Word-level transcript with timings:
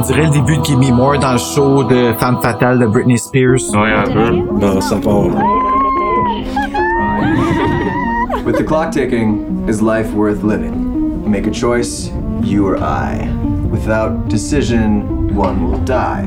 On 0.00 0.02
dirait 0.02 0.24
le 0.24 0.30
début 0.30 0.56
de 0.56 0.64
Gimme 0.64 0.94
More 0.94 1.18
dans 1.18 1.32
le 1.32 1.38
show 1.38 1.84
de 1.84 2.14
Femme 2.18 2.38
Fatale 2.40 2.78
de 2.78 2.86
Britney 2.86 3.18
Spears. 3.18 3.60
Ouais, 3.74 3.92
un 3.92 4.04
peu. 4.04 4.30
Non, 4.58 4.80
ça 4.80 4.96
part. 4.96 5.26
With 8.46 8.56
the 8.56 8.64
clock 8.64 8.92
ticking, 8.92 9.66
is 9.68 9.82
life 9.82 10.10
worth 10.14 10.42
living? 10.42 11.30
Make 11.30 11.46
a 11.46 11.50
choice, 11.50 12.10
you 12.42 12.66
or 12.66 12.78
I. 12.78 13.28
Without 13.70 14.26
decision, 14.30 15.34
one 15.36 15.70
will 15.70 15.78
die. 15.84 16.24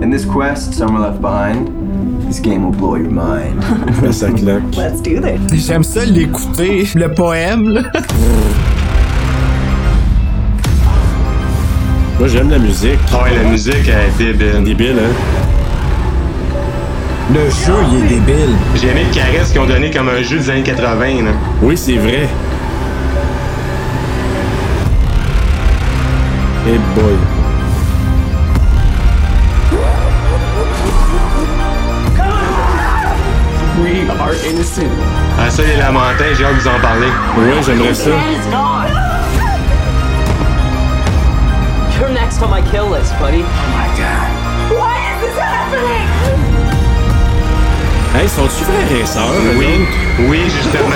In 0.00 0.10
this 0.12 0.24
quest, 0.24 0.72
some 0.72 0.94
are 0.94 1.00
left 1.00 1.20
behind. 1.20 1.66
This 2.28 2.38
game 2.38 2.62
will 2.62 2.78
blow 2.78 2.94
your 2.94 3.10
mind. 3.10 3.64
ça 4.14 4.30
claque. 4.30 4.76
Let's 4.76 5.00
do 5.00 5.18
this. 5.20 5.66
J'aime 5.66 5.82
ça 5.82 6.04
l'écouter, 6.04 6.86
le 6.94 7.12
poème. 7.12 7.68
Là. 7.68 7.82
Moi, 12.18 12.26
j'aime 12.26 12.50
la 12.50 12.58
musique. 12.58 12.98
Ah 13.12 13.22
ouais, 13.22 13.36
la 13.36 13.48
musique 13.48 13.74
elle 13.86 14.08
est 14.08 14.32
débile. 14.32 14.64
Débile, 14.64 14.96
hein? 14.98 15.12
Le 17.32 17.48
jeu, 17.48 17.74
il 17.92 18.04
est 18.04 18.08
débile. 18.16 18.56
J'ai 18.74 18.88
aimé 18.88 19.04
le 19.08 19.14
caresse 19.14 19.52
qu'ils 19.52 19.60
ont 19.60 19.66
donné 19.66 19.90
comme 19.90 20.08
un 20.08 20.20
jeu 20.22 20.38
des 20.38 20.50
années 20.50 20.62
80. 20.62 21.06
Là. 21.24 21.30
Oui, 21.62 21.76
c'est 21.76 21.96
vrai. 21.96 22.28
Hey 26.66 26.78
boy. 26.96 27.14
We 33.80 34.10
are 34.10 34.34
innocent. 34.50 34.82
Ah, 35.38 35.48
ça, 35.48 35.62
les 35.62 35.76
lamentins, 35.76 36.24
j'ai 36.36 36.44
hâte 36.44 36.56
de 36.56 36.60
vous 36.60 36.68
en 36.68 36.80
parler. 36.80 37.06
Ouais, 37.38 37.62
j'aimerais 37.64 37.94
ça. 37.94 38.10
You're 41.98 42.10
next 42.10 42.40
on 42.42 42.50
my 42.50 42.62
kill 42.70 42.88
list, 42.90 43.12
buddy. 43.18 43.42
Why 43.42 44.96
is 45.10 45.20
this 45.22 45.36
happening? 45.38 46.06
Hey, 48.14 48.28
sont-tu 48.28 48.64
frères 48.64 48.92
et 49.02 49.06
sœurs? 49.06 49.32
Oui, 49.58 49.66
oui, 50.28 50.38
justement. 50.44 50.88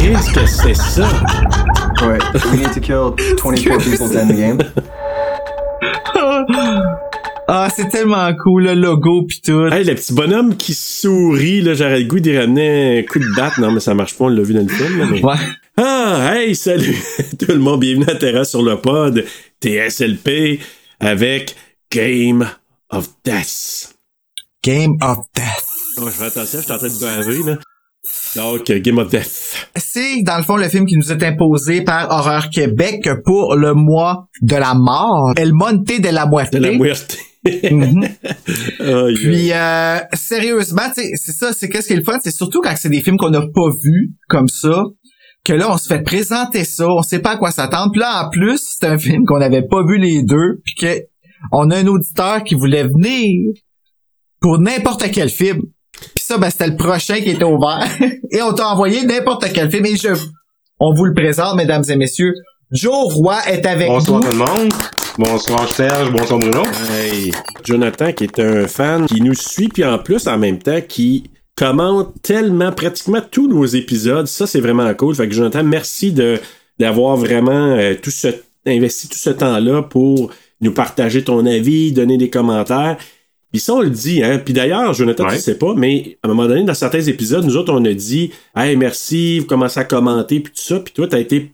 Qu'est-ce 0.00 0.32
que 0.32 0.46
c'est 0.46 0.74
ça? 0.74 1.08
Alright, 2.02 2.22
we 2.52 2.58
need 2.60 2.72
to 2.72 2.80
kill 2.80 3.14
24 3.42 3.78
people 3.82 4.08
to 4.08 4.18
end 4.18 4.28
the 4.28 4.36
game. 4.36 4.58
Ah, 7.48 7.68
c'est 7.74 7.88
tellement 7.88 8.32
cool, 8.42 8.64
le 8.64 8.74
logo 8.74 9.22
pis 9.22 9.40
tout. 9.40 9.66
Hey, 9.66 9.84
le 9.84 9.94
petit 9.94 10.12
bonhomme 10.12 10.56
qui 10.56 10.74
sourit, 10.74 11.60
là, 11.60 11.74
j'aurais 11.74 12.00
le 12.00 12.04
goût 12.06 12.18
d'y 12.18 12.36
ramener 12.36 12.98
un 12.98 13.02
coup 13.04 13.20
de 13.20 13.34
batte. 13.36 13.58
Non, 13.58 13.70
mais 13.70 13.78
ça 13.80 13.94
marche 13.94 14.16
pas, 14.18 14.24
on 14.24 14.28
l'a 14.28 14.42
vu 14.42 14.52
dans 14.54 14.62
le 14.62 14.68
film. 14.68 14.98
là, 14.98 15.04
mais- 15.10 15.22
Ouais. 15.24 15.34
Ah, 15.78 16.32
hey, 16.34 16.54
salut 16.54 16.96
tout 17.38 17.52
le 17.52 17.58
monde, 17.58 17.80
bienvenue 17.80 18.08
à 18.08 18.14
Terra 18.14 18.46
sur 18.46 18.62
le 18.62 18.80
pod 18.80 19.22
TSLP 19.62 20.58
avec 21.00 21.54
Game 21.92 22.48
of 22.88 23.10
Death. 23.22 23.94
Game 24.64 24.96
of 25.02 25.18
Death. 25.34 25.98
Oh, 25.98 26.06
je 26.06 26.10
fais 26.12 26.24
attention, 26.24 26.60
je 26.60 26.64
suis 26.64 26.72
en 26.72 26.78
train 26.78 26.88
de 26.88 26.98
baver, 26.98 27.42
là. 27.42 27.58
Donc, 28.36 28.72
Game 28.72 28.96
of 28.96 29.10
Death. 29.10 29.68
C'est, 29.76 30.22
dans 30.22 30.38
le 30.38 30.44
fond, 30.44 30.56
le 30.56 30.70
film 30.70 30.86
qui 30.86 30.96
nous 30.96 31.12
est 31.12 31.22
imposé 31.22 31.82
par 31.82 32.10
Horreur 32.10 32.48
Québec 32.48 33.10
pour 33.26 33.54
le 33.54 33.74
mois 33.74 34.28
de 34.40 34.56
la 34.56 34.72
mort. 34.72 35.34
El 35.36 35.52
Monte 35.52 36.00
de 36.00 36.08
la 36.08 36.26
Muerte. 36.26 36.54
De 36.54 36.58
la 36.58 36.72
muerte. 36.72 37.18
Mhm. 37.44 38.08
Puis 39.14 39.52
euh, 39.52 39.98
sérieusement, 40.14 40.90
c'est 40.94 41.32
ça, 41.32 41.52
c'est 41.52 41.68
qu'est-ce 41.68 41.88
qui 41.88 41.92
est 41.92 41.96
le 41.96 42.02
fun, 42.02 42.18
c'est 42.24 42.34
surtout 42.34 42.62
quand 42.62 42.74
c'est 42.76 42.88
des 42.88 43.02
films 43.02 43.18
qu'on 43.18 43.30
n'a 43.30 43.42
pas 43.42 43.70
vus 43.82 44.14
comme 44.26 44.48
ça, 44.48 44.84
que 45.46 45.52
là 45.52 45.72
on 45.72 45.78
se 45.78 45.86
fait 45.86 46.02
présenter 46.02 46.64
ça, 46.64 46.88
on 46.88 47.02
sait 47.02 47.20
pas 47.20 47.32
à 47.32 47.36
quoi 47.36 47.50
s'attendre. 47.50 47.92
Puis 47.92 48.00
là 48.00 48.24
en 48.24 48.30
plus, 48.30 48.60
c'est 48.78 48.86
un 48.86 48.98
film 48.98 49.24
qu'on 49.24 49.38
n'avait 49.38 49.66
pas 49.66 49.82
vu 49.86 49.98
les 49.98 50.22
deux, 50.22 50.60
puis 50.64 50.74
que 50.74 51.02
on 51.52 51.70
a 51.70 51.78
un 51.78 51.86
auditeur 51.86 52.42
qui 52.42 52.54
voulait 52.54 52.84
venir 52.84 53.52
pour 54.40 54.58
n'importe 54.58 55.10
quel 55.12 55.28
film. 55.28 55.60
Puis 55.92 56.24
ça, 56.24 56.36
ben 56.38 56.50
c'était 56.50 56.66
le 56.66 56.76
prochain 56.76 57.20
qui 57.20 57.30
était 57.30 57.44
ouvert, 57.44 57.86
et 58.30 58.42
on 58.42 58.52
t'a 58.52 58.68
envoyé 58.68 59.04
n'importe 59.04 59.50
quel 59.52 59.70
film. 59.70 59.86
Et 59.86 59.96
je, 59.96 60.08
on 60.80 60.92
vous 60.94 61.04
le 61.04 61.14
présente, 61.14 61.56
mesdames 61.56 61.84
et 61.88 61.96
messieurs. 61.96 62.32
Joe 62.72 63.14
Roy 63.14 63.38
est 63.46 63.64
avec 63.64 63.86
Bonsoir 63.86 64.20
nous. 64.20 64.26
tout 64.26 64.32
le 64.32 64.38
monde. 64.38 64.72
Bonsoir 65.18 65.68
Serge, 65.68 66.10
bonsoir 66.10 66.40
Bruno. 66.40 66.62
Hey, 66.90 67.30
Jonathan 67.64 68.12
qui 68.12 68.24
est 68.24 68.38
un 68.40 68.66
fan 68.66 69.06
qui 69.06 69.20
nous 69.20 69.34
suit 69.34 69.68
puis 69.68 69.84
en 69.84 69.98
plus 69.98 70.26
en 70.26 70.36
même 70.36 70.58
temps 70.58 70.80
qui 70.86 71.30
commente 71.56 72.12
tellement 72.22 72.70
pratiquement 72.72 73.20
tous 73.30 73.48
nos 73.48 73.64
épisodes. 73.64 74.26
Ça 74.26 74.46
c'est 74.46 74.60
vraiment 74.60 74.92
cool. 74.94 75.14
Fait 75.14 75.28
que 75.28 75.34
Jonathan, 75.34 75.64
merci 75.64 76.12
de 76.12 76.38
d'avoir 76.78 77.16
vraiment 77.16 77.76
euh, 77.76 77.94
tout 78.00 78.10
ce 78.10 78.28
investi 78.66 79.08
tout 79.08 79.18
ce 79.18 79.30
temps-là 79.30 79.82
pour 79.82 80.30
nous 80.60 80.72
partager 80.72 81.22
ton 81.22 81.46
avis, 81.46 81.92
donner 81.92 82.18
des 82.18 82.30
commentaires. 82.30 82.96
Puis 83.52 83.60
ça, 83.60 83.74
on 83.74 83.80
le 83.80 83.90
dit, 83.90 84.22
hein. 84.24 84.40
Puis 84.44 84.52
d'ailleurs, 84.52 84.92
Jonathan, 84.92 85.24
Ouais. 85.24 85.36
tu 85.36 85.40
sais 85.42 85.56
pas, 85.56 85.72
mais 85.74 86.18
à 86.22 86.26
un 86.26 86.28
moment 86.34 86.48
donné, 86.48 86.64
dans 86.64 86.74
certains 86.74 87.00
épisodes, 87.00 87.44
nous 87.44 87.56
autres, 87.56 87.72
on 87.72 87.84
a 87.84 87.92
dit 87.94 88.32
Hey, 88.56 88.76
merci, 88.76 89.38
vous 89.38 89.46
commencez 89.46 89.78
à 89.80 89.84
commenter, 89.84 90.40
puis 90.40 90.52
tout 90.52 90.60
ça. 90.60 90.80
Puis 90.80 90.92
toi, 90.92 91.06
t'as 91.08 91.20
été 91.20 91.52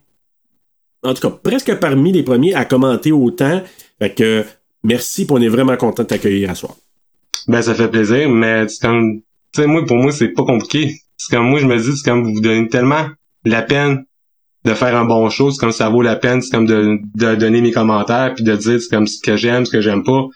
en 1.04 1.14
tout 1.14 1.28
cas, 1.28 1.36
presque 1.42 1.74
parmi 1.80 2.12
les 2.12 2.22
premiers 2.22 2.54
à 2.54 2.64
commenter 2.64 3.10
autant. 3.12 3.60
Fait 4.00 4.10
que 4.14 4.44
merci, 4.84 5.26
puis 5.26 5.34
on 5.36 5.42
est 5.42 5.48
vraiment 5.48 5.76
content 5.76 6.04
de 6.04 6.08
t'accueillir 6.08 6.48
à 6.50 6.54
soir. 6.54 6.76
Ben 7.48 7.60
ça 7.60 7.74
fait 7.74 7.88
plaisir, 7.88 8.28
mais 8.28 8.68
c'est 8.68 8.80
comme 8.86 9.20
tu 9.52 9.60
sais 9.60 9.66
moi 9.66 9.84
pour 9.84 9.96
moi 9.96 10.12
c'est 10.12 10.28
pas 10.28 10.44
compliqué. 10.44 10.98
C'est 11.16 11.34
comme 11.34 11.48
moi 11.48 11.60
je 11.60 11.66
me 11.66 11.76
dis 11.76 11.96
c'est 11.96 12.08
comme 12.08 12.24
vous 12.24 12.34
vous 12.34 12.40
donnez 12.40 12.68
tellement 12.68 13.06
la 13.44 13.62
peine 13.62 14.04
de 14.64 14.74
faire 14.74 14.96
un 14.96 15.04
bon 15.04 15.28
show, 15.28 15.50
c'est 15.50 15.58
comme 15.58 15.72
ça 15.72 15.88
vaut 15.88 16.02
la 16.02 16.16
peine, 16.16 16.40
c'est 16.40 16.50
comme 16.50 16.66
de, 16.66 16.98
de 17.16 17.34
donner 17.34 17.60
mes 17.60 17.72
commentaires 17.72 18.32
puis 18.34 18.44
de 18.44 18.54
dire 18.54 18.80
c'est 18.80 18.88
comme 18.88 19.06
ce 19.06 19.20
que 19.20 19.36
j'aime, 19.36 19.64
ce 19.64 19.72
que 19.72 19.80
j'aime 19.80 20.04
pas. 20.04 20.26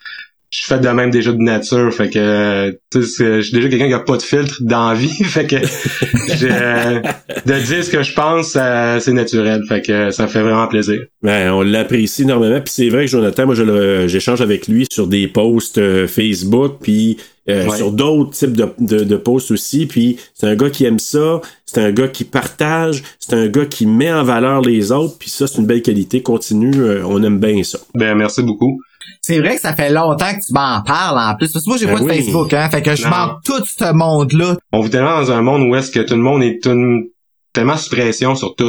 Je 0.51 0.59
suis 0.59 0.67
fait 0.67 0.79
de 0.81 0.89
même 0.89 1.11
déjà 1.11 1.33
de 1.33 1.39
nature, 1.39 1.93
fait 1.93 2.09
que 2.09 2.71
tu 2.93 3.03
sais 3.03 3.07
c'est- 3.09 3.37
je 3.37 3.41
suis 3.49 3.53
déjà 3.57 3.69
quelqu'un 3.69 3.89
qui 3.89 3.93
a 3.95 3.99
pas 4.01 4.17
de 4.17 4.23
filtre 4.23 4.59
dans 4.61 4.89
la 4.91 4.95
vie, 4.95 5.09
fait 5.25 5.47
que 5.47 5.57
euh, 5.57 7.01
de 7.47 7.65
dire 7.67 7.85
ce 7.85 7.91
que 7.91 8.03
je 8.03 8.13
pense, 8.15 8.57
c'est 9.03 9.13
naturel, 9.13 9.63
fait 9.69 9.83
que 9.83 10.11
ça 10.11 10.27
fait 10.29 10.43
vraiment 10.43 10.67
plaisir. 10.69 11.01
Ben, 11.23 11.51
on 11.53 11.63
l'apprécie 11.63 12.23
énormément. 12.23 12.61
Puis 12.61 12.73
c'est 12.75 12.89
vrai 12.89 13.07
que 13.07 13.11
Jonathan, 13.11 13.47
moi, 13.47 13.55
je 13.55 14.05
j'échange 14.07 14.41
avec 14.41 14.69
lui 14.69 14.87
sur 14.91 15.07
des 15.07 15.27
posts 15.29 15.79
euh, 15.79 16.07
Facebook, 16.07 16.77
puis 16.83 17.17
euh, 17.49 17.67
Ouais. 17.67 17.77
sur 17.77 17.93
d'autres 17.93 18.31
types 18.33 18.57
de, 18.57 18.67
de, 18.81 19.05
de 19.05 19.17
posts 19.17 19.51
aussi. 19.53 19.87
Puis 19.87 20.17
c'est 20.35 20.47
un 20.49 20.57
gars 20.57 20.69
qui 20.71 20.85
aime 20.85 20.99
ça, 20.99 21.41
c'est 21.65 21.81
un 21.81 21.93
gars 21.93 22.09
qui 22.09 22.25
partage, 22.25 23.03
c'est 23.21 23.35
un 23.35 23.47
gars 23.49 23.67
qui 23.67 23.87
met 23.87 24.13
en 24.13 24.25
valeur 24.25 24.63
les 24.63 24.91
autres. 24.93 25.17
Puis 25.19 25.31
ça, 25.31 25.47
c'est 25.47 25.59
une 25.59 25.67
belle 25.67 25.83
qualité. 25.83 26.23
Continue, 26.23 26.77
euh, 26.81 27.03
on 27.07 27.23
aime 27.23 27.39
bien 27.39 27.63
ça. 27.63 27.79
Ben 27.95 28.15
merci 28.17 28.43
beaucoup. 28.43 28.81
C'est 29.21 29.39
vrai 29.41 29.57
que 29.57 29.61
ça 29.61 29.75
fait 29.75 29.91
longtemps 29.91 30.33
que 30.33 30.45
tu 30.47 30.53
m'en 30.53 30.83
parles 30.83 31.19
en 31.19 31.35
plus. 31.37 31.53
Parce 31.53 31.65
que 31.65 31.71
moi, 31.71 31.79
j'ai 31.79 31.87
Ben 31.87 31.95
pas 31.95 32.01
de. 32.01 32.09
Facebook, 32.09 32.53
hein. 32.53 32.69
Fait 32.71 32.83
que 32.83 32.95
je 32.97 33.07
manque 33.09 33.43
tout 33.45 33.65
ce 33.65 33.93
monde-là. 33.93 34.57
on 34.73 34.81
vit 34.81 34.91
tellement 34.91 35.21
dans 35.21 35.33
un 35.33 35.43
monde 35.43 35.63
où 35.69 35.75
est-ce 35.75 35.91
que 35.91 36.01
tout 36.01 36.15
le 36.15 36.21
monde 36.23 36.43
est 36.43 36.65
une- 36.67 37.05
tellement 37.53 37.77
sous 37.77 37.91
pression 37.91 38.35
sur 38.35 38.55
tout. 38.55 38.65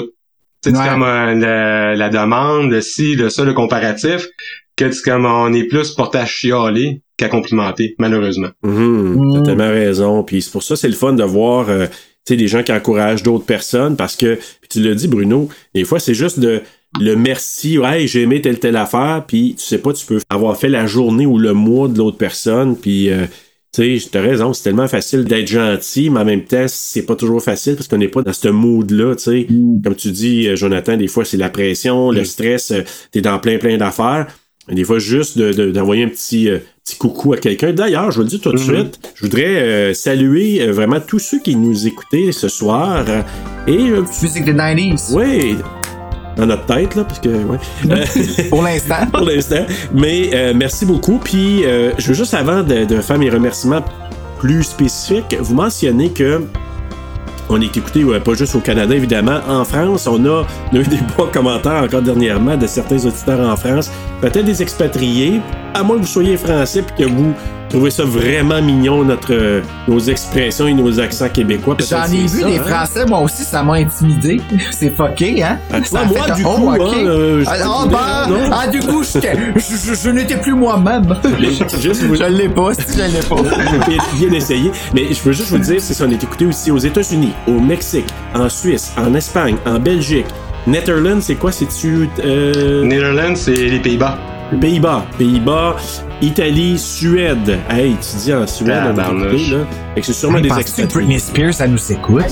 Ouais. 0.65 0.73
c'est 0.73 0.89
comme 0.89 1.03
euh, 1.03 1.33
le- 1.33 1.97
la 1.97 2.09
demande, 2.09 2.71
le 2.71 2.81
ci, 2.81 3.15
le 3.15 3.29
ça, 3.29 3.43
le 3.43 3.53
comparatif, 3.53 4.25
que 4.75 4.91
c'est 4.91 5.03
comme 5.03 5.25
on 5.25 5.53
est 5.53 5.63
plus 5.65 5.91
porté 5.91 6.17
à 6.17 6.25
chialer 6.25 7.01
qu'à 7.17 7.29
complimenter, 7.29 7.95
malheureusement. 7.99 8.49
Mhm, 8.63 9.15
Mm. 9.15 9.33
T'as 9.33 9.41
tellement 9.43 9.69
raison. 9.69 10.23
Puis 10.23 10.41
c'est 10.41 10.51
pour 10.51 10.63
ça 10.63 10.75
c'est 10.75 10.87
le 10.89 10.95
fun 10.95 11.13
de 11.13 11.23
voir 11.23 11.69
euh, 11.69 11.85
tu 11.87 11.93
sais, 12.33 12.35
des 12.35 12.47
gens 12.47 12.63
qui 12.63 12.71
encouragent 12.73 13.23
d'autres 13.23 13.45
personnes 13.45 13.95
parce 13.95 14.15
que, 14.15 14.35
puis 14.35 14.69
tu 14.69 14.81
l'as 14.81 14.95
dit 14.95 15.07
Bruno, 15.07 15.47
des 15.73 15.83
fois 15.85 15.99
c'est 15.99 16.13
juste 16.15 16.39
de 16.39 16.61
le 16.99 17.15
merci, 17.15 17.77
hey, 17.83 18.07
j'ai 18.07 18.21
aimé 18.23 18.41
telle 18.41 18.59
telle 18.59 18.75
affaire, 18.77 19.23
puis 19.27 19.55
tu 19.57 19.63
sais 19.65 19.77
pas, 19.77 19.93
tu 19.93 20.05
peux 20.05 20.19
avoir 20.29 20.57
fait 20.57 20.69
la 20.69 20.87
journée 20.87 21.25
ou 21.25 21.37
le 21.37 21.53
mois 21.53 21.87
de 21.87 21.97
l'autre 21.97 22.17
personne, 22.17 22.75
puis 22.75 23.09
euh, 23.11 23.25
tu 23.73 23.99
sais, 23.99 24.09
t'as 24.09 24.21
raison, 24.21 24.53
c'est 24.53 24.63
tellement 24.63 24.87
facile 24.87 25.25
d'être 25.25 25.47
gentil, 25.47 26.09
mais 26.09 26.21
en 26.21 26.25
même 26.25 26.43
temps, 26.45 26.65
c'est 26.67 27.03
pas 27.05 27.15
toujours 27.15 27.43
facile 27.43 27.75
parce 27.75 27.87
qu'on 27.87 27.97
n'est 27.97 28.07
pas 28.07 28.21
dans 28.23 28.33
ce 28.33 28.47
mood-là, 28.47 29.15
tu 29.15 29.23
sais. 29.23 29.47
Comme 29.83 29.95
tu 29.95 30.11
dis, 30.11 30.47
euh, 30.47 30.55
Jonathan, 30.55 30.97
des 30.97 31.07
fois, 31.07 31.25
c'est 31.25 31.37
la 31.37 31.49
pression, 31.49 32.09
le 32.11 32.23
stress, 32.23 32.71
euh, 32.71 32.81
t'es 33.11 33.21
dans 33.21 33.37
plein, 33.39 33.57
plein 33.59 33.77
d'affaires. 33.77 34.27
Des 34.69 34.83
fois, 34.83 34.99
juste 34.99 35.37
de- 35.37 35.51
de- 35.53 35.71
d'envoyer 35.71 36.03
un 36.03 36.09
petit, 36.09 36.49
euh, 36.49 36.57
petit 36.83 36.97
coucou 36.97 37.33
à 37.33 37.37
quelqu'un. 37.37 37.71
D'ailleurs, 37.71 38.11
je 38.11 38.21
le 38.21 38.27
dire 38.27 38.41
tout 38.41 38.51
de 38.51 38.57
Mhm. 38.57 38.63
suite, 38.63 38.99
je 39.15 39.21
voudrais 39.23 39.45
euh, 39.61 39.93
saluer 39.93 40.61
euh, 40.61 40.71
vraiment 40.71 40.99
tous 40.99 41.19
ceux 41.19 41.39
qui 41.39 41.55
nous 41.55 41.85
écoutaient 41.87 42.31
ce 42.31 42.47
soir. 42.49 43.05
et 43.67 43.77
Musique 44.21 44.43
des 44.45 44.53
90s. 44.53 45.13
oui, 45.15 45.55
dans 46.37 46.45
notre 46.45 46.65
tête, 46.65 46.95
là, 46.95 47.03
parce 47.03 47.19
que, 47.19 47.29
ouais. 47.29 47.57
Euh, 47.89 48.05
Pour 48.49 48.63
l'instant. 48.63 49.05
pour 49.11 49.25
l'instant. 49.25 49.65
Mais 49.93 50.29
euh, 50.33 50.53
merci 50.55 50.85
beaucoup. 50.85 51.19
Puis, 51.23 51.65
euh, 51.65 51.91
je 51.97 52.09
veux 52.09 52.13
juste, 52.13 52.33
avant 52.33 52.63
de, 52.63 52.85
de 52.85 53.01
faire 53.01 53.17
mes 53.17 53.29
remerciements 53.29 53.83
plus 54.39 54.63
spécifiques, 54.63 55.35
vous 55.39 55.55
mentionner 55.55 56.11
que 56.11 56.43
on 57.49 57.61
est 57.61 57.77
écouté 57.77 58.03
ouais, 58.03 58.19
pas 58.19 58.33
juste 58.33 58.55
au 58.55 58.59
Canada, 58.59 58.93
évidemment. 58.93 59.39
En 59.47 59.63
France, 59.63 60.05
on 60.05 60.23
a, 60.25 60.45
on 60.73 60.75
a 60.75 60.79
eu 60.79 60.83
des 60.83 60.99
bons 61.17 61.27
commentaires 61.31 61.83
encore 61.83 62.01
dernièrement 62.01 62.57
de 62.57 62.67
certains 62.67 62.97
auditeurs 63.05 63.39
en 63.39 63.55
France. 63.55 63.89
Peut-être 64.21 64.45
des 64.45 64.61
expatriés, 64.61 65.41
à 65.73 65.81
moins 65.81 65.95
que 65.95 66.01
vous 66.01 66.07
soyez 66.07 66.37
français 66.37 66.83
et 66.97 67.03
que 67.03 67.07
vous 67.07 67.33
trouvez 67.69 67.89
ça 67.91 68.03
vraiment 68.03 68.61
mignon, 68.61 69.03
notre, 69.03 69.33
euh, 69.33 69.61
nos 69.87 69.99
expressions 69.99 70.67
et 70.67 70.73
nos 70.73 70.99
accents 70.99 71.29
québécois. 71.29 71.75
J'en 71.79 72.03
ai 72.05 72.21
vu 72.27 72.27
ça, 72.41 72.49
des 72.49 72.57
hein? 72.59 72.63
Français, 72.63 73.05
moi 73.05 73.19
aussi, 73.19 73.43
ça 73.43 73.63
m'a 73.63 73.73
intimidé. 73.73 74.39
C'est 74.71 74.95
fucké, 74.95 75.43
hein? 75.43 75.59
Ah, 75.71 75.83
Ça 75.83 76.05
moi, 76.05 76.23
fait- 76.23 76.33
du 76.35 76.43
oh, 76.45 76.49
coup, 76.55 76.69
ok. 76.71 76.81
hein, 76.81 77.05
euh, 77.05 77.43
je 77.43 77.49
ah, 77.49 77.57
te 77.57 77.89
ben, 77.91 78.29
non? 78.35 78.49
ah, 78.51 78.67
du 78.67 78.79
coup, 78.79 79.03
je, 79.03 79.19
je, 79.19 79.93
je 79.95 80.09
n'étais 80.09 80.37
plus 80.37 80.53
moi-même. 80.53 81.15
Juste 81.81 82.03
vous- 82.03 82.15
je 82.15 82.23
l'ai 82.23 82.49
pas, 82.49 82.73
si 82.73 82.81
je 82.97 83.03
l'ai 83.03 83.23
pas. 83.27 83.87
bien, 83.87 83.97
bien 84.29 84.31
essayé. 84.37 84.71
Mais 84.93 85.13
je 85.13 85.21
veux 85.23 85.33
juste 85.33 85.49
vous 85.49 85.57
dire, 85.59 85.79
c'est 85.81 85.93
ça, 85.93 86.05
on 86.07 86.11
est 86.11 86.23
écouté 86.23 86.45
aussi 86.45 86.71
aux 86.71 86.77
États-Unis, 86.77 87.33
au 87.47 87.59
Mexique, 87.59 88.07
en 88.33 88.49
Suisse, 88.49 88.91
en 88.97 89.13
Espagne, 89.13 89.55
en 89.65 89.79
Belgique. 89.79 90.25
Netherlands, 90.65 91.21
c'est 91.21 91.35
quoi? 91.35 91.51
C'est-tu 91.51 92.09
euh, 92.23 92.83
Netherlands, 92.83 93.35
c'est 93.35 93.53
les 93.53 93.79
Pays-Bas. 93.79 94.17
Pays-Bas? 94.61 95.05
Pays-Bas, 95.17 95.75
Italie, 96.21 96.77
Suède. 96.79 97.57
Hey, 97.69 97.95
tu 97.99 98.17
dis 98.17 98.33
en 98.33 98.47
Suède, 98.47 98.69
on 98.85 98.91
est 98.91 98.95
Tabarnouche. 98.95 99.33
écouté, 99.33 99.51
là. 99.51 99.65
Fait 99.93 100.01
que 100.01 100.07
c'est 100.07 100.13
sûrement 100.13 100.39
des 100.39 100.49
expatriés. 100.57 100.87
Britney 101.05 101.19
Spears, 101.19 101.53
ça 101.53 101.67
nous 101.67 101.91
écoute? 101.91 102.23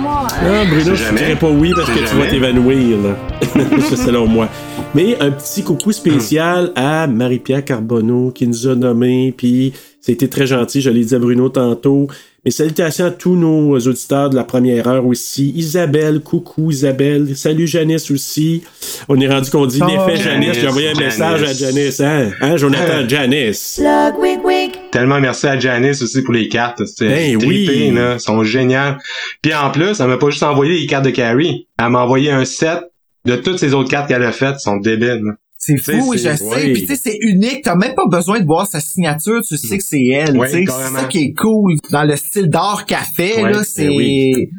More. 0.00 0.26
Ah, 0.30 0.64
Bruno, 0.68 0.84
je 0.84 0.94
jamais. 0.94 1.18
dirais 1.18 1.36
pas 1.36 1.50
oui 1.50 1.72
parce 1.74 1.90
que 1.90 1.98
tu 2.08 2.16
vas 2.16 2.26
t'évanouir, 2.26 2.96
là. 3.02 3.16
C'est 3.88 3.96
selon 3.96 4.26
moi. 4.26 4.48
Mais 4.94 5.20
un 5.20 5.32
petit 5.32 5.64
coucou 5.64 5.90
spécial 5.90 6.70
à 6.76 7.06
Marie-Pierre 7.08 7.64
Carbonneau 7.64 8.30
qui 8.30 8.46
nous 8.46 8.68
a 8.68 8.76
nommés, 8.76 9.34
puis 9.36 9.72
c'était 10.00 10.28
très 10.28 10.46
gentil, 10.46 10.80
je 10.80 10.90
l'ai 10.90 11.04
dit 11.04 11.14
à 11.14 11.18
Bruno 11.18 11.48
tantôt. 11.48 12.06
Mais 12.44 12.50
salutations 12.50 13.06
à 13.06 13.10
tous 13.10 13.36
nos 13.36 13.78
auditeurs 13.78 14.28
de 14.28 14.36
la 14.36 14.44
première 14.44 14.86
heure 14.86 15.06
aussi. 15.06 15.50
Isabelle, 15.56 16.20
coucou 16.20 16.70
Isabelle. 16.70 17.34
Salut 17.36 17.66
Janice 17.66 18.10
aussi. 18.10 18.62
On 19.08 19.18
est 19.20 19.28
rendu 19.28 19.50
qu'on 19.50 19.64
dit 19.66 19.80
Oh, 19.82 19.86
l'effet 19.86 20.22
Janice. 20.22 20.58
J'ai 20.60 20.68
envoyé 20.68 20.88
un 20.90 20.94
Janice. 20.94 21.18
message 21.18 21.42
à 21.42 21.52
Janice, 21.54 22.00
hein? 22.00 22.30
Hein, 22.42 22.56
Jonathan? 22.58 23.08
Janice? 23.08 23.76
Slug, 23.76 24.18
wig, 24.20 24.44
wig. 24.44 24.72
Tellement 24.92 25.20
merci 25.20 25.46
à 25.46 25.58
Janice 25.58 26.02
aussi 26.02 26.20
pour 26.22 26.34
les 26.34 26.48
cartes. 26.48 26.82
C'est 26.84 27.08
Ben 27.08 27.36
oui. 27.36 27.90
là. 27.92 28.12
Elles 28.14 28.20
sont 28.20 28.44
géniales. 28.44 28.98
Puis 29.40 29.54
en 29.54 29.70
plus, 29.70 29.98
elle 30.00 30.06
m'a 30.08 30.18
pas 30.18 30.28
juste 30.30 30.42
envoyé 30.42 30.78
les 30.80 30.86
cartes 30.86 31.06
de 31.06 31.10
Carrie. 31.10 31.66
Elle 31.78 31.88
m'a 31.88 32.02
envoyé 32.02 32.30
un 32.30 32.44
set 32.44 32.80
de 33.24 33.36
toutes 33.36 33.58
ces 33.58 33.72
autres 33.72 33.88
cartes 33.90 34.08
qu'elle 34.08 34.22
a 34.22 34.32
faites. 34.32 34.56
Elles 34.56 34.60
sont 34.60 34.76
débiles. 34.76 35.22
là. 35.24 35.32
C'est 35.66 35.76
fou, 35.78 36.10
oui, 36.10 36.18
je 36.18 36.34
sais. 36.36 36.72
Puis 36.72 36.82
tu 36.82 36.86
sais, 36.88 36.96
c'est 36.96 37.18
unique. 37.20 37.62
T'as 37.62 37.74
même 37.74 37.94
pas 37.94 38.06
besoin 38.10 38.38
de 38.40 38.44
voir 38.44 38.66
sa 38.66 38.80
signature. 38.80 39.40
Tu 39.46 39.56
sais 39.56 39.78
que 39.78 39.84
c'est 39.84 40.04
elle. 40.06 40.38
C'est 40.50 40.66
ça 40.66 41.04
qui 41.08 41.18
est 41.24 41.32
cool. 41.32 41.76
Dans 41.90 42.04
le 42.04 42.16
style 42.16 42.48
d'art 42.48 42.84
qu'elle 42.86 42.98
fait, 43.16 43.36
Ouais, 43.42 43.50
là, 43.50 43.58
ben 43.58 43.64
c'est... 43.64 43.88
oui. 43.88 44.50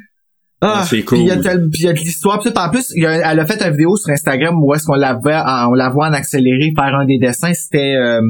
Ah, 0.62 0.84
C'est 0.90 1.02
puis 1.04 1.20
il 1.20 1.26
y 1.28 1.32
a 1.32 1.36
cool. 1.36 1.70
puis 1.70 1.82
il 1.82 1.86
y 1.86 1.90
a 1.90 1.94
de 1.94 2.00
l'histoire. 2.00 2.40
En 2.56 2.70
plus, 2.72 2.92
il 2.96 3.04
y 3.04 3.06
a- 3.06 3.32
elle 3.32 3.40
a 3.40 3.46
fait 3.46 3.62
une 3.62 3.72
vidéo 3.72 3.96
sur 3.98 4.10
Instagram 4.12 4.56
où 4.64 4.74
est-ce 4.74 4.86
qu'on 4.86 4.96
la 4.96 5.14
voit, 5.14 5.44
en- 5.46 5.70
on 5.72 5.74
la 5.74 5.90
voit 5.90 6.08
en 6.08 6.14
accéléré 6.14 6.72
faire 6.76 6.96
un 6.96 7.06
des 7.06 7.20
dessins. 7.20 7.54
C'était... 7.54 7.94
euh, 7.96 8.22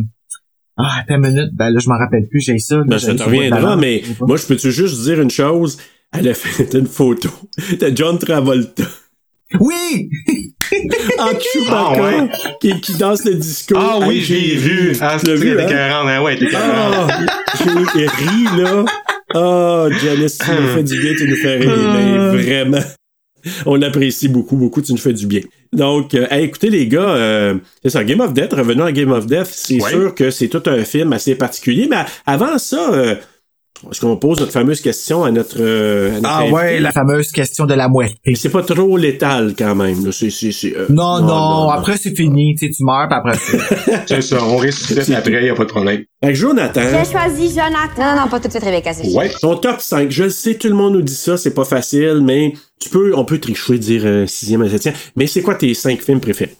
Ah, 0.77 0.99
attends 0.99 1.15
une 1.15 1.29
minute. 1.29 1.51
Ben 1.53 1.69
là, 1.69 1.79
je 1.79 1.87
m'en 1.87 1.97
rappelle 1.97 2.27
plus. 2.27 2.41
J'ai 2.41 2.57
ça. 2.57 2.81
Ben, 2.85 2.99
ça 2.99 3.13
te 3.13 3.21
sur 3.21 3.29
le 3.29 3.35
reviendra, 3.37 3.61
ballon. 3.61 3.77
mais 3.81 4.01
Je 4.03 4.25
moi, 4.25 4.35
je 4.35 4.45
peux-tu 4.47 4.71
juste 4.73 5.01
dire 5.03 5.21
une 5.21 5.29
chose? 5.29 5.77
Elle 6.11 6.27
a 6.27 6.33
fait 6.33 6.73
une 6.77 6.87
photo 6.87 7.29
de 7.79 7.91
John 7.95 8.19
Travolta 8.19 8.83
Oui! 9.61 10.09
en 11.19 11.27
Chewbacca 11.27 11.71
Ah, 11.71 12.01
ouais. 12.01 12.29
qui, 12.61 12.81
qui 12.81 12.93
danse 12.95 13.23
le 13.25 13.35
disco. 13.35 13.75
Ah 13.77 13.99
oui, 14.05 14.21
je 14.21 14.33
l'ai 14.33 14.55
vu. 14.55 14.97
Ah, 15.01 15.17
c'est 15.19 15.35
vu, 15.35 15.55
t'es 15.55 15.61
hein? 15.63 15.67
écœurante, 15.67 16.07
hein? 16.09 16.21
Ouais, 16.21 16.35
t'es 16.37 16.45
écœurante. 16.45 17.11
Ah, 17.11 17.25
j'ai 17.95 18.07
ri, 18.07 18.61
là. 18.61 18.85
Ah, 19.33 19.87
Janice, 20.03 20.37
tu 20.37 20.51
nous 20.51 20.67
fais 20.69 20.83
du 20.83 20.99
bien, 20.99 21.13
tu 21.17 21.27
nous 21.29 21.35
fais 21.35 21.57
rire. 21.57 21.71
Mais 21.93 22.17
vraiment, 22.43 22.79
on 23.65 23.75
l'apprécie 23.75 24.27
beaucoup, 24.27 24.55
beaucoup, 24.55 24.81
tu 24.81 24.91
nous 24.91 24.97
fais 24.97 25.13
du 25.13 25.27
bien. 25.27 25.41
Donc, 25.73 26.13
euh, 26.13 26.25
écoutez, 26.31 26.69
les 26.69 26.87
gars, 26.87 27.01
euh, 27.15 27.55
c'est 27.83 27.89
ça, 27.89 28.03
Game 28.03 28.21
of 28.21 28.33
Death, 28.33 28.53
revenons 28.53 28.85
à 28.85 28.91
Game 28.91 29.11
of 29.11 29.25
Death, 29.27 29.47
c'est 29.51 29.81
Ouais. 29.81 29.89
sûr 29.89 30.15
que 30.15 30.31
c'est 30.31 30.47
tout 30.47 30.63
un 30.67 30.83
film 30.85 31.11
assez 31.13 31.35
particulier, 31.35 31.87
mais 31.89 31.97
avant 32.25 32.57
ça, 32.57 32.91
euh, 32.93 33.15
est-ce 33.91 34.01
qu'on 34.01 34.17
pose 34.17 34.39
notre 34.39 34.51
fameuse 34.51 34.81
question 34.81 35.23
à 35.23 35.31
notre... 35.31 35.57
euh, 35.59 36.09
à 36.09 36.13
notre 36.15 36.27
Ah 36.29 36.37
invité? 36.39 36.53
ouais, 36.53 36.79
la 36.79 36.91
fameuse 36.91 37.31
question 37.31 37.65
de 37.65 37.73
la 37.73 37.87
moitié. 37.87 38.15
Mais 38.25 38.35
c'est 38.35 38.49
pas 38.49 38.63
trop 38.63 38.97
létal 38.97 39.53
quand 39.57 39.75
même. 39.75 40.05
Là. 40.05 40.11
C'est, 40.11 40.29
c'est, 40.29 40.51
c'est, 40.51 40.75
euh, 40.75 40.85
Non, 40.89 41.21
non, 41.21 41.69
après 41.69 41.97
c'est 41.97 42.15
fini, 42.15 42.55
tu 42.59 42.67
sais, 42.67 42.71
tu 42.71 42.83
meurs, 42.83 43.07
puis 43.07 43.17
après 43.17 43.37
c'est... 43.37 44.05
C'est 44.07 44.21
ça, 44.21 44.43
on 44.43 44.57
ressuscite 44.57 45.09
après, 45.15 45.45
y 45.45 45.49
a 45.49 45.55
pas 45.55 45.63
de 45.65 45.69
problème. 45.69 46.03
Que 46.21 46.33
Jonathan, 46.33 46.81
J'ai 46.81 47.11
choisi 47.11 47.49
Jonathan. 47.49 48.15
Non, 48.15 48.21
non, 48.23 48.27
pas 48.29 48.39
tout 48.39 48.47
de 48.47 48.51
suite, 48.51 48.63
Rebecca, 48.63 48.93
c'est 48.93 49.13
Ouais. 49.15 49.29
ton 49.41 49.55
top 49.57 49.79
5, 49.81 50.09
je 50.11 50.23
le 50.23 50.29
sais, 50.29 50.55
tout 50.55 50.67
le 50.67 50.73
monde 50.75 50.93
nous 50.93 51.01
dit 51.01 51.13
ça, 51.15 51.37
c'est 51.37 51.53
pas 51.53 51.65
facile, 51.65 52.21
mais 52.23 52.53
tu 52.81 52.89
peux, 52.89 53.13
on 53.15 53.25
peut 53.25 53.39
tricher, 53.39 53.77
dire 53.77 54.01
euh, 54.05 54.25
sixième 54.27 54.63
et 54.63 54.69
septième. 54.69 54.95
Mais 55.15 55.27
c'est 55.27 55.41
quoi 55.41 55.55
tes 55.55 55.73
cinq 55.73 56.01
films 56.01 56.19
préférés? 56.19 56.55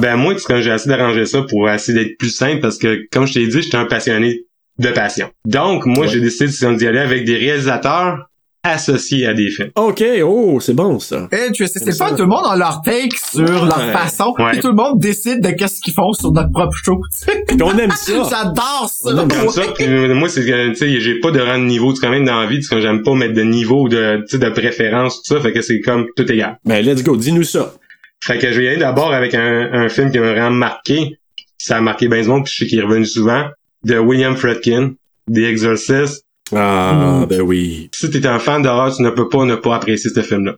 Ben 0.00 0.14
moi, 0.16 0.34
quand 0.46 0.60
j'ai 0.60 0.70
essayé 0.70 0.96
d'arranger 0.96 1.26
ça 1.26 1.42
pour 1.48 1.68
essayer 1.68 1.98
d'être 1.98 2.16
plus 2.16 2.30
simple 2.30 2.60
parce 2.60 2.78
que, 2.78 3.00
comme 3.10 3.26
je 3.26 3.34
t'ai 3.34 3.46
dit, 3.48 3.62
j'étais 3.62 3.76
un 3.76 3.86
passionné 3.86 4.42
de 4.82 4.90
passion. 4.90 5.30
Donc, 5.46 5.86
moi, 5.86 6.00
Ouais. 6.06 6.08
j'ai 6.08 6.20
décidé 6.20 6.48
d'y 6.76 6.86
aller 6.86 6.98
avec 6.98 7.24
des 7.24 7.36
réalisateurs 7.36 8.26
associés 8.64 9.26
à 9.26 9.34
des 9.34 9.50
films. 9.50 9.70
ok, 9.74 10.04
oh, 10.24 10.60
c'est 10.60 10.74
bon 10.74 11.00
ça. 11.00 11.28
Eh, 11.32 11.50
tu 11.50 11.66
sais, 11.66 11.80
c'est 11.80 11.90
ça. 11.90 12.04
pas 12.04 12.10
tout 12.12 12.22
le 12.22 12.28
monde 12.28 12.44
a 12.48 12.54
leur 12.56 12.80
take 12.84 13.08
sur 13.16 13.42
leur 13.64 13.90
façon, 13.90 14.34
Ouais. 14.38 14.52
puis 14.52 14.60
tout 14.60 14.68
le 14.68 14.74
monde 14.74 15.00
décide 15.00 15.40
de 15.42 15.50
qu'est-ce 15.50 15.80
qu'ils 15.80 15.94
font 15.94 16.12
sur 16.12 16.30
notre 16.30 16.52
propre 16.52 16.76
show. 16.76 17.00
tu 17.10 17.24
sais. 17.32 17.44
Puis 17.48 17.56
on 17.60 17.76
aime 17.76 17.90
ça. 17.90 18.12
J'adore 18.30 18.88
ça. 18.88 19.10
On 19.12 19.18
aime 19.22 19.28
Comme 19.28 19.48
ça, 19.48 19.62
puis, 19.74 19.84
euh, 19.86 20.14
moi, 20.14 20.28
c'est 20.28 20.44
que, 20.44 20.68
tu 20.70 20.76
sais, 20.76 21.00
j'ai 21.00 21.18
pas 21.18 21.32
de 21.32 21.40
rang 21.40 21.58
de 21.58 21.64
niveau, 21.64 21.92
c'est 21.92 22.02
quand 22.02 22.12
même 22.12 22.24
dans 22.24 22.40
la 22.40 22.46
vie, 22.46 22.58
parce 22.58 22.68
que 22.68 22.80
j'aime 22.80 23.02
pas 23.02 23.14
mettre 23.14 23.34
de 23.34 23.42
niveau, 23.42 23.88
de, 23.88 24.18
tu 24.28 24.36
sais, 24.36 24.38
de 24.38 24.50
préférence, 24.50 25.22
tout 25.24 25.34
ça, 25.34 25.40
fait 25.40 25.52
que 25.52 25.60
c'est 25.60 25.80
comme 25.80 26.06
tout 26.16 26.30
égal. 26.30 26.56
Ben, 26.64 26.84
let's 26.86 27.02
go, 27.02 27.16
dis-nous 27.16 27.42
ça. 27.42 27.74
Fait 28.22 28.38
que 28.38 28.52
je 28.52 28.58
vais 28.60 28.64
y 28.66 28.68
aller 28.68 28.76
d'abord 28.76 29.12
avec 29.12 29.34
un, 29.34 29.70
un 29.72 29.88
film 29.88 30.12
qui 30.12 30.20
m'a 30.20 30.30
vraiment 30.30 30.50
marqué. 30.52 31.18
Ça 31.58 31.78
a 31.78 31.80
marqué 31.80 32.06
du 32.06 32.22
monde, 32.28 32.44
puis 32.44 32.52
je 32.56 32.58
sais 32.64 32.66
qu'il 32.68 32.78
est 32.78 32.82
revenu 32.82 33.04
souvent. 33.06 33.44
De 33.84 33.98
William 33.98 34.36
Fredkin, 34.36 34.94
The 35.32 35.38
Exorcist. 35.38 36.24
Ah, 36.54 37.24
ben 37.28 37.40
oui. 37.40 37.88
Si 37.94 38.10
t'es 38.10 38.26
un 38.26 38.38
fan 38.38 38.62
d'horreur, 38.62 38.94
tu 38.94 39.02
ne 39.02 39.10
peux 39.10 39.28
pas 39.28 39.44
ne 39.44 39.54
pas 39.56 39.76
apprécier 39.76 40.10
ce 40.14 40.20
film-là. 40.22 40.56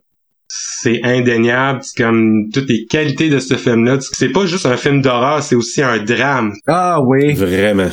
C'est 0.49 1.03
indéniable, 1.05 1.81
c'est 1.83 2.03
comme 2.03 2.51
toutes 2.53 2.69
les 2.69 2.85
qualités 2.87 3.31
de 3.31 3.39
ce 3.39 3.55
film-là. 3.55 3.99
C'est 4.01 4.29
pas 4.31 4.45
juste 4.47 4.67
un 4.67 4.77
film 4.77 5.01
d'horreur, 5.03 5.43
c'est 5.43 5.55
aussi 5.57 5.83
un 5.83 5.99
drame. 5.99 6.53
Ah 6.67 7.01
oui. 7.01 7.33
Vraiment. 7.35 7.91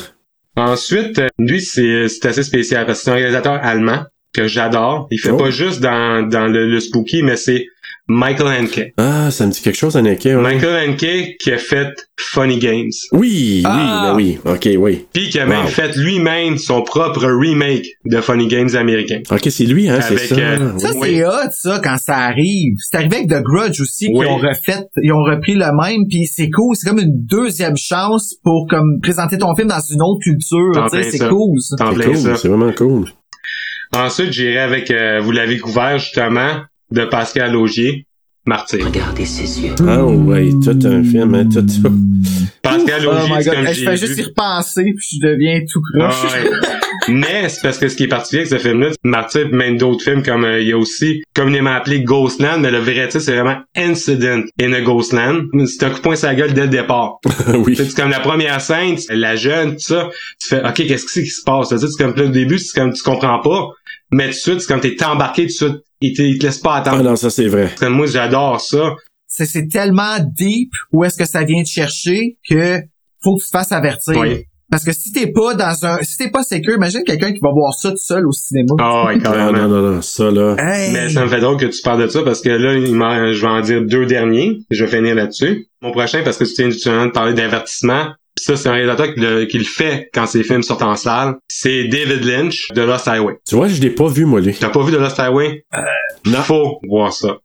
Ensuite, 0.56 1.18
euh, 1.18 1.28
lui, 1.38 1.62
c'est 1.62 2.08
c'est 2.08 2.26
assez 2.26 2.42
spécial 2.42 2.84
parce 2.84 2.98
que 2.98 3.04
c'est 3.04 3.10
un 3.10 3.14
réalisateur 3.14 3.58
allemand 3.62 4.04
que 4.34 4.46
j'adore. 4.46 5.08
Il 5.10 5.18
fait 5.18 5.30
Oh. 5.30 5.36
pas 5.38 5.50
juste 5.50 5.80
dans, 5.80 6.28
dans 6.28 6.46
le, 6.46 6.68
le 6.68 6.80
spooky, 6.80 7.22
mais 7.22 7.36
c'est 7.36 7.66
Michael 8.14 8.46
Hanke. 8.64 8.92
Ah, 8.98 9.30
ça 9.30 9.46
me 9.46 9.52
dit 9.52 9.60
quelque 9.60 9.76
chose, 9.76 9.96
Anneke. 9.96 10.24
Ouais. 10.24 10.34
Michael 10.36 10.90
Hanke 10.90 11.36
qui 11.40 11.50
a 11.52 11.58
fait 11.58 11.88
Funny 12.18 12.58
Games. 12.58 12.90
Oui, 13.12 13.62
Ah. 13.64 14.12
oui, 14.16 14.38
ben 14.44 14.50
oui. 14.52 14.54
Ok, 14.54 14.68
oui. 14.80 15.06
Puis 15.12 15.30
qui 15.30 15.38
a 15.40 15.46
même 15.46 15.62
Wow. 15.64 15.68
fait 15.68 15.96
lui-même 15.96 16.58
son 16.58 16.82
propre 16.82 17.24
remake 17.26 17.86
de 18.04 18.20
Funny 18.20 18.46
Games 18.48 18.68
américain. 18.76 19.20
Ok, 19.30 19.48
c'est 19.50 19.64
lui, 19.64 19.88
hein, 19.88 19.98
c'est 20.00 20.14
Avec, 20.14 20.26
ça. 20.28 20.34
euh, 20.36 20.78
Ça, 20.78 20.90
Oui. 20.96 21.08
c'est 21.16 21.26
hot, 21.26 21.50
ça, 21.52 21.80
quand 21.82 21.96
ça 21.98 22.16
arrive. 22.18 22.74
C'est 22.80 22.96
arrivé 22.98 23.16
avec 23.16 23.28
The 23.30 23.42
Grudge 23.42 23.80
aussi, 23.80 24.08
Oui. 24.12 24.24
qui 24.26 24.30
ont 24.32 24.36
refait, 24.38 24.84
ils 25.02 25.12
ont 25.12 25.22
repris 25.22 25.54
le 25.54 25.66
même, 25.82 26.06
puis 26.08 26.26
c'est 26.26 26.50
cool. 26.50 26.76
C'est 26.76 26.88
comme 26.88 26.98
une 27.00 27.24
deuxième 27.26 27.76
chance 27.76 28.34
pour 28.44 28.66
comme 28.68 29.00
présenter 29.02 29.38
ton 29.38 29.54
film 29.56 29.68
dans 29.68 29.80
une 29.80 30.02
autre 30.02 30.20
culture. 30.22 30.88
C'est 30.92 31.18
ça. 31.18 31.28
cool, 31.28 31.60
ça. 31.60 31.76
En 31.84 31.90
C'est 31.90 31.94
plein 31.96 32.04
cool, 32.06 32.16
ça. 32.16 32.36
c'est 32.36 32.48
vraiment 32.48 32.72
cool. 32.72 33.06
Ensuite, 33.94 34.32
j'irai 34.32 34.58
avec, 34.58 34.90
euh, 34.90 35.20
vous 35.20 35.32
l'avez 35.32 35.58
couvert 35.58 35.98
justement, 35.98 36.62
de 36.92 37.04
Pascal 37.04 37.56
Augier, 37.56 38.06
Martyr. 38.46 38.84
Regardez 38.84 39.24
ses 39.24 39.60
yeux. 39.62 39.74
Ah 39.86 40.04
ouais, 40.04 40.50
tout 40.64 40.78
un 40.86 41.02
film, 41.04 41.34
hein, 41.34 41.44
tout 41.52 41.66
ça. 41.68 41.88
Pascal 42.62 43.02
Oh 43.06 43.10
Augier, 43.12 43.44
god, 43.44 43.54
comme 43.54 43.66
Hey, 43.66 43.74
je 43.74 43.84
fais 43.84 43.96
juste 43.96 44.18
y 44.18 44.22
repenser, 44.22 44.82
puis 44.84 45.18
je 45.20 45.26
deviens 45.26 45.60
tout 45.70 45.80
Ah 46.00 46.08
croche. 46.10 46.32
ouais. 46.32 46.50
Mais 47.08 47.48
c'est 47.48 47.62
parce 47.62 47.78
que 47.78 47.88
ce 47.88 47.96
qui 47.96 48.04
est 48.04 48.08
particulier 48.08 48.46
avec 48.46 48.60
ce 48.60 48.68
film-là, 48.68 48.90
Martyr, 49.02 49.48
même 49.50 49.76
d'autres 49.76 50.04
films 50.04 50.22
comme 50.22 50.44
euh, 50.44 50.60
il 50.60 50.68
y 50.68 50.72
a 50.72 50.78
aussi 50.78 51.22
communément 51.34 51.72
appelé 51.72 52.02
Ghostland, 52.02 52.60
mais 52.60 52.70
le 52.70 52.78
vrai 52.78 53.08
titre 53.08 53.18
c'est 53.18 53.32
vraiment 53.34 53.56
Incident 53.74 54.42
in 54.60 54.72
a 54.72 54.80
Ghostland. 54.82 55.46
C'est 55.66 55.82
un 55.84 55.90
coup 55.90 55.96
de 55.96 56.00
poing 56.02 56.14
sur 56.14 56.28
la 56.28 56.36
gueule 56.36 56.52
dès 56.52 56.62
le 56.62 56.68
départ. 56.68 57.14
oui. 57.54 57.74
C'est 57.74 57.92
comme 57.96 58.10
la 58.10 58.20
première 58.20 58.60
scène, 58.60 58.96
la 59.10 59.34
jeune, 59.34 59.72
tout 59.72 59.80
ça, 59.80 60.10
tu 60.40 60.48
fais 60.50 60.60
OK, 60.64 60.74
qu'est-ce 60.86 61.04
que 61.06 61.10
c'est 61.10 61.24
qui 61.24 61.30
se 61.30 61.42
passe? 61.44 61.74
C'est 61.76 62.02
comme 62.04 62.14
là, 62.14 62.24
au 62.24 62.28
début, 62.28 62.60
c'est 62.60 62.78
comme 62.78 62.92
tu 62.92 63.02
comprends 63.02 63.40
pas, 63.40 63.70
mais 64.12 64.26
tout 64.26 64.30
de 64.30 64.34
suite, 64.36 64.60
c'est 64.60 64.68
comme 64.68 64.80
t'es 64.80 64.96
embarqué 65.04 65.42
tout 65.42 65.48
de 65.48 65.52
suite, 65.52 65.82
il 66.02 66.14
te, 66.16 66.22
il 66.22 66.38
te 66.38 66.46
laisse 66.46 66.58
pas 66.58 66.74
Ah 66.74 66.78
attendre. 66.80 67.02
non, 67.02 67.16
ça 67.16 67.30
c'est 67.30 67.48
vrai. 67.48 67.70
Moi, 67.88 68.06
j'adore 68.06 68.60
ça. 68.60 68.94
C'est, 69.26 69.46
c'est 69.46 69.66
tellement 69.68 70.18
deep 70.20 70.70
où 70.92 71.04
est-ce 71.04 71.16
que 71.16 71.24
ça 71.24 71.42
vient 71.44 71.62
te 71.62 71.68
chercher 71.68 72.36
que 72.48 72.80
faut 73.22 73.36
que 73.36 73.40
tu 73.42 73.46
te 73.46 73.56
fasses 73.56 73.72
avertir. 73.72 74.16
Oui. 74.18 74.44
Parce 74.70 74.84
que 74.84 74.92
si 74.92 75.12
t'es 75.12 75.26
pas 75.30 75.54
dans 75.54 75.84
un, 75.84 75.98
si 76.02 76.16
t'es 76.16 76.30
pas 76.30 76.42
sécure, 76.42 76.74
imagine 76.76 77.02
quelqu'un 77.04 77.32
qui 77.32 77.40
va 77.40 77.50
voir 77.50 77.74
ça 77.74 77.90
tout 77.90 77.96
seul 77.98 78.26
au 78.26 78.32
cinéma. 78.32 78.72
Ah 78.80 79.04
ouais, 79.06 79.16
Non, 79.16 79.22
carrément. 79.22 79.52
non, 79.52 79.68
non, 79.68 79.90
non, 79.96 80.00
ça, 80.02 80.30
là. 80.30 80.56
Hey! 80.58 80.92
Mais 80.92 81.10
ça 81.10 81.24
me 81.24 81.28
fait 81.28 81.40
drôle 81.40 81.58
que 81.58 81.66
tu 81.66 81.82
parles 81.82 82.02
de 82.02 82.08
ça 82.08 82.22
parce 82.22 82.40
que 82.40 82.48
là, 82.48 83.32
je 83.32 83.40
vais 83.40 83.46
en 83.46 83.60
dire 83.60 83.82
deux 83.84 84.06
derniers. 84.06 84.60
Je 84.70 84.84
vais 84.84 84.90
finir 84.96 85.14
là-dessus. 85.14 85.66
Mon 85.82 85.92
prochain, 85.92 86.22
parce 86.24 86.38
que 86.38 86.44
tu 86.44 86.54
viens 86.62 86.70
tu 86.70 86.88
viens 86.88 87.06
de 87.06 87.10
parler 87.12 87.34
d'avertissement. 87.34 88.06
Ça, 88.38 88.56
c'est 88.56 88.68
un 88.68 88.72
réalisateur 88.72 89.12
qui 89.14 89.20
le, 89.20 89.44
qui 89.44 89.58
le 89.58 89.64
fait 89.64 90.08
quand 90.14 90.26
ses 90.26 90.42
films 90.42 90.62
sortent 90.62 90.82
en 90.82 90.96
salle. 90.96 91.34
C'est 91.48 91.84
David 91.84 92.24
Lynch 92.24 92.68
de 92.74 92.82
Lost 92.82 93.06
Highway. 93.06 93.34
Tu 93.46 93.54
vois, 93.54 93.68
je 93.68 93.80
l'ai 93.80 93.90
pas 93.90 94.08
vu, 94.08 94.24
moi, 94.24 94.40
lui. 94.40 94.54
T'as 94.54 94.70
pas 94.70 94.82
vu 94.82 94.90
de 94.90 94.96
Lost 94.96 95.20
Highway? 95.20 95.64
Non. 96.26 96.38
Faut 96.40 96.78
voir 96.88 97.12
ça. 97.12 97.36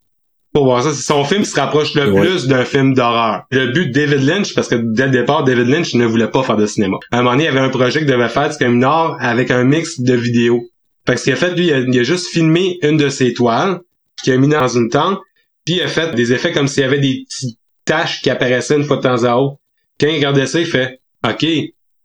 Faut 0.55 0.63
voir 0.63 0.81
ça. 0.81 0.91
C'est 0.93 1.03
son 1.03 1.23
film 1.25 1.43
qui 1.43 1.49
se 1.49 1.59
rapproche 1.59 1.93
le 1.93 2.11
Ouais. 2.11 2.21
plus 2.21 2.47
d'un 2.47 2.63
film 2.63 2.93
d'horreur. 2.93 3.43
Le 3.51 3.67
but 3.73 3.87
de 3.87 3.91
David 3.93 4.23
Lynch, 4.23 4.55
parce 4.55 4.69
que 4.69 4.75
dès 4.75 5.05
le 5.05 5.11
départ, 5.11 5.43
David 5.43 5.67
Lynch 5.67 5.93
ne 5.93 6.05
voulait 6.05 6.29
pas 6.29 6.41
faire 6.41 6.55
de 6.55 6.65
cinéma. 6.65 6.97
À 7.11 7.17
un 7.19 7.21
moment 7.21 7.31
donné, 7.31 7.43
il 7.43 7.47
y 7.47 7.49
avait 7.49 7.59
un 7.59 7.69
projet 7.69 7.99
qu'il 7.99 8.07
devait 8.07 8.29
faire, 8.29 8.51
c'est 8.51 8.63
comme 8.63 8.75
une 8.75 8.83
art 8.83 9.17
avec 9.19 9.51
un 9.51 9.63
mix 9.65 9.99
de 9.99 10.13
vidéos. 10.15 10.63
Fait 11.05 11.13
que 11.13 11.19
ce 11.19 11.23
qu'il 11.25 11.33
a 11.33 11.35
fait, 11.35 11.53
lui, 11.53 11.67
il 11.67 11.73
a, 11.73 11.79
il 11.79 11.99
a 11.99 12.03
juste 12.03 12.27
filmé 12.27 12.79
une 12.81 12.97
de 12.97 13.09
ses 13.09 13.33
toiles, 13.33 13.79
qu'il 14.23 14.33
a 14.33 14.37
mis 14.37 14.47
dans 14.47 14.67
une 14.67 14.89
tente, 14.89 15.19
puis 15.65 15.75
il 15.75 15.81
a 15.81 15.87
fait 15.87 16.15
des 16.15 16.31
effets 16.33 16.53
comme 16.53 16.67
s'il 16.67 16.81
y 16.81 16.85
avait 16.85 16.99
des 16.99 17.23
petites 17.27 17.57
taches 17.85 18.21
qui 18.21 18.29
apparaissaient 18.29 18.77
une 18.77 18.83
fois 18.83 18.97
de 18.97 19.01
temps 19.03 19.23
à 19.25 19.35
autre. 19.35 19.57
Quand 19.99 20.07
il 20.07 20.15
regardait 20.15 20.45
ça, 20.45 20.59
il 20.59 20.65
fait, 20.65 20.99
OK, 21.27 21.45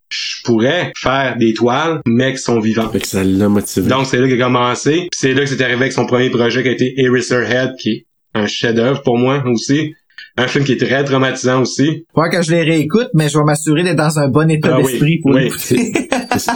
je 0.09 0.43
pourrais 0.45 0.93
faire 0.97 1.37
des 1.39 1.55
toiles, 1.55 2.01
mais 2.07 2.33
qui 2.33 2.39
sont 2.39 2.61
vivantes. 2.61 2.93
Fait 2.93 3.01
que 3.01 3.07
ça 3.07 3.25
l'a 3.25 3.49
motivé. 3.49 3.89
Donc 3.89 4.07
c'est 4.07 4.19
là 4.19 4.27
qu'il 4.29 4.41
a 4.41 4.45
commencé. 4.45 4.93
Puis 4.93 5.11
c'est 5.13 5.35
là 5.35 5.41
que 5.43 5.47
c'est 5.47 5.61
arrivé 5.63 5.81
avec 5.81 5.93
son 5.93 6.07
premier 6.07 6.31
projet 6.31 6.63
qui 6.63 6.69
a 6.69 6.73
été 6.73 6.95
Eraserhead, 6.99 7.73
qui 7.79 7.91
est 7.91 8.07
un 8.35 8.47
chef-d'œuvre 8.47 9.03
pour 9.03 9.19
moi 9.19 9.43
aussi. 9.47 9.95
Un 10.39 10.49
film 10.49 10.65
qui 10.65 10.73
est 10.73 10.77
très 10.87 11.05
traumatisant 11.05 11.61
aussi. 11.61 12.07
Faut 12.15 12.23
que 12.31 12.41
je 12.41 12.51
les 12.53 12.63
réécoute, 12.63 13.09
mais 13.13 13.29
je 13.29 13.37
vais 13.37 13.45
m'assurer 13.45 13.83
d'être 13.83 13.97
dans 13.97 14.19
un 14.19 14.29
bon 14.29 14.51
état 14.51 14.71
Ah 14.73 14.81
oui, 14.81 14.93
d'esprit 14.93 15.19
pour 15.21 15.33
oui. 15.35 15.45
l'écouter. 15.45 15.93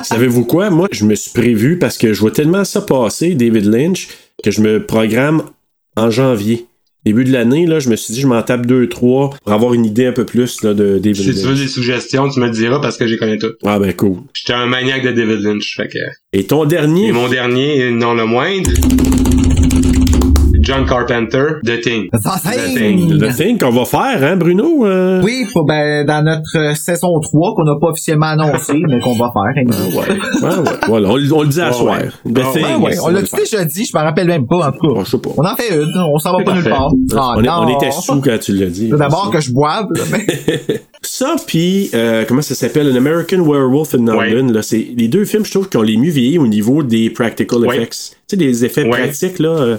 Savez-vous 0.02 0.46
quoi? 0.46 0.70
Moi, 0.70 0.88
je 0.92 1.04
me 1.04 1.14
suis 1.14 1.30
prévu 1.32 1.78
parce 1.78 1.98
que 1.98 2.14
je 2.14 2.20
vois 2.20 2.30
tellement 2.30 2.64
ça 2.64 2.80
passer, 2.80 3.34
David 3.34 3.66
Lynch, 3.66 4.08
que 4.42 4.50
je 4.50 4.62
me 4.62 4.84
programme 4.86 5.42
en 5.96 6.10
janvier. 6.10 6.66
Début 7.06 7.22
de 7.22 7.32
l'année, 7.32 7.66
là, 7.66 7.78
je 7.78 7.88
me 7.88 7.94
suis 7.94 8.12
dit, 8.14 8.20
je 8.20 8.26
m'en 8.26 8.42
tape 8.42 8.66
deux, 8.66 8.88
trois 8.88 9.30
pour 9.44 9.52
avoir 9.52 9.74
une 9.74 9.84
idée 9.86 10.06
un 10.06 10.12
peu 10.12 10.26
plus 10.26 10.64
là, 10.64 10.74
de 10.74 10.98
David 10.98 11.14
Si 11.14 11.22
tu 11.22 11.30
veux 11.30 11.50
Lynch. 11.50 11.60
des 11.60 11.68
suggestions, 11.68 12.28
tu 12.28 12.40
me 12.40 12.50
diras 12.50 12.80
parce 12.80 12.96
que 12.96 13.06
j'y 13.06 13.16
connais 13.16 13.38
toutes. 13.38 13.58
Ah 13.64 13.78
ben 13.78 13.92
cool. 13.92 14.22
J'étais 14.34 14.54
un 14.54 14.66
maniaque 14.66 15.04
de 15.04 15.12
David 15.12 15.40
Lynch. 15.40 15.76
Fait 15.76 15.86
que... 15.86 15.98
Et 16.32 16.42
ton 16.42 16.64
dernier? 16.64 17.06
Et 17.06 17.12
mon 17.12 17.28
dernier, 17.28 17.92
non 17.92 18.14
le 18.14 18.26
moindre, 18.26 18.72
John 20.66 20.84
Carpenter, 20.84 21.44
The 21.64 21.80
Thing. 21.80 22.08
The 22.10 22.74
Thing. 22.76 23.12
Le 23.20 23.32
thing 23.32 23.56
qu'on 23.58 23.70
va 23.70 23.84
faire, 23.84 24.18
hein, 24.22 24.36
Bruno? 24.36 24.84
Euh, 24.84 25.22
Oui, 25.22 25.44
pour, 25.52 25.64
ben, 25.64 26.04
dans 26.04 26.24
notre 26.24 26.56
euh, 26.58 26.74
saison 26.74 27.20
3 27.20 27.54
qu'on 27.54 27.62
n'a 27.64 27.76
pas 27.80 27.88
officiellement 27.88 28.26
annoncé, 28.26 28.72
mais 28.88 28.98
qu'on 28.98 29.14
va 29.14 29.32
faire. 29.32 29.64
hein. 29.64 29.70
Ah 29.70 29.96
ouais. 29.96 30.18
Ah 30.42 30.60
ouais. 30.60 30.70
Voilà, 30.88 31.08
on, 31.10 31.12
on 31.12 31.42
le 31.42 31.48
dit 31.48 31.60
à 31.60 31.72
soir. 31.72 31.98
ouais. 32.00 32.08
The 32.32 32.38
Ah 32.44 32.50
thing. 32.52 32.82
Ouais, 32.82 32.96
on 33.00 33.08
l'a 33.08 33.20
le 33.20 33.26
faire. 33.26 33.38
déjà 33.38 33.64
dit, 33.64 33.84
je 33.84 33.96
me 33.96 34.02
rappelle 34.02 34.26
même 34.26 34.46
pas, 34.46 34.68
en 34.68 34.72
tout 34.72 34.94
cas. 34.94 35.00
Je 35.04 35.10
sais 35.10 35.18
pas. 35.18 35.30
On 35.36 35.44
en 35.44 35.54
fait 35.54 35.72
une, 35.74 35.92
on 36.12 36.18
s'en 36.18 36.36
va 36.36 36.42
pas 36.42 36.54
nulle 36.54 36.64
part. 36.64 36.90
Ah, 37.16 37.34
on, 37.36 37.44
est- 37.44 37.48
on 37.48 37.68
était 37.78 37.92
sous 37.92 38.20
quand 38.20 38.38
tu 38.40 38.52
l'as 38.52 38.66
dit. 38.66 38.88
D'abord 38.88 39.30
que 39.30 39.40
je 39.40 39.52
boive, 39.52 39.86
là, 39.94 40.02
mais... 40.10 40.26
Ça, 41.02 41.36
puis, 41.46 41.88
euh, 41.94 42.24
comment 42.26 42.42
ça 42.42 42.56
s'appelle? 42.56 42.90
An 42.92 42.96
American 42.96 43.38
Werewolf 43.38 43.94
in 43.94 44.04
London. 44.06 44.52
Là, 44.52 44.62
c'est 44.62 44.88
les 44.96 45.06
deux 45.06 45.24
films, 45.24 45.44
je 45.44 45.52
trouve, 45.52 45.68
qui 45.68 45.76
ont 45.76 45.82
les 45.82 45.96
mieux 45.96 46.10
vieilli 46.10 46.36
au 46.38 46.48
niveau 46.48 46.82
des 46.82 47.10
practical 47.10 47.60
Ouais. 47.60 47.76
effects. 47.76 47.92
Tu 47.92 48.16
sais, 48.30 48.36
des 48.36 48.64
effets 48.64 48.82
Ouais. 48.82 48.90
pratiques, 48.90 49.38
là. 49.38 49.48
euh, 49.50 49.76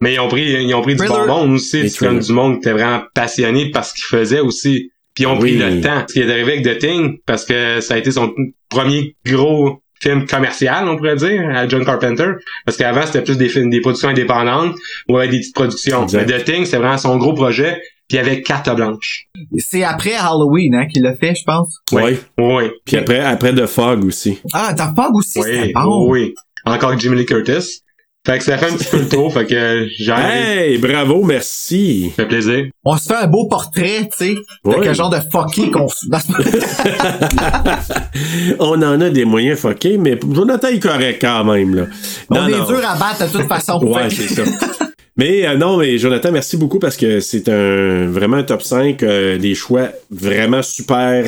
Mais 0.00 0.14
ils 0.14 0.20
ont 0.20 0.28
pris, 0.28 0.44
ils 0.62 0.74
ont 0.74 0.82
pris 0.82 0.94
du 0.94 1.06
bon 1.06 1.26
monde 1.26 1.52
aussi. 1.52 1.88
C'est 1.88 1.98
comme 2.06 2.18
du 2.18 2.32
monde 2.32 2.54
qui 2.54 2.58
était 2.60 2.72
vraiment 2.72 3.02
passionné 3.14 3.70
par 3.70 3.84
ce 3.84 3.94
qu'ils 3.94 4.04
faisaient 4.18 4.40
aussi. 4.40 4.90
Puis 5.14 5.24
ils 5.24 5.26
ont 5.26 5.38
Oui. 5.38 5.56
pris 5.56 5.74
le 5.74 5.80
temps. 5.80 6.04
Ce 6.06 6.12
qui 6.12 6.20
est 6.20 6.30
arrivé 6.30 6.52
avec 6.58 6.64
The 6.64 6.78
Thing, 6.78 7.18
parce 7.26 7.44
que 7.46 7.80
ça 7.80 7.94
a 7.94 7.98
été 7.98 8.10
son 8.10 8.32
premier 8.68 9.16
gros 9.24 9.80
film 10.02 10.26
commercial, 10.26 10.86
on 10.90 10.96
pourrait 10.98 11.16
dire, 11.16 11.42
à 11.54 11.66
John 11.66 11.82
Carpenter. 11.86 12.32
Parce 12.66 12.76
qu'avant, 12.76 13.06
c'était 13.06 13.22
plus 13.22 13.38
des 13.38 13.48
films, 13.48 13.70
des 13.70 13.80
productions 13.80 14.10
indépendantes 14.10 14.74
ou 15.08 15.16
avec 15.16 15.30
des 15.30 15.38
petites 15.38 15.54
productions. 15.54 16.02
Exact. 16.02 16.28
Mais 16.30 16.38
The 16.40 16.44
Thing, 16.44 16.64
c'est 16.66 16.76
vraiment 16.76 16.98
son 16.98 17.16
gros 17.16 17.32
projet. 17.32 17.80
Puis 18.08 18.16
il 18.18 18.20
y 18.20 18.20
avait 18.20 18.42
carte 18.42 18.68
blanche. 18.76 19.24
C'est 19.56 19.82
après 19.82 20.12
Halloween, 20.14 20.74
hein, 20.76 20.86
qu'il 20.86 21.02
l'a 21.02 21.16
fait, 21.16 21.34
je 21.34 21.42
pense. 21.44 21.78
ouais. 21.92 22.18
Oui. 22.38 22.64
Puis 22.84 22.96
après, 22.98 23.18
après 23.20 23.52
The 23.54 23.66
Fog 23.66 24.04
aussi. 24.04 24.38
Ah, 24.52 24.74
t'as 24.76 24.92
pas 24.92 25.08
aussi, 25.12 25.40
Oui, 25.40 25.72
bon. 25.72 26.08
oui. 26.10 26.34
Encore 26.66 26.96
Jimmy 26.98 27.16
Lee 27.16 27.26
Curtis. 27.26 27.80
Fait 28.26 28.38
que 28.38 28.44
ça 28.44 28.58
fait 28.58 28.72
un 28.72 28.76
petit 28.76 28.88
peu 28.90 28.98
le 28.98 29.08
tour, 29.08 29.32
fait 29.32 29.46
que 29.46 29.88
j'arrive. 30.00 30.58
Hey, 30.58 30.78
bravo, 30.78 31.22
merci. 31.22 32.10
Ça 32.16 32.24
fait 32.24 32.28
plaisir. 32.28 32.64
On 32.84 32.96
se 32.96 33.04
fait 33.06 33.14
un 33.14 33.28
beau 33.28 33.46
portrait, 33.46 34.08
tu 34.18 34.26
sais, 34.26 34.34
de 34.34 34.68
Ouais. 34.68 34.76
quel 34.82 34.94
genre 34.96 35.10
de 35.10 35.18
fucky 35.30 35.70
qu'on 35.70 35.86
on 38.58 38.82
en 38.82 39.00
a 39.00 39.10
des 39.10 39.24
moyens 39.24 39.58
fuckés, 39.60 39.98
mais 39.98 40.18
Jonathan 40.32 40.68
est 40.68 40.80
correct 40.80 41.18
quand 41.20 41.44
même, 41.44 41.74
là. 41.74 41.84
On 42.30 42.34
Non, 42.34 42.48
est 42.48 42.58
non. 42.58 42.66
dur 42.66 42.80
à 42.84 42.96
battre 42.96 43.30
de 43.32 43.38
toute 43.38 43.48
façon. 43.48 43.82
Ouais, 43.84 44.10
c'est 44.10 44.28
ça. 44.28 44.42
Mais 45.16 45.46
euh, 45.46 45.56
non, 45.56 45.78
mais 45.78 45.96
Jonathan, 45.96 46.30
merci 46.30 46.56
beaucoup 46.56 46.78
parce 46.78 46.96
que 46.96 47.20
c'est 47.20 47.48
un 47.48 48.06
vraiment 48.08 48.36
un 48.38 48.42
top 48.42 48.62
5, 48.62 49.02
euh, 49.02 49.38
des 49.38 49.54
choix 49.54 49.88
vraiment 50.10 50.62
super, 50.62 51.26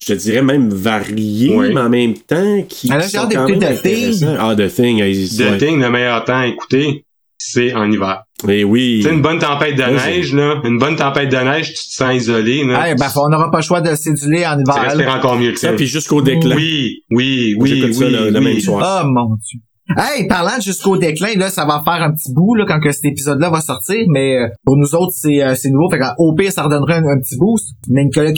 je 0.00 0.12
te 0.12 0.18
dirais 0.18 0.42
même 0.42 0.68
variés, 0.70 1.54
Oui. 1.56 1.70
mais 1.74 1.80
en 1.80 1.88
même 1.90 2.14
temps 2.14 2.62
qui, 2.68 2.88
Ah, 2.92 2.98
qui 2.98 3.10
j'ai 3.10 3.18
sont 3.18 3.28
quand 3.28 3.48
même 3.48 3.58
The 3.58 3.82
Thing. 3.82 3.96
intéressants. 4.08 4.36
Ah, 4.38 4.54
The 4.56 4.68
Thing, 4.74 4.98
The 4.98 5.40
ouais. 5.50 5.58
Thing, 5.58 5.80
le 5.80 5.90
meilleur 5.90 6.24
temps 6.24 6.38
à 6.38 6.46
écouter, 6.46 7.04
c'est 7.38 7.74
en 7.74 7.90
hiver. 7.90 8.22
Mais 8.44 8.62
oui. 8.64 9.00
Sais, 9.02 9.12
une 9.12 9.22
bonne 9.22 9.38
tempête 9.38 9.76
de 9.76 9.82
neige, 9.82 10.32
là, 10.32 10.60
une 10.64 10.78
bonne 10.78 10.94
tempête 10.96 11.28
de 11.30 11.36
neige, 11.36 11.68
tu 11.68 11.88
te 11.88 11.94
sens 11.94 12.14
isolé, 12.14 12.64
là. 12.64 12.88
Hey, 12.88 12.94
ben, 12.96 13.06
on 13.16 13.28
n'aura 13.28 13.50
pas 13.50 13.58
le 13.58 13.62
choix 13.64 13.80
de 13.80 13.94
céduler 13.96 14.46
en 14.46 14.58
hiver. 14.58 14.74
respires 14.80 15.06
là. 15.08 15.16
encore 15.18 15.36
mieux 15.38 15.52
que 15.52 15.58
Ça, 15.58 15.68
ça. 15.70 15.74
puis 15.74 15.86
jusqu'au 15.86 16.22
déclin. 16.22 16.54
Oui, 16.54 17.02
oui, 17.10 17.54
oui, 17.58 17.68
j'écoute 17.68 17.94
ça 17.94 18.04
oui, 18.06 18.12
le- 18.12 18.30
le 18.30 18.38
oui. 18.38 18.44
même 18.44 18.60
soir. 18.60 19.02
Oh 19.04 19.08
mon 19.08 19.34
dieu. 19.36 19.60
Hey, 19.96 20.26
parlant 20.28 20.56
de 20.58 20.62
jusqu'au 20.62 20.96
déclin, 20.98 21.34
là, 21.36 21.48
ça 21.50 21.64
va 21.64 21.82
faire 21.84 22.02
un 22.02 22.12
petit 22.12 22.30
bout 22.32 22.54
là 22.54 22.64
quand 22.68 22.78
que 22.78 22.92
cet 22.92 23.06
épisode-là 23.06 23.48
va 23.50 23.60
sortir, 23.62 24.04
mais 24.08 24.36
euh, 24.36 24.48
pour 24.64 24.76
nous 24.76 24.94
autres, 24.94 25.14
c'est 25.16 25.42
euh, 25.42 25.54
c'est 25.56 25.70
nouveau. 25.70 25.88
Fait 25.90 25.98
qu'au 25.98 26.34
pire, 26.34 26.52
ça 26.52 26.62
redonnerait 26.64 26.96
un, 26.96 27.04
un 27.04 27.18
petit 27.18 27.36
boost. 27.38 27.70
Mais 27.88 28.04
Nicolas 28.04 28.32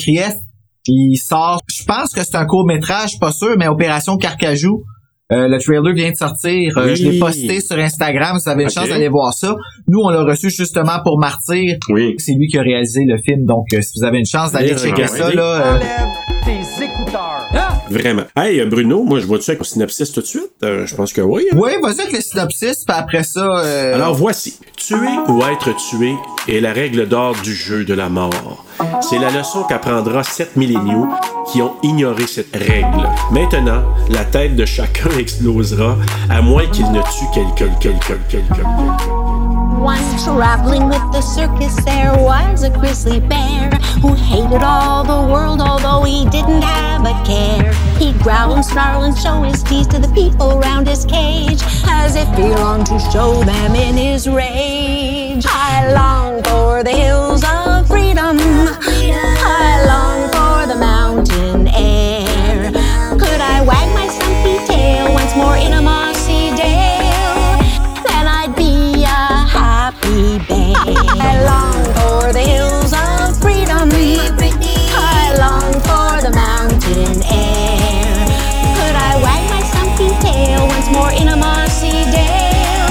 Il 0.87 1.17
sort. 1.17 1.61
Je 1.69 1.85
pense 1.85 2.13
que 2.13 2.23
c'est 2.25 2.37
un 2.37 2.47
court 2.47 2.67
métrage, 2.67 3.19
pas 3.21 3.33
sûr, 3.33 3.55
mais 3.59 3.69
Opération 3.69 4.17
Carcajou. 4.17 4.83
Euh, 5.33 5.47
le 5.47 5.61
trailer 5.61 5.95
vient 5.95 6.11
de 6.11 6.17
sortir. 6.17 6.77
Euh, 6.77 6.87
Oui. 6.89 6.97
Je 6.97 7.09
l'ai 7.09 7.19
posté 7.21 7.61
sur 7.61 7.79
Instagram. 7.79 8.39
Si 8.39 8.45
vous 8.47 8.51
avez 8.51 8.63
une 8.65 8.71
chance 8.71 8.89
d'aller 8.89 9.09
voir 9.09 9.33
ça. 9.33 9.55
Nous, 9.87 10.01
on 10.01 10.09
l'a 10.11 10.25
reçu 10.25 10.51
justement 10.51 10.99
pour 11.05 11.21
Martyr. 11.21 11.77
Oui. 11.91 12.15
C'est 12.19 12.33
lui 12.33 12.49
qui 12.49 12.59
a 12.59 12.63
réalisé 12.63 13.05
le 13.07 13.17
film. 13.19 13.45
Donc, 13.47 13.67
euh, 13.73 13.81
si 13.81 14.01
vous 14.01 14.05
avez 14.05 14.19
une 14.19 14.27
chance 14.27 14.51
d'aller 14.53 14.77
checker 14.77 15.07
ça, 15.07 15.33
là. 15.33 15.79
Vraiment. 17.91 18.23
Hey, 18.37 18.61
euh, 18.61 18.67
Bruno, 18.67 19.03
moi, 19.03 19.19
je 19.19 19.27
vois-tu 19.27 19.51
avec 19.51 19.61
mon 19.61 19.65
synopsis 19.65 20.13
tout 20.13 20.21
de 20.21 20.27
suite? 20.27 20.51
Euh, 20.63 20.87
je 20.87 20.95
pense 20.95 21.13
que 21.13 21.21
oui. 21.21 21.47
hein. 21.53 21.57
Ouais, 21.59 21.77
vas-y 21.83 22.01
avec 22.01 22.13
le 22.13 22.21
synopsis, 22.21 22.85
puis 22.87 22.97
après 22.97 23.23
ça. 23.25 23.41
euh, 23.41 23.95
Alors 23.95 24.15
voici. 24.15 24.59
Tuer 24.77 24.97
ou 25.29 25.43
être 25.43 25.75
tué 25.89 26.15
est 26.49 26.61
la 26.61 26.73
règle 26.73 27.07
d'or 27.09 27.35
du 27.43 27.53
jeu 27.55 27.85
de 27.85 27.93
la 27.95 28.09
mort. 28.09 28.65
C'est 29.03 29.19
la 29.19 29.31
leçon 29.31 29.65
qu'apprendra 29.65 30.23
sept 30.23 30.57
milléniaux 30.57 31.09
qui 31.53 31.61
ont 31.63 31.73
ignoré 31.83 32.27
cette 32.27 32.55
règle. 32.55 33.09
Maintenant, 33.33 33.83
la 34.09 34.25
tête 34.25 34.57
de 34.57 34.65
chacun 34.65 35.11
explosera, 35.19 35.97
à 36.31 36.41
moins 36.43 36.67
qu'il 36.69 36.91
ne 36.93 37.01
tue 37.01 37.27
quelqu'un, 37.35 37.75
quelqu'un, 37.81 38.19
quelqu'un, 38.29 38.55
quelqu'un. 38.55 39.50
Once 39.81 40.25
traveling 40.25 40.91
with 40.91 41.01
the 41.11 41.23
circus, 41.23 41.75
there 41.87 42.13
was 42.13 42.65
a 42.65 42.69
grizzly 42.69 43.19
bear 43.19 43.71
who 44.03 44.13
hated 44.13 44.63
all 44.63 45.03
the 45.03 45.33
world, 45.33 45.59
although 45.59 46.05
he 46.05 46.29
didn't 46.29 46.61
have 46.61 47.01
a 47.07 47.25
care. 47.25 47.73
He'd 47.97 48.19
growl 48.19 48.53
and 48.53 48.63
snarl 48.63 49.05
and 49.05 49.17
show 49.17 49.41
his 49.41 49.63
teeth 49.63 49.89
to 49.89 49.99
the 49.99 50.13
people 50.13 50.61
round 50.61 50.87
his 50.87 51.07
cage, 51.07 51.63
as 51.87 52.15
if 52.15 52.29
he 52.37 52.51
longed 52.51 52.89
to 52.89 52.99
show 53.11 53.43
them 53.45 53.75
in 53.75 53.97
his 53.97 54.29
rage. 54.29 55.47
I 55.49 55.93
long 55.95 56.43
for 56.43 56.85
the 56.85 56.93
hills 56.93 57.43
of 57.43 57.87
freedom. 57.89 58.37
I 58.39 59.85
long 59.87 60.10
I 71.31 71.37
long 71.53 71.85
for 71.99 72.33
the 72.33 72.41
hills 72.41 72.93
of 72.93 73.41
freedom. 73.41 73.89
I 73.93 75.37
long 75.39 75.73
for 75.89 76.21
the 76.27 76.33
mountain 76.35 77.23
air. 77.23 78.27
Could 78.77 78.97
I 79.11 79.13
wag 79.25 79.43
my 79.55 79.63
stumpy 79.71 80.11
tail 80.25 80.67
once 80.67 80.89
more 80.91 81.13
in 81.13 81.29
a 81.29 81.37
mossy 81.37 81.93
dale? 82.15 82.91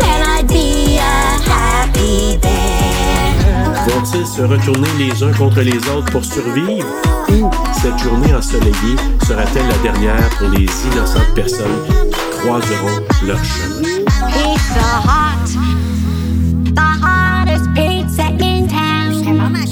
Then 0.00 0.20
I'd 0.34 0.48
be 0.48 0.98
a 0.98 1.16
happy 1.50 2.38
bear. 2.38 3.86
Vont-ils 3.88 4.26
se 4.26 4.42
retourner 4.42 4.92
les 4.98 5.22
uns 5.22 5.32
contre 5.32 5.60
les 5.60 5.78
autres 5.88 6.10
pour 6.10 6.24
survivre? 6.24 6.86
Ou 7.28 7.50
cette 7.80 7.98
journée 7.98 8.34
ensoleillée 8.34 8.96
sera-t-elle 9.26 9.68
la 9.68 9.78
dernière 9.78 10.28
pour 10.38 10.48
les 10.48 10.66
innocentes 10.86 11.34
personnes 11.34 11.84
qui 11.86 11.94
croiseront 12.40 13.00
leur 13.24 13.42
chemin? 13.44 14.04
Pizza 14.32 14.88
Hut, 15.06 15.46
the 15.54 15.79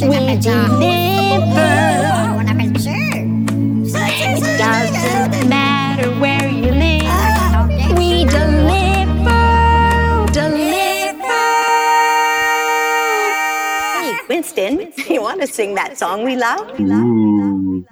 we 0.03 0.37
deliver. 0.39 1.75
Sure. 2.79 2.95
It 3.91 4.59
doesn't 4.59 5.49
matter 5.49 6.11
where 6.21 6.49
you 6.49 6.71
live. 6.71 7.03
Oh, 7.05 7.95
we 7.97 8.25
deliver, 8.25 9.47
deliver. 10.33 11.45
Hey, 13.99 14.19
Winston, 14.29 14.93
you 15.09 15.23
want 15.23 15.41
to 15.41 15.47
sing 15.47 15.75
that 15.75 15.99
song 15.99 16.25
we 16.25 16.37
love? 16.37 16.79
Ooh. 16.81 17.38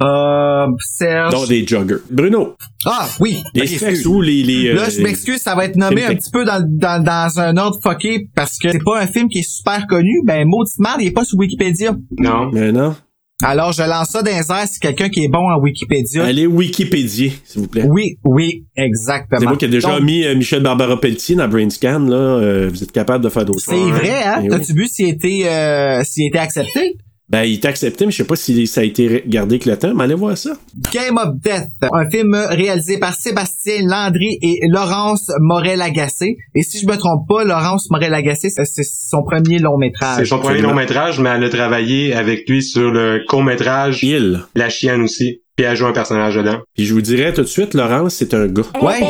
Euh, 0.03 0.67
Serge. 0.79 1.33
Non, 1.35 1.45
des 1.47 1.67
joggers. 1.67 1.97
Bruno, 2.11 2.55
Ah, 2.85 3.09
oui. 3.21 3.43
les 3.55 4.07
ou 4.07 4.21
les... 4.21 4.43
les 4.43 4.73
Là, 4.75 4.83
euh, 4.83 4.91
je 4.91 5.03
m'excuse, 5.03 5.39
ça 5.41 5.55
va 5.55 5.65
être 5.65 5.77
nommé 5.77 6.05
un 6.05 6.15
petit 6.15 6.31
peu 6.31 6.45
dans, 6.45 6.63
dans, 6.67 7.03
dans 7.03 7.41
un 7.41 7.57
ordre 7.57 7.79
fucké 7.83 8.29
parce 8.35 8.59
que 8.59 8.71
c'est 8.73 8.85
pas 8.85 9.01
un 9.01 9.07
film 9.07 9.29
qui 9.29 9.39
est 9.39 9.49
super 9.51 9.87
connu. 9.87 10.23
Ben, 10.25 10.47
Maudit 10.47 10.73
Merde, 10.79 10.99
il 11.01 11.07
est 11.09 11.11
pas 11.13 11.25
sur 11.25 11.39
Wikipédia. 11.39 11.97
Non. 12.19 12.51
Mais 12.53 12.73
non. 12.73 12.95
Alors, 13.43 13.73
je 13.73 13.83
lance 13.83 14.09
ça 14.09 14.23
dans 14.23 14.31
les 14.31 14.51
airs 14.51 14.67
si 14.67 14.81
quelqu'un 14.81 15.11
qui 15.11 15.23
est 15.25 15.29
bon 15.29 15.51
en 15.51 15.61
Wikipédia. 15.61 16.25
Allez 16.25 16.47
Wikipédia, 16.47 17.31
s'il 17.45 17.61
vous 17.61 17.69
plaît. 17.69 17.85
Oui, 17.87 18.17
oui, 18.25 18.65
exactement. 18.77 19.39
C'est 19.41 19.47
moi 19.47 19.57
qui 19.59 19.67
ai 19.67 19.69
déjà 19.69 19.91
Donc, 19.93 20.03
mis 20.07 20.25
euh, 20.25 20.35
Michel 20.35 20.63
Barbara 20.63 20.99
Pelletier 20.99 21.37
dans 21.37 21.47
Brainscan, 21.47 21.99
là. 22.01 22.17
euh, 22.17 22.71
vous 22.73 22.83
êtes 22.83 22.93
capable 22.93 23.23
de 23.23 23.29
faire 23.29 23.45
d'autres 23.45 23.61
C'est 23.61 23.73
choses. 23.73 23.91
vrai, 23.91 24.23
hein? 24.25 24.41
Eh. 24.43 24.49
T'as-tu 24.49 24.73
vu 24.73 24.87
s'il 24.89 25.09
était, 25.09 25.43
euh, 25.47 26.03
s'il 26.03 26.29
était 26.29 26.39
accepté? 26.39 26.97
Ben, 27.29 27.43
il 27.43 27.55
est 27.55 27.65
accepté, 27.65 28.07
mais 28.07 28.13
je 28.13 28.19
sais 28.19 28.25
pas 28.25 28.37
si 28.37 28.67
ça 28.69 28.83
a 28.83 28.85
été 28.85 29.25
gardé 29.27 29.57
avec 29.57 29.67
le 29.67 29.77
temps, 29.77 29.93
mais 29.95 30.05
allez 30.05 30.15
voir 30.15 30.39
ça. 30.39 30.51
Game 30.93 31.17
of 31.17 31.35
Death, 31.43 31.71
un 31.93 32.09
film 32.09 32.35
réalisé 32.51 32.99
par 32.99 33.15
Sébastien 33.15 33.83
Landry 33.83 34.39
et 34.43 34.61
Laurence 34.69 35.31
Morel-Agacé. 35.41 36.37
Et 36.55 36.63
si 36.63 36.79
je 36.79 36.87
me 36.87 36.97
trompe 36.97 37.27
pas, 37.29 37.43
Laurence 37.43 37.91
Morel-Agacé, 37.91 38.49
c'est 38.51 38.65
c'est 38.65 38.85
son 38.85 39.25
premier 39.25 39.59
long 39.59 39.77
métrage. 39.77 40.19
C'est 40.19 40.25
son 40.27 40.39
premier 40.39 40.61
long 40.61 40.75
métrage, 40.75 41.19
mais 41.19 41.31
elle 41.31 41.43
a 41.43 41.49
travaillé 41.49 42.15
avec 42.15 42.49
lui 42.49 42.63
sur 42.63 42.91
le 42.93 43.25
court 43.29 43.43
métrage 43.43 44.05
Il. 44.05 44.45
La 44.55 44.69
chienne 44.69 45.03
aussi. 45.03 45.43
Puis 45.57 45.65
elle 45.65 45.77
joue 45.77 45.87
un 45.87 45.93
personnage 45.93 46.37
dedans. 46.37 46.59
Puis 46.77 46.85
je 46.85 46.95
vous 46.95 47.01
dirais 47.01 47.33
tout 47.33 47.43
de 47.43 47.47
suite, 47.47 47.75
Laurence, 47.75 48.15
c'est 48.15 48.35
un 48.35 48.47
gars 48.47 48.63
Ouais. 48.83 49.01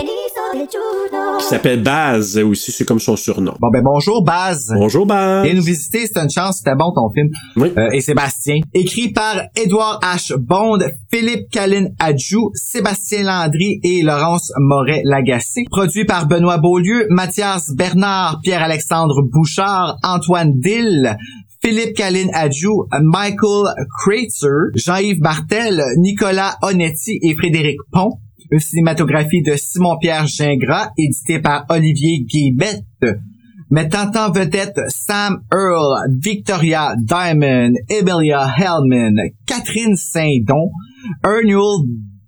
Qui 1.39 1.47
s'appelle 1.47 1.83
Baz 1.83 2.39
aussi, 2.39 2.73
c'est 2.73 2.85
comme 2.85 3.01
son 3.01 3.17
surnom. 3.17 3.55
Bon 3.61 3.69
ben 3.73 3.83
bonjour 3.83 4.25
Baz. 4.25 4.73
Bonjour 4.75 5.07
Baz. 5.07 5.45
Viens 5.45 5.55
nous 5.55 5.63
visiter, 5.63 6.07
c'était 6.07 6.21
une 6.21 6.31
chance, 6.31 6.59
c'était 6.59 6.75
bon 6.75 6.93
ton 6.93 7.11
film. 7.13 7.29
Oui. 7.57 7.73
Euh, 7.77 7.91
et 7.93 8.01
Sébastien. 8.01 8.61
Écrit 8.75 9.13
par 9.13 9.37
Edward 9.55 10.03
H. 10.03 10.37
Bond, 10.37 10.79
Philippe 11.11 11.51
Calin 11.51 11.87
Adjou, 11.99 12.51
Sébastien 12.55 13.25
Landry 13.25 13.81
et 13.83 14.03
Laurence 14.03 14.53
Moret-Lagacé. 14.59 15.65
Produit 15.71 16.05
par 16.05 16.27
Benoît 16.27 16.59
Beaulieu, 16.59 17.07
Mathias 17.11 17.71
Bernard, 17.75 18.41
Pierre-Alexandre 18.43 19.23
Bouchard, 19.23 19.97
Antoine 20.03 20.53
Dill, 20.59 21.17
Philippe 21.63 21.97
Calin 21.97 22.29
Adjou, 22.33 22.87
Michael 23.03 23.75
Kreitzer, 24.01 24.71
Jean-Yves 24.75 25.21
Martel, 25.21 25.83
Nicolas 25.99 26.57
Onetti 26.63 27.19
et 27.23 27.35
Frédéric 27.35 27.79
Pont. 27.93 28.21
Une 28.51 28.61
cinématographie 28.61 29.43
de 29.43 29.55
Simon-Pierre 29.57 30.27
Gingras, 30.27 30.91
édité 30.99 31.39
par 31.41 31.65
Olivier 31.69 32.25
Guébette 32.25 32.85
mettant 33.71 34.11
en 34.15 34.31
vedette 34.31 34.79
Sam 34.89 35.39
Earl, 35.53 35.97
Victoria 36.21 36.95
Diamond, 36.99 37.73
Emilia 37.89 38.47
Hellman, 38.57 39.17
Catherine 39.47 39.97
Saint-Don, 39.97 40.71
Ernul 41.25 41.85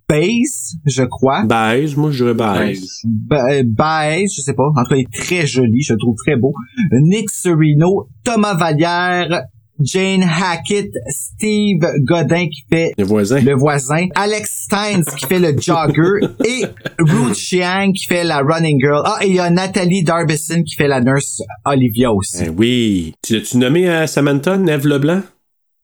Bass, 0.09 0.75
je 0.85 1.03
crois. 1.03 1.45
Baze, 1.45 1.95
moi 1.95 2.11
je 2.11 2.23
dirais 2.23 2.33
Baze. 2.33 3.01
Ba- 3.05 3.63
Baez, 3.63 4.25
je 4.35 4.41
sais 4.41 4.53
pas. 4.53 4.63
En 4.75 4.83
tout 4.83 4.89
cas, 4.89 4.95
il 4.95 5.01
est 5.01 5.13
très 5.13 5.45
joli, 5.47 5.81
je 5.81 5.93
le 5.93 5.99
trouve 5.99 6.15
très 6.25 6.35
beau. 6.35 6.51
Nick 6.91 7.29
Serino, 7.29 8.09
Thomas 8.25 8.55
Vallière, 8.55 9.43
Jane 9.81 10.23
Hackett, 10.23 10.91
Steve 11.09 11.85
Godin 12.03 12.47
qui 12.47 12.63
fait 12.69 12.93
le 12.97 13.55
voisin, 13.55 14.07
Alex 14.15 14.63
Steins 14.65 15.03
qui 15.17 15.25
fait 15.25 15.39
le 15.39 15.55
jogger 15.59 16.27
et 16.45 16.65
Ruth 16.99 17.35
Chiang 17.35 17.91
qui 17.91 18.05
fait 18.05 18.23
la 18.23 18.39
running 18.39 18.79
girl. 18.79 19.01
Ah, 19.05 19.19
et 19.21 19.27
il 19.27 19.35
y 19.35 19.39
a 19.39 19.49
Nathalie 19.49 20.03
Darbison 20.03 20.63
qui 20.63 20.75
fait 20.75 20.87
la 20.87 21.01
nurse 21.01 21.41
Olivia 21.65 22.11
aussi. 22.11 22.43
Ben 22.43 22.55
oui. 22.57 23.13
Tu 23.23 23.35
l'as-tu 23.35 23.57
nommé 23.57 23.89
à 23.89 24.07
Samantha, 24.07 24.57
Neve 24.57 24.87
Leblanc? 24.87 25.21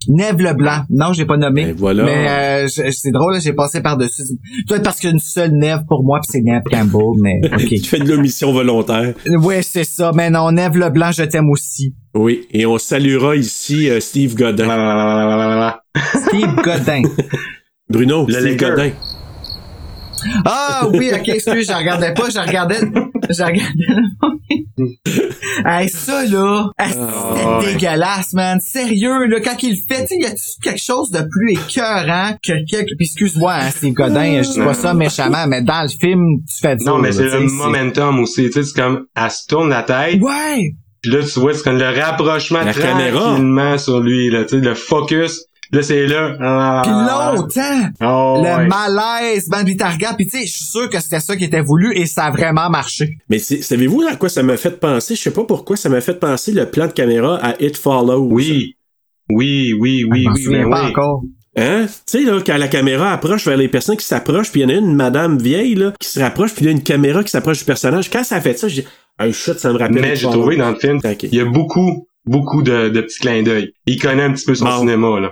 Neve 0.08 0.42
Leblanc. 0.42 0.84
Non, 0.90 1.14
j'ai 1.14 1.26
pas 1.26 1.38
nommé. 1.38 1.66
Ben 1.66 1.76
voilà. 1.78 2.04
Mais 2.04 2.64
euh, 2.66 2.68
c'est 2.68 3.12
drôle, 3.12 3.34
là, 3.34 3.40
j'ai 3.40 3.54
passé 3.54 3.82
par-dessus. 3.82 4.22
Peut-être 4.68 4.84
parce 4.84 5.00
qu'il 5.00 5.10
y 5.10 5.12
a 5.12 5.14
une 5.14 5.20
seule 5.20 5.52
Neve 5.54 5.82
pour 5.88 6.04
moi, 6.04 6.20
puis 6.22 6.30
c'est 6.32 6.42
Neve 6.42 6.62
Campbell, 6.70 7.20
mais 7.22 7.42
Tu 7.58 7.76
OK. 7.76 7.86
fais 7.86 8.00
de 8.00 8.12
l'omission 8.12 8.54
volontaire. 8.54 9.14
ouais, 9.42 9.62
c'est 9.64 9.84
ça. 9.84 10.12
Mais 10.14 10.30
non, 10.30 10.52
Neve 10.52 10.78
Leblanc, 10.78 11.12
je 11.12 11.24
t'aime 11.24 11.50
aussi. 11.50 11.96
Oui. 12.14 12.48
Et 12.52 12.66
on 12.66 12.78
saluera 12.78 13.36
ici 13.36 13.90
euh, 13.90 14.00
Steve 14.00 14.36
Godin. 14.36 15.74
Steve 16.28 16.56
Godin. 16.64 17.02
Bruno, 17.90 18.26
Le 18.28 18.34
Steve 18.34 18.46
Laker. 18.52 18.70
Godin. 18.76 18.92
Ah 20.46 20.88
oui, 20.92 21.12
ok, 21.14 21.28
excuse, 21.30 21.68
je 21.68 21.74
regardais 21.78 22.14
pas, 22.14 22.30
je 22.30 22.40
regardais. 22.40 22.80
Je 23.30 23.44
regardais. 23.44 23.62
hey, 25.66 25.90
ça 25.90 26.26
là, 26.26 26.70
ah, 26.78 26.86
c'est 26.90 26.98
Ah, 27.00 27.60
ouais. 27.60 27.74
dégueulasse, 27.74 28.34
man. 28.34 28.60
Sérieux, 28.60 29.26
là, 29.28 29.40
quand 29.40 29.62
il 29.64 29.72
le 29.72 29.76
fait, 29.96 30.02
tu 30.04 30.08
sais, 30.10 30.18
y 30.20 30.26
a-tu 30.26 30.60
quelque 30.62 30.82
chose 30.82 31.10
de 31.12 31.20
plus 31.22 31.54
écœurant 31.54 32.36
que 32.44 32.54
quelque. 32.70 32.96
Puis 32.98 33.06
excuse-moi, 33.08 33.54
hein, 33.54 33.72
Steve 33.72 33.94
Godin, 33.94 34.42
je 34.44 34.52
dis 34.52 34.60
pas 34.60 34.74
ça 34.74 34.94
méchamment, 34.94 35.48
mais 35.48 35.62
dans 35.62 35.82
le 35.84 35.90
film, 35.90 36.40
tu 36.48 36.60
fais 36.62 36.76
dur. 36.76 36.86
Non, 36.88 36.98
mais 37.00 37.12
c'est 37.12 37.24
le 37.24 37.40
momentum 37.42 38.20
aussi. 38.20 38.46
Tu 38.46 38.52
sais, 38.54 38.64
c'est 38.64 38.80
comme, 38.82 39.06
elle 39.16 39.32
se 39.32 39.48
tourne 39.48 39.70
la 39.70 39.84
tête. 39.84 40.22
Ouais! 40.22 40.74
Puis 41.02 41.12
là, 41.12 41.20
tu 41.24 41.40
vois, 41.40 41.54
c'est 41.54 41.64
comme 41.64 41.78
le 41.78 41.90
rapprochement 42.00 42.62
La 42.64 42.74
caméra. 42.74 43.20
tranquillement 43.20 43.78
sur 43.78 44.00
lui, 44.00 44.30
là, 44.30 44.44
tu 44.44 44.56
sais, 44.60 44.66
le 44.66 44.74
focus. 44.76 45.46
Là, 45.72 45.82
c'est 45.82 46.08
là. 46.08 46.36
Ah, 46.42 46.82
Puis 46.84 46.92
longtemps! 46.92 47.90
Oh, 48.02 48.42
le 48.44 48.50
ouais. 48.50 48.68
malaise, 48.68 49.48
man, 49.50 49.66
puis 49.66 49.76
puis 49.76 50.28
tu 50.28 50.38
sais, 50.38 50.46
je 50.46 50.52
suis 50.54 50.66
sûr 50.66 50.90
que 50.90 51.00
c'était 51.00 51.20
ça 51.20 51.36
qui 51.36 51.44
était 51.46 51.62
voulu 51.62 51.98
et 51.98 52.06
ça 52.06 52.26
a 52.26 52.32
vraiment 52.32 52.70
marché. 52.70 53.18
Mais 53.30 53.40
savez-vous 53.40 54.04
à 54.10 54.16
quoi 54.16 54.30
ça 54.30 54.44
m'a 54.44 54.58
fait 54.58 54.80
penser? 54.80 55.16
Je 55.16 55.22
sais 55.22 55.32
pas 55.32 55.44
pourquoi 55.44 55.76
ça 55.78 55.90
m'a 55.90 56.02
fait 56.02 56.20
penser 56.20 56.52
le 56.52 56.70
plan 56.70 56.88
de 56.88 56.92
caméra 56.92 57.38
à 57.44 57.56
It 57.62 57.78
Follows. 57.78 58.28
Oui. 58.32 58.76
Oui, 59.30 59.74
oui, 59.80 60.06
oui, 60.10 60.28
oui, 60.32 60.48
ben 60.50 60.70
pas 60.70 60.84
oui. 60.84 60.90
encore. 60.92 61.24
Hein? 61.58 61.86
Tu 61.88 62.20
sais, 62.20 62.22
là, 62.24 62.40
quand 62.46 62.58
la 62.58 62.68
caméra 62.68 63.12
approche 63.14 63.46
vers 63.48 63.58
les 63.58 63.70
personnes 63.70 63.98
qui 63.98 64.06
s'approchent, 64.06 64.52
puis 64.52 64.62
il 64.62 64.64
y 64.64 64.66
en 64.68 64.70
a 64.76 64.80
une 64.80 64.94
madame 64.94 65.38
vieille, 65.40 65.74
là, 65.76 65.94
qui 66.00 66.10
se 66.10 66.20
rapproche, 66.20 66.54
puis 66.54 66.66
il 66.66 66.66
y 66.66 66.70
a 66.70 66.72
une 66.74 66.84
caméra 66.84 67.24
qui 67.24 67.32
s'approche 67.32 67.60
du 67.60 67.66
personnage. 67.66 68.10
Quand 68.12 68.24
ça 68.24 68.36
a 68.36 68.42
fait 68.42 68.60
ça, 68.60 68.68
je 68.68 68.82
dis, 68.82 68.88
ah, 69.18 69.32
shit, 69.32 69.58
ça 69.58 69.72
me 69.72 69.78
rappelle. 69.78 70.02
Mais 70.02 70.16
j'ai 70.16 70.28
trouvé 70.30 70.58
dans 70.58 70.70
le 70.70 70.76
film, 70.76 71.00
il 71.24 71.34
y 71.34 71.40
a 71.40 71.46
beaucoup, 71.46 72.08
beaucoup 72.26 72.62
de, 72.62 72.90
de 72.90 73.02
petits 73.02 73.20
clins 73.20 73.42
d'œil. 73.42 73.72
Il 73.88 74.00
connaît 74.00 74.24
un 74.24 74.34
petit 74.34 74.46
peu 74.46 74.54
son 74.54 74.66
Bon. 74.66 74.80
cinéma, 74.80 75.20
là. 75.22 75.32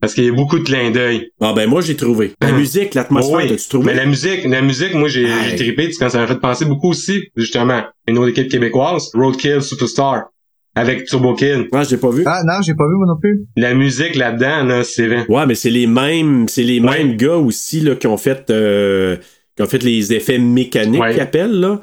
Parce 0.00 0.14
qu'il 0.14 0.24
y 0.24 0.28
a 0.28 0.32
beaucoup 0.32 0.58
de 0.58 0.64
clins 0.64 0.90
d'œil. 0.90 1.30
Ah, 1.40 1.52
ben, 1.54 1.68
moi, 1.68 1.82
j'ai 1.82 1.94
trouvé. 1.94 2.32
La 2.40 2.48
Hum. 2.48 2.56
musique, 2.58 2.94
l'atmosphère, 2.94 3.36
Oui, 3.36 3.48
t'as-tu 3.48 3.68
trouvé? 3.68 3.86
Mais 3.86 3.94
la 3.94 4.06
musique, 4.06 4.44
la 4.44 4.62
musique, 4.62 4.94
moi 4.94 5.08
j'ai 5.08 5.24
Hey. 5.24 5.50
j'ai 5.50 5.56
trippé, 5.56 5.84
parce 5.88 5.98
que 5.98 6.08
ça 6.08 6.18
m'a 6.18 6.26
fait 6.26 6.40
penser 6.40 6.64
beaucoup 6.64 6.88
aussi, 6.90 7.24
justement, 7.36 7.82
une 8.08 8.16
autre 8.18 8.30
équipe 8.30 8.48
québécoise, 8.50 9.10
Roadkill 9.12 9.60
Superstar, 9.60 10.30
avec 10.74 11.04
Turbo 11.04 11.34
Kid. 11.34 11.66
Ah, 11.72 11.82
j'ai 11.84 11.98
pas 11.98 12.10
vu. 12.10 12.22
Ah 12.24 12.40
non, 12.46 12.62
j'ai 12.64 12.74
pas 12.74 12.86
vu 12.88 12.94
moi 12.94 13.06
non 13.08 13.18
plus. 13.20 13.44
La 13.56 13.74
musique 13.74 14.14
là-dedans, 14.14 14.64
là, 14.64 14.84
c'est 14.84 15.06
vrai. 15.06 15.26
Ouais, 15.28 15.44
mais 15.46 15.54
c'est 15.54 15.70
les 15.70 15.86
mêmes, 15.86 16.46
c'est 16.48 16.62
les 16.62 16.80
Ouais. 16.80 16.98
mêmes 17.04 17.16
gars 17.16 17.36
aussi, 17.36 17.80
là, 17.80 17.94
qui 17.94 18.06
ont 18.06 18.16
fait, 18.16 18.48
euh, 18.50 19.16
qui 19.56 19.62
ont 19.62 19.66
fait 19.66 19.82
les 19.82 20.14
effets 20.14 20.38
mécaniques 20.38 21.00
Ouais. 21.02 21.12
qu'ils 21.12 21.20
appellent, 21.20 21.60
là. 21.60 21.80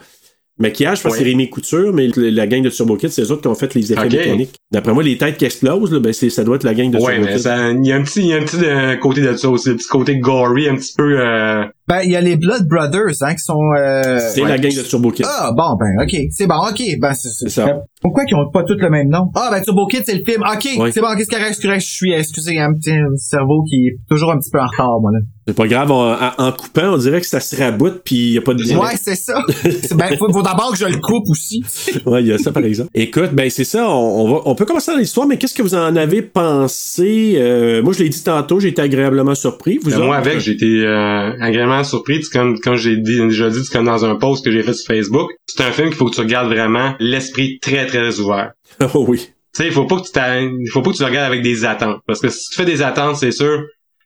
Maquillage, 0.60 0.98
je 0.98 1.04
pense 1.04 1.12
que 1.14 1.18
Ouais. 1.20 1.24
c'est 1.24 1.30
Rémi 1.30 1.50
Couture, 1.52 1.94
mais 1.94 2.08
la 2.16 2.48
gang 2.48 2.64
de 2.64 2.70
Turbo 2.72 2.96
Kid, 2.96 3.10
c'est 3.10 3.22
eux 3.22 3.32
autres 3.32 3.44
qui 3.44 3.48
ont 3.48 3.54
fait 3.54 3.76
les 3.76 3.94
effets 3.94 4.10
mécaniques. 4.10 4.56
D'après 4.70 4.94
moi, 4.94 5.02
les 5.02 5.18
têtes 5.18 5.38
qui 5.38 5.46
explosent, 5.46 5.94
là, 5.94 6.00
ben, 6.00 6.12
c'est, 6.12 6.30
ça 6.30 6.44
doit 6.44 6.58
être 6.58 6.66
la 6.66 6.74
gang 6.74 6.92
de 6.92 6.98
Ouais, 6.98 7.14
Turbo 7.16 7.28
mais 7.28 7.76
il 7.82 7.88
y 7.88 7.92
a 7.94 7.96
un 7.96 8.04
petit, 8.04 8.20
il 8.20 8.28
y 8.28 8.34
a 8.34 8.36
un 8.38 8.42
petit 8.44 8.58
euh, 8.66 8.98
côté 8.98 9.22
de 9.22 9.34
ça 9.38 9.50
aussi, 9.50 9.70
un 9.70 9.76
petit 9.76 9.88
côté 9.88 10.18
gory, 10.18 10.68
un 10.68 10.76
petit 10.76 10.94
peu, 10.98 11.18
euh, 11.20 11.64
Ben, 11.88 12.02
il 12.04 12.12
y 12.12 12.18
a 12.18 12.22
les 12.22 12.36
Blood 12.36 12.68
Brothers, 12.68 13.16
hein, 13.22 13.34
qui 13.34 13.44
sont... 13.44 13.62
Euh... 13.78 14.20
C'est 14.34 14.42
ouais. 14.44 14.50
la 14.50 14.58
gang 14.58 14.76
de 14.76 14.82
Turbo 14.82 15.12
Kid. 15.12 15.26
Ah, 15.28 15.52
bon, 15.56 15.78
ben, 15.80 16.04
ok. 16.04 16.20
C'est 16.32 16.48
bon, 16.48 16.56
ok. 16.70 16.84
Ben, 17.00 17.14
c'est 17.14 17.48
ça. 17.50 17.80
Pourquoi 18.02 18.26
qu'ils 18.26 18.36
ont 18.36 18.50
pas 18.52 18.64
tous 18.64 18.76
le 18.78 18.90
même 18.90 19.08
nom? 19.08 19.32
Ah, 19.36 19.48
ben, 19.52 19.62
Turbo 19.62 19.88
Kid, 19.88 20.04
c'est 20.06 20.16
le 20.16 20.24
film. 20.26 20.44
Ok, 20.44 20.68
Ouais. 20.78 20.92
c'est 20.92 21.00
bon, 21.02 21.08
qu'est-ce 21.16 21.30
c'est 21.32 21.38
correct, 21.62 21.82
je 21.82 21.90
suis, 21.90 22.12
excusez, 22.12 22.52
il 22.52 22.58
y 22.58 22.60
a 22.60 22.66
un 22.66 22.74
petit 22.74 22.92
cerveau 23.18 23.64
qui 23.64 23.88
est 23.88 23.98
toujours 24.10 24.32
un 24.34 24.38
petit 24.38 24.50
peu 24.52 24.60
en 24.60 24.68
retard, 24.68 25.00
moi, 25.00 25.12
là. 25.14 25.20
C'est 25.48 25.56
pas 25.56 25.66
grave, 25.68 25.90
on- 25.92 26.12
en, 26.14 26.32
en 26.46 26.52
coupant, 26.52 26.94
on 26.94 26.98
dirait 26.98 27.22
que 27.22 27.26
ça 27.26 27.40
se 27.40 27.56
raboute, 27.56 28.02
puis 28.04 28.16
il 28.16 28.34
y 28.34 28.38
a 28.38 28.42
pas 28.42 28.54
de 28.54 28.62
direct. 28.62 28.84
Ouais, 28.84 28.96
c'est 29.02 29.16
ça. 29.16 29.42
Ben, 29.96 30.18
faut, 30.18 30.30
faut 30.32 30.42
d'abord 30.44 30.72
que 30.74 30.78
je 30.78 30.86
le 30.86 30.98
coupe 30.98 31.30
aussi. 31.30 31.64
Ouais, 32.06 32.22
il 32.22 32.28
y 32.28 32.34
a 32.34 32.38
ça, 32.38 32.52
par 32.52 32.64
exemple. 32.66 32.90
Écoute, 32.94 33.30
ben 33.32 33.50
c'est 33.50 33.64
ça, 33.64 33.90
on, 33.90 34.26
on 34.26 34.30
va, 34.34 34.42
on 34.46 34.56
peut 34.58 34.66
commencer 34.66 34.92
dans 34.92 34.98
l'histoire, 34.98 35.28
mais 35.28 35.38
qu'est-ce 35.38 35.54
que 35.54 35.62
vous 35.62 35.76
en 35.76 35.96
avez 35.96 36.22
pensé? 36.22 37.36
Euh, 37.38 37.82
moi, 37.82 37.94
je 37.94 38.04
l'ai 38.04 38.10
dit 38.10 38.24
tantôt, 38.24 38.60
j'ai 38.60 38.70
été 38.70 38.82
agréablement 38.82 39.36
surpris. 39.36 39.78
Vous 39.82 39.92
Ben, 39.92 40.00
moi 40.00 40.18
avec, 40.18 40.40
j'ai 40.40 40.52
été 40.52 40.66
euh, 40.86 41.32
agréablement 41.40 41.84
surpris. 41.84 42.24
C'est 42.24 42.32
comme 42.38 42.60
quand 42.60 42.76
j'ai 42.76 42.98
dit- 42.98 43.20
déjà 43.22 43.50
dit, 43.50 43.64
c'est 43.64 43.72
comme 43.72 43.86
dans 43.86 44.04
un 44.06 44.16
post 44.16 44.44
que 44.44 44.52
j'ai 44.52 44.64
fait 44.64 44.74
sur 44.74 44.88
Facebook. 44.88 45.32
C'est 45.46 45.64
un 45.64 45.72
film 45.72 45.88
qu'il 45.90 45.98
faut 45.98 46.06
que 46.10 46.16
tu 46.16 46.22
regardes 46.22 46.48
vraiment 46.52 46.96
l'esprit 47.00 47.60
très 47.60 47.86
très 47.88 48.20
ouvert. 48.20 48.52
Oh 48.94 49.06
oui. 49.08 49.30
Tu 49.56 49.64
sais, 49.64 49.68
il 49.68 49.74
faut 49.74 49.86
pas 49.86 49.96
que 50.00 50.06
tu 50.08 50.70
faut 50.72 50.82
pas 50.82 50.92
que 50.92 50.96
tu 50.98 51.02
le 51.02 51.08
regardes 51.08 51.26
avec 51.28 51.42
des 51.42 51.66
attentes. 51.66 52.02
Parce 52.06 52.20
que 52.20 52.30
si 52.30 52.50
tu 52.50 52.56
fais 52.58 52.66
des 52.66 52.82
attentes, 52.84 53.16
c'est 53.16 53.32
sûr, 53.32 53.64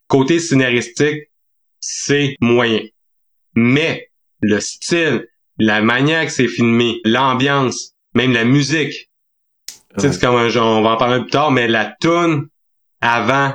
côté 0.08 0.40
scénaristique, 0.40 1.30
c'est 1.80 2.36
moyen. 2.40 2.80
Mais 3.56 4.08
le 4.42 4.60
style, 4.60 5.26
la 5.58 5.82
manière 5.82 6.26
que 6.26 6.32
c'est 6.32 6.48
filmé, 6.48 7.00
l'ambiance, 7.04 7.94
même 8.16 8.32
la 8.32 8.46
musique, 8.46 9.10
tu 9.96 10.02
sais, 10.02 10.08
Ouais. 10.08 10.14
c'est 10.14 10.22
comme 10.22 10.36
un 10.36 10.50
genre, 10.50 10.80
on 10.80 10.82
va 10.84 10.92
en 10.92 10.98
parler 10.98 11.22
plus 11.22 11.30
tard, 11.32 11.52
mais 11.52 11.68
la 11.68 11.94
tune 12.00 12.46
avant 13.02 13.54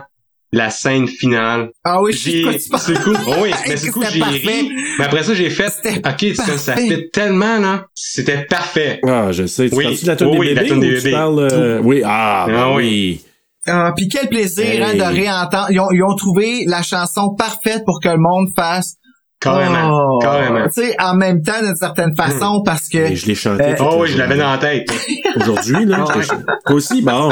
la 0.53 0.71
scène 0.71 1.07
finale, 1.09 1.71
Ah 1.85 2.01
oui, 2.01 2.13
j'ai, 2.13 2.45
c'est 2.61 3.03
cool. 3.03 3.17
Oh 3.27 3.35
oui, 3.43 3.51
mais 3.69 3.77
c'est 3.77 3.91
cool, 3.91 4.07
j'ai 4.11 4.23
ri. 4.23 4.71
Mais 4.99 5.05
après 5.05 5.23
ça, 5.23 5.35
j'ai 5.35 5.51
fait, 5.51 5.69
C'était 5.71 5.99
ok, 5.99 6.35
ça 6.37 6.45
parfait. 6.73 6.89
fait 6.89 7.09
tellement, 7.13 7.59
là. 7.59 7.85
C'était 7.95 8.45
parfait. 8.45 9.01
Ah, 9.07 9.33
je 9.33 9.47
sais. 9.47 9.69
Tu 9.69 9.75
Oui. 9.77 9.85
parles 9.85 9.97
de 10.01 10.07
la 10.07 10.17
tune 10.17 10.27
Oui, 10.29 10.33
des 10.33 10.39
oui, 10.39 10.47
la 10.55 10.55
bébés 10.63 10.69
toune 10.69 10.81
des 10.81 11.03
tu 11.03 11.11
parles... 11.11 11.39
euh, 11.53 11.81
Oui, 11.83 12.03
ah, 12.05 12.45
ben 12.49 12.55
Ah 12.57 12.73
oui. 12.75 12.77
oui. 12.77 13.23
Ah, 13.67 13.93
puis 13.97 14.09
quel 14.09 14.29
plaisir 14.29 14.87
hein, 14.87 14.95
de 14.95 15.03
réentendre. 15.03 15.67
Ils 15.71 15.81
ont, 15.81 15.91
ils 15.91 16.03
ont 16.05 16.15
trouvé 16.15 16.65
la 16.67 16.83
chanson 16.83 17.35
parfaite 17.37 17.83
pour 17.85 18.01
que 18.01 18.09
le 18.09 18.17
monde 18.19 18.49
fasse. 18.57 18.95
Carrément, 19.41 20.15
Oh, 20.15 20.19
carrément. 20.19 20.65
Tu 20.75 20.83
sais, 20.83 20.97
en 21.01 21.15
même 21.15 21.43
temps, 21.43 21.61
d'une 21.63 21.77
certaine 21.77 22.15
façon, 22.17 22.63
parce 22.65 22.89
que. 22.89 22.99
Et 22.99 23.17
je 23.17 23.27
l'ai 23.27 23.35
chanté. 23.35 23.63
Euh, 23.65 23.75
Oh 23.81 23.85
la 23.91 23.97
oui, 23.99 24.09
je 24.09 24.19
l'avais 24.19 24.37
dans 24.39 24.51
la 24.51 24.59
tête. 24.59 24.89
Aujourd'hui, 25.37 25.85
là. 25.85 26.05
Ah 26.09 26.13
je 26.15 26.19
l'ai 26.19 26.25
chanté. 26.25 26.43
Toi 26.67 26.75
aussi, 26.77 27.03
bon. 27.03 27.31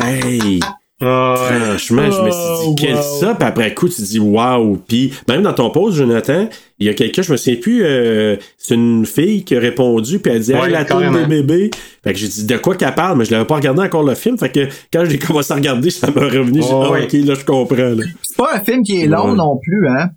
Hey. 0.00 0.60
Ouais. 1.00 1.06
Franchement, 1.06 2.10
je 2.10 2.22
me 2.22 2.30
suis 2.30 2.40
Oh, 2.42 2.74
dit, 2.74 2.82
quel 2.86 2.96
wow. 2.96 3.02
ça? 3.20 3.34
Puis 3.38 3.46
après 3.46 3.72
coup, 3.72 3.88
tu 3.88 3.96
te 3.96 4.02
dis, 4.02 4.18
waouh. 4.18 4.78
Puis 4.88 5.12
même 5.28 5.42
dans 5.42 5.52
ton 5.52 5.70
post, 5.70 5.96
Jonathan, 5.96 6.48
il 6.80 6.86
y 6.88 6.90
a 6.90 6.94
quelqu'un, 6.94 7.22
je 7.22 7.30
me 7.30 7.36
souviens 7.36 7.60
plus, 7.60 7.84
euh, 7.84 8.34
c'est 8.56 8.74
une 8.74 9.06
fille 9.06 9.44
qui 9.44 9.54
a 9.54 9.60
répondu, 9.60 10.18
puis 10.18 10.32
elle 10.32 10.40
dit, 10.40 10.52
hey, 10.52 10.60
Ouais, 10.60 10.70
la 10.70 10.84
tour 10.84 10.98
carrément. 10.98 11.20
des 11.28 11.42
bébés. 11.42 11.70
Fait 12.02 12.12
que 12.14 12.18
j'ai 12.18 12.26
dit, 12.26 12.46
de 12.46 12.56
quoi 12.56 12.74
qu'elle 12.74 12.94
parle? 12.96 13.16
Mais 13.16 13.24
je 13.26 13.30
l'avais 13.30 13.44
pas 13.44 13.54
regardé 13.56 13.80
encore 13.80 14.02
le 14.02 14.16
film. 14.16 14.36
Fait 14.38 14.50
que 14.50 14.66
quand 14.92 15.04
j'ai 15.04 15.18
commencé 15.20 15.52
à 15.52 15.56
regarder, 15.56 15.90
ça 15.92 16.10
m'a 16.10 16.22
revenu. 16.22 16.62
J'ai 16.62 16.68
dit, 16.68 16.72
Oh, 16.72 16.82
ah, 16.86 16.90
ouais. 16.90 17.04
ok, 17.04 17.12
là, 17.12 17.34
je 17.34 17.44
comprends, 17.44 17.76
là. 17.76 18.04
C'est 18.22 18.36
pas 18.36 18.50
un 18.54 18.60
film 18.60 18.82
qui 18.82 19.02
est 19.02 19.06
long 19.06 19.30
Ouais. 19.30 19.36
non 19.36 19.56
plus, 19.62 19.86
hein? 19.88 20.08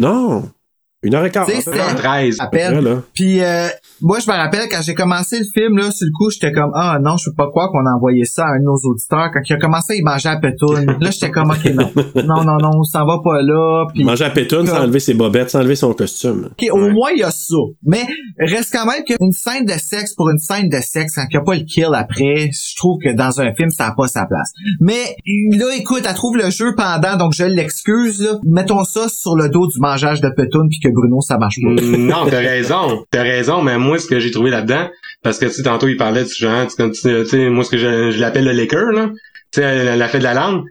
Non. 0.00 0.59
Une 1.02 1.14
heure 1.14 1.24
et 1.24 1.30
quart. 1.30 1.46
Tu 1.46 1.52
sais, 1.52 1.58
à 1.68 1.72
peu 1.72 1.78
c'est- 1.78 1.94
près. 1.94 1.94
13. 1.94 2.36
À 2.40 2.46
peine. 2.48 2.74
Ouais, 2.74 2.80
là. 2.82 3.02
Puis 3.14 3.42
euh, 3.42 3.68
moi, 4.02 4.18
je 4.18 4.30
me 4.30 4.36
rappelle 4.36 4.68
quand 4.70 4.82
j'ai 4.82 4.92
commencé 4.94 5.38
le 5.38 5.44
film, 5.46 5.78
là, 5.78 5.90
sur 5.90 6.06
le 6.06 6.12
coup, 6.12 6.28
j'étais 6.30 6.52
comme 6.52 6.72
Ah 6.74 6.98
non, 7.00 7.16
je 7.16 7.30
peux 7.30 7.36
pas 7.36 7.48
croire 7.48 7.70
qu'on 7.72 7.86
a 7.86 7.94
envoyé 7.96 8.26
ça 8.26 8.44
à 8.44 8.48
un 8.50 8.58
de 8.58 8.64
nos 8.64 8.76
auditeurs. 8.84 9.30
Quand 9.32 9.40
il 9.48 9.52
a 9.54 9.56
commencé, 9.58 9.96
il 9.96 10.04
mangeait 10.04 10.28
à 10.28 10.36
pétoune. 10.36 10.84
Là, 11.00 11.10
j'étais 11.10 11.30
comme 11.30 11.50
OK, 11.50 11.64
non. 11.72 11.90
Non, 12.16 12.44
non, 12.44 12.58
non, 12.60 12.82
ça 12.84 13.04
va 13.06 13.18
pas 13.24 13.40
là. 13.40 13.86
Puis 13.94 14.04
Manger 14.04 14.24
à 14.26 14.30
pétoune 14.30 14.66
sans 14.66 14.74
Comme- 14.74 14.82
enlever 14.82 15.00
ses 15.00 15.14
bobettes, 15.14 15.48
sans 15.48 15.60
enlever 15.60 15.74
son 15.76 15.94
costume. 15.94 16.50
OK, 16.52 16.68
au 16.70 16.90
moins 16.90 17.10
il 17.14 17.20
y 17.20 17.22
a 17.22 17.30
ça. 17.30 17.56
Mais 17.82 18.06
reste 18.38 18.70
quand 18.70 18.84
même 18.84 19.02
qu'une 19.04 19.32
scène 19.32 19.64
de 19.64 19.72
sexe 19.78 20.14
pour 20.14 20.28
une 20.28 20.38
scène 20.38 20.68
de 20.68 20.80
sexe, 20.82 21.14
quand 21.14 21.24
il 21.30 21.34
n'y 21.34 21.40
a 21.40 21.44
pas 21.44 21.54
le 21.54 21.62
kill 21.62 21.88
après, 21.94 22.50
je 22.52 22.76
trouve 22.76 22.98
que 23.02 23.14
dans 23.14 23.40
un 23.40 23.54
film, 23.54 23.70
ça 23.70 23.86
n'a 23.86 23.94
pas 23.96 24.06
sa 24.06 24.26
place. 24.26 24.52
Mais 24.80 25.16
là, 25.56 25.74
écoute, 25.76 26.02
elle 26.06 26.14
trouve 26.14 26.36
le 26.36 26.50
jeu 26.50 26.74
pendant, 26.76 27.16
donc 27.16 27.32
je 27.32 27.44
l'excuse. 27.44 28.20
là. 28.22 28.32
Mettons 28.44 28.84
ça 28.84 29.08
sur 29.08 29.34
le 29.34 29.48
dos 29.48 29.66
du 29.66 29.80
mangeage 29.80 30.20
de 30.20 30.28
pétoune 30.28 30.68
puis 30.68 30.78
que 30.80 30.89
Bruno, 30.92 31.20
ça 31.20 31.38
marche 31.38 31.56
pas. 31.62 31.68
Mm, 31.70 32.06
non, 32.06 32.26
t'as 32.28 32.38
raison. 32.40 33.04
T'as 33.10 33.22
raison, 33.22 33.62
mais 33.62 33.78
moi, 33.78 33.98
ce 33.98 34.06
que 34.06 34.18
j'ai 34.20 34.30
trouvé 34.30 34.50
là-dedans, 34.50 34.88
parce 35.22 35.38
que, 35.38 35.46
tu 35.46 35.52
sais, 35.52 35.62
tantôt, 35.62 35.88
il 35.88 35.96
parlait 35.96 36.24
du 36.24 36.34
genre, 36.34 36.66
tu 36.66 36.94
sais, 37.26 37.50
moi, 37.50 37.64
ce 37.64 37.70
que 37.70 37.78
je, 37.78 38.10
je 38.10 38.20
l'appelle 38.20 38.44
le 38.44 38.52
liquor, 38.52 38.90
là, 38.92 39.10
tu 39.52 39.60
sais, 39.60 39.84
la, 39.84 39.96
la 39.96 40.08
fête 40.08 40.20
de 40.20 40.24
la 40.24 40.34
langue, 40.34 40.64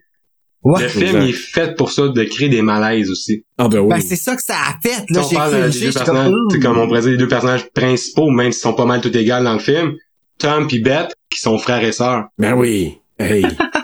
Ouais. 0.62 0.82
le 0.84 0.89
film, 0.89 1.15
exact. 1.21 1.23
est 1.29 1.32
fait 1.32 1.75
pour 1.77 1.89
ça, 1.89 2.10
de 2.10 2.23
créer 2.25 2.49
des 2.49 2.62
malaises 2.62 3.10
aussi. 3.10 3.45
Ah, 3.58 3.69
ben 3.69 3.79
oui. 3.79 3.88
Ben, 3.91 4.01
c'est 4.01 4.17
ça 4.17 4.36
que 4.36 4.41
ça 4.43 4.55
a 4.55 4.77
fait. 4.86 5.05
Là, 5.10 5.21
sais, 5.23 5.25
on 5.25 5.29
j'ai 5.29 5.36
parle 5.38 5.53
euh, 5.53 5.69
des 5.69 5.79
deux 5.79 5.91
personnages, 5.93 6.25
comme, 6.25 6.47
tu 6.49 6.55
sais, 6.55 6.62
comme 6.62 6.77
on 6.79 6.86
pourrait 6.88 6.99
dire, 7.01 7.12
les 7.12 7.17
deux 7.17 7.27
personnages 7.29 7.69
principaux, 7.73 8.29
même 8.29 8.51
s'ils 8.51 8.62
sont 8.62 8.73
pas 8.73 8.84
mal 8.84 8.99
tout 8.99 9.15
égales 9.17 9.45
dans 9.45 9.53
le 9.53 9.60
film, 9.60 9.93
Tom 10.38 10.67
puis 10.67 10.82
Beth, 10.82 11.13
qui 11.29 11.39
sont 11.39 11.58
frères 11.58 11.82
et 11.84 11.93
sœurs. 11.93 12.25
Ben 12.38 12.55
oui. 12.55 12.97
Hey. 13.17 13.45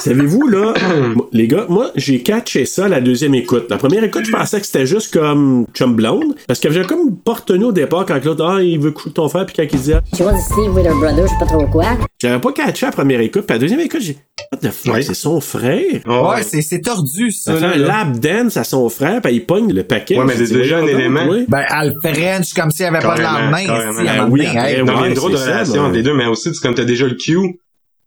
Savez-vous, 0.00 0.46
là, 0.48 0.74
les 1.32 1.46
gars, 1.46 1.66
moi, 1.68 1.90
j'ai 1.96 2.22
catché 2.22 2.64
ça 2.64 2.88
la 2.88 3.00
deuxième 3.00 3.34
écoute. 3.34 3.66
La 3.70 3.76
première 3.76 4.02
écoute, 4.04 4.24
je 4.24 4.32
pensais 4.32 4.60
que 4.60 4.66
c'était 4.66 4.86
juste 4.86 5.12
comme 5.12 5.66
chum 5.74 5.94
blonde. 5.94 6.34
Parce 6.48 6.58
que 6.60 6.70
j'avais 6.70 6.86
comme 6.86 7.16
pas 7.16 7.34
retenu 7.34 7.64
au 7.66 7.72
départ 7.72 8.06
quand 8.06 8.24
l'autre, 8.24 8.44
ah, 8.44 8.62
il 8.62 8.78
veut 8.78 8.90
coucher 8.92 9.10
ton 9.12 9.28
frère, 9.28 9.46
puis 9.46 9.54
quand 9.56 9.62
il 9.62 9.78
disait, 9.78 9.98
She 10.16 10.20
wants 10.20 10.32
to 10.48 10.54
sleep 10.54 10.70
with 10.74 10.86
her 10.86 10.94
brother, 10.94 11.26
je 11.26 11.30
sais 11.32 11.38
pas 11.38 11.46
trop 11.46 11.66
quoi. 11.66 11.84
j'avais 12.20 12.40
pas 12.40 12.52
catché 12.52 12.86
la 12.86 12.92
première 12.92 13.20
écoute. 13.20 13.42
Puis 13.46 13.54
la 13.54 13.58
deuxième 13.58 13.80
écoute, 13.80 14.00
j'ai, 14.00 14.16
what 14.52 14.58
the 14.58 14.70
fuck, 14.72 14.94
Ouais. 14.94 15.02
c'est 15.02 15.14
son 15.14 15.40
frère? 15.40 16.00
Oh, 16.08 16.30
Ouais, 16.30 16.42
c'est, 16.42 16.62
c'est 16.62 16.80
tordu, 16.80 17.30
ça. 17.30 17.54
Fait 17.54 17.60
là, 17.60 17.72
un 17.74 17.78
là. 17.78 17.86
lap 18.04 18.18
dance 18.18 18.56
à 18.56 18.64
son 18.64 18.88
frère, 18.88 19.20
puis 19.20 19.34
il 19.34 19.44
pogne 19.46 19.72
le 19.72 19.82
paquet. 19.84 20.18
Ouais, 20.18 20.24
mais 20.24 20.34
c'est 20.36 20.44
dit, 20.44 20.52
déjà 20.54 20.78
un 20.78 20.86
élément. 20.86 21.26
oui. 21.28 21.44
Ben, 21.48 21.62
elle 21.80 21.94
French 22.02 22.52
comme 22.54 22.70
s'il 22.70 22.88
n'y 22.88 22.96
avait 22.96 23.06
pas 23.06 23.16
de 23.16 23.22
lendemain. 23.22 23.64
carrément. 23.66 23.92
ici, 24.00 24.04
Ben 24.04 24.28
oui, 24.30 24.46
après, 24.46 24.72
il 24.72 24.76
y 24.76 24.76
a 24.76 24.80
une 24.80 24.90
Ouais, 24.90 25.14
drôle 25.14 25.32
de 25.32 25.36
relation 25.36 25.82
entre 25.82 25.94
les 25.94 26.02
deux, 26.02 26.14
mais 26.14 26.26
aussi, 26.26 26.50
c'est 26.54 26.60
comme 26.62 26.74
t'as 26.74 26.84
déjà 26.84 27.06
le 27.06 27.14
cue, 27.14 27.60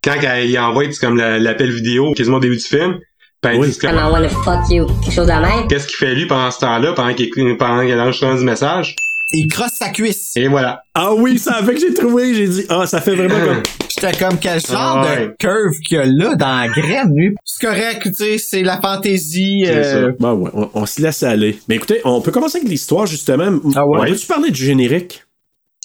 quand 0.04 0.16
elle- 0.22 0.50
il 0.50 0.60
envoie, 0.60 0.84
c'est 0.92 1.00
comme 1.00 1.18
la- 1.18 1.40
l'appel 1.40 1.72
vidéo, 1.72 2.14
quasiment 2.14 2.38
au 2.38 2.42
début 2.42 2.58
du 2.58 2.64
film, 2.64 3.00
ben, 3.42 3.58
Oui. 3.58 3.70
I 3.84 3.86
wanna 3.88 4.30
fuck 4.30 4.70
you. 4.70 4.86
Quelque 5.04 5.14
chose 5.14 5.26
de 5.26 5.32
la 5.32 5.42
même. 5.42 5.68
qu'est-ce 5.68 5.88
qu'il 5.88 5.98
fait 5.98 6.16
lui 6.16 6.26
pendant 6.28 6.50
ce 6.52 6.60
temps-là, 6.60 6.94
pendant 6.94 7.14
qu'il 7.14 7.30
pendant 7.58 7.82
qu'il 7.86 8.00
enregistre 8.00 8.38
du 8.38 8.44
message? 8.46 8.96
Il 9.36 9.48
crosse 9.48 9.72
sa 9.80 9.90
cuisse. 9.90 10.32
Et 10.36 10.48
voilà. 10.48 10.82
Ah 10.94 11.14
oui, 11.14 11.40
ça 11.40 11.56
a 11.56 11.64
fait 11.64 11.74
que 11.74 11.80
j'ai 11.80 11.94
trouvé. 11.94 12.36
J'ai 12.36 12.48
dit, 12.48 12.66
ah, 12.70 12.86
ça 12.86 13.02
fait 13.02 13.16
vraiment 13.16 13.40
comme. 13.44 13.64
J'étais 13.90 14.18
comme, 14.24 14.38
quel 14.40 14.60
genre 14.60 15.04
Ah 15.06 15.16
de 15.18 15.36
curve 15.40 15.80
qu'il 15.88 15.98
y 15.98 16.00
a 16.00 16.06
là 16.06 16.36
dans 16.36 16.60
la 16.62 16.68
graine, 16.68 17.14
lui? 17.16 17.36
C'est 17.46 17.66
correct, 17.66 18.02
tu 18.04 18.14
sais, 18.14 18.38
c'est 18.38 18.62
la 18.64 18.80
fantaisie. 18.82 19.64
C'est 19.66 19.72
euh, 19.72 20.08
ça. 20.12 20.16
Ben 20.20 20.34
ouais, 20.34 20.50
on, 20.54 20.70
on 20.74 20.86
se 20.86 21.02
laisse 21.02 21.24
aller. 21.24 21.58
Mais 21.70 21.76
écoutez, 21.76 22.02
on 22.04 22.22
peut 22.22 22.32
commencer 22.32 22.58
avec 22.58 22.70
l'histoire, 22.70 23.06
justement. 23.06 23.60
Ah 23.76 23.88
ouais? 23.88 24.00
On 24.02 24.06
peut-tu 24.06 24.28
parler 24.28 24.52
du 24.52 24.64
générique? 24.64 25.24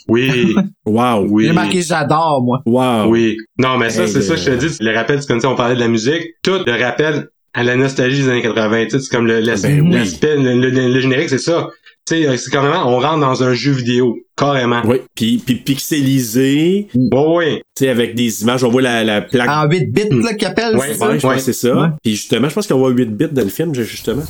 Oui, 0.09 0.55
Wow. 0.87 1.27
oui. 1.29 1.47
J'ai 1.47 1.53
marqué 1.53 1.83
j'adore, 1.83 2.43
moi. 2.43 2.63
Wow. 2.67 3.11
Oui. 3.11 3.37
Non, 3.59 3.77
mais 3.79 3.91
ça, 3.91 4.03
Hey, 4.05 4.09
c'est 4.09 4.23
ça, 4.23 4.37
je 4.37 4.45
te 4.45 4.51
dis. 4.57 4.77
Le 4.81 4.95
rappel, 4.95 5.21
c'est 5.21 5.29
comme 5.29 5.41
ça, 5.41 5.51
on 5.51 5.55
parlait 5.57 5.75
de 5.75 5.81
la 5.81 5.89
musique. 5.89 6.23
Tout 6.43 6.59
le 6.67 6.83
rappel 6.83 7.29
à 7.55 7.63
la 7.63 7.77
nostalgie 7.77 8.23
des 8.23 8.29
années 8.29 8.43
80. 8.43 8.85
Tu 8.85 8.91
sais, 8.91 8.99
c'est 9.01 9.15
comme 9.15 9.27
le, 9.27 9.41
l'aspect, 9.41 9.77
Ben 9.81 9.93
oui. 9.93 10.19
le, 10.23 10.71
le- 10.71 10.93
le 10.95 11.01
générique, 11.01 11.29
c'est 11.29 11.39
ça. 11.39 11.69
Tu 12.07 12.15
sais, 12.25 12.37
c'est 12.39 12.51
carrément, 12.51 12.87
on 12.89 13.01
rentre 13.01 13.21
dans 13.21 13.43
un 13.43 13.53
jeu 13.53 13.73
vidéo. 13.73 14.17
Carrément. 14.37 14.81
Oui, 14.87 14.99
puis, 15.15 15.43
puis 15.45 15.57
pixelisé, 15.57 16.89
Ouais, 16.95 17.27
ouais. 17.37 17.57
tu 17.77 17.85
sais, 17.85 17.89
avec 17.91 18.15
des 18.15 18.43
images, 18.43 18.65
on 18.65 18.71
voit 18.71 18.81
la, 18.83 19.05
la 19.05 19.21
plaque. 19.21 19.49
En 19.51 19.69
8 19.69 19.93
bits, 19.93 20.03
là, 20.23 20.33
qu'il 20.35 20.47
appelle, 20.49 20.77
Ouais, 20.77 20.89
c'est 20.93 20.95
ça? 20.95 21.09
Ouais, 21.29 21.35
que 21.37 21.41
c'est 21.41 21.53
ça. 21.53 21.75
Ouais. 21.77 21.89
Puis 22.03 22.13
justement, 22.13 22.49
je 22.49 22.55
pense 22.55 22.67
qu'on 22.67 22.79
voit 22.79 22.91
8 22.91 23.07
bits 23.17 23.27
dans 23.31 23.43
le 23.43 23.49
film, 23.49 23.75
justement. 23.75 24.23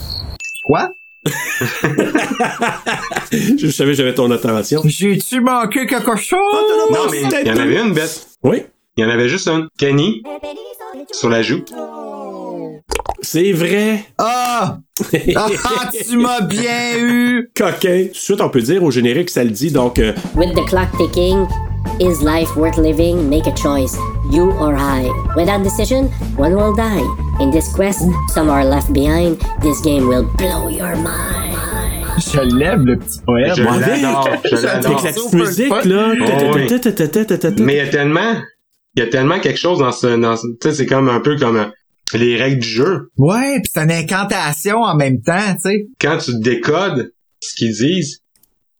Quoi? 0.64 0.90
Je 3.58 3.70
savais 3.70 3.90
que 3.92 3.96
j'avais 3.96 4.14
ton 4.14 4.30
attention. 4.30 4.82
J'ai-tu 4.84 5.40
manqué 5.40 5.86
quelque 5.86 6.16
chose? 6.16 6.38
Non, 6.90 7.06
mais 7.10 7.22
il 7.22 7.46
y 7.46 7.50
en 7.50 7.56
avait 7.56 7.80
une 7.80 7.92
bête. 7.92 8.26
Oui, 8.42 8.62
Il 8.96 9.04
y 9.04 9.06
en 9.06 9.10
avait 9.10 9.28
juste 9.28 9.48
une. 9.48 9.68
Kenny, 9.78 10.22
sur 11.12 11.28
la 11.28 11.42
joue. 11.42 11.62
c'est 13.22 13.52
vrai. 13.52 14.04
Ah! 14.18 14.78
Ah, 15.36 15.48
tu 16.08 16.16
m'as 16.16 16.40
bien 16.40 16.98
eu! 16.98 17.50
Coquin. 17.56 18.04
Tout 18.06 18.12
de 18.12 18.16
suite, 18.16 18.40
on 18.40 18.48
peut 18.48 18.60
dire 18.62 18.82
au 18.82 18.90
générique, 18.90 19.30
ça 19.30 19.44
le 19.44 19.50
dit. 19.50 19.70
Donc, 19.70 19.98
euh, 19.98 20.12
With 20.34 20.54
the 20.54 20.64
clock 20.66 20.88
ticking, 20.98 21.46
is 22.00 22.22
life 22.22 22.54
worth 22.56 22.76
living? 22.78 23.28
Make 23.28 23.46
a 23.46 23.54
choice. 23.54 23.96
You 24.30 24.52
or 24.52 24.74
I. 24.76 25.08
Without 25.36 25.62
decision, 25.62 26.08
one 26.36 26.54
will 26.54 26.74
die. 26.74 27.04
In 27.40 27.50
this 27.50 27.72
quest, 27.72 28.00
some 28.28 28.50
are 28.50 28.64
left 28.64 28.92
behind. 28.92 29.40
This 29.60 29.80
game 29.80 30.08
will 30.08 30.24
blow 30.36 30.68
your 30.68 30.96
mind. 30.96 31.56
Je 32.18 32.40
l'aime, 32.40 32.84
le 32.84 32.98
petit 32.98 33.20
poème. 33.24 33.54
Je 33.54 33.62
l'adore. 33.62 34.28
Je 34.44 34.56
J'adore. 34.56 34.98
avec 34.98 35.02
l'adore. 35.04 35.30
la 35.32 35.38
musique, 35.38 35.84
là. 35.84 36.14
Oh. 36.20 36.56
Mais 37.60 37.74
il 37.74 37.76
y 37.76 37.80
a 37.80 37.88
tellement, 37.88 38.42
il 38.96 39.00
y 39.00 39.02
a 39.02 39.06
tellement 39.06 39.38
quelque 39.38 39.58
chose 39.58 39.78
dans 39.78 39.92
ce, 39.92 40.18
dans 40.20 40.36
tu 40.36 40.42
sais, 40.62 40.72
c'est 40.72 40.86
comme 40.86 41.08
un 41.08 41.20
peu 41.20 41.36
comme 41.36 41.56
euh, 41.56 41.66
les 42.14 42.36
règles 42.36 42.60
du 42.60 42.68
jeu. 42.68 43.10
Ouais, 43.16 43.60
pis 43.62 43.70
c'est 43.72 43.82
une 43.82 43.92
incantation 43.92 44.82
en 44.82 44.96
même 44.96 45.20
temps, 45.22 45.54
tu 45.62 45.70
sais. 45.70 45.86
Quand 46.00 46.18
tu 46.18 46.32
décodes 46.40 47.12
ce 47.40 47.54
qu'ils 47.54 47.72
disent, 47.74 48.22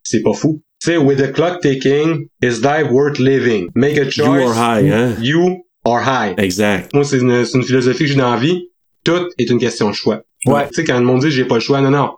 c'est 0.03 0.23
pas 0.23 0.33
fou. 0.33 0.63
Tu 0.81 0.93
sais, 0.93 0.97
with 0.97 1.19
the 1.19 1.33
clock 1.33 1.61
ticking, 1.61 2.29
is 2.41 2.63
life 2.63 2.89
worth 2.91 3.19
living? 3.19 3.69
Make 3.75 3.97
a 3.97 4.05
choice. 4.05 4.27
You 4.27 4.49
or 4.49 4.55
high, 4.55 4.83
hein? 4.83 5.17
You 5.21 5.65
or 5.85 6.01
high. 6.01 6.35
Exact. 6.39 6.95
Moi, 6.95 7.05
c'est 7.05 7.19
une, 7.19 7.45
philosophie 7.65 8.05
que 8.05 8.07
j'ai 8.07 8.15
dans 8.15 8.31
la 8.31 8.39
vie. 8.39 8.69
Tout 9.03 9.27
est 9.39 9.51
une 9.51 9.59
question 9.59 9.89
de 9.89 9.95
choix. 9.95 10.23
Ouais. 10.47 10.69
Tu 10.69 10.75
sais, 10.75 10.85
quand 10.85 10.99
le 10.99 11.05
monde 11.05 11.21
dit 11.21 11.31
j'ai 11.31 11.45
pas 11.45 11.57
le 11.57 11.61
choix, 11.61 11.81
non, 11.81 11.91
non. 11.91 12.11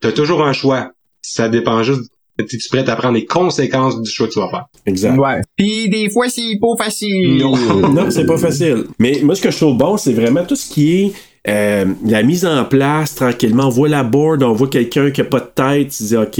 T'as 0.00 0.12
toujours 0.12 0.42
un 0.44 0.52
choix. 0.52 0.90
Ça 1.22 1.48
dépend 1.48 1.82
juste, 1.82 2.10
es-tu 2.38 2.58
prêt 2.70 2.88
à 2.88 2.96
prendre 2.96 3.14
les 3.14 3.24
conséquences 3.24 4.00
du 4.00 4.10
choix 4.10 4.26
que 4.26 4.32
tu 4.32 4.40
vas 4.40 4.48
faire? 4.48 4.66
Exact. 4.86 5.16
Ouais. 5.16 5.40
Pis 5.56 5.88
des 5.88 6.10
fois, 6.10 6.28
c'est 6.28 6.58
pas 6.60 6.84
facile. 6.84 7.36
non, 7.92 8.10
c'est 8.10 8.26
pas 8.26 8.38
facile. 8.38 8.84
Mais 8.98 9.20
moi, 9.22 9.36
ce 9.36 9.42
que 9.42 9.50
je 9.50 9.56
trouve 9.56 9.76
bon, 9.76 9.96
c'est 9.96 10.12
vraiment 10.12 10.44
tout 10.44 10.56
ce 10.56 10.68
qui 10.68 11.02
est 11.02 11.12
euh, 11.48 11.84
la 12.04 12.22
mise 12.22 12.44
en 12.46 12.64
place 12.64 13.14
tranquillement. 13.14 13.66
On 13.66 13.70
voit 13.70 13.88
la 13.88 14.02
board, 14.04 14.42
on 14.42 14.52
voit 14.52 14.68
quelqu'un 14.68 15.10
qui 15.10 15.20
a 15.20 15.24
pas 15.24 15.40
de 15.40 15.50
tête, 15.54 15.88
tu 15.96 16.02
dis 16.04 16.16
OK, 16.16 16.38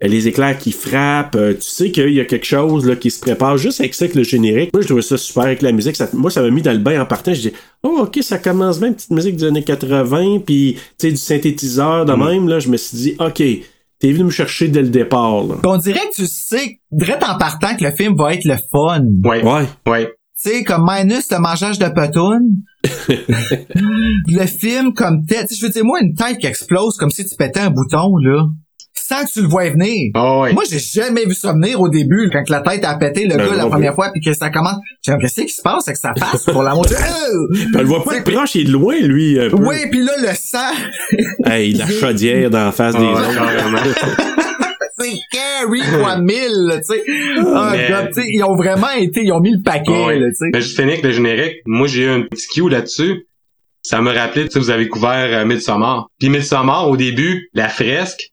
les 0.00 0.28
éclairs 0.28 0.56
qui 0.58 0.70
frappent, 0.72 1.34
euh, 1.36 1.54
tu 1.54 1.62
sais 1.62 1.90
qu'il 1.90 2.12
y 2.14 2.20
a 2.20 2.24
quelque 2.24 2.46
chose 2.46 2.86
là, 2.86 2.94
qui 2.96 3.10
se 3.10 3.20
prépare 3.20 3.58
juste 3.58 3.80
avec 3.80 3.94
ça, 3.94 4.04
avec 4.04 4.14
le 4.14 4.22
générique. 4.22 4.72
Moi, 4.72 4.82
je 4.82 4.86
trouvais 4.86 5.02
ça 5.02 5.16
super 5.18 5.44
avec 5.44 5.60
la 5.60 5.72
musique. 5.72 5.96
Ça- 5.96 6.08
moi, 6.12 6.30
ça 6.30 6.40
m'a 6.40 6.50
mis 6.50 6.62
dans 6.62 6.72
le 6.72 6.78
bain 6.78 7.00
en 7.02 7.04
partant. 7.06 7.34
Je 7.34 7.40
dis 7.40 7.52
Oh, 7.82 8.00
OK, 8.02 8.18
ça 8.22 8.38
commence 8.38 8.78
bien, 8.80 8.92
petite 8.92 9.10
musique 9.10 9.36
des 9.36 9.44
années 9.44 9.64
80, 9.64 10.38
puis 10.46 10.76
tu 10.98 11.06
sais, 11.06 11.10
du 11.10 11.16
synthétiseur 11.16 12.04
de 12.04 12.12
même. 12.12 12.48
Là, 12.48 12.58
je 12.60 12.68
me 12.68 12.76
suis 12.76 12.96
dit 12.96 13.16
OK, 13.18 13.42
t'es 14.00 14.12
venu 14.12 14.24
me 14.24 14.30
chercher 14.30 14.68
dès 14.68 14.82
le 14.82 14.88
départ. 14.88 15.42
Là. 15.44 15.56
On 15.64 15.76
dirait 15.78 15.98
que 16.10 16.14
tu 16.22 16.26
sais, 16.26 16.78
direct 16.92 17.22
en 17.24 17.36
partant 17.36 17.74
que 17.76 17.82
le 17.84 17.90
film 17.90 18.14
va 18.16 18.34
être 18.34 18.44
le 18.44 18.56
fun. 18.70 19.02
Ouais. 19.24 19.42
Ouais. 19.44 19.64
Ouais. 19.86 20.12
Tu 20.40 20.50
sais, 20.50 20.62
comme 20.64 20.86
minus 20.88 21.30
le 21.32 21.38
mangeage 21.38 21.78
de 21.78 21.88
petoune. 21.88 22.62
le 24.28 24.46
film 24.46 24.92
comme 24.94 25.22
sais, 25.28 25.46
je 25.52 25.66
veux 25.66 25.72
dire, 25.72 25.84
moi, 25.84 25.98
une 26.00 26.14
tête 26.14 26.38
qui 26.38 26.46
explose 26.46 26.96
comme 26.96 27.10
si 27.10 27.24
tu 27.24 27.34
pétais 27.36 27.60
un 27.60 27.70
bouton, 27.70 28.16
là. 28.18 28.44
Sans 28.94 29.24
que 29.24 29.32
tu 29.32 29.40
le 29.42 29.48
vois 29.48 29.70
venir. 29.70 30.10
Ah 30.14 30.40
ouais. 30.40 30.52
Moi, 30.52 30.64
j'ai 30.70 30.78
jamais 30.78 31.24
vu 31.24 31.32
ça 31.34 31.52
venir 31.54 31.80
au 31.80 31.88
début, 31.88 32.28
quand 32.30 32.42
la 32.50 32.60
tête 32.60 32.84
a 32.84 32.94
pété 32.96 33.24
le 33.26 33.36
Ben, 33.36 33.48
gars 33.48 33.54
la 33.56 33.66
première 33.66 33.94
fois, 33.94 34.10
puis 34.12 34.20
que 34.20 34.34
ça 34.34 34.50
commence. 34.50 34.76
J'ai 35.02 35.16
qu'est-ce 35.18 35.40
qui 35.40 35.48
se 35.48 35.62
passe 35.62 35.88
avec 35.88 35.96
sa 35.96 36.12
face 36.14 36.44
pour 36.44 36.62
l'amour 36.62 36.84
de... 36.84 36.90
Puis 36.94 37.64
elle 37.74 37.80
le 37.80 37.86
voit 37.86 38.04
pas 38.04 38.20
de 38.20 38.30
proche, 38.30 38.54
il 38.54 38.60
est 38.60 38.64
de 38.64 38.72
loin, 38.72 38.96
lui. 39.00 39.38
Oui, 39.54 39.76
puis 39.90 40.04
là, 40.04 40.12
le 40.20 40.28
sang, 40.34 40.72
Hey, 41.46 41.72
la 41.72 41.86
chaudière 41.88 42.50
dans 42.50 42.66
la 42.66 42.72
face 42.72 42.94
des 42.94 43.06
Ah, 43.06 43.12
autres. 43.12 44.37
C'est 45.16 46.18
mille, 46.20 46.66
là, 46.66 46.78
tu 46.78 46.84
sais. 46.84 47.02
Mais- 47.06 47.88
God, 47.88 48.08
tu 48.14 48.22
sais, 48.22 48.26
ils 48.28 48.42
ont 48.44 48.54
vraiment 48.56 48.90
été, 48.90 49.22
ils 49.22 49.32
ont 49.32 49.40
mis 49.40 49.52
le 49.52 49.62
paquet, 49.62 50.18
là, 50.18 50.26
tu 50.28 50.34
sais. 50.34 50.46
Mais 50.52 50.60
juste 50.60 50.76
finir 50.76 50.92
avec 50.92 51.04
le 51.04 51.10
générique, 51.12 51.56
moi 51.66 51.86
j'ai 51.86 52.04
eu 52.04 52.08
un 52.08 52.22
petit 52.22 52.46
cue 52.48 52.68
là-dessus. 52.68 53.26
Ça 53.82 54.00
me 54.02 54.10
rappelait, 54.12 54.44
tu 54.46 54.52
sais, 54.52 54.58
vous 54.58 54.70
avez 54.70 54.88
couvert 54.88 55.38
euh, 55.38 55.44
Midsommar. 55.46 56.08
Puis 56.18 56.28
Midsommar, 56.28 56.88
au 56.90 56.96
début, 56.96 57.48
la 57.54 57.68
fresque, 57.68 58.30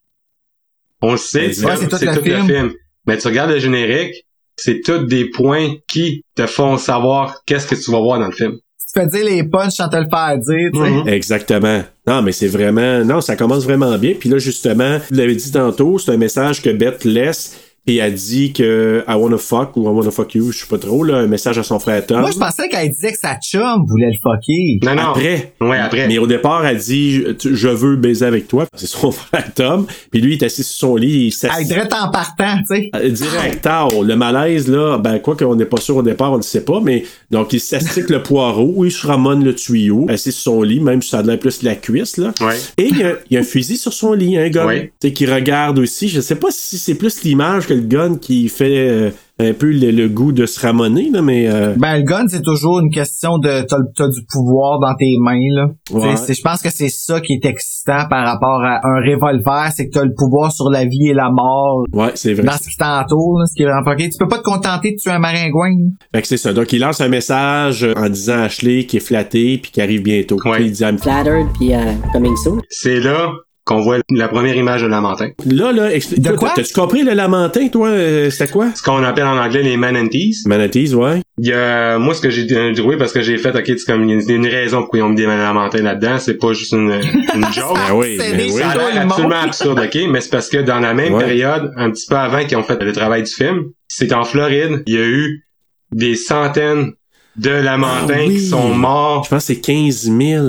on 1.00 1.12
le 1.12 1.16
sait, 1.18 1.46
Ouais, 1.46 1.76
c'est 1.76 1.88
tout 1.88 1.96
le 2.00 2.14
tout 2.14 2.24
le 2.24 2.34
film. 2.34 2.46
film. 2.46 2.72
Mais 3.06 3.16
tu 3.18 3.28
regardes 3.28 3.50
le 3.50 3.58
générique, 3.58 4.26
c'est 4.56 4.80
tous 4.80 4.98
des 5.06 5.30
points 5.30 5.74
qui 5.86 6.24
te 6.34 6.46
font 6.46 6.76
savoir 6.78 7.42
qu'est-ce 7.46 7.66
que 7.68 7.74
tu 7.74 7.90
vas 7.90 8.00
voir 8.00 8.18
dans 8.18 8.26
le 8.26 8.32
film. 8.32 8.52
Tu 8.54 9.00
fais 9.00 9.06
dire 9.06 9.24
les 9.24 9.44
punchs 9.48 9.74
sans 9.74 9.88
te 9.88 9.96
le 9.96 10.08
faire 10.10 10.36
dire, 10.38 10.70
tu 10.72 11.04
sais. 11.04 11.14
Exactement. 11.14 11.82
Non, 12.08 12.22
mais 12.22 12.32
c'est 12.32 12.46
vraiment. 12.46 13.04
Non, 13.04 13.20
ça 13.20 13.34
commence 13.34 13.64
vraiment 13.64 13.98
bien. 13.98 14.14
Puis 14.18 14.28
là, 14.28 14.38
justement, 14.38 14.98
vous 15.10 15.16
l'avez 15.16 15.34
dit 15.34 15.50
tantôt, 15.50 15.98
c'est 15.98 16.12
un 16.12 16.16
message 16.16 16.62
que 16.62 16.70
Beth 16.70 17.04
laisse. 17.04 17.56
Puis 17.86 17.98
elle 17.98 18.14
dit 18.14 18.52
que 18.52 19.04
I 19.08 19.14
wanna 19.14 19.38
fuck 19.38 19.76
ou 19.76 19.84
I 19.84 19.88
wanna 19.88 20.10
fuck 20.10 20.34
you, 20.34 20.50
je 20.52 20.58
sais 20.58 20.66
pas 20.66 20.78
trop, 20.78 21.04
là, 21.04 21.18
un 21.18 21.26
message 21.26 21.56
à 21.58 21.62
son 21.62 21.78
frère 21.78 22.04
Tom. 22.04 22.20
Moi, 22.20 22.30
je 22.32 22.38
pensais 22.38 22.68
qu'elle 22.68 22.88
disait 22.90 23.12
que 23.12 23.18
sa 23.18 23.36
chum 23.36 23.84
voulait 23.86 24.10
le 24.10 24.18
fucker. 24.22 24.78
Non, 24.84 24.94
non. 25.00 25.10
Après. 25.10 25.52
Ouais, 25.60 25.78
après. 25.78 26.08
Mais 26.08 26.18
au 26.18 26.26
départ, 26.26 26.66
elle 26.66 26.78
dit 26.78 27.22
je- 27.44 27.68
veux 27.68 27.96
baiser 27.96 28.24
avec 28.24 28.48
toi. 28.48 28.66
C'est 28.74 28.86
son 28.86 29.10
frère 29.12 29.52
Tom. 29.54 29.86
Puis 30.10 30.20
lui, 30.20 30.34
il 30.34 30.42
est 30.42 30.46
assis 30.46 30.62
sur 30.64 30.88
son 30.88 30.96
lit. 30.96 31.06
Il 31.08 31.26
Elle 31.26 31.32
s'assied. 31.32 31.64
dirait 31.66 31.88
en 31.92 32.10
partant, 32.10 32.56
tu 32.68 32.76
sais. 32.76 32.90
Euh, 32.96 33.08
Direct, 33.10 33.62
tard. 33.62 33.88
Le 34.02 34.16
malaise, 34.16 34.66
là, 34.68 34.98
ben, 34.98 35.18
quoi 35.18 35.36
qu'on 35.36 35.54
n'est 35.54 35.64
pas 35.64 35.80
sûr 35.80 35.96
au 35.98 36.02
départ, 36.02 36.32
on 36.32 36.38
ne 36.38 36.42
sait 36.42 36.64
pas, 36.64 36.80
mais 36.82 37.04
donc 37.30 37.52
il 37.52 37.60
s'astique 37.60 38.08
le 38.10 38.22
poireau, 38.22 38.84
il 38.84 38.90
se 38.92 39.06
ramène 39.06 39.44
le 39.44 39.54
tuyau, 39.54 40.06
assis 40.08 40.32
sur 40.32 40.42
son 40.54 40.62
lit, 40.62 40.80
même 40.80 41.02
si 41.02 41.10
ça 41.10 41.22
l'air 41.22 41.38
plus 41.38 41.62
la 41.62 41.74
cuisse, 41.76 42.16
là. 42.16 42.32
Ouais. 42.40 42.56
Et 42.78 42.88
il 42.88 42.98
y, 42.98 43.02
a, 43.04 43.12
il 43.30 43.34
y 43.34 43.36
a 43.36 43.40
un 43.40 43.44
fusil 43.44 43.76
sur 43.76 43.92
son 43.92 44.12
lit, 44.12 44.36
un 44.38 44.48
gun, 44.48 44.66
Ouais. 44.66 44.92
tu 45.00 45.08
sais, 45.08 45.12
qui 45.12 45.26
regarde 45.26 45.78
aussi. 45.78 46.08
Je 46.08 46.20
sais 46.20 46.36
pas 46.36 46.48
si 46.50 46.78
c'est 46.78 46.94
plus 46.94 47.22
l'image 47.22 47.66
que 47.66 47.74
le 47.76 47.82
gun 47.86 48.16
qui 48.16 48.48
fait 48.48 48.88
euh, 48.88 49.10
un 49.38 49.52
peu 49.52 49.70
le, 49.70 49.90
le 49.90 50.08
goût 50.08 50.32
de 50.32 50.46
se 50.46 50.58
ramoner, 50.60 51.10
là, 51.10 51.20
mais 51.22 51.46
euh, 51.48 51.74
Ben, 51.76 51.98
le 51.98 52.02
gun, 52.04 52.24
c'est 52.28 52.40
toujours 52.42 52.80
une 52.80 52.90
question 52.90 53.36
de, 53.38 53.62
t'as, 53.68 53.76
t'as 53.94 54.08
du 54.08 54.20
pouvoir 54.32 54.80
dans 54.80 54.94
tes 54.94 55.14
mains, 55.20 55.38
là. 55.54 55.66
Ouais. 55.92 56.16
C'est- 56.16 56.34
Je 56.34 56.42
pense 56.42 56.62
que 56.62 56.70
c'est 56.70 56.88
ça 56.88 57.20
qui 57.20 57.34
est 57.34 57.44
excitant 57.44 58.06
par 58.08 58.24
rapport 58.26 58.62
à 58.64 58.80
un 58.82 59.00
revolver, 59.00 59.70
c'est 59.74 59.88
que 59.88 59.92
t'as 59.92 60.04
le 60.04 60.14
pouvoir 60.16 60.52
sur 60.52 60.70
la 60.70 60.84
vie 60.86 61.08
et 61.10 61.14
la 61.14 61.30
mort 61.30 61.84
ouais, 61.92 62.12
c'est 62.14 62.32
vrai. 62.34 62.44
dans 62.44 62.52
ce 62.52 62.68
qui 62.70 62.76
t'entoure, 62.76 63.38
là, 63.40 63.44
ce 63.46 63.54
qui 63.54 63.62
est. 63.62 64.08
Tu 64.10 64.18
peux 64.18 64.28
pas 64.28 64.38
te 64.38 64.42
contenter 64.42 64.92
de 64.92 64.96
tuer 64.96 65.10
un 65.10 65.18
maringouin. 65.18 65.74
Fait 66.14 66.22
que 66.22 66.28
c'est 66.28 66.36
ça. 66.38 66.52
Donc 66.54 66.72
il 66.72 66.80
lance 66.80 67.00
un 67.02 67.08
message 67.08 67.86
en 67.96 68.08
disant 68.08 68.38
à 68.38 68.42
Ashley 68.44 68.84
qu'il 68.86 68.98
est 68.98 69.00
flatté 69.00 69.58
puis 69.58 69.70
qu'il 69.70 69.82
arrive 69.82 70.02
bientôt. 70.02 70.36
Ouais. 70.44 70.56
Puis 70.56 70.64
il 70.66 70.72
dit 70.72 70.82
I'm 70.82 70.98
Flattered, 70.98 71.46
puis 71.58 71.74
euh, 71.74 71.78
coming 72.12 72.36
soon. 72.36 72.60
C'est 72.70 73.00
là 73.00 73.30
qu'on 73.66 73.80
voit 73.80 73.98
la 74.10 74.28
première 74.28 74.56
image 74.56 74.82
de 74.82 74.86
Lamentin. 74.86 75.30
Là, 75.44 75.72
là, 75.72 75.92
explique. 75.92 76.22
De 76.22 76.30
quoi? 76.32 76.52
T'as-tu 76.54 76.72
compris 76.72 77.02
le 77.02 77.12
lamentin, 77.14 77.66
toi? 77.68 77.88
euh, 77.88 78.30
C'était 78.30 78.50
quoi? 78.50 78.68
Ce 78.74 78.82
qu'on 78.82 79.02
appelle 79.02 79.26
en 79.26 79.36
anglais 79.36 79.62
les 79.64 79.76
manatees. 79.76 80.36
Manatees, 80.46 80.94
ouais. 80.94 81.20
Il 81.38 81.48
y 81.48 81.52
a, 81.52 81.98
moi, 81.98 82.14
ce 82.14 82.20
que 82.20 82.30
j'ai 82.30 82.46
euh, 82.56 82.72
trouvé, 82.74 82.96
parce 82.96 83.12
que 83.12 83.20
j'ai 83.22 83.36
fait, 83.38 83.50
ok, 83.54 83.64
c'est 83.66 83.84
comme, 83.84 84.08
il 84.08 84.22
y 84.22 84.32
a 84.32 84.34
une 84.36 84.46
raison 84.46 84.82
pourquoi 84.82 85.00
ils 85.00 85.02
ont 85.02 85.08
mis 85.08 85.16
des 85.16 85.26
lamentins 85.26 85.82
là-dedans, 85.82 86.18
c'est 86.20 86.38
pas 86.38 86.52
juste 86.52 86.72
une, 86.72 86.92
une 87.34 87.44
joke. 87.52 87.74
Ben 87.88 87.94
oui, 87.94 88.16
C'est 88.20 88.32
ben 88.36 88.40
oui. 88.52 88.60
Ça 88.60 88.68
a 88.70 89.00
absolument 89.02 89.40
absurde, 89.42 89.80
ok? 89.84 89.98
Mais 90.10 90.20
c'est 90.20 90.30
parce 90.30 90.48
que 90.48 90.58
dans 90.58 90.78
la 90.78 90.94
même 90.94 91.14
Ouais. 91.14 91.24
période, 91.24 91.72
un 91.76 91.90
petit 91.90 92.06
peu 92.06 92.14
avant 92.16 92.44
qu'ils 92.44 92.56
ont 92.56 92.62
fait 92.62 92.80
le 92.80 92.92
travail 92.92 93.24
du 93.24 93.32
film, 93.32 93.64
c'est 93.88 94.12
en 94.12 94.22
Floride, 94.24 94.84
il 94.86 94.94
y 94.94 94.98
a 94.98 95.04
eu 95.06 95.44
des 95.92 96.14
centaines 96.14 96.92
de 97.36 97.50
lamentins 97.50 98.14
Ah 98.16 98.24
oui. 98.28 98.34
qui 98.36 98.40
sont 98.46 98.68
morts 98.74 99.24
Je 99.24 99.30
pense 99.30 99.46
que 99.46 99.54
c'est 99.54 99.60
15 99.60 100.10
000. 100.16 100.46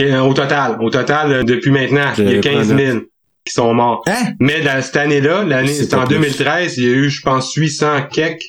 Au 0.00 0.34
total. 0.34 0.78
Au 0.80 0.90
total, 0.90 1.32
euh, 1.32 1.42
depuis 1.44 1.70
maintenant, 1.70 2.12
il 2.18 2.24
y 2.24 2.26
a 2.26 2.30
J'avais 2.30 2.40
15 2.40 2.68
pas 2.70 2.76
000 2.78 2.98
qui 3.44 3.52
sont 3.54 3.72
morts. 3.74 4.02
Hein? 4.06 4.32
Mais 4.40 4.60
dans 4.60 4.80
cette 4.82 4.96
année-là, 4.96 5.44
l'année, 5.44 5.68
C'est 5.68 5.84
c'était 5.84 5.96
en 5.96 6.00
pas 6.00 6.06
plus. 6.06 6.16
2013, 6.16 6.78
il 6.78 6.84
y 6.84 6.88
a 6.88 6.92
eu, 6.92 7.10
je 7.10 7.22
pense, 7.22 7.52
800 7.54 8.02
quelques 8.12 8.40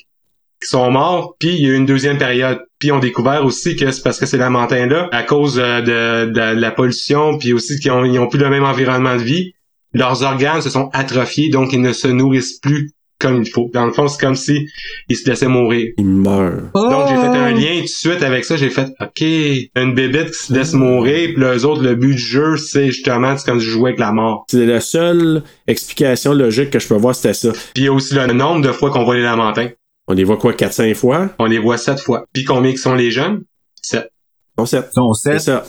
qui 0.62 0.68
sont 0.68 0.90
morts, 0.90 1.36
puis 1.38 1.48
il 1.54 1.62
y 1.62 1.66
a 1.66 1.68
eu 1.70 1.76
une 1.76 1.86
deuxième 1.86 2.18
période. 2.18 2.60
Puis 2.78 2.92
on 2.92 2.98
a 2.98 3.00
découvert 3.00 3.44
aussi 3.46 3.76
que 3.76 3.90
c'est 3.90 4.02
parce 4.02 4.18
que 4.18 4.26
ces 4.26 4.36
lamentins-là, 4.36 5.08
à 5.10 5.22
cause 5.22 5.58
euh, 5.58 5.80
de, 5.80 6.30
de 6.32 6.40
la 6.60 6.70
pollution, 6.70 7.38
puis 7.38 7.54
aussi 7.54 7.78
qu'ils 7.78 7.90
ont, 7.92 8.04
ils 8.04 8.18
ont 8.18 8.28
plus 8.28 8.38
le 8.38 8.50
même 8.50 8.64
environnement 8.64 9.16
de 9.16 9.22
vie, 9.22 9.54
leurs 9.94 10.22
organes 10.22 10.60
se 10.60 10.68
sont 10.70 10.90
atrophiés, 10.92 11.48
donc 11.50 11.72
ils 11.72 11.80
ne 11.80 11.92
se 11.92 12.08
nourrissent 12.08 12.58
plus 12.60 12.92
comme 13.20 13.42
il 13.42 13.48
faut. 13.50 13.70
Dans 13.72 13.86
le 13.86 13.92
fond, 13.92 14.08
c'est 14.08 14.20
comme 14.20 14.34
si 14.34 14.66
ils 15.08 15.16
se 15.16 15.28
laissaient 15.28 15.46
mourir. 15.48 15.92
Il 15.98 16.06
meurt. 16.06 16.72
Donc 16.74 17.08
j'ai 17.08 17.14
fait 17.16 17.26
un 17.28 17.52
Oh! 17.52 17.56
lien 17.58 17.76
tout 17.76 17.82
de 17.82 17.86
suite 17.88 18.22
avec 18.22 18.44
ça, 18.44 18.56
j'ai 18.56 18.70
fait 18.70 18.88
OK, 19.00 19.20
une 19.20 19.94
bébête 19.94 20.30
qui 20.32 20.44
se 20.46 20.52
laisse 20.52 20.72
mourir, 20.72 21.30
puis 21.34 21.42
les 21.44 21.64
autres, 21.64 21.82
le 21.82 21.94
but 21.94 22.14
du 22.14 22.18
jeu, 22.18 22.56
c'est 22.56 22.86
justement 22.86 23.36
c'est 23.36 23.44
comme 23.48 23.60
jouer 23.60 23.90
avec 23.90 24.00
la 24.00 24.12
mort. 24.12 24.44
C'est 24.50 24.66
la 24.66 24.80
seule 24.80 25.42
explication 25.66 26.32
logique 26.34 26.70
que 26.70 26.78
je 26.78 26.88
peux 26.88 26.96
voir, 26.96 27.14
c'était 27.14 27.34
ça. 27.34 27.52
Puis 27.52 27.82
il 27.82 27.84
y 27.84 27.88
a 27.88 27.92
aussi 27.92 28.14
le 28.14 28.26
nombre 28.32 28.62
de 28.62 28.72
fois 28.72 28.90
qu'on 28.90 29.04
voit 29.04 29.14
les 29.16 29.22
lamentins. 29.22 29.68
On 30.08 30.12
les 30.14 30.24
voit 30.24 30.38
quoi, 30.38 30.52
4-5 30.52 30.94
fois? 30.94 31.30
On 31.38 31.44
les 31.44 31.58
voit 31.58 31.76
sept 31.78 32.00
fois. 32.00 32.24
Puis 32.32 32.44
combien 32.44 32.72
qui 32.72 32.78
sont 32.78 32.94
les 32.94 33.10
jeunes? 33.12 33.42
Sept. 33.80 34.10
Non, 34.58 34.66
7. 34.66 34.88
Son 34.94 35.12
C'est 35.12 35.32
set. 35.38 35.40
ça. 35.40 35.64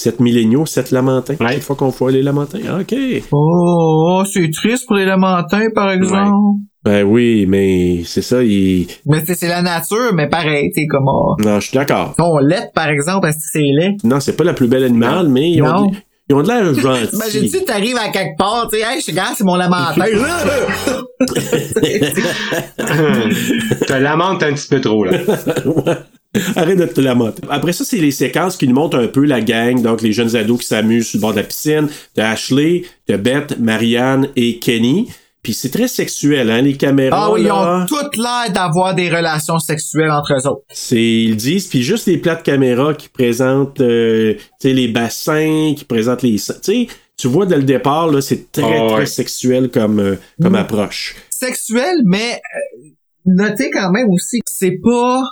7 0.00 0.20
milléniaux, 0.20 0.64
7 0.64 0.92
lamentins. 0.92 1.34
Ouais. 1.38 1.52
Chaque 1.52 1.62
fois 1.62 1.76
qu'on 1.76 1.90
voit 1.90 2.10
les 2.10 2.22
lamentins. 2.22 2.58
Ah, 2.66 2.78
OK. 2.80 2.94
Oh, 3.32 4.22
c'est 4.32 4.50
triste 4.50 4.86
pour 4.86 4.96
les 4.96 5.04
lamentins, 5.04 5.68
par 5.74 5.90
exemple. 5.90 6.60
Ben 6.82 7.04
oui, 7.04 7.44
mais 7.46 8.02
c'est 8.06 8.22
ça, 8.22 8.42
il... 8.42 8.86
Mais 9.04 9.22
c'est 9.26 9.48
la 9.48 9.60
nature, 9.60 10.14
mais 10.14 10.30
pareil, 10.30 10.70
t'es 10.74 10.86
comme, 10.86 11.04
oh. 11.06 11.36
Non, 11.38 11.60
je 11.60 11.68
suis 11.68 11.76
d'accord. 11.76 12.14
Ton 12.16 12.38
lait, 12.38 12.70
par 12.74 12.88
exemple, 12.88 13.28
est-ce 13.28 13.36
que 13.36 13.50
c'est 13.52 13.58
laid? 13.60 13.98
Non, 14.02 14.18
c'est 14.20 14.34
pas 14.34 14.44
la 14.44 14.54
plus 14.54 14.66
belle 14.66 14.84
animale, 14.84 15.28
mais 15.28 15.50
ils 15.50 15.62
ont, 15.62 15.88
de, 15.88 15.96
ils 16.30 16.34
ont 16.34 16.42
de 16.42 16.48
l'air 16.48 16.74
gentils. 16.80 17.08
Imagine-tu, 17.12 17.64
t'arrives 17.64 17.96
à 17.96 18.08
quelque 18.08 18.36
part, 18.38 18.68
tu 18.70 18.78
sais, 18.78 18.84
hey, 18.84 18.98
je 18.98 19.02
suis 19.02 19.12
gars, 19.12 19.32
c'est 19.36 19.44
mon 19.44 19.56
lamentin. 19.56 20.04
te 23.86 23.92
lamente 23.92 24.42
un 24.42 24.52
petit 24.54 24.68
peu 24.68 24.80
trop, 24.80 25.04
là. 25.04 25.18
Ouais. 25.66 25.96
Arrête 26.54 26.78
de 26.78 26.86
te 26.86 27.00
lamenter. 27.00 27.42
Après 27.50 27.72
ça, 27.72 27.84
c'est 27.84 27.98
les 27.98 28.12
séquences 28.12 28.56
qui 28.56 28.68
nous 28.68 28.74
montrent 28.74 28.98
un 28.98 29.08
peu 29.08 29.24
la 29.24 29.40
gang, 29.40 29.82
donc 29.82 30.00
les 30.02 30.12
jeunes 30.12 30.36
ados 30.36 30.60
qui 30.60 30.66
s'amusent 30.66 31.08
sur 31.08 31.18
le 31.18 31.22
bord 31.22 31.32
de 31.32 31.38
la 31.38 31.42
piscine, 31.42 31.88
de 32.16 32.22
Ashley, 32.22 32.84
de 33.08 33.16
Beth, 33.16 33.58
Marianne 33.58 34.28
et 34.36 34.60
Kenny. 34.60 35.08
Puis 35.42 35.54
c'est 35.54 35.70
très 35.70 35.88
sexuel, 35.88 36.50
hein, 36.50 36.60
les 36.60 36.76
caméras. 36.76 37.24
ah 37.28 37.32
oui, 37.32 37.40
ils 37.42 37.46
là. 37.46 37.82
ont 37.82 37.86
toutes 37.86 38.16
l'air 38.16 38.52
d'avoir 38.52 38.94
des 38.94 39.08
relations 39.08 39.58
sexuelles 39.58 40.10
entre 40.10 40.34
eux 40.34 40.46
autres. 40.46 40.62
C'est, 40.70 40.96
ils 41.02 41.30
le 41.30 41.36
disent, 41.36 41.66
puis 41.66 41.82
juste 41.82 42.06
les 42.06 42.18
plats 42.18 42.34
de 42.36 42.42
caméra 42.42 42.92
qui 42.94 43.08
présentent 43.08 43.80
euh, 43.80 44.34
tu 44.34 44.40
sais, 44.68 44.72
les 44.74 44.88
bassins, 44.88 45.72
qui 45.76 45.84
présentent 45.86 46.22
les... 46.22 46.34
Tu 46.36 46.52
sais, 46.62 46.86
tu 47.16 47.28
vois 47.28 47.46
dès 47.46 47.56
le 47.56 47.62
départ, 47.62 48.08
là, 48.10 48.20
c'est 48.20 48.52
très, 48.52 48.80
Oh, 48.80 48.88
très 48.88 48.98
ouais. 49.00 49.06
sexuel 49.06 49.70
comme, 49.70 49.98
euh, 49.98 50.16
comme 50.42 50.52
Mm. 50.52 50.56
approche. 50.56 51.16
Sexuel, 51.30 51.96
mais 52.04 52.34
euh, 52.34 52.88
notez 53.24 53.70
quand 53.70 53.90
même 53.92 54.08
aussi 54.10 54.38
que 54.40 54.44
c'est 54.50 54.78
pas 54.82 55.22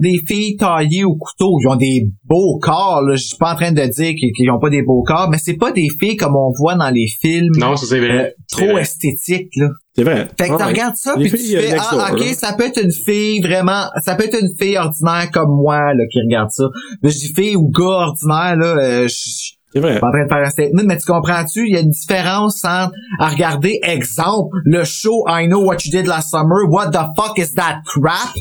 des 0.00 0.20
filles 0.26 0.56
taillées 0.56 1.04
au 1.04 1.14
couteau. 1.14 1.56
Ils 1.62 1.68
ont 1.68 1.76
des 1.76 2.08
beaux 2.24 2.58
corps, 2.60 3.02
là. 3.02 3.16
Je 3.16 3.22
suis 3.24 3.36
pas 3.36 3.52
en 3.52 3.56
train 3.56 3.72
de 3.72 3.82
dire 3.82 4.14
qu'ils 4.14 4.32
qu'ils 4.32 4.50
ont 4.50 4.58
pas 4.58 4.70
des 4.70 4.82
beaux 4.82 5.02
corps, 5.02 5.28
mais 5.30 5.38
c'est 5.38 5.56
pas 5.56 5.72
des 5.72 5.88
filles 5.98 6.16
comme 6.16 6.36
on 6.36 6.52
voit 6.58 6.74
dans 6.74 6.90
les 6.90 7.06
films. 7.20 7.52
Non, 7.56 7.76
ça 7.76 7.86
c'est 7.86 7.98
euh, 8.00 8.06
vrai. 8.06 8.34
C'est 8.46 8.56
trop 8.64 8.72
vrai. 8.72 8.82
esthétiques, 8.82 9.54
là. 9.56 9.68
C'est 9.96 10.04
vrai. 10.04 10.28
Fait 10.38 10.48
que 10.48 10.52
Ah 10.54 10.56
tu 10.58 10.64
regardes 10.64 10.96
ça 10.96 11.14
puis 11.16 11.30
tu 11.30 11.56
euh, 11.56 11.60
fais 11.60 11.76
ah 11.78 11.88
door, 11.90 12.08
ok 12.12 12.20
là. 12.20 12.34
ça 12.34 12.52
peut 12.52 12.64
être 12.64 12.80
une 12.82 12.92
fille 12.92 13.40
vraiment 13.40 13.86
ça 14.02 14.14
peut 14.14 14.24
être 14.24 14.40
une 14.40 14.56
fille 14.58 14.78
ordinaire 14.78 15.28
comme 15.32 15.50
moi 15.50 15.92
là 15.94 16.04
qui 16.10 16.20
regarde 16.20 16.50
ça. 16.50 16.64
Mais 17.02 17.10
je 17.10 17.18
dis 17.18 17.32
fille 17.34 17.56
ou 17.56 17.68
gars 17.70 17.84
ordinaire 17.84 18.56
là 18.56 18.76
euh, 18.78 19.08
je 19.08 19.14
je 19.14 19.52
C'est 19.74 19.80
vrai. 19.80 19.92
suis 19.92 20.00
pas 20.00 20.06
en 20.06 20.12
train 20.12 20.24
de 20.24 20.28
faire 20.28 20.46
un 20.46 20.50
statement 20.50 20.82
mais 20.86 20.96
tu 20.96 21.06
comprends-tu 21.06 21.66
il 21.66 21.74
y 21.74 21.76
a 21.76 21.80
une 21.80 21.90
différence 21.90 22.64
entre 22.64 22.92
à 23.18 23.28
regarder 23.28 23.80
exemple 23.82 24.56
le 24.64 24.84
show 24.84 25.24
I 25.28 25.48
Know 25.48 25.64
What 25.64 25.78
You 25.84 25.90
Did 25.90 26.06
Last 26.06 26.30
Summer 26.30 26.68
what 26.68 26.90
the 26.92 27.06
fuck 27.16 27.36
is 27.38 27.54
that 27.54 27.80
crap 27.84 28.34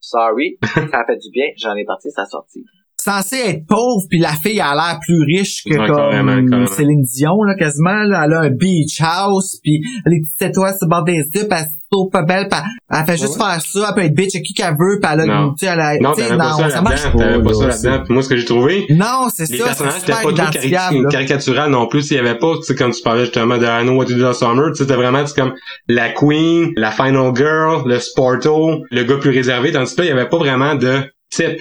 Sorry, 0.00 0.58
ça 0.62 1.00
a 1.00 1.04
fait 1.06 1.16
du 1.16 1.30
bien, 1.32 1.46
j'en 1.56 1.74
ai 1.76 1.84
parti, 1.84 2.08
ça 2.10 2.22
a 2.22 2.26
sorti. 2.26 2.64
censé 2.96 3.36
être 3.36 3.66
pauvre 3.66 4.06
puis 4.08 4.18
la 4.18 4.32
fille 4.32 4.60
a 4.60 4.74
l'air 4.74 4.98
plus 5.00 5.22
riche 5.24 5.62
que 5.64 5.70
Ouais, 5.78 5.86
comme 5.86 5.96
carrément. 5.96 6.66
Céline 6.66 7.02
Dion 7.02 7.42
là 7.42 7.54
quasiment 7.56 8.02
là. 8.04 8.24
elle 8.26 8.32
a 8.32 8.40
un 8.40 8.50
beach 8.50 9.00
house 9.00 9.58
puis 9.62 9.80
les 10.06 10.20
petites 10.20 10.50
étoiles 10.50 10.74
sur 10.76 10.86
le 10.86 10.90
bord 10.90 11.04
des 11.04 11.16
yeux 11.18 11.24
puis 11.32 11.42
elle 11.50 11.64
se 11.64 11.77
pas 12.12 12.22
belle 12.22 12.48
puis 12.50 12.60
elle 12.90 13.04
fait 13.06 13.16
juste 13.16 13.36
faire 13.36 13.60
ça 13.60 13.86
elle 13.88 13.94
peut 13.94 14.02
être 14.04 14.14
bitch 14.14 14.36
à 14.36 14.40
qui 14.40 14.52
qu'elle 14.54 14.76
veut 14.78 14.98
puis 15.00 15.10
elle 15.12 15.20
a 15.20 15.26
Non. 15.26 15.54
tu 15.54 15.64
sais 15.66 15.72
elle 15.72 15.80
a 15.80 15.98
Non, 15.98 16.12
tu 16.12 16.22
sais, 16.22 16.28
t'avais 16.28 16.38
pas 16.38 16.52
ça 16.52 16.70
ça 16.70 16.82
marche 16.82 17.02
pas, 17.02 17.18
T'avais 17.18 17.42
pas 17.42 17.54
ça 17.54 17.60
là, 17.62 17.68
là-dedans. 17.68 18.04
Puis 18.04 18.14
moi, 18.14 18.22
ce 18.22 18.28
que 18.28 18.36
j'ai 18.36 18.44
trouvé, 18.44 18.86
non 18.90 19.28
c'est 19.34 19.50
les 19.50 19.58
ça 19.58 19.64
personnages 19.64 19.94
c'est 19.98 20.02
étaient 20.02 20.12
pas 20.12 20.18
trop 20.20 20.32
cari- 20.32 21.04
caricatural 21.10 21.70
non 21.70 21.86
plus. 21.86 22.10
Il 22.10 22.16
y 22.16 22.18
avait 22.20 22.38
pas, 22.38 22.56
tu 22.56 22.62
sais, 22.64 22.74
comme 22.74 22.90
tu 22.92 23.02
parlais 23.02 23.24
justement 23.24 23.58
de 23.58 23.64
I 23.64 23.82
Know 23.84 23.96
What 23.96 24.04
You 24.06 24.14
Did 24.16 24.18
Last 24.22 24.40
Summer, 24.40 24.66
tu 24.70 24.76
sais, 24.76 24.82
c'était 24.84 24.96
vraiment, 24.96 25.22
tu 25.22 25.28
sais, 25.30 25.40
comme 25.40 25.54
la 25.88 26.10
queen, 26.10 26.72
la 26.76 26.90
final 26.90 27.32
girl, 27.34 27.82
le 27.86 27.98
sporto, 28.00 28.82
le 28.90 29.02
gars 29.04 29.16
plus 29.16 29.30
réservé, 29.30 29.72
tandis 29.72 29.94
que 29.94 30.00
là, 30.02 30.06
il 30.06 30.08
y 30.10 30.12
avait 30.12 30.28
pas 30.28 30.38
vraiment 30.38 30.74
de 30.74 31.00
type. 31.30 31.60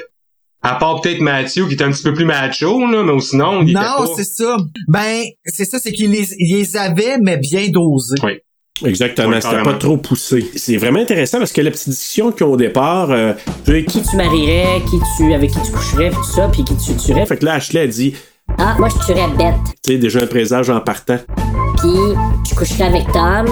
À 0.63 0.75
part 0.75 0.99
peut-être 1.01 1.21
Matthew, 1.21 1.67
qui 1.67 1.75
était 1.75 1.83
un 1.83 1.91
petit 1.91 2.03
peu 2.03 2.13
plus 2.13 2.25
macho, 2.25 2.85
là, 2.87 3.03
mais 3.03 3.19
sinon, 3.21 3.61
il 3.61 3.73
non 3.73 3.81
pas... 3.81 4.07
c'est 4.17 4.23
ça 4.25 4.57
ben 4.87 5.21
c'est 5.45 5.65
ça 5.65 5.77
c'est 5.79 5.91
qu'ils 5.93 6.09
les, 6.11 6.27
ils 6.39 6.57
les 6.57 6.75
avaient 6.75 7.17
mais 7.21 7.37
bien 7.37 7.69
dosés 7.69 8.15
Oui. 8.23 8.39
Exactement, 8.85 9.39
c'était 9.41 9.63
pas 9.63 9.73
trop 9.73 9.97
poussé. 9.97 10.49
C'est 10.55 10.77
vraiment 10.77 10.99
intéressant 10.99 11.39
parce 11.39 11.51
que 11.51 11.61
la 11.61 11.71
petite 11.71 11.89
discussion 11.89 12.31
qu'ils 12.31 12.45
ont 12.45 12.51
au 12.53 12.57
départ, 12.57 13.09
euh, 13.11 13.33
tu 13.65 13.71
sais, 13.71 13.85
qui 13.85 14.01
tu 14.01 14.15
marierais, 14.15 14.81
qui 14.89 14.97
tu, 15.17 15.33
avec 15.33 15.51
qui 15.51 15.61
tu 15.61 15.71
coucherais, 15.71 16.09
tout 16.11 16.23
ça, 16.23 16.47
puis 16.51 16.63
qui 16.63 16.75
tu 16.77 16.95
tuerais. 16.95 17.25
fait 17.25 17.37
que 17.37 17.45
là, 17.45 17.53
Ashley 17.53 17.81
a 17.81 17.87
dit, 17.87 18.13
Ah, 18.57 18.75
moi 18.79 18.89
je 18.89 19.05
tuerais 19.05 19.27
bête. 19.37 19.55
tu 19.83 19.93
sais, 19.93 19.97
déjà 19.97 20.21
un 20.21 20.27
présage 20.27 20.69
en 20.69 20.79
partant. 20.81 21.17
puis 21.79 21.89
je 22.49 22.55
coucherai 22.55 22.83
avec 22.85 23.11
Tom, 23.11 23.45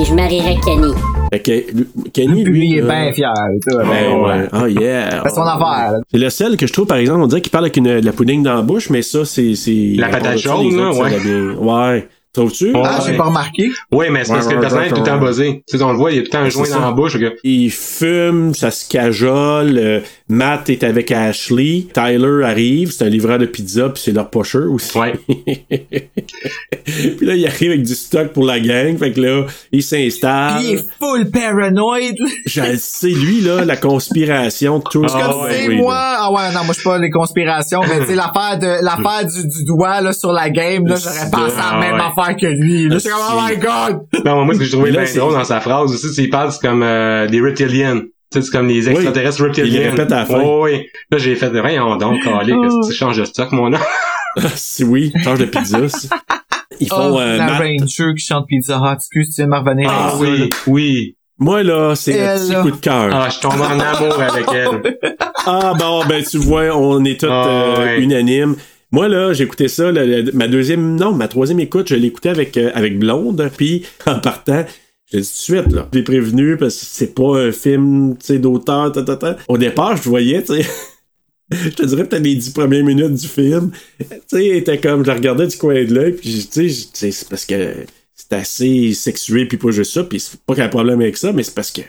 et 0.00 0.04
je 0.04 0.14
marierai 0.14 0.56
Kenny. 0.64 0.92
Fait 1.32 1.40
que, 1.40 1.50
lui- 1.50 1.86
Kenny, 2.12 2.44
Puis 2.44 2.52
lui, 2.52 2.68
il 2.70 2.78
est 2.78 2.82
euh, 2.82 2.86
bien 2.86 3.12
fier. 3.12 3.32
toi. 3.68 3.82
Ben 3.84 4.12
ouais. 4.20 4.48
Oh 4.62 4.66
yeah. 4.66 5.22
Fait 5.24 5.30
son 5.30 5.42
affaire. 5.42 5.94
C'est 6.10 6.18
le 6.18 6.30
seul 6.30 6.56
que 6.56 6.66
je 6.66 6.72
trouve, 6.72 6.86
par 6.86 6.98
exemple, 6.98 7.20
on 7.22 7.26
dirait 7.26 7.40
qu'il 7.40 7.50
parle 7.50 7.64
avec 7.64 7.76
une, 7.76 8.00
de 8.00 8.04
la 8.06 8.12
pudding 8.12 8.42
dans 8.44 8.54
la 8.54 8.62
bouche, 8.62 8.90
mais 8.90 9.02
ça, 9.02 9.24
c'est. 9.24 9.54
c'est 9.56 9.94
La 9.96 10.08
patate 10.08 10.36
les 10.36 10.70
là, 10.76 10.90
ouais. 10.92 11.56
Ouais. 11.58 12.08
Trouves-tu? 12.36 12.66
Ouais. 12.66 12.82
Ah, 12.84 12.98
j'ai 13.06 13.16
pas 13.16 13.24
remarqué? 13.24 13.70
Oui, 13.90 14.06
mais 14.10 14.24
c'est 14.24 14.34
parce 14.34 14.46
que 14.46 14.54
le 14.54 14.60
personnage 14.60 14.88
est 14.88 14.94
tout 14.94 15.00
le 15.00 15.06
temps 15.06 15.16
buzzé. 15.16 15.62
Tu 15.66 15.78
sais, 15.78 15.82
on 15.82 15.92
le 15.92 15.96
voit, 15.96 16.12
il 16.12 16.18
a 16.18 16.20
tout 16.20 16.26
le 16.26 16.30
temps 16.30 16.50
joint 16.50 16.68
dans 16.68 16.80
la 16.80 16.92
bouche. 16.92 17.16
Il 17.42 17.70
fume, 17.70 18.52
ça 18.52 18.70
se 18.70 18.86
cajole. 18.86 20.02
Matt 20.28 20.68
est 20.70 20.82
avec 20.82 21.12
Ashley. 21.12 21.86
Tyler 21.94 22.42
arrive, 22.44 22.90
c'est 22.90 23.04
un 23.04 23.08
livreur 23.08 23.38
de 23.38 23.46
pizza, 23.46 23.88
puis 23.90 24.02
c'est 24.04 24.10
leur 24.12 24.28
pusher 24.28 24.58
aussi. 24.58 24.98
Ouais. 24.98 25.12
puis 27.16 27.26
là, 27.26 27.34
il 27.36 27.46
arrive 27.46 27.70
avec 27.70 27.82
du 27.84 27.94
stock 27.94 28.32
pour 28.32 28.44
la 28.44 28.58
gang. 28.58 28.96
Fait 28.98 29.12
que 29.12 29.20
là, 29.20 29.46
il 29.70 29.82
s'installe. 29.82 30.56
Puis 30.58 30.66
il 30.66 30.74
est 30.78 30.86
full 30.98 31.30
paranoïde. 31.30 32.16
Je 32.46 32.60
le 32.60 32.76
sais, 32.76 33.08
lui, 33.08 33.40
là, 33.40 33.64
la 33.64 33.76
conspiration, 33.76 34.80
tout. 34.80 35.02
Comme 35.02 35.10
Ah, 35.14 35.46
oui, 35.68 35.76
moi. 35.76 35.94
là. 35.94 36.16
Ah 36.22 36.32
ouais, 36.32 36.48
non, 36.54 36.64
moi 36.64 36.68
je 36.74 36.80
suis 36.80 36.84
pas 36.84 36.98
les 36.98 37.10
conspirations, 37.10 37.80
mais 37.82 38.00
tu 38.00 38.06
sais, 38.06 38.14
l'affaire 38.14 38.58
de 38.58 38.84
l'affaire 38.84 39.24
du, 39.26 39.46
du 39.46 39.64
doigt 39.64 40.00
là, 40.00 40.12
sur 40.12 40.32
la 40.32 40.50
game, 40.50 40.86
là, 40.86 40.96
j'aurais 40.96 41.30
pensé 41.30 41.54
à 41.56 41.58
la 41.58 41.68
Ah, 41.72 41.80
même 41.80 41.94
ouais. 41.94 42.00
affaire 42.18 42.36
que 42.36 42.46
lui. 42.46 42.88
Là, 42.88 42.98
j'étais 42.98 43.10
comme, 43.10 43.20
oh 43.32 43.40
my 43.48 43.56
god! 43.58 44.24
Non, 44.24 44.44
moi, 44.44 44.54
ce 44.54 44.58
que 44.58 44.64
j'ai 44.64 44.70
trouvé 44.72 44.90
bien 44.90 45.04
drôle 45.14 45.34
dans 45.34 45.44
sa 45.44 45.60
phrase 45.60 45.92
aussi, 45.92 46.08
c'est 46.14 46.22
qu'il 46.22 46.30
parle, 46.30 46.50
c'est 46.52 46.66
comme 46.66 46.82
euh, 46.82 47.26
des 47.28 47.40
reptiliens. 47.40 48.02
C'est 48.42 48.50
comme 48.50 48.68
les 48.68 48.88
extraterrestres 48.88 49.42
reptiliens. 49.42 49.68
Il 49.68 49.78
les 49.78 49.88
répète 49.90 50.12
à 50.12 50.16
la 50.20 50.24
fin. 50.26 50.40
Oh, 50.44 50.62
oui. 50.64 50.86
Là, 51.10 51.18
j'ai 51.18 51.34
fait, 51.36 51.48
voyons 51.50 51.96
donc, 51.96 52.22
calé, 52.22 52.52
que 52.52 52.88
tu 52.88 52.94
changes 52.94 53.18
de 53.18 53.24
stock, 53.24 53.52
mon 53.52 53.70
nom. 53.70 53.78
si 54.54 54.84
oui, 54.84 55.12
change 55.24 55.38
de 55.38 55.44
pizza. 55.46 55.78
Ils 56.80 56.88
font 56.88 57.14
Oh, 57.14 57.18
euh, 57.20 57.36
la 57.38 57.46
Matt- 57.46 57.58
Ranger 57.62 58.12
qui 58.16 58.24
chante 58.24 58.46
Pizza 58.48 58.76
Hut. 58.78 58.94
Excuse, 58.96 59.28
tu 59.34 59.42
viens 59.42 59.48
de 59.48 59.54
revenir 59.54 59.90
Ah 59.90 60.10
ça, 60.10 60.16
oui, 60.18 60.50
oui. 60.66 61.16
Moi, 61.38 61.62
là, 61.62 61.94
c'est 61.94 62.18
un 62.26 62.36
petit 62.38 62.54
coup 62.62 62.70
de 62.70 62.80
cœur. 62.80 63.10
Ah, 63.12 63.28
je 63.30 63.40
tombe 63.40 63.60
en 63.60 63.78
amour 63.78 64.20
avec 64.20 64.46
elle. 64.52 64.96
Ah 65.48 65.74
bon, 65.78 66.04
ben 66.08 66.24
tu 66.24 66.38
vois, 66.38 66.76
on 66.76 67.04
est 67.04 67.20
tous 67.20 67.28
Ah, 67.30 67.46
euh, 67.46 67.84
ouais. 67.84 68.00
unanimes. 68.02 68.56
Moi 68.90 69.06
là, 69.06 69.32
écouté 69.32 69.68
ça, 69.68 69.92
là, 69.92 70.02
ma 70.32 70.48
deuxième, 70.48 70.96
non, 70.96 71.12
ma 71.12 71.28
troisième 71.28 71.60
écoute, 71.60 71.86
je 71.88 71.94
écouté 71.94 72.30
avec 72.30 72.56
euh, 72.56 72.72
avec 72.74 72.98
Blonde, 72.98 73.48
puis 73.56 73.86
en 74.06 74.18
partant, 74.18 74.64
j'ai 75.10 75.20
dit 75.20 75.26
tout 75.26 75.52
de 75.52 75.58
suite 75.60 75.72
là, 75.72 75.88
j'ai 75.92 76.02
prévenu 76.02 76.56
parce 76.56 76.76
que 76.76 76.84
c'est 76.84 77.14
pas 77.14 77.38
un 77.38 77.52
film, 77.52 78.16
tu 78.18 78.26
sais, 78.26 78.38
d'auteur, 78.38 78.92
ta, 78.92 79.02
ta, 79.02 79.16
ta. 79.16 79.36
Au 79.48 79.58
départ, 79.58 79.96
je 79.96 80.08
voyais, 80.08 80.42
tu 80.42 80.54
sais. 80.54 80.66
Je 81.48 81.68
te 81.68 81.86
dirais 81.86 82.08
peut-être 82.08 82.24
les 82.24 82.34
dix 82.34 82.50
premières 82.50 82.84
minutes 82.84 83.14
du 83.14 83.28
film. 83.28 83.70
Tu 84.00 84.06
sais, 84.26 84.46
était 84.46 84.78
comme, 84.78 85.04
je 85.04 85.08
la 85.08 85.14
regardais 85.14 85.46
du 85.46 85.56
coin 85.56 85.74
de 85.74 85.94
l'œil, 85.94 86.14
puis 86.14 86.48
tu 86.52 86.68
sais, 86.68 87.10
c'est 87.12 87.28
parce 87.28 87.44
que 87.44 87.72
c'est 88.16 88.32
assez 88.32 88.94
sexué, 88.94 89.46
puis 89.46 89.56
pas 89.56 89.70
juste 89.70 89.92
ça, 89.92 90.02
puis 90.02 90.18
c'est 90.18 90.40
pas 90.40 90.54
qu'il 90.54 90.62
y 90.62 90.64
a 90.64 90.66
un 90.66 90.70
problème 90.70 91.00
avec 91.00 91.16
ça, 91.16 91.32
mais 91.32 91.44
c'est 91.44 91.54
parce 91.54 91.70
que 91.70 91.82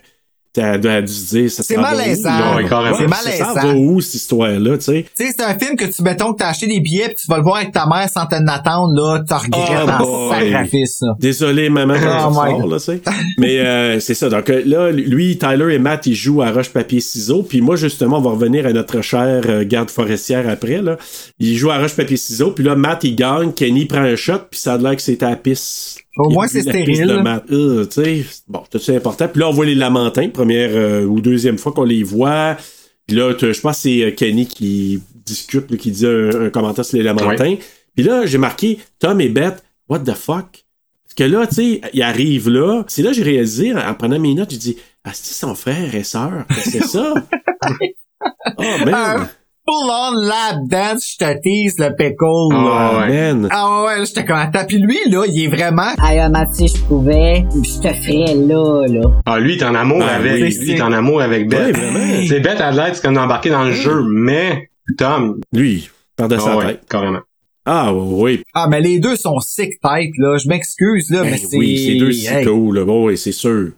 t'as 0.54 0.78
dû 0.78 0.88
dû 1.06 1.14
se 1.14 1.36
dire, 1.36 1.52
ça 1.52 1.64
C'est 1.64 1.78
malaisant. 1.78 2.30
là? 2.30 2.94
C'est 2.98 3.38
Ça 3.38 3.54
va 3.54 3.74
où, 3.76 4.02
cette 4.02 4.16
histoire-là, 4.16 4.78
tu 4.78 4.84
sais? 4.84 5.06
Tu 5.16 5.26
sais, 5.26 5.34
c'est 5.38 5.44
un 5.44 5.58
film 5.58 5.76
que 5.76 5.86
tu, 5.86 6.02
mettons, 6.02 6.34
que 6.34 6.40
t'as 6.40 6.50
acheté 6.50 6.68
des 6.68 6.80
billets 6.80 7.10
pis 7.10 7.16
tu 7.16 7.28
vas 7.28 7.38
le 7.38 7.44
voir 7.44 7.58
avec 7.58 7.72
ta 7.72 7.86
mère 7.86 8.10
sans 8.10 8.26
te 8.26 8.36
l'attendre, 8.36 8.94
là, 8.96 9.24
tu 9.28 9.34
regrettes 9.34 9.90
Oh 10.02 10.04
en 10.04 10.32
sacrifice, 10.32 11.00
là. 11.02 11.14
Désolé, 11.20 11.70
maman, 11.70 11.96
quand 11.96 12.28
Oh 12.28 12.30
tu 12.30 12.36
sors, 12.36 12.68
là, 12.68 12.78
tu 12.78 12.84
sais. 12.86 13.02
Mais 13.38 13.60
euh, 13.60 14.00
c'est 14.00 14.14
ça. 14.14 14.30
Donc 14.30 14.50
euh, 14.50 14.64
là, 14.66 14.92
lui, 14.92 15.38
Tyler 15.38 15.76
et 15.76 15.80
Matt, 15.80 16.06
ils 16.08 16.16
jouent 16.16 16.42
à 16.42 16.52
roche-papier-ciseaux. 16.52 17.44
Puis 17.44 17.62
moi, 17.62 17.76
justement, 17.76 18.18
on 18.18 18.22
va 18.22 18.32
revenir 18.32 18.66
à 18.66 18.74
notre 18.74 19.02
chère 19.02 19.42
euh, 19.48 19.64
garde 19.66 19.90
forestière 19.90 20.50
après. 20.50 20.82
Là. 20.82 20.98
Ils 21.40 21.56
jouent 21.58 21.72
à 21.72 21.78
roche-papier-ciseaux. 21.80 22.52
Puis 22.52 22.64
là, 22.64 22.76
Matt, 22.76 23.04
il 23.04 23.16
gagne. 23.16 23.52
Kenny 23.54 23.86
prend 23.86 24.00
un 24.02 24.16
shot. 24.16 24.40
Puis 24.50 24.60
ça 24.60 24.74
a 24.74 24.78
l'air 24.78 24.96
que 24.96 25.02
c'était 25.02 25.26
à 25.26 25.32
la 25.32 25.36
piste. 25.36 26.00
Au 26.18 26.30
moins, 26.30 26.48
c'est 26.48 26.62
stérile. 26.62 27.24
Euh, 27.52 27.86
tu 27.86 27.92
sais, 27.92 28.26
bon, 28.48 28.64
tout 28.70 28.80
ça 28.80 28.94
important. 28.94 29.28
Puis 29.28 29.40
là, 29.40 29.50
on 29.50 29.52
voit 29.52 29.66
les 29.66 29.76
lamentins, 29.76 30.30
première 30.30 30.72
euh, 30.74 31.06
ou 31.06 31.22
deuxième 31.22 31.58
fois 31.58 31.72
qu'on 31.72 31.84
les 31.84 32.04
voit. 32.04 32.58
Puis 33.06 33.16
là, 33.16 33.34
je 33.40 33.60
pense 33.62 33.78
que 33.78 33.82
c'est 33.82 34.04
euh, 34.04 34.12
Kenny 34.12 34.48
qui 34.48 35.02
discute, 35.26 35.70
là, 35.72 35.78
qui 35.78 35.92
dit 35.92 36.06
un, 36.06 36.46
un 36.46 36.50
commentaire 36.50 36.86
sur 36.86 36.98
les 36.98 37.04
lamentins. 37.04 37.56
Puis 37.96 38.06
là, 38.06 38.26
j'ai 38.26 38.38
marqué 38.38 38.80
Tom 39.00 39.22
et 39.22 39.30
Beth, 39.30 39.64
what 39.90 40.00
the 40.00 40.14
fuck? 40.14 40.66
Parce 41.04 41.16
que 41.16 41.24
là, 41.24 41.48
tu 41.48 41.56
sais, 41.56 41.82
il 41.94 42.02
arrive 42.02 42.50
là. 42.50 42.84
C'est 42.88 43.02
là 43.02 43.10
que 43.10 43.16
j'ai 43.16 43.24
réalisé, 43.24 43.74
en 43.74 43.94
prenant 43.94 44.20
mes 44.20 44.34
notes, 44.34 44.52
j'ai 44.52 44.58
dit, 44.58 44.78
ah, 45.04 45.12
c'est 45.14 45.34
son 45.34 45.56
frère 45.56 45.96
et 45.96 46.04
sœur? 46.04 46.46
C'est 46.64 46.84
ça? 46.84 47.14
oh, 48.58 48.86
man. 48.86 49.30
Full 49.70 49.90
on 49.92 50.12
lap 50.28 50.56
dance, 50.70 51.12
je 51.12 51.18
te 51.26 51.42
tease 51.42 51.78
le 51.78 51.94
pickle, 51.94 52.54
Ah, 52.54 52.56
là. 52.56 52.92
Oh, 52.94 53.00
ouais. 53.02 53.34
man. 53.34 53.48
Ah 53.52 53.84
ouais, 53.84 53.98
là, 54.00 54.04
j'étais 54.06 54.24
content. 54.26 54.64
Puis 54.66 54.78
lui, 54.80 54.98
là, 55.10 55.26
il 55.28 55.44
est 55.44 55.48
vraiment... 55.50 55.92
Hey, 56.02 56.20
euh, 56.20 56.30
Matt, 56.30 56.54
si 56.54 56.70
je 56.70 56.78
pouvais, 56.84 57.44
je 57.54 57.80
te 57.82 57.94
ferais 57.94 58.34
là, 58.34 58.86
là. 58.88 59.10
Ah, 59.26 59.40
lui, 59.40 59.56
il 59.56 59.62
est 59.62 59.66
en 59.66 59.76
amour 59.76 60.00
Ben 60.00 60.08
avec, 60.08 60.34
oui, 60.36 60.58
lui, 60.58 60.72
il 60.72 60.78
est 60.78 60.82
en 60.82 60.94
amour 60.94 61.22
avec 61.22 61.52
Ouais, 61.52 61.72
Beth. 61.74 61.76
vraiment. 61.76 62.26
c'est 62.30 62.40
Beth 62.40 62.62
à 62.62 62.72
l'aide, 62.72 62.96
c'est 62.96 63.02
comme 63.02 63.16
d'embarquer 63.16 63.50
dans 63.50 63.66
le 63.66 63.74
jeu, 63.74 64.04
mais 64.10 64.70
Tom, 64.98 65.42
Lui, 65.52 65.90
par 66.16 66.30
de 66.30 66.36
ah 66.36 66.40
sa 66.40 66.56
ouais, 66.56 66.66
tête. 66.68 66.82
carrément. 66.90 67.20
Ah, 67.66 67.94
oui. 67.94 68.44
Ah, 68.54 68.68
mais 68.70 68.80
les 68.80 69.00
deux 69.00 69.18
sont 69.18 69.38
sick 69.42 69.82
tête, 69.82 70.12
là. 70.18 70.38
Je 70.38 70.48
m'excuse, 70.48 71.10
là, 71.10 71.24
Ben 71.24 71.32
mais 71.32 71.38
c'est... 71.38 71.58
oui, 71.58 71.84
c'est 71.86 71.96
deux 71.96 72.12
Hey. 72.12 72.38
cyclos, 72.40 72.72
là. 72.72 72.86
Bon, 72.86 73.08
oui, 73.08 73.18
c'est 73.18 73.34
sûr. 73.34 73.72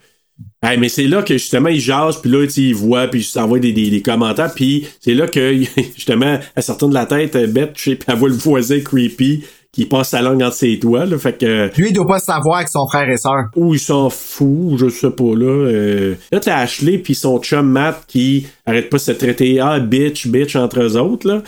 Hey, 0.62 0.78
mais 0.78 0.90
c'est 0.90 1.08
là 1.08 1.22
que 1.24 1.36
justement 1.36 1.70
il 1.70 1.80
jase 1.80 2.18
puis 2.22 2.30
là 2.30 2.46
il 2.58 2.76
voit 2.76 3.08
puis 3.08 3.22
il 3.22 3.24
s'envoie 3.24 3.60
des, 3.60 3.72
des, 3.72 3.90
des 3.90 4.02
commentaires 4.02 4.54
puis 4.54 4.88
c'est 5.00 5.14
là 5.14 5.28
que 5.28 5.54
justement 5.96 6.38
elle 6.56 6.64
sort 6.64 6.78
de 6.90 6.94
la 6.94 7.06
tête 7.06 7.36
euh, 7.38 7.48
bête 7.48 7.72
je 7.76 7.92
sais 7.92 7.96
puis 7.96 8.06
elle 8.12 8.18
voit 8.18 8.28
le 8.28 8.36
voisin 8.36 8.80
creepy 8.82 9.46
qui 9.72 9.86
passe 9.86 10.10
sa 10.10 10.22
langue 10.22 10.42
entre 10.42 10.56
ses 10.56 10.76
doigts 10.76 11.06
là 11.06 11.18
fait 11.18 11.38
que 11.38 11.70
Lui, 11.80 11.90
il 11.90 11.94
doit 11.94 12.08
pas 12.08 12.20
savoir 12.20 12.58
avec 12.58 12.68
son 12.68 12.86
frère 12.88 13.10
et 13.10 13.18
sœur. 13.18 13.46
ou 13.56 13.74
il 13.74 13.80
s'en 13.80 14.10
fout 14.10 14.78
je 14.78 14.90
sais 14.90 15.12
pas 15.12 15.34
là 15.36 15.46
euh, 15.46 16.16
là 16.32 16.40
t'as 16.42 16.58
Ashley 16.58 16.98
puis 16.98 17.16
son 17.16 17.40
chum 17.40 17.70
Matt 17.70 18.04
qui 18.08 18.46
arrête 18.66 18.90
pas 18.90 18.98
de 18.98 19.02
se 19.02 19.12
traiter 19.14 19.62
ah 19.62 19.80
bitch 19.80 20.28
bitch 20.28 20.58
entre 20.58 20.82
eux 20.82 20.98
autres 20.98 21.28
là 21.28 21.42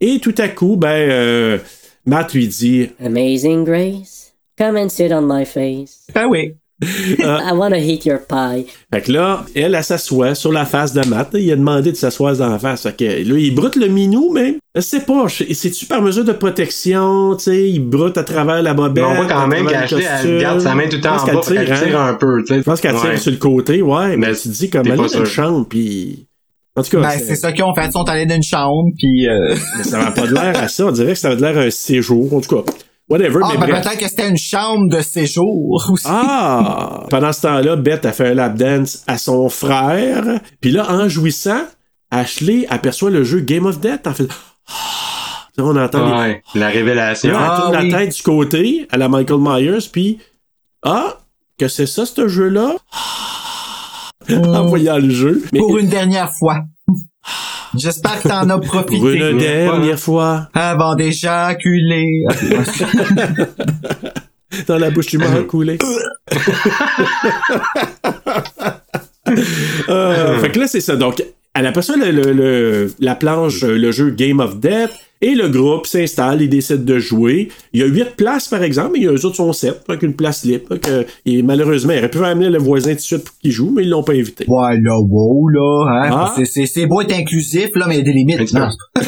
et 0.00 0.18
tout 0.18 0.34
à 0.38 0.48
coup 0.48 0.74
ben 0.76 0.88
euh, 0.88 1.58
Matt 2.04 2.34
lui 2.34 2.46
dit 2.46 2.88
Amazing 3.04 3.64
Grace, 3.64 4.32
come 4.56 4.76
and 4.76 4.90
sit 4.90 5.12
on 5.12 5.22
my 5.22 5.44
face. 5.44 6.06
Ben 6.14 6.26
oui. 6.28 6.54
I 6.82 7.52
wanna 7.54 7.78
eat 7.78 8.04
your 8.04 8.18
pie. 8.28 8.66
Fait 8.92 9.00
que 9.00 9.10
là, 9.12 9.44
elle, 9.54 9.74
elle 9.74 9.82
s'assoit 9.84 10.34
sur 10.34 10.52
la 10.52 10.66
face 10.66 10.92
de 10.92 11.06
Matt. 11.08 11.30
Il 11.34 11.50
a 11.50 11.56
demandé 11.56 11.90
de 11.90 11.96
s'asseoir 11.96 12.36
dans 12.36 12.50
la 12.50 12.58
face. 12.58 12.82
Fait 12.82 12.94
que 12.96 13.04
là, 13.04 13.38
il 13.38 13.54
broute 13.54 13.76
le 13.76 13.88
minou, 13.88 14.30
mais 14.32 14.56
je 14.74 14.80
sais 14.82 15.00
pas. 15.00 15.26
C'est-tu 15.28 15.86
par 15.86 16.02
mesure 16.02 16.24
de 16.24 16.32
protection? 16.32 17.34
Tu 17.36 17.44
sais, 17.44 17.70
il 17.70 17.80
broute 17.80 18.18
à 18.18 18.24
travers 18.24 18.62
la 18.62 18.74
bobette. 18.74 19.02
Mais 19.04 19.10
on 19.10 19.14
voit 19.14 19.26
quand 19.26 19.46
même 19.46 19.66
qu'Ashley, 19.66 20.04
elle 20.22 20.40
garde 20.40 20.60
sa 20.60 20.74
main 20.74 20.84
tout 20.84 20.96
le 20.96 20.98
Je 20.98 21.02
temps 21.02 21.10
pense 21.12 21.22
en 21.22 21.26
qu'elle 21.26 21.34
bas, 21.36 21.64
qu'elle 21.64 21.72
hein? 21.72 21.82
tire 21.86 22.00
un 22.00 22.14
peu, 22.14 22.42
tu 22.42 22.48
sais. 22.54 22.58
Je 22.58 22.62
pense 22.64 22.80
qu'elle 22.82 22.94
tire 22.96 23.04
Ouais. 23.10 23.16
sur 23.16 23.30
le 23.32 23.38
côté, 23.38 23.80
ouais. 23.82 24.16
Mais, 24.16 24.28
Mais 24.28 24.34
tu 24.34 24.42
te 24.42 24.54
dis 24.54 24.68
comme 24.68 24.86
elle 24.86 24.92
est 24.92 24.96
dans 24.96 25.08
une 25.08 25.24
chambre, 25.24 25.66
puis... 25.68 26.26
En 26.78 26.82
tout 26.82 26.90
cas, 26.90 27.00
Ben, 27.00 27.10
c'est- 27.12 27.24
c'est 27.24 27.36
ça 27.36 27.52
qu'ils 27.52 27.64
ont 27.64 27.74
fait. 27.74 27.86
Ils 27.86 27.92
sont 27.92 28.04
allés 28.04 28.26
dans 28.26 28.34
une 28.34 28.42
chambre, 28.42 28.90
puis... 28.98 29.26
Euh... 29.28 29.54
mais 29.78 29.82
ça 29.84 29.96
n'a 29.98 30.10
pas 30.10 30.26
de 30.26 30.34
l'air 30.34 30.62
à 30.62 30.68
ça. 30.68 30.84
On 30.84 30.90
dirait 30.92 31.14
que 31.14 31.18
ça 31.18 31.28
avait 31.28 31.36
de 31.38 31.40
l'air 31.42 31.56
à 31.56 31.62
un 31.62 31.70
séjour. 31.70 32.34
En 32.34 32.40
tout 32.42 32.54
cas, 32.54 32.70
whatever. 33.08 33.40
Ah, 33.44 33.48
mais 33.60 33.66
ben 33.66 33.80
peut-être 33.80 33.98
que 33.98 34.08
c'était 34.08 34.28
une 34.28 34.36
chambre 34.38 34.88
de 34.88 35.00
séjour 35.00 35.86
aussi. 35.90 36.06
Ah! 36.08 37.04
Pendant 37.10 37.32
ce 37.32 37.42
temps-là, 37.42 37.76
Beth 37.76 38.04
a 38.06 38.12
fait 38.12 38.28
un 38.28 38.34
lap 38.34 38.54
dance 38.56 39.02
à 39.06 39.18
son 39.18 39.48
frère. 39.48 40.24
Puis 40.60 40.70
là, 40.70 40.90
en 40.90 41.08
jouissant, 41.08 41.62
Ashley 42.10 42.66
aperçoit 42.68 43.10
le 43.10 43.24
jeu 43.24 43.40
Game 43.40 43.66
of 43.66 43.80
Death. 43.80 44.06
En 44.06 44.12
fait, 44.14 44.28
Ah! 44.68 44.72
Tu 45.56 45.62
sais, 45.62 45.68
on 45.70 45.76
entend 45.76 46.06
les... 46.06 46.12
Ouais, 46.32 46.42
la 46.54 46.68
révélation. 46.68 47.30
Là, 47.32 47.38
elle 47.38 47.50
Ah, 47.50 47.60
tourne 47.62 47.76
oui. 47.84 47.90
la 47.90 47.98
tête 47.98 48.14
du 48.16 48.22
côté 48.22 48.86
à 48.90 48.96
la 48.98 49.08
Michael 49.08 49.40
Myers, 49.40 49.88
puis 49.90 50.18
ah, 50.82 51.16
que 51.58 51.66
c'est 51.68 51.86
ça, 51.86 52.04
ce 52.04 52.28
jeu-là? 52.28 52.74
en 54.30 54.66
voyant 54.66 54.98
le 54.98 55.08
jeu. 55.10 55.42
Mais 55.52 55.60
Pour 55.60 55.78
une 55.78 55.88
dernière 55.88 56.30
fois. 56.38 56.58
J'espère 57.76 58.22
que 58.22 58.28
t'en 58.28 58.48
as 58.50 58.58
profité. 58.58 58.98
pour 58.98 59.08
une 59.10 59.38
dernière 59.38 59.98
fois, 59.98 60.48
Avant 60.54 60.94
d'éjaculer. 60.94 62.24
dans 64.66 64.78
la 64.78 64.90
bouche 64.90 65.06
du 65.08 65.18
mort 65.18 65.46
coulé. 65.46 65.78
Euh, 69.88 70.38
fait 70.38 70.50
que 70.52 70.60
là, 70.60 70.66
c'est 70.68 70.80
ça. 70.80 70.94
Donc, 70.96 71.20
elle 71.54 71.66
aperçoit 71.66 71.96
le, 71.96 72.10
le- 72.12 72.32
le- 72.32 72.92
la 73.00 73.14
planche, 73.16 73.62
le 73.62 73.90
jeu 73.90 74.10
Game 74.10 74.38
of 74.40 74.58
Death, 74.60 74.90
et 75.22 75.34
le 75.34 75.48
groupe 75.48 75.86
s'installe, 75.86 76.42
ils 76.42 76.48
décident 76.48 76.82
de 76.82 76.98
jouer. 76.98 77.48
Il 77.72 77.80
y 77.80 77.82
a 77.82 77.86
huit 77.86 78.16
places, 78.16 78.48
par 78.48 78.62
exemple, 78.62 78.90
mais 78.94 78.98
il 79.00 79.04
y 79.04 79.08
a 79.08 79.12
eux 79.12 79.24
autres 79.24 79.36
sont 79.36 79.52
sept, 79.52 79.82
avec 79.88 80.02
une 80.02 80.14
place 80.14 80.44
libre. 80.44 80.76
Et 81.24 81.42
malheureusement, 81.42 81.92
ils 81.94 81.98
auraient 81.98 82.10
pu 82.10 82.18
amener 82.24 82.50
le 82.50 82.58
voisin 82.58 82.90
tout 82.90 82.96
de 82.96 83.00
suite 83.00 83.24
pour 83.24 83.38
qu'il 83.38 83.50
joue, 83.52 83.70
mais 83.74 83.82
ils 83.84 83.88
l'ont 83.90 84.02
pas 84.02 84.12
invité. 84.12 84.44
Ouais, 84.46 84.76
là, 84.80 84.98
wow, 85.00 85.48
là, 85.48 85.84
hein. 85.88 86.10
Ah. 86.12 86.32
C'est, 86.36 86.44
c'est, 86.44 86.66
c'est 86.66 86.86
beau 86.86 87.00
être 87.00 87.14
inclusif, 87.14 87.70
là, 87.74 87.86
mais 87.88 87.94
il 87.94 87.98
y 87.98 88.00
a 88.00 88.04
des 88.04 88.12
limites. 88.12 88.52
Non. 88.52 88.68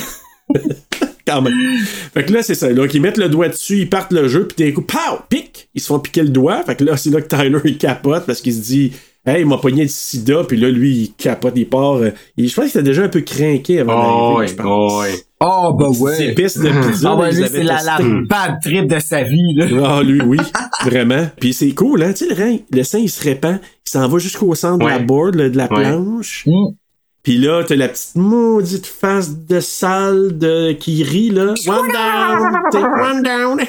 Quand 1.26 1.42
même. 1.42 1.52
Fait 2.14 2.24
que 2.24 2.32
là, 2.32 2.42
c'est 2.42 2.54
ça. 2.54 2.72
Donc, 2.72 2.94
ils 2.94 3.02
mettent 3.02 3.18
le 3.18 3.28
doigt 3.28 3.48
dessus, 3.50 3.80
ils 3.80 3.88
partent 3.90 4.12
le 4.14 4.28
jeu, 4.28 4.48
puis 4.48 4.64
d'un 4.64 4.72
coup, 4.74 4.80
pow! 4.82 5.18
Pic! 5.28 5.68
Ils 5.74 5.80
se 5.82 5.88
font 5.88 5.98
piquer 5.98 6.22
le 6.22 6.30
doigt. 6.30 6.62
Fait 6.64 6.74
que 6.74 6.84
là, 6.84 6.96
c'est 6.96 7.10
là 7.10 7.20
que 7.20 7.28
Tyler, 7.28 7.58
il 7.66 7.76
capote 7.76 8.24
parce 8.24 8.40
qu'il 8.40 8.54
se 8.54 8.60
dit, 8.62 8.92
hey, 9.26 9.42
il 9.42 9.46
m'a 9.46 9.58
pogné 9.58 9.82
le 9.82 9.88
sida, 9.90 10.44
puis 10.48 10.56
là, 10.56 10.70
lui, 10.70 10.90
il 10.96 11.12
capote, 11.12 11.52
il 11.56 11.68
part. 11.68 11.96
euh, 11.96 12.10
il- 12.38 12.48
je 12.48 12.54
pense 12.54 12.70
qu'il 12.70 12.80
était 12.80 12.88
déjà 12.88 13.02
un 13.02 13.08
peu 13.08 13.20
craqué 13.20 13.80
avant 13.80 13.92
Oh, 13.92 14.32
d'arriver, 14.36 14.52
je 14.52 14.54
pense. 14.62 14.92
oh. 15.06 15.16
Oh, 15.40 15.72
bah 15.78 15.88
ouais. 16.00 16.34
pistes 16.34 16.58
de 16.60 16.68
pizza, 16.68 17.12
Ah 17.12 17.14
là, 17.14 17.16
ouais, 17.16 17.32
lui, 17.32 17.44
c'est 17.48 17.62
la, 17.62 17.80
la 17.82 17.98
bad 18.28 18.56
trip 18.60 18.88
de 18.88 18.98
sa 18.98 19.22
vie, 19.22 19.54
là. 19.54 19.66
Ah, 19.84 20.02
lui, 20.02 20.20
oui, 20.20 20.38
vraiment. 20.84 21.28
Puis 21.38 21.52
c'est 21.52 21.70
cool, 21.74 22.02
hein, 22.02 22.12
tu 22.12 22.26
sais, 22.26 22.34
le, 22.34 22.42
rein, 22.42 22.56
le 22.72 22.82
sein, 22.82 22.98
il 22.98 23.08
se 23.08 23.22
répand, 23.22 23.60
il 23.86 23.90
s'en 23.90 24.08
va 24.08 24.18
jusqu'au 24.18 24.54
centre 24.56 24.84
de 24.84 24.90
la 24.90 24.98
board, 24.98 25.36
là, 25.36 25.48
de 25.48 25.56
la 25.56 25.72
Ouais. 25.72 25.82
planche. 25.82 26.44
Mm. 26.46 26.74
Puis 27.22 27.36
là, 27.36 27.62
t'as 27.62 27.76
la 27.76 27.88
petite 27.88 28.14
maudite 28.16 28.86
face 28.86 29.36
de 29.46 29.60
sale 29.60 30.38
de... 30.38 30.72
qui 30.72 31.02
rit, 31.02 31.30
là. 31.30 31.52
One 31.66 31.92
down, 31.92 32.52
take 32.72 32.84
one 32.84 33.22
down. 33.22 33.58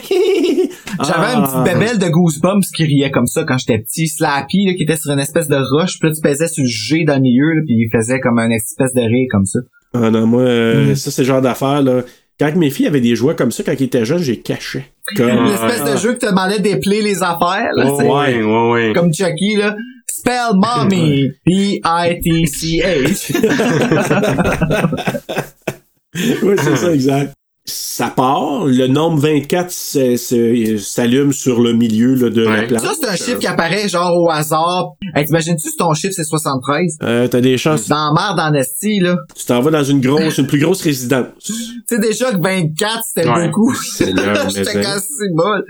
J'avais 1.05 1.34
une 1.36 1.43
petite 1.43 1.63
bébelle 1.65 1.99
de 1.99 2.07
Goosebumps 2.09 2.72
qui 2.76 2.84
riait 2.86 3.11
comme 3.11 3.28
ça 3.28 3.43
quand 3.43 3.57
j'étais 3.57 3.80
petit. 3.80 4.07
Slappy, 4.07 4.65
là, 4.65 4.74
qui 4.76 4.84
était 4.84 4.95
sur 4.95 5.11
une 5.11 5.20
espèce 5.20 5.47
de 5.47 5.57
roche, 5.57 5.99
puis 5.99 6.09
là, 6.09 6.15
tu 6.15 6.22
pesais 6.22 6.47
sur 6.47 6.63
le 6.63 6.70
G 6.70 7.03
dans 7.05 7.15
le 7.15 7.22
milieu, 7.22 7.53
là, 7.53 7.61
puis 7.65 7.76
il 7.76 7.89
faisait 7.91 8.20
comme 8.20 8.39
une 8.39 8.51
espèce 8.53 8.93
de 8.93 9.01
rire 9.01 9.28
comme 9.30 9.45
ça. 9.45 9.59
Ah 9.94 10.10
non, 10.12 10.26
moi, 10.28 10.42
euh, 10.44 10.92
Mm. 10.92 10.96
ça, 10.96 11.10
c'est 11.12 11.24
le 11.24 11.28
genre 11.28 11.42
d'affaire, 11.42 11.82
là. 11.82 12.02
Quand 12.40 12.56
mes 12.56 12.70
filles 12.70 12.88
avaient 12.88 13.02
des 13.02 13.16
jouets 13.16 13.36
comme 13.36 13.52
ça, 13.52 13.64
quand 13.64 13.74
ils 13.78 13.84
étaient 13.84 14.06
jeunes, 14.06 14.24
j'ai 14.24 14.40
caché. 14.40 14.86
Comme... 15.18 15.46
L'espèce 15.48 15.84
de 15.84 15.98
jeu 15.98 16.14
que 16.14 16.20
te 16.20 16.28
demandait 16.28 16.60
d'épeler 16.60 17.02
les 17.02 17.22
affaires, 17.24 17.70
là. 17.76 17.86
Ouais, 17.86 17.92
c'est 17.98 18.06
ouais, 18.06 18.44
ouais, 18.44 18.70
ouais. 18.72 18.94
Comme 18.94 19.12
Chucky, 19.14 19.56
là. 19.58 19.76
Spell 20.08 20.54
mommy. 20.56 21.32
P-I-T-C-H. 21.46 23.32
oui, 26.44 26.56
c'est 26.58 26.76
ça, 26.76 26.94
exact. 26.94 27.34
Ça 27.70 28.07
part, 28.09 28.65
le 28.65 28.88
nombre 28.88 29.20
24 29.20 29.72
se- 29.72 30.15
se- 30.17 30.78
s'allume 30.78 31.32
sur 31.34 31.61
le 31.61 31.74
milieu 31.74 32.15
là, 32.15 32.30
de 32.30 32.41
la 32.41 32.63
planche. 32.63 32.82
Ça, 32.82 32.91
c'est 32.99 33.07
un 33.07 33.15
chiffre 33.15 33.39
qui 33.39 33.47
apparaît 33.47 33.88
genre 33.89 34.13
au 34.15 34.30
hasard. 34.30 34.93
Hey, 35.15 35.26
T'imagines-tu 35.26 35.70
si 35.70 35.76
ton 35.78 35.93
chiffre 35.93 36.13
c'est 36.15 36.24
73? 36.24 36.97
Euh, 37.03 37.28
T'as 37.28 37.41
des 37.41 37.57
chances. 37.57 37.88
Dans 37.88 38.13
la 38.13 38.36
merde 38.36 38.39
en 38.39 38.53
esti, 38.57 38.99
là. 38.99 39.17
Tu 39.36 39.45
t'en 39.45 39.61
vas 39.61 39.72
dans 39.72 39.84
une 39.84 40.01
grosse, 40.01 40.38
une 40.38 40.47
plus 40.47 40.59
grosse 40.59 40.82
résidence. 40.82 41.28
Tu 41.45 41.53
sais 41.88 41.99
déjà 41.99 42.32
que 42.32 42.41
24, 42.41 42.99
c'était 43.13 43.30
Ouais. 43.30 43.47
beaucoup. 43.47 43.74
Seigneur, 43.84 44.45
mais 44.45 44.51
J'étais 44.65 44.82
cassé 44.82 45.07
bol. 45.34 45.63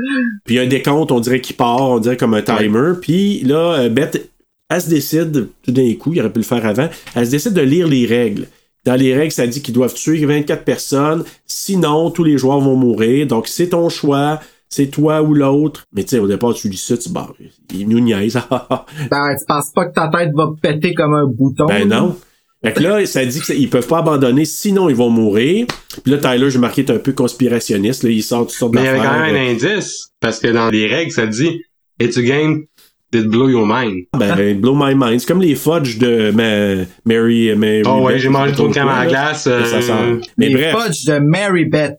Puis 0.45 0.55
il 0.55 0.57
y 0.57 0.59
a 0.59 0.63
un 0.63 0.67
décompte, 0.67 1.11
on 1.11 1.19
dirait 1.19 1.41
qu'il 1.41 1.55
part, 1.55 1.81
on 1.81 1.99
dirait 1.99 2.17
comme 2.17 2.33
un 2.33 2.41
timer. 2.41 2.93
Puis 3.01 3.41
là, 3.43 3.73
euh, 3.79 3.89
Beth, 3.89 4.29
elle 4.69 4.81
se 4.81 4.89
décide, 4.89 5.49
tout 5.63 5.71
d'un 5.71 5.93
coup, 5.95 6.13
il 6.13 6.19
aurait 6.19 6.31
pu 6.31 6.39
le 6.39 6.45
faire 6.45 6.63
avant, 6.65 6.87
elle 7.15 7.25
se 7.25 7.31
décide 7.31 7.53
de 7.53 7.61
lire 7.61 7.87
les 7.87 8.05
règles. 8.05 8.45
Dans 8.85 8.95
les 8.95 9.13
règles, 9.13 9.31
ça 9.31 9.47
dit 9.47 9.61
qu'ils 9.61 9.73
doivent 9.73 9.93
tuer 9.93 10.25
24 10.25 10.63
personnes, 10.63 11.23
sinon 11.45 12.11
tous 12.11 12.23
les 12.23 12.37
joueurs 12.37 12.59
vont 12.59 12.75
mourir. 12.75 13.27
Donc 13.27 13.47
c'est 13.47 13.69
ton 13.69 13.89
choix, 13.89 14.39
c'est 14.69 14.87
toi 14.87 15.21
ou 15.21 15.33
l'autre. 15.33 15.85
Mais 15.93 16.03
tu 16.03 16.09
sais, 16.09 16.19
au 16.19 16.27
départ, 16.27 16.53
tu 16.53 16.69
lis 16.69 16.77
ça, 16.77 16.97
tu 16.97 17.09
barres. 17.09 17.33
Il 17.73 17.87
nous 17.87 17.99
niaise. 17.99 18.39
Ben, 19.11 19.35
tu 19.37 19.45
penses 19.47 19.71
pas 19.73 19.85
que 19.85 19.93
ta 19.93 20.07
tête 20.07 20.31
va 20.33 20.51
péter 20.61 20.93
comme 20.93 21.13
un 21.13 21.25
bouton? 21.25 21.65
ben 21.65 21.87
non. 21.87 22.15
Fait 22.63 22.73
que 22.73 22.83
là, 22.83 23.05
ça 23.05 23.25
dit 23.25 23.39
qu'ils 23.39 23.69
peuvent 23.69 23.87
pas 23.87 23.99
abandonner, 23.99 24.43
sinon 24.43 24.89
ils 24.89 24.95
vont 24.95 25.09
mourir. 25.09 25.65
Puis 26.03 26.11
là, 26.11 26.17
Tyler, 26.17 26.49
j'ai 26.49 26.59
marqué, 26.59 26.81
est 26.81 26.91
un 26.91 26.99
peu 26.99 27.13
conspirationniste. 27.13 28.03
Là, 28.03 28.09
il 28.09 28.21
sort 28.21 28.41
toutes 28.41 28.51
sortes 28.51 28.75
Mais 28.75 28.81
il 28.81 28.85
y 28.85 28.87
avait 28.89 28.99
quand 28.99 29.19
même 29.19 29.35
un 29.35 29.51
indice, 29.51 30.09
parce 30.19 30.39
que 30.39 30.49
dans 30.49 30.69
les 30.69 30.85
règles, 30.85 31.11
ça 31.11 31.25
dit 31.25 31.61
It's 32.01 32.17
a 32.17 32.21
game 32.21 32.65
that 33.11 33.23
blow 33.29 33.47
your 33.49 33.65
mind. 33.65 34.05
Ben, 34.17 34.59
blow 34.59 34.75
my 34.75 34.93
mind. 34.95 35.19
C'est 35.19 35.27
comme 35.27 35.41
les 35.41 35.55
fudge 35.55 35.97
de 35.97 36.31
ma- 36.31 36.85
Mary, 37.05 37.55
Mary. 37.55 37.83
Oh 37.85 38.01
ouais, 38.05 38.19
j'ai 38.19 38.29
mangé 38.29 38.53
trop 38.53 38.67
de 38.67 38.73
crème 38.73 38.87
à 38.87 39.03
la 39.05 39.09
glace. 39.09 39.47
euh, 39.47 39.63
Ça 39.65 39.81
sent. 39.81 39.93
Mais 40.37 40.47
Les 40.49 40.53
bref. 40.53 40.75
fudge 40.75 41.05
de 41.05 41.19
Mary 41.19 41.65
Beth. 41.65 41.97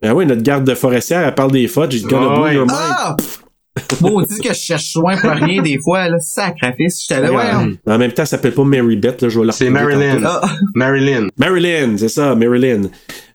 Ben 0.00 0.12
oui, 0.14 0.26
notre 0.26 0.42
garde 0.42 0.64
de 0.64 0.74
forestière, 0.74 1.20
elle 1.26 1.34
parle 1.34 1.52
des 1.52 1.68
fudge. 1.68 1.94
It's 1.94 2.04
gonna 2.04 2.26
Ah 2.30 2.34
blow 2.34 2.44
ouais. 2.44 2.54
your 2.54 2.66
mind. 2.66 2.76
Ah! 2.78 3.16
Maudit 4.02 4.40
que 4.40 4.48
je 4.52 4.58
cherche 4.58 4.84
soin 4.92 5.16
pour 5.16 5.30
rien 5.30 5.62
des 5.62 5.78
fois, 5.82 6.08
là. 6.08 6.18
Sacrifice. 6.18 7.06
J'étais 7.08 7.22
là, 7.22 7.32
ouais. 7.32 7.74
En 7.86 7.98
même 7.98 8.12
temps, 8.12 8.22
elle 8.22 8.26
s'appelle 8.26 8.52
pas 8.52 8.64
Mary 8.64 8.96
Beth, 8.96 9.22
là, 9.22 9.28
je 9.30 9.38
vais 9.40 9.46
la 9.46 9.52
C'est 9.52 9.70
Marilyn. 9.70 10.20
Ah, 10.24 10.42
Marilyn. 10.74 11.28
Marilyn, 11.38 11.96
c'est 11.96 12.08
ça, 12.08 12.34
Marilyn. 12.34 12.82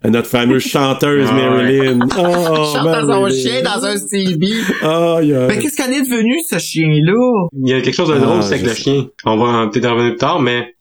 Notre 0.06 0.28
fameuse 0.28 0.64
chanteuse 0.68 1.28
Ah. 1.32 1.34
Marilyn. 1.34 2.00
Oh, 2.18 2.66
son 2.66 2.84
Marilyn. 2.84 3.30
chien 3.32 3.62
dans 3.64 3.84
un 3.86 3.98
CB. 3.98 4.48
Aïe. 4.84 5.36
Mais 5.48 5.58
qu'est-ce 5.60 5.78
qu'en 5.78 5.92
est 5.92 6.02
devenu, 6.02 6.36
ce 6.48 6.60
chien-là? 6.60 7.48
Il 7.64 7.70
y 7.70 7.74
a 7.74 7.82
quelque 7.82 7.96
chose 7.96 8.10
de 8.10 8.16
drôle 8.20 8.36
Ah, 8.36 8.40
aussi 8.40 8.54
avec 8.54 8.66
le 8.68 8.74
chien. 8.76 9.08
On 9.26 9.38
va 9.38 9.68
peut-être 9.68 9.86
en 9.86 9.94
revenir 9.96 10.12
plus 10.12 10.20
tard, 10.20 10.40
mais 10.42 10.74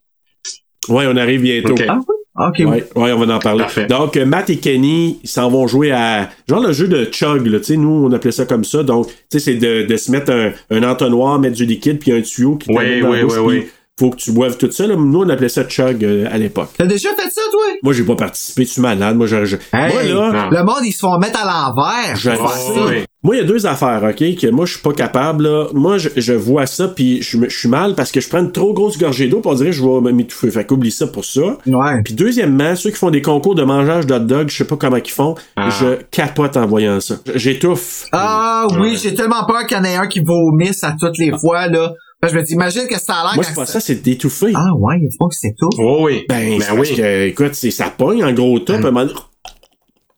Ouais, 0.88 1.06
on 1.08 1.16
arrive 1.16 1.40
bientôt. 1.42 1.74
Ah 1.88 1.98
oui? 1.98 2.14
Ok, 2.38 2.54
oui. 2.58 2.64
Ouais, 2.66 2.84
ouais, 2.96 3.12
on 3.12 3.24
va 3.24 3.34
en 3.36 3.38
parler. 3.38 3.62
Parfait. 3.62 3.86
Donc, 3.86 4.16
Matt 4.16 4.50
et 4.50 4.58
Kenny, 4.58 5.20
ils 5.22 5.28
s'en 5.28 5.48
vont 5.48 5.66
jouer 5.66 5.90
à. 5.92 6.28
Genre 6.48 6.60
le 6.60 6.72
jeu 6.72 6.86
de 6.86 7.04
chug, 7.06 7.46
là. 7.46 7.58
Tu 7.58 7.64
sais, 7.64 7.76
nous, 7.76 8.06
on 8.06 8.12
appelait 8.12 8.32
ça 8.32 8.44
comme 8.44 8.64
ça. 8.64 8.82
Donc, 8.82 9.06
tu 9.06 9.14
sais, 9.30 9.38
c'est 9.38 9.54
de, 9.54 9.86
de 9.86 9.96
se 9.96 10.10
mettre 10.10 10.32
un, 10.32 10.52
un 10.70 10.82
entonnoir, 10.82 11.38
mettre 11.38 11.56
du 11.56 11.64
liquide, 11.64 11.98
puis 11.98 12.12
un 12.12 12.20
tuyau 12.20 12.56
qui 12.56 12.70
Ouais, 12.70 13.00
dans 13.00 13.08
la 13.08 13.12
ouais, 13.12 13.22
bouche, 13.22 13.38
ouais, 13.38 13.46
puis 13.46 13.58
ouais. 13.60 13.70
Faut 13.98 14.10
que 14.10 14.16
tu 14.16 14.30
boives 14.30 14.58
tout 14.58 14.70
ça, 14.70 14.86
là. 14.86 14.94
Nous, 14.94 15.20
on 15.22 15.28
appelait 15.30 15.48
ça 15.48 15.64
chug 15.64 16.04
euh, 16.04 16.26
à 16.30 16.36
l'époque. 16.36 16.68
T'as 16.76 16.84
déjà 16.84 17.08
fait 17.14 17.30
ça, 17.30 17.40
toi? 17.50 17.62
Moi, 17.82 17.94
j'ai 17.94 18.02
pas 18.04 18.14
participé, 18.14 18.66
tu 18.66 18.78
es 18.78 18.82
malade. 18.82 19.16
Moi, 19.16 19.26
je, 19.26 19.46
je- 19.46 19.56
Hey, 19.72 19.90
moi, 19.90 20.02
là, 20.32 20.48
Le 20.52 20.62
monde, 20.64 20.80
ils 20.84 20.92
se 20.92 20.98
font 20.98 21.16
mettre 21.18 21.40
à 21.42 21.46
l'envers. 21.46 22.14
je 22.14 22.30
pour 22.32 22.50
ça. 22.50 22.84
ouais. 22.88 23.06
Moi, 23.22 23.36
il 23.36 23.38
y 23.38 23.42
a 23.42 23.46
deux 23.46 23.64
affaires, 23.66 24.02
OK, 24.04 24.18
que 24.36 24.50
moi, 24.50 24.66
je 24.66 24.72
suis 24.74 24.82
pas 24.82 24.92
capable, 24.92 25.44
là. 25.44 25.68
Moi, 25.72 25.96
je, 25.96 26.10
je 26.14 26.34
vois 26.34 26.66
ça, 26.66 26.88
puis 26.88 27.22
je, 27.22 27.48
suis 27.48 27.68
mal 27.70 27.94
parce 27.94 28.12
que 28.12 28.20
je 28.20 28.28
prends 28.28 28.40
une 28.40 28.52
trop 28.52 28.74
grosse 28.74 28.98
gorgée 28.98 29.28
d'eau, 29.28 29.40
on 29.42 29.54
dirait 29.54 29.70
que 29.70 29.76
je 29.76 29.82
vais 29.82 30.12
m'étouffer. 30.12 30.50
Fait 30.50 30.66
qu'oublie 30.66 30.90
ça 30.92 31.06
pour 31.06 31.24
ça. 31.24 31.56
Ouais. 31.66 32.02
Puis 32.04 32.12
deuxièmement, 32.12 32.76
ceux 32.76 32.90
qui 32.90 32.96
font 32.96 33.10
des 33.10 33.22
concours 33.22 33.54
de 33.54 33.64
mangeage 33.64 34.06
d'hot 34.06 34.18
dog, 34.18 34.50
je 34.50 34.58
sais 34.58 34.66
pas 34.66 34.76
comment 34.76 34.96
ils 34.98 35.10
font, 35.10 35.36
Ah. 35.56 35.70
je 35.70 36.02
capote 36.10 36.58
en 36.58 36.66
voyant 36.66 37.00
ça. 37.00 37.14
J'étouffe. 37.34 38.04
Ah 38.12 38.66
oui, 38.72 38.90
Ouais. 38.90 38.96
j'ai 39.02 39.14
tellement 39.14 39.46
peur 39.46 39.66
qu'il 39.66 39.78
y 39.78 39.80
en 39.80 39.84
ait 39.84 39.96
un 39.96 40.06
qui 40.06 40.20
vomisse 40.20 40.84
à 40.84 40.94
toutes 41.00 41.16
les 41.16 41.32
fois, 41.38 41.66
là. 41.68 41.92
Que 42.26 42.32
je 42.32 42.38
me 42.38 42.42
dis, 42.44 42.52
imagine 42.52 42.86
que 42.88 42.98
ça 42.98 43.14
a 43.14 43.22
l'air 43.24 43.34
Moi, 43.36 43.44
c'est 43.44 43.54
pas 43.54 43.66
ça, 43.66 43.80
c'est 43.80 43.96
d'étouffer. 43.96 44.52
Ah 44.54 44.74
ouais, 44.76 44.96
il 44.98 45.04
y 45.04 45.06
a 45.06 45.08
du 45.08 45.16
monde 45.20 45.30
qui 45.32 45.38
c'est 45.38 45.54
tout. 45.58 45.70
Oh 45.78 46.00
oui. 46.02 46.24
Ben, 46.28 46.36
Ben 46.36 46.60
c'est 46.60 46.66
parce 46.76 46.90
oui. 46.90 46.96
que, 46.96 47.26
écoute, 47.26 47.54
c'est, 47.54 47.70
ça 47.70 47.90
pogne 47.96 48.24
en 48.24 48.32
gros 48.32 48.58
top. 48.58 48.76
à 48.76 48.78
un 48.78 48.82
moment 48.82 49.00
donné, 49.06 49.14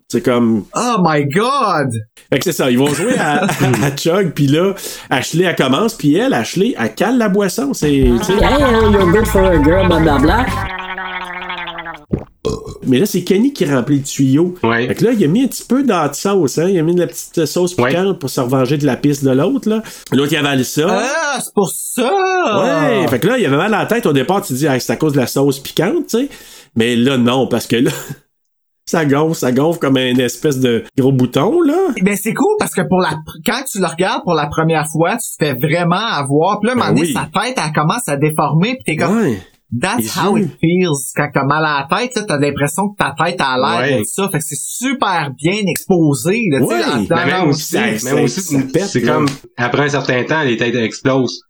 C'est 0.08 0.22
comme... 0.22 0.64
Oh 0.74 0.96
my 1.00 1.24
god! 1.26 1.90
Fait 2.30 2.38
que 2.38 2.44
c'est 2.44 2.52
ça, 2.52 2.70
ils 2.70 2.78
vont 2.78 2.92
jouer 2.92 3.16
à, 3.18 3.44
à 3.82 3.96
Chug, 3.96 4.32
puis 4.32 4.46
là, 4.46 4.74
Ashley, 5.10 5.44
elle 5.44 5.56
commence, 5.56 5.94
puis 5.94 6.14
elle, 6.16 6.34
Ashley, 6.34 6.74
elle 6.78 6.94
cale 6.94 7.18
la 7.18 7.28
boisson. 7.28 7.72
C'est, 7.72 7.88
tu 7.88 8.24
sais. 8.24 8.32
Hey, 8.34 8.60
you're 8.92 9.10
good 9.12 9.26
for 9.26 9.44
a 9.44 9.62
girl, 9.62 9.86
blablabla. 9.86 10.46
Mais 12.86 12.98
là, 13.00 13.06
c'est 13.06 13.24
Kenny 13.24 13.52
qui 13.52 13.64
remplit 13.66 13.98
le 13.98 14.02
tuyau. 14.04 14.54
Ouais. 14.62 14.86
Fait 14.86 14.94
que 14.94 15.04
là, 15.04 15.12
il 15.12 15.22
a 15.22 15.26
mis 15.26 15.42
un 15.44 15.48
petit 15.48 15.64
peu 15.64 15.82
dans 15.82 16.08
de 16.08 16.14
sauce, 16.14 16.56
hein. 16.58 16.68
Il 16.68 16.78
a 16.78 16.82
mis 16.82 16.94
de 16.94 17.00
la 17.00 17.06
petite 17.08 17.44
sauce 17.46 17.74
Ouais. 17.76 17.90
piquante 17.90 18.18
pour 18.18 18.30
se 18.30 18.40
revenger 18.40 18.78
de 18.78 18.86
la 18.86 18.96
piste 18.96 19.24
de 19.24 19.30
l'autre, 19.30 19.68
là. 19.68 19.82
L'autre, 20.12 20.32
il 20.32 20.36
avale 20.38 20.64
ça. 20.64 20.86
Ah, 20.88 21.38
c'est 21.44 21.52
pour 21.52 21.68
ça! 21.70 22.10
Ouais, 23.02 23.08
fait 23.08 23.18
que 23.20 23.26
là, 23.26 23.38
il 23.38 23.44
avait 23.44 23.56
mal 23.56 23.74
à 23.74 23.80
la 23.80 23.86
tête 23.86 24.06
au 24.06 24.12
départ, 24.12 24.40
tu 24.42 24.48
te 24.54 24.58
dis, 24.58 24.66
ah, 24.68 24.78
c'est 24.78 24.92
à 24.92 24.96
cause 24.96 25.12
de 25.12 25.18
la 25.18 25.26
sauce 25.26 25.58
piquante, 25.58 26.06
tu 26.08 26.18
sais. 26.18 26.28
Mais 26.76 26.96
là, 26.96 27.18
non, 27.18 27.48
parce 27.48 27.66
que 27.66 27.76
là, 27.76 27.90
ça 28.86 29.04
gonfle, 29.04 29.34
ça 29.34 29.52
gonfle 29.52 29.78
comme 29.80 29.98
une 29.98 30.20
espèce 30.20 30.60
de 30.60 30.84
gros 30.96 31.12
bouton, 31.12 31.60
là. 31.60 31.76
Ben 32.02 32.16
c'est 32.16 32.32
cool 32.34 32.54
parce 32.58 32.72
que 32.72 32.82
pour 32.88 33.00
la 33.00 33.16
quand 33.44 33.62
tu 33.70 33.80
le 33.80 33.86
regardes 33.86 34.22
pour 34.22 34.34
la 34.34 34.46
première 34.46 34.86
fois, 34.90 35.16
tu 35.16 35.28
te 35.38 35.44
fais 35.44 35.54
vraiment 35.54 35.96
avoir. 35.96 36.60
Puis 36.60 36.68
là, 36.68 36.72
à 36.72 36.76
un 36.76 36.78
Ben 36.78 36.84
moment 36.86 36.94
donné, 37.00 37.08
oui. 37.08 37.12
sa 37.12 37.40
tête, 37.42 37.58
elle 37.62 37.72
commence 37.74 38.08
à 38.08 38.16
déformer. 38.16 38.76
Puis 38.76 38.84
t'es 38.86 38.96
comme, 38.96 39.18
Ouais. 39.18 39.38
That's 39.80 40.16
how 40.16 40.36
it 40.36 40.50
feels. 40.60 41.12
Quand 41.14 41.28
t'as 41.32 41.44
mal 41.44 41.64
à 41.64 41.86
la 41.90 41.98
tête, 41.98 42.14
là, 42.16 42.22
t'as 42.26 42.38
l'impression 42.38 42.88
que 42.90 42.96
ta 42.96 43.14
tête 43.22 43.40
a 43.40 43.56
l'air 43.56 43.80
Ouais. 43.92 43.98
de 44.00 44.04
ça. 44.04 44.28
Fait 44.30 44.38
que 44.38 44.44
c'est 44.44 44.58
super 44.58 45.30
bien 45.36 45.62
exposé. 45.66 46.42
Là, 46.50 46.60
tu 46.60 46.66
sais, 46.66 46.72
Ouais. 46.74 46.80
dans- 46.80 47.02
dans 47.02 47.16
Mais 47.16 47.24
le 47.24 47.30
même 47.32 47.48
aussi, 47.48 47.76
même 47.76 48.24
aussi, 48.24 48.40
c'est 48.86 49.02
comme, 49.02 49.26
après 49.56 49.82
un 49.82 49.88
certain 49.88 50.24
temps, 50.24 50.42
les 50.42 50.56
têtes 50.56 50.74
explosent. 50.74 51.40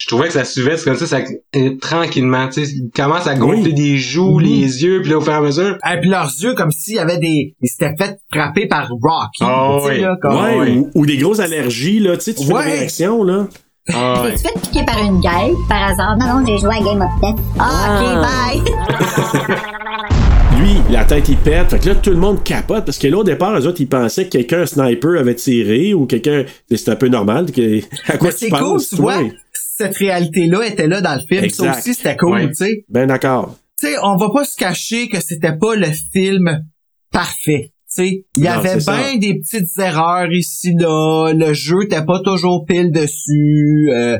Je 0.00 0.06
trouvais 0.06 0.28
que 0.28 0.32
ça 0.34 0.44
suivait, 0.44 0.76
c'est 0.76 0.84
comme 0.84 0.96
ça, 0.96 1.06
ça 1.08 1.18
euh, 1.56 1.76
tranquillement, 1.80 2.46
tu 2.48 2.64
sais, 2.64 2.70
il 2.72 2.88
commence 2.94 3.26
à 3.26 3.34
gonfler 3.34 3.62
Oui. 3.64 3.74
des 3.74 3.96
joues, 3.98 4.38
Mhm. 4.38 4.44
les 4.44 4.84
yeux, 4.84 5.00
puis 5.02 5.10
là, 5.10 5.18
au 5.18 5.20
fur 5.20 5.32
et 5.32 5.36
à 5.36 5.40
mesure, 5.40 5.76
Et 5.92 6.00
puis 6.00 6.08
leurs 6.08 6.30
yeux, 6.40 6.54
comme 6.54 6.70
s'il 6.70 6.94
y 6.94 6.98
avait 7.00 7.18
des, 7.18 7.56
ils 7.60 7.68
s'étaient 7.68 7.96
fait 7.98 8.16
frapper 8.32 8.68
par 8.68 8.88
Rocky. 8.88 9.40
Ah 9.42 9.78
tu 9.80 9.86
sais, 9.88 9.94
oui. 9.96 10.00
là, 10.02 10.16
comme- 10.22 10.36
Ouais, 10.36 10.56
ouais. 10.56 10.76
Ou, 10.76 10.90
ou 10.94 11.04
des 11.04 11.16
grosses 11.16 11.40
allergies, 11.40 11.98
là, 11.98 12.16
tu 12.16 12.22
sais, 12.26 12.34
tu 12.34 12.44
fais 12.44 12.52
une 12.52 12.56
réaction, 12.58 13.24
là. 13.24 13.48
Ah 13.94 14.22
ouais. 14.22 14.30
T'es-tu 14.32 14.42
fait 14.42 14.60
piquer 14.60 14.84
par 14.84 14.98
une 15.02 15.20
guêpe, 15.20 15.56
par 15.68 15.90
hasard? 15.90 16.16
Non, 16.18 16.26
non, 16.40 16.46
j'ai 16.46 16.58
joué 16.58 16.74
à 16.76 16.80
Game 16.80 17.00
of 17.00 17.20
Death. 17.20 17.44
Ah, 17.58 18.00
ok, 18.00 18.04
bye! 18.22 19.58
Lui, 20.60 20.74
la 20.90 21.04
tête, 21.04 21.28
il 21.28 21.36
pète. 21.36 21.70
Fait 21.70 21.78
que 21.78 21.88
là, 21.90 21.94
tout 21.94 22.10
le 22.10 22.16
monde 22.16 22.42
capote 22.42 22.84
parce 22.84 22.98
que 22.98 23.06
là, 23.06 23.18
au 23.18 23.24
départ, 23.24 23.56
eux 23.58 23.66
autres, 23.66 23.80
ils 23.80 23.88
pensaient 23.88 24.24
que 24.24 24.30
quelqu'un, 24.30 24.62
un 24.62 24.66
sniper, 24.66 25.18
avait 25.20 25.34
tiré 25.36 25.94
ou 25.94 26.06
quelqu'un. 26.06 26.44
C'était 26.70 26.90
un 26.90 26.96
peu 26.96 27.08
normal. 27.08 27.50
Que... 27.52 27.80
À 28.10 28.18
quoi 28.18 28.28
Mais 28.28 28.34
tu 28.34 28.38
c'est 28.38 28.50
cool, 28.50 28.58
penses, 28.58 28.88
tu 28.90 28.96
vois. 28.96 29.20
Cette 29.52 29.96
réalité-là 29.96 30.66
était 30.66 30.88
là 30.88 31.00
dans 31.00 31.14
le 31.14 31.20
film. 31.28 31.44
Exact. 31.44 31.72
Ça 31.74 31.78
aussi, 31.78 31.94
c'était 31.94 32.16
cool, 32.16 32.32
Ouais. 32.32 32.48
tu 32.48 32.54
sais. 32.54 32.84
Ben 32.88 33.06
d'accord. 33.06 33.54
tu 33.80 33.86
sais, 33.86 33.94
on 34.02 34.16
va 34.16 34.30
pas 34.30 34.44
se 34.44 34.56
cacher 34.56 35.08
que 35.08 35.20
c'était 35.20 35.56
pas 35.56 35.76
le 35.76 35.86
film 36.12 36.64
parfait. 37.12 37.72
Sais, 37.90 38.26
il 38.36 38.42
y 38.42 38.46
avait 38.48 38.76
bien 38.76 39.16
des 39.16 39.38
petites 39.38 39.78
erreurs 39.78 40.30
ici 40.30 40.74
là, 40.78 41.32
le 41.32 41.54
jeu 41.54 41.88
t'es 41.88 42.04
pas 42.04 42.20
toujours 42.20 42.66
pile 42.66 42.92
dessus. 42.92 43.88
euh, 43.90 44.18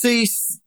tu 0.00 0.26
sais, 0.26 0.58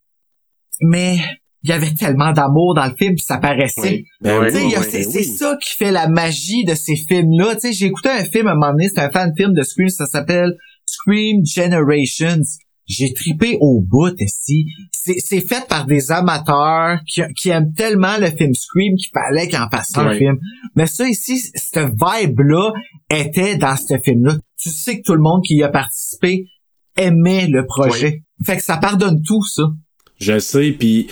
mais 0.80 1.18
il 1.64 1.72
y 1.72 1.74
avait 1.74 1.93
tellement 1.93 2.32
d'amour 2.32 2.76
dans 2.76 2.86
le 2.86 2.95
film, 2.98 3.16
puis 3.16 3.26
ça 3.26 3.38
paraissait. 3.38 3.82
Oui. 3.82 4.06
Ben 4.22 4.39
oui, 4.41 4.52
c'est 4.84 5.14
ben 5.14 5.24
ça 5.24 5.58
qui 5.62 5.76
fait 5.76 5.91
la 5.91 6.08
magie 6.08 6.64
de 6.64 6.76
ces 6.76 6.95
films-là. 6.95 7.58
J'ai 7.70 7.88
écouté 7.88 8.10
un 8.10 8.24
film 8.24 8.48
à 8.48 8.52
un 8.52 8.54
moment 8.54 8.72
donné, 8.72 8.88
c'est 8.88 9.02
un 9.02 9.12
fan 9.12 9.34
film 9.36 9.54
de 9.54 9.64
Scream, 9.64 9.89
ça 9.89 10.06
s'appelle 10.06 10.54
Scream 10.86 11.45
Generations. 11.45 12.43
J'ai 12.88 13.14
tripé 13.14 13.58
au 13.60 13.82
bout, 13.82 14.14
esti. 14.20 14.66
C'est, 14.92 15.42
fait 15.42 15.68
par 15.68 15.86
des 15.86 16.12
amateurs 16.12 17.00
qui, 17.08 17.22
qui 17.40 17.50
aiment 17.50 17.74
tellement 17.74 18.18
le 18.18 18.28
film 18.28 18.54
Scream 18.54 18.96
qu'il 18.96 19.10
fallait 19.14 19.48
qu'ils 19.48 19.60
en 19.60 19.70
fassent 19.70 19.98
un 19.98 20.14
film. 20.18 20.38
Mais 20.76 20.86
ça 20.88 21.08
ici, 21.08 21.38
cette 21.54 21.90
vibe-là 21.92 22.72
était 23.10 23.58
dans 23.58 23.76
ce 23.76 23.98
film-là. 24.04 24.38
Tu 24.60 24.70
sais 24.70 24.98
que 25.00 25.04
tout 25.06 25.14
le 25.16 25.22
monde 25.22 25.42
qui 25.46 25.56
y 25.56 25.64
a 25.64 25.70
participé 25.70 26.46
aimait 26.98 27.48
le 27.48 27.66
projet. 27.66 28.24
Fait 28.46 28.58
que 28.58 28.64
ça 28.64 28.78
pardonne 28.78 29.22
tout, 29.22 29.44
ça. 29.46 29.64
Je 30.20 30.40
sais, 30.40 30.72
puis 30.72 31.08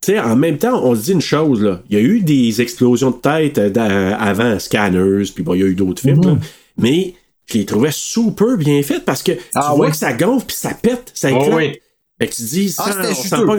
tu 0.00 0.12
sais, 0.12 0.20
en 0.20 0.36
même 0.36 0.58
temps, 0.58 0.80
on 0.84 0.94
se 0.94 1.04
dit 1.04 1.12
une 1.12 1.20
chose, 1.20 1.62
là. 1.62 1.82
Il 1.90 1.96
y 1.96 1.98
a 1.98 2.02
eu 2.02 2.20
des 2.20 2.60
explosions 2.60 3.10
de 3.10 3.16
tête 3.16 3.58
euh, 3.58 3.70
dans- 3.70 4.16
avant 4.18 4.58
Scanners, 4.58 5.24
puis 5.34 5.42
bon, 5.42 5.54
il 5.54 5.60
y 5.60 5.62
a 5.64 5.66
eu 5.66 5.74
d'autres 5.74 6.00
films, 6.02 6.18
Mhm. 6.18 6.24
là. 6.26 6.36
Mais 6.78 7.14
je 7.46 7.58
les 7.58 7.64
trouvais 7.64 7.90
super 7.92 8.56
bien 8.56 8.82
faites 8.82 9.04
parce 9.04 9.22
que 9.22 9.32
tu 9.32 9.40
Ah 9.54 9.72
vois 9.76 9.90
que 9.90 9.96
ça 9.96 10.12
gonfle, 10.12 10.46
puis 10.46 10.56
ça 10.56 10.70
pète, 10.80 11.10
ça 11.14 11.28
Oh, 11.32 11.40
éclate. 11.42 11.56
oui. 11.56 11.72
Fait 12.20 12.28
que 12.28 12.34
tu 12.34 12.42
dis, 12.42 12.74
Ah, 12.78 12.92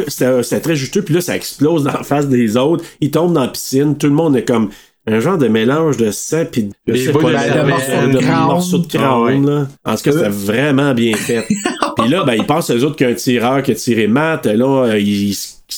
c'était 0.07 0.41
c'était 0.43 0.59
très 0.61 0.75
juteux, 0.75 1.03
puis 1.03 1.13
là, 1.13 1.21
ça 1.21 1.35
explose 1.35 1.83
dans 1.83 1.93
la 1.93 2.03
face 2.03 2.27
des 2.27 2.57
autres. 2.57 2.83
Ils 3.01 3.11
tombent 3.11 3.33
dans 3.33 3.41
la 3.43 3.47
piscine, 3.49 3.97
tout 3.97 4.07
le 4.07 4.13
monde 4.13 4.35
est 4.35 4.45
comme 4.45 4.69
un 5.09 5.19
genre 5.21 5.37
de 5.37 5.47
mélange 5.47 5.95
de 5.97 6.11
sang, 6.11 6.43
puis 6.51 6.69
je 6.87 6.91
Des 6.93 7.05
sais 7.05 7.11
boules 7.13 7.31
pas, 7.31 7.47
de 7.47 7.53
de, 7.53 7.63
morceaux 7.69 8.07
de, 8.11 8.17
crâne. 8.19 8.43
morceaux 8.45 8.77
de 8.79 8.87
crâne, 8.87 9.45
là. 9.45 9.67
En 9.85 9.95
tout 9.95 10.03
cas, 10.03 10.11
c'était 10.11 10.27
vraiment 10.29 10.93
bien 10.93 11.15
fait. 11.15 11.45
Puis 11.97 12.09
là, 12.09 12.23
ben, 12.25 12.33
ils 12.33 12.45
pensent 12.45 12.69
aux 12.69 12.83
autres 12.83 12.95
qu'il 12.95 13.07
y 13.07 13.09
a 13.09 13.13
un 13.13 13.15
tireur 13.15 13.63
qui 13.63 13.71
a 13.71 13.75
tiré 13.75 14.07
Matt. 14.07 14.45
Là, 14.47 14.65
euh, 14.85 14.99
il- 14.99 15.29
il- 15.29 15.37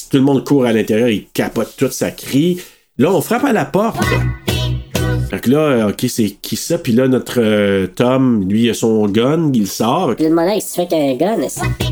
tout 0.10 0.18
le 0.18 0.24
monde 0.24 0.44
court 0.44 0.66
à 0.66 0.74
l'intérieur, 0.74 1.10
il 1.10 1.28
capote 1.28 1.76
tout, 1.78 1.90
ça 1.92 2.12
crie. 2.12 2.60
Là, 2.98 3.12
on 3.14 3.22
frappe 3.22 3.46
à 3.46 3.54
la 3.54 3.66
porte. 3.66 4.00
Fait 5.30 5.40
que 5.40 5.50
là, 5.52 5.58
euh, 5.60 5.90
OK, 5.90 6.06
c'est 6.08 6.30
qui 6.42 6.56
ça? 6.56 6.78
Puis 6.80 6.92
là, 6.92 7.08
notre 7.08 7.40
euh, 7.40 7.86
Tom, 7.88 8.48
lui, 8.50 8.64
il 8.64 8.70
a 8.72 8.74
son 8.74 9.06
gun, 9.08 9.52
il 9.54 9.68
sort. 9.68 10.16
Puis 10.16 10.24
le 10.24 10.32
demandais, 10.32 10.56
qu'est-ce 10.56 10.76
que 10.78 10.82
tu 10.82 10.90
fais 10.90 11.18
qu'un 11.18 11.36
gun? 11.38 11.48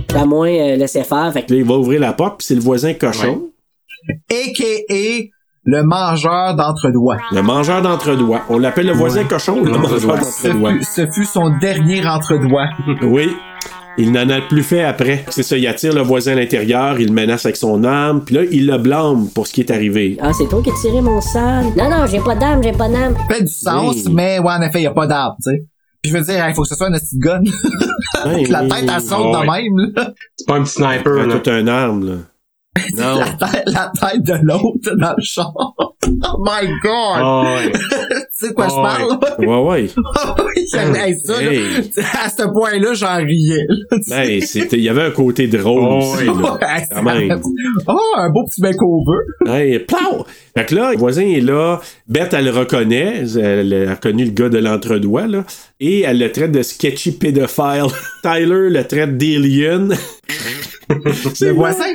Pas 0.07 0.25
moins 0.25 0.49
euh, 0.49 0.75
laisser 0.75 1.03
faire? 1.03 1.31
Fait 1.33 1.43
que 1.43 1.53
Là, 1.53 1.59
il 1.59 1.65
va 1.65 1.75
ouvrir 1.75 1.99
la 1.99 2.13
porte, 2.13 2.39
puis 2.39 2.47
c'est 2.47 2.55
le 2.55 2.61
voisin 2.61 2.93
cochon. 2.95 3.49
A.K.A. 4.31 5.29
le 5.65 5.83
mangeur 5.83 6.55
d'entre-doigts. 6.55 7.17
Le 7.31 7.41
mangeur 7.43 7.81
d'entre-doigts. 7.81 8.41
On 8.49 8.57
l'appelle 8.57 8.87
le 8.87 8.93
voisin 8.93 9.23
cochon 9.25 9.59
ou 9.59 9.65
le 9.65 9.71
mangeur 9.71 9.99
Ce 9.99 10.47
d'entre-doigts? 10.47 10.71
fut, 10.73 10.83
ce 10.83 11.07
fut 11.11 11.25
son 11.25 11.55
dernier 11.59 12.07
entre-doigts. 12.07 12.69
Oui. 13.03 13.29
Il 13.99 14.11
n'en 14.11 14.29
a 14.29 14.41
plus 14.41 14.61
fait 14.63 14.83
après. 14.83 15.25
C'est 15.29 15.41
ça, 15.43 15.57
il 15.57 15.65
attire 15.67 15.93
le 15.93 16.01
voisin 16.01 16.33
à 16.33 16.35
l'intérieur, 16.35 16.99
il 16.99 17.07
le 17.07 17.13
menace 17.13 17.45
avec 17.45 17.55
son 17.55 17.83
arme, 17.83 18.23
puis 18.23 18.35
là, 18.35 18.41
il 18.51 18.67
le 18.67 18.77
blâme 18.77 19.27
pour 19.33 19.47
ce 19.47 19.53
qui 19.53 19.61
est 19.61 19.71
arrivé. 19.71 20.17
Ah, 20.21 20.31
c'est 20.33 20.47
toi 20.47 20.61
qui 20.63 20.69
as 20.69 20.73
tiré 20.81 21.01
mon 21.01 21.19
sang. 21.19 21.63
Non, 21.75 21.89
non, 21.89 22.05
j'ai 22.05 22.19
pas 22.19 22.35
d'âme, 22.35 22.61
j'ai 22.61 22.71
pas 22.73 22.89
d'âme. 22.89 23.15
fait 23.27 23.41
du 23.41 23.51
sens, 23.53 23.95
Oui. 24.05 24.13
mais 24.13 24.37
ouais, 24.39 24.53
en 24.53 24.61
effet, 24.61 24.77
il 24.79 24.81
n'y 24.81 24.87
a 24.87 24.91
pas 24.91 25.07
d'arbre, 25.07 25.35
tu 25.43 25.49
sais. 25.51 25.63
Puis 26.03 26.11
je 26.11 26.17
veux 26.17 26.23
dire, 26.23 26.47
il 26.47 26.53
faut 26.53 26.61
que 26.61 26.67
ce 26.67 26.75
soit 26.75 26.87
un 26.87 26.91
petit 26.91 27.17
gun. 27.17 27.41
Ouais, 28.25 28.45
la 28.49 28.63
oui. 28.63 28.69
tête, 28.69 28.83
elle 28.95 29.01
saute 29.01 29.17
Oh, 29.19 29.31
de 29.33 29.47
ouais. 29.47 29.61
même, 29.63 29.91
là. 29.95 30.11
C'est 30.35 30.47
pas 30.47 30.55
un 30.55 30.63
petit 30.63 30.73
sniper, 30.73 31.27
là. 31.27 31.39
tout 31.39 31.49
un 31.49 31.67
arme, 31.67 32.05
là. 32.07 32.13
Non. 32.97 33.19
La 33.19 33.25
tête, 33.47 33.63
la 33.67 33.91
tête 33.99 34.23
de 34.23 34.33
l'autre 34.43 34.95
dans 34.97 35.13
le 35.17 35.23
champ. 35.23 35.53
Oh 35.57 36.37
my 36.39 36.67
god! 36.83 37.21
Oh, 37.21 37.43
ouais. 37.45 37.71
tu 37.71 37.77
sais 38.33 38.49
de 38.49 38.53
quoi 38.53 38.67
Oh, 38.69 38.73
je 38.75 38.81
parle? 38.81 39.19
Ouais, 39.39 39.69
ouais. 39.69 39.89
Hey, 40.73 41.15
ça, 41.23 41.41
là, 41.41 41.53
Hey. 41.53 41.63
à 42.21 42.29
ce 42.29 42.43
point-là, 42.51 42.93
j'en 42.93 43.17
riais. 43.17 43.65
Ben, 44.09 44.41
c'était, 44.41 44.77
il 44.77 44.83
y 44.83 44.89
avait 44.89 45.03
un 45.03 45.11
côté 45.11 45.47
drôle 45.47 45.83
aussi, 45.83 46.25
là. 46.25 46.33
Ouais, 46.33 46.83
Quand 46.91 47.03
même. 47.03 47.41
Oh, 47.87 47.97
un 48.17 48.29
beau 48.29 48.43
petit 48.45 48.61
makeover. 48.61 49.17
Hey, 49.47 49.79
plow! 49.79 50.25
Fait 50.57 50.65
que 50.65 50.75
là, 50.75 50.91
le 50.91 50.97
voisin 50.97 51.21
est 51.25 51.39
là. 51.41 51.79
Beth, 52.07 52.33
elle 52.33 52.45
le 52.45 52.51
reconnaît. 52.51 53.23
Elle 53.37 53.87
a 53.87 53.93
reconnu 53.95 54.25
le 54.25 54.31
gars 54.31 54.49
de 54.49 54.57
l'entre-doigt, 54.57 55.27
là. 55.27 55.45
Et 55.79 56.01
elle 56.01 56.19
le 56.19 56.31
traite 56.31 56.51
de 56.51 56.63
sketchy 56.63 57.13
pédophile. 57.13 57.85
Tyler 58.23 58.69
le 58.69 58.83
traite 58.83 59.17
d'alien. 59.17 59.95
Le 60.89 61.51
voisin? 61.51 61.93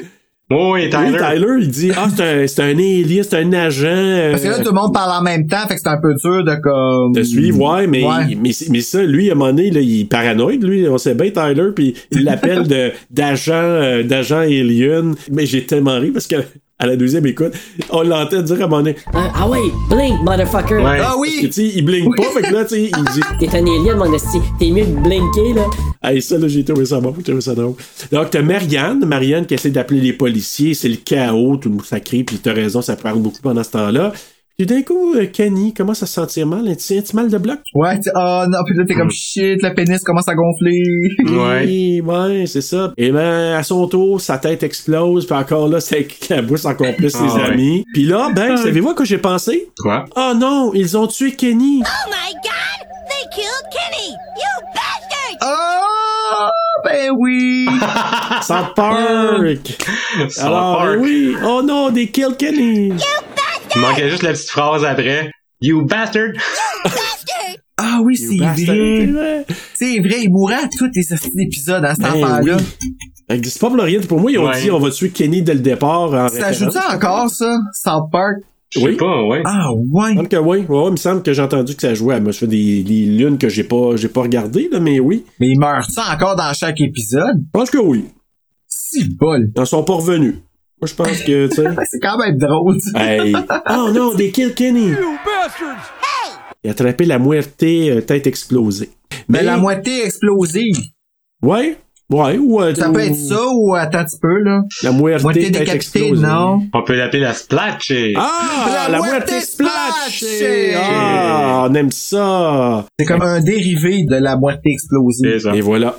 Oh, 0.54 0.72
oui, 0.74 0.82
Oui, 0.84 0.90
Tyler. 0.90 1.18
Tyler, 1.18 1.46
il 1.60 1.68
dit 1.68 1.90
Ah, 1.96 2.08
c'est 2.14 2.22
un, 2.22 2.46
c'est 2.46 2.62
un 2.62 2.78
alien, 2.78 3.22
c'est 3.22 3.36
un 3.36 3.52
agent. 3.52 3.86
euh, 3.88 4.30
Parce 4.32 4.42
que 4.42 4.48
là, 4.48 4.58
tout 4.58 4.68
le 4.68 4.74
monde 4.80 4.92
parle 4.92 5.20
en 5.20 5.22
même 5.22 5.46
temps, 5.46 5.66
fait 5.68 5.74
que 5.76 5.80
c'est 5.82 5.88
un 5.88 6.00
peu 6.00 6.14
dur 6.14 6.44
de 6.44 6.54
comme... 6.62 7.12
de 7.12 7.22
suivre, 7.22 7.60
ouais, 7.60 7.86
mais, 7.86 8.04
Ouais. 8.04 8.36
mais, 8.40 8.50
mais 8.70 8.80
ça, 8.80 9.02
lui, 9.02 9.28
à 9.30 9.32
un 9.32 9.36
moment 9.36 9.50
donné, 9.52 9.70
là, 9.70 9.80
il 9.80 10.00
est 10.00 10.04
paranoïde, 10.04 10.64
lui, 10.64 10.88
on 10.88 10.98
sait 10.98 11.14
bien, 11.14 11.30
Tyler, 11.30 11.70
puis 11.74 11.94
il 12.10 12.24
l'appelle 12.24 12.66
de, 12.68 12.92
d'agent, 13.10 13.52
euh, 13.54 14.02
d'agent 14.02 14.38
alien. 14.40 15.14
Mais 15.30 15.46
j'ai 15.46 15.64
tellement 15.64 15.98
ri 15.98 16.10
parce 16.10 16.26
que 16.26 16.36
à 16.82 16.86
la 16.86 16.96
deuxième 16.96 17.24
écoute, 17.26 17.52
on 17.90 18.02
l'entend 18.02 18.42
dire 18.42 18.56
à 18.60 18.64
un 18.64 18.66
moment 18.66 18.78
donné, 18.78 18.96
Ah, 19.14 19.30
ah 19.36 19.48
ouais, 19.48 19.60
blink, 19.88 20.20
motherfucker. 20.22 20.74
Ouais. 20.74 20.82
Ah 20.84 20.96
Parce 20.98 21.14
que, 21.14 21.20
oui! 21.20 21.38
tu 21.42 21.52
sais, 21.52 21.72
il 21.76 21.84
blingue 21.84 22.16
pas, 22.16 22.24
fait 22.24 22.42
que 22.42 22.52
là, 22.52 22.64
tu 22.64 22.74
sais, 22.74 22.90
il 22.96 23.04
dit, 23.12 23.20
T'es 23.38 23.48
un 23.56 23.62
alien, 23.64 23.96
mon 23.98 24.12
esti. 24.12 24.38
T'es 24.58 24.70
mieux 24.70 24.84
de 24.84 25.00
blinker, 25.00 25.54
là. 25.54 25.66
hey, 26.02 26.20
ça, 26.20 26.38
là, 26.38 26.48
j'ai 26.48 26.64
trouvé 26.64 26.84
ça 26.84 26.98
bon, 26.98 27.14
j'ai 27.16 27.22
trouvé 27.22 27.40
ça 27.40 27.54
drôle. 27.54 27.74
Donc, 28.10 28.30
t'as 28.30 28.42
Marianne, 28.42 29.04
Marianne 29.04 29.46
qui 29.46 29.54
essaie 29.54 29.70
d'appeler 29.70 30.00
les 30.00 30.12
policiers, 30.12 30.74
c'est 30.74 30.88
le 30.88 30.96
chaos, 30.96 31.56
tout 31.56 31.68
le 31.68 31.76
monde, 31.76 31.84
ça 31.84 32.00
crie, 32.00 32.24
puis 32.24 32.38
t'as 32.38 32.52
raison, 32.52 32.82
ça 32.82 32.96
parle 32.96 33.20
beaucoup 33.20 33.40
pendant 33.40 33.62
ce 33.62 33.70
temps-là. 33.70 34.12
Puis 34.58 34.66
d'un 34.66 34.82
coup, 34.82 35.14
euh, 35.14 35.26
Kenny 35.26 35.72
commence 35.74 36.02
à 36.02 36.06
se 36.06 36.12
sentir 36.14 36.46
mal, 36.46 36.68
un 36.68 36.74
petit, 36.74 36.98
un 36.98 37.00
petit 37.02 37.16
mal 37.16 37.28
de 37.30 37.38
bloc. 37.38 37.58
Ouais, 37.74 37.98
tu- 37.98 38.10
oh 38.14 38.44
non, 38.48 38.58
puis 38.66 38.76
là, 38.76 38.84
t'es 38.86 38.94
comme 38.94 39.10
shit, 39.10 39.60
le 39.62 39.74
pénis 39.74 40.02
commence 40.04 40.28
à 40.28 40.34
gonfler. 40.34 40.82
Ouais. 41.32 41.64
Oui, 41.64 42.00
ouais, 42.02 42.44
c'est 42.46 42.60
ça. 42.60 42.92
Et 42.98 43.10
ben, 43.10 43.54
à 43.54 43.62
son 43.62 43.86
tour, 43.88 44.20
sa 44.20 44.38
tête 44.38 44.62
explose, 44.62 45.26
puis 45.26 45.34
encore 45.34 45.68
là, 45.68 45.80
ça 45.80 45.96
éclabousse 45.96 46.64
encore 46.66 46.94
plus 46.96 47.10
ses 47.10 47.18
Ah 47.18 47.46
amis. 47.46 47.84
Puis 47.94 48.04
là, 48.04 48.30
ben, 48.34 48.56
savez-vous 48.56 48.90
à 48.90 48.94
quoi 48.94 49.04
j'ai 49.04 49.18
pensé? 49.18 49.68
Quoi? 49.80 50.04
Oh 50.16 50.32
non, 50.36 50.72
ils 50.74 50.96
ont 50.96 51.06
tué 51.06 51.32
Kenny! 51.32 51.82
Oh 51.84 52.10
my 52.10 52.32
god! 52.34 52.86
They 53.08 53.28
killed 53.34 53.66
Kenny! 53.72 54.10
You 54.12 54.66
bastard! 54.74 55.38
Oh, 55.42 56.48
ben 56.84 57.10
oui! 57.18 57.66
South 58.42 58.74
Park! 58.76 59.58
South 60.28 60.44
Alors, 60.44 60.76
Park. 60.78 60.98
oui! 61.00 61.34
Oh 61.44 61.62
non, 61.64 61.90
they 61.92 62.06
killed 62.10 62.36
Kenny! 62.36 62.92
Il 63.74 63.80
manquait 63.80 64.10
juste 64.10 64.22
la 64.22 64.32
petite 64.32 64.50
phrase 64.50 64.84
après. 64.84 65.30
You 65.60 65.84
bastard! 65.84 66.32
Bastard! 66.84 66.98
Ah 67.84 67.98
oui, 68.04 68.16
c'est 68.16 68.36
vrai. 68.36 69.44
C'est 69.74 69.98
vrai, 69.98 70.22
il 70.22 70.30
mourra 70.30 70.54
à 70.56 70.68
tous 70.78 70.88
les 70.94 71.02
sorties 71.02 71.30
d'épisodes 71.34 71.84
à 71.84 71.94
cet 71.96 72.04
Ben 72.04 72.10
enfant-là. 72.22 72.56
oui. 73.28 73.40
C'est 73.42 73.58
pas 73.60 73.70
pour 73.70 73.80
rien. 73.80 73.98
Pour 74.00 74.20
moi, 74.20 74.30
ils 74.30 74.38
ont 74.38 74.46
Ouais. 74.46 74.60
dit 74.60 74.70
on 74.70 74.78
va 74.78 74.90
tuer 74.90 75.08
Kenny 75.10 75.42
dès 75.42 75.54
le 75.54 75.60
départ. 75.60 76.12
En 76.12 76.28
Ça 76.28 76.52
joue 76.52 76.70
ça 76.70 76.94
encore, 76.94 77.28
ça? 77.28 77.52
South 77.72 78.04
Park? 78.12 78.36
Je 78.70 78.78
sais 78.78 78.86
Oui. 78.86 78.96
pas, 78.96 79.24
ouais. 79.24 79.42
Ah 79.44 79.66
Il 79.72 79.88
ouais. 79.90 80.10
me 80.12 80.16
semble 80.16 80.28
que 80.28 80.36
oui. 80.36 80.58
Ouais, 80.68 80.84
il 80.86 80.90
me 80.92 80.96
semble 80.96 81.22
que 81.24 81.32
j'ai 81.32 81.42
entendu 81.42 81.74
que 81.74 81.80
ça 81.82 81.92
jouait. 81.94 82.20
Moi, 82.20 82.30
je 82.30 82.38
fais 82.38 82.46
des, 82.46 82.84
des 82.84 83.04
lunes 83.06 83.36
que 83.38 83.48
j'ai 83.48 83.64
pas, 83.64 83.96
j'ai 83.96 84.08
pas 84.08 84.22
regardées, 84.22 84.68
là, 84.70 84.78
mais 84.78 85.00
oui. 85.00 85.24
Mais 85.40 85.48
il 85.48 85.58
meurt 85.58 85.90
ça 85.90 86.04
encore 86.14 86.36
dans 86.36 86.52
chaque 86.54 86.80
épisode? 86.80 87.38
Je 87.38 87.50
pense 87.58 87.70
que 87.70 87.78
oui. 87.78 88.04
Si 88.68 89.08
bol. 89.08 89.50
Ils 89.56 89.60
en 89.60 89.64
sont 89.64 89.82
pas 89.82 89.94
revenus. 89.94 90.36
Moi, 90.82 90.88
je 90.88 90.94
pense 90.94 91.22
que, 91.22 91.46
tu 91.46 91.54
sais. 91.54 91.64
C'est 91.90 92.00
quand 92.00 92.18
même 92.18 92.36
drôle. 92.38 92.76
hey. 92.96 93.32
Oh 93.70 93.90
non, 93.94 94.14
des 94.14 94.32
kill 94.32 94.52
Kenny! 94.52 94.90
Il 96.64 96.68
a 96.68 96.72
attrapé 96.72 97.04
la 97.04 97.20
muerte 97.20 97.62
euh, 97.62 98.00
tête 98.00 98.26
explosée. 98.26 98.90
Mais 99.28 99.42
la 99.44 99.56
moitié 99.58 100.04
explosive. 100.04 100.76
Ouais. 101.40 101.76
Ouais, 102.10 102.36
ou. 102.36 102.60
euh, 102.60 102.74
Ça 102.74 102.90
ou- 102.90 102.92
peut 102.92 103.00
être 103.00 103.14
ça 103.16 103.40
ou 103.54 103.74
attends 103.74 103.98
un 104.00 104.04
petit 104.04 104.18
peu, 104.20 104.38
là. 104.42 104.62
La 104.82 104.90
Moitié 104.92 105.44
tête 105.44 105.52
décapitée, 105.52 105.74
explosée. 105.76 106.26
non? 106.26 106.62
On 106.74 106.82
peut 106.82 106.94
l'appeler 106.96 107.20
la 107.22 107.32
Splatch. 107.32 107.90
et- 107.92 108.14
Ah, 108.16 108.88
La 108.90 108.98
splash! 109.00 109.40
splash! 109.44 110.24
Ah, 110.76 111.68
on 111.70 111.74
aime 111.74 111.90
ça! 111.92 112.86
C'est 112.98 113.06
comme 113.06 113.22
un 113.22 113.40
dérivé 113.40 114.04
de 114.04 114.16
la 114.16 114.36
moitié 114.36 114.72
explosive. 114.72 115.52
Et 115.54 115.60
voilà. 115.62 115.96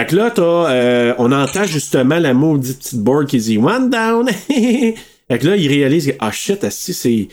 Fait 0.00 0.06
que 0.06 0.16
là, 0.16 0.32
euh, 0.38 1.12
on 1.18 1.30
entend 1.30 1.66
justement 1.66 2.18
la 2.18 2.32
maudite 2.32 2.78
petite 2.78 3.00
board 3.00 3.26
qui 3.26 3.36
dit 3.36 3.58
One 3.58 3.90
down! 3.90 4.30
fait 4.48 4.94
que 5.38 5.46
là, 5.46 5.56
il 5.56 5.68
réalise 5.68 6.06
que, 6.06 6.16
ah 6.20 6.32
shit, 6.32 6.70
si 6.70 6.94
c'est. 6.94 7.28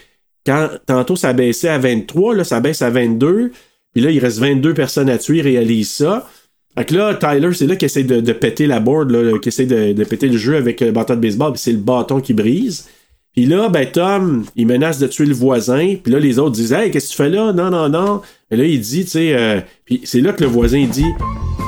Tantôt 0.86 1.16
ça 1.16 1.32
baissait 1.32 1.70
à 1.70 1.78
23, 1.78 2.36
là, 2.36 2.44
ça 2.44 2.60
baisse 2.60 2.82
à 2.82 2.90
22. 2.90 3.54
Puis 3.94 4.04
là, 4.04 4.12
il 4.12 4.20
reste 4.20 4.40
22 4.40 4.74
personnes 4.74 5.10
à 5.10 5.18
tuer, 5.18 5.38
il 5.38 5.42
réalise 5.44 5.92
ça. 5.92 6.30
Fait 6.78 6.84
que 6.84 6.96
là, 6.96 7.16
Tyler, 7.16 7.54
c'est 7.54 7.68
là 7.68 7.78
qu'il 7.78 7.86
essaie 7.86 8.04
de, 8.04 8.34
péter 8.34 8.68
la 8.68 8.82
board, 8.82 9.12
là, 9.12 9.40
qu'il 9.40 9.48
essaie 9.48 9.66
de, 9.66 10.04
péter 10.04 10.28
le 10.28 10.38
jeu 10.38 10.58
avec 10.58 10.82
le 10.82 10.92
bâton 10.92 11.16
de 11.16 11.22
baseball, 11.22 11.54
puis 11.54 11.62
c'est 11.62 11.72
le 11.72 11.78
bâton 11.78 12.20
qui 12.20 12.34
brise. 12.34 12.90
Puis 13.34 13.46
là, 13.46 13.70
ben 13.70 13.90
Tom, 13.90 14.44
il 14.58 14.68
menace 14.68 15.00
de 15.00 15.08
tuer 15.08 15.26
le 15.26 15.34
voisin. 15.34 15.96
Puis 16.04 16.12
là, 16.12 16.20
les 16.20 16.38
autres 16.38 16.56
disent 16.56 16.74
Hey, 16.74 16.92
qu'est-ce 16.92 17.08
que 17.08 17.12
tu 17.12 17.18
fais 17.18 17.30
là? 17.30 17.54
Non, 17.54 17.70
non, 17.70 17.88
non. 17.88 18.22
Et 18.52 18.58
là, 18.58 18.66
il 18.66 18.82
dit, 18.82 19.06
tu 19.06 19.12
sais, 19.12 19.36
euh, 19.38 19.62
puis 19.86 20.02
c'est 20.04 20.20
là 20.20 20.34
que 20.34 20.44
le 20.44 20.50
voisin 20.50 20.86
dit 20.86 21.06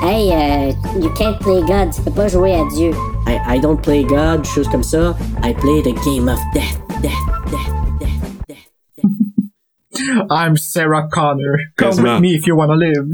Hey, 0.02 0.32
euh, 0.32 0.72
you 0.98 1.10
can't 1.14 1.38
play 1.40 1.60
God, 1.60 1.92
tu 1.92 2.00
peux 2.02 2.10
pas 2.10 2.28
jouer 2.28 2.54
à 2.54 2.64
Dieu. 2.74 2.92
I, 3.26 3.38
I 3.56 3.58
don't 3.60 3.80
play 3.80 4.02
God, 4.02 4.46
choses 4.46 4.68
comme 4.68 4.82
ça. 4.82 5.14
I 5.42 5.52
play 5.52 5.82
the 5.82 5.92
game 6.04 6.26
of 6.28 6.38
death, 6.54 6.78
death, 7.02 7.12
death, 7.50 8.00
death, 8.00 8.46
death. 8.48 10.26
I'm 10.30 10.56
Sarah 10.56 11.06
Connor. 11.12 11.58
Come 11.76 11.88
Quasiment. 11.90 12.14
with 12.14 12.22
me 12.22 12.34
if 12.34 12.46
you 12.46 12.56
wanna 12.56 12.76
live. 12.76 13.12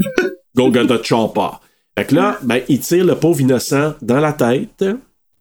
Go 0.55 0.71
get 0.71 0.87
the 0.87 1.01
chopper. 1.03 1.59
Fait 1.97 2.05
que 2.05 2.15
là, 2.15 2.37
ben, 2.43 2.61
il 2.69 2.79
tire 2.79 3.03
le 3.05 3.15
pauvre 3.15 3.41
innocent 3.41 3.95
dans 4.01 4.19
la 4.19 4.31
tête. 4.31 4.85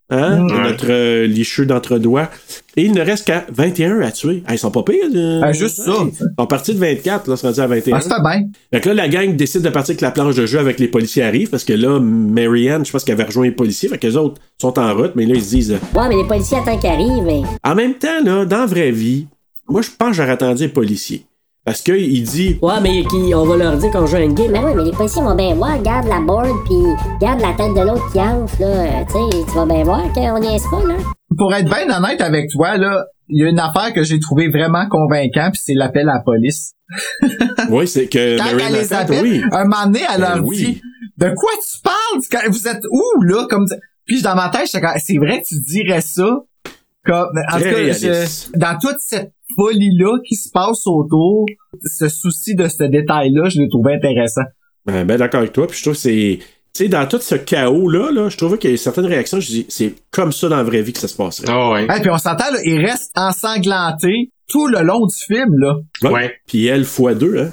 Hein? 0.08 0.44
Mm. 0.44 0.46
de 0.48 0.54
Notre 0.68 0.86
euh, 0.90 1.26
licheux 1.26 1.66
d'entre-doigts. 1.66 2.30
Et 2.76 2.84
il 2.84 2.92
ne 2.92 3.00
reste 3.00 3.26
qu'à 3.26 3.44
21 3.52 4.00
à 4.02 4.12
tuer. 4.12 4.42
Ah, 4.46 4.54
ils 4.54 4.58
sont 4.58 4.70
pas 4.70 4.82
pires. 4.84 4.94
euh, 5.14 5.40
Ah, 5.42 5.52
juste 5.52 5.76
ça. 5.78 5.92
Ils 6.12 6.16
sont 6.38 6.46
partis 6.46 6.74
de 6.74 6.78
24, 6.78 7.28
là, 7.28 7.36
c'est 7.36 7.46
rendu 7.46 7.60
à 7.60 7.66
21. 7.66 7.96
Ah, 7.96 8.00
c'est 8.00 8.08
pas 8.08 8.20
bien. 8.20 8.48
Fait 8.72 8.80
que 8.80 8.88
là, 8.90 8.94
la 8.94 9.08
gang 9.08 9.34
décide 9.34 9.62
de 9.62 9.68
partir 9.70 9.92
avec 9.92 10.00
la 10.02 10.10
planche 10.12 10.36
de 10.36 10.46
jeu 10.46 10.58
avec 10.60 10.78
les 10.78 10.86
policiers 10.88 11.22
arrivent, 11.24 11.50
parce 11.50 11.64
que 11.64 11.72
là, 11.72 11.98
Marianne, 11.98 12.84
je 12.86 12.92
pense 12.92 13.02
qu'elle 13.02 13.14
avait 13.14 13.24
rejoint 13.24 13.46
les 13.46 13.50
policiers, 13.52 13.88
fait 13.88 13.98
que 13.98 14.06
les 14.06 14.16
autres 14.16 14.40
sont 14.60 14.78
en 14.78 14.94
route, 14.94 15.12
mais 15.16 15.26
là, 15.26 15.34
ils 15.34 15.42
se 15.44 15.50
disent, 15.50 15.72
euh, 15.72 15.98
Ouais, 15.98 16.08
mais 16.08 16.16
les 16.16 16.28
policiers 16.28 16.58
attendent 16.58 16.80
qu'ils 16.80 16.90
arrivent, 16.90 17.24
mais. 17.24 17.42
en 17.64 17.74
même 17.74 17.94
temps, 17.94 18.22
là, 18.24 18.44
dans 18.44 18.58
la 18.58 18.66
vraie 18.66 18.92
vie, 18.92 19.26
moi, 19.68 19.82
je 19.82 19.88
pense 19.98 20.10
que 20.10 20.14
j'aurais 20.16 20.30
attendu 20.30 20.62
les 20.64 20.68
policiers. 20.68 21.24
Parce 21.66 21.82
qu'il 21.82 22.22
dit, 22.22 22.58
Ouais, 22.62 22.80
mais 22.80 23.04
qui, 23.04 23.34
on 23.34 23.44
va 23.44 23.56
leur 23.56 23.76
dire 23.76 23.90
qu'on 23.90 24.06
joue 24.06 24.16
à 24.16 24.20
une 24.20 24.34
game. 24.34 24.52
Mais 24.52 24.60
ouais, 24.60 24.72
mais 24.74 24.84
les 24.84 24.92
policiers 24.92 25.20
vont 25.20 25.34
bien 25.34 25.54
voir. 25.56 25.82
Garde 25.82 26.06
la 26.06 26.20
board, 26.20 26.48
puis 26.64 26.76
garde 27.20 27.40
la 27.40 27.52
tête 27.54 27.74
de 27.74 27.80
l'autre 27.80 28.10
qui 28.12 28.20
enfle, 28.20 28.60
là. 28.62 28.66
Euh, 28.68 29.04
Tu 29.08 29.36
sais, 29.38 29.44
tu 29.48 29.54
vas 29.56 29.66
bien 29.66 29.82
voir 29.82 30.02
qu'on 30.12 30.38
n'y 30.38 30.54
est 30.56 30.70
pas, 30.70 30.82
là. 30.86 30.94
Pour 31.36 31.52
être 31.52 31.68
bien 31.68 31.94
honnête 31.98 32.20
avec 32.20 32.48
toi, 32.50 32.76
là, 32.76 33.04
il 33.28 33.42
y 33.42 33.44
a 33.44 33.48
une 33.50 33.58
affaire 33.58 33.92
que 33.92 34.04
j'ai 34.04 34.20
trouvé 34.20 34.48
vraiment 34.48 34.86
convaincant, 34.88 35.50
puis 35.52 35.60
c'est 35.62 35.74
l'appel 35.74 36.08
à 36.08 36.14
la 36.14 36.20
police. 36.20 36.74
oui, 37.70 37.88
c'est 37.88 38.06
que 38.06 38.38
Quand 38.38 38.44
elle 38.64 38.72
les 38.72 38.92
appelle, 38.92 39.22
oui. 39.22 39.42
un 39.50 39.64
moment 39.64 39.86
donné, 39.86 40.00
elle 40.08 40.20
Ben 40.20 40.34
leur 40.36 40.44
oui. 40.46 40.56
dit 40.56 40.80
De 41.18 41.26
quoi 41.34 41.50
tu 41.60 41.80
parles? 41.82 42.22
Quand- 42.30 42.48
Vous 42.50 42.68
êtes 42.68 42.82
où, 42.90 43.22
là? 43.22 43.44
Comme 43.50 43.66
Puis 44.06 44.22
dans 44.22 44.36
ma 44.36 44.50
tête, 44.50 44.70
comme, 44.72 44.90
c'est 45.04 45.18
vrai 45.18 45.42
que 45.42 45.46
tu 45.48 45.56
dirais 45.62 46.00
ça? 46.00 46.38
Comme, 47.06 47.28
en 47.52 47.58
tout 47.58 47.64
cas, 47.64 48.26
dans 48.54 48.78
toute 48.78 48.96
cette 48.98 49.32
folie-là 49.56 50.18
qui 50.26 50.34
se 50.34 50.50
passe 50.50 50.86
autour, 50.86 51.46
ce 51.84 52.08
souci 52.08 52.54
de 52.54 52.68
ce 52.68 52.82
détail-là, 52.82 53.48
je 53.48 53.60
l'ai 53.60 53.68
trouvé 53.68 53.94
intéressant. 53.94 54.42
Ben, 54.84 55.04
ben 55.04 55.16
d'accord 55.16 55.40
avec 55.40 55.52
toi, 55.52 55.66
puis 55.66 55.78
je 55.78 55.82
trouve 55.82 55.94
que 55.94 56.00
c'est... 56.00 56.38
Tu 56.40 56.82
sais, 56.82 56.88
dans 56.88 57.06
tout 57.06 57.20
ce 57.20 57.36
chaos-là, 57.36 58.10
là, 58.12 58.28
je 58.28 58.36
trouvais 58.36 58.58
qu'il 58.58 58.70
y 58.70 58.74
a 58.74 58.76
certaines 58.76 59.06
réactions, 59.06 59.40
je 59.40 59.46
dis, 59.46 59.66
c'est 59.68 59.94
comme 60.10 60.32
ça 60.32 60.48
dans 60.48 60.56
la 60.56 60.62
vraie 60.62 60.82
vie 60.82 60.92
que 60.92 60.98
ça 60.98 61.08
se 61.08 61.16
passerait. 61.16 61.48
Ah 61.48 61.70
ouais. 61.70 61.84
Et 61.84 62.00
puis 62.00 62.10
on 62.10 62.18
s'entend, 62.18 62.50
là, 62.52 62.58
il 62.64 62.84
reste 62.84 63.12
ensanglanté 63.16 64.30
tout 64.48 64.66
le 64.66 64.82
long 64.82 65.06
du 65.06 65.16
film, 65.16 65.58
là. 65.58 65.76
Ouais. 66.10 66.34
Puis 66.46 66.66
elle 66.66 66.84
fois 66.84 67.14
deux, 67.14 67.38
hein. 67.38 67.50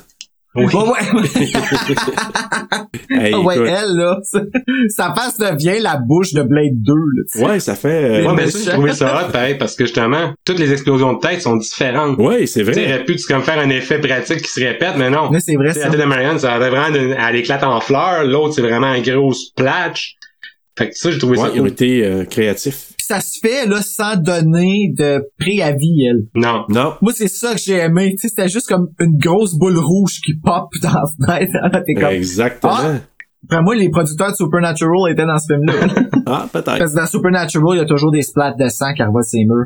Oui. 0.55 0.65
Ouais, 0.65 0.71
ouais. 1.13 1.47
Hey, 3.09 3.31
Ah 3.33 3.39
ouais, 3.39 3.55
écoute. 3.55 3.67
elle, 3.69 3.95
là, 3.95 4.17
sa 4.89 5.13
face 5.15 5.37
devient 5.37 5.79
la 5.79 5.97
bouche 5.97 6.33
de 6.33 6.41
Blade 6.43 6.73
2, 6.81 6.93
là, 6.93 7.23
tu. 7.31 7.39
Ouais, 7.43 7.59
ça 7.59 7.75
fait... 7.75 8.21
euh, 8.23 8.27
Ouais, 8.27 8.33
mais 8.35 8.49
ça, 8.49 8.59
j'ai 8.63 8.69
trouvé 8.71 8.93
ça 8.93 9.25
hot, 9.27 9.31
pareil, 9.31 9.55
parce 9.57 9.75
que 9.75 9.85
justement, 9.85 10.33
toutes 10.45 10.59
les 10.59 10.71
explosions 10.71 11.13
de 11.13 11.19
tête 11.19 11.41
sont 11.41 11.55
différentes. 11.55 12.17
Ouais, 12.19 12.45
c'est 12.45 12.63
Tu 12.63 12.73
sais, 12.73 12.81
il 12.81 12.85
vrai. 12.85 12.93
aurait 12.95 13.05
pu 13.05 13.15
tu, 13.15 13.25
comme 13.25 13.41
faire 13.43 13.59
un 13.59 13.69
effet 13.69 13.99
pratique 13.99 14.41
qui 14.43 14.49
se 14.49 14.59
répète, 14.63 14.93
mais 14.97 15.09
non. 15.09 15.29
Mais 15.31 15.39
c'est 15.39 15.55
vrai, 15.55 15.69
Tu 15.69 15.73
sais, 15.75 15.79
ça. 15.81 15.85
la 15.87 15.91
tête 15.91 16.01
de 16.01 16.05
Marianne, 16.05 16.39
ça 16.39 16.53
avait 16.53 16.69
vraiment, 16.69 16.95
une- 16.95 17.15
elle 17.19 17.35
éclate 17.35 17.63
en 17.63 17.79
fleurs, 17.81 18.23
l'autre, 18.23 18.53
c'est 18.55 18.61
vraiment 18.61 18.87
un 18.87 19.01
gros 19.01 19.33
splash. 19.33 20.15
Fait 20.77 20.89
que 20.89 20.97
ça, 20.97 21.11
j'ai 21.11 21.19
trouvé 21.19 21.37
Ouais, 21.37 21.49
ça 21.49 21.51
ils 21.55 21.61
ont 21.61 21.65
été 21.67 22.03
euh, 22.05 22.25
créatifs. 22.25 22.93
Puis 22.97 23.05
ça 23.05 23.19
se 23.21 23.39
fait, 23.39 23.67
là, 23.67 23.81
sans 23.83 24.15
donner 24.15 24.91
de 24.97 25.23
préavis, 25.39 26.05
elle. 26.09 26.23
Non. 26.35 26.65
Non. 26.69 26.93
Moi, 27.01 27.13
c'est 27.15 27.27
ça 27.27 27.53
que 27.53 27.59
j'ai 27.59 27.75
aimé. 27.77 28.11
Tu 28.15 28.21
sais, 28.21 28.29
c'était 28.29 28.49
juste 28.49 28.67
comme 28.67 28.87
une 28.99 29.17
grosse 29.17 29.53
boule 29.55 29.77
rouge 29.77 30.19
qui 30.25 30.33
pop 30.35 30.69
dans 30.81 30.89
la 30.93 31.37
fenêtre. 31.37 31.83
T'es 31.85 31.93
comme... 31.93 32.11
Exactement. 32.11 32.73
Ah! 32.75 32.95
Après 33.45 33.61
moi, 33.61 33.75
les 33.75 33.89
producteurs 33.89 34.31
de 34.31 34.35
Supernatural 34.35 35.11
étaient 35.11 35.25
dans 35.25 35.37
ce 35.37 35.53
film-là. 35.53 36.03
Ah, 36.25 36.47
peut-être. 36.51 36.77
Parce 36.79 36.91
que 36.93 36.99
dans 36.99 37.05
Supernatural, 37.05 37.75
il 37.75 37.79
y 37.79 37.81
a 37.81 37.85
toujours 37.85 38.11
des 38.11 38.21
splats 38.21 38.53
de 38.57 38.69
sang 38.69 38.93
qui 38.95 39.03
revolent 39.03 39.23
ses 39.25 39.43
murs. 39.43 39.65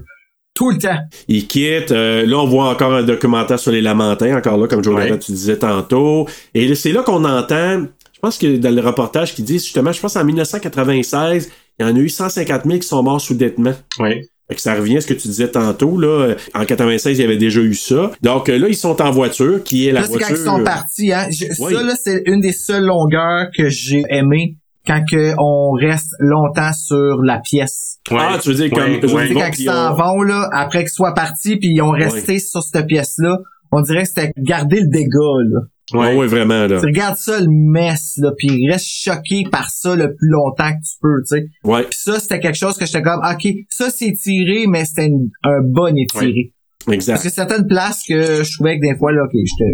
Tout 0.56 0.72
le 0.72 0.80
temps. 0.80 0.98
Il 1.28 1.46
quitte. 1.46 1.92
euh, 1.92 2.26
là, 2.26 2.40
on 2.40 2.48
voit 2.48 2.70
encore 2.72 2.92
un 2.92 3.04
documentaire 3.04 3.60
sur 3.60 3.72
les 3.72 3.80
Lamentins, 3.82 4.36
encore 4.36 4.58
là, 4.58 4.68
comme 4.68 4.84
Jonathan, 4.84 5.12
Ouais. 5.12 5.20
tu 5.20 5.32
disais 5.32 5.58
tantôt. 5.58 6.28
Et 6.56 6.74
c'est 6.74 6.92
là 6.92 7.04
qu'on 7.04 7.24
entend, 7.24 7.84
je 8.18 8.22
pense 8.22 8.38
que 8.40 8.58
dans 8.58 8.74
le 8.74 8.82
reportage 8.82 9.36
qui 9.36 9.44
dit, 9.44 9.60
justement, 9.60 9.92
je 9.92 10.02
pense 10.02 10.16
en 10.16 10.26
1996, 10.26 11.50
il 11.80 11.86
y 11.86 11.90
en 11.90 11.96
a 11.96 12.00
eu 12.00 12.10
150 12.10 12.64
000 12.66 12.80
qui 12.80 12.88
sont 12.88 13.04
morts 13.04 13.22
soudainement. 13.22 13.74
Oui. 14.00 14.22
Fait 14.50 14.56
que 14.56 14.62
ça 14.62 14.74
revient 14.76 14.98
à 14.98 15.02
ce 15.02 15.08
que 15.08 15.14
tu 15.14 15.28
disais 15.28 15.50
tantôt, 15.50 16.00
là. 16.00 16.34
En 16.56 16.66
96, 16.66 17.18
il 17.18 17.22
y 17.22 17.26
avait 17.26 17.38
déjà 17.38 17.60
eu 17.60 17.76
ça. 17.76 18.12
Donc 18.22 18.50
euh, 18.50 18.58
là, 18.58 18.70
ils 18.70 18.76
sont 18.76 19.02
en 19.02 19.12
voiture, 19.12 19.62
qui 19.64 19.88
est 19.88 19.92
la 19.92 20.00
là, 20.02 20.08
c'est 20.08 20.14
voiture. 20.14 20.28
quand 20.30 20.36
ils 20.36 20.46
sont 20.46 20.64
partis. 20.64 21.12
Hein. 21.14 21.28
Je- 21.30 21.46
Oui. 21.64 21.74
Ça, 21.76 21.84
là, 21.84 21.94
c'est 22.02 22.24
une 22.26 22.40
des 22.40 22.54
seules 22.54 22.86
longueurs 22.86 23.48
que 23.56 23.70
j'ai 23.70 24.04
aimé 24.10 24.56
quand 24.88 25.04
que 25.12 25.34
on 25.38 25.72
reste 25.74 26.14
longtemps 26.20 26.72
sur 26.74 27.22
la 27.24 27.40
pièce. 27.40 27.98
Ouais. 28.10 28.18
Ah, 28.22 28.40
tu 28.42 28.50
veux 28.50 28.56
dire 28.56 28.70
comme 28.72 28.84
Ouais, 28.84 29.02
ouais. 29.14 29.34
Quand 29.34 29.50
ils 29.60 29.66
s'en 29.66 29.92
on- 29.94 29.96
vont, 29.98 30.22
là, 30.24 30.50
après 30.54 30.80
qu'ils 30.80 30.92
soient 30.92 31.14
partis, 31.14 31.58
puis 31.58 31.70
ils 31.74 31.82
ont 31.82 31.92
resté 31.92 32.40
sur 32.40 32.64
cette 32.64 32.88
pièce-là, 32.88 33.40
on 33.74 33.82
dirait 33.82 34.04
que 34.04 34.08
c'était 34.10 34.32
garder 34.38 34.80
le 34.80 34.88
dégât, 34.88 35.44
là. 35.52 35.60
Ouais, 35.94 36.16
ouais, 36.16 36.28
vraiment, 36.28 36.68
là. 36.68 36.80
Tu 36.80 36.86
regardes 36.86 37.18
ça, 37.18 37.40
le 37.40 37.48
mess, 37.50 38.16
là, 38.18 38.32
puis 38.38 38.70
reste 38.70 38.88
choqué 38.88 39.44
par 39.50 39.70
ça 39.70 39.96
le 39.96 40.14
plus 40.16 40.30
longtemps 40.30 40.72
que 40.72 40.84
tu 40.84 40.98
peux, 41.02 41.22
tu 41.22 41.38
sais. 41.38 41.46
Ouais, 41.64 41.84
Puis 41.84 42.00
ça, 42.00 42.20
c'était 42.20 42.40
quelque 42.40 42.58
chose 42.58 42.78
que 42.78 42.86
j'étais 42.86 43.02
comme, 43.02 43.22
OK, 43.22 43.48
ça, 43.70 43.90
c'est 43.90 44.14
tiré, 44.14 44.68
mais 44.68 44.84
c'était 44.86 45.10
un 45.44 45.62
bon 45.64 45.96
étiré. 45.98 46.54
Parce 46.86 46.96
exact. 46.96 47.24
que 47.24 47.30
certaines 47.30 47.68
places 47.68 48.04
que 48.08 48.44
je 48.44 48.54
trouvais 48.54 48.78
que 48.80 48.82
des 48.82 48.98
fois, 48.98 49.12
là, 49.12 49.24
OK, 49.24 49.32
j'étais... 49.34 49.72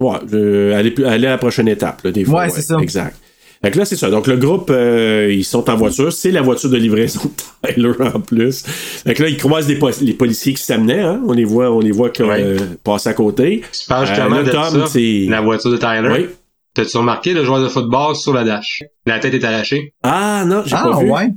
Ouais, 0.00 0.16
euh, 0.34 0.78
aller, 0.78 0.94
aller 1.04 1.26
à 1.26 1.30
la 1.30 1.38
prochaine 1.38 1.68
étape, 1.68 2.02
là, 2.02 2.10
des 2.10 2.24
fois. 2.24 2.44
Ouais, 2.44 2.50
c'est 2.50 2.62
ça. 2.62 2.78
Exact. 2.80 3.16
Fait 3.64 3.70
que 3.70 3.78
là, 3.78 3.84
c'est 3.84 3.96
ça. 3.96 4.10
Donc, 4.10 4.26
le 4.26 4.36
groupe, 4.36 4.70
euh, 4.70 5.32
ils 5.32 5.44
sont 5.44 5.68
en 5.70 5.76
voiture. 5.76 6.12
C'est 6.12 6.30
la 6.30 6.42
voiture 6.42 6.68
de 6.70 6.76
livraison 6.76 7.20
de 7.24 7.68
Tyler, 7.72 7.92
en 8.14 8.20
plus. 8.20 8.62
Fait 8.66 9.14
que 9.14 9.22
là, 9.22 9.28
ils 9.28 9.36
croisent 9.36 9.68
les, 9.68 9.76
poli- 9.78 9.96
les 10.04 10.12
policiers 10.12 10.52
qui 10.54 10.62
s'amenaient, 10.62 11.00
hein. 11.00 11.20
On 11.26 11.32
les 11.32 11.44
voit, 11.44 11.70
on 11.72 11.80
les 11.80 11.90
voit 11.92 12.10
que, 12.10 12.22
Ouais. 12.22 12.42
euh, 12.42 12.58
passer 12.84 13.08
à 13.08 13.14
côté. 13.14 13.62
Tu 13.72 13.86
parles 13.88 14.06
justement 14.06 14.36
Euh, 14.36 14.42
là, 14.42 14.42
de 14.42 14.50
Tom, 14.50 14.86
ça, 14.86 14.98
la 15.30 15.40
voiture 15.40 15.70
de 15.70 15.76
Tyler? 15.78 16.08
Oui. 16.12 16.26
T'as-tu 16.74 16.96
remarqué 16.96 17.32
le 17.34 17.44
joueur 17.44 17.62
de 17.62 17.68
football 17.68 18.16
sur 18.16 18.34
la 18.34 18.44
dash? 18.44 18.82
La 19.06 19.18
tête 19.18 19.32
est 19.34 19.44
arrachée. 19.44 19.94
Ah, 20.02 20.44
non, 20.46 20.62
j'ai 20.66 20.74
Ah, 20.76 20.88
pas 20.92 20.98
vu. 21.00 21.10
ouais? 21.10 21.28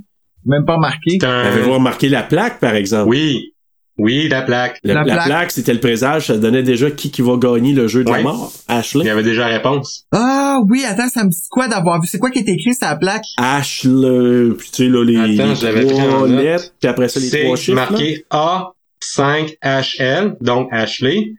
Même 0.46 0.66
pas 0.66 0.78
marqué. 0.78 1.18
C'est 1.22 1.26
un... 1.28 1.42
Avez-vous 1.42 1.74
remarqué 1.74 2.10
la 2.10 2.24
plaque, 2.24 2.60
par 2.60 2.74
exemple? 2.76 3.10
Oui. 3.10 3.54
Oui, 4.00 4.28
la 4.30 4.44
plaque. 4.44 4.80
La, 4.84 4.94
La 4.94 5.04
la 5.04 5.14
plaque. 5.16 5.26
plaque, 5.26 5.52
c'était 5.52 5.74
le 5.74 5.80
présage. 5.80 6.28
Ça 6.28 6.38
donnait 6.38 6.62
déjà 6.64 6.92
qui, 6.92 7.10
qui 7.10 7.22
va 7.24 7.36
gagner 7.38 7.74
le 7.74 7.88
jeu 7.88 8.04
de 8.04 8.12
la 8.12 8.22
mort. 8.22 8.54
Il 8.70 8.76
Ashley. 8.76 9.06
y 9.06 9.10
avait 9.10 9.24
déjà 9.24 9.50
la 9.50 9.58
réponse. 9.58 10.06
Ah, 10.12 10.60
oui, 10.70 10.84
attends, 10.88 11.10
ça 11.10 11.24
me 11.24 11.30
dit 11.30 11.38
quoi 11.50 11.68
d'avoir 11.68 12.00
vu? 12.00 12.08
C'est 12.08 12.20
quoi 12.20 12.30
qui 12.30 12.40
est 12.40 12.48
écrit 12.50 12.76
sur 12.76 12.88
la 12.88 12.96
plaque? 12.96 13.24
Ashley, 13.38 14.50
puis 14.58 14.70
tu 14.72 14.84
sais, 14.84 14.90
là, 14.90 15.04
les, 15.04 15.18
Attends, 15.42 15.72
les 15.74 15.88
trois 15.88 16.28
note. 16.28 16.30
lettres, 16.30 16.74
puis 16.80 16.88
après 16.90 17.08
ça, 17.10 17.20
les 17.20 17.28
C'est 17.28 17.44
trois 17.44 17.56
chiffres. 17.56 17.76
là. 17.76 17.88
marqué 17.90 18.26
A5HL, 18.32 20.38
donc 20.42 20.70
Ashley, 20.72 21.34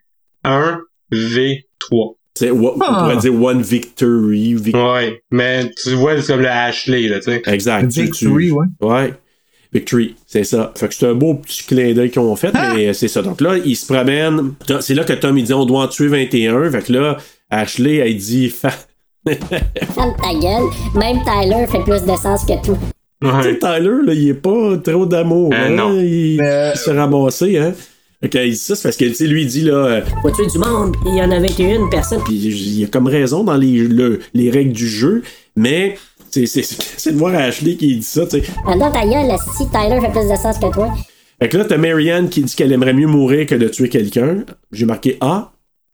1V3. 1.13 2.15
C'est, 2.35 2.51
on 2.53 2.81
Ah. 2.81 2.99
pourrait 3.01 3.17
dire 3.17 3.35
One 3.43 3.63
Victory. 3.63 4.55
Vic- 4.55 4.77
Ouais, 4.77 5.21
mais 5.33 5.69
tu 5.83 5.91
vois, 5.95 6.21
c'est 6.21 6.33
comme 6.33 6.43
le 6.43 6.49
Ashley, 6.49 7.09
là, 7.09 7.19
tu 7.19 7.25
sais. 7.33 7.43
Exact. 7.47 7.89
tu- 7.91 8.03
Victory, 8.03 8.47
tu- 8.47 8.53
ouais. 8.53 8.67
Ouais. 8.81 9.15
Victory, 9.73 10.15
c'est 10.27 10.45
ça. 10.45 10.73
Fait 10.77 10.89
que 10.89 10.95
c'est 10.95 11.07
un 11.07 11.15
beau 11.15 11.35
petit 11.35 11.63
clin 11.65 11.93
d'œil 11.93 12.11
qu'ils 12.11 12.21
ont 12.21 12.37
fait, 12.37 12.51
Ah! 12.55 12.73
mais 12.75 12.95
c'est 12.95 13.09
ça. 13.09 13.21
Donc 13.23 13.41
là, 13.41 13.57
ils 13.63 13.77
se 13.77 13.87
promènent. 13.93 14.55
C'est 14.81 14.95
là 14.95 15.05
que 15.05 15.13
Tom, 15.13 15.37
il 15.37 15.45
dit, 15.45 15.53
on 15.53 15.67
doit 15.67 15.83
en 15.85 15.89
tuer 15.89 16.07
21. 16.09 16.71
Fait 16.71 16.83
que 16.83 16.93
là, 16.93 17.19
Ashley, 17.51 17.97
elle 17.97 18.17
dit, 18.17 18.49
Fa- 18.51 18.71
Ferme 19.27 20.15
ta 20.23 20.33
gueule. 20.33 20.69
Même 20.95 21.19
Tyler 21.25 21.67
fait 21.71 21.81
plus 21.85 22.03
de 22.03 22.17
sens 22.17 22.45
que 22.47 22.55
tout. 22.65 22.79
Tu 23.21 23.29
sais, 23.29 23.35
Ouais. 23.35 23.59
Tyler, 23.59 23.97
là, 24.07 24.15
il 24.15 24.29
est 24.29 24.35
pas 24.35 24.79
trop 24.79 25.05
d'amour. 25.05 25.51
Euh, 25.53 25.57
hein. 25.67 25.71
non. 25.71 25.99
Il, 26.01 26.41
Euh, 26.41 26.71
il 26.75 26.79
s'est 26.79 26.93
ramassé, 26.93 27.59
hein. 27.59 27.75
Fait 28.23 28.29
qu'il 28.29 28.51
dit 28.51 28.57
ça, 28.57 28.75
c'est 28.75 28.83
parce 28.85 28.97
que, 28.97 29.05
tu 29.05 29.15
sais, 29.15 29.27
lui, 29.27 29.43
il 29.43 29.49
dit, 29.49 29.63
là, 29.63 29.75
euh, 29.75 30.01
Faut 30.23 30.31
tuer 30.31 30.47
du 30.47 30.59
monde. 30.59 30.97
Il 31.07 31.15
y 31.15 31.21
en 31.23 31.31
a 31.31 31.39
21 31.39 31.89
personnes. 31.89 32.23
puis 32.25 32.35
il 32.37 32.85
a 32.85 32.87
comme 32.89 33.07
raison 33.07 33.45
dans 33.45 33.57
les, 33.57 33.79
le- 33.81 34.21
les 34.35 34.51
règles 34.51 34.73
du 34.73 34.89
jeu, 34.89 35.23
mais 35.57 35.97
c'est, 36.31 37.13
de 37.13 37.17
voir 37.19 37.35
Ashley 37.35 37.77
qui 37.77 37.97
dit 37.97 38.03
ça, 38.03 38.27
tu 38.27 38.41
sais. 38.41 38.53
Pendant 38.65 38.91
ta 38.91 39.05
gueule, 39.07 39.31
si 39.57 39.69
Tyler 39.71 40.01
fait 40.01 40.11
plus 40.11 40.29
de 40.31 40.37
sens 40.37 40.59
que 40.59 40.73
toi. 40.73 40.95
Fait 41.41 41.49
que 41.49 41.57
là, 41.57 41.65
t'as 41.65 41.77
Marianne 41.79 42.29
qui 42.29 42.43
dit 42.43 42.55
qu'elle 42.55 42.73
aimerait 42.73 42.93
mieux 42.95 43.07
mourir 43.07 43.47
que 43.47 43.55
de 43.55 43.69
tuer 43.69 43.89
quelqu'un. 43.89 44.45
J'ai 44.73 44.87
marqué 44.87 45.17
Ah, 45.21 45.53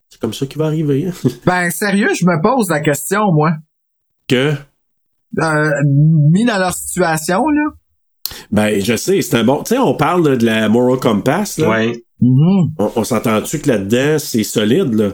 c'est 0.08 0.20
comme 0.20 0.32
ça 0.32 0.46
qui 0.46 0.58
va 0.58 0.66
arriver. 0.66 1.08
Ben, 1.46 1.70
sérieux, 1.70 2.08
je 2.18 2.24
me 2.24 2.42
pose 2.42 2.70
la 2.70 2.80
question, 2.80 3.30
moi. 3.32 3.52
que, 4.28 4.52
Euh, 5.40 5.70
mis 6.30 6.44
dans 6.44 6.58
leur 6.58 6.72
situation, 6.72 7.46
là. 7.48 7.70
ben, 8.50 8.80
je 8.82 8.96
sais, 8.96 9.20
c'est 9.20 9.36
un 9.36 9.44
bon. 9.44 9.62
Tu 9.64 9.74
sais, 9.74 9.78
on 9.78 9.94
parle 9.94 10.28
là, 10.28 10.36
de 10.36 10.46
la 10.46 10.68
Moral 10.68 10.98
Compass, 10.98 11.58
là. 11.58 11.68
Ouais. 11.70 12.02
Mhm. 12.20 12.72
On, 12.78 12.92
on 12.96 13.04
s'entend-tu 13.04 13.58
que 13.58 13.68
là-dedans, 13.68 14.18
c'est 14.18 14.44
solide, 14.44 14.94
là? 14.94 15.10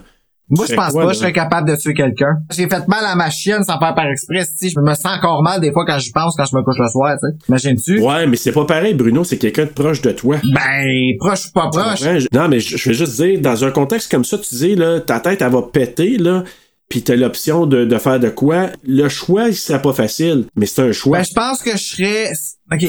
Moi, 0.51 0.67
je 0.69 0.75
pense 0.75 0.93
quoi, 0.93 1.03
pas 1.05 1.09
que 1.09 1.15
je 1.15 1.19
serais 1.21 1.33
capable 1.33 1.69
de 1.71 1.77
tuer 1.77 1.95
quelqu'un. 1.95 2.39
J'ai 2.51 2.69
fait 2.69 2.87
mal 2.89 3.05
à 3.05 3.15
ma 3.15 3.31
chienne 3.31 3.63
sans 3.63 3.79
faire 3.79 3.95
par 3.95 4.07
express, 4.07 4.51
tu 4.59 4.69
sais. 4.69 4.75
Je 4.75 4.81
me 4.81 4.95
sens 4.95 5.17
encore 5.17 5.43
mal 5.43 5.61
des 5.61 5.73
fois 5.73 5.85
quand 5.87 5.99
j'y 5.99 6.11
pense, 6.11 6.35
quand 6.37 6.45
je 6.45 6.57
me 6.57 6.63
couche 6.63 6.79
le 6.79 6.89
soir, 6.89 7.17
tu 7.23 7.29
sais. 7.29 7.37
Imagines-tu? 7.49 8.01
Ouais, 8.01 8.27
mais 8.27 8.37
c'est 8.37 8.53
pas 8.53 8.65
pareil, 8.65 8.95
Bruno, 8.95 9.23
c'est 9.25 9.39
quelqu'un 9.39 9.65
de 9.65 9.71
proche 9.71 10.03
de 10.03 10.11
toi. 10.11 10.37
Ben, 10.53 10.85
proche 11.19 11.47
ou 11.47 11.53
pas 11.53 11.69
proche. 11.71 12.01
Je- 12.03 12.27
Non, 12.37 12.49
mais 12.49 12.61
je, 12.61 12.77
je 12.77 12.89
vais 12.89 12.95
juste 12.95 13.15
dire, 13.23 13.41
dans 13.41 13.65
un 13.65 13.71
contexte 13.71 14.11
comme 14.11 14.25
ça, 14.25 14.39
tu 14.39 14.55
dis, 14.55 14.75
là, 14.75 15.01
ta 15.01 15.21
tête, 15.21 15.41
elle 15.43 15.53
va 15.53 15.63
péter, 15.63 16.19
là, 16.19 16.43
pis 16.89 17.03
t'as 17.03 17.15
l'option 17.15 17.67
de, 17.67 17.85
de 17.85 17.99
faire 17.99 18.19
de 18.19 18.29
quoi? 18.31 18.71
Le 18.85 19.09
choix, 19.09 19.49
il 19.49 19.55
serait 19.55 19.81
pas 19.81 19.93
facile, 19.93 20.47
mais 20.57 20.67
c'est 20.67 20.83
un 20.83 20.91
choix. 20.93 21.19
Ben, 21.19 21.25
je 21.25 21.33
pense 21.33 21.63
que 21.63 21.71
je 21.73 21.77
serais... 21.85 22.33
OK. 22.73 22.85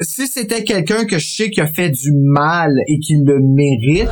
Si 0.00 0.26
c'était 0.26 0.64
quelqu'un 0.64 1.04
que 1.04 1.18
je 1.18 1.26
sais 1.36 1.50
qui 1.50 1.60
a 1.60 1.66
fait 1.66 1.88
du 1.90 2.10
mal 2.12 2.72
et 2.88 2.98
qui 2.98 3.14
le 3.24 3.38
mérite, 3.40 4.08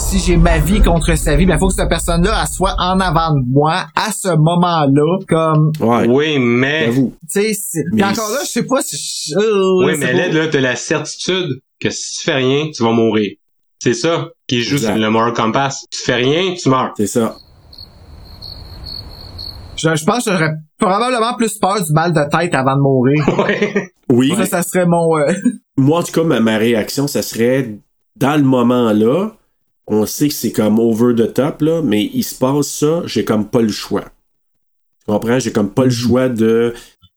si 0.00 0.18
j'ai 0.18 0.36
ma 0.36 0.58
vie 0.58 0.80
contre 0.80 1.14
sa 1.14 1.36
vie, 1.36 1.46
ben 1.46 1.58
faut 1.58 1.68
que 1.68 1.74
cette 1.74 1.88
personne-là 1.88 2.36
elle 2.42 2.48
soit 2.48 2.74
en 2.78 2.98
avant 3.00 3.34
de 3.34 3.40
moi 3.52 3.86
à 3.94 4.10
ce 4.12 4.34
moment-là, 4.34 5.18
comme 5.28 5.72
Ouais. 5.80 6.06
Oui, 6.08 6.38
mais... 6.38 6.86
J'avoue. 6.86 7.14
tu 7.32 7.54
sais. 7.54 7.80
encore 8.02 8.30
là, 8.30 8.38
je 8.44 8.48
sais 8.50 8.62
pas 8.64 8.80
si. 8.82 8.96
je- 9.32 9.38
euh, 9.38 9.84
Oui, 9.86 9.92
mais 9.98 10.12
là, 10.12 10.28
là, 10.28 10.48
t'as 10.48 10.60
la 10.60 10.76
certitude 10.76 11.60
que 11.78 11.90
si 11.90 12.18
tu 12.18 12.24
fais 12.24 12.34
rien, 12.36 12.70
tu 12.74 12.82
vas 12.82 12.92
mourir. 12.92 13.32
C'est 13.78 13.94
ça 13.94 14.28
qui 14.46 14.62
joue 14.62 14.78
sur 14.78 14.94
le 14.94 15.10
moral 15.10 15.32
compass. 15.32 15.86
Tu 15.90 16.00
fais 16.04 16.16
rien, 16.16 16.54
tu 16.54 16.68
meurs. 16.68 16.92
C'est 16.96 17.06
ça. 17.06 17.36
Je, 19.76 19.94
je 19.96 20.04
pense 20.04 20.24
que 20.24 20.32
j'aurais 20.32 20.52
probablement 20.78 21.34
plus 21.34 21.56
peur 21.58 21.82
du 21.82 21.92
mal 21.92 22.12
de 22.12 22.20
tête 22.30 22.54
avant 22.54 22.76
de 22.76 22.80
mourir. 22.82 23.24
Ouais. 23.38 23.90
Oui. 24.10 24.32
Ça, 24.36 24.44
ça 24.46 24.62
serait 24.62 24.86
mon. 24.86 25.16
euh, 25.18 25.32
Moi, 25.76 26.00
en 26.00 26.02
tout 26.02 26.12
cas, 26.12 26.24
ma, 26.24 26.40
ma 26.40 26.58
réaction, 26.58 27.06
ça 27.06 27.22
serait 27.22 27.78
dans 28.16 28.36
le 28.36 28.42
moment-là, 28.42 29.30
on 29.90 30.06
sait 30.06 30.28
que 30.28 30.34
c'est 30.34 30.52
comme 30.52 30.78
over 30.78 31.14
the 31.14 31.32
top, 31.34 31.60
là, 31.62 31.82
mais 31.84 32.08
il 32.14 32.22
se 32.22 32.34
passe 32.34 32.68
ça, 32.68 33.02
j'ai 33.06 33.24
comme 33.24 33.46
pas 33.46 33.60
le 33.60 33.68
choix. 33.72 34.04
Tu 35.06 35.12
comprends? 35.12 35.38
J'ai 35.38 35.52
comme 35.52 35.70
pas 35.70 35.84
le 35.84 35.90
choix 35.90 36.28
de. 36.28 36.72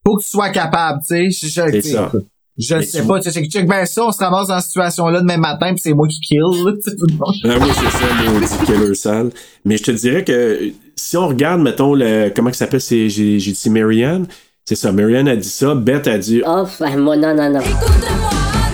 Faut 0.06 0.18
que 0.18 0.24
tu 0.24 0.30
sois 0.30 0.50
capable, 0.50 1.00
tu 1.08 1.32
sais. 1.32 1.50
C'est 1.52 1.72
tu 1.72 1.82
sais, 1.82 1.92
ça. 1.94 2.12
Je 2.58 2.76
Mais 2.76 2.84
sais 2.84 3.02
tu- 3.02 3.08
pas, 3.08 3.20
tu 3.20 3.32
sais, 3.32 3.46
check 3.46 3.68
ben 3.68 3.84
ça, 3.86 4.06
on 4.06 4.12
se 4.12 4.20
ramasse 4.20 4.48
dans 4.48 4.60
cette 4.60 4.68
situation-là 4.68 5.22
demain 5.22 5.38
matin 5.38 5.74
pis 5.74 5.82
c'est 5.82 5.94
moi 5.94 6.08
qui 6.08 6.20
kill, 6.20 6.40
là, 6.40 6.72
tu 6.74 6.82
sais, 6.92 6.96
tout 6.96 7.08
le 7.08 7.14
monde. 7.16 7.34
Ah 7.46 7.58
oui, 7.60 7.72
c'est 7.74 7.98
ça, 7.98 8.32
maudit 8.32 8.66
killer 8.66 8.94
sale. 8.96 9.30
Mais 9.66 9.78
je 9.78 9.84
te 9.84 9.92
dirais 9.92 10.24
que 10.24 10.72
si 10.96 11.18
on 11.18 11.28
regarde, 11.30 11.62
mettons, 11.62 11.96
le, 11.96 12.30
comment 12.36 12.52
que 12.52 12.56
ça 12.56 12.66
s'appelle, 12.66 12.82
c'est, 12.82 13.10
j'ai, 13.10 13.40
j'ai 13.40 13.52
dit 13.54 13.70
Marianne? 13.72 14.28
C'est 14.66 14.76
ça, 14.76 14.92
Marianne 14.92 15.28
a 15.28 15.36
dit 15.36 15.50
ça, 15.50 15.74
Beth 15.76 16.08
a 16.08 16.18
dit, 16.20 16.42
Oh, 16.46 16.64
ben, 16.80 16.98
moi, 16.98 17.18
non, 17.18 17.36
non, 17.36 17.50
non. 17.52 17.60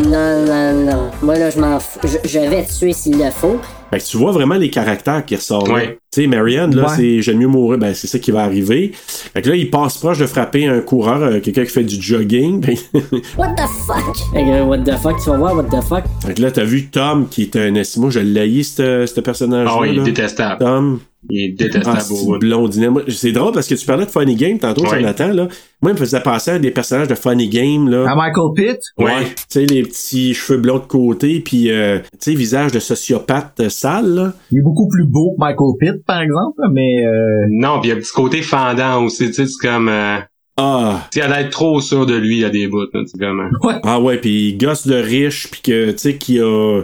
Non, 0.03 0.45
non, 0.45 0.85
non. 0.85 1.11
Moi, 1.21 1.37
là, 1.37 1.49
je 1.49 1.59
m'en 1.59 1.79
fous. 1.79 1.99
Je, 2.03 2.17
je 2.27 2.39
vais 2.39 2.65
tuer 2.65 2.93
s'il 2.93 3.17
le 3.17 3.31
faut. 3.31 3.59
Fait 3.91 3.99
que 3.99 4.03
tu 4.03 4.17
vois 4.17 4.31
vraiment 4.31 4.55
les 4.55 4.69
caractères 4.69 5.25
qui 5.25 5.35
ressortent. 5.35 5.67
là. 5.67 5.73
Ouais. 5.73 5.97
Tu 6.11 6.21
sais, 6.21 6.27
Marianne, 6.27 6.75
là, 6.75 6.83
Ouais. 6.83 6.93
c'est 6.95 7.21
j'aime 7.21 7.37
mieux 7.37 7.47
mourir, 7.47 7.77
ben 7.79 7.93
c'est 7.93 8.07
ça 8.07 8.17
qui 8.19 8.31
va 8.31 8.41
arriver. 8.43 8.91
Fait 8.95 9.41
que 9.41 9.49
là, 9.49 9.55
il 9.55 9.69
passe 9.69 9.97
proche 9.97 10.17
de 10.19 10.25
frapper 10.25 10.67
un 10.67 10.79
coureur, 10.81 11.21
euh, 11.21 11.39
quelqu'un 11.39 11.63
qui 11.65 11.71
fait 11.71 11.83
du 11.83 12.01
jogging. 12.01 12.59
Ben, 12.61 12.75
What 13.37 13.49
the 13.55 13.61
fuck? 13.87 14.15
Fait 14.33 14.43
que, 14.43 14.63
what 14.63 14.79
the 14.79 14.97
fuck, 14.97 15.17
tu 15.23 15.29
vas 15.29 15.37
voir, 15.37 15.55
what 15.55 15.63
the 15.65 15.83
fuck? 15.83 16.03
fait 16.25 16.33
que 16.33 16.41
là, 16.41 16.51
t'as 16.51 16.63
vu 16.63 16.87
Tom 16.87 17.27
qui 17.29 17.43
est 17.43 17.55
un 17.55 17.75
estimo, 17.75 18.09
je 18.09 18.19
l'ai 18.19 18.63
ce 18.63 19.05
ce 19.05 19.19
personnage-là. 19.21 19.71
Ah 19.75 19.79
oui, 19.81 19.89
il 19.91 19.95
est 19.95 19.97
là. 19.97 20.03
détestable. 20.03 20.59
Tom. 20.63 20.99
Il 21.29 21.41
est 21.41 21.55
Ah, 21.59 21.63
détestable 21.63 22.39
blondinet. 22.39 22.89
Moi, 22.89 23.01
C'est 23.09 23.31
drôle 23.33 23.51
parce 23.53 23.67
que 23.67 23.75
tu 23.75 23.85
parlais 23.85 24.05
de 24.05 24.09
Funny 24.11 24.35
Game 24.35 24.57
tantôt, 24.57 24.83
Ouais. 24.83 24.99
Jonathan, 24.99 25.27
là. 25.33 25.47
Moi, 25.81 25.91
il 25.91 25.93
me 25.93 25.97
faisait 25.97 26.21
penser 26.21 26.51
à 26.51 26.59
des 26.59 26.71
personnages 26.71 27.07
de 27.09 27.15
Funny 27.15 27.49
Game, 27.49 27.89
là. 27.89 28.09
À 28.09 28.15
Michael 28.15 28.53
Pitt? 28.55 28.79
Ouais. 28.97 29.25
Tu 29.25 29.35
sais, 29.49 29.65
les 29.65 29.83
petits 29.83 30.33
cheveux 30.33 30.59
blonds 30.59 30.79
de 30.79 30.85
côté, 30.85 31.41
puis, 31.41 31.69
euh, 31.71 31.99
tu 32.13 32.31
sais, 32.31 32.33
visage 32.35 32.71
de 32.71 32.79
sociopathe 32.79 33.59
euh, 33.59 33.69
sale, 33.69 34.07
là. 34.15 34.33
Il 34.51 34.59
est 34.59 34.61
beaucoup 34.61 34.87
plus 34.87 35.05
beau 35.05 35.35
que 35.35 35.39
Michael 35.39 35.73
Pitt, 35.79 36.05
par 36.05 36.21
exemple, 36.21 36.59
là, 36.61 36.67
mais 36.73 37.05
euh, 37.05 37.45
Non, 37.49 37.79
puis 37.81 37.89
il 37.89 37.93
y 37.93 37.95
a 37.95 37.97
un 37.97 37.99
petit 37.99 38.13
côté 38.13 38.41
fendant 38.41 39.03
aussi, 39.03 39.27
tu 39.27 39.33
sais, 39.33 39.45
c'est 39.45 39.67
comme... 39.67 39.89
Euh, 39.89 40.17
Ah. 40.61 41.07
tu 41.11 41.19
sais, 41.19 41.25
il 41.25 41.31
a 41.31 41.39
l'air 41.41 41.49
trop 41.49 41.79
sûr 41.79 42.05
de 42.05 42.15
lui 42.15 42.43
à 42.43 42.49
des 42.49 42.67
bouts, 42.67 42.81
là, 42.93 43.01
comme... 43.19 43.39
euh, 43.65 43.73
Ah 43.83 43.99
ouais, 44.01 44.17
puis 44.17 44.55
gosse 44.55 44.87
de 44.87 44.95
riche, 44.95 45.49
puis 45.51 45.61
que, 45.61 45.91
tu 45.91 45.97
sais, 45.97 46.15
qui 46.17 46.39
a... 46.39 46.81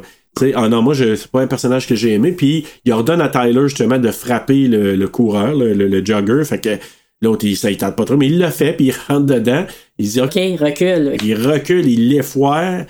Ah 0.55 0.69
non, 0.69 0.81
moi, 0.81 0.93
je, 0.93 1.15
c'est 1.15 1.31
pas 1.31 1.41
un 1.41 1.47
personnage 1.47 1.87
que 1.87 1.95
j'ai 1.95 2.13
aimé, 2.13 2.31
puis 2.31 2.65
il 2.85 2.91
ordonne 2.91 3.21
à 3.21 3.29
Tyler, 3.29 3.61
justement, 3.67 3.97
de 3.97 4.11
frapper 4.11 4.67
le, 4.67 4.95
le 4.95 5.07
coureur, 5.07 5.53
le, 5.55 5.73
le, 5.73 5.87
le 5.87 6.05
jogger, 6.05 6.43
fait 6.45 6.59
que 6.59 6.69
l'autre, 7.21 7.45
il, 7.45 7.55
ça, 7.55 7.71
il 7.71 7.77
tente 7.77 7.95
pas 7.95 8.05
trop, 8.05 8.17
mais 8.17 8.27
il 8.27 8.39
le 8.39 8.49
fait, 8.49 8.73
puis 8.73 8.87
il 8.87 8.93
rentre 9.07 9.25
dedans, 9.25 9.65
il 9.97 10.07
dit, 10.09 10.21
OK, 10.21 10.27
Ok, 10.35 10.59
recule. 10.59 11.15
il 11.23 11.35
recule, 11.35 11.87
il 11.87 12.09
l'effoire, 12.09 12.83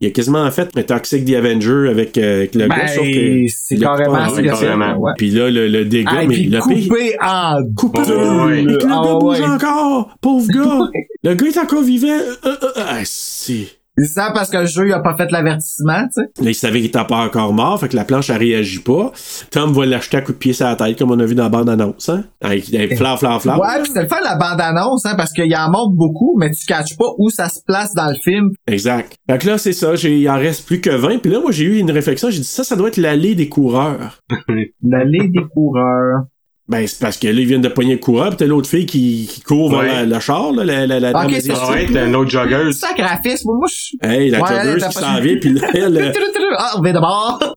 il 0.00 0.06
a 0.06 0.10
quasiment 0.10 0.48
fait 0.52 0.68
un 0.76 0.82
Toxic 0.82 1.24
the 1.24 1.34
Avenger 1.34 1.88
avec, 1.90 2.16
euh, 2.18 2.36
avec 2.36 2.54
le 2.54 2.68
ben, 2.68 2.76
gars, 2.76 2.86
sauf 2.88 3.04
que... 3.04 3.46
c'est 3.48 3.74
il 3.74 3.80
l'a 3.80 3.92
en 3.92 3.96
carrément 3.96 4.26
deux. 4.26 4.34
ce 4.34 4.40
qu'il 4.40 4.48
a 4.48 4.54
fait. 4.54 4.64
carrément. 4.66 4.96
Ouais. 4.98 5.12
Puis 5.18 5.30
là, 5.30 5.50
le, 5.50 5.66
le 5.68 5.84
dégât, 5.84 6.10
Ah, 6.18 6.24
mais 6.26 6.36
le 6.36 6.50
pire... 6.50 6.60
coupé 6.88 7.16
en 7.20 7.56
Coupé 7.76 8.00
Oh, 8.06 8.44
ouais. 8.46 8.62
Le 8.62 8.76
gars 8.76 8.86
Ah, 8.92 9.18
bouge 9.18 9.40
ouais. 9.40 9.46
encore! 9.46 10.16
Pauvre 10.20 10.46
gars! 10.48 10.88
le 11.24 11.34
gars 11.34 11.46
est 11.46 11.58
encore 11.58 11.82
vivant! 11.82 12.06
Euh, 12.08 12.34
euh, 12.46 12.56
euh, 12.62 12.70
ah, 12.76 13.00
c'est... 13.04 13.66
C'est 13.98 14.06
ça 14.06 14.30
parce 14.32 14.48
que 14.48 14.58
le 14.58 14.66
jeu 14.66 14.86
il 14.86 14.92
a 14.92 15.00
pas 15.00 15.16
fait 15.16 15.30
l'avertissement, 15.32 16.04
tu 16.04 16.22
sais. 16.22 16.44
Là, 16.44 16.50
il 16.50 16.54
savait 16.54 16.78
qu'il 16.78 16.88
était 16.88 17.04
pas 17.04 17.24
encore 17.24 17.52
mort, 17.52 17.80
fait 17.80 17.88
que 17.88 17.96
la 17.96 18.04
planche, 18.04 18.30
elle 18.30 18.36
réagit 18.36 18.78
pas. 18.78 19.12
Tom 19.50 19.72
va 19.72 19.86
l'acheter 19.86 20.18
à 20.18 20.20
coup 20.20 20.32
de 20.32 20.36
pied 20.36 20.52
sur 20.52 20.66
la 20.66 20.76
tête, 20.76 20.96
comme 20.98 21.10
on 21.10 21.18
a 21.18 21.24
vu 21.24 21.34
dans 21.34 21.44
la 21.44 21.48
bande-annonce, 21.48 22.08
hein? 22.08 22.24
Avec 22.40 22.70
des 22.70 22.94
fleurs, 22.94 23.18
fleurs, 23.18 23.42
fleurs. 23.42 23.60
Ouais, 23.60 23.82
pis 23.82 23.90
c'est 23.92 24.02
le 24.02 24.08
fait 24.08 24.20
la 24.22 24.36
bande-annonce, 24.36 25.04
hein, 25.04 25.14
parce 25.16 25.32
qu'il 25.32 25.54
en 25.56 25.70
montre 25.70 25.96
beaucoup, 25.96 26.36
mais 26.38 26.50
tu 26.50 26.64
catches 26.66 26.96
pas 26.96 27.08
où 27.18 27.28
ça 27.28 27.48
se 27.48 27.60
place 27.66 27.92
dans 27.94 28.08
le 28.08 28.16
film. 28.22 28.50
Exact. 28.66 29.16
Fait 29.28 29.38
que 29.38 29.46
là, 29.48 29.58
c'est 29.58 29.72
ça, 29.72 29.96
j'ai, 29.96 30.18
il 30.18 30.30
en 30.30 30.36
reste 30.36 30.66
plus 30.66 30.80
que 30.80 30.90
20. 30.90 31.18
Puis 31.18 31.32
là, 31.32 31.40
moi, 31.40 31.50
j'ai 31.50 31.64
eu 31.64 31.78
une 31.78 31.90
réflexion, 31.90 32.30
j'ai 32.30 32.38
dit, 32.38 32.44
ça, 32.44 32.62
ça 32.62 32.76
doit 32.76 32.88
être 32.88 32.98
l'allée 32.98 33.34
des 33.34 33.48
coureurs. 33.48 34.20
L'allée 34.82 35.28
des 35.28 35.44
coureurs. 35.52 36.24
Ben, 36.68 36.86
c'est 36.86 36.98
parce 37.00 37.16
que 37.16 37.26
là, 37.28 37.32
ils 37.32 37.46
viennent 37.46 37.62
de 37.62 37.68
pogner 37.68 37.94
le 37.94 37.98
coureur, 37.98 38.30
pis 38.30 38.36
t'as 38.36 38.44
l'autre 38.46 38.68
fille 38.68 38.84
qui, 38.84 39.26
qui 39.30 39.40
court 39.40 39.70
vers 39.70 39.78
Ouais. 39.80 39.86
la- 39.86 40.04
le 40.04 40.20
char, 40.20 40.52
là, 40.52 40.64
la, 40.64 40.86
la, 40.86 41.00
la 41.00 41.12
dame 41.14 41.24
Ok, 41.26 41.30
c'est 41.30 41.36
asiatique. 41.50 41.56
Ça 41.64 41.72
va 41.72 41.80
être 41.80 41.96
un 41.96 42.14
autre 42.14 42.30
jogger. 42.30 42.72
Sacrifice, 42.72 43.44
moi, 43.46 43.66
je... 43.68 44.06
Hey, 44.06 44.28
la 44.30 44.40
Ouais, 44.42 44.48
joggeuse 44.48 44.86
qui 44.88 44.94
s'en 44.94 45.20
vient, 45.20 45.36
puis 45.40 45.52
là, 45.54 45.68
elle, 45.72 46.12
Ah, 46.58 46.74
on 46.78 46.82
vient 46.82 46.92
d'abord. 46.92 47.54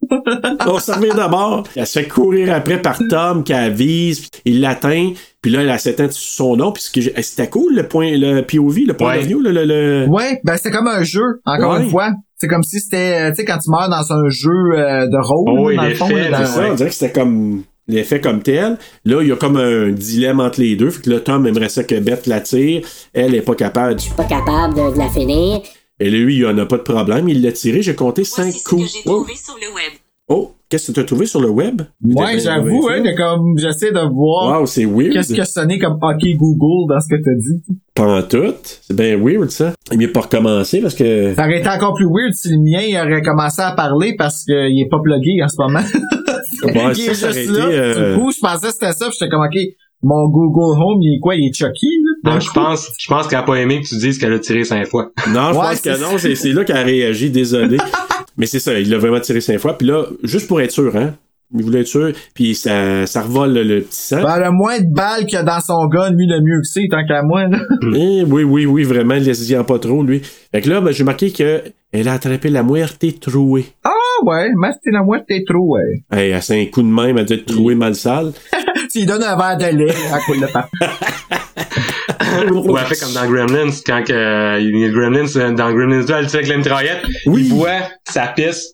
on 0.68 0.80
s'en 0.80 0.96
revient 0.96 1.14
d'abord. 1.16 1.64
Elle 1.76 1.88
se 1.88 2.00
fait 2.00 2.08
courir 2.08 2.54
après 2.54 2.82
par 2.82 3.00
Tom, 3.10 3.44
qui 3.44 3.54
avise, 3.54 4.22
puis 4.30 4.42
il 4.46 4.62
l'atteint, 4.62 5.12
puis 5.42 5.52
là, 5.52 5.62
elle 5.62 5.80
s'éteint 5.80 6.10
sur 6.10 6.46
son 6.46 6.56
nom, 6.56 6.72
puis 6.72 6.84
ce 6.84 6.92
que 6.92 7.02
j'ai- 7.02 7.14
c'était 7.22 7.50
cool, 7.50 7.76
le 7.76 7.88
point, 7.88 8.12
le 8.14 8.42
POV, 8.42 8.86
le 8.88 8.94
point 8.94 9.16
Ouais. 9.18 9.24
de 9.24 9.28
vue, 9.28 9.42
le, 9.44 9.52
le, 9.52 9.66
le- 9.66 10.06
Ouais, 10.10 10.40
ben 10.44 10.56
c'est 10.58 10.72
comme 10.72 10.88
un 10.88 11.04
jeu, 11.04 11.42
encore 11.46 11.74
Ouais. 11.76 11.84
une 11.84 11.90
fois. 11.90 12.12
C'est 12.38 12.48
comme 12.48 12.64
si 12.64 12.80
c'était, 12.80 13.22
euh, 13.22 13.30
tu 13.30 13.36
sais, 13.36 13.46
quand 13.46 13.58
tu 13.60 13.70
meurs 13.70 13.90
dans 13.90 14.14
un 14.14 14.30
jeu 14.30 14.50
euh, 14.76 15.06
de 15.08 15.18
rôle, 15.22 15.74
Oh 15.74 15.76
dans 15.76 15.88
le 15.88 15.94
fond, 15.96 16.08
faits, 16.08 16.32
là, 16.32 16.40
dans- 16.40 16.46
C'est 16.46 16.52
ça, 16.54 16.68
on 16.72 16.74
dirait 16.76 16.90
que 16.90 16.96
c'était 16.96 17.12
comme 17.12 17.64
l'effet 17.88 18.22
comme 18.22 18.42
tel. 18.42 18.78
Là, 19.06 19.22
il 19.22 19.28
y 19.28 19.32
a 19.32 19.36
comme 19.36 19.58
un 19.58 19.90
dilemme 19.92 20.40
entre 20.40 20.62
les 20.62 20.76
deux. 20.76 20.90
Fait 20.92 21.02
que 21.02 21.10
là, 21.10 21.20
Tom 21.20 21.46
aimerait 21.48 21.70
ça 21.70 21.84
que 21.84 22.00
Beth 22.00 22.28
la 22.28 22.40
tire. 22.42 22.82
Elle 23.14 23.36
est 23.36 23.42
pas 23.42 23.56
capable. 23.56 24.00
Je 24.00 24.06
suis 24.06 24.14
pas 24.16 24.24
capable 24.26 24.74
de, 24.76 24.94
de 24.94 24.98
la 24.98 25.10
finir. 25.10 25.62
Et 26.00 26.10
lui, 26.10 26.38
il 26.38 26.46
en 26.48 26.58
a 26.58 26.66
pas 26.66 26.78
de 26.78 26.84
problème. 26.84 27.30
Il 27.30 27.42
l'a 27.44 27.52
tiré. 27.52 27.82
J'ai 27.82 27.96
compté 27.96 28.24
cinq 28.24 28.44
Voici 28.44 28.60
ce 28.60 28.64
que 28.64 28.70
coups. 28.70 28.94
j'ai 28.94 29.00
Oh, 29.06 29.10
trouvé 29.22 29.34
sur 29.36 29.56
le 29.56 29.68
web. 29.76 29.94
oh, 30.30 30.52
qu'est-ce 30.70 30.88
que 30.88 30.94
tu 30.94 31.00
as 31.00 31.04
trouvé 31.04 31.26
sur 31.28 31.42
le 31.42 31.50
web? 31.50 31.82
Ouais, 32.04 32.40
j'avoue, 32.40 32.88
hein, 32.90 33.04
que 33.04 33.16
comme 33.16 33.56
j'essaie 33.60 33.92
de 33.92 34.00
voir 34.12 34.62
Wow, 34.62 34.66
c'est 34.66 34.86
weird. 34.86 35.14
qu'est-ce 35.14 35.34
qui 35.34 35.42
a 35.42 35.46
sonné 35.46 35.78
comme 35.78 36.00
OK 36.02 36.24
Google 36.38 36.92
dans 36.92 37.00
ce 37.02 37.08
que 37.16 37.22
t'as 37.22 37.36
dit. 37.36 37.62
Pas 37.94 38.18
en 38.20 38.24
tout. 38.24 38.54
C'est 38.82 38.96
bien 38.96 39.16
weird, 39.18 39.52
ça. 39.52 39.74
Il 39.92 40.00
mieux 40.00 40.12
pas 40.12 40.22
recommencer 40.22 40.80
parce 40.82 40.96
que. 40.96 41.36
Ça 41.36 41.44
aurait 41.46 41.60
été 41.60 41.70
encore 41.70 41.94
plus 41.94 42.08
weird 42.08 42.34
si 42.34 42.50
le 42.50 42.58
mien 42.58 42.82
il 42.82 42.98
aurait 42.98 43.22
commencé 43.22 43.62
à 43.62 43.74
parler 43.74 44.16
parce 44.18 44.44
qu'il 44.46 44.56
est 44.80 44.90
pas 44.90 45.00
plugué 45.04 45.44
en 45.44 45.50
ce 45.50 45.56
moment. 45.60 45.82
Ouais, 46.64 46.92
Il 46.96 46.96
ça, 46.96 47.12
est 47.12 47.16
ça 47.16 47.32
juste 47.32 47.52
là. 47.52 47.66
euh, 47.66 48.14
Du 48.16 48.20
coup, 48.22 48.32
je 48.32 48.40
pensais 48.40 48.68
que 48.68 48.74
c'était 48.74 48.92
ça, 48.94 49.06
puis 49.08 49.18
j'étais 49.20 49.30
comme 49.30 49.42
OK, 49.44 49.58
mon 50.04 50.28
Google 50.30 50.80
Home, 50.82 51.02
il 51.02 51.16
est 51.16 51.20
quoi? 51.20 51.36
Il 51.36 51.48
est 51.50 51.54
Chucky, 51.56 51.88
là? 52.24 52.34
Non, 52.34 52.40
je 52.40 52.52
pense, 52.52 52.88
je 52.98 53.08
pense 53.08 53.28
qu'elle 53.28 53.40
a 53.40 53.44
pas 53.44 53.56
aimé 53.56 53.82
que 53.82 53.88
tu 53.88 53.98
dises 53.98 54.18
qu'elle 54.18 54.34
a 54.34 54.40
tiré 54.40 54.64
cinq 54.64 54.88
fois. 54.88 55.12
Non, 55.30 55.54
je 55.54 55.58
Ouais, 55.60 55.66
pense 55.70 55.82
que 55.82 56.02
non. 56.02 56.18
C'est 56.18 56.36
c'est 56.36 56.54
là 56.54 56.64
qu'elle 56.64 56.78
a 56.78 56.84
réagi. 56.84 57.30
Désolé. 57.30 57.78
Mais 58.38 58.46
c'est 58.48 58.60
ça. 58.60 58.80
Il 58.80 58.90
l'a 58.90 58.98
vraiment 58.98 59.20
tiré 59.20 59.42
cinq 59.42 59.60
fois. 59.60 59.78
Puis 59.78 59.88
là, 59.88 60.06
juste 60.24 60.48
pour 60.48 60.60
être 60.62 60.72
sûr, 60.72 60.96
hein. 60.96 61.14
Il 61.54 61.64
voulait 61.66 61.82
être 61.82 61.88
sûr. 61.88 62.14
Puis 62.34 62.56
ça, 62.56 63.06
ça 63.06 63.24
revole 63.24 63.54
le, 63.54 63.64
le 63.64 63.82
petit 63.82 64.00
sang. 64.00 64.24
Ben, 64.24 64.40
le 64.40 64.52
moins 64.52 64.80
de 64.80 64.92
balles 64.92 65.26
qu'il 65.26 65.34
y 65.34 65.36
a 65.36 65.44
dans 65.44 65.60
son 65.60 65.86
gun, 65.88 66.10
lui, 66.12 66.26
le 66.26 66.40
mieux 66.40 66.62
que 66.62 66.66
c'est, 66.68 66.88
tant 66.90 67.06
qu'à 67.06 67.22
moi, 67.24 67.46
là. 67.48 67.60
Eh 67.96 68.24
oui, 68.24 68.44
oui, 68.46 68.66
oui, 68.66 68.84
vraiment, 68.84 69.16
laisse-y 69.16 69.56
en 69.58 69.66
pas 69.66 69.78
trop, 69.78 70.02
lui. 70.02 70.22
Fait 70.52 70.62
que 70.62 70.70
là, 70.70 70.80
ben, 70.82 70.92
j'ai 70.92 71.04
marqué 71.04 71.30
que 71.32 71.62
elle 71.92 72.08
a 72.08 72.14
attrapé 72.14 72.50
la 72.50 72.64
muerte 72.64 73.04
trouée. 73.20 73.66
Ah 73.84 73.90
ouais, 74.24 74.50
mais 74.58 74.72
c'était 74.74 74.92
la 74.92 75.04
moitié 75.04 75.44
trop, 75.46 75.76
ouais. 75.78 76.04
Hey, 76.12 76.34
à 76.34 76.42
cinq 76.42 76.70
coups 76.72 76.86
de 76.86 76.92
main, 76.92 77.08
elle 77.10 77.20
a 77.20 77.24
dû 77.24 77.34
être 77.34 77.46
trouée 77.46 77.76
mal 77.76 77.96
sale. 77.96 78.32
S'il 78.90 79.06
donne 79.06 79.24
un 79.24 79.36
verre 79.38 79.58
de 79.58 79.78
lait, 79.78 79.94
à 80.14 80.20
coup 80.20 80.36
de 80.40 80.46
pas. 80.52 80.68
Ou 82.52 82.78
elle 82.78 82.86
fait 82.86 83.00
comme 83.04 83.14
dans 83.14 83.30
Gremlins, 83.32 83.72
quand 83.86 84.04
que, 84.04 84.14
euh, 84.14 84.60
il 84.60 84.78
y 84.80 84.86
a 84.86 84.90
Gremlins, 84.90 85.36
euh, 85.36 85.52
dans 85.54 85.72
Gremlins 85.74 86.06
2, 86.06 86.14
elle 86.14 86.30
fait 86.30 86.38
avec 86.40 86.50
la 86.50 86.58
mitraillette, 86.58 87.02
Oui. 87.26 87.44
il 87.46 87.54
boit, 87.54 87.90
ça 88.10 88.28
pisse. 88.36 88.74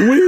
Oui! 0.00 0.20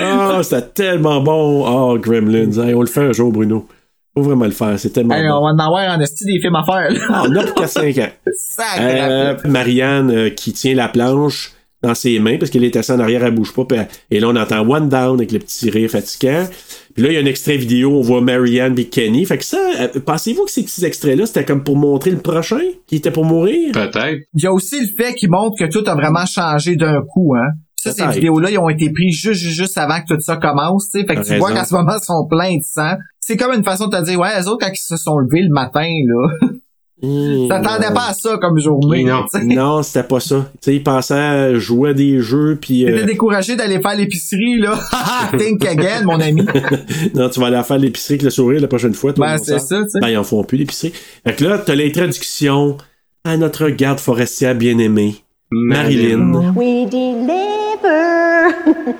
Ah, 0.00 0.40
c'était 0.42 0.62
tellement 0.74 1.20
bon. 1.20 1.64
Oh, 1.66 1.98
Gremlins. 1.98 2.52
Hey, 2.62 2.74
on 2.74 2.80
le 2.80 2.86
fait 2.86 3.00
un 3.00 3.12
jour, 3.12 3.32
Bruno. 3.32 3.66
Faut 4.14 4.22
vraiment 4.22 4.44
le 4.44 4.50
faire. 4.50 4.78
C'est 4.78 4.90
tellement 4.90 5.14
Hey, 5.14 5.22
bon. 5.28 5.34
on 5.36 5.40
va 5.44 5.52
en 5.52 5.58
avoir 5.58 5.96
en 5.96 6.00
esti 6.00 6.24
des 6.26 6.40
films 6.40 6.56
à 6.56 6.64
faire, 6.64 6.90
là. 6.90 7.00
Ah, 7.08 7.22
on 7.26 7.36
a 7.36 7.42
pour 7.44 7.62
4-5 7.64 8.02
ans. 8.02 8.08
Sacré. 8.34 9.00
Euh, 9.00 9.34
Marianne 9.46 10.10
euh, 10.10 10.30
qui 10.30 10.52
tient 10.52 10.74
la 10.74 10.88
planche 10.88 11.52
dans 11.82 11.94
ses 11.94 12.18
mains 12.18 12.36
parce 12.38 12.50
qu'elle 12.50 12.64
est 12.64 12.74
assise 12.76 12.90
en 12.94 13.00
arrière, 13.00 13.24
elle 13.24 13.34
bouge 13.34 13.52
pas. 13.52 13.64
elle- 13.70 13.88
et 14.10 14.20
là, 14.20 14.28
on 14.28 14.36
entend 14.36 14.68
One 14.68 14.88
Down 14.88 15.18
avec 15.18 15.30
le 15.32 15.38
petit 15.38 15.70
rire 15.70 15.90
fatigant. 15.90 16.46
Puis 16.94 17.04
là, 17.04 17.10
il 17.10 17.14
y 17.14 17.18
a 17.18 17.20
un 17.20 17.26
extrait 17.26 17.56
vidéo, 17.56 17.96
on 17.96 18.00
voit 18.00 18.20
Marianne 18.20 18.76
et 18.78 18.86
Kenny. 18.86 19.24
Fait 19.24 19.38
que 19.38 19.44
ça, 19.44 19.58
euh, 19.80 20.00
pensez-vous 20.04 20.44
que 20.44 20.50
ces 20.50 20.64
petits 20.64 20.84
extraits-là, 20.84 21.26
c'était 21.26 21.44
comme 21.44 21.62
pour 21.62 21.76
montrer 21.76 22.10
le 22.10 22.18
prochain 22.18 22.60
qui 22.88 22.96
était 22.96 23.12
pour 23.12 23.24
mourir? 23.24 23.72
Peut-être. 23.72 24.18
Il 24.34 24.42
y 24.42 24.46
a 24.46 24.52
aussi 24.52 24.80
le 24.80 24.86
fait 24.96 25.14
qui 25.14 25.28
montre 25.28 25.56
que 25.58 25.70
tout 25.70 25.84
a 25.88 25.94
vraiment 25.94 26.26
changé 26.26 26.74
d'un 26.76 27.00
coup, 27.02 27.34
hein. 27.36 27.50
Ça, 27.76 27.92
ces 27.92 28.02
vidéos-là, 28.16 28.50
ils 28.50 28.58
ont 28.58 28.68
été 28.68 28.90
pris 28.90 29.12
juste, 29.12 29.40
juste, 29.40 29.78
avant 29.78 30.00
que 30.00 30.14
tout 30.14 30.20
ça 30.20 30.36
commence, 30.36 30.90
tu 30.90 30.98
sais. 30.98 31.06
Fait 31.06 31.14
que 31.14 31.20
tu 31.20 31.38
vois 31.38 31.50
qu'à 31.54 31.64
ce 31.64 31.74
moment, 31.74 31.92
ils 32.00 32.04
sont 32.04 32.26
pleins 32.28 32.56
de 32.56 32.62
sang. 32.64 32.94
C'est 33.20 33.36
comme 33.36 33.54
une 33.54 33.62
façon 33.62 33.86
de 33.86 33.96
te 33.96 34.02
dire, 34.04 34.18
ouais, 34.18 34.36
les 34.36 34.48
autres, 34.48 34.66
quand 34.66 34.72
ils 34.72 34.76
se 34.76 34.96
sont 34.96 35.16
levés 35.18 35.42
le 35.42 35.50
matin, 35.52 35.86
là, 35.86 36.28
Mmh, 37.00 37.46
T'attendais 37.48 37.94
pas 37.94 38.08
à 38.08 38.12
ça 38.12 38.38
comme 38.40 38.58
journée. 38.58 39.04
Non. 39.44 39.82
c'était 39.84 40.02
pas 40.02 40.18
ça. 40.18 40.50
Tu 40.54 40.58
sais, 40.60 40.74
il 40.76 40.82
pensait 40.82 41.14
à 41.14 41.54
jouer 41.54 41.90
à 41.90 41.94
des 41.94 42.20
jeux, 42.20 42.58
puis... 42.60 42.84
euh, 42.84 42.92
T'étais 42.94 43.06
découragé 43.06 43.54
d'aller 43.54 43.80
faire 43.80 43.94
l'épicerie, 43.96 44.58
là. 44.58 44.76
Think 45.38 45.64
again, 45.64 46.02
mon 46.04 46.18
ami. 46.20 46.42
non, 47.14 47.28
tu 47.28 47.38
vas 47.38 47.46
aller 47.46 47.62
faire 47.62 47.78
l'épicerie 47.78 48.14
avec 48.14 48.22
le 48.22 48.30
sourire 48.30 48.60
la 48.60 48.66
prochaine 48.66 48.94
fois, 48.94 49.12
toi. 49.12 49.26
Ben, 49.26 49.38
c'est 49.38 49.60
ça, 49.60 49.82
tu 49.82 49.90
sais. 49.90 50.00
Ben, 50.00 50.08
ils 50.08 50.16
en 50.16 50.24
font 50.24 50.42
plus 50.42 50.58
l'épicerie. 50.58 50.92
Fait 51.24 51.34
que 51.36 51.44
là, 51.44 51.58
t'as 51.58 51.76
l'introduction 51.76 52.76
à 53.24 53.36
notre 53.36 53.68
garde 53.68 54.00
forestière 54.00 54.56
bien-aimée, 54.56 55.14
Marilyn. 55.52 56.52
We 56.56 56.88
deliver. 56.90 58.54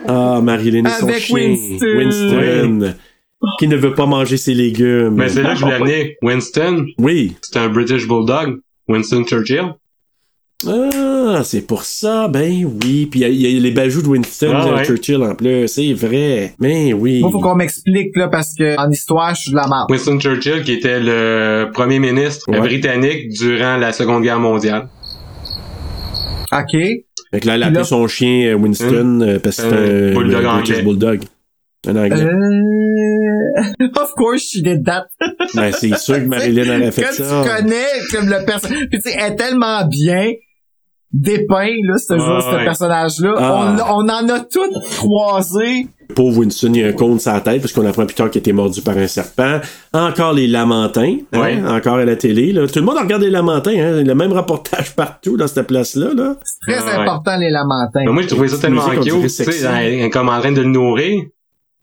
Ah, 0.07 0.41
Marilyn 0.43 0.85
et 0.85 0.91
son 0.91 1.09
Avec 1.09 1.19
chien, 1.23 1.37
Winston. 1.37 1.87
Winston, 1.97 2.95
qui 3.59 3.69
ne 3.69 3.77
veut 3.77 3.95
pas 3.95 4.07
manger 4.07 4.37
ses 4.37 4.55
légumes. 4.55 5.15
Mais 5.15 5.29
c'est 5.29 5.43
là 5.43 5.51
que 5.55 5.59
je 5.61 5.65
voulais 5.65 5.75
amener. 5.77 6.17
Winston, 6.23 6.87
Oui. 6.99 7.35
c'est 7.43 7.59
un 7.59 7.69
British 7.69 8.07
Bulldog. 8.09 8.59
Winston 8.89 9.25
Churchill. 9.25 9.75
Ah, 10.67 11.43
c'est 11.45 11.67
pour 11.67 11.85
ça, 11.85 12.27
ben 12.27 12.65
oui. 12.65 13.07
Puis 13.07 13.21
il 13.21 13.23
y 13.23 13.25
a- 13.25 13.29
il 13.29 13.41
y, 13.55 13.57
a 13.57 13.61
les 13.61 13.71
bajoux 13.71 14.03
de 14.03 14.09
Winston 14.09 14.53
Ah, 14.57 14.67
euh, 14.67 14.75
ouais. 14.77 14.85
Churchill 14.85 15.23
en 15.23 15.35
plus, 15.37 15.69
c'est 15.69 15.93
vrai. 15.93 16.55
Mais 16.59 16.93
oui. 16.93 17.21
Moi, 17.21 17.31
faut 17.31 17.39
qu'on 17.39 17.55
m'explique, 17.55 18.17
là, 18.17 18.27
parce 18.29 18.55
que 18.59 18.77
en 18.77 18.91
histoire, 18.91 19.35
je 19.37 19.43
suis 19.43 19.51
de 19.53 19.57
la 19.57 19.69
merde. 19.69 19.87
Winston 19.89 20.19
Churchill, 20.19 20.63
qui 20.65 20.73
était 20.73 20.99
le 20.99 21.71
premier 21.73 22.01
ministre 22.01 22.51
Ouais. 22.51 22.59
britannique 22.59 23.29
durant 23.29 23.77
la 23.77 23.93
Seconde 23.93 24.25
Guerre 24.25 24.41
mondiale. 24.41 24.89
OK. 26.53 26.73
Fait 26.73 27.41
que 27.41 27.47
là, 27.47 27.55
elle 27.55 27.63
a 27.63 27.67
là- 27.67 27.67
appelé 27.67 27.85
son 27.85 28.07
chien 28.09 28.47
euh, 28.49 28.55
Winston 28.55 29.21
euh, 29.21 29.39
parce 29.39 29.57
que 29.59 29.63
c'est 29.63 29.69
Un 29.69 30.11
un 30.11 30.15
bulldog 30.15 30.45
un 30.45 30.55
British 30.55 30.71
anglais. 30.77 30.83
bulldog. 30.83 31.21
Un 31.87 31.97
anglais. 31.97 32.25
Euh... 32.25 32.98
of 34.01 34.13
course, 34.17 34.43
she 34.43 34.63
did 34.63 34.85
that. 34.87 35.07
Ben, 35.55 35.73
c'est 35.73 35.97
sûr 35.99 36.17
que 36.17 36.21
Marilyn 36.27 36.81
aurait 36.81 36.91
fait 36.93 37.03
Quand 37.03 37.13
ça. 37.25 37.43
tu 37.45 37.49
connais 37.63 37.87
comme 38.13 38.29
le 38.29 38.45
personnage, 38.45 38.87
puis 38.91 39.01
tu 39.01 39.11
sais, 39.11 39.17
elle 39.19 39.33
est 39.33 39.37
tellement 39.37 39.85
bien 39.87 40.33
dépeint, 41.13 41.71
là, 41.85 41.97
ce, 41.99 42.13
Ouais, 42.13 42.19
jour, 42.19 42.43
ce 42.43 42.57
ouais. 42.57 42.65
personnage-là. 42.65 43.35
Ah. 43.39 43.77
On, 43.89 44.05
on 44.05 44.09
en 44.09 44.29
a 44.29 44.41
toutes 44.41 44.85
croisé. 44.97 45.87
Pauvre 46.15 46.39
Winston, 46.39 46.71
il 46.75 46.81
y 46.81 46.85
a 46.85 46.89
un 46.89 46.93
cône 46.93 47.19
sur 47.19 47.33
la 47.33 47.41
tête 47.41 47.61
parce 47.61 47.73
qu'on 47.73 47.87
apprend 47.87 48.05
plus 48.07 48.15
tard 48.15 48.31
qu'il 48.31 48.39
a 48.39 48.41
été 48.41 48.53
mordu 48.53 48.81
par 48.83 48.97
un 48.97 49.07
serpent. 49.07 49.61
Encore 49.93 50.33
les 50.33 50.47
lamentins, 50.47 51.17
hein, 51.33 51.41
Ouais. 51.41 51.59
encore 51.67 51.97
à 51.97 52.05
la 52.05 52.17
télé. 52.17 52.53
Là. 52.53 52.67
Tout 52.67 52.79
le 52.79 52.85
monde 52.87 52.97
regarde 52.99 53.23
les 53.23 53.31
lamentins, 53.31 53.73
hein, 53.73 54.03
le 54.03 54.15
même 54.15 54.33
reportage 54.33 54.95
partout 54.97 55.37
dans 55.37 55.47
cette 55.47 55.67
place-là. 55.67 56.13
Là. 56.15 56.37
C'est 56.45 56.73
très 56.73 56.83
Ah, 56.83 56.87
ouais. 56.99 57.03
important, 57.03 57.37
les 57.39 57.51
lamentins. 57.51 58.01
Mais 58.07 58.13
moi, 58.13 58.23
j'ai 58.23 58.29
trouvé 58.29 58.49
ça 58.49 58.57
tellement 58.59 58.89
cute, 58.89 59.05
tu 59.05 59.29
sais, 59.29 59.45
elle 59.67 60.01
est 60.03 60.11
comme 60.11 60.29
en 60.31 60.41
train 60.41 60.53
de 60.53 60.61
le 60.63 60.69
nourrir. 60.69 61.23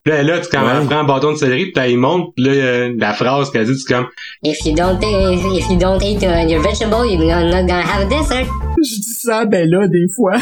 Puis 0.06 0.14
là, 0.14 0.22
là, 0.22 0.40
tu 0.40 0.48
quand 0.52 0.64
Ouais. 0.64 0.72
elle 0.80 0.86
prend 0.86 1.00
un 1.00 1.04
bâton 1.04 1.32
de 1.32 1.38
céleri, 1.38 1.72
puis 1.72 1.92
y 1.92 1.98
monte, 1.98 2.32
là, 2.38 2.52
euh, 2.52 2.94
la 2.96 3.14
phrase 3.14 3.50
qu'elle 3.50 3.66
dit, 3.66 3.74
c'est 3.76 3.92
comme, 3.92 4.06
If 4.44 4.64
you 4.64 4.76
don't 4.76 5.00
eat, 5.02 5.40
if 5.58 5.68
you 5.70 5.78
don't 5.80 6.00
eat 6.04 6.22
uh, 6.22 6.48
your 6.48 6.62
vegetable, 6.62 7.08
you're 7.12 7.26
not, 7.26 7.46
not 7.50 7.62
gonna 7.68 7.82
have 7.82 8.04
a 8.04 8.06
dessert. 8.06 8.46
Je 8.78 8.96
dis 9.02 9.14
ça 9.24 9.40
à 9.40 9.46
Bella 9.46 9.88
des 9.88 10.06
fois. 10.16 10.34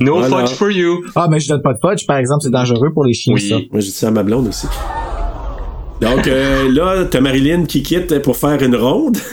no 0.00 0.20
Voilà. 0.20 0.46
fudge 0.46 0.54
for 0.56 0.70
you. 0.70 1.04
Ah, 1.14 1.28
mais 1.30 1.38
je 1.38 1.48
donne 1.48 1.60
pas 1.62 1.74
de 1.74 1.78
fudge, 1.86 2.06
par 2.06 2.16
exemple, 2.16 2.40
c'est 2.44 2.50
dangereux 2.50 2.92
pour 2.94 3.04
les 3.04 3.12
chiens, 3.12 3.34
Oui. 3.34 3.46
ça. 3.46 3.56
Moi, 3.56 3.80
j'ai 3.80 3.88
dit 3.88 3.90
ça 3.90 4.08
à 4.08 4.10
ma 4.10 4.22
blonde 4.22 4.48
aussi. 4.48 4.66
Donc 6.00 6.26
euh, 6.26 6.70
là, 6.70 7.04
t'as 7.10 7.20
Marilyn 7.20 7.64
qui 7.64 7.82
quitte 7.82 8.18
pour 8.20 8.36
faire 8.36 8.60
une 8.62 8.76
ronde. 8.76 9.16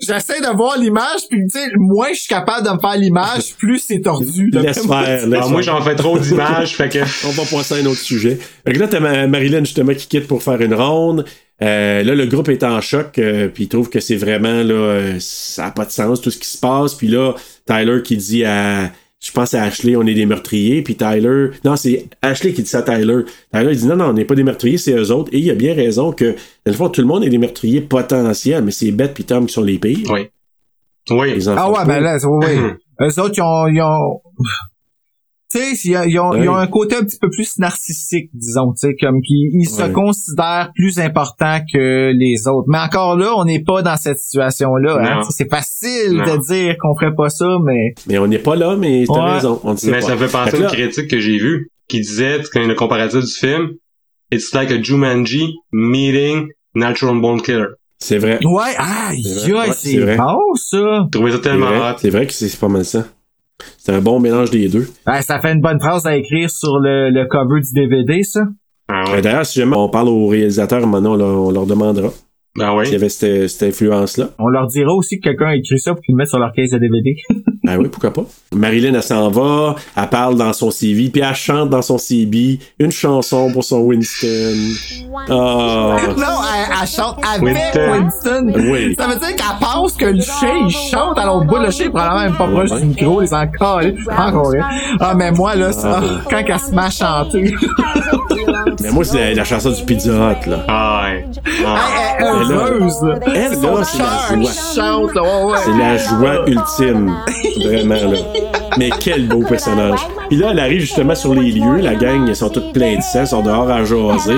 J'essaie 0.00 0.40
de 0.40 0.56
voir 0.56 0.78
l'image, 0.78 1.22
puis 1.28 1.40
tu 1.50 1.58
sais, 1.58 1.66
moins 1.76 2.08
je 2.12 2.20
suis 2.20 2.28
capable 2.28 2.66
de 2.66 2.72
me 2.72 2.78
faire 2.78 2.96
l'image, 2.96 3.54
plus 3.58 3.78
c'est 3.78 4.00
tordu. 4.00 4.50
là. 4.50 4.62
laisse 4.62 4.86
faire. 4.86 5.26
Laisse 5.26 5.40
Ah, 5.44 5.48
moi, 5.48 5.62
j'en 5.62 5.80
fais 5.82 5.94
trop 5.96 6.18
d'images, 6.18 6.76
fait 6.76 6.88
que... 6.88 6.98
On 7.26 7.30
va 7.30 7.42
passer 7.44 7.74
à 7.74 7.76
un 7.78 7.86
autre 7.86 8.00
sujet. 8.00 8.38
Fait 8.66 8.72
que 8.72 8.78
là, 8.78 8.88
t'as 8.88 9.00
Ma- 9.00 9.26
Marilyn, 9.26 9.60
justement, 9.60 9.94
qui 9.94 10.06
quitte 10.06 10.26
pour 10.26 10.42
faire 10.42 10.60
une 10.60 10.74
ronde. 10.74 11.24
Euh, 11.60 12.02
là, 12.04 12.14
le 12.14 12.26
groupe 12.26 12.48
est 12.48 12.62
en 12.62 12.80
choc, 12.80 13.18
euh, 13.18 13.48
puis 13.48 13.64
il 13.64 13.68
trouve 13.68 13.90
que 13.90 14.00
c'est 14.00 14.16
vraiment, 14.16 14.62
là, 14.62 14.74
euh, 14.74 15.16
ça 15.18 15.64
n'a 15.64 15.70
pas 15.72 15.84
de 15.84 15.90
sens, 15.90 16.20
tout 16.20 16.30
ce 16.30 16.38
qui 16.38 16.48
se 16.48 16.58
passe. 16.58 16.94
Puis 16.94 17.08
là, 17.08 17.34
Tyler 17.66 18.02
qui 18.02 18.16
dit 18.16 18.44
à... 18.44 18.90
Je 19.20 19.32
pense 19.32 19.52
à 19.54 19.64
Ashley, 19.64 19.96
on 19.96 20.06
est 20.06 20.14
des 20.14 20.26
meurtriers. 20.26 20.80
Puis 20.82 20.94
Tyler... 20.94 21.48
Non, 21.64 21.74
c'est 21.76 22.06
Ashley 22.22 22.52
qui 22.52 22.62
dit 22.62 22.68
ça 22.68 22.78
à 22.78 22.82
Tyler. 22.82 23.22
Tyler, 23.52 23.72
il 23.72 23.78
dit 23.78 23.86
non, 23.86 23.96
non, 23.96 24.06
on 24.06 24.12
n'est 24.12 24.24
pas 24.24 24.36
des 24.36 24.44
meurtriers, 24.44 24.78
c'est 24.78 24.92
eux 24.92 25.10
autres. 25.10 25.30
Et 25.34 25.38
il 25.38 25.50
a 25.50 25.54
bien 25.54 25.74
raison 25.74 26.12
que, 26.12 26.32
dans 26.32 26.36
le 26.66 26.72
fond, 26.72 26.88
tout 26.88 27.00
le 27.00 27.06
monde 27.08 27.24
est 27.24 27.28
des 27.28 27.38
meurtriers 27.38 27.80
potentiels, 27.80 28.62
mais 28.62 28.70
c'est 28.70 28.92
Beth 28.92 29.14
puis 29.14 29.24
Tom 29.24 29.46
qui 29.46 29.52
sont 29.54 29.62
les 29.64 29.78
pires. 29.78 30.08
Oui. 30.10 30.28
Oui. 31.10 31.34
Les 31.34 31.48
Ah 31.48 31.70
ouais, 31.70 31.84
ben 31.84 32.00
là, 32.00 32.18
c'est- 32.18 32.26
oui. 32.26 32.46
Eux 33.00 33.20
autres, 33.20 33.34
ils 33.36 33.42
ont... 33.42 33.66
Ils 33.66 33.82
ont... 33.82 34.20
Tu 35.50 35.58
sais, 35.76 35.88
ils 35.88 35.96
ont, 35.96 36.02
ils 36.04 36.18
ont- 36.18 36.34
ils 36.42 36.48
ont 36.48 36.56
un 36.56 36.66
côté 36.66 36.96
un 36.96 37.02
petit 37.04 37.16
peu 37.18 37.30
plus 37.30 37.56
narcissique, 37.58 38.28
disons, 38.34 38.72
tu 38.72 38.86
sais, 38.88 38.94
comme 39.00 39.22
qu'ils 39.22 39.48
ils 39.54 39.66
se 39.68 39.82
considèrent 39.92 40.70
plus 40.74 40.98
importants 40.98 41.60
que 41.72 42.12
les 42.14 42.46
autres. 42.48 42.66
Mais 42.68 42.78
encore 42.78 43.16
là, 43.16 43.32
on 43.34 43.44
n'est 43.46 43.62
pas 43.62 43.80
dans 43.80 43.96
cette 43.96 44.18
situation-là. 44.18 44.98
hein. 45.00 45.14
Non. 45.16 45.20
Tu 45.22 45.26
sais, 45.28 45.44
C'est 45.44 45.48
facile 45.50 46.12
Non. 46.12 46.24
de 46.36 46.40
dire 46.46 46.76
qu'on 46.78 46.94
ferait 46.98 47.14
pas 47.14 47.30
ça, 47.30 47.46
mais... 47.64 47.94
Mais 48.06 48.18
on 48.18 48.26
n'est 48.26 48.38
pas 48.40 48.56
là, 48.56 48.76
mais 48.76 49.04
t'as 49.06 49.14
Ouais. 49.24 49.32
raison. 49.36 49.58
On 49.64 49.72
ne 49.72 49.76
sait 49.76 49.90
Mais 49.90 50.00
pas. 50.00 50.06
ça 50.08 50.16
fait 50.18 50.26
penser 50.30 50.48
à 50.48 50.50
que 50.52 50.56
une 50.56 50.62
là- 50.64 50.68
critique 50.68 51.08
que 51.08 51.18
j'ai 51.18 51.38
vue, 51.38 51.70
qui 51.88 52.00
disait, 52.00 52.40
quand 52.52 52.66
le 52.66 52.74
comparatif 52.74 53.20
du 53.20 53.32
film, 53.32 53.70
It's 54.30 54.52
like 54.52 54.70
a 54.70 54.82
Jumanji 54.82 55.54
meeting 55.72 56.48
Natural 56.74 57.18
Bone 57.18 57.40
Killer. 57.40 57.64
C'est 57.98 58.18
vrai. 58.18 58.38
Ouais, 58.44 58.74
aïe, 58.76 59.22
C'est 59.24 59.52
Ouais, 59.52 60.16
bon, 60.18 60.54
ça. 60.54 60.76
Je 60.76 61.10
trouvais 61.10 61.30
ça 61.30 61.36
C'est 61.38 61.42
tellement 61.42 61.66
vrai, 61.68 61.78
hot. 61.92 61.94
c'est 61.98 62.10
vrai 62.10 62.26
que 62.26 62.32
c'est 62.34 62.54
pas 62.60 62.68
mal 62.68 62.84
ça. 62.84 63.06
C'est 63.76 63.92
un 63.92 64.00
bon 64.00 64.20
mélange 64.20 64.50
des 64.50 64.68
deux. 64.68 64.86
Ouais, 65.06 65.22
ça 65.22 65.40
fait 65.40 65.52
une 65.52 65.60
bonne 65.60 65.80
phrase 65.80 66.06
à 66.06 66.16
écrire 66.16 66.50
sur 66.50 66.78
le, 66.78 67.10
le 67.10 67.26
cover 67.26 67.60
du 67.60 67.72
DVD, 67.72 68.22
ça. 68.22 68.42
Ah 68.88 69.04
ouais. 69.10 69.20
D'ailleurs, 69.20 69.44
si 69.44 69.58
jamais 69.58 69.76
on 69.76 69.88
parle 69.88 70.08
aux 70.08 70.26
réalisateurs, 70.28 70.86
maintenant, 70.86 71.12
on 71.12 71.16
leur, 71.16 71.40
on 71.40 71.50
leur 71.50 71.66
demandera 71.66 72.10
Ben 72.56 72.84
s'il 72.84 72.92
y 72.94 72.96
avait 72.96 73.08
cette, 73.08 73.48
cette 73.48 73.68
influence-là. 73.68 74.30
On 74.38 74.48
leur 74.48 74.66
dira 74.66 74.92
aussi 74.92 75.20
que 75.20 75.28
quelqu'un 75.28 75.48
a 75.48 75.56
écrit 75.56 75.78
ça 75.78 75.92
pour 75.92 76.02
qu'ils 76.02 76.14
le 76.14 76.18
mettent 76.18 76.28
sur 76.28 76.38
leur 76.38 76.52
caisse 76.52 76.70
de 76.70 76.78
DVD. 76.78 77.16
Ben 77.68 77.76
oui, 77.76 77.88
pourquoi 77.88 78.10
pas? 78.14 78.22
Marilyn, 78.54 78.94
elle 78.94 79.02
s'en 79.02 79.28
va, 79.28 79.74
elle 79.94 80.08
parle 80.08 80.36
dans 80.36 80.54
son 80.54 80.70
CV, 80.70 81.10
puis 81.10 81.20
elle 81.20 81.34
chante 81.34 81.68
dans 81.68 81.82
son 81.82 81.98
CB 81.98 82.58
une 82.78 82.90
chanson 82.90 83.52
pour 83.52 83.62
son 83.62 83.80
Winston. 83.80 84.56
Ah, 85.28 85.28
non, 85.28 85.96
elle, 86.16 86.74
elle 86.80 86.88
chante 86.88 87.18
avec 87.30 87.42
Winston. 87.42 87.92
Winston. 87.92 88.52
Oui. 88.72 88.96
Ça 88.98 89.06
veut 89.06 89.16
dire 89.16 89.36
qu'elle 89.36 89.58
pense 89.60 89.92
que 89.92 90.06
le 90.06 90.22
chien, 90.22 90.66
il 90.66 90.70
chante 90.90 91.18
à 91.18 91.26
l'autre 91.26 91.44
bout. 91.44 91.56
Le 91.56 91.70
chien, 91.70 91.86
est 91.86 91.90
probablement 91.90 92.20
même 92.22 92.36
pas 92.36 92.46
proche 92.48 92.70
Ouais. 92.70 92.80
du 92.80 92.86
micro. 92.86 93.20
Les 93.20 93.34
encore, 93.34 93.82
encore. 94.16 94.54
Ah, 94.98 95.12
mais 95.14 95.30
moi, 95.30 95.54
là, 95.54 95.70
ça, 95.72 96.00
quand 96.30 96.42
elle 96.46 96.58
se 96.58 96.70
met 96.70 96.82
à 96.82 96.88
chanter. 96.90 97.54
mais 98.80 98.90
moi, 98.92 99.04
c'est 99.04 99.18
la, 99.18 99.34
la 99.34 99.44
chanson 99.44 99.72
du 99.72 99.82
Pizza 99.82 100.10
Hut, 100.10 100.48
là. 100.48 100.64
Ah 100.68 101.02
ouais. 101.04 101.26
Ah. 101.66 101.76
Elle 102.18 102.24
est 102.24 102.54
heureuse, 102.54 103.02
là. 103.02 103.14
Elle, 103.26 103.60
là, 103.60 103.84
c'est 103.84 103.98
la 103.98 104.04
cœur 104.04 104.40
joie. 104.40 104.50
qui 104.50 104.74
chante, 104.74 105.14
là. 105.14 105.22
Ouais, 105.22 105.52
ouais. 105.52 105.58
C'est 105.64 105.76
la 105.78 105.96
joie 105.98 106.48
ultime. 106.48 107.14
Vraiment, 107.62 107.94
là. 107.94 108.18
Mais 108.78 108.90
quel 109.00 109.28
beau 109.28 109.42
personnage. 109.42 110.00
Puis 110.28 110.36
là, 110.36 110.48
elle 110.52 110.60
arrive 110.60 110.80
justement 110.80 111.14
sur 111.14 111.34
les 111.34 111.50
lieux. 111.50 111.78
La 111.80 111.94
gang, 111.94 112.26
ils 112.28 112.36
sont 112.36 112.50
tous 112.50 112.72
pleins 112.72 112.96
de 112.96 113.02
sang, 113.02 113.22
ils 113.22 113.26
sont 113.26 113.42
dehors 113.42 113.68
à 113.70 113.84
jaser. 113.84 114.32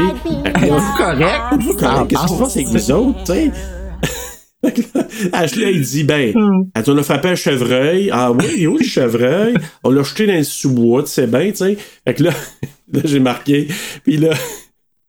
Êtes-vous 0.45 0.97
correct? 0.97 1.41
Vous, 1.61 1.75
correct, 1.75 2.09
Qu'est-ce 2.09 2.23
qui 2.27 2.35
se 2.35 2.39
passe 2.39 2.57
avec 2.57 2.69
vous 2.69 2.91
autres, 2.93 3.19
tu 3.25 3.33
sais? 3.33 3.51
Fait 4.63 4.73
que 4.73 4.81
là, 4.99 5.07
Ashley, 5.33 5.73
il 5.73 5.81
dit, 5.81 6.05
ben, 6.05 6.35
elle 6.75 6.85
on 6.87 6.99
a 6.99 7.03
frappé 7.03 7.29
un 7.29 7.35
chevreuil. 7.35 8.11
Ah 8.13 8.31
oui, 8.31 8.45
il 8.57 8.63
est 8.65 8.67
où 8.67 8.77
le 8.77 8.85
chevreuil? 8.85 9.55
On 9.85 9.91
l'a 9.91 10.03
jeté 10.03 10.27
dans 10.27 10.35
le 10.35 10.45
sous-bois, 10.45 11.03
tu 11.05 11.09
sais 11.11 11.27
bien, 11.27 11.51
tu 11.51 11.57
sais. 11.57 11.79
Fait 12.07 12.15
que 12.15 12.25
là, 12.25 12.31
là 12.93 13.01
j'ai 13.05 13.21
marqué. 13.21 13.69
Puis 14.05 14.19
là, 14.19 14.31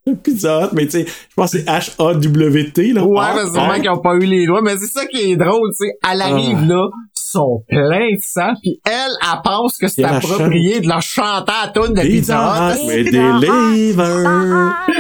Pizza 0.24 0.64
Hut, 0.64 0.70
mais 0.74 0.86
tu 0.86 0.92
sais, 0.92 1.06
je 1.06 1.36
pense 1.36 1.52
que 1.52 1.58
c'est 1.60 1.66
H-A-W-T, 1.66 2.94
là. 2.94 3.04
Ouais, 3.04 3.14
parce 3.18 3.44
que 3.50 3.54
sûrement 3.56 3.80
qu'ils 3.80 3.90
ont 3.90 4.02
pas 4.02 4.16
eu 4.16 4.26
les 4.26 4.46
doigts, 4.48 4.62
mais 4.62 4.76
c'est 4.78 4.88
ça 4.88 5.06
qui 5.06 5.32
est 5.32 5.36
drôle, 5.36 5.70
tu 5.78 5.86
sais. 5.86 5.94
Elle 6.12 6.22
arrive 6.22 6.58
Ah. 6.62 6.66
là, 6.68 6.88
sont 7.32 7.64
pleins 7.70 8.14
de 8.14 8.20
sang, 8.22 8.54
puis 8.62 8.80
elle, 8.86 8.94
elle 9.22 9.40
pense 9.44 9.78
que 9.78 9.88
c'est 9.88 10.04
approprié 10.04 10.82
de 10.82 10.88
leur 10.88 11.02
chanter 11.02 11.52
à 11.52 11.66
la 11.68 11.72
toune 11.72 11.94
de 11.94 12.02
Pizza 12.02 12.74
Hut, 12.74 12.88
we 12.88 13.04
deliver. 13.06 14.24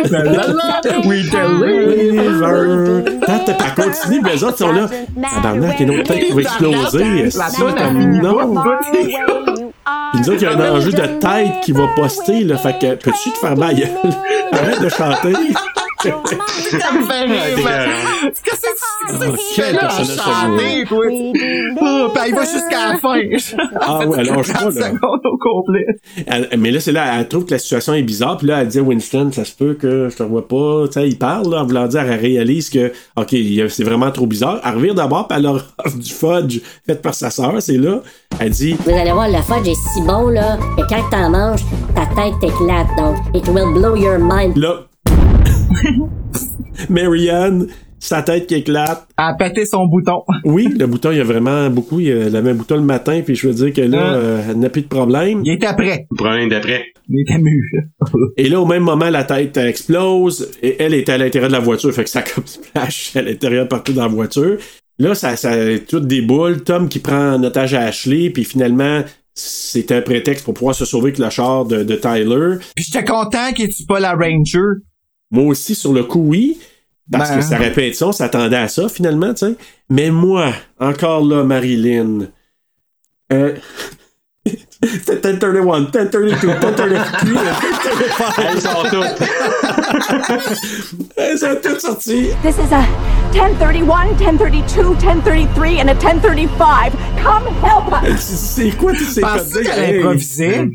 La, 0.09 0.23
la, 0.23 0.47
la, 0.47 0.99
we 1.05 1.29
deliver. 1.29 3.19
Tant 3.25 3.39
t'as 3.45 3.53
pas 3.53 3.71
continué, 3.83 4.21
mais 4.21 4.33
les 4.33 4.43
autres 4.43 4.57
sont 4.57 4.71
là. 4.71 4.87
Tabarnak, 5.35 5.75
il 5.79 5.87
y 5.87 5.89
a 5.89 5.93
une 5.93 5.99
autre 5.99 6.13
tête 6.13 6.25
qui 6.25 6.31
va 6.33 6.41
exploser. 6.41 7.23
La 7.37 7.49
Si, 7.49 7.57
toune, 7.57 7.77
finit 7.77 8.19
non. 8.19 8.55
Puis 10.11 10.19
nous 10.19 10.29
autres, 10.29 10.41
il 10.41 10.43
y 10.43 10.45
a 10.45 10.51
un 10.51 10.75
enjeu 10.75 10.91
de 10.91 11.05
tête 11.19 11.61
qui 11.63 11.71
va 11.71 11.87
poster, 11.95 12.43
là. 12.43 12.57
Fait 12.57 12.77
que, 12.77 12.95
peux-tu 12.95 13.31
te 13.31 13.37
faire 13.37 13.55
ma 13.55 13.73
gueule? 13.73 13.89
Arrête 14.51 14.81
de 14.81 14.89
chanter. 14.89 15.33
Qu'est-ce 18.43 18.61
que 18.61 19.37
tu 19.37 19.61
fais 19.61 19.73
là 19.73 19.89
chanter, 19.89 20.85
toi? 20.85 21.05
Puis 21.07 21.33
elle 22.25 22.35
va 22.35 22.41
jusqu'à 22.41 22.89
la 22.89 22.97
fin. 22.97 23.19
Ah 23.79 24.05
ouais, 24.07 24.23
lâche 24.23 24.47
pas, 24.47 24.59
30 24.59 24.75
là. 24.75 24.91
au 25.01 25.37
complet. 25.37 25.85
Mais 26.57 26.71
là, 26.71 26.79
c'est 26.79 26.91
là, 26.91 27.19
elle 27.19 27.27
trouve 27.27 27.45
que 27.45 27.51
la 27.51 27.59
situation 27.59 27.93
est 27.93 28.03
bizarre. 28.03 28.37
Puis 28.37 28.47
là, 28.47 28.61
elle 28.61 28.67
dit 28.67 28.79
à 28.79 28.81
Winston, 28.81 29.29
ça 29.31 29.45
se 29.45 29.53
peut 29.55 29.73
que 29.73 30.09
je 30.09 30.15
te 30.15 30.23
vois 30.23 30.47
pas. 30.47 30.87
Tu 30.87 30.93
sais, 30.93 31.07
il 31.07 31.17
parle, 31.17 31.51
là, 31.51 31.61
en 31.61 31.65
voulant 31.65 31.87
dire, 31.87 32.01
elle 32.01 32.19
réalise 32.19 32.69
que, 32.69 32.91
OK, 33.15 33.31
il 33.33 33.69
c'est 33.69 33.83
vraiment 33.83 34.11
trop 34.11 34.27
bizarre. 34.27 34.59
Elle 34.63 34.75
revient 34.75 34.95
d'abord, 34.95 35.27
puis 35.27 35.37
elle 35.37 35.43
leur 35.43 35.65
offre 35.83 35.97
du 35.97 36.11
fudge 36.11 36.61
fait 36.85 37.01
par 37.01 37.13
sa 37.13 37.29
sœur. 37.29 37.55
C'est 37.59 37.77
là. 37.77 38.01
Elle 38.39 38.49
dit, 38.51 38.75
Vous 38.85 38.91
allez 38.91 39.11
voir, 39.11 39.27
le 39.27 39.41
fudge 39.41 39.67
est 39.67 39.93
si 39.93 40.01
bon, 40.01 40.29
là, 40.29 40.57
que 40.77 40.81
quand 40.89 41.09
t'en 41.09 41.29
manges, 41.29 41.61
ta 41.95 42.05
tête 42.15 42.33
t'éclate. 42.39 42.87
Donc, 42.97 43.17
it 43.33 43.47
will 43.49 43.73
blow 43.73 43.95
your 43.95 44.17
mind. 44.19 44.57
là, 44.57 44.81
Marianne, 46.89 47.67
sa 47.99 48.21
tête 48.23 48.47
qui 48.47 48.55
éclate. 48.55 49.07
A 49.17 49.33
pété 49.35 49.65
son 49.65 49.85
bouton. 49.87 50.21
Oui, 50.45 50.67
le 50.77 50.87
bouton, 50.87 51.11
il 51.11 51.17
y 51.17 51.21
a 51.21 51.23
vraiment 51.23 51.69
beaucoup. 51.69 51.99
Il 51.99 52.11
avait 52.35 52.49
un 52.51 52.55
bouton 52.55 52.75
le 52.75 52.81
matin, 52.81 53.21
puis 53.23 53.35
je 53.35 53.47
veux 53.47 53.53
dire 53.53 53.73
que 53.73 53.81
là, 53.81 54.01
Ah. 54.03 54.13
euh, 54.15 54.41
elle 54.49 54.59
n'a 54.59 54.69
plus 54.69 54.81
de 54.81 54.87
problème. 54.87 55.41
Il 55.45 55.53
était 55.53 55.73
prêt. 55.75 56.07
Le 56.09 56.15
problème 56.17 56.49
d'après. 56.49 56.85
Il 57.09 57.21
était 57.21 57.37
mûr. 57.37 57.63
Et 58.37 58.49
là, 58.49 58.59
au 58.61 58.65
même 58.65 58.83
moment, 58.83 59.09
la 59.09 59.23
tête 59.23 59.57
euh, 59.57 59.67
explose 59.67 60.49
et 60.63 60.81
elle 60.81 60.93
était 60.93 61.11
à 61.11 61.17
l'intérieur 61.17 61.49
de 61.49 61.55
la 61.55 61.59
voiture. 61.59 61.91
Fait 61.93 62.03
que 62.03 62.09
ça 62.09 62.21
comme 62.21 62.45
splash 62.47 63.15
à 63.15 63.21
l'intérieur 63.21 63.67
partout 63.67 63.93
dans 63.93 64.03
la 64.03 64.07
voiture. 64.07 64.57
Là, 64.97 65.13
ça, 65.15 65.35
ça 65.35 65.51
tout 65.87 65.99
déboule. 65.99 66.63
Tom 66.63 66.87
qui 66.87 66.99
prend 66.99 67.33
en 67.33 67.43
otage 67.43 67.73
à 67.73 67.81
Ashley, 67.81 68.29
puis 68.29 68.43
finalement, 68.43 69.01
c'est 69.33 69.91
un 69.91 70.01
prétexte 70.01 70.45
pour 70.45 70.53
pouvoir 70.53 70.75
se 70.75 70.85
sauver 70.85 71.07
avec 71.09 71.17
le 71.19 71.29
char 71.29 71.65
de, 71.65 71.83
de 71.83 71.95
Tyler. 71.95 72.57
Puis 72.75 72.85
j'étais 72.85 73.03
content 73.05 73.51
qu'il 73.55 73.69
tue 73.69 73.85
pas 73.87 73.99
la 73.99 74.11
Ranger. 74.13 74.81
Moi 75.31 75.45
aussi, 75.45 75.73
sur 75.75 75.93
le 75.93 76.03
coup, 76.03 76.23
oui. 76.27 76.59
Parce 77.11 77.29
Ben. 77.29 77.37
que 77.37 77.43
ça 77.43 77.57
répète 77.57 77.95
ça, 77.95 78.07
on 78.07 78.11
s'attendait 78.11 78.57
à 78.57 78.67
ça, 78.67 78.87
finalement, 78.87 79.33
tu 79.33 79.47
sais. 79.47 79.55
Mais 79.89 80.11
moi, 80.11 80.53
encore 80.79 81.25
là, 81.25 81.43
Marilyn. 81.43 82.27
Euh... 83.33 83.55
C'était 84.83 85.33
1031, 85.33 85.81
1032, 85.81 86.25
1033, 86.25 86.87
1035. 86.87 88.39
Elles 88.39 88.61
sont 88.61 88.83
toutes. 88.89 89.29
Elles 91.17 91.37
sont 91.37 91.55
toutes 91.61 91.81
sorties. 91.81 92.29
This 92.41 92.57
is 92.57 92.73
a 92.73 92.81
1031, 93.31 94.17
1032, 94.17 94.95
1033, 94.95 95.79
and 95.79 95.89
a 95.89 95.93
1035. 95.93 96.91
Come 97.21 97.47
help 97.63 97.93
us! 98.03 98.19
C'est 98.21 98.71
quoi 98.71 98.93
tous 98.93 99.05
ces 99.05 99.21
Penses-tu 99.21 99.63
codes? 99.63 100.71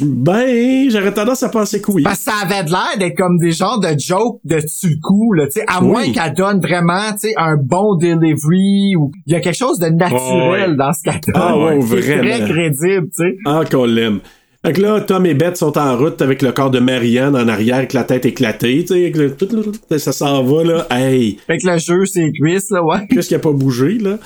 Ben, 0.00 0.88
j'aurais 0.90 1.12
tendance 1.12 1.42
à 1.42 1.48
penser 1.48 1.80
que 1.82 1.90
oui. 1.90 2.02
Parce 2.04 2.18
que 2.18 2.24
ça 2.24 2.34
avait 2.44 2.62
de 2.64 2.70
l'air 2.70 2.96
d'être 2.98 3.16
comme 3.16 3.36
des 3.38 3.50
genres 3.50 3.80
de 3.80 3.88
jokes 3.98 4.38
de 4.44 4.60
dessus 4.60 4.96
là, 5.34 5.46
tu 5.46 5.52
sais, 5.52 5.64
à 5.66 5.80
Oui. 5.82 5.88
moins 5.88 6.12
qu'elle 6.12 6.34
donne 6.34 6.60
vraiment, 6.60 7.10
tu 7.12 7.28
sais, 7.28 7.34
un 7.36 7.56
bon 7.56 7.96
delivery 7.96 8.94
ou 8.96 9.10
il 9.26 9.32
y 9.32 9.36
a 9.36 9.40
quelque 9.40 9.56
chose 9.56 9.78
de 9.80 9.86
naturel 9.86 10.20
Oh, 10.68 10.70
ouais. 10.70 10.76
dans 10.76 10.92
ce 10.92 11.02
qu'elle 11.02 11.20
donne. 11.20 11.34
Ah, 11.34 11.58
ouais, 11.58 11.78
vraiment. 11.80 12.22
très 12.22 12.48
crédible, 12.48 13.08
tu 13.08 13.24
sais. 13.24 13.36
Ah, 13.44 13.62
qu'on 13.68 13.84
l'aime. 13.84 14.20
Fait 14.64 14.72
que 14.74 14.80
là, 14.80 15.00
Tom 15.00 15.26
et 15.26 15.34
Beth 15.34 15.56
sont 15.56 15.76
en 15.76 15.96
route 15.96 16.22
avec 16.22 16.40
le 16.42 16.52
corps 16.52 16.70
de 16.70 16.78
Marianne 16.78 17.34
en 17.34 17.48
arrière 17.48 17.78
avec 17.78 17.92
la 17.92 18.04
tête 18.04 18.24
éclatée, 18.24 18.84
tu 18.86 18.94
sais, 18.94 19.98
ça 19.98 20.12
s'en 20.12 20.44
va, 20.44 20.62
là. 20.62 20.86
Hey! 20.92 21.38
Fait 21.48 21.58
que 21.58 21.66
le 21.66 21.78
jeu, 21.78 22.06
c'est 22.06 22.30
cuisse, 22.30 22.70
là, 22.70 22.84
ouais. 22.84 23.08
Qu'est-ce 23.10 23.26
qui 23.26 23.34
a 23.34 23.40
pas 23.40 23.50
bougé, 23.50 23.98
là? 23.98 24.18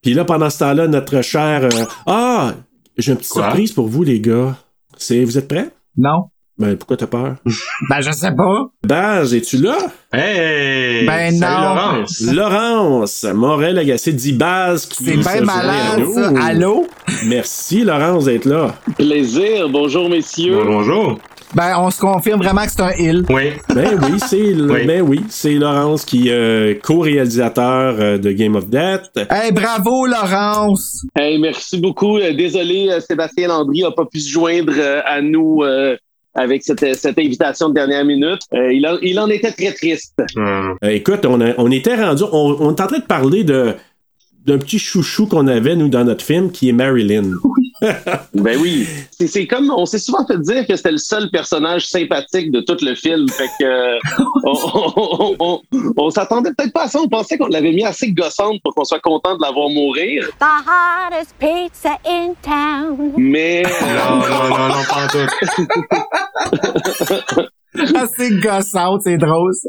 Puis 0.00 0.14
là, 0.14 0.24
pendant 0.24 0.48
ce 0.48 0.60
temps-là, 0.60 0.88
notre 0.88 1.20
cher... 1.20 1.64
euh, 1.64 1.84
Ah! 2.06 2.54
J'ai 2.96 3.12
une 3.12 3.18
petite 3.18 3.32
Quoi? 3.32 3.42
surprise 3.44 3.72
pour 3.72 3.88
vous, 3.88 4.02
les 4.02 4.20
gars. 4.20 4.56
C'est... 4.96 5.24
Vous 5.24 5.38
êtes 5.38 5.48
prêts? 5.48 5.70
Non. 5.96 6.28
Ben, 6.58 6.76
pourquoi 6.76 6.96
t'as 6.96 7.06
peur? 7.06 7.36
Ben, 7.88 8.00
je 8.00 8.12
sais 8.12 8.30
pas. 8.32 8.66
Baz, 8.86 9.34
es-tu 9.34 9.56
là? 9.56 9.78
Hey! 10.12 11.06
Ben 11.06 11.38
non. 11.40 11.48
Laurence. 11.48 12.20
Laurence! 12.20 13.24
Morel 13.34 13.78
Agacé 13.78 14.12
dit 14.12 14.32
Baz 14.32 14.86
qui 14.86 15.02
C'est 15.04 15.16
bien 15.16 15.40
malade, 15.40 16.04
ça. 16.14 16.32
Allô? 16.40 16.86
Merci, 17.26 17.82
Laurence, 17.82 18.26
d'être 18.26 18.44
là. 18.44 18.74
Plaisir. 18.96 19.68
Bonjour, 19.70 20.08
messieurs. 20.08 20.62
Bonjour. 20.64 21.18
Ben, 21.54 21.76
on 21.78 21.90
se 21.90 22.00
confirme 22.00 22.40
vraiment 22.42 22.64
que 22.64 22.70
c'est 22.72 22.80
un 22.80 22.92
il. 22.98 23.24
Oui. 23.28 23.50
Ben 23.74 23.98
oui, 24.02 24.18
c'est 24.26 24.54
Oui. 24.54 24.86
ben 24.86 25.02
oui, 25.02 25.20
c'est 25.28 25.54
Laurence 25.54 26.04
qui 26.06 26.28
est 26.30 26.80
co-réalisateur 26.82 27.96
euh, 28.00 28.18
de 28.18 28.32
Game 28.32 28.56
of 28.56 28.68
Death. 28.68 29.10
Hey, 29.30 29.52
bravo, 29.52 30.06
Laurence! 30.06 31.04
Hey, 31.14 31.38
merci 31.38 31.78
beaucoup. 31.78 32.16
Euh, 32.18 32.32
Désolé, 32.32 32.88
euh, 32.90 33.00
Sébastien 33.00 33.48
Landry 33.48 33.82
n'a 33.82 33.90
pas 33.90 34.06
pu 34.06 34.20
se 34.20 34.30
joindre 34.30 34.72
euh, 34.76 35.00
à 35.04 35.20
nous 35.20 35.62
euh, 35.62 35.94
avec 36.34 36.62
cette, 36.64 36.94
cette 36.96 37.18
invitation 37.18 37.68
de 37.68 37.74
dernière 37.74 38.06
minute. 38.06 38.40
Euh, 38.54 38.72
il, 38.72 38.86
en, 38.86 38.96
il 39.02 39.20
en 39.20 39.28
était 39.28 39.52
très 39.52 39.72
triste. 39.72 40.14
Euh, 40.38 40.72
écoute, 40.84 41.26
on, 41.26 41.38
a- 41.42 41.52
on 41.58 41.70
était 41.70 41.96
rendu, 42.02 42.22
on, 42.32 42.56
on 42.60 42.70
est 42.74 42.80
en 42.80 42.86
train 42.86 42.98
de 42.98 43.04
parler 43.04 43.44
de 43.44 43.74
d'un 44.44 44.58
petit 44.58 44.80
chouchou 44.80 45.26
qu'on 45.26 45.46
avait 45.46 45.76
nous 45.76 45.86
dans 45.88 46.02
notre 46.02 46.24
film 46.24 46.50
qui 46.50 46.68
est 46.68 46.72
Marilyn. 46.72 47.30
Ben 48.34 48.58
oui. 48.60 48.86
C'est- 49.10 49.46
comme, 49.46 49.70
on 49.76 49.86
s'est 49.86 49.98
souvent 49.98 50.26
fait 50.26 50.38
dire 50.40 50.66
que 50.66 50.76
c'était 50.76 50.92
le 50.92 50.98
seul 50.98 51.30
personnage 51.30 51.86
sympathique 51.86 52.50
de 52.50 52.60
tout 52.60 52.76
le 52.82 52.94
film. 52.94 53.28
Fait 53.28 53.48
que, 53.58 53.64
euh, 53.64 53.98
on, 54.44 54.52
on, 54.74 55.36
on, 55.38 55.60
on- 55.72 55.92
on 55.96 56.10
s'attendait 56.10 56.52
peut-être 56.56 56.72
pas 56.72 56.84
à 56.84 56.88
ça. 56.88 57.00
On 57.00 57.08
pensait 57.08 57.36
qu'on 57.38 57.46
l'avait 57.48 57.72
mis 57.72 57.84
assez 57.84 58.10
gossante 58.12 58.60
pour 58.62 58.74
qu'on 58.74 58.84
soit 58.84 59.00
content 59.00 59.36
de 59.36 59.42
la 59.42 59.50
voir 59.50 59.68
mourir. 59.68 60.28
The 60.40 60.44
hottest 60.44 61.34
pizza 61.38 61.98
in 62.06 62.34
town. 62.42 63.12
Mais, 63.16 63.62
Non, 63.62 64.16
non, 64.16 64.48
non, 64.48 64.68
non, 64.68 64.84
pas 64.88 65.04
en 65.04 65.08
tout. 65.08 65.28
Ah, 67.94 68.06
c'est 68.16 68.38
gossante, 68.40 69.02
c'est 69.02 69.16
drôle. 69.16 69.52
ça. 69.54 69.68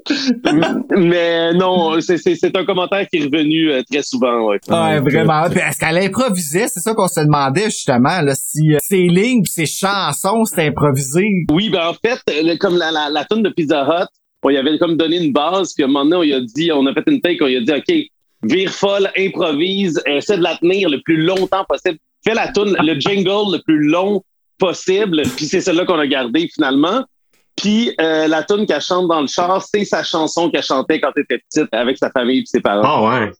mais 0.97 1.53
non, 1.53 1.99
c'est- 2.01 2.17
c'est 2.17 2.35
c'est 2.35 2.55
un 2.57 2.65
commentaire 2.65 3.07
qui 3.07 3.19
est 3.19 3.23
revenu 3.25 3.71
euh, 3.71 3.81
très 3.89 4.03
souvent. 4.03 4.47
Ouais. 4.47 4.59
Ouais, 4.69 4.97
écoute. 4.97 5.11
vraiment. 5.11 5.49
Puis 5.49 5.59
Est-ce 5.59 5.79
qu'elle 5.79 5.97
improvisait? 5.97 6.67
C'est 6.67 6.79
ça 6.81 6.93
qu'on 6.93 7.07
se 7.07 7.21
demandait, 7.21 7.65
justement, 7.65 8.21
là, 8.21 8.33
si 8.35 8.73
euh, 8.73 8.77
ses 8.81 9.07
lignes 9.07 9.43
pis 9.43 9.51
ses 9.51 9.65
chansons, 9.65 10.43
c'était 10.45 10.67
improvisé. 10.67 11.25
Oui, 11.51 11.69
ben 11.69 11.87
en 11.87 11.93
fait, 11.93 12.19
le- 12.27 12.57
comme 12.57 12.77
la, 12.77 12.91
la, 12.91 13.09
la 13.09 13.25
tune 13.25 13.41
de 13.43 13.49
Pizza 13.49 13.83
Hut, 13.85 14.07
on 14.43 14.49
y 14.49 14.57
avait 14.57 14.77
comme 14.77 14.97
donné 14.97 15.23
une 15.23 15.31
base, 15.31 15.73
puis 15.73 15.83
à 15.83 15.87
un 15.87 15.89
moment 15.89 16.03
donné, 16.03 16.15
on 16.17 16.23
y 16.23 16.33
a 16.33 16.41
dit, 16.41 16.71
on 16.73 16.85
a 16.85 16.93
fait 16.93 17.03
une 17.07 17.21
take, 17.21 17.37
on 17.41 17.47
y 17.47 17.55
a 17.55 17.61
dit, 17.61 17.71
OK, 17.71 17.95
vire 18.51 18.71
folle, 18.71 19.09
improvise, 19.17 20.01
essaie 20.05 20.37
de 20.37 20.43
la 20.43 20.57
tenir 20.57 20.89
le 20.89 20.99
plus 21.01 21.17
longtemps 21.23 21.63
possible. 21.67 21.97
Fais 22.25 22.33
la 22.33 22.51
tune, 22.51 22.75
le 22.83 22.99
jingle 22.99 23.53
le 23.55 23.61
plus 23.63 23.87
long 23.87 24.21
possible, 24.59 25.23
puis 25.35 25.45
c'est 25.45 25.61
celle-là 25.61 25.85
qu'on 25.85 25.99
a 25.99 26.07
gardé 26.07 26.49
finalement. 26.53 27.05
Puis 27.55 27.93
euh, 28.01 28.27
la 28.27 28.43
tune 28.43 28.65
qu'elle 28.65 28.81
chante 28.81 29.07
dans 29.07 29.21
le 29.21 29.27
char, 29.27 29.63
c'est 29.63 29.85
sa 29.85 30.03
chanson 30.03 30.49
qu'elle 30.49 30.63
chantait 30.63 30.99
quand 30.99 31.11
elle 31.15 31.23
était 31.23 31.39
petite 31.49 31.73
avec 31.73 31.97
sa 31.97 32.09
famille 32.09 32.39
et 32.39 32.45
ses 32.45 32.59
parents. 32.61 32.81
Ah 32.83 33.21
ouais. 33.21 33.31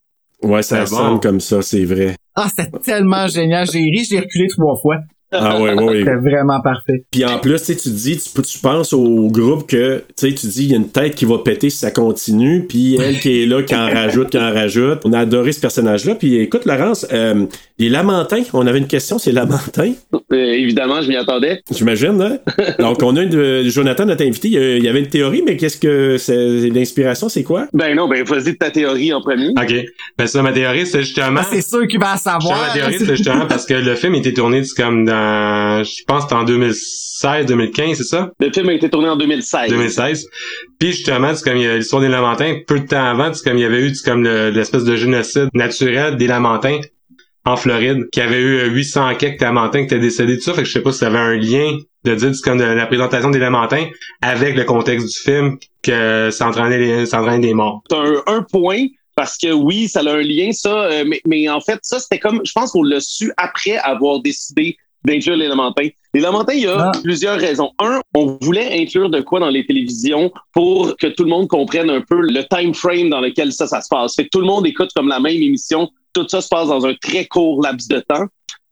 Ouais, 0.44 0.62
ça 0.62 0.86
C'est 0.86 0.96
sonne 0.96 1.14
bon. 1.16 1.20
comme 1.20 1.40
ça, 1.40 1.62
c'est 1.62 1.86
vrai. 1.86 2.16
Ah, 2.36 2.48
c'était 2.50 2.70
tellement 2.80 3.28
génial. 3.28 3.66
J'ai 3.72 3.80
ri, 3.80 4.04
j'ai 4.10 4.20
reculé 4.20 4.48
trois 4.50 4.76
fois. 4.82 4.98
Ah 5.34 5.60
ouais, 5.62 5.74
ouais, 5.74 5.84
ouais. 5.84 6.00
C'était 6.00 6.16
vraiment 6.16 6.62
parfait. 6.62 7.04
Puis 7.12 7.26
en 7.26 7.40
plus, 7.40 7.60
tu 7.60 7.66
sais, 7.66 7.76
tu 7.76 7.90
dis, 7.90 8.18
tu, 8.18 8.42
tu 8.42 8.60
penses 8.60 8.94
au 8.94 9.28
groupe 9.30 9.68
que, 9.68 10.04
tu 10.18 10.30
sais, 10.30 10.34
tu 10.34 10.48
dis, 10.48 10.64
il 10.66 10.72
y 10.72 10.74
a 10.74 10.78
une 10.78 10.90
tête 10.90 11.16
qui 11.16 11.26
va 11.26 11.40
péter 11.40 11.70
si 11.70 11.78
ça 11.78 11.92
continue, 11.92 12.66
puis 12.68 12.98
elle 13.02 13.20
qui 13.20 13.44
est 13.44 13.46
là, 13.46 13.64
qui 13.64 13.76
en 13.76 13.86
rajoute, 13.90 14.30
qui 14.30 14.38
en 14.38 14.54
rajoute. 14.54 15.00
On 15.06 15.14
a 15.14 15.20
adoré 15.20 15.52
ce 15.52 15.60
personnage-là. 15.60 16.16
Puis 16.16 16.38
écoute, 16.38 16.66
Laurence, 16.66 17.06
euh, 17.12 17.46
les 17.80 17.90
Lamentins, 17.90 18.44
on 18.54 18.66
avait 18.68 18.78
une 18.80 18.88
question, 18.88 19.18
c'est 19.18 19.32
Lamentins, 19.32 19.94
Euh, 20.32 20.36
évidemment, 20.54 21.02
je 21.02 21.10
m'y 21.10 21.16
attendais. 21.16 21.62
j'imagine, 21.72 22.20
hein? 22.22 22.38
Donc, 22.80 23.02
on 23.04 23.16
a 23.18 23.22
une 23.24 23.30
de 23.30 23.64
Jonathan, 23.70 24.06
notre 24.06 24.24
invité, 24.26 24.48
il 24.48 24.54
y 24.54 24.58
a- 24.58 24.78
il 24.78 24.84
y 24.84 24.88
avait 24.88 25.00
une 25.00 25.08
théorie, 25.08 25.44
mais 25.46 25.58
qu'est-ce 25.58 25.78
que 25.78 26.18
c'est, 26.18 26.70
l'inspiration, 26.70 27.30
c'est 27.30 27.44
quoi? 27.44 27.68
Ben 27.74 27.96
non, 27.96 28.08
ben 28.08 28.24
vas-y 28.24 28.54
de 28.54 28.58
ta 28.58 28.72
théorie 28.72 29.14
en 29.14 29.22
premier. 29.22 29.50
OK. 29.50 29.74
Ben 30.18 30.28
ça, 30.28 30.42
ma 30.42 30.52
théorie, 30.52 30.86
c'est 30.86 31.02
justement... 31.02 31.42
Ah, 31.44 31.48
c'est 31.52 31.62
sûr 31.62 31.88
qu'il 31.88 32.00
va 32.00 32.14
en 32.14 32.18
savoir. 32.18 32.68
ma 32.68 32.74
théorie, 32.74 32.96
c'est 33.00 33.16
justement 33.16 33.46
parce 33.48 33.66
que 33.66 33.74
le 33.74 33.96
film 33.96 34.16
était 34.16 34.34
tourné 34.34 34.64
c'est 34.64 34.82
comme 34.82 35.06
dans... 35.06 35.14
Je 35.84 36.04
pense 36.06 36.24
que 36.24 36.30
c'était 36.30 36.36
en 36.36 36.44
2016, 36.44 37.46
2015, 37.46 37.98
c'est 37.98 38.04
ça? 38.04 38.32
Le 38.40 38.52
film 38.52 38.70
a 38.70 38.74
été 38.74 38.90
tourné 38.90 39.10
en 39.10 39.16
2016. 39.16 39.70
2016. 39.70 40.28
Puis 40.80 40.92
justement, 40.92 41.34
c'est 41.36 41.44
comme 41.44 41.58
il 41.58 41.64
y 41.64 41.68
a 41.68 41.78
l'histoire 41.78 42.02
des 42.02 42.10
Lamentins, 42.10 42.60
peu 42.68 42.80
de 42.80 42.88
temps 42.88 43.04
avant, 43.06 43.34
c'est 43.34 43.44
comme 43.48 43.58
il 43.58 43.62
y 43.62 43.66
avait 43.66 43.82
eu 43.88 43.94
comme 44.06 44.24
le- 44.24 44.50
l'espèce 44.50 44.84
de 44.84 44.96
génocide 44.96 45.50
naturel 45.54 46.16
des 46.18 46.28
Lamentins 46.28 46.80
en 47.46 47.58
Floride, 47.58 48.08
qui 48.12 48.22
avait 48.22 48.40
eu 48.40 48.58
euh, 48.60 48.68
800 48.70 49.16
quelques 49.16 49.42
Lamentins 49.42 49.80
qui 49.80 49.86
étaient 49.86 50.00
décédés, 50.00 50.38
tout 50.38 50.44
ça. 50.44 50.54
Fait 50.54 50.62
que 50.62 50.68
je 50.68 50.72
sais 50.74 50.82
pas 50.82 50.92
si 50.94 51.00
ça 51.00 51.08
avait 51.08 51.18
un 51.20 51.36
lien 51.36 51.78
de 52.06 52.16
dire 52.16 52.32
comme 52.44 52.58
de 52.58 52.64
la 52.64 52.86
présentation 52.86 53.30
des 53.32 53.40
Lamentins 53.40 53.86
avec 54.22 54.56
le 54.56 54.64
contexte 54.64 55.08
du 55.08 55.14
film 55.32 55.58
que 55.82 56.30
ça 56.32 56.48
entraînait, 56.48 57.06
ça 57.06 57.20
entraînait 57.22 57.46
des 57.48 57.54
morts. 57.54 57.82
C'est 57.90 57.98
un, 57.98 58.24
un 58.28 58.44
point 58.44 58.86
parce 59.16 59.38
que 59.38 59.52
oui, 59.52 59.88
ça 59.90 60.00
a 60.00 60.10
un 60.14 60.22
lien, 60.22 60.52
ça, 60.54 60.86
euh, 60.86 61.04
mais, 61.06 61.22
mais 61.28 61.48
en 61.50 61.60
fait, 61.62 61.80
ça, 61.84 62.00
c'était 62.00 62.18
comme, 62.20 62.42
je 62.46 62.52
pense 62.54 62.72
qu'on 62.72 62.82
l'a 62.84 63.00
su 63.00 63.32
après 63.38 63.78
avoir 63.78 64.22
décidé 64.22 64.76
d'inclure 65.06 65.36
les 65.36 65.48
Lamentins. 65.48 65.88
Les 66.14 66.22
Lamentins, 66.22 66.54
il 66.54 66.64
y 66.64 66.68
a 66.68 66.90
Ah. 66.90 66.92
plusieurs 67.04 67.40
raisons. 67.40 67.72
Un, 67.80 68.00
on 68.16 68.38
voulait 68.42 68.80
inclure 68.82 69.10
de 69.10 69.22
quoi 69.22 69.40
dans 69.40 69.50
les 69.50 69.66
télévisions 69.66 70.32
pour 70.54 70.96
que 70.98 71.08
tout 71.08 71.24
le 71.24 71.30
monde 71.30 71.48
comprenne 71.48 71.90
un 71.90 72.02
peu 72.02 72.20
le 72.22 72.44
time 72.50 72.74
frame 72.74 73.10
dans 73.10 73.20
lequel 73.22 73.52
ça, 73.52 73.66
ça 73.68 73.82
se 73.82 73.88
passe. 73.90 74.16
Fait 74.16 74.24
que 74.26 74.30
tout 74.32 74.40
le 74.42 74.46
monde 74.46 74.66
écoute 74.68 74.92
comme 74.96 75.08
la 75.08 75.20
même 75.20 75.42
émission. 75.42 75.90
Tout 76.14 76.28
ça 76.30 76.42
se 76.42 76.48
passe 76.48 76.68
dans 76.68 76.86
un 76.86 76.94
très 76.96 77.26
court 77.26 77.62
laps 77.64 77.88
de 77.88 78.00
temps. 78.00 78.26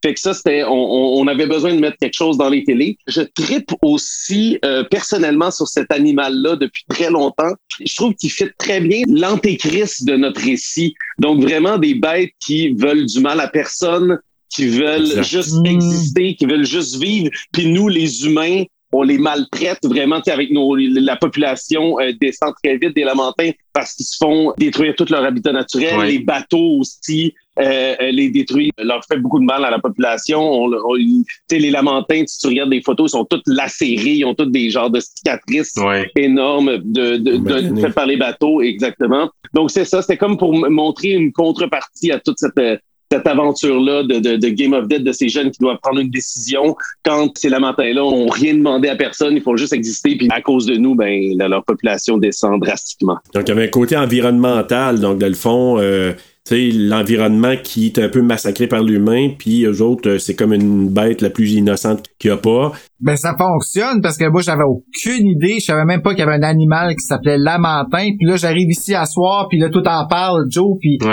Fait 0.04 0.16
que 0.16 0.20
ça, 0.20 0.34
c'était, 0.34 0.64
on, 0.64 0.72
on- 1.20 1.28
avait 1.28 1.46
besoin 1.46 1.76
de 1.76 1.80
mettre 1.80 1.98
quelque 1.98 2.16
chose 2.16 2.36
dans 2.36 2.50
les 2.50 2.64
télés. 2.64 2.98
Je 3.08 3.22
tripe 3.22 3.72
aussi 3.84 4.58
euh, 4.66 4.84
personnellement 4.84 5.52
sur 5.52 5.68
cet 5.68 5.92
animal-là 5.92 6.56
depuis 6.56 6.84
très 6.90 7.12
longtemps. 7.12 7.54
Je 7.86 7.96
trouve 7.96 8.16
qu'il 8.16 8.32
fit 8.32 8.50
très 8.58 8.80
bien 8.82 9.04
l'antéchrist 9.08 10.06
de 10.06 10.16
notre 10.16 10.42
récit. 10.42 10.94
Donc 11.20 11.42
vraiment 11.42 11.78
des 11.78 11.94
bêtes 11.96 12.32
qui 12.44 12.70
veulent 12.74 13.06
du 13.06 13.20
mal 13.20 13.40
à 13.40 13.48
personne, 13.48 14.20
qui 14.54 14.68
veulent 14.68 15.02
Exact. 15.02 15.24
juste 15.24 15.56
exister, 15.66 16.36
qui 16.36 16.46
veulent 16.46 16.66
juste 16.66 17.02
vivre. 17.02 17.30
Puis 17.54 17.68
nous, 17.68 17.88
les 17.88 18.26
humains, 18.26 18.64
on 18.94 19.04
les 19.04 19.18
maltraite 19.18 19.80
vraiment 19.84 20.18
tu 20.18 20.24
sais, 20.26 20.32
avec 20.32 20.52
nos, 20.52 20.76
la 20.76 21.16
population 21.16 21.98
euh, 22.02 22.12
descend 22.20 22.54
très 22.62 22.76
vite 22.78 22.94
des 22.94 23.06
lamentins 23.06 23.52
parce 23.72 23.94
qu'ils 23.96 24.06
se 24.06 24.18
font 24.18 24.52
détruire 24.58 24.94
tout 24.98 25.06
leur 25.10 25.24
habitat 25.24 25.54
naturel, 25.54 26.02
les 26.10 26.20
bateaux 26.20 26.80
aussi. 26.80 27.34
euh, 27.58 27.96
elle 28.00 28.16
les 28.16 28.30
détruit, 28.30 28.72
elle 28.78 28.88
leur 28.88 29.02
fait 29.10 29.18
beaucoup 29.18 29.40
de 29.40 29.46
mal 29.46 29.64
à 29.64 29.70
la 29.72 29.80
population. 29.80 30.42
On, 30.42 30.74
on- 30.74 30.98
tu 30.98 31.24
sais, 31.50 31.60
les 31.60 31.72
lamentins, 31.72 32.24
si 32.28 32.40
tu 32.40 32.48
regardes 32.48 32.70
des 32.72 32.82
photos, 32.82 33.10
ils 33.12 33.18
sont 33.18 33.24
toutes 33.26 33.48
lacérés, 33.48 34.16
ils 34.16 34.26
ont 34.26 34.36
toutes 34.36 34.52
des 34.52 34.70
genres 34.70 34.90
de 34.90 35.00
cicatrices 35.00 35.76
énormes 36.18 36.80
de, 36.84 37.16
de, 37.16 37.38
de- 37.38 37.80
faites 37.80 37.94
par 37.96 38.06
les 38.08 38.18
bateaux, 38.18 38.62
exactement. 38.62 39.30
Donc 39.54 39.72
c'est 39.72 39.86
ça, 39.86 40.02
c'était 40.02 40.18
comme 40.18 40.38
pour 40.38 40.54
montrer 40.70 41.12
une 41.12 41.32
contrepartie 41.32 42.12
à 42.12 42.20
toute 42.20 42.40
cette 42.40 42.58
euh, 42.58 42.78
cette 43.12 43.28
aventure-là 43.28 44.04
de, 44.04 44.20
de, 44.20 44.50
Game 44.50 44.72
of 44.72 44.88
Death 44.88 45.04
de 45.04 45.12
ces 45.12 45.28
jeunes 45.28 45.52
qui 45.52 45.60
doivent 45.60 45.80
prendre 45.82 46.00
une 46.00 46.10
décision 46.10 46.76
quand 47.04 47.38
ces 47.38 47.50
lamentins-là 47.50 48.04
ont 48.04 48.28
rien 48.28 48.54
demandé 48.54 48.88
à 48.88 48.96
personne, 48.96 49.36
ils 49.36 49.42
font 49.42 49.58
juste 49.58 49.74
exister, 49.74 50.16
puis 50.16 50.30
à 50.32 50.42
cause 50.42 50.66
de 50.66 50.78
nous, 50.78 50.96
ben 50.96 51.38
leur 51.38 51.66
population 51.66 52.18
descend 52.18 52.62
drastiquement. 52.62 53.18
Donc, 53.34 53.44
il 53.48 53.50
y 53.50 53.52
avait 53.52 53.66
un 53.66 53.70
côté 53.70 53.98
environnemental. 53.98 55.00
Donc, 55.02 55.18
dans 55.18 55.28
le 55.28 55.34
fond, 55.34 55.78
euh, 55.80 56.14
l'environnement 56.50 57.56
qui 57.64 57.88
est 57.88 58.00
un 58.00 58.10
peu 58.10 58.22
massacré 58.22 58.68
par 58.68 58.84
l'humain, 58.84 59.30
puis 59.38 59.66
eux 59.66 59.82
autres, 59.82 60.10
euh, 60.10 60.18
c'est 60.18 60.36
comme 60.36 60.54
une 60.54 60.90
bête 60.90 61.22
la 61.22 61.30
plus 61.30 61.54
innocente 61.54 62.08
qu'il 62.20 62.32
n'y 62.32 62.38
a 62.38 62.38
pas. 62.38 62.72
Ben 63.00 63.16
ça 63.16 63.36
fonctionne 63.38 64.02
parce 64.02 64.18
que 64.18 64.30
moi 64.30 64.42
j'avais 64.42 64.64
aucune 64.64 65.28
idée, 65.28 65.58
je 65.60 65.66
savais 65.66 65.86
même 65.86 66.02
pas 66.02 66.12
qu'il 66.12 66.20
y 66.20 66.24
avait 66.24 66.36
un 66.36 66.44
animal 66.44 66.96
qui 66.96 67.06
s'appelait 67.06 67.38
lamentin, 67.38 68.10
puis 68.18 68.28
là 68.28 68.36
j'arrive 68.36 68.70
ici 68.70 68.94
à 68.94 69.06
soir, 69.06 69.48
puis 69.50 69.60
là 69.60 69.70
tout 69.70 69.88
en 69.88 70.08
parle 70.08 70.46
Joe, 70.50 70.78
puis 70.80 70.98
tu 71.00 71.08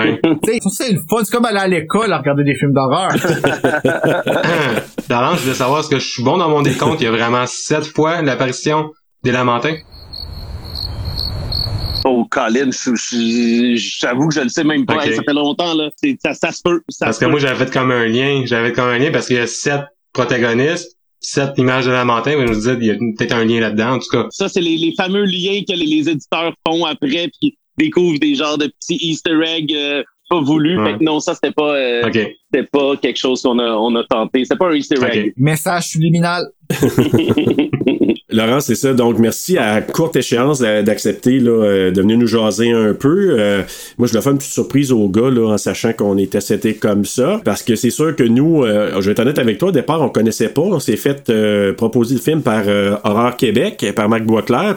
sais 0.45 0.59
c'est 0.70 0.93
le 0.93 1.01
fun, 1.09 1.22
c'est 1.22 1.35
comme 1.35 1.45
aller 1.45 1.59
à 1.59 1.68
l'école 1.68 2.12
à 2.12 2.18
regarder 2.18 2.45
des 2.45 2.55
films 2.55 2.72
d'horreur. 2.72 3.09
Laurence, 5.11 5.39
je 5.39 5.43
voulais 5.43 5.55
savoir 5.55 5.81
est-ce 5.81 5.89
que 5.89 5.99
je 5.99 6.09
suis 6.09 6.22
bon 6.22 6.37
dans 6.37 6.49
mon 6.49 6.62
décompte? 6.62 7.01
Il 7.01 7.05
y 7.05 7.07
a 7.07 7.12
vraiment 7.12 7.45
sept 7.47 7.85
fois 7.85 8.22
l'apparition 8.22 8.91
des 9.24 9.33
lamentins. 9.33 9.74
Oh, 12.05 12.25
Colin, 12.31 12.71
je- 12.71 12.95
je- 12.95 13.77
j'avoue 14.01 14.29
que 14.29 14.35
je 14.35 14.41
le 14.41 14.49
sais 14.49 14.65
même 14.65 14.87
pas. 14.87 15.05
Hey, 15.05 15.15
ça 15.15 15.23
fait 15.23 15.33
longtemps, 15.35 15.75
là. 15.75 15.91
C'est- 15.97 16.17
Ça, 16.23 16.33
ça 16.35 16.53
se 16.53 16.63
peut. 16.63 16.81
Ça 16.89 17.07
Parce 17.07 17.17
se 17.17 17.21
que 17.21 17.25
peut. 17.27 17.31
moi, 17.33 17.41
j'avais 17.41 17.65
fait 17.65 17.71
comme 17.73 17.91
un 17.91 18.07
lien. 18.07 18.43
J'avais 18.47 18.69
fait 18.69 18.75
comme 18.75 18.89
un 18.89 18.99
lien 18.99 19.11
parce 19.11 19.27
qu'il 19.27 19.37
y 19.37 19.41
a 19.41 19.47
sept 19.47 19.83
protagonistes, 20.13 20.97
sept 21.21 21.51
images 21.59 21.87
de 21.87 21.91
lamentin. 21.91 22.37
Mais 22.37 22.47
je 22.47 22.51
me 22.51 22.55
disais, 22.55 22.77
il 22.81 22.87
y 22.87 22.91
a 22.91 22.95
peut-être 22.95 23.33
un 23.35 23.45
lien 23.45 23.61
là-dedans, 23.61 23.95
en 23.95 23.99
tout 23.99 24.09
cas. 24.11 24.27
Ça, 24.31 24.49
c'est 24.49 24.61
les, 24.61 24.77
les 24.77 24.95
fameux 24.97 25.25
liens 25.25 25.61
que 25.69 25.75
les, 25.75 25.87
les 25.87 26.09
éditeurs 26.09 26.55
font 26.67 26.85
après, 26.87 27.31
puis 27.41 27.59
découvrent 27.77 28.19
des 28.19 28.35
genres 28.35 28.59
de 28.59 28.67
petits 28.69 28.99
Easter 29.01 29.39
eggs 29.47 29.73
euh, 29.75 30.03
pas 30.31 30.41
voulus. 30.41 30.79
Ouais. 30.79 30.93
Fait 30.93 30.99
que 30.99 31.05
non, 31.05 31.21
ça, 31.21 31.35
c'était 31.35 31.53
pas, 31.53 31.75
euh, 31.75 32.03
pas 32.73 32.97
quelque 33.01 33.17
chose 33.19 33.43
qu'on 33.43 33.59
a, 33.59 33.71
on 33.73 33.95
a 33.97 34.05
tenté. 34.05 34.45
C'était 34.45 34.57
pas 34.57 34.69
un 34.71 34.75
Easter 34.75 34.97
egg. 35.11 35.33
Message 35.37 35.85
subliminal. 35.89 36.45
Laurent, 38.31 38.61
c'est 38.61 38.74
ça. 38.74 38.93
Donc, 38.93 39.18
merci 39.18 39.57
à 39.57 39.81
courte 39.81 40.14
échéance 40.16 40.59
d'a- 40.61 40.83
d'accepter 40.83 41.39
là, 41.41 41.51
euh, 41.51 41.91
de 41.91 42.01
venir 42.03 42.18
nous 42.18 42.26
jaser 42.26 42.70
un 42.72 42.93
peu. 42.93 43.37
Euh, 43.39 43.62
moi, 43.97 44.07
je 44.07 44.12
le 44.14 44.20
fais 44.20 44.29
une 44.31 44.37
petite 44.37 44.53
surprise 44.53 44.93
aux 44.93 45.09
gars 45.09 45.31
là, 45.31 45.49
en 45.55 45.57
sachant 45.57 45.95
qu'on 45.95 46.18
était 46.18 46.43
setés 46.43 46.74
comme 46.74 47.07
ça. 47.07 47.41
Parce 47.43 47.62
que 47.62 47.74
c'est 47.74 47.89
sûr 47.89 48.14
que 48.14 48.24
nous, 48.24 48.64
euh, 48.64 49.01
je 49.01 49.07
vais 49.07 49.12
être 49.12 49.20
honnête 49.20 49.39
avec 49.39 49.57
toi, 49.57 49.70
au 49.70 49.72
départ, 49.72 50.03
on 50.03 50.11
connaissait 50.11 50.51
pas. 50.51 50.61
On 50.61 50.79
s'est 50.79 50.97
fait 50.99 51.31
euh, 51.31 51.72
proposer 51.72 52.16
le 52.16 52.20
film 52.20 52.43
par 52.43 52.64
euh, 52.66 52.97
Horreur 53.03 53.35
Québec, 53.37 53.87
par 53.97 54.11
Marc 54.11 54.24
Boisclair. 54.24 54.76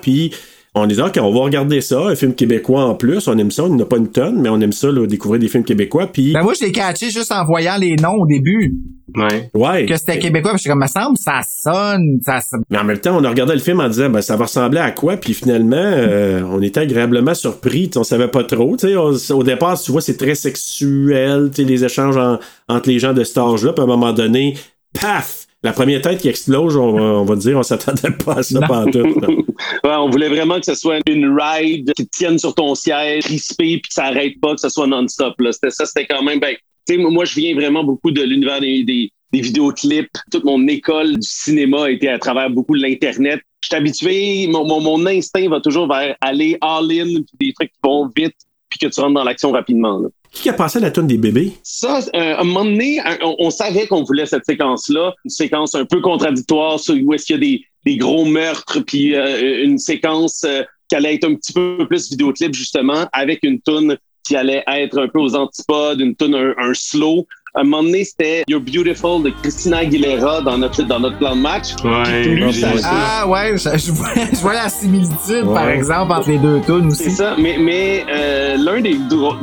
Puis 0.00 0.32
on 0.74 0.86
dit, 0.86 0.98
OK, 1.00 1.18
on 1.20 1.32
va 1.32 1.40
regarder 1.40 1.80
ça, 1.82 2.00
un 2.06 2.14
film 2.14 2.34
québécois 2.34 2.84
en 2.84 2.94
plus. 2.94 3.28
On 3.28 3.36
aime 3.36 3.50
ça, 3.50 3.64
on 3.64 3.74
n'a 3.76 3.84
pas 3.84 3.98
une 3.98 4.08
tonne, 4.10 4.40
mais 4.40 4.48
on 4.48 4.58
aime 4.60 4.72
ça, 4.72 4.90
là, 4.90 5.06
découvrir 5.06 5.38
des 5.40 5.48
films 5.48 5.64
québécois. 5.64 6.06
Puis. 6.06 6.32
Ben 6.32 6.42
moi 6.42 6.54
je 6.58 6.64
l'ai 6.64 6.72
catché 6.72 7.10
juste 7.10 7.30
en 7.30 7.44
voyant 7.44 7.76
les 7.76 7.94
noms 7.96 8.14
au 8.14 8.26
début. 8.26 8.74
Ouais. 9.14 9.50
Ouais. 9.52 9.84
Que 9.84 9.96
c'était 9.96 10.18
québécois, 10.18 10.52
parce 10.52 10.62
que 10.64 10.70
comme 10.70 10.80
me 10.80 10.86
semble, 10.86 11.18
ça 11.18 11.40
sonne, 11.46 12.18
ça 12.24 12.40
sonne. 12.40 12.62
Mais 12.70 12.78
en 12.78 12.84
même 12.84 12.96
temps, 12.98 13.14
on 13.18 13.24
a 13.24 13.28
regardé 13.28 13.52
le 13.52 13.58
film 13.60 13.80
en 13.80 13.88
disant, 13.88 14.08
ben, 14.08 14.22
ça 14.22 14.36
va 14.36 14.44
ressembler 14.46 14.78
à 14.80 14.90
quoi? 14.92 15.18
Puis 15.18 15.34
finalement, 15.34 15.76
euh, 15.76 16.42
on 16.50 16.62
était 16.62 16.80
agréablement 16.80 17.34
surpris. 17.34 17.88
Tu 17.88 17.92
sais, 17.94 17.98
On 17.98 18.04
savait 18.04 18.28
pas 18.28 18.44
trop. 18.44 18.74
Tu 18.78 18.88
sais, 18.88 18.96
on- 18.96 19.36
au 19.36 19.42
départ, 19.42 19.78
tu 19.78 19.92
vois, 19.92 20.00
c'est 20.00 20.16
très 20.16 20.34
sexuel, 20.34 21.50
tu 21.54 21.62
sais, 21.62 21.68
les 21.68 21.84
échanges 21.84 22.16
en- 22.16 22.38
entre 22.68 22.88
les 22.88 22.98
gens 22.98 23.12
de 23.12 23.24
cet 23.24 23.36
âge-là. 23.36 23.72
Puis 23.74 23.80
à 23.80 23.84
un 23.84 23.88
moment 23.88 24.12
donné, 24.14 24.54
paf! 24.98 25.41
La 25.64 25.72
première 25.72 26.02
tête 26.02 26.20
qui 26.20 26.28
explose, 26.28 26.76
on 26.76 26.92
va, 26.92 27.02
on 27.02 27.24
va 27.24 27.36
dire, 27.36 27.56
on 27.56 27.62
s'attendait 27.62 28.10
pas 28.24 28.38
à 28.38 28.42
ça 28.42 28.60
pantoute. 28.66 29.20
là. 29.20 29.28
Ouais, 29.84 29.94
on 29.96 30.10
voulait 30.10 30.28
vraiment 30.28 30.58
que 30.58 30.66
ce 30.66 30.74
soit 30.74 30.98
une 31.08 31.36
ride 31.38 31.92
qui 31.94 32.06
te 32.06 32.16
tienne 32.16 32.38
sur 32.38 32.52
ton 32.54 32.74
siège, 32.74 33.24
crispé, 33.24 33.78
puis 33.78 33.82
que 33.82 33.94
ça 33.94 34.06
arrête 34.06 34.40
pas, 34.40 34.54
que 34.54 34.60
ce 34.60 34.68
soit 34.68 34.86
non-stop. 34.88 35.40
là. 35.40 35.52
C'était 35.52 35.70
ça, 35.70 35.86
c'était 35.86 36.06
quand 36.06 36.22
même. 36.22 36.40
Ben, 36.40 36.56
tu 36.86 36.96
sais, 36.96 36.98
moi, 36.98 37.24
je 37.24 37.34
viens 37.36 37.54
vraiment 37.54 37.84
beaucoup 37.84 38.10
de 38.10 38.22
l'univers 38.22 38.60
des, 38.60 38.82
des, 38.82 39.10
des 39.32 39.40
vidéoclips. 39.40 40.10
Toute 40.32 40.44
mon 40.44 40.66
école 40.66 41.12
du 41.14 41.28
cinéma 41.28 41.84
a 41.84 41.90
été 41.90 42.08
à 42.08 42.18
travers 42.18 42.50
beaucoup 42.50 42.76
de 42.76 42.82
l'Internet. 42.82 43.40
Je 43.62 43.68
suis 43.68 43.76
habitué, 43.76 44.46
mon, 44.48 44.66
mon, 44.66 44.80
mon 44.80 45.06
instinct 45.06 45.48
va 45.48 45.60
toujours 45.60 45.86
vers 45.86 46.16
aller 46.20 46.58
all-in, 46.60 47.22
puis 47.38 47.48
des 47.48 47.52
trucs 47.52 47.70
qui 47.70 47.78
vont 47.84 48.10
vite, 48.16 48.34
puis 48.68 48.80
que 48.80 48.86
tu 48.92 49.00
rentres 49.00 49.14
dans 49.14 49.24
l'action 49.24 49.52
rapidement. 49.52 50.00
là. 50.00 50.08
Qui 50.32 50.48
a 50.48 50.54
passé 50.54 50.78
à 50.78 50.80
la 50.80 50.90
tonne 50.90 51.06
des 51.06 51.18
bébés? 51.18 51.52
Ça, 51.62 52.00
euh, 52.14 52.36
à 52.36 52.40
un 52.40 52.44
moment 52.44 52.64
donné, 52.64 53.00
on, 53.22 53.36
on 53.38 53.50
savait 53.50 53.86
qu'on 53.86 54.02
voulait 54.02 54.26
cette 54.26 54.46
séquence-là, 54.46 55.14
une 55.24 55.30
séquence 55.30 55.74
un 55.74 55.84
peu 55.84 56.00
contradictoire, 56.00 56.80
sur 56.80 56.94
où 57.04 57.12
est-ce 57.12 57.26
qu'il 57.26 57.36
y 57.36 57.38
a 57.38 57.40
des, 57.40 57.64
des 57.84 57.96
gros 57.98 58.24
meurtres, 58.24 58.80
puis 58.80 59.14
euh, 59.14 59.62
une 59.62 59.78
séquence 59.78 60.44
euh, 60.44 60.62
qui 60.88 60.96
allait 60.96 61.14
être 61.14 61.28
un 61.28 61.34
petit 61.34 61.52
peu 61.52 61.86
plus 61.86 62.10
vidéoclip, 62.10 62.54
justement, 62.54 63.06
avec 63.12 63.40
une 63.42 63.60
toune 63.60 63.96
qui 64.26 64.34
allait 64.36 64.64
être 64.66 64.98
un 64.98 65.08
peu 65.08 65.20
aux 65.20 65.34
antipodes, 65.36 66.00
une 66.00 66.16
toune, 66.16 66.34
un, 66.34 66.54
un 66.56 66.74
slow. 66.74 67.26
À 67.54 67.60
un 67.60 67.64
moment 67.64 67.82
donné, 67.82 68.02
c'était 68.02 68.44
You're 68.48 68.62
Beautiful 68.62 69.22
de 69.24 69.30
Christina 69.42 69.78
Aguilera 69.80 70.40
dans 70.40 70.56
notre, 70.56 70.82
dans 70.84 70.98
notre 70.98 71.18
plan 71.18 71.36
de 71.36 71.40
match. 71.42 71.74
Ouais, 71.84 72.22
plus 72.22 72.52
ça- 72.54 72.68
Ah 72.82 73.28
ouais, 73.28 73.58
je, 73.58 73.76
je 73.76 73.92
vois, 73.92 74.08
je 74.32 74.36
vois 74.38 74.54
la 74.54 74.70
similitude, 74.70 75.44
par 75.52 75.68
exemple, 75.68 76.12
entre 76.12 76.30
les 76.30 76.38
deux 76.38 76.62
tunes 76.64 76.90
C'est 76.92 77.08
aussi. 77.08 77.16
ça, 77.16 77.36
mais, 77.38 77.58
mais 77.58 78.06
euh, 78.10 78.56
l'un 78.56 78.80
des 78.80 78.96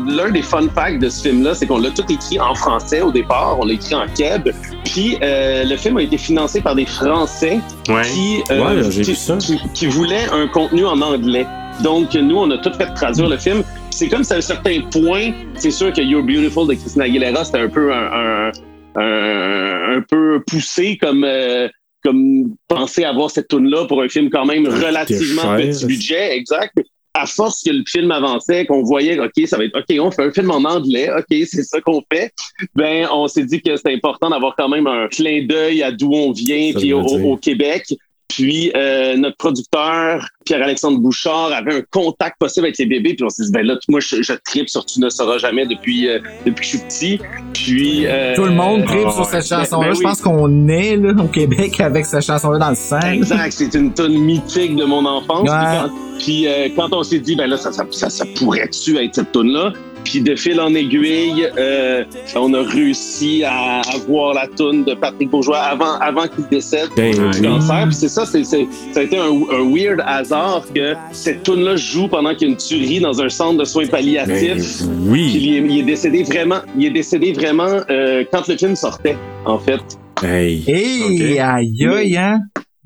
l'un 0.08 0.32
des 0.32 0.42
fun 0.42 0.64
facts 0.74 0.98
de 1.00 1.08
ce 1.08 1.22
film-là, 1.30 1.54
c'est 1.54 1.68
qu'on 1.68 1.78
l'a 1.78 1.92
tout 1.92 2.12
écrit 2.12 2.40
en 2.40 2.56
français 2.56 3.02
au 3.02 3.12
départ, 3.12 3.58
on 3.60 3.66
l'a 3.66 3.74
écrit 3.74 3.94
en 3.94 4.08
keb, 4.08 4.50
puis 4.86 5.18
euh, 5.22 5.64
le 5.66 5.78
film 5.78 5.98
a 5.98 6.02
été 6.02 6.18
financé 6.18 6.62
par 6.62 6.74
des 6.74 6.88
Français 6.88 7.60
Ouais. 7.90 8.02
qui, 8.12 8.38
euh, 8.52 8.82
Ouais, 8.82 9.38
qui- 9.38 9.60
qui 9.76 9.86
voulaient 9.86 10.26
un 10.34 10.48
contenu 10.48 10.84
en 10.84 11.00
anglais. 11.00 11.46
Donc 11.84 12.14
nous, 12.14 12.38
on 12.38 12.50
a 12.52 12.58
tout 12.58 12.74
fait 12.74 12.94
traduire 12.94 13.30
le 13.30 13.38
film. 13.38 13.64
C'est 13.92 14.08
comme 14.08 14.24
c'est 14.24 14.36
à 14.36 14.38
un 14.38 14.42
certain 14.42 14.82
point, 14.92 15.32
c'est 15.56 15.72
sûr 15.72 15.92
que 15.94 16.02
You're 16.02 16.24
Beautiful 16.24 16.68
de 16.68 16.74
Christina 16.74 17.06
Aguilera, 17.06 17.44
c'était 17.46 17.60
un 17.60 17.70
peu 17.70 17.94
un, 17.94 18.48
un, 18.48 18.52
un- 18.96 19.98
un 19.98 20.02
peu 20.02 20.42
poussé 20.48 20.98
comme 20.98 21.24
euh, 21.24 21.68
comme 22.04 22.56
penser 22.68 23.04
avoir 23.04 23.30
cette 23.32 23.48
tune 23.50 23.70
là 23.70 23.86
pour 23.86 24.02
un 24.02 24.08
film 24.10 24.30
quand 24.30 24.46
même 24.46 24.66
relativement 24.68 25.42
petit 25.58 25.86
budget, 25.88 26.36
exact. 26.38 26.74
À 27.16 27.26
force 27.26 27.64
que 27.64 27.72
le 27.72 27.84
film 27.88 28.12
avançait, 28.12 28.66
qu'on 28.68 28.84
voyait, 28.84 29.20
OK, 29.20 29.32
ça 29.48 29.58
va 29.58 29.66
être, 29.66 29.78
OK, 29.78 29.98
on 30.00 30.12
fait 30.12 30.24
un 30.24 30.32
film 30.32 30.52
en 30.52 30.64
anglais, 30.64 31.10
OK, 31.12 31.26
c'est 31.46 31.64
ça 31.64 31.82
qu'on 31.82 32.02
fait, 32.14 32.32
ben, 32.76 33.08
on 33.12 33.28
s'est 33.28 33.44
dit 33.44 33.62
que 33.62 33.76
c'était 33.76 33.94
important 33.94 34.30
d'avoir 34.30 34.56
quand 34.56 34.70
même 34.70 34.86
un 34.88 35.08
clin 35.08 35.44
d'œil 35.46 35.82
à 35.84 35.92
d'où 35.92 36.12
on 36.14 36.32
vient, 36.32 36.72
puis 36.80 36.94
au 37.32 37.36
Québec. 37.38 37.84
Puis 38.30 38.72
euh, 38.76 39.18
notre 39.18 39.38
producteur, 39.38 40.28
Pierre-Alexandre 40.46 41.00
Bouchard, 41.00 41.52
avait 41.52 41.78
un 41.78 41.82
contact 41.92 42.38
possible 42.40 42.68
avec 42.68 42.78
les 42.78 42.86
bébés. 42.86 43.16
Puis 43.16 43.26
on 43.26 43.30
s'est 43.30 43.44
dit, 43.44 43.52
ben 43.52 43.66
là, 43.66 43.76
moi, 43.90 44.00
je, 44.00 44.22
je 44.22 44.34
tripe 44.46 44.70
sur 44.70 44.86
Tu 44.86 45.00
ne 45.02 45.10
sauras 45.10 45.40
jamais 45.40 45.66
depuis, 45.66 46.08
euh, 46.08 46.20
depuis 46.46 46.62
que 46.62 46.64
je 46.64 46.70
suis 46.70 46.88
petit. 47.18 47.20
Puis... 47.54 48.06
euh, 48.06 48.36
Tout 48.36 48.46
le 48.46 48.52
monde 48.52 48.86
tripe 48.86 49.00
ah, 49.08 49.12
sur 49.12 49.26
cette 49.26 49.50
ben- 49.50 49.60
chanson-là. 49.64 49.88
ben 49.88 49.94
je 49.94 50.00
oui. 50.00 50.04
pense 50.06 50.22
qu'on 50.22 50.68
est 50.68 50.96
là, 50.96 51.14
au 51.22 51.28
Québec 51.28 51.80
avec 51.82 52.06
cette 52.06 52.24
chanson-là 52.24 52.60
dans 52.60 52.70
le 52.70 52.76
sang. 52.76 53.00
Exact, 53.02 53.52
c'est 53.52 53.74
une 53.74 53.94
tonne 53.94 54.18
mythique 54.18 54.76
de 54.76 54.86
mon 54.86 55.06
enfance. 55.06 55.50
Ouais. 55.50 55.56
Puis 55.58 55.78
quand, 55.80 55.90
puis, 56.20 56.48
euh, 56.48 56.70
quand 56.76 56.94
on 56.94 57.02
s'est 57.04 57.20
dit, 57.20 57.36
ben 57.36 57.48
là, 57.48 57.58
ça, 57.58 57.72
ça, 57.72 57.84
ça, 57.90 58.10
ça 58.10 58.26
pourrait-tu 58.38 58.98
être 58.98 59.16
cette 59.16 59.32
tonne 59.32 59.52
là 59.52 59.74
Puis 60.04 60.22
de 60.22 60.36
fil 60.36 60.60
en 60.60 60.74
aiguille, 60.74 61.48
euh, 61.58 62.04
on 62.36 62.54
a 62.54 62.62
réussi 62.64 63.44
à 63.46 63.82
avoir 63.94 64.34
la 64.34 64.48
toune 64.48 64.84
de 64.84 64.94
Patrick 64.94 65.30
Bourgeois 65.30 65.60
avant, 65.60 66.00
avant 66.00 66.28
qu'il 66.28 66.48
décède 66.50 66.90
Ben 66.96 67.14
du 67.14 67.20
oui. 67.22 67.42
cancer. 67.42 67.84
Puis 67.86 67.96
c'est 67.96 68.10
ça, 68.10 68.26
c'est, 68.26 68.44
c'est- 68.44 68.68
ça 68.92 69.02
a 69.02 69.04
été 69.04 69.18
un, 69.18 69.30
un 69.30 69.72
weird 69.74 70.02
hasard 70.06 70.64
que 70.74 70.94
cette 71.12 71.44
toune 71.44 71.64
là 71.64 71.76
joue 71.76 72.08
pendant 72.08 72.34
qu'il 72.34 72.48
y 72.48 72.52
a 72.52 72.54
une 72.54 72.58
tuerie 72.58 73.00
dans 73.00 73.22
un 73.22 73.30
centre 73.30 73.60
de 73.60 73.66
soins 73.66 73.86
palliatifs. 73.88 74.84
Ben 74.84 74.90
oui. 75.08 75.30
Puis 75.32 75.42
il 75.44 75.54
est, 75.56 75.74
il 75.74 75.80
est 75.80 75.84
décédé 75.84 76.24
vraiment, 76.24 76.60
il 76.78 76.86
est 76.86 76.92
décédé 76.92 77.34
vraiment 77.34 77.80
euh, 77.90 78.24
quand 78.32 78.48
le 78.48 78.58
film 78.58 78.76
sortait, 78.76 79.18
en 79.46 79.60
fait. 79.60 79.82
Hey. 80.24 80.64
Hey, 80.68 81.40
aïe, 81.40 81.86
aïe, 81.88 82.18
hein? 82.18 82.40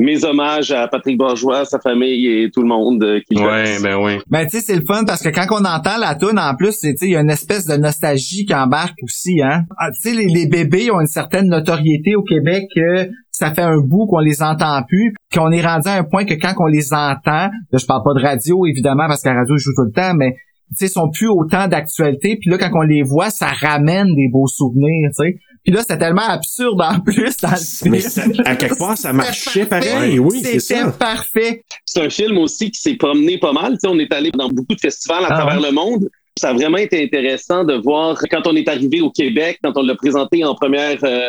Mes 0.03 0.25
hommages 0.25 0.69
à 0.71 0.89
Patrick 0.89 1.17
Bourgeois, 1.17 1.63
sa 1.63 1.79
famille 1.79 2.27
et 2.27 2.51
tout 2.51 2.61
le 2.61 2.67
monde 2.67 3.01
euh, 3.01 3.21
qui 3.25 3.35
le 3.35 3.41
Ouais, 3.41 3.81
ben 3.81 4.03
oui. 4.03 4.19
Ben, 4.29 4.43
tu 4.43 4.57
sais, 4.57 4.59
c'est 4.59 4.75
le 4.75 4.83
fun 4.85 5.05
parce 5.05 5.23
que 5.23 5.29
quand 5.29 5.45
on 5.51 5.63
entend 5.63 5.97
la 5.97 6.15
tune 6.15 6.37
en 6.37 6.55
plus, 6.55 6.77
tu 6.77 6.89
sais, 6.89 7.05
il 7.05 7.11
y 7.11 7.15
a 7.15 7.21
une 7.21 7.29
espèce 7.29 7.65
de 7.65 7.77
nostalgie 7.77 8.45
qui 8.45 8.53
embarque 8.53 8.97
aussi, 9.01 9.41
hein. 9.41 9.63
Ah, 9.79 9.91
tu 9.91 10.09
sais, 10.09 10.13
les, 10.13 10.25
les 10.25 10.45
bébés 10.45 10.91
ont 10.91 10.99
une 10.99 11.07
certaine 11.07 11.47
notoriété 11.47 12.17
au 12.17 12.23
Québec 12.23 12.65
que 12.75 13.07
ça 13.31 13.53
fait 13.53 13.61
un 13.61 13.77
bout 13.77 14.05
qu'on 14.07 14.19
les 14.19 14.43
entend 14.43 14.83
plus, 14.85 15.13
qu'on 15.33 15.51
est 15.51 15.65
rendu 15.65 15.87
à 15.87 15.93
un 15.93 16.03
point 16.03 16.25
que 16.25 16.33
quand 16.33 16.53
on 16.59 16.67
les 16.67 16.91
entend, 16.91 17.47
là, 17.47 17.49
je 17.71 17.85
parle 17.85 18.03
pas 18.03 18.13
de 18.19 18.25
radio, 18.25 18.65
évidemment, 18.65 19.07
parce 19.07 19.23
que 19.23 19.29
la 19.29 19.35
radio 19.35 19.55
joue 19.55 19.71
tout 19.73 19.85
le 19.85 19.93
temps, 19.93 20.13
mais 20.15 20.35
tu 20.75 20.85
sais, 20.85 20.87
sont 20.89 21.09
plus 21.11 21.29
autant 21.29 21.69
d'actualité. 21.69 22.37
Puis 22.41 22.49
là, 22.49 22.57
quand 22.57 22.71
on 22.73 22.81
les 22.81 23.03
voit, 23.03 23.29
ça 23.29 23.47
ramène 23.47 24.13
des 24.15 24.27
beaux 24.29 24.47
souvenirs, 24.47 25.11
tu 25.17 25.23
sais. 25.23 25.39
Puis 25.63 25.73
là, 25.73 25.81
c'était 25.81 25.97
tellement 25.97 26.27
absurde 26.27 26.81
en 26.81 26.99
plus 26.99 27.37
dans 27.37 27.51
le 27.51 27.55
film. 27.55 27.91
Mais 27.91 28.45
à 28.45 28.55
quelque 28.55 28.77
part, 28.77 28.97
ça 28.97 29.13
marchait 29.13 29.65
parfait. 29.65 29.91
pareil. 29.93 30.19
Oui, 30.19 30.41
c'est 30.43 30.59
C'était 30.59 30.81
ça. 30.81 30.91
parfait. 30.91 31.63
C'est 31.85 32.01
un 32.01 32.09
film 32.09 32.37
aussi 32.39 32.69
qui 32.71 32.81
s'est 32.81 32.95
promené 32.95 33.37
pas 33.37 33.53
mal. 33.53 33.73
Tu 33.73 33.79
sais, 33.81 33.87
on 33.87 33.97
est 33.99 34.11
allé 34.13 34.31
dans 34.31 34.49
beaucoup 34.49 34.75
de 34.75 34.79
festivals 34.81 35.23
à 35.23 35.27
Ah 35.29 35.37
travers 35.39 35.61
ouais? 35.61 35.67
le 35.67 35.73
monde. 35.73 36.09
Ça 36.37 36.49
a 36.49 36.53
vraiment 36.53 36.77
été 36.77 37.03
intéressant 37.03 37.63
de 37.63 37.75
voir 37.75 38.17
quand 38.31 38.47
on 38.47 38.55
est 38.55 38.67
arrivé 38.67 39.01
au 39.01 39.11
Québec, 39.11 39.59
quand 39.63 39.71
on 39.77 39.83
l'a 39.83 39.93
présenté 39.95 40.43
en 40.43 40.55
première 40.55 40.97
euh, 41.03 41.21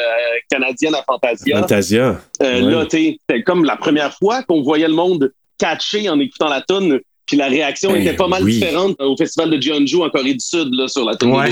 canadienne 0.50 0.94
à 0.94 1.02
Fantasia. 1.02 1.60
Fantasia. 1.60 2.20
Euh, 2.42 2.62
Ouais. 2.62 2.70
Là, 2.72 2.86
tu 2.86 2.96
sais, 2.96 3.18
c'était 3.28 3.42
comme 3.42 3.64
la 3.64 3.76
première 3.76 4.14
fois 4.14 4.42
qu'on 4.44 4.62
voyait 4.62 4.88
le 4.88 4.94
monde 4.94 5.30
catcher 5.58 6.08
en 6.08 6.18
écoutant 6.18 6.48
la 6.48 6.62
tune. 6.62 7.00
Puis 7.26 7.36
la 7.38 7.46
réaction 7.46 7.90
Ben 7.92 8.02
était 8.02 8.16
pas 8.16 8.28
mal 8.28 8.42
oui. 8.44 8.54
différente 8.54 8.96
au 9.00 9.16
festival 9.16 9.50
de 9.50 9.60
Jeonju 9.60 9.96
en 10.02 10.10
Corée 10.10 10.34
du 10.34 10.40
Sud 10.40 10.68
là, 10.72 10.88
sur 10.88 11.04
la 11.06 11.16
tune. 11.16 11.30
Ouais. 11.30 11.50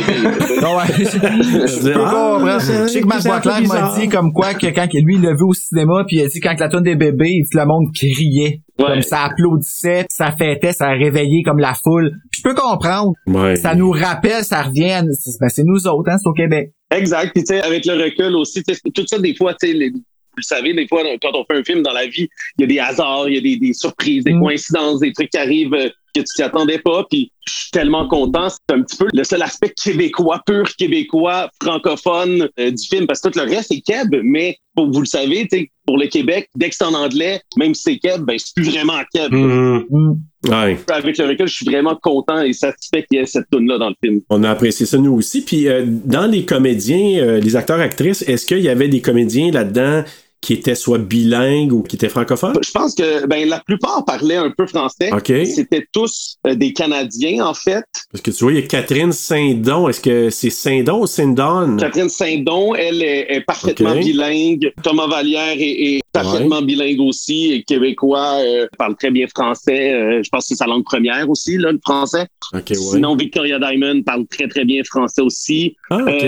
Non, 0.60 0.76
ouais. 0.76 0.84
Je 0.98 1.92
peux 1.92 2.48
Ah, 2.50 2.60
sais 2.88 3.00
que 3.00 3.06
Boisclair 3.06 3.62
m'a 3.68 3.94
dit 3.98 4.08
comme 4.08 4.32
quoi 4.32 4.54
que 4.54 4.66
quand 4.66 4.86
lui 4.92 5.14
il 5.16 5.22
l'a 5.22 5.30
vu 5.32 5.44
au 5.44 5.54
cinéma 5.54 6.04
puis 6.06 6.16
il 6.18 6.22
a 6.22 6.26
dit 6.28 6.40
quand 6.40 6.58
la 6.58 6.68
tonne 6.68 6.82
des 6.82 6.94
bébés, 6.96 7.30
il 7.30 7.42
dit 7.44 7.48
que 7.52 7.58
le 7.58 7.66
monde 7.66 7.86
criait. 7.94 8.60
Comme 8.78 9.02
ça 9.02 9.24
applaudissait, 9.24 10.06
ça 10.10 10.32
fêtait, 10.36 10.72
ça 10.72 10.86
a 10.88 10.92
réveillé 10.94 11.42
comme 11.44 11.58
la 11.58 11.72
foule. 11.74 12.10
Puis 12.32 12.42
Je 12.44 12.48
peux 12.50 12.54
comprendre. 12.54 13.12
Ouais. 13.28 13.54
Ça 13.56 13.74
nous 13.74 13.90
rappelle, 13.90 14.42
ça 14.44 14.62
revient 14.62 14.90
à 14.90 15.02
ben, 15.02 15.48
c'est 15.48 15.62
nous 15.64 15.86
autres, 15.86 16.10
hein, 16.10 16.16
c'est 16.20 16.28
au 16.28 16.32
Québec. 16.32 16.70
Exact. 16.90 17.30
Puis 17.32 17.44
tu 17.44 17.54
sais, 17.54 17.62
avec 17.62 17.86
le 17.86 17.94
recul 17.94 18.34
aussi, 18.34 18.62
tu 18.64 18.74
sais, 18.74 18.80
tout 18.92 19.06
ça 19.06 19.18
des 19.18 19.34
fois, 19.36 19.54
tu 19.54 19.68
sais, 19.68 19.72
les- 19.72 19.92
vous 20.32 20.38
le 20.38 20.42
savez, 20.42 20.72
des 20.72 20.88
fois, 20.88 21.02
quand 21.20 21.32
on 21.34 21.44
fait 21.44 21.58
un 21.58 21.64
film 21.64 21.82
dans 21.82 21.92
la 21.92 22.06
vie, 22.06 22.28
il 22.58 22.62
y 22.62 22.64
a 22.64 22.66
des 22.66 22.78
hasards, 22.78 23.28
il 23.28 23.34
y 23.34 23.38
a 23.38 23.40
des, 23.40 23.56
des 23.56 23.74
surprises, 23.74 24.24
des 24.24 24.32
coïncidences, 24.32 25.00
des 25.00 25.12
trucs 25.12 25.30
qui 25.30 25.36
arrivent 25.36 25.74
euh, 25.74 25.90
que 26.14 26.20
tu 26.20 26.26
t'y 26.36 26.42
attendais 26.42 26.78
pas. 26.78 27.04
Puis 27.10 27.30
je 27.46 27.52
suis 27.52 27.70
tellement 27.70 28.08
content. 28.08 28.48
C'est 28.48 28.74
un 28.74 28.82
petit 28.82 28.96
peu 28.96 29.08
le 29.12 29.24
seul 29.24 29.42
aspect 29.42 29.70
québécois, 29.70 30.40
pur 30.46 30.64
québécois, 30.76 31.50
francophone 31.62 32.48
euh, 32.58 32.70
du 32.70 32.86
film, 32.86 33.06
parce 33.06 33.20
que 33.20 33.28
tout 33.28 33.38
le 33.38 33.44
reste 33.44 33.72
est 33.72 33.82
keb. 33.82 34.14
Mais 34.22 34.56
pour, 34.74 34.90
vous 34.90 35.00
le 35.00 35.06
savez, 35.06 35.46
pour 35.86 35.98
le 35.98 36.06
Québec, 36.06 36.48
dès 36.54 36.70
que 36.70 36.76
c'est 36.76 36.84
en 36.84 36.94
anglais, 36.94 37.42
même 37.58 37.74
si 37.74 37.82
c'est 37.82 37.98
keb, 37.98 38.22
ben 38.22 38.38
c'est 38.38 38.54
plus 38.54 38.70
vraiment 38.70 39.00
keb. 39.12 39.32
Ouais. 40.48 40.76
Avec 40.90 41.18
le 41.18 41.26
recul, 41.26 41.46
je 41.46 41.54
suis 41.54 41.66
vraiment 41.66 41.96
content 42.00 42.42
et 42.42 42.52
satisfait 42.52 43.04
qu'il 43.04 43.18
y 43.18 43.22
ait 43.22 43.26
cette 43.26 43.48
tune 43.50 43.68
là 43.68 43.78
dans 43.78 43.90
le 43.90 43.94
film. 44.02 44.20
On 44.28 44.42
a 44.42 44.50
apprécié 44.50 44.86
ça 44.86 44.98
nous 44.98 45.12
aussi. 45.12 45.42
Puis 45.42 45.68
euh, 45.68 45.84
dans 45.86 46.26
les 46.26 46.44
comédiens, 46.44 47.22
euh, 47.22 47.40
les 47.40 47.54
acteurs 47.54 47.80
actrices, 47.80 48.22
est-ce 48.22 48.46
qu'il 48.46 48.60
y 48.60 48.68
avait 48.68 48.88
des 48.88 49.00
comédiens 49.00 49.52
là-dedans 49.52 50.02
qui 50.42 50.52
étaient 50.52 50.74
soit 50.74 50.98
bilingues 50.98 51.72
ou 51.72 51.82
qui 51.82 51.96
étaient 51.96 52.10
francophones? 52.10 52.58
Je 52.62 52.70
pense 52.72 52.94
que 52.94 53.26
ben 53.26 53.48
la 53.48 53.60
plupart 53.60 54.04
parlaient 54.04 54.36
un 54.36 54.50
peu 54.50 54.66
français. 54.66 55.10
OK. 55.12 55.32
C'était 55.46 55.86
tous 55.92 56.36
euh, 56.46 56.54
des 56.54 56.72
Canadiens 56.74 57.46
en 57.46 57.54
fait. 57.54 57.84
Parce 58.10 58.20
que 58.20 58.30
tu 58.30 58.44
vois, 58.44 58.52
il 58.52 58.60
y 58.60 58.62
a 58.62 58.66
Catherine 58.66 59.12
Saint-Don. 59.12 59.88
Est-ce 59.88 60.00
que 60.00 60.28
c'est 60.30 60.50
Saint-Don 60.50 61.02
ou 61.02 61.06
Saint-Don? 61.06 61.76
Catherine 61.78 62.08
Saint-Don, 62.08 62.74
elle 62.74 63.02
est, 63.02 63.36
est 63.36 63.40
parfaitement 63.40 63.94
bilingue. 63.94 64.72
Thomas 64.82 65.06
Vallière 65.06 65.56
est, 65.56 65.96
est 65.96 66.00
parfaitement 66.12 66.60
bilingue 66.60 67.00
aussi, 67.00 67.52
et 67.52 67.62
québécois, 67.62 68.38
euh, 68.40 68.66
parle 68.76 68.96
très 68.96 69.10
bien 69.10 69.26
français. 69.28 69.92
Euh, 69.92 70.22
je 70.22 70.28
pense 70.28 70.44
que 70.44 70.48
c'est 70.48 70.56
sa 70.56 70.66
langue 70.66 70.84
première 70.84 71.30
aussi, 71.30 71.56
là, 71.56 71.72
le 71.72 71.80
français. 71.82 72.26
OK, 72.52 72.62
ouais. 72.70 72.74
Sinon, 72.74 73.16
Victoria 73.16 73.58
Diamond 73.58 74.02
parle 74.02 74.26
très 74.26 74.48
très 74.48 74.64
bien 74.64 74.82
français 74.84 75.22
aussi. 75.22 75.76
Ah, 75.90 75.98
OK. 76.02 76.24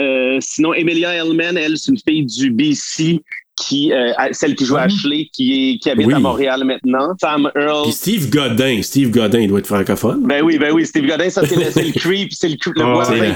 Euh, 0.00 0.38
sinon, 0.40 0.74
Emilia 0.74 1.14
Hellman, 1.14 1.56
elle, 1.56 1.76
c'est 1.78 1.90
une 1.92 1.98
fille 1.98 2.24
du 2.26 2.50
BC 2.50 3.20
qui, 3.56 3.92
euh, 3.92 4.10
celle 4.32 4.56
qui 4.56 4.64
joue 4.64 4.76
Ashley, 4.76 5.28
qui, 5.32 5.74
est, 5.74 5.78
qui 5.78 5.88
habite 5.88 6.08
Oui. 6.08 6.14
à 6.14 6.18
Montréal 6.18 6.64
maintenant. 6.64 7.14
Sam 7.20 7.48
Earl. 7.54 7.84
Puis 7.84 7.92
Steve 7.92 8.28
Godin. 8.28 8.82
Steve 8.82 9.10
Godin, 9.10 9.38
il 9.42 9.48
doit 9.48 9.60
être 9.60 9.66
francophone. 9.68 10.26
Ben 10.26 10.42
oui, 10.42 10.58
ben 10.58 10.72
oui, 10.72 10.84
Steve 10.84 11.06
Godin, 11.06 11.30
ça 11.30 11.46
c'est 11.46 11.54
le, 11.54 11.70
c'est 11.70 11.84
le 11.84 11.92
creep, 11.98 12.32
c'est 12.32 12.48
le, 12.48 12.56
creep, 12.56 12.74
le 12.74 12.82
Ah, 12.82 12.92
voisin 12.92 13.34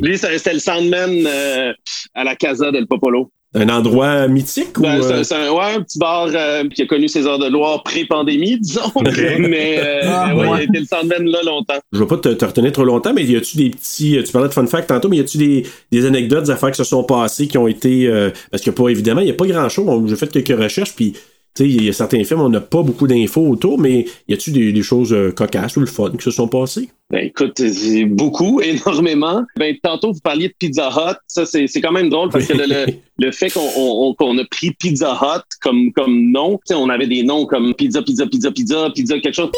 Lui, 0.00 0.16
ça- 0.18 0.28
c'était 0.38 0.54
le 0.54 0.58
Soundman 0.60 1.26
euh, 1.26 1.72
à 2.14 2.24
la 2.24 2.34
Casa 2.36 2.70
del 2.72 2.86
Popolo. 2.86 3.30
Un 3.56 3.68
endroit 3.68 4.26
mythique 4.26 4.76
ou. 4.78 4.82
Ben, 4.82 5.00
c'est- 5.00 5.12
euh, 5.12 5.22
c'est 5.22 5.34
un, 5.36 5.52
ouais, 5.52 5.74
un 5.76 5.80
petit 5.82 5.98
bar 5.98 6.28
euh, 6.34 6.64
qui 6.68 6.82
a 6.82 6.86
connu 6.86 7.06
ses 7.08 7.26
heures 7.26 7.38
de 7.38 7.48
gloire 7.48 7.82
pré-pandémie, 7.84 8.58
disons. 8.60 8.90
Mais 9.38 9.78
euh, 9.78 10.00
Ah, 10.04 10.34
ouais, 10.34 10.46
il 10.48 10.52
a 10.52 10.62
été 10.62 10.80
le 10.80 11.30
là 11.30 11.38
longtemps. 11.44 11.78
Je 11.92 11.98
veux 11.98 12.06
pas 12.06 12.16
te, 12.16 12.30
te 12.30 12.44
retenir 12.44 12.72
trop 12.72 12.84
longtemps, 12.84 13.12
mais 13.14 13.22
y 13.24 13.36
a-tu 13.36 13.56
des 13.56 13.70
petits. 13.70 14.18
Tu 14.24 14.32
parlais 14.32 14.48
de 14.48 14.52
fun 14.54 14.66
fact 14.66 14.88
tantôt, 14.88 15.08
mais 15.08 15.18
y 15.18 15.20
a-tu 15.20 15.38
des, 15.38 15.64
des 15.92 16.04
anecdotes, 16.06 16.44
des 16.44 16.50
affaires 16.50 16.70
qui 16.72 16.78
se 16.78 16.84
sont 16.84 17.04
passées 17.04 17.46
qui 17.46 17.56
ont 17.58 17.68
été. 17.68 18.06
euh, 18.08 18.30
parce 18.50 18.62
que 18.62 18.70
pas 18.70 18.88
évidemment, 18.88 19.20
il 19.20 19.28
y 19.28 19.30
a 19.30 19.34
pas 19.34 19.46
grand 19.46 19.68
chose. 19.68 20.02
J'ai 20.08 20.16
fait 20.16 20.30
quelques 20.42 20.60
recherches, 20.60 20.94
puis. 20.96 21.14
Il 21.60 21.84
y 21.84 21.88
a 21.88 21.92
certains 21.92 22.24
films, 22.24 22.40
on 22.40 22.48
n'a 22.48 22.60
pas 22.60 22.82
beaucoup 22.82 23.06
d'infos 23.06 23.46
autour, 23.48 23.78
mais 23.78 24.06
y 24.26 24.34
a-tu 24.34 24.50
des, 24.50 24.72
des 24.72 24.82
choses 24.82 25.12
euh, 25.12 25.30
cocasses 25.30 25.76
ou 25.76 25.80
le 25.80 25.86
fun 25.86 26.10
qui 26.16 26.22
se 26.24 26.32
sont 26.32 26.48
passées? 26.48 26.88
Ben 27.10 27.26
écoute, 27.26 27.52
c'est 27.64 28.06
beaucoup, 28.06 28.60
énormément. 28.64 29.44
Ben 29.56 29.76
tantôt 29.80 30.12
vous 30.12 30.18
parliez 30.20 30.48
de 30.48 30.54
Pizza 30.58 30.88
Hut, 30.90 31.16
ça 31.28 31.46
c'est 31.46 31.68
c'est 31.68 31.80
quand 31.80 31.92
même 31.92 32.08
drôle 32.08 32.30
parce 32.30 32.46
que 32.46 32.54
le, 32.54 32.64
le, 32.66 32.86
le 33.18 33.30
fait 33.30 33.50
qu'on 33.50 33.60
on- 33.76 34.08
on- 34.08 34.14
qu'on 34.14 34.36
a 34.38 34.44
pris 34.46 34.72
Pizza 34.72 35.12
Hut 35.22 35.42
comme 35.60 35.92
comme 35.92 36.32
nom, 36.32 36.54
tu 36.56 36.60
sais, 36.68 36.74
on 36.74 36.88
avait 36.88 37.06
des 37.06 37.22
noms 37.22 37.46
comme 37.46 37.72
Pizza 37.74 38.02
Pizza 38.02 38.26
Pizza 38.26 38.50
Pizza 38.50 38.90
Pizza 38.92 39.20
quelque 39.20 39.34
chose. 39.34 39.50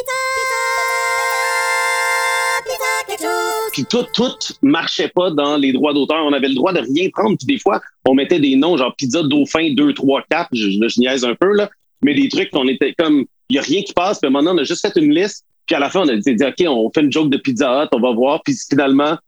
Puis 3.72 3.84
tout 3.88 4.04
tout 4.14 4.32
marchait 4.62 5.08
pas 5.14 5.30
dans 5.30 5.56
les 5.56 5.72
droits 5.72 5.92
d'auteur. 5.92 6.24
On 6.26 6.32
avait 6.32 6.48
le 6.48 6.54
droit 6.54 6.72
de 6.72 6.80
rien 6.80 7.08
prendre. 7.12 7.36
Puis 7.36 7.46
des 7.46 7.58
fois, 7.58 7.80
on 8.06 8.14
mettait 8.14 8.40
des 8.40 8.56
noms 8.56 8.76
genre 8.76 8.94
Pizza 8.96 9.22
Dauphin 9.22 9.72
2 9.74 9.92
3 9.92 10.22
4, 10.30 10.48
je, 10.52 10.70
je, 10.70 10.88
je 10.88 11.00
niaise 11.00 11.24
un 11.24 11.34
peu 11.34 11.52
là, 11.54 11.68
mais 12.06 12.14
des 12.14 12.28
trucs 12.28 12.50
qu'on 12.50 12.68
était 12.68 12.94
comme 12.98 13.26
il 13.50 13.56
y 13.56 13.58
a 13.58 13.62
rien 13.62 13.82
qui 13.82 13.92
passe, 13.92 14.18
puis 14.18 14.30
maintenant 14.30 14.54
on 14.54 14.58
a 14.58 14.64
juste 14.64 14.80
fait 14.80 14.98
une 14.98 15.12
liste 15.12 15.44
puis 15.66 15.74
à 15.74 15.80
la 15.80 15.90
fin, 15.90 16.02
on 16.02 16.08
a 16.08 16.16
dit, 16.16 16.30
OK, 16.30 16.64
on 16.68 16.90
fait 16.94 17.00
une 17.00 17.12
joke 17.12 17.30
de 17.30 17.38
Pizza 17.38 17.82
Hut, 17.82 17.88
on 17.92 18.00
va 18.00 18.12
voir. 18.12 18.40
Puis 18.44 18.54
finalement, 18.70 19.18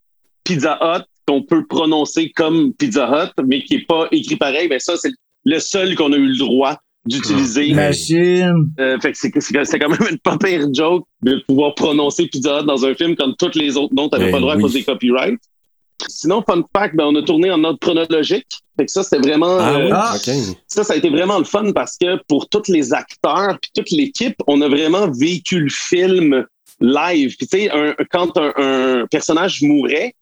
Pizza 0.44 0.78
Hut, 0.80 1.04
qu'on 1.26 1.42
peut 1.42 1.66
prononcer 1.66 2.30
comme 2.30 2.72
Pizza 2.74 3.06
Hut, 3.08 3.42
mais 3.44 3.62
qui 3.64 3.74
est 3.74 3.86
pas 3.86 4.06
écrit 4.12 4.36
pareil, 4.36 4.68
ben 4.68 4.78
ça, 4.78 4.96
c'est 4.96 5.10
le 5.44 5.58
seul 5.58 5.94
qu'on 5.96 6.12
a 6.12 6.16
eu 6.16 6.28
le 6.28 6.38
droit 6.38 6.78
d'utiliser. 7.04 7.66
Imagine. 7.68 8.70
Euh, 8.78 8.98
fait 9.00 9.12
que 9.12 9.18
c'est, 9.18 9.78
quand 9.78 9.88
même 9.88 10.08
une 10.10 10.18
pas 10.18 10.38
pire 10.38 10.66
joke 10.72 11.06
de 11.22 11.42
pouvoir 11.48 11.74
prononcer 11.74 12.28
Pizza 12.28 12.60
Hut 12.60 12.66
dans 12.66 12.84
un 12.84 12.94
film 12.94 13.16
quand 13.16 13.32
toutes 13.36 13.56
les 13.56 13.76
autres 13.76 13.94
noms, 13.94 14.08
t'avais 14.08 14.26
Ben 14.26 14.32
pas 14.32 14.36
le 14.36 14.42
droit 14.42 14.54
oui. 14.54 14.60
à 14.60 14.62
cause 14.62 14.72
des 14.74 14.84
copyrights. 14.84 15.40
Sinon, 16.06 16.42
fun 16.46 16.62
fact, 16.74 16.94
ben, 16.94 17.06
on 17.06 17.14
a 17.16 17.22
tourné 17.22 17.50
en 17.50 17.62
ordre 17.64 17.78
chronologique. 17.80 18.46
Fait 18.78 18.86
que 18.86 18.92
ça, 18.92 19.02
c'était 19.02 19.18
vraiment... 19.18 19.58
Ah 19.58 19.74
euh, 19.80 19.90
ah. 19.92 20.16
Ça, 20.68 20.84
ça 20.84 20.92
a 20.92 20.96
été 20.96 21.10
vraiment 21.10 21.38
le 21.38 21.44
fun 21.44 21.72
parce 21.72 21.96
que 22.00 22.22
pour 22.28 22.48
tous 22.48 22.68
les 22.68 22.92
acteurs 22.94 23.58
puis 23.60 23.70
toute 23.74 23.90
l'équipe, 23.90 24.36
on 24.46 24.60
a 24.60 24.68
vraiment 24.68 25.10
vécu 25.10 25.60
le 25.60 25.70
film 25.70 26.46
live. 26.80 27.34
Puis 27.36 27.48
tu 27.48 27.58
sais, 27.58 27.70
quand 28.10 28.36
un, 28.36 28.52
un 28.56 29.06
personnage 29.08 29.62
mourait, 29.62 30.14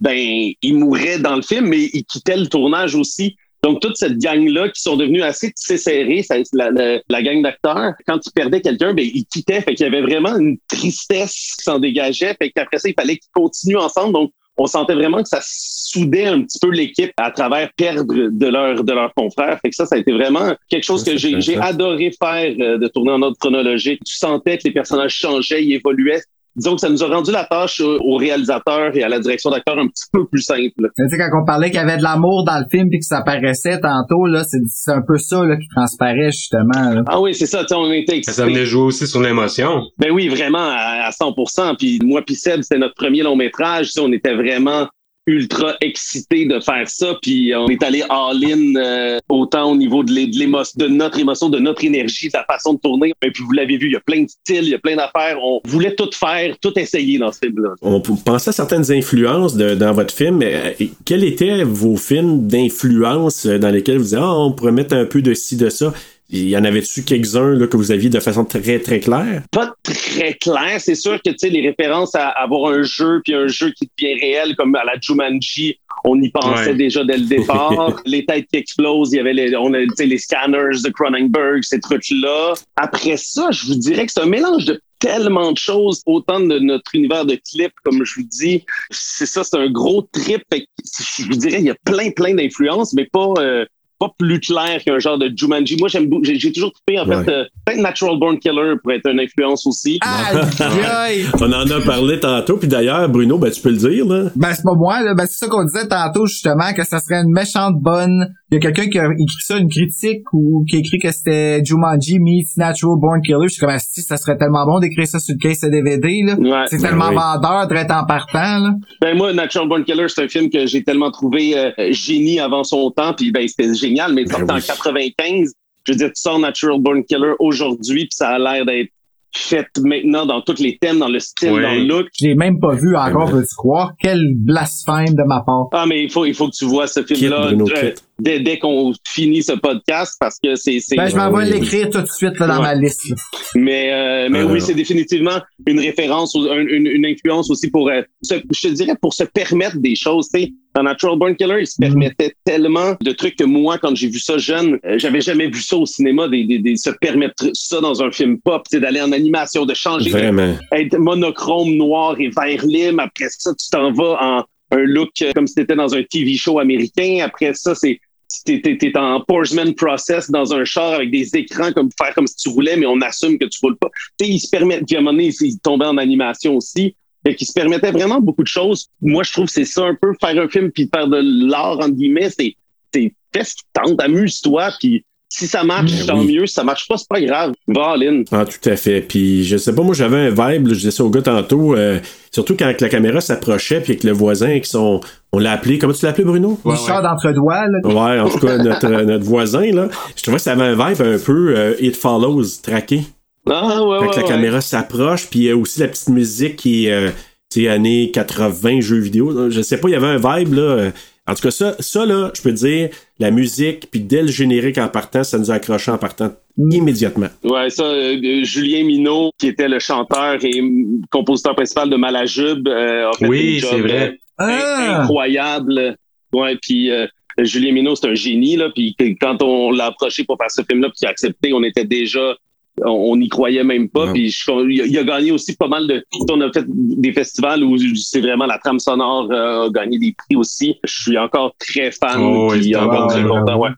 ben 0.00 0.16
il 0.62 0.74
mourait 0.76 1.18
dans 1.18 1.36
le 1.36 1.42
film, 1.42 1.66
mais 1.66 1.90
il 1.92 2.04
quittait 2.04 2.36
le 2.36 2.46
tournage 2.46 2.94
aussi. 2.94 3.36
Donc 3.62 3.80
toute 3.80 3.96
cette 3.96 4.16
gang-là 4.18 4.68
qui 4.68 4.80
sont 4.80 4.96
devenus 4.96 5.22
assez 5.22 5.52
serrés, 5.56 6.24
la, 6.52 6.70
la- 6.70 7.00
la 7.08 7.22
gang 7.22 7.42
d'acteurs, 7.42 7.92
quand 8.06 8.18
ils 8.24 8.32
perdaient 8.32 8.60
quelqu'un, 8.60 8.94
ben 8.94 9.04
ils 9.04 9.26
quittaient. 9.26 9.60
Fait 9.60 9.74
qu'il 9.74 9.84
y 9.84 9.88
avait 9.88 10.00
vraiment 10.00 10.36
une 10.38 10.56
tristesse 10.68 11.56
qui 11.58 11.64
s'en 11.64 11.78
dégageait. 11.80 12.34
Fait 12.40 12.50
qu'après 12.50 12.78
ça, 12.78 12.88
il 12.88 12.94
fallait 12.94 13.16
qu'ils 13.16 13.32
continuent 13.34 13.76
ensemble. 13.78 14.12
Donc 14.14 14.32
on 14.58 14.66
sentait 14.66 14.94
vraiment 14.94 15.22
que 15.22 15.28
ça 15.28 15.40
soudait 15.42 16.26
un 16.26 16.42
petit 16.42 16.58
peu 16.58 16.70
l'équipe 16.70 17.12
à 17.16 17.30
travers 17.30 17.72
perdre 17.74 18.12
de 18.12 18.46
leur 18.46 18.84
de 18.84 18.92
leurs 18.92 19.14
confrères. 19.14 19.58
Fait 19.60 19.70
que 19.70 19.76
ça, 19.76 19.86
ça 19.86 19.94
a 19.94 19.98
été 19.98 20.12
vraiment 20.12 20.54
quelque 20.68 20.84
chose 20.84 21.04
que 21.04 21.16
j'ai 21.16 21.56
adoré 21.58 22.12
faire 22.18 22.54
euh, 22.60 22.78
de 22.78 22.88
tourner 22.88 23.12
en 23.12 23.22
ordre 23.22 23.36
chronologique. 23.38 24.00
Tu 24.04 24.16
sentais 24.16 24.58
que 24.58 24.64
les 24.64 24.72
personnages 24.72 25.14
changeaient, 25.14 25.64
ils 25.64 25.74
évoluaient. 25.74 26.22
Disons 26.58 26.74
que 26.74 26.80
ça 26.80 26.88
nous 26.90 27.02
a 27.02 27.06
rendu 27.06 27.30
la 27.32 27.44
tâche 27.44 27.80
euh, 27.80 27.96
au 28.00 28.16
réalisateur 28.16 28.94
et 28.94 29.02
à 29.02 29.08
la 29.08 29.18
direction 29.20 29.50
d'acteur 29.50 29.78
un 29.78 29.86
petit 29.86 30.04
peu 30.12 30.26
plus 30.26 30.42
simple. 30.42 30.90
Tu 30.96 31.08
sais, 31.08 31.16
quand 31.16 31.40
on 31.42 31.44
parlait 31.46 31.70
qu'il 31.70 31.80
y 31.80 31.82
avait 31.82 31.96
de 31.96 32.02
l'amour 32.02 32.44
dans 32.44 32.58
le 32.58 32.66
film 32.70 32.88
puis 32.90 32.98
que 32.98 33.04
ça 33.06 33.22
paraissait 33.22 33.80
tantôt, 33.80 34.26
là, 34.26 34.44
c'est 34.44 34.58
c'est 34.66 34.92
un 34.92 35.02
peu 35.06 35.16
ça 35.18 35.44
là, 35.44 35.56
qui 35.56 35.68
transparaît 35.74 36.30
justement. 36.32 36.94
Là. 36.94 37.02
Ah 37.06 37.20
oui, 37.20 37.34
c'est 37.34 37.46
ça, 37.46 37.60
tu 37.60 37.68
sais, 37.68 37.74
on 37.76 37.90
était 37.92 38.12
Ça 38.12 38.16
excités. 38.16 38.42
venait 38.42 38.66
jouer 38.66 38.82
aussi 38.82 39.06
sur 39.06 39.22
l'émotion. 39.22 39.82
Ben 39.98 40.10
oui, 40.10 40.28
vraiment, 40.28 40.58
à, 40.58 41.06
à 41.06 41.10
100%. 41.10 41.76
Puis 41.78 41.98
moi 42.04 42.22
puis 42.26 42.34
Seb, 42.34 42.62
c'était 42.62 42.78
notre 42.78 42.94
premier 42.94 43.22
long 43.22 43.36
métrage. 43.36 43.86
Tu 43.86 43.92
sais, 43.92 44.00
On 44.00 44.12
était 44.12 44.34
vraiment 44.34 44.88
ultra 45.28 45.76
excités 45.80 46.46
de 46.46 46.58
faire 46.58 46.88
ça. 46.88 47.16
Puis 47.22 47.52
on 47.54 47.68
est 47.68 47.82
allé 47.82 48.02
all-in 48.08 48.74
euh, 48.76 49.18
autant 49.28 49.72
au 49.72 49.76
niveau 49.76 50.02
de, 50.02 50.12
l'é- 50.12 50.26
de, 50.26 50.86
notre 50.88 51.18
émotion, 51.18 51.48
de 51.50 51.58
notre 51.58 51.84
énergie, 51.84 52.28
de 52.28 52.36
la 52.36 52.44
façon 52.44 52.74
de 52.74 52.78
tourner. 52.80 53.12
Et 53.22 53.30
puis 53.30 53.44
vous 53.44 53.52
l'avez 53.52 53.76
vu, 53.76 53.86
il 53.86 53.92
y 53.92 53.96
a 53.96 54.00
plein 54.00 54.22
de 54.22 54.28
styles, 54.28 54.64
il 54.64 54.70
y 54.70 54.74
a 54.74 54.78
plein 54.78 54.96
d'affaires. 54.96 55.38
On 55.42 55.60
voulait 55.64 55.94
tout 55.94 56.10
faire, 56.12 56.56
tout 56.60 56.76
essayer 56.78 57.18
dans 57.18 57.30
ce 57.30 57.38
film-là. 57.40 57.74
On 57.82 58.00
penser 58.00 58.48
à 58.50 58.52
certaines 58.52 58.90
influences 58.90 59.56
dans 59.56 59.92
votre 59.92 60.14
film. 60.14 60.38
mais, 60.38 60.54
euh, 60.80 60.86
quels 61.04 61.24
étaient 61.24 61.62
vos 61.62 61.96
films 61.96 62.46
d'influence 62.46 63.46
euh, 63.46 63.58
dans 63.58 63.70
lesquels 63.70 63.98
vous 63.98 64.04
disiez, 64.04 64.18
ah, 64.20 64.34
on 64.34 64.52
pourrait 64.52 64.72
mettre 64.72 64.94
un 64.96 65.04
peu 65.04 65.20
de 65.22 65.34
ci, 65.34 65.56
de 65.56 65.68
ça? 65.68 65.92
Il 66.30 66.48
y 66.48 66.56
en 66.58 66.64
avait-tu 66.64 67.04
quelques-uns 67.04 67.54
là, 67.54 67.66
que 67.66 67.76
vous 67.78 67.90
aviez 67.90 68.10
de 68.10 68.20
façon 68.20 68.44
très, 68.44 68.78
très 68.80 69.00
claire? 69.00 69.42
pas 69.50 69.74
très 69.82 70.34
clair. 70.34 70.76
C'est 70.78 70.94
sûr 70.94 71.16
que 71.22 71.30
tu 71.30 71.38
sais 71.38 71.48
les 71.48 71.66
références 71.66 72.14
à 72.14 72.28
avoir 72.28 72.70
un 72.72 72.82
jeu 72.82 73.22
puis 73.24 73.34
un 73.34 73.46
jeu 73.48 73.70
qui 73.70 73.88
devient 73.98 74.20
réel 74.20 74.54
comme 74.56 74.74
à 74.74 74.84
la 74.84 74.94
Jumanji, 75.00 75.78
on 76.04 76.20
y 76.20 76.30
pensait 76.30 76.70
Ouais. 76.70 76.74
déjà 76.74 77.02
dès 77.04 77.16
le 77.16 77.24
départ. 77.24 78.00
les 78.06 78.26
têtes 78.26 78.46
qui 78.52 78.58
explosent, 78.58 79.12
il 79.12 79.16
y 79.16 79.20
avait 79.20 79.32
les, 79.32 79.56
on 79.56 79.72
a, 79.72 79.80
tu 79.80 79.88
sais, 79.96 80.06
les 80.06 80.18
scanners 80.18 80.82
de 80.84 80.90
Cronenberg, 80.90 81.62
ces 81.62 81.80
trucs-là. 81.80 82.54
Après 82.76 83.16
ça, 83.16 83.50
je 83.50 83.66
vous 83.66 83.76
dirais 83.76 84.04
que 84.06 84.12
c'est 84.12 84.20
un 84.20 84.26
mélange 84.26 84.66
de 84.66 84.80
tellement 84.98 85.52
de 85.52 85.58
choses, 85.58 86.02
autant 86.06 86.40
de 86.40 86.58
notre 86.58 86.94
univers 86.94 87.24
de 87.24 87.36
clips, 87.36 87.72
comme 87.84 88.04
je 88.04 88.14
vous 88.16 88.26
dis. 88.28 88.64
C'est 88.90 89.26
ça, 89.26 89.44
c'est 89.44 89.56
un 89.56 89.70
gros 89.70 90.02
trip. 90.12 90.42
Je 90.52 91.22
vous 91.24 91.36
dirais, 91.36 91.58
il 91.60 91.66
y 91.66 91.70
a 91.70 91.76
plein, 91.84 92.10
plein 92.10 92.34
d'influences, 92.34 92.92
mais 92.94 93.06
pas, 93.06 93.32
euh, 93.38 93.64
pas 93.98 94.10
plus 94.18 94.40
clair 94.40 94.82
qu'un 94.84 94.98
genre 94.98 95.18
de 95.18 95.30
Jumanji. 95.34 95.76
Moi, 95.78 95.88
j'aime, 95.88 96.08
j'ai 96.22 96.52
toujours 96.52 96.72
trouvé, 96.72 97.00
en 97.00 97.08
Ouais. 97.08 97.24
fait, 97.24 97.30
euh, 97.32 97.44
peut-être 97.66 97.80
Natural 97.80 98.18
Born 98.18 98.38
Killer 98.38 98.74
pourrait 98.82 98.96
être 98.96 99.10
une 99.10 99.20
influence 99.20 99.66
aussi. 99.66 99.98
On 101.40 101.52
en 101.52 101.70
a 101.70 101.80
parlé 101.84 102.20
tantôt, 102.20 102.56
puis 102.56 102.68
d'ailleurs, 102.68 103.08
Bruno, 103.08 103.38
ben 103.38 103.50
tu 103.50 103.60
peux 103.60 103.70
le 103.70 103.76
dire, 103.76 104.04
là. 104.06 104.30
Ben, 104.36 104.52
c'est 104.54 104.62
pas 104.62 104.74
moi, 104.74 105.02
là. 105.02 105.14
Ben, 105.14 105.26
c'est 105.26 105.38
ça 105.38 105.48
qu'on 105.48 105.64
disait 105.64 105.86
tantôt, 105.88 106.26
justement, 106.26 106.72
que 106.74 106.84
ça 106.84 107.00
serait 107.00 107.20
une 107.22 107.32
méchante 107.32 107.74
bonne. 107.80 108.34
Il 108.50 108.54
y 108.54 108.56
a 108.58 108.60
quelqu'un 108.60 108.88
qui 108.88 108.98
a 108.98 109.04
écrit 109.06 109.36
ça, 109.40 109.56
une 109.58 109.68
critique, 109.68 110.22
ou 110.32 110.64
qui 110.68 110.76
a 110.76 110.78
écrit 110.78 110.98
que 110.98 111.10
c'était 111.12 111.62
Jumanji 111.64 112.18
meets 112.18 112.56
Natural 112.56 112.96
Born 112.98 113.20
Killer. 113.22 113.48
Je 113.48 113.54
suis 113.54 113.60
comme, 113.60 113.76
si 113.78 114.02
ça 114.02 114.16
serait 114.16 114.36
tellement 114.38 114.64
bon 114.64 114.78
d'écrire 114.80 115.06
ça 115.06 115.18
sur 115.18 115.34
le 115.34 115.38
case 115.46 115.60
de 115.60 115.68
DVD, 115.68 116.22
là. 116.26 116.34
Ouais. 116.34 116.64
c'est 116.68 116.80
Ben 116.80 116.88
tellement 116.88 117.08
oui. 117.10 117.16
vendeur, 117.16 117.66
direct 117.68 117.90
en 117.90 118.04
partant, 118.04 118.58
là. 118.58 118.70
Ben 119.02 119.16
moi, 119.16 119.32
Natural 119.32 119.68
Born 119.68 119.84
Killer, 119.84 120.06
c'est 120.08 120.22
un 120.24 120.28
film 120.28 120.48
que 120.50 120.66
j'ai 120.66 120.82
tellement 120.82 121.10
trouvé 121.10 121.56
euh, 121.58 121.70
génie 121.90 122.40
avant 122.40 122.64
son 122.64 122.90
temps, 122.90 123.12
puis 123.14 123.30
ben 123.32 123.46
c'était 123.46 123.68
génial, 123.88 124.12
mais 124.14 124.26
sorti 124.26 124.50
en 124.50 124.60
95. 124.60 125.52
Je 125.86 125.92
veux 125.92 125.98
dire, 125.98 126.08
tu 126.08 126.20
sors 126.20 126.38
Natural 126.38 126.80
Born 126.80 127.04
Killer 127.04 127.32
aujourd'hui, 127.38 128.02
puis 128.02 128.08
ça 128.12 128.28
a 128.30 128.38
l'air 128.38 128.64
d'être 128.66 128.90
fait 129.34 129.66
maintenant 129.82 130.24
dans 130.26 130.40
tous 130.40 130.58
les 130.60 130.78
thèmes, 130.78 130.98
dans 130.98 131.08
le 131.08 131.18
style, 131.20 131.50
Oui. 131.52 131.62
dans 131.62 131.74
le 131.74 131.84
look. 131.84 132.06
Je 132.18 132.28
l'ai 132.28 132.34
même 132.34 132.58
pas 132.58 132.74
vu 132.74 132.96
encore, 132.96 133.30
peux-tu 133.30 133.54
croire? 133.56 133.92
Quel 134.00 134.20
blasphème 134.36 135.14
de 135.14 135.22
ma 135.26 135.42
part. 135.42 135.68
Ah, 135.72 135.84
mais 135.86 136.02
il 136.02 136.10
faut, 136.10 136.24
il 136.24 136.34
faut 136.34 136.48
que 136.48 136.56
tu 136.56 136.64
vois 136.64 136.86
ce 136.86 137.02
film-là 137.02 137.46
Bruno, 137.48 137.66
euh. 137.76 137.92
Dès, 138.20 138.40
dès 138.40 138.58
qu'on 138.58 138.92
finit 139.06 139.42
ce 139.42 139.52
podcast 139.52 140.16
parce 140.20 140.38
que 140.42 140.56
c'est. 140.56 140.80
c'est- 140.80 140.96
Ben, 140.96 141.08
je 141.08 141.16
m'en 141.16 141.30
vais 141.32 141.46
l'écrire 141.46 141.88
tout 141.90 142.00
de 142.00 142.06
suite, 142.06 142.38
là, 142.38 142.46
dans 142.46 142.56
Ouais. 142.56 142.62
ma 142.62 142.74
liste, 142.74 143.08
là. 143.08 143.16
Mais, 143.54 143.92
euh, 143.92 144.28
mais 144.30 144.40
Euh, 144.40 144.46
oui, 144.52 144.60
c'est 144.60 144.74
définitivement 144.74 145.38
une 145.66 145.80
référence, 145.80 146.34
une, 146.34 146.86
une 146.86 147.06
influence 147.06 147.50
aussi 147.50 147.70
pour, 147.70 147.88
euh, 147.88 148.02
se, 148.22 148.34
je 148.54 148.68
te 148.68 148.72
dirais, 148.74 148.94
pour 149.00 149.14
se 149.14 149.24
permettre 149.24 149.78
des 149.78 149.94
choses. 149.94 150.28
tu 150.32 150.40
sais. 150.40 150.52
Dans 150.74 150.82
Natural 150.84 151.18
Born 151.18 151.34
Killer, 151.34 151.56
il 151.60 151.66
se 151.66 151.76
permettait 151.80 152.34
tellement 152.44 152.94
de 153.00 153.10
trucs 153.12 153.34
que 153.36 153.42
moi, 153.44 153.78
quand 153.78 153.96
j'ai 153.96 154.08
vu 154.08 154.20
ça 154.20 154.38
jeune, 154.38 154.78
euh, 154.84 154.96
j'avais 154.98 155.20
jamais 155.20 155.48
vu 155.48 155.60
ça 155.60 155.76
au 155.76 155.86
cinéma, 155.86 156.28
des, 156.28 156.44
des, 156.44 156.58
des- 156.58 156.76
se 156.76 156.90
permettre 156.90 157.50
ça 157.54 157.80
dans 157.80 158.00
un 158.02 158.12
film 158.12 158.38
pop, 158.40 158.62
tu 158.70 158.76
sais, 158.76 158.80
d'aller 158.80 159.00
en 159.00 159.10
animation, 159.10 159.64
de 159.66 159.74
changer, 159.74 160.10
Vraiment. 160.10 160.54
être 160.72 160.96
monochrome 160.98 161.74
noir 161.74 162.16
et 162.20 162.28
vert 162.28 162.64
lime. 162.64 163.00
Après 163.00 163.26
ça, 163.30 163.50
tu 163.58 163.68
t'en 163.70 163.92
vas 163.92 164.18
en 164.20 164.44
un 164.70 164.82
look 164.84 165.08
euh, 165.22 165.32
comme 165.34 165.46
si 165.46 165.54
t'étais 165.54 165.74
dans 165.74 165.94
un 165.94 166.02
TV 166.02 166.36
show 166.36 166.58
américain. 166.60 167.20
Après 167.24 167.54
ça, 167.54 167.74
c'est 167.74 167.98
t'es, 168.44 168.60
t'es, 168.60 168.76
t'es 168.78 168.96
en 168.96 169.20
Porsman 169.20 169.74
process 169.74 170.30
dans 170.30 170.54
un 170.54 170.64
char 170.64 170.94
avec 170.94 171.10
des 171.10 171.36
écrans 171.36 171.72
comme 171.72 171.90
faire 171.96 172.14
comme 172.14 172.26
si 172.26 172.36
tu 172.36 172.48
roulais, 172.48 172.76
mais 172.76 172.86
on 172.86 173.00
assume 173.00 173.38
que 173.38 173.46
tu 173.46 173.58
roules 173.62 173.76
pas. 173.76 173.90
Tu 174.18 174.26
sais, 174.26 174.32
il 174.32 174.38
se 174.38 174.48
permet, 174.48 174.80
puis 174.82 174.96
à 174.96 174.98
un 174.98 175.02
moment 175.02 175.16
donné, 175.16 175.32
il 175.40 175.58
tombait 175.60 175.86
en 175.86 175.96
animation 175.96 176.56
aussi. 176.56 176.96
Fait 177.24 177.34
qu'il 177.34 177.46
se 177.46 177.52
permettait 177.52 177.90
vraiment 177.90 178.20
beaucoup 178.20 178.42
de 178.42 178.48
choses. 178.48 178.88
Moi, 179.00 179.22
je 179.24 179.32
trouve 179.32 179.46
que 179.46 179.52
c'est 179.52 179.64
ça 179.64 179.84
un 179.84 179.94
peu, 179.94 180.12
faire 180.20 180.40
un 180.40 180.48
film 180.48 180.70
puis 180.70 180.88
faire 180.92 181.08
de 181.08 181.20
l'art, 181.48 181.78
entre 181.80 181.96
guillemets, 181.96 182.30
c'est, 182.30 182.54
fais 182.92 183.12
ce 183.44 183.56
te 183.56 183.62
tente, 183.72 184.00
amuse-toi, 184.00 184.70
puis 184.78 185.04
si 185.28 185.46
ça 185.46 185.62
marche, 185.62 185.92
Ben 185.92 186.06
tant 186.06 186.20
oui. 186.20 186.34
mieux. 186.34 186.46
Si 186.46 186.54
ça 186.54 186.64
marche 186.64 186.88
pas, 186.88 186.96
c'est 186.96 187.08
pas 187.08 187.20
grave. 187.20 187.52
Va 187.66 187.94
in. 188.00 188.22
Ah, 188.32 188.44
tout 188.46 188.68
à 188.68 188.76
fait. 188.76 189.00
Puis, 189.02 189.44
je 189.44 189.56
sais 189.56 189.74
pas, 189.74 189.82
moi, 189.82 189.94
j'avais 189.94 190.16
un 190.16 190.30
vibe, 190.30 190.68
là, 190.68 190.74
je 190.74 190.78
disais 190.78 190.90
ça 190.90 191.04
au 191.04 191.10
gars 191.10 191.22
tantôt, 191.22 191.74
euh, 191.74 191.98
surtout 192.30 192.56
quand 192.58 192.72
la 192.80 192.88
caméra 192.88 193.20
s'approchait, 193.20 193.80
puis 193.80 193.92
avec 193.92 194.04
le 194.04 194.12
voisin 194.12 194.58
qui 194.60 194.68
sont. 194.70 195.00
On 195.32 195.38
l'a 195.38 195.52
appelé, 195.52 195.78
comment 195.78 195.92
tu 195.92 196.04
l'as 196.06 196.10
appelé, 196.12 196.24
Bruno? 196.24 196.58
Richard 196.64 197.02
d'entre-doigts, 197.02 197.66
là. 197.66 197.78
Ouais, 197.84 198.20
en 198.20 198.30
tout 198.30 198.38
cas, 198.38 198.56
notre, 198.56 198.88
notre 198.88 199.24
voisin, 199.24 199.70
là. 199.72 199.88
Je 200.16 200.22
trouvais 200.22 200.38
que 200.38 200.42
ça 200.42 200.52
avait 200.52 200.64
un 200.64 200.72
vibe 200.72 201.02
un 201.02 201.18
peu 201.18 201.54
euh, 201.56 201.74
It 201.80 201.94
Follows, 201.96 202.44
traqué. 202.62 203.02
Ah, 203.50 203.82
ouais, 203.82 203.98
Fait 204.00 204.04
ouais, 204.06 204.10
que 204.10 204.16
la 204.16 204.22
ouais. 204.22 204.28
caméra 204.28 204.60
s'approche, 204.62 205.26
puis 205.28 205.40
il 205.40 205.44
y 205.44 205.50
a 205.50 205.56
aussi 205.56 205.80
la 205.80 205.88
petite 205.88 206.08
musique 206.08 206.56
qui 206.56 206.86
est, 206.86 206.92
euh, 206.92 207.10
tu 207.50 207.62
sais, 207.62 207.68
années 207.68 208.10
80, 208.12 208.80
jeux 208.80 208.98
vidéo. 208.98 209.50
Je 209.50 209.60
sais 209.60 209.76
pas, 209.78 209.88
il 209.88 209.92
y 209.92 209.94
avait 209.94 210.06
un 210.06 210.16
vibe, 210.38 210.54
là. 210.54 210.90
En 211.28 211.34
tout 211.34 211.42
cas, 211.42 211.50
ça, 211.50 211.76
ça 211.78 212.06
là, 212.06 212.30
je 212.34 212.40
peux 212.40 212.50
te 212.50 212.56
dire, 212.56 212.88
la 213.18 213.30
musique, 213.30 213.90
puis 213.90 214.00
dès 214.00 214.22
le 214.22 214.28
générique 214.28 214.78
en 214.78 214.88
partant, 214.88 215.22
ça 215.22 215.38
nous 215.38 215.50
a 215.50 215.54
accroché 215.54 215.90
en 215.90 215.98
partant 215.98 216.32
immédiatement. 216.56 217.28
Ouais, 217.44 217.68
ça, 217.68 217.84
euh, 217.84 218.16
euh, 218.16 218.44
Julien 218.44 218.84
Minot, 218.84 219.30
qui 219.38 219.48
était 219.48 219.68
le 219.68 219.78
chanteur 219.78 220.38
et 220.42 220.62
mm, 220.62 221.02
compositeur 221.10 221.54
principal 221.54 221.90
de 221.90 221.96
Malajube, 221.96 222.66
euh, 222.66 223.10
a 223.10 223.12
fait 223.12 223.28
Oui, 223.28 223.54
une 223.54 223.60
job, 223.60 223.70
c'est 223.72 223.80
vrai. 223.80 224.18
Ah! 224.38 225.02
incroyable. 225.02 225.96
Ouais, 226.32 226.56
puis 226.62 226.90
euh, 226.90 227.06
Julien 227.38 227.72
Minot, 227.72 227.96
c'est 227.96 228.08
un 228.08 228.14
génie, 228.14 228.56
là, 228.56 228.70
puis 228.74 228.96
quand 229.20 229.42
on 229.42 229.70
l'a 229.70 229.86
approché 229.86 230.24
pour 230.24 230.38
faire 230.38 230.50
ce 230.50 230.62
film-là, 230.62 230.88
puis 230.88 231.00
qu'il 231.00 231.08
a 231.08 231.10
accepté, 231.10 231.52
on 231.52 231.62
était 231.62 231.84
déjà 231.84 232.36
on 232.84 233.12
on 233.12 233.16
n'y 233.16 233.28
croyait 233.28 233.64
même 233.64 233.88
pas. 233.88 234.12
Puis 234.12 234.30
je- 234.30 234.70
il, 234.70 234.80
a, 234.82 234.86
il 234.86 234.98
a 234.98 235.04
gagné 235.04 235.30
aussi 235.32 235.56
pas 235.56 235.68
mal 235.68 235.86
de. 235.86 236.04
On 236.30 236.40
a 236.40 236.52
fait 236.52 236.64
des 236.68 237.12
festivals 237.12 237.62
où 237.64 237.76
c'est 237.96 238.20
vraiment 238.20 238.46
la 238.46 238.58
trame 238.58 238.78
sonore 238.78 239.28
euh, 239.30 239.66
a 239.66 239.70
gagné 239.70 239.98
des 239.98 240.14
prix 240.16 240.36
aussi. 240.36 240.76
Je 240.84 241.02
suis 241.02 241.18
encore 241.18 241.54
très 241.58 241.90
fan. 241.90 242.20
Oh, 242.20 242.48
puis 242.52 242.74
encore 242.76 243.08
très 243.08 243.22
content. 243.22 243.58
ouais. 243.60 243.68
Ouais. 243.68 243.74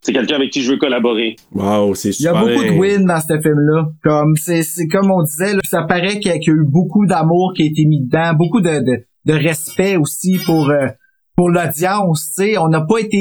C'est 0.00 0.12
quelqu'un 0.12 0.36
avec 0.36 0.50
qui 0.50 0.60
je 0.60 0.70
veux 0.70 0.76
collaborer. 0.76 1.34
Wow, 1.54 1.94
c'est 1.94 2.10
Il 2.18 2.24
y 2.24 2.28
a 2.28 2.34
beaucoup 2.34 2.62
de 2.62 2.78
wins 2.78 3.06
dans 3.06 3.20
ce 3.20 3.40
film-là. 3.40 3.86
Comme 4.02 4.34
c'est 4.36 4.62
c'est 4.62 4.86
comme 4.86 5.10
on 5.10 5.22
disait, 5.22 5.54
là, 5.54 5.60
ça 5.64 5.82
paraît 5.84 6.18
qu'il 6.20 6.30
y, 6.30 6.34
a 6.34 6.38
qu'il 6.38 6.52
y 6.52 6.56
a 6.56 6.58
eu 6.60 6.64
beaucoup 6.66 7.06
d'amour 7.06 7.54
qui 7.56 7.62
a 7.62 7.64
été 7.66 7.86
mis 7.86 8.02
dedans, 8.04 8.34
beaucoup 8.34 8.60
de, 8.60 8.80
de, 8.84 9.04
de 9.24 9.32
respect 9.32 9.96
aussi 9.96 10.38
pour 10.44 10.68
euh, 10.68 10.88
pour 11.36 11.48
l'audience. 11.50 12.32
Tu 12.36 12.44
sais, 12.44 12.58
on 12.58 12.68
n'a 12.68 12.80
pas 12.82 12.98
été 13.00 13.18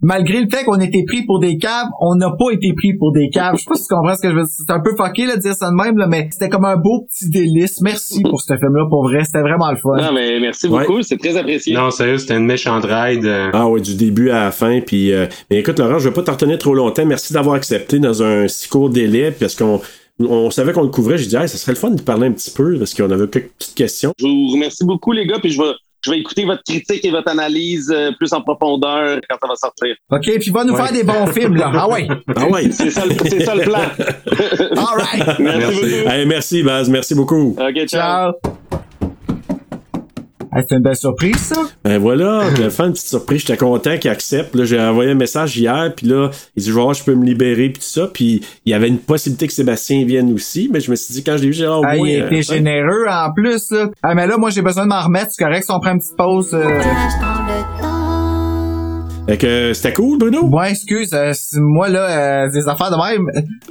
malgré 0.00 0.40
le 0.40 0.48
fait 0.50 0.64
qu'on 0.64 0.80
était 0.80 1.04
pris 1.06 1.24
pour 1.24 1.38
des 1.38 1.58
caves, 1.58 1.86
on 2.00 2.16
n'a 2.16 2.30
pas 2.30 2.50
été 2.52 2.72
pris 2.74 2.94
pour 2.98 3.12
des 3.12 3.28
caves. 3.30 3.54
Je 3.56 3.60
sais 3.62 3.68
pas 3.68 3.76
si 3.76 3.86
tu 3.86 3.94
comprends 3.94 4.14
ce 4.16 4.22
que 4.22 4.30
je 4.30 4.34
veux 4.34 4.42
dire. 4.42 4.50
C'est 4.66 4.72
un 4.72 4.80
peu 4.80 4.90
fucké 4.96 5.26
là, 5.26 5.36
de 5.36 5.40
dire 5.40 5.54
ça 5.54 5.70
de 5.70 5.74
même, 5.74 5.96
là, 5.96 6.06
mais 6.08 6.28
c'était 6.32 6.48
comme 6.48 6.64
un 6.64 6.76
beau 6.76 7.06
petit 7.08 7.28
délice. 7.30 7.80
Merci 7.80 8.22
pour 8.22 8.40
ce 8.40 8.54
film-là, 8.56 8.86
pour 8.90 9.04
vrai. 9.04 9.24
C'était 9.24 9.42
vraiment 9.42 9.70
le 9.70 9.76
fun. 9.76 9.96
Non, 9.96 10.12
mais 10.12 10.40
merci 10.40 10.68
beaucoup, 10.68 11.02
c'est 11.02 11.18
très 11.18 11.36
apprécié. 11.36 11.74
Non, 11.74 11.90
sérieux, 11.90 12.18
c'était 12.18 12.36
une 12.36 12.46
méchante 12.46 12.84
ride. 12.84 13.24
euh. 13.24 13.50
Ah 13.52 13.68
ouais, 13.68 13.80
du 13.80 13.94
début 13.94 14.30
à 14.30 14.44
la 14.44 14.50
fin. 14.50 14.80
Puis, 14.80 15.12
euh, 15.12 15.26
mais 15.50 15.58
écoute, 15.60 15.78
Laurent, 15.78 15.98
je 15.98 16.08
vais 16.08 16.14
pas 16.14 16.22
t'en 16.22 16.32
retenir 16.32 16.58
trop 16.58 16.74
longtemps. 16.74 17.06
Merci 17.06 17.32
d'avoir 17.32 17.54
accepté 17.54 17.98
dans 17.98 18.22
un 18.22 18.48
si 18.48 18.68
court 18.68 18.90
délai, 18.90 19.30
parce 19.30 19.54
qu'on 19.54 19.80
on 20.18 20.50
savait 20.50 20.72
qu'on 20.72 20.82
le 20.82 20.88
couvrait. 20.88 21.16
J'ai 21.18 21.26
dit, 21.26 21.36
hey, 21.36 21.48
ça 21.48 21.56
serait 21.58 21.72
le 21.72 21.78
fun 21.78 21.90
de 21.90 22.02
parler 22.02 22.26
un 22.26 22.32
petit 22.32 22.50
peu, 22.50 22.76
parce 22.78 22.92
qu'on 22.94 23.10
avait 23.10 23.28
quelques 23.28 23.52
petites 23.58 23.74
questions. 23.74 24.12
Je 24.18 24.26
vous 24.26 24.52
remercie 24.52 24.84
beaucoup, 24.84 25.12
les 25.12 25.26
gars, 25.26 25.38
puis 25.40 25.50
je 25.50 25.60
vais, 25.60 25.68
je 26.04 26.10
vais 26.10 26.18
écouter 26.18 26.44
votre 26.44 26.62
critique 26.64 27.04
et 27.04 27.10
votre 27.10 27.28
analyse 27.30 27.90
euh, 27.94 28.10
plus 28.18 28.32
en 28.32 28.40
profondeur 28.42 29.18
quand 29.28 29.36
ça 29.40 29.48
va 29.48 29.54
sortir. 29.56 29.94
OK, 30.10 30.38
puis 30.40 30.50
va 30.50 30.64
nous 30.64 30.76
faire 30.76 30.92
des 30.92 31.04
bons 31.04 31.26
films, 31.32 31.56
là. 31.56 31.70
Ah 31.74 31.88
ouais. 31.88 32.06
Ah 32.36 32.46
ouais. 32.48 32.70
C'est 32.72 32.90
ça, 32.90 33.06
le- 33.06 33.14
c'est 33.28 33.44
ça 33.44 33.54
le 33.54 33.62
plan. 33.62 33.78
All 34.76 34.98
right. 34.98 35.38
Merci, 35.38 35.74
beaucoup. 35.80 36.10
Hey, 36.10 36.26
merci, 36.26 36.62
Baz. 36.62 36.88
Merci 36.88 37.14
beaucoup. 37.14 37.56
OK, 37.58 37.86
Ciao. 37.86 38.32
ciao. 38.32 38.82
C'est 40.54 40.74
une 40.76 40.82
belle 40.82 40.96
surprise, 40.96 41.36
ça. 41.36 41.56
Ben 41.84 41.98
voilà, 41.98 42.42
je 42.54 42.62
vais 42.62 42.70
faire 42.70 42.86
une 42.86 42.92
petite 42.92 43.08
surprise. 43.08 43.40
J'étais 43.40 43.56
content 43.56 43.96
qu'il 43.96 44.10
accepte. 44.10 44.54
Là, 44.54 44.64
j'ai 44.64 44.78
envoyé 44.80 45.10
un 45.12 45.14
message 45.14 45.56
hier, 45.56 45.92
puis 45.96 46.06
là, 46.06 46.30
il 46.56 46.62
dit, 46.62 46.70
voir, 46.70 46.92
je 46.94 47.02
peux 47.02 47.14
me 47.14 47.24
libérer, 47.24 47.70
puis 47.70 47.80
tout 47.80 47.88
ça. 47.88 48.08
Puis 48.12 48.42
il 48.66 48.70
y 48.70 48.74
avait 48.74 48.88
une 48.88 48.98
possibilité 48.98 49.46
que 49.46 49.52
Sébastien 49.52 50.04
vienne 50.04 50.32
aussi, 50.32 50.68
mais 50.72 50.80
je 50.80 50.90
me 50.90 50.96
suis 50.96 51.14
dit, 51.14 51.24
quand 51.24 51.36
je 51.36 51.42
l'ai 51.42 51.48
vu, 51.48 51.52
j'ai 51.54 51.64
dit, 51.64 51.68
ah, 51.70 51.78
au 51.78 51.84
Ah, 51.84 51.96
moins, 51.96 52.08
il 52.08 52.20
euh, 52.22 52.26
était 52.26 52.42
généreux 52.42 53.06
en 53.08 53.32
plus. 53.32 53.70
Là. 53.70 53.88
Ah, 54.02 54.14
mais 54.14 54.26
là, 54.26 54.36
moi, 54.36 54.50
j'ai 54.50 54.62
besoin 54.62 54.84
de 54.84 54.88
m'en 54.90 55.02
remettre. 55.02 55.30
C'est 55.30 55.42
correct 55.42 55.64
si 55.64 55.70
on 55.70 55.80
prend 55.80 55.92
une 55.92 55.98
petite 55.98 56.16
pause. 56.16 56.50
euh. 56.52 56.80
Fait 59.28 59.38
que 59.38 59.72
c'était 59.72 59.92
cool, 59.92 60.18
Bruno? 60.18 60.46
Ouais, 60.48 60.70
excuse. 60.72 61.10
euh, 61.14 61.32
moi, 61.54 61.88
là, 61.88 62.44
euh, 62.44 62.50
des 62.52 62.66
affaires 62.68 62.90
de 62.90 62.96
même, 62.96 63.26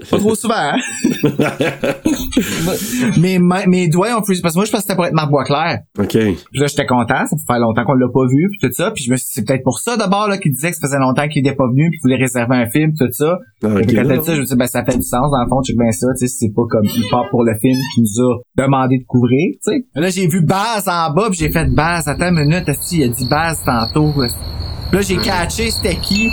pas 0.09 0.17
trop 0.17 0.33
souvent. 0.33 0.55
Hein? 0.55 0.77
mes, 3.19 3.37
mains- 3.37 3.65
mes 3.67 3.89
doigts 3.89 4.17
ont 4.17 4.21
plus... 4.21 4.41
Parce 4.41 4.53
que 4.55 4.59
moi, 4.59 4.65
je 4.65 4.71
pensais 4.71 4.83
que 4.83 4.87
c'était 4.87 4.95
pour 4.95 5.05
être 5.05 5.13
Marc 5.13 5.29
Boisclair. 5.29 5.79
OK. 5.99 6.07
Puis 6.09 6.37
là, 6.59 6.67
j'étais 6.67 6.85
content. 6.85 7.25
Ça 7.27 7.35
fait 7.45 7.59
longtemps 7.59 7.83
qu'on 7.83 7.93
l'a 7.95 8.07
pas 8.07 8.25
vu, 8.29 8.49
puis 8.49 8.59
tout 8.69 8.73
ça. 8.73 8.91
Puis 8.91 9.03
je 9.03 9.11
me 9.11 9.17
suis 9.17 9.25
dit, 9.25 9.31
c'est 9.35 9.45
peut-être 9.45 9.63
pour 9.63 9.79
ça, 9.79 9.97
d'abord, 9.97 10.29
là, 10.29 10.37
qu'il 10.37 10.53
disait 10.53 10.71
que 10.71 10.77
ça 10.77 10.87
faisait 10.87 10.99
longtemps 10.99 11.27
qu'il 11.27 11.45
était 11.45 11.55
pas 11.55 11.67
venu, 11.67 11.89
puis 11.91 11.99
qu'il 11.99 12.09
voulait 12.09 12.23
réserver 12.23 12.55
un 12.55 12.69
film, 12.69 12.93
tout 12.97 13.11
ça. 13.11 13.37
Ah, 13.63 13.67
Et 13.67 13.71
ok, 13.71 13.87
puis 13.87 13.95
quand 13.97 14.03
là. 14.03 14.07
t'as 14.15 14.17
dit 14.21 14.25
ça, 14.25 14.33
je 14.35 14.39
me 14.39 14.45
suis 14.45 14.55
dit, 14.55 14.59
ben, 14.59 14.67
ça 14.67 14.85
fait 14.85 14.95
du 14.97 15.03
sens, 15.03 15.29
dans 15.31 15.43
le 15.43 15.49
fond, 15.49 15.61
check 15.63 15.75
bien 15.77 15.91
ça, 15.91 16.07
tu 16.17 16.27
sais, 16.27 16.33
c'est 16.33 16.53
pas 16.55 16.63
comme 16.69 16.85
il 16.85 17.03
part 17.11 17.29
pour 17.29 17.43
le 17.43 17.53
film 17.59 17.77
qu'il 17.93 18.03
nous 18.03 18.25
a 18.25 18.39
demandé 18.57 18.99
de 18.99 19.03
couvrir, 19.05 19.51
tu 19.63 19.73
sais. 19.73 19.85
Là, 19.95 20.09
j'ai 20.09 20.27
vu 20.27 20.45
Baz 20.45 20.87
en 20.87 21.13
bas, 21.13 21.27
puis 21.29 21.37
j'ai 21.39 21.51
fait 21.51 21.65
Baz, 21.75 22.07
attends 22.07 22.29
une 22.33 22.45
minute, 22.47 22.63
il 22.93 23.03
a 23.03 23.07
dit 23.09 23.27
Baz 23.29 23.59
tantôt. 23.65 24.13
Là, 24.19 24.27
j'ai 24.99 25.17
catché 25.17 25.71
c'était 25.71 25.95
qui. 25.95 26.29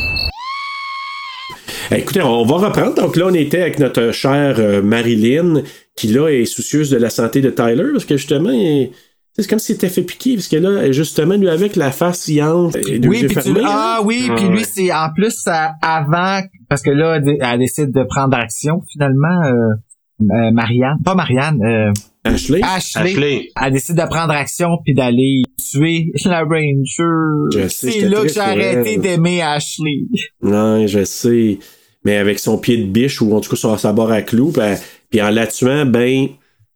Eh, 1.91 1.97
Écoutez, 2.01 2.21
on 2.23 2.45
va 2.45 2.57
reprendre. 2.69 2.95
Donc 2.95 3.17
là, 3.17 3.27
on 3.29 3.35
était 3.35 3.63
avec 3.63 3.79
notre 3.79 4.11
chère 4.13 4.57
euh, 4.59 4.83
Marilyn, 4.83 5.63
qui 5.97 6.09
là 6.09 6.29
est 6.29 6.45
soucieuse 6.45 6.91
de 6.91 6.97
la 6.99 7.11
santé 7.11 7.41
de 7.41 7.51
Tyler, 7.51 7.85
parce 7.93 8.05
que 8.05 8.17
justement, 8.17 8.51
il- 8.51 8.91
c'est 9.39 9.49
comme 9.49 9.61
s'il 9.61 9.77
était 9.77 9.89
fait 9.89 10.03
piquer, 10.03 10.35
parce 10.35 10.49
que 10.49 10.57
là, 10.57 10.91
justement, 10.91 11.37
lui 11.37 11.49
avec 11.49 11.77
la 11.77 11.93
face 11.93 12.27
les 12.27 13.07
Oui, 13.09 13.25
puis 13.25 13.37
tu, 13.37 13.55
ah 13.65 13.99
là. 14.01 14.03
oui, 14.05 14.29
puis 14.37 14.49
lui 14.49 14.65
c'est 14.65 14.93
en 14.93 15.11
plus 15.15 15.31
ça, 15.31 15.75
avant 15.81 16.41
parce 16.69 16.83
que 16.83 16.91
là 16.91 17.17
elle, 17.17 17.37
elle 17.41 17.59
décide 17.61 17.93
de 17.93 18.03
prendre 18.03 18.37
action 18.37 18.83
finalement 18.93 19.45
euh, 19.45 19.75
euh, 20.21 20.51
Marianne, 20.53 20.99
pas 21.05 21.15
Marianne, 21.15 21.61
euh, 21.63 21.93
Ashley. 22.25 22.61
Ashley, 22.63 23.13
Ashley. 23.13 23.49
elle 23.61 23.73
décide 23.73 23.97
de 23.97 24.07
prendre 24.09 24.33
action 24.33 24.69
puis 24.85 24.95
d'aller 24.95 25.43
tuer 25.71 26.13
la 26.25 26.41
Ranger. 26.41 27.51
Je 27.55 27.69
sais, 27.69 27.91
C'est 27.93 28.09
là 28.09 28.23
que 28.23 28.29
j'ai 28.29 28.41
arrêté 28.41 28.99
d'aimer 28.99 29.43
Ashley. 29.43 30.07
Non, 30.43 30.87
je 30.87 31.05
sais. 31.05 31.59
Mais 32.05 32.17
avec 32.17 32.39
son 32.39 32.59
pied 32.59 32.77
de 32.79 32.87
biche, 32.87 33.21
ou 33.21 33.35
en 33.35 33.41
tout 33.41 33.51
cas 33.51 33.57
sur 33.57 33.79
sa 33.79 33.93
barre 33.93 34.13
à 34.13 34.23
clous, 34.23 34.53
puis, 34.53 34.63
puis 35.11 35.23
en 35.23 35.31
la 35.31 35.47
tuant, 35.47 35.85
ben, 35.85 36.29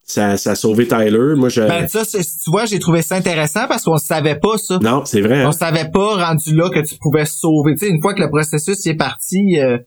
ça, 0.03 0.37
ça 0.37 0.51
a 0.53 0.55
sauvé 0.55 0.87
Tyler. 0.87 1.35
Moi, 1.37 1.49
je... 1.49 1.63
Ben 1.63 1.89
ça, 1.89 2.05
tu 2.05 2.51
vois, 2.51 2.67
j'ai 2.67 2.79
trouvé 2.79 3.03
ça 3.03 3.17
intéressant 3.17 3.67
parce 3.69 3.85
qu'on 3.85 3.97
savait 3.99 4.39
pas 4.39 4.59
ça. 4.59 4.79
non, 4.83 5.05
c'est 5.05 5.21
vrai. 5.21 5.43
Hein? 5.43 5.49
On 5.49 5.53
savait 5.53 5.89
pas 5.93 6.27
rendu 6.27 6.55
là 6.55 6.69
que 6.71 6.81
tu 6.81 6.97
pouvais 7.01 7.25
sauver. 7.25 7.75
Tu 7.75 7.87
sais, 7.87 7.89
une 7.89 8.01
fois 8.01 8.15
que 8.15 8.21
le 8.21 8.29
processus 8.29 8.85
y 8.85 8.91
est 8.91 8.97
parti, 8.97 9.59
euh, 9.59 9.79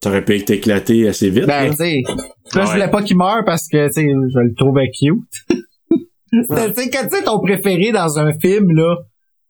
T'aurais 0.00 0.24
pu 0.24 0.36
être 0.36 0.50
éclaté 0.50 1.08
assez 1.08 1.28
vite. 1.30 1.46
ben 1.46 1.64
là. 1.64 1.70
tu 1.70 1.76
sais, 1.76 2.02
là 2.06 2.14
je 2.54 2.58
Ouais. 2.60 2.64
voulais 2.66 2.88
pas 2.90 3.02
qu'il 3.02 3.16
meure 3.16 3.42
parce 3.44 3.66
que 3.68 3.86
tu 3.88 3.92
sais, 3.94 4.02
je 4.02 4.38
le 4.38 4.54
trouvais 4.56 4.88
cute. 4.90 5.58
C'était, 6.48 6.72
tu 6.72 6.82
sais, 6.82 6.90
quand 6.90 7.08
tu 7.08 7.24
ton 7.24 7.40
préféré 7.40 7.90
dans 7.92 8.18
un 8.18 8.32
film 8.38 8.66
là, 8.74 8.96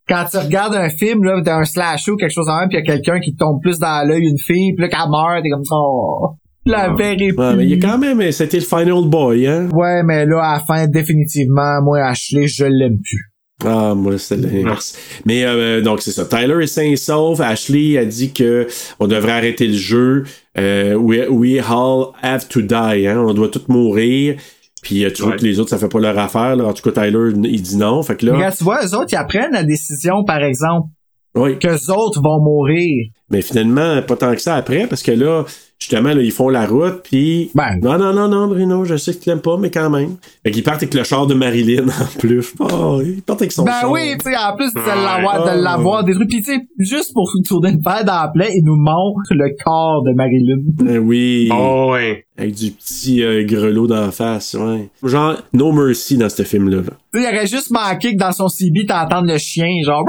quand 0.09 0.25
tu 0.31 0.39
regardes 0.39 0.75
un 0.75 0.89
film 0.89 1.23
là, 1.25 1.41
d'un 1.43 1.65
slash 1.65 2.09
ou 2.09 2.17
quelque 2.17 2.33
chose 2.33 2.49
en 2.49 2.61
même, 2.61 2.69
puis 2.69 2.79
il 2.79 2.87
y 2.87 2.91
a 2.91 2.95
quelqu'un 2.95 3.21
qui 3.21 3.35
te 3.35 3.39
tombe 3.39 3.61
plus 3.61 3.79
dans 3.79 4.07
l'œil 4.09 4.23
une 4.23 4.39
fille, 4.39 4.73
puis 4.75 4.83
là 4.83 4.89
qu'elle 4.89 5.11
meurt, 5.11 5.43
t'es 5.43 5.51
comme 5.51 5.65
ça. 5.65 5.75
Oh, 5.77 6.37
la 6.65 6.95
vérité. 6.95 7.33
Ouais, 7.37 7.57
mais 7.57 7.65
il 7.65 7.71
y 7.71 7.85
a 7.85 7.89
quand 7.91 7.99
même, 7.99 8.31
c'était 8.33 8.59
le 8.59 8.63
final 8.65 9.05
boy, 9.09 9.47
hein. 9.47 9.69
Ouais, 9.75 10.03
mais 10.05 10.25
là, 10.25 10.41
à 10.43 10.53
la 10.55 10.65
fin, 10.65 10.87
définitivement, 10.87 11.83
moi, 11.83 12.01
Ashley, 12.07 12.47
je 12.47 12.65
l'aime 12.65 12.99
plus. 13.03 13.28
Ah, 13.65 13.95
moi, 13.97 14.19
c'est 14.19 14.37
l'inverse. 14.37 14.97
Mais 15.25 15.45
euh, 15.45 15.81
donc, 15.81 16.01
c'est 16.01 16.13
ça. 16.13 16.25
Tyler 16.25 16.63
est 16.63 16.69
sain 16.69 16.83
et 16.83 16.97
sauf. 16.97 17.41
Ashley 17.41 17.99
a 17.99 18.05
dit 18.05 18.33
que 18.33 18.69
on 19.01 19.09
devrait 19.09 19.33
arrêter 19.33 19.67
le 19.67 19.77
jeu. 19.77 20.25
Euh, 20.57 20.95
we, 20.95 21.27
we 21.29 21.61
all 21.61 22.13
have 22.23 22.47
to 22.49 22.63
die. 22.63 23.07
Hein? 23.07 23.19
On 23.19 23.35
doit 23.35 23.49
tous 23.49 23.67
mourir. 23.69 24.37
Puis 24.83 25.05
euh, 25.05 25.11
tu 25.13 25.23
vois 25.23 25.37
que 25.37 25.45
les 25.45 25.59
autres, 25.59 25.71
ça 25.71 25.79
fait 25.79 25.89
pas 25.89 25.99
leur 25.99 26.17
affaire. 26.19 26.55
Là. 26.55 26.67
En 26.67 26.73
tout 26.73 26.89
cas, 26.89 27.03
Tyler, 27.03 27.33
il 27.45 27.63
dit 27.63 27.77
non. 27.77 28.03
Fait 28.05 28.17
que 28.17 28.27
là, 28.27 28.35
Regarde, 28.35 28.57
tu 28.57 28.65
vois, 28.65 28.85
eux 28.85 28.95
autres, 28.95 29.13
ils 29.13 29.17
apprennent 29.17 29.53
la 29.53 29.65
décision, 29.65 30.23
par 30.25 30.43
exemple, 30.45 30.89
oui. 31.35 31.59
qu'eux 31.59 31.91
autres 31.91 32.23
vont 32.23 32.41
mourir. 32.41 33.09
Mais 33.29 33.43
finalement, 33.43 34.01
pas 34.03 34.17
tant 34.17 34.35
que 34.35 34.41
ça 34.41 34.55
après, 34.55 34.87
parce 34.87 35.03
que 35.03 35.11
là, 35.11 35.45
justement, 35.79 36.11
là, 36.15 36.23
ils 36.23 36.33
font 36.33 36.49
la 36.49 36.67
route, 36.67 37.01
puis... 37.05 37.51
Ben. 37.55 37.79
Non, 37.83 37.99
non, 37.99 38.13
non, 38.13 38.29
non, 38.29 38.47
Bruno, 38.49 38.85
je 38.85 38.97
sais 38.97 39.15
que 39.15 39.23
tu 39.23 39.29
l'aimes 39.29 39.41
pas, 39.41 39.57
mais 39.59 39.71
quand 39.71 39.91
même. 39.91 40.17
Fait 40.43 40.51
qu'ils 40.51 40.63
partent 40.63 40.83
avec 40.83 40.95
le 40.95 41.05
char 41.05 41.27
de 41.27 41.35
Marilyn, 41.35 41.87
en 41.89 42.19
plus. 42.19 42.55
Oh, 42.61 43.01
ils 43.05 43.23
partent 43.23 43.43
avec 43.43 43.53
son 43.53 43.65
Ben 43.65 43.73
char. 43.81 43.91
oui, 43.91 44.17
tu 44.19 44.31
sais, 44.31 44.37
en 44.37 44.57
plus 44.57 44.73
de 44.73 44.79
l'avoir, 44.79 45.45
de 45.45 45.51
Ah. 45.51 45.57
l'avoir 45.57 46.05
détruit. 46.05 46.27
Puis 46.27 46.39
tu 46.43 46.53
sais, 46.53 46.61
juste 46.79 47.13
pour 47.15 47.31
tourner 47.47 47.71
une 47.71 47.81
paire 47.83 48.05
dans 48.05 48.23
la 48.23 48.29
plaie, 48.35 48.51
ils 48.55 48.65
nous 48.65 48.77
montrent 48.77 49.31
le 49.33 49.55
corps 49.65 50.03
de 50.05 50.13
Marilyn. 50.15 50.59
Ben 50.83 50.99
oui. 50.99 51.49
Oh, 51.53 51.91
ouais. 51.93 52.25
Avec 52.37 52.55
du 52.55 52.71
petit 52.71 53.23
euh, 53.23 53.45
grelot 53.45 53.87
d'en 53.87 54.11
face, 54.13 54.55
ouais. 54.55 54.89
Genre, 55.03 55.37
No 55.53 55.73
Mercy 55.73 56.17
dans 56.19 56.29
ce 56.29 56.43
film-là. 56.45 56.79
là. 56.79 56.83
Tu 57.13 57.21
sais, 57.21 57.27
il 57.31 57.35
aurait 57.37 57.47
juste 57.47 57.71
manqué 57.71 58.13
que 58.15 58.19
dans 58.19 58.33
son 58.33 58.49
CB, 58.49 58.87
t'entends 58.87 59.23
le 59.23 59.39
chien, 59.39 59.71
genre... 59.85 60.05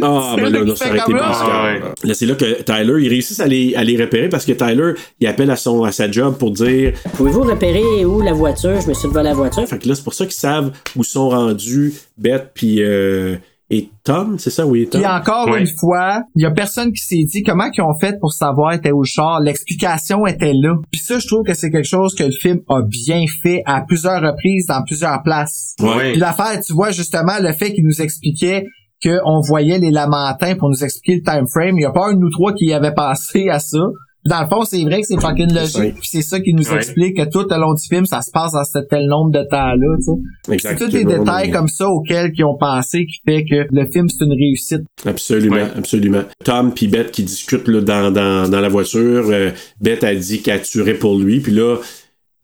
Ah, 0.00 0.34
ben 0.36 0.50
là 0.50 0.64
là, 0.64 0.76
ça 0.76 0.88
aurait 0.88 0.98
été. 0.98 1.12
Ah, 1.18 1.78
Là, 2.04 2.14
c'est 2.14 2.26
là 2.26 2.34
que 2.34 2.62
Tyler, 2.62 3.04
il 3.04 3.08
réussit 3.08 3.38
à 3.40 3.46
les, 3.46 3.74
à 3.74 3.84
les 3.84 4.00
repérer 4.00 4.28
parce 4.28 4.44
que 4.44 4.52
Tyler, 4.52 4.94
il 5.20 5.26
appelle 5.26 5.50
à 5.50 5.56
son 5.56 5.84
à 5.84 5.92
sa 5.92 6.10
job 6.10 6.36
pour 6.38 6.50
dire 6.50 6.92
Pouvez-vous 7.14 7.42
repérer 7.42 8.04
où 8.04 8.20
la 8.20 8.32
voiture? 8.32 8.80
Je 8.80 8.88
me 8.88 8.94
suis 8.94 9.08
devant 9.08 9.22
la 9.22 9.34
voiture. 9.34 9.66
Fait 9.66 9.78
que 9.78 9.88
là, 9.88 9.94
c'est 9.94 10.04
pour 10.04 10.14
ça 10.14 10.24
qu'ils 10.24 10.34
savent 10.34 10.72
où 10.96 11.04
sont 11.04 11.28
rendus 11.28 11.92
Beth 12.18 12.50
puis 12.54 12.82
euh, 12.82 13.36
et 13.74 13.88
Tom, 14.04 14.38
c'est 14.38 14.50
ça, 14.50 14.66
oui, 14.66 14.86
Tom? 14.86 15.00
Puis 15.00 15.10
encore 15.10 15.56
une 15.56 15.66
fois, 15.66 16.24
il 16.36 16.42
y 16.42 16.44
a 16.44 16.50
personne 16.50 16.92
qui 16.92 17.02
s'est 17.02 17.24
dit 17.24 17.42
comment 17.42 17.70
ils 17.74 17.80
ont 17.80 17.98
fait 17.98 18.20
pour 18.20 18.34
savoir 18.34 18.74
était 18.74 18.92
où 18.92 19.00
le 19.00 19.06
char. 19.06 19.40
L'explication 19.40 20.26
était 20.26 20.52
là. 20.52 20.74
Puis 20.90 21.00
ça, 21.00 21.18
je 21.18 21.26
trouve 21.26 21.42
que 21.42 21.54
c'est 21.54 21.70
quelque 21.70 21.88
chose 21.88 22.14
que 22.14 22.24
le 22.24 22.32
film 22.32 22.60
a 22.68 22.82
bien 22.82 23.24
fait 23.42 23.62
à 23.64 23.80
plusieurs 23.80 24.20
reprises 24.20 24.66
dans 24.66 24.82
plusieurs 24.84 25.22
places. 25.22 25.74
Ouais. 25.80 26.10
Puis 26.12 26.20
l'affaire, 26.20 26.60
tu 26.60 26.74
vois 26.74 26.90
justement 26.90 27.38
le 27.40 27.54
fait 27.54 27.72
qu'il 27.72 27.86
nous 27.86 28.02
expliquait 28.02 28.66
qu'on 29.02 29.40
voyait 29.40 29.78
les 29.78 29.90
lamentins 29.90 30.54
pour 30.56 30.68
nous 30.68 30.84
expliquer 30.84 31.16
le 31.16 31.22
time 31.22 31.46
frame. 31.48 31.78
Il 31.78 31.82
y 31.82 31.86
a 31.86 31.90
pas 31.90 32.08
un 32.10 32.14
de 32.14 32.18
nous 32.20 32.30
trois 32.30 32.52
qui 32.52 32.72
avait 32.72 32.94
pensé 32.94 33.48
à 33.48 33.58
ça. 33.58 33.78
Dans 34.24 34.40
le 34.40 34.46
fond, 34.46 34.64
c'est 34.64 34.80
vrai 34.84 35.00
que 35.00 35.06
c'est 35.08 35.20
fucking 35.20 35.52
logique. 35.52 35.94
Puis 35.98 36.08
c'est 36.12 36.22
ça 36.22 36.38
qui 36.38 36.54
nous 36.54 36.72
explique 36.72 37.16
que 37.16 37.28
tout 37.28 37.44
le 37.50 37.56
long 37.60 37.74
du 37.74 37.82
film, 37.88 38.06
ça 38.06 38.22
se 38.22 38.30
passe 38.30 38.52
dans 38.52 38.62
ce 38.62 38.78
tel 38.88 39.08
nombre 39.08 39.32
de 39.32 39.42
temps-là. 39.50 39.96
tu 39.96 40.52
sais. 40.52 40.58
C'est 40.68 40.76
tous 40.76 40.86
des 40.92 41.04
détails 41.04 41.50
comme 41.50 41.66
ça 41.66 41.88
auxquels 41.88 42.30
ils 42.32 42.44
ont 42.44 42.56
pensé 42.56 43.04
qui 43.04 43.18
fait 43.26 43.44
que 43.44 43.66
le 43.68 43.90
film 43.90 44.08
c'est 44.08 44.24
une 44.24 44.32
réussite. 44.34 44.82
Absolument, 45.04 45.56
Ouais. 45.56 45.66
absolument. 45.76 46.22
Tom 46.44 46.72
puis 46.72 46.86
Beth 46.86 47.10
qui 47.10 47.24
discutent 47.24 47.66
là, 47.66 47.80
dans, 47.80 48.12
dans, 48.12 48.48
dans 48.48 48.60
la 48.60 48.68
voiture. 48.68 49.24
Euh, 49.28 49.50
Beth 49.80 50.04
a 50.04 50.14
dit 50.14 50.40
qu'elle 50.40 50.62
tuerait 50.62 50.94
pour 50.94 51.18
lui. 51.18 51.40
Puis 51.40 51.50
là, 51.52 51.78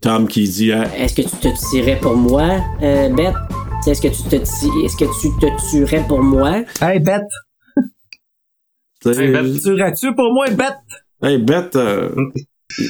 Tom 0.01 0.27
qui 0.27 0.49
dit 0.49 0.73
ah, 0.73 0.85
Est-ce 0.99 1.15
que 1.15 1.23
tu 1.23 1.37
te 1.37 1.71
tirais 1.71 1.99
pour 2.03 2.17
moi, 2.17 2.57
euh, 2.83 3.09
Beth? 3.11 3.35
Est-ce 3.87 4.03
que 4.03 4.09
tu 4.09 4.23
te 4.23 4.37
est-ce 4.37 4.97
que 4.97 5.05
tu 5.21 5.31
te 5.39 5.71
tuerais 5.71 6.05
pour 6.07 6.23
moi? 6.23 6.63
Hey 6.83 6.99
Beth, 7.01 7.23
tu 9.01 9.15
sais, 9.15 9.25
Hey, 9.25 9.33
Beth. 9.33 9.61
tuerais-tu 9.63 10.15
pour 10.15 10.33
moi 10.35 10.51
Beth? 10.51 10.77
Hey, 11.23 11.39
Beth. 11.39 11.75
euh, 11.77 12.11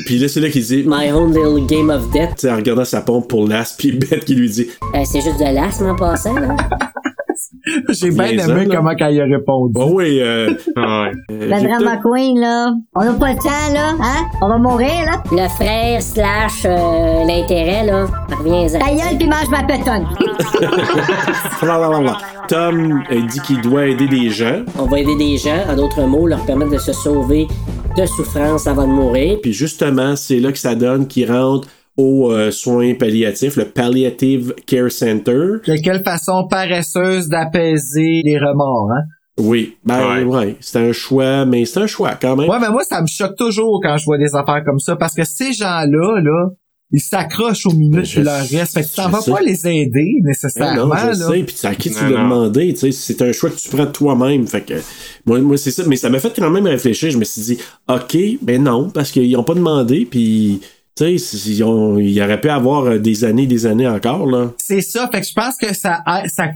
Puis 0.06 0.18
là, 0.18 0.28
c'est 0.28 0.40
là 0.40 0.50
qu'il 0.50 0.64
dit, 0.64 0.84
My 0.86 1.10
own 1.12 1.32
little 1.32 1.64
game 1.66 1.90
of 1.90 2.10
death. 2.10 2.40
sais, 2.40 2.50
en 2.50 2.56
regardant 2.56 2.84
sa 2.84 3.00
pompe 3.00 3.28
pour 3.28 3.46
l'as, 3.46 3.74
puis 3.78 3.92
Beth 3.92 4.24
qui 4.24 4.34
lui 4.34 4.50
dit 4.50 4.68
Euh, 4.94 5.04
c'est 5.04 5.20
juste 5.20 5.38
de 5.38 5.44
l'asthme 5.54 5.86
en 5.86 5.96
passant, 5.96 6.34
là. 6.34 6.56
J'ai 7.88 8.10
bien 8.10 8.26
aimé 8.26 8.66
là. 8.66 8.76
comment 8.76 8.94
qu'elle 8.94 9.20
a 9.20 9.24
répondu. 9.24 9.72
Bah 9.72 9.86
oui, 9.90 10.20
euh, 10.20 10.50
ouais. 10.50 10.54
euh, 11.30 11.48
La 11.48 11.58
j'ai 11.58 11.68
drama 11.68 11.96
queen, 11.98 12.38
là. 12.38 12.72
On 12.94 13.04
n'a 13.04 13.12
pas 13.12 13.32
le 13.32 13.38
temps, 13.38 13.72
là. 13.72 13.94
Hein? 14.00 14.26
On 14.42 14.48
va 14.48 14.58
mourir, 14.58 15.04
là. 15.06 15.22
Le 15.30 15.48
frère 15.48 16.02
slash 16.02 16.64
euh, 16.64 17.24
l'intérêt, 17.24 17.86
là. 17.86 18.06
Reviens-en. 18.38 18.78
Ta 18.78 18.90
gueule, 18.90 19.18
puis 19.18 19.28
mange 19.28 19.48
ma 19.50 19.62
pétonne. 19.64 20.06
Tom 22.48 23.02
dit 23.10 23.40
qu'il 23.40 23.60
doit 23.60 23.86
aider 23.86 24.08
des 24.08 24.30
gens, 24.30 24.62
On 24.78 24.86
va 24.86 25.00
aider 25.00 25.16
des 25.16 25.36
gens, 25.36 25.64
en 25.68 25.76
d'autres 25.76 26.02
mots, 26.02 26.26
leur 26.26 26.44
permettre 26.46 26.72
de 26.72 26.78
se 26.78 26.92
sauver 26.92 27.46
de 27.96 28.06
souffrance 28.06 28.66
avant 28.66 28.86
de 28.86 28.92
mourir. 28.92 29.38
puis 29.42 29.52
justement, 29.52 30.14
c'est 30.16 30.38
là 30.38 30.52
que 30.52 30.58
ça 30.58 30.74
donne 30.74 31.06
qu'il 31.08 31.30
rentre 31.30 31.68
aux 31.98 32.30
euh, 32.32 32.50
soins 32.50 32.94
palliatifs, 32.94 33.56
le 33.56 33.66
Palliative 33.66 34.54
Care 34.66 34.90
Center. 34.90 35.56
De 35.66 35.82
quelle 35.82 36.02
façon 36.02 36.46
paresseuse 36.48 37.28
d'apaiser 37.28 38.22
les 38.24 38.38
remords, 38.38 38.88
hein? 38.92 39.02
Oui, 39.40 39.76
ben 39.84 39.98
Ouais. 40.00 40.24
ouais, 40.24 40.56
c'est 40.60 40.78
un 40.78 40.92
choix, 40.92 41.44
mais 41.44 41.64
c'est 41.64 41.80
un 41.80 41.86
choix 41.86 42.12
quand 42.20 42.34
même. 42.36 42.48
Ouais, 42.48 42.58
mais 42.60 42.70
moi, 42.70 42.82
ça 42.88 43.00
me 43.02 43.06
choque 43.06 43.36
toujours 43.36 43.80
quand 43.82 43.96
je 43.98 44.04
vois 44.04 44.18
des 44.18 44.34
affaires 44.34 44.62
comme 44.64 44.78
ça, 44.80 44.96
parce 44.96 45.14
que 45.14 45.24
ces 45.24 45.52
gens-là, 45.52 46.20
là, 46.20 46.48
ils 46.90 47.00
s'accrochent 47.00 47.66
aux 47.66 47.74
minutes 47.74 48.06
qui 48.06 48.20
leur 48.22 48.40
restent. 48.40 48.74
Fait 48.74 48.82
que 48.82 49.10
vas 49.10 49.20
sais. 49.20 49.30
pas 49.30 49.40
les 49.40 49.66
aider, 49.68 49.90
Ben 50.22 50.28
nécessairement, 50.28 50.86
non, 50.86 50.94
je 50.96 51.06
là. 51.06 51.14
sais, 51.14 51.42
puis 51.42 51.56
à 51.64 51.74
qui 51.74 51.90
tu 51.90 52.02
l'as 52.04 52.22
demandé, 52.22 52.72
tu 52.72 52.78
sais, 52.80 52.92
c'est 52.92 53.20
un 53.22 53.30
choix 53.32 53.50
que 53.50 53.56
tu 53.56 53.68
prends 53.68 53.84
de 53.84 53.90
toi-même, 53.92 54.46
fait 54.46 54.62
que 54.62 54.74
moi, 55.26 55.38
moi 55.40 55.56
c'est 55.56 55.70
ça, 55.70 55.82
mais 55.86 55.96
ça 55.96 56.08
m'a 56.10 56.18
fait 56.18 56.32
quand 56.34 56.50
même 56.50 56.66
réfléchir, 56.66 57.10
je 57.10 57.18
me 57.18 57.24
suis 57.24 57.42
dit, 57.42 57.58
ok, 57.88 58.16
ben 58.42 58.62
non, 58.62 58.88
parce 58.90 59.10
qu'ils 59.10 59.36
ont 59.36 59.44
pas 59.44 59.54
demandé, 59.54 60.06
puis 60.10 60.60
tu 60.98 61.18
sais, 61.18 61.58
ils 61.58 62.22
auraient 62.22 62.40
pu 62.40 62.48
avoir 62.48 62.84
euh, 62.84 62.98
des 62.98 63.24
années, 63.24 63.46
des 63.46 63.66
années 63.66 63.86
encore 63.88 64.26
là. 64.26 64.50
C'est 64.58 64.80
ça. 64.80 65.08
Fait 65.12 65.20
que 65.20 65.26
je 65.26 65.32
pense 65.34 65.56
que 65.56 65.72
ça, 65.74 66.02
ça, 66.26 66.48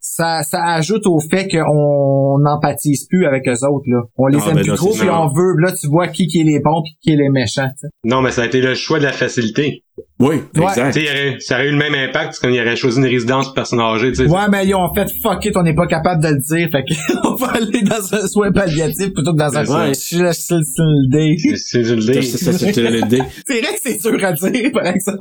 ça, 0.00 0.42
ça 0.44 0.64
ajoute 0.74 1.06
au 1.06 1.18
fait 1.20 1.48
qu'on 1.48 2.38
n'empathise 2.38 3.06
plus 3.08 3.26
avec 3.26 3.48
eux 3.48 3.66
autres, 3.68 3.86
là. 3.88 4.02
On 4.16 4.26
les 4.28 4.38
Ah, 4.40 4.48
aime 4.50 4.54
ben 4.54 4.60
plus 4.62 4.70
là, 4.70 4.76
trop, 4.76 4.92
puis 4.92 5.10
on 5.10 5.28
veut, 5.28 5.56
là, 5.58 5.72
tu 5.72 5.88
vois 5.88 6.08
qui 6.08 6.28
qui 6.28 6.40
est 6.40 6.44
les 6.44 6.60
bons 6.60 6.82
puis 6.82 6.96
qui 7.02 7.10
est 7.12 7.16
les 7.16 7.28
méchants, 7.28 7.68
tu 7.70 7.80
sais. 7.80 7.88
Non, 8.04 8.22
mais 8.22 8.30
ça 8.30 8.42
a 8.42 8.46
été 8.46 8.60
le 8.60 8.74
choix 8.74 8.98
de 9.00 9.04
la 9.04 9.12
facilité. 9.12 9.82
Oui, 10.18 10.36
Ouais. 10.56 10.62
exact. 10.70 10.96
Il 10.96 11.06
aurait- 11.08 11.36
ça 11.40 11.56
aurait 11.56 11.68
eu 11.68 11.72
le 11.72 11.76
même 11.76 11.94
impact 11.94 12.38
quand 12.40 12.48
il 12.48 12.58
aurait 12.60 12.74
choisi 12.76 12.98
une 12.98 13.04
résidence 13.06 13.46
pour 13.46 13.54
personnes 13.54 13.80
âgées, 13.80 14.12
tu 14.12 14.14
sais. 14.24 14.26
Ouais, 14.26 14.48
mais 14.50 14.66
ils 14.66 14.74
ont 14.74 14.88
fait 14.94 15.06
fuck 15.22 15.44
it, 15.44 15.54
on 15.56 15.62
n'est 15.62 15.74
pas 15.74 15.86
capable 15.86 16.22
de 16.22 16.28
le 16.28 16.38
dire, 16.38 16.68
fait 16.72 16.84
qu'on 17.22 17.34
va 17.36 17.48
aller 17.52 17.82
dans 17.82 18.14
un 18.14 18.26
soin 18.26 18.50
palliatif 18.50 19.12
plutôt 19.12 19.32
que 19.34 19.38
dans 19.38 19.54
un 19.56 19.64
soin. 19.66 19.92
C'est- 19.92 21.56
C'est 21.56 21.82
le 21.82 22.00
ça, 22.22 22.38
ça, 22.52 22.52
c'était 22.58 22.90
l'idée. 22.90 23.22
C'est 23.46 23.60
vrai 23.60 23.74
que 23.74 23.80
c'est 23.82 24.00
dur 24.10 24.24
à 24.24 24.32
dire, 24.32 24.72
par 24.72 24.86
exemple. 24.86 25.18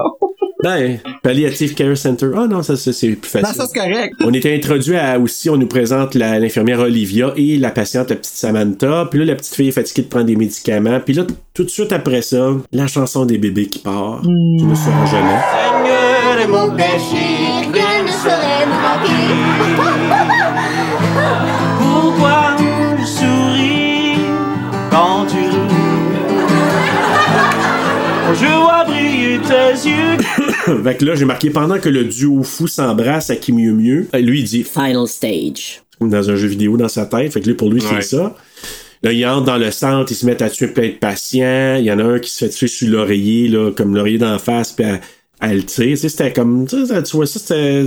Ben, 0.64 1.00
Palliative 1.22 1.76
Care 1.76 1.98
Center. 1.98 2.28
Ah 2.36 2.48
non, 2.48 2.64
ça, 2.64 2.76
ça, 2.78 2.92
c'est 2.94 3.10
plus 3.10 3.36
Non, 3.36 3.42
facile. 3.42 3.62
ça 3.62 3.68
c'est 3.72 3.78
correct. 3.80 4.14
On 4.24 4.34
était 4.34 4.56
introduit 4.56 4.96
à 4.96 5.20
aussi, 5.20 5.50
on 5.50 5.58
nous 5.58 5.68
présente 5.68 6.16
la- 6.16 6.40
l'infirmière 6.40 6.80
Olivia 6.80 7.34
et 7.36 7.58
la 7.58 7.70
patiente, 7.72 8.10
la 8.10 8.16
petite 8.16 8.34
Samantha. 8.36 9.06
Puis 9.12 9.20
là, 9.20 9.26
la 9.26 9.36
petite 9.36 9.54
fille 9.54 9.68
est 9.68 9.72
fatiguée 9.74 10.04
de 10.04 10.08
prendre 10.08 10.26
des 10.26 10.38
médicaments. 10.38 11.00
Puis 11.04 11.14
là, 11.14 11.24
tout 11.54 11.66
de 11.66 11.70
suite 11.70 11.92
après 11.92 12.22
ça, 12.22 12.52
la 12.72 12.88
chanson 12.88 13.26
des 13.26 13.38
bébés 13.38 13.68
qui 13.68 13.80
part. 13.80 14.22
Je 14.24 14.30
me 14.64 14.74
souviens 14.76 15.06
jamais. 15.06 15.40
Seigneur 15.52 16.40
est 16.42 16.48
mon 16.48 16.72
péché, 16.76 17.68
rien 17.74 18.04
ne 18.04 18.08
saurait 18.08 18.66
me 18.66 18.76
Pourquoi 21.80 22.56
je 23.00 23.06
souris 23.06 24.18
quand 24.90 25.26
tu 25.28 25.36
ris? 25.38 25.56
Je 28.38 28.46
vois 28.48 28.84
briller 28.86 29.40
tes 29.40 29.72
yeux 29.88 30.18
fait 30.84 30.98
que 30.98 31.06
là, 31.06 31.16
j'ai 31.16 31.26
marqué 31.26 31.50
pendant 31.50 31.80
que 31.80 31.90
le 31.90 32.04
duo 32.06 32.44
fou 32.44 32.68
s'embrasse 32.68 33.30
à 33.30 33.36
qui 33.36 33.52
mieux 33.54 33.74
mieux. 33.74 34.08
Euh, 34.16 34.20
Lui, 34.20 34.40
il 34.40 34.44
dit 34.46 34.64
Final 34.64 35.08
stage. 35.08 35.82
comme 36.00 36.10
dans 36.10 36.30
un 36.30 36.36
jeu 36.36 36.48
vidéo 36.48 36.78
dans 36.78 36.88
sa 36.90 37.06
tête. 37.06 37.32
Fait 37.34 37.42
que 37.42 37.48
lui, 37.48 37.54
pour 37.56 37.70
lui, 37.70 37.82
Ouais. 37.82 38.02
c'est 38.02 38.16
ça. 38.18 38.36
Là, 39.04 39.12
ils 39.12 39.26
entrent 39.26 39.46
dans 39.46 39.58
le 39.58 39.70
centre, 39.72 40.12
ils 40.12 40.16
se 40.16 40.26
mettent 40.26 40.42
à 40.42 40.50
tuer 40.50 40.68
plein 40.68 40.88
de 40.88 40.94
patients. 40.94 41.76
Il 41.78 41.86
y 41.86 41.92
en 41.92 42.00
a 42.00 42.04
un 42.04 42.20
qui 42.20 42.30
se 42.32 42.44
fait 42.46 42.50
tuer 42.50 42.68
sur 42.68 42.88
l'oreiller, 42.90 43.48
là, 43.50 43.72
comme 43.72 43.96
l'oreiller 43.96 44.18
d'en 44.18 44.40
face, 44.40 44.72
puis 44.72 44.86
à, 44.86 45.00
à 45.40 45.54
le 45.54 45.64
tire. 45.64 45.86
Tu 45.86 45.98
sais, 45.98 46.10
c'était 46.10 46.34
comme, 46.34 46.66
tu 46.68 46.76
vois 47.14 47.26
ça, 47.28 47.40
c'était 47.40 47.86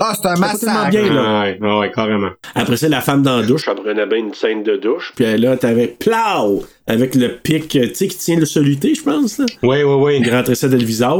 Ah, 0.00 0.14
c'est 0.20 0.28
un 0.28 0.36
massacre. 0.36 0.90
bien, 0.90 1.12
là. 1.12 1.42
Ouais, 1.42 1.58
ouais, 1.60 1.78
ouais, 1.78 1.92
carrément. 1.92 2.30
Après 2.54 2.76
ça, 2.76 2.88
la 2.88 3.00
femme 3.00 3.22
dans 3.22 3.40
la 3.40 3.46
douche, 3.46 3.68
elle 3.68 3.76
prenait 3.76 4.06
bien 4.06 4.18
une 4.18 4.34
scène 4.34 4.62
de 4.62 4.76
douche. 4.76 5.12
Puis 5.16 5.36
là, 5.36 5.56
t'avais 5.56 5.88
plow 5.88 6.64
avec 6.86 7.14
le 7.14 7.36
pic, 7.36 7.68
tu 7.68 7.94
sais, 7.94 8.08
qui 8.08 8.18
tient 8.18 8.36
le 8.36 8.44
soluté, 8.44 8.94
je 8.94 9.02
pense. 9.02 9.38
Là. 9.38 9.46
Oui, 9.62 9.82
oui, 9.82 9.94
oui. 9.94 10.22
Il 10.22 10.30
rentrait 10.30 10.54
ça 10.54 10.68
dans 10.68 10.76
le 10.76 10.84
visage. 10.84 11.14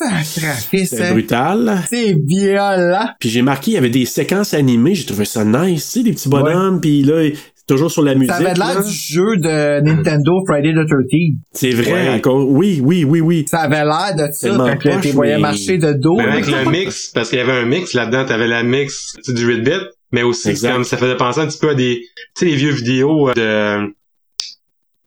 Hein. 0.00 1.12
brutal. 1.12 1.82
C'est 1.88 2.16
violent. 2.24 3.08
Puis 3.18 3.28
j'ai 3.28 3.42
marqué, 3.42 3.72
il 3.72 3.74
y 3.74 3.78
avait 3.78 3.90
des 3.90 4.06
séquences 4.06 4.54
animées, 4.54 4.94
j'ai 4.94 5.04
trouvé 5.04 5.24
ça 5.24 5.44
nice, 5.44 5.90
tu 5.92 5.98
sais, 5.98 6.04
des 6.04 6.12
petits 6.12 6.28
bonhommes, 6.28 6.80
puis 6.80 7.02
là, 7.02 7.22
c'est 7.22 7.49
toujours 7.70 7.90
sur 7.90 8.02
la 8.02 8.14
musique. 8.14 8.32
Ça 8.32 8.38
avait 8.38 8.54
l'air 8.54 8.84
du 8.84 8.92
jeu 8.92 9.36
de 9.36 9.80
Nintendo 9.80 10.42
Friday 10.46 10.72
the 10.72 10.88
13th. 10.88 11.36
C'est 11.52 11.70
vrai, 11.70 12.20
Ouais. 12.20 12.22
Oui, 12.26 12.80
oui, 12.82 13.04
oui, 13.04 13.20
oui. 13.20 13.44
Ça 13.48 13.60
avait 13.60 13.84
l'air 13.84 14.14
de 14.16 14.32
ça 14.32 14.48
Tellement 14.48 14.76
quand 14.82 15.00
tu 15.00 15.08
voyais 15.12 15.36
mais- 15.36 15.40
marcher 15.42 15.78
de 15.78 15.92
dos. 15.92 16.16
Mais 16.16 16.24
avec 16.24 16.46
le 16.46 16.68
mix, 16.70 17.08
parce 17.14 17.30
qu'il 17.30 17.38
y 17.38 17.42
avait 17.42 17.52
un 17.52 17.66
mix 17.66 17.94
là-dedans, 17.94 18.24
t'avais 18.24 18.48
la 18.48 18.62
mix 18.62 19.14
tu 19.16 19.22
sais, 19.22 19.32
du 19.34 19.46
8-bit, 19.46 19.82
mais 20.12 20.22
aussi 20.22 20.60
comme 20.60 20.84
ça 20.84 20.96
faisait 20.96 21.16
penser 21.16 21.40
un 21.40 21.46
petit 21.46 21.58
peu 21.58 21.70
à 21.70 21.74
des, 21.74 22.00
tu 22.36 22.40
sais, 22.40 22.46
les 22.46 22.56
vieux 22.56 22.72
vidéos 22.72 23.28
euh, 23.28 23.34
de, 23.34 23.94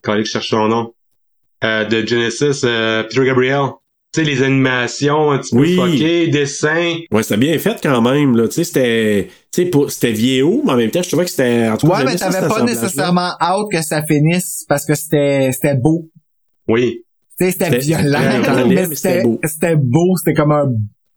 quand 0.02 0.15
je 0.18 0.23
cherche 0.23 0.49
son 0.49 0.68
nom, 0.68 0.94
euh, 1.64 1.84
de 1.85 2.06
Genesis, 2.07 2.61
euh, 2.64 3.03
Peter 3.03 3.26
Gabriel. 3.26 3.68
Tu 4.14 4.23
sais, 4.23 4.30
les 4.30 4.44
animations 4.44 5.31
un 5.31 5.40
petit 5.40 5.56
Oui. 5.56 5.76
peu 5.76 5.88
fuckées, 5.90 6.27
dessins. 6.27 6.98
Ouais, 7.11 7.23
c'était 7.23 7.38
bien 7.38 7.57
fait 7.57 7.80
quand 7.81 8.02
même, 8.02 8.38
là. 8.38 8.48
Tu 8.48 8.53
sais, 8.56 8.64
c'était, 8.64 9.27
tu 9.52 9.64
sais, 9.64 9.65
pour- 9.69 9.90
c'était 9.91 10.11
vieillot, 10.11 10.61
mais 10.65 10.72
en 10.73 10.77
même 10.77 10.91
temps, 10.91 11.02
je 11.02 11.07
trouvais 11.10 11.26
que 11.26 11.31
c'était, 11.31 11.68
en 11.68 11.77
tout 11.77 11.88
cas, 11.88 11.98
Ouais, 11.98 12.03
mais 12.06 12.18
ça, 12.18 12.30
t'avais 12.30 12.48
pas 12.48 12.61
nécessairement 12.64 13.31
hâte 13.41 13.68
que 13.72 13.81
ça 13.81 14.03
finisse 14.03 14.65
parce 14.69 14.85
que 14.85 14.94
c'était 14.94 15.49
c'était 15.52 15.76
beau. 15.76 16.10
Oui. 16.68 17.02
Tu 17.40 17.45
sais, 17.45 17.52
c'était 17.52 17.77
violent, 17.80 18.19
mais 18.68 18.76
mais 18.76 18.84
c'était 18.84 18.95
c'était 18.95 19.23
beau. 19.23 19.40
c'était 19.44 19.76
beau, 19.76 20.15
c'était 20.18 20.34
comme 20.35 20.52
un, 20.52 20.69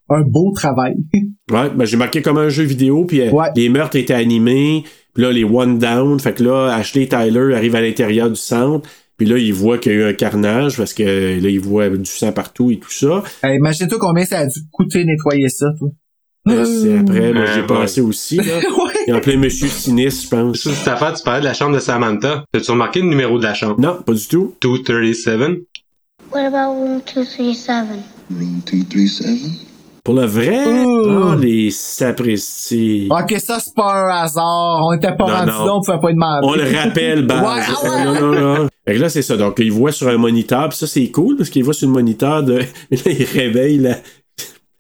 un 0.09 0.23
beau 0.23 0.52
travail. 0.55 0.94
Ouais, 1.48 1.70
ben 1.70 1.85
j'ai 1.85 1.97
marqué 1.97 2.23
comme 2.23 2.39
un 2.39 2.48
jeu 2.48 2.64
vidéo, 2.64 3.05
puis 3.05 3.20
euh, 3.20 3.31
Ouais. 3.31 3.47
les 3.55 3.68
meurtres 3.68 3.94
étaient 3.94 4.14
animés, 4.14 4.82
puis 5.14 5.23
là, 5.23 5.31
les 5.31 5.44
one 5.44 5.78
down, 5.78 6.18
fait 6.18 6.32
que 6.32 6.43
là, 6.43 6.74
Ashley 6.74 7.02
et 7.05 7.09
Tyler 7.09 7.55
arrivent 7.55 7.77
à 7.77 7.81
l'intérieur 7.81 8.28
du 8.28 8.35
centre, 8.35 8.89
puis 9.16 9.26
là, 9.26 9.38
ils 9.38 9.55
voient 9.55 9.78
qu'il 9.78 9.93
y 9.93 9.94
a 9.94 9.98
eu 9.98 10.05
un 10.05 10.12
carnage, 10.12 10.76
parce 10.76 10.93
que 10.94 11.02
là, 11.02 11.48
ils 11.48 11.60
voient 11.60 11.88
du 11.88 12.05
sang 12.05 12.32
partout 12.32 12.70
et 12.70 12.78
tout 12.78 12.90
ça. 12.90 13.22
Euh, 13.44 13.55
Imagine-toi 13.55 13.98
combien 13.98 14.24
ça 14.24 14.38
a 14.40 14.47
dû 14.47 14.60
coûter 14.72 15.05
nettoyer 15.05 15.48
ça, 15.48 15.66
toi. 15.78 15.88
Euh, 16.48 16.64
c'est 16.64 16.98
après, 16.98 17.32
moi, 17.32 17.44
j'ai 17.47 17.60
Ouais, 17.62 17.66
pensé 17.66 18.01
aussi, 18.01 18.36
là. 18.36 18.44
ouais. 18.59 18.93
Il 19.09 19.14
y 19.14 19.16
a 19.16 19.20
plein 19.20 19.36
Monsieur 19.36 19.66
Sinistre, 19.68 20.24
je 20.24 20.28
pense. 20.28 20.59
Ça, 20.60 20.70
cette 20.70 20.86
affaire, 20.88 21.12
tu 21.14 21.22
parlais 21.24 21.40
de 21.40 21.44
la 21.47 21.55
chambre 21.55 21.74
de 21.74 21.80
Samantha. 21.80 22.44
T'as-tu 22.52 22.70
remarqué 22.70 23.01
le 23.01 23.09
numéro 23.09 23.38
de 23.38 23.43
la 23.43 23.55
chambre? 23.55 23.80
Non, 23.80 24.01
pas 24.01 24.12
du 24.12 24.26
tout. 24.28 24.55
237. 24.60 25.59
What 26.32 26.40
about 26.47 26.74
room 26.78 27.01
237? 27.14 27.74
Room 28.30 28.60
237? 28.64 29.66
Pour 30.05 30.14
le 30.14 30.24
vrai, 30.24 30.84
oh, 30.86 31.34
les 31.34 31.72
sapristi. 31.72 33.09
Ok, 33.10 33.34
ça 33.40 33.59
c'est 33.59 33.74
pas 33.74 33.93
un 33.93 34.22
hasard. 34.22 34.80
On 34.84 34.93
était 34.93 35.16
pas 35.16 35.24
rendu 35.24 35.51
là, 35.51 35.74
on 35.74 35.80
pouvait 35.82 35.98
pas 36.01 36.12
demander. 36.12 36.47
On 36.47 36.55
le 36.55 36.76
rappelle, 36.76 37.26
base. 37.26 37.40
Ouais, 37.43 37.74
ah 37.76 37.90
ouais. 37.90 38.05
Non, 38.05 38.14
non, 38.20 38.55
non. 38.62 38.68
Fait 38.86 38.94
que 38.94 39.00
là, 39.00 39.08
c'est 39.08 39.22
ça. 39.22 39.36
Donc, 39.36 39.58
il 39.58 39.72
voit 39.72 39.92
sur 39.92 40.08
un 40.08 40.16
moniteur, 40.16 40.68
puis 40.68 40.78
ça, 40.78 40.86
c'est 40.86 41.10
cool, 41.10 41.36
parce 41.36 41.50
qu'il 41.50 41.64
voit 41.64 41.74
sur 41.74 41.88
le 41.88 41.94
moniteur 41.94 42.42
de. 42.42 42.58
Là, 42.58 42.64
il 42.90 43.24
réveille 43.24 43.78
la. 43.78 43.98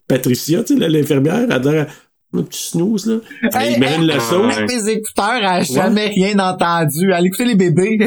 Patricia, 0.08 0.62
tu 0.62 0.78
sais, 0.78 0.88
l'infirmière, 0.88 1.48
elle 1.50 1.88
un 2.34 2.42
petit 2.42 2.68
snooze, 2.70 3.06
là. 3.06 3.16
Hey, 3.58 3.74
il 3.74 3.80
met 3.80 3.94
une 3.96 4.02
hey, 4.02 4.14
leçon. 4.16 4.44
Avec 4.44 4.68
mes 4.68 4.88
écouteurs, 4.90 5.36
elle 5.38 5.44
a 5.46 5.62
jamais 5.62 6.08
rien 6.08 6.38
entendu. 6.38 7.10
Elle 7.16 7.26
écoutait 7.26 7.44
les 7.46 7.54
bébés. 7.54 7.98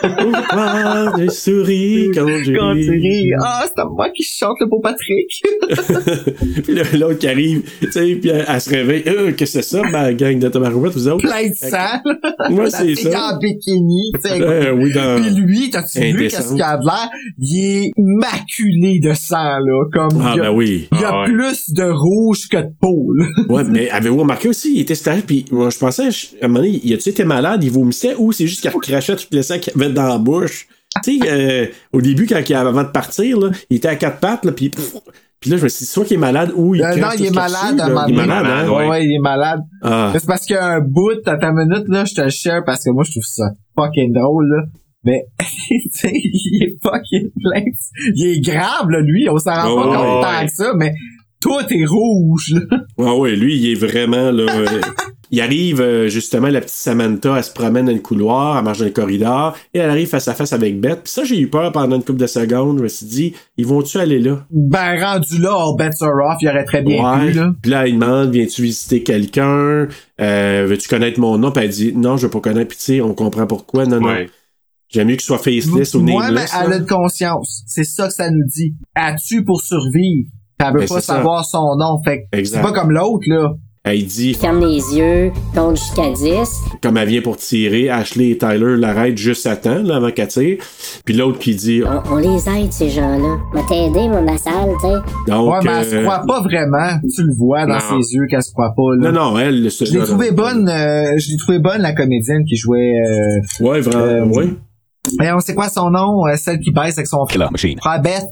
Pourquoi 0.00 1.12
j'ai 1.18 1.28
souri 1.30 2.10
quand 2.14 2.26
j'ai 2.44 2.54
Quand 2.54 2.74
tu 2.74 2.90
ri? 2.90 3.00
ris. 3.00 3.30
Ah, 3.42 3.64
c'est 3.66 3.84
moi 3.84 4.10
qui 4.10 4.22
chante 4.22 4.56
le 4.60 4.66
beau 4.66 4.80
Patrick. 4.80 5.42
puis 6.64 6.74
là, 6.74 6.82
l'autre 6.98 7.18
qui 7.18 7.26
arrive, 7.28 7.62
tu 7.80 7.90
sais, 7.90 8.14
puis 8.16 8.30
elle, 8.30 8.44
elle 8.46 8.60
se 8.60 8.70
réveille. 8.70 9.02
Euh, 9.06 9.32
qu'est-ce 9.32 9.58
que 9.58 9.62
c'est 9.62 9.76
ça, 9.76 9.82
ma 9.90 10.12
gang 10.12 10.38
de 10.38 10.48
tabarouettes, 10.48 10.92
vous 10.94 11.08
autres? 11.08 11.26
Plein 11.26 11.48
de 11.48 11.54
sang. 11.54 12.50
Moi, 12.50 12.70
c'est 12.70 12.94
ça. 12.94 13.32
en 13.34 13.38
bikini, 13.38 14.12
tu 14.22 14.28
sais. 14.28 14.40
Euh, 14.40 14.72
oui, 14.72 14.92
dans. 14.92 15.20
Puis 15.20 15.30
lui, 15.34 15.70
t'as-tu 15.70 16.00
vu 16.00 16.28
qu'est-ce 16.28 16.52
qu'il 16.52 16.62
a 16.62 16.76
de 16.76 16.84
l'air? 16.84 17.08
Il 17.38 17.58
est 17.86 17.90
maculé 17.96 19.00
de 19.02 19.14
sang, 19.14 19.58
là. 19.58 19.84
Comme, 19.92 20.20
Ah, 20.22 20.32
il 20.34 20.38
y 20.38 20.40
a, 20.40 20.42
ben 20.44 20.50
oui. 20.56 20.88
il 20.92 21.00
y 21.00 21.04
a 21.04 21.08
Ah 21.12 21.20
ouais. 21.22 21.32
plus 21.32 21.70
de 21.72 21.84
rouge 21.90 22.48
que 22.50 22.58
de 22.58 22.70
peau, 22.80 23.12
là. 23.14 23.24
Ouais, 23.54 23.64
mais 23.64 23.90
avez-vous 23.90 24.18
remarqué 24.18 24.48
aussi, 24.48 24.74
il 24.74 24.80
était 24.80 24.94
stage, 24.94 25.22
puis 25.22 25.44
moi, 25.50 25.70
je 25.70 25.78
pensais, 25.78 26.10
je- 26.10 26.26
à 26.40 26.44
un 26.44 26.48
moment 26.48 26.60
donné, 26.64 26.80
il 26.82 26.92
a-tu 26.94 27.08
été 27.08 27.24
malade, 27.24 27.62
il 27.64 27.70
vomissait, 27.70 28.14
ou 28.16 28.32
c'est 28.32 28.46
juste 28.46 28.60
qu'il 28.62 28.70
recrachait 28.70 29.16
tout 29.16 29.24
le 29.32 29.42
sang 29.42 29.58
qu'il 29.58 29.72
avait 29.80 29.92
dans 29.92 30.08
la 30.08 30.18
bouche? 30.18 30.66
Tu 31.02 31.18
sais, 31.18 31.28
euh, 31.28 31.66
au 31.92 32.00
début, 32.00 32.26
quand 32.26 32.40
il, 32.48 32.54
avant 32.54 32.82
de 32.84 32.88
partir, 32.88 33.38
là, 33.40 33.50
il 33.70 33.76
était 33.78 33.88
à 33.88 33.96
quatre 33.96 34.20
pattes, 34.20 34.44
là, 34.44 34.52
puis 34.52 34.68
pff, 34.68 34.94
puis 35.40 35.50
là, 35.50 35.56
je 35.58 35.64
me 35.64 35.68
suis 35.68 35.84
dit, 35.84 35.90
soit 35.90 36.04
qu'il 36.04 36.14
est 36.14 36.20
malade 36.20 36.52
ou 36.54 36.74
il 36.74 36.82
Euh, 36.82 36.96
non, 36.96 37.08
il 37.18 37.26
est 37.26 37.30
malade, 37.34 37.80
un 37.80 37.88
là. 37.88 38.04
Il 38.08 38.14
est 38.14 38.26
malade, 38.26 38.46
hein? 38.46 38.68
Ouais, 38.70 38.88
ouais, 38.88 39.04
il 39.04 39.14
est 39.16 39.18
malade. 39.18 39.60
Ah. 39.82 40.12
C'est 40.14 40.24
parce 40.26 40.46
qu'il 40.46 40.54
y 40.56 40.58
a 40.58 40.66
un 40.66 40.80
bout, 40.80 41.18
à 41.26 41.36
ta 41.36 41.52
minute, 41.52 41.84
là, 41.88 42.04
je 42.04 42.14
te 42.14 42.20
le 42.22 42.30
share 42.30 42.62
parce 42.64 42.84
que 42.84 42.90
moi, 42.90 43.02
je 43.06 43.10
trouve 43.10 43.24
ça 43.24 43.44
fucking 43.76 44.12
drôle, 44.14 44.48
là. 44.48 44.62
Mais, 45.06 45.26
tu 45.68 45.80
sais, 45.90 46.10
il 46.14 46.62
est 46.62 46.76
fucking 46.82 47.28
plein. 47.42 47.64
Il 48.14 48.26
est 48.26 48.40
grave, 48.40 48.88
là, 48.88 49.00
lui. 49.00 49.28
On 49.28 49.36
s'en 49.38 49.52
rend 49.52 49.70
Oh, 49.70 49.76
pas 49.76 49.96
compte 49.98 50.06
ouais, 50.16 50.22
tant 50.22 50.38
ouais. 50.40 50.46
que 50.46 50.52
ça, 50.52 50.72
mais 50.76 50.94
tout 51.44 51.72
est 51.74 51.84
rouge, 51.86 52.54
là. 52.54 52.78
Ouais, 52.98 53.18
ouais, 53.18 53.36
lui, 53.36 53.56
il 53.56 53.70
est 53.72 53.74
vraiment, 53.74 54.30
là. 54.30 54.44
euh, 54.56 54.80
il 55.30 55.40
arrive, 55.40 55.80
euh, 55.80 56.08
justement, 56.08 56.48
la 56.48 56.60
petite 56.60 56.76
Samantha, 56.76 57.36
elle 57.36 57.42
se 57.44 57.50
promène 57.52 57.86
dans 57.86 57.92
le 57.92 57.98
couloir, 57.98 58.56
elle 58.58 58.64
marche 58.64 58.78
dans 58.78 58.84
le 58.84 58.90
corridor, 58.92 59.56
et 59.72 59.78
elle 59.78 59.90
arrive 59.90 60.06
face 60.08 60.28
à 60.28 60.34
face 60.34 60.52
avec 60.52 60.80
Beth. 60.80 61.00
Puis 61.04 61.12
ça, 61.12 61.24
j'ai 61.24 61.38
eu 61.40 61.48
peur 61.48 61.72
pendant 61.72 61.96
une 61.96 62.04
couple 62.04 62.20
de 62.20 62.26
secondes. 62.26 62.78
Je 62.78 62.82
me 62.84 62.88
suis 62.88 63.06
dit, 63.06 63.34
ils 63.56 63.66
vont-tu 63.66 63.98
aller 63.98 64.20
là? 64.20 64.46
Ben, 64.50 65.00
rendu 65.02 65.38
là, 65.38 65.50
all 65.54 65.76
bets 65.76 66.02
are 66.02 66.30
off, 66.30 66.36
il 66.40 66.48
aurait 66.48 66.64
très 66.64 66.82
bien 66.82 67.02
Ouais. 67.18 67.32
pu, 67.32 67.38
là. 67.38 67.52
Puis 67.62 67.70
là, 67.70 67.86
il 67.88 67.94
demande, 67.98 68.30
viens-tu 68.30 68.62
visiter 68.62 69.02
quelqu'un? 69.02 69.88
Euh, 70.20 70.66
veux-tu 70.68 70.88
connaître 70.88 71.18
mon 71.18 71.36
nom? 71.38 71.50
Puis 71.50 71.64
elle 71.64 71.70
dit, 71.70 71.92
non, 71.96 72.16
je 72.16 72.26
veux 72.26 72.30
pas 72.30 72.40
connaître. 72.40 72.68
Puis 72.68 72.78
tu 72.78 72.84
sais, 72.84 73.00
on 73.00 73.14
comprend 73.14 73.46
pourquoi. 73.46 73.86
Non, 73.86 74.00
non. 74.00 74.08
Ouais. 74.08 74.28
J'aime 74.88 75.08
mieux 75.08 75.14
qu'il 75.16 75.22
soit 75.24 75.38
faceless 75.38 75.94
ou 75.94 76.00
Moi, 76.02 76.22
mais 76.28 76.34
nameless. 76.34 76.52
elle 76.64 76.72
a 76.74 76.78
de 76.78 76.86
conscience. 76.86 77.64
C'est 77.66 77.82
ça 77.84 78.06
que 78.06 78.14
ça 78.14 78.30
nous 78.30 78.46
dit. 78.46 78.74
As-tu 78.94 79.42
pour 79.44 79.60
survivre? 79.60 80.28
Elle 80.68 80.74
veut 80.74 80.80
Ben, 80.80 80.88
pas 80.88 81.00
ça. 81.00 81.14
savoir 81.16 81.44
son 81.44 81.76
nom. 81.76 81.98
Fait 82.04 82.22
que 82.32 82.38
Exact. 82.38 82.56
c'est 82.58 82.62
pas 82.62 82.72
comme 82.72 82.90
l'autre, 82.90 83.24
là. 83.26 83.52
Elle 83.86 84.02
dit, 84.06 84.32
Ferme 84.32 84.60
les 84.64 84.96
yeux, 84.96 85.30
compte 85.54 85.76
jusqu'à 85.76 86.10
10. 86.10 86.48
comme 86.82 86.96
elle 86.96 87.06
vient 87.06 87.20
pour 87.20 87.36
tirer, 87.36 87.90
Ashley 87.90 88.30
et 88.30 88.38
Tyler 88.38 88.78
l'arrêtent 88.78 89.18
juste 89.18 89.46
à 89.46 89.56
temps, 89.56 89.82
là, 89.82 89.96
avant 89.96 90.10
qu'elle 90.10 90.28
tire. 90.28 90.56
Puis 91.04 91.14
l'autre 91.14 91.38
qui 91.38 91.54
dit, 91.54 91.82
On, 91.86 92.14
on 92.14 92.16
les 92.16 92.48
aide, 92.48 92.72
ces 92.72 92.88
gens-là. 92.88 93.36
M'a 93.52 93.60
t'aider, 93.68 94.08
mon 94.08 94.22
massal, 94.22 94.70
tu 94.80 94.86
sais. 94.88 94.94
donc. 95.30 95.52
ouais, 95.52 95.58
mais 95.64 95.70
elle 95.80 95.84
se 95.84 95.94
euh, 95.96 96.02
croit 96.02 96.22
pas 96.26 96.40
vraiment. 96.40 96.98
Tu 97.14 97.22
le 97.24 97.34
vois 97.36 97.66
dans 97.66 97.74
non. 97.74 98.02
ses 98.02 98.14
yeux 98.14 98.24
qu'elle 98.30 98.42
se 98.42 98.52
croit 98.52 98.72
pas, 98.74 98.82
là. 98.98 99.12
Non, 99.12 99.32
non, 99.32 99.38
elle. 99.38 99.68
Je 99.70 99.84
l'ai 99.98 100.02
trouvé 100.06 100.30
bonne, 100.30 100.66
euh, 100.66 101.18
je 101.18 101.30
l'ai 101.32 101.36
trouvé 101.36 101.58
bonne, 101.58 101.82
la 101.82 101.92
comédienne 101.92 102.42
qui 102.48 102.56
jouait, 102.56 102.94
euh, 103.06 103.64
Ouais, 103.66 103.80
vraiment, 103.82 104.02
Euh, 104.02 104.24
ouais. 104.24 104.48
mais 105.18 105.30
on 105.30 105.40
sait 105.40 105.54
quoi 105.54 105.68
son 105.68 105.90
nom, 105.90 106.26
euh, 106.26 106.36
celle 106.36 106.58
qui 106.60 106.70
baisse 106.72 106.96
avec 106.96 107.06
son 107.06 107.26
frère. 107.26 107.50
Frère 107.82 108.00
Beth? 108.00 108.24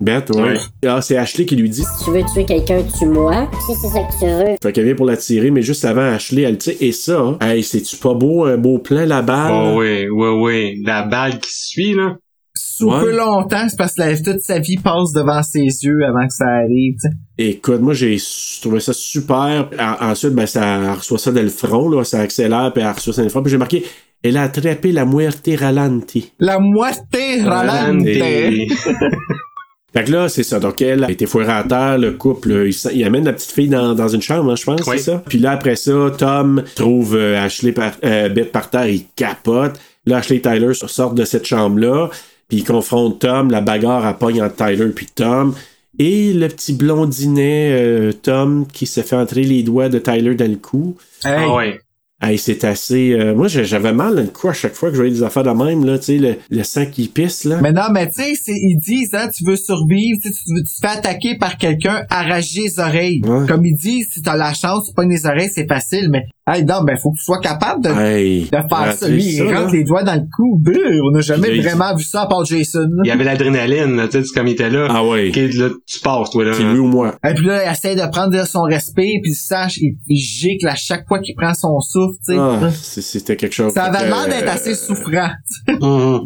Bête, 0.00 0.30
ouais. 0.30 0.42
Ouais. 0.42 0.56
Ah, 0.86 1.02
c'est 1.02 1.16
Ashley 1.16 1.44
qui 1.44 1.56
lui 1.56 1.68
dit. 1.68 1.82
Si 1.82 2.04
tu 2.04 2.10
veux 2.12 2.22
tuer 2.32 2.44
quelqu'un, 2.44 2.82
tue-moi. 2.98 3.48
Si 3.66 3.74
c'est 3.82 3.88
ça 3.88 3.98
que 4.00 4.18
tu 4.18 4.26
veux. 4.26 4.56
Fait 4.62 4.72
qu'elle 4.72 4.84
vient 4.84 4.94
pour 4.94 5.06
la 5.06 5.16
tirer, 5.16 5.50
mais 5.50 5.62
juste 5.62 5.84
avant, 5.84 6.02
Ashley, 6.12 6.42
elle 6.42 6.56
tire. 6.56 6.74
Et 6.80 6.92
ça, 6.92 7.18
hein, 7.20 7.36
hey, 7.40 7.64
c'est-tu 7.64 7.96
pas 7.96 8.14
beau, 8.14 8.44
un 8.44 8.56
beau 8.56 8.78
plan, 8.78 9.04
la 9.06 9.22
balle? 9.22 9.50
Oh 9.52 9.80
oui, 9.80 10.06
oui, 10.08 10.28
oui. 10.40 10.82
La 10.84 11.02
balle 11.02 11.40
qui 11.40 11.50
suit, 11.52 11.94
là. 11.94 12.16
Sous 12.54 12.90
Ouais. 12.90 13.00
peu 13.00 13.16
longtemps, 13.16 13.66
c'est 13.68 13.76
parce 13.76 13.94
que 13.94 14.02
la- 14.02 14.16
toute 14.16 14.40
sa 14.40 14.60
vie 14.60 14.76
passe 14.76 15.12
devant 15.12 15.42
ses 15.42 15.62
yeux 15.62 16.04
avant 16.06 16.26
que 16.28 16.32
ça 16.34 16.46
arrive, 16.46 16.94
tu 16.94 17.00
sais. 17.08 17.48
Écoute, 17.50 17.80
moi, 17.80 17.92
j'ai 17.94 18.16
trouvé 18.62 18.78
ça 18.78 18.92
super. 18.92 19.68
En- 19.80 20.10
ensuite, 20.10 20.32
ben, 20.32 20.46
ça 20.46 20.94
reçoit 20.94 21.18
ça 21.18 21.32
dans 21.32 21.42
le 21.42 21.48
front, 21.48 21.88
là. 21.88 22.04
Ça 22.04 22.20
accélère, 22.20 22.72
puis 22.72 22.84
elle 22.84 22.92
reçoit 22.92 23.12
ça 23.12 23.22
dans 23.22 23.26
le 23.26 23.30
front. 23.30 23.42
Puis 23.42 23.50
j'ai 23.50 23.58
marqué, 23.58 23.84
elle 24.22 24.36
a 24.36 24.44
attrapé 24.44 24.92
la 24.92 25.04
muerte 25.04 25.48
ralenti. 25.58 26.32
La 26.38 26.60
moitié 26.60 27.42
ralente. 27.42 28.06
Fait 29.92 30.04
que 30.04 30.12
là, 30.12 30.28
c'est 30.28 30.42
ça. 30.42 30.60
Donc, 30.60 30.82
elle 30.82 31.04
a 31.04 31.10
été 31.10 31.24
foirée 31.26 31.50
à 31.52 31.62
terre, 31.64 31.96
le 31.98 32.12
couple, 32.12 32.50
euh, 32.52 32.68
il, 32.68 32.76
il 32.94 33.04
amène 33.04 33.24
la 33.24 33.32
petite 33.32 33.52
fille 33.52 33.68
dans, 33.68 33.94
dans 33.94 34.08
une 34.08 34.20
chambre, 34.20 34.50
hein, 34.52 34.56
je 34.56 34.64
pense, 34.64 34.80
Oui. 34.86 34.98
c'est 34.98 35.10
ça? 35.12 35.22
Puis 35.28 35.38
là, 35.38 35.52
après 35.52 35.76
ça, 35.76 35.92
Tom 36.18 36.62
trouve 36.74 37.16
euh, 37.16 37.40
Ashley 37.42 37.72
par, 37.72 37.92
euh, 38.04 38.28
Beth 38.28 38.52
par 38.52 38.68
terre, 38.68 38.86
il 38.86 39.04
capote. 39.16 39.80
Là, 40.04 40.18
Ashley 40.18 40.36
et 40.36 40.42
Tyler 40.42 40.74
sortent 40.74 41.14
de 41.14 41.24
cette 41.24 41.46
chambre-là, 41.46 42.10
puis 42.48 42.58
ils 42.58 42.64
confrontent 42.64 43.18
Tom, 43.20 43.50
la 43.50 43.60
bagarre 43.62 44.04
à 44.06 44.12
pogne 44.12 44.42
entre 44.42 44.56
Tyler 44.56 44.88
puis 44.94 45.06
Tom. 45.14 45.54
Et 45.98 46.32
le 46.32 46.46
petit 46.48 46.74
blondinet 46.74 47.70
euh, 47.72 48.12
Tom 48.12 48.66
qui 48.72 48.86
se 48.86 49.00
fait 49.00 49.16
entrer 49.16 49.42
les 49.42 49.62
doigts 49.64 49.88
de 49.88 49.98
Tyler 49.98 50.34
dans 50.34 50.48
le 50.48 50.56
cou. 50.56 50.96
Hey. 51.24 51.32
Ah 51.48 51.54
ouais. 51.54 51.80
Hey, 52.20 52.36
c'est 52.36 52.64
assez. 52.64 53.12
euh, 53.12 53.32
moi, 53.32 53.46
j'avais 53.46 53.92
mal 53.92 54.16
le 54.16 54.26
cou 54.26 54.48
à 54.48 54.52
chaque 54.52 54.74
fois 54.74 54.88
que 54.88 54.96
je 54.96 55.00
voyais 55.00 55.14
des 55.14 55.22
affaires 55.22 55.44
de 55.44 55.50
même, 55.50 55.84
là, 55.84 55.98
tu 55.98 56.04
sais, 56.06 56.18
le, 56.18 56.34
le 56.50 56.64
sang 56.64 56.84
qui 56.86 57.06
pisse, 57.06 57.44
là. 57.44 57.60
Mais 57.62 57.70
non, 57.72 57.90
mais 57.92 58.10
tu 58.10 58.34
sais, 58.34 58.52
ils 58.52 58.76
disent, 58.76 59.14
hein, 59.14 59.28
tu 59.32 59.44
veux 59.44 59.54
survivre, 59.54 60.18
tu 60.20 60.32
tu, 60.32 60.62
te 60.64 60.68
fais 60.80 60.98
attaquer 60.98 61.38
par 61.38 61.56
quelqu'un, 61.58 62.02
arracher 62.10 62.62
les 62.62 62.80
oreilles. 62.80 63.20
Ouais. 63.24 63.46
Comme 63.46 63.64
ils 63.64 63.76
disent, 63.76 64.08
si 64.12 64.20
t'as 64.22 64.36
la 64.36 64.52
chance, 64.52 64.88
tu 64.88 64.94
pognes 64.94 65.10
les 65.10 65.26
oreilles, 65.26 65.50
c'est 65.54 65.68
facile, 65.68 66.08
mais 66.10 66.24
Hey, 66.50 66.64
non, 66.64 66.82
ben, 66.82 66.96
faut 66.96 67.10
que 67.10 67.18
tu 67.18 67.24
sois 67.24 67.40
capable 67.40 67.84
de, 67.84 67.90
Hey, 67.90 68.44
de 68.44 68.48
faire 68.50 68.92
ça. 68.94 69.08
Lui, 69.08 69.22
il 69.22 69.42
rentre 69.54 69.72
les 69.72 69.84
doigts 69.84 70.02
dans 70.02 70.14
le 70.14 70.22
cou. 70.34 70.62
On 71.04 71.10
n'a 71.10 71.20
jamais 71.20 71.48
Puis 71.48 71.56
là, 71.58 71.62
il- 71.62 71.76
vraiment 71.76 71.94
vu 71.94 72.04
ça 72.04 72.22
à 72.22 72.26
part 72.26 72.44
Jason. 72.44 72.88
Il 73.04 73.08
y 73.08 73.10
avait 73.10 73.24
l'adrénaline, 73.24 73.96
là, 73.96 74.08
tu 74.08 74.24
sais, 74.24 74.32
comme 74.34 74.46
il 74.46 74.52
était 74.52 74.70
là. 74.70 74.86
Ah 74.90 75.04
ouais. 75.04 75.28
Ok, 75.28 75.36
là, 75.36 75.68
tu 75.86 76.00
passes, 76.00 76.30
toi, 76.30 76.44
là. 76.44 76.52
C'est 76.54 76.62
lui 76.64 76.78
ou 76.78 76.86
moi. 76.86 77.14
Et 77.28 77.34
puis 77.34 77.44
là, 77.46 77.64
il 77.66 77.70
essaie 77.70 77.94
de 77.94 78.10
prendre 78.10 78.46
son 78.46 78.62
respect, 78.62 79.20
puis 79.22 79.32
il 79.32 79.34
sache, 79.34 79.76
il, 79.78 79.96
il 80.08 80.16
gicle 80.18 80.66
à 80.68 80.74
chaque 80.76 81.06
fois 81.06 81.18
qu'il 81.20 81.34
prend 81.34 81.52
son 81.54 81.78
souffle, 81.80 82.16
tu 82.26 82.32
sais. 82.32 82.38
Ah, 82.38 82.70
c'était 82.72 83.36
quelque 83.36 83.54
chose. 83.54 83.72
ça 83.74 83.84
avait 83.84 84.06
l'air 84.08 84.26
d'être 84.28 84.48
euh, 84.48 84.54
assez 84.54 84.74
souffrant. 84.74 85.28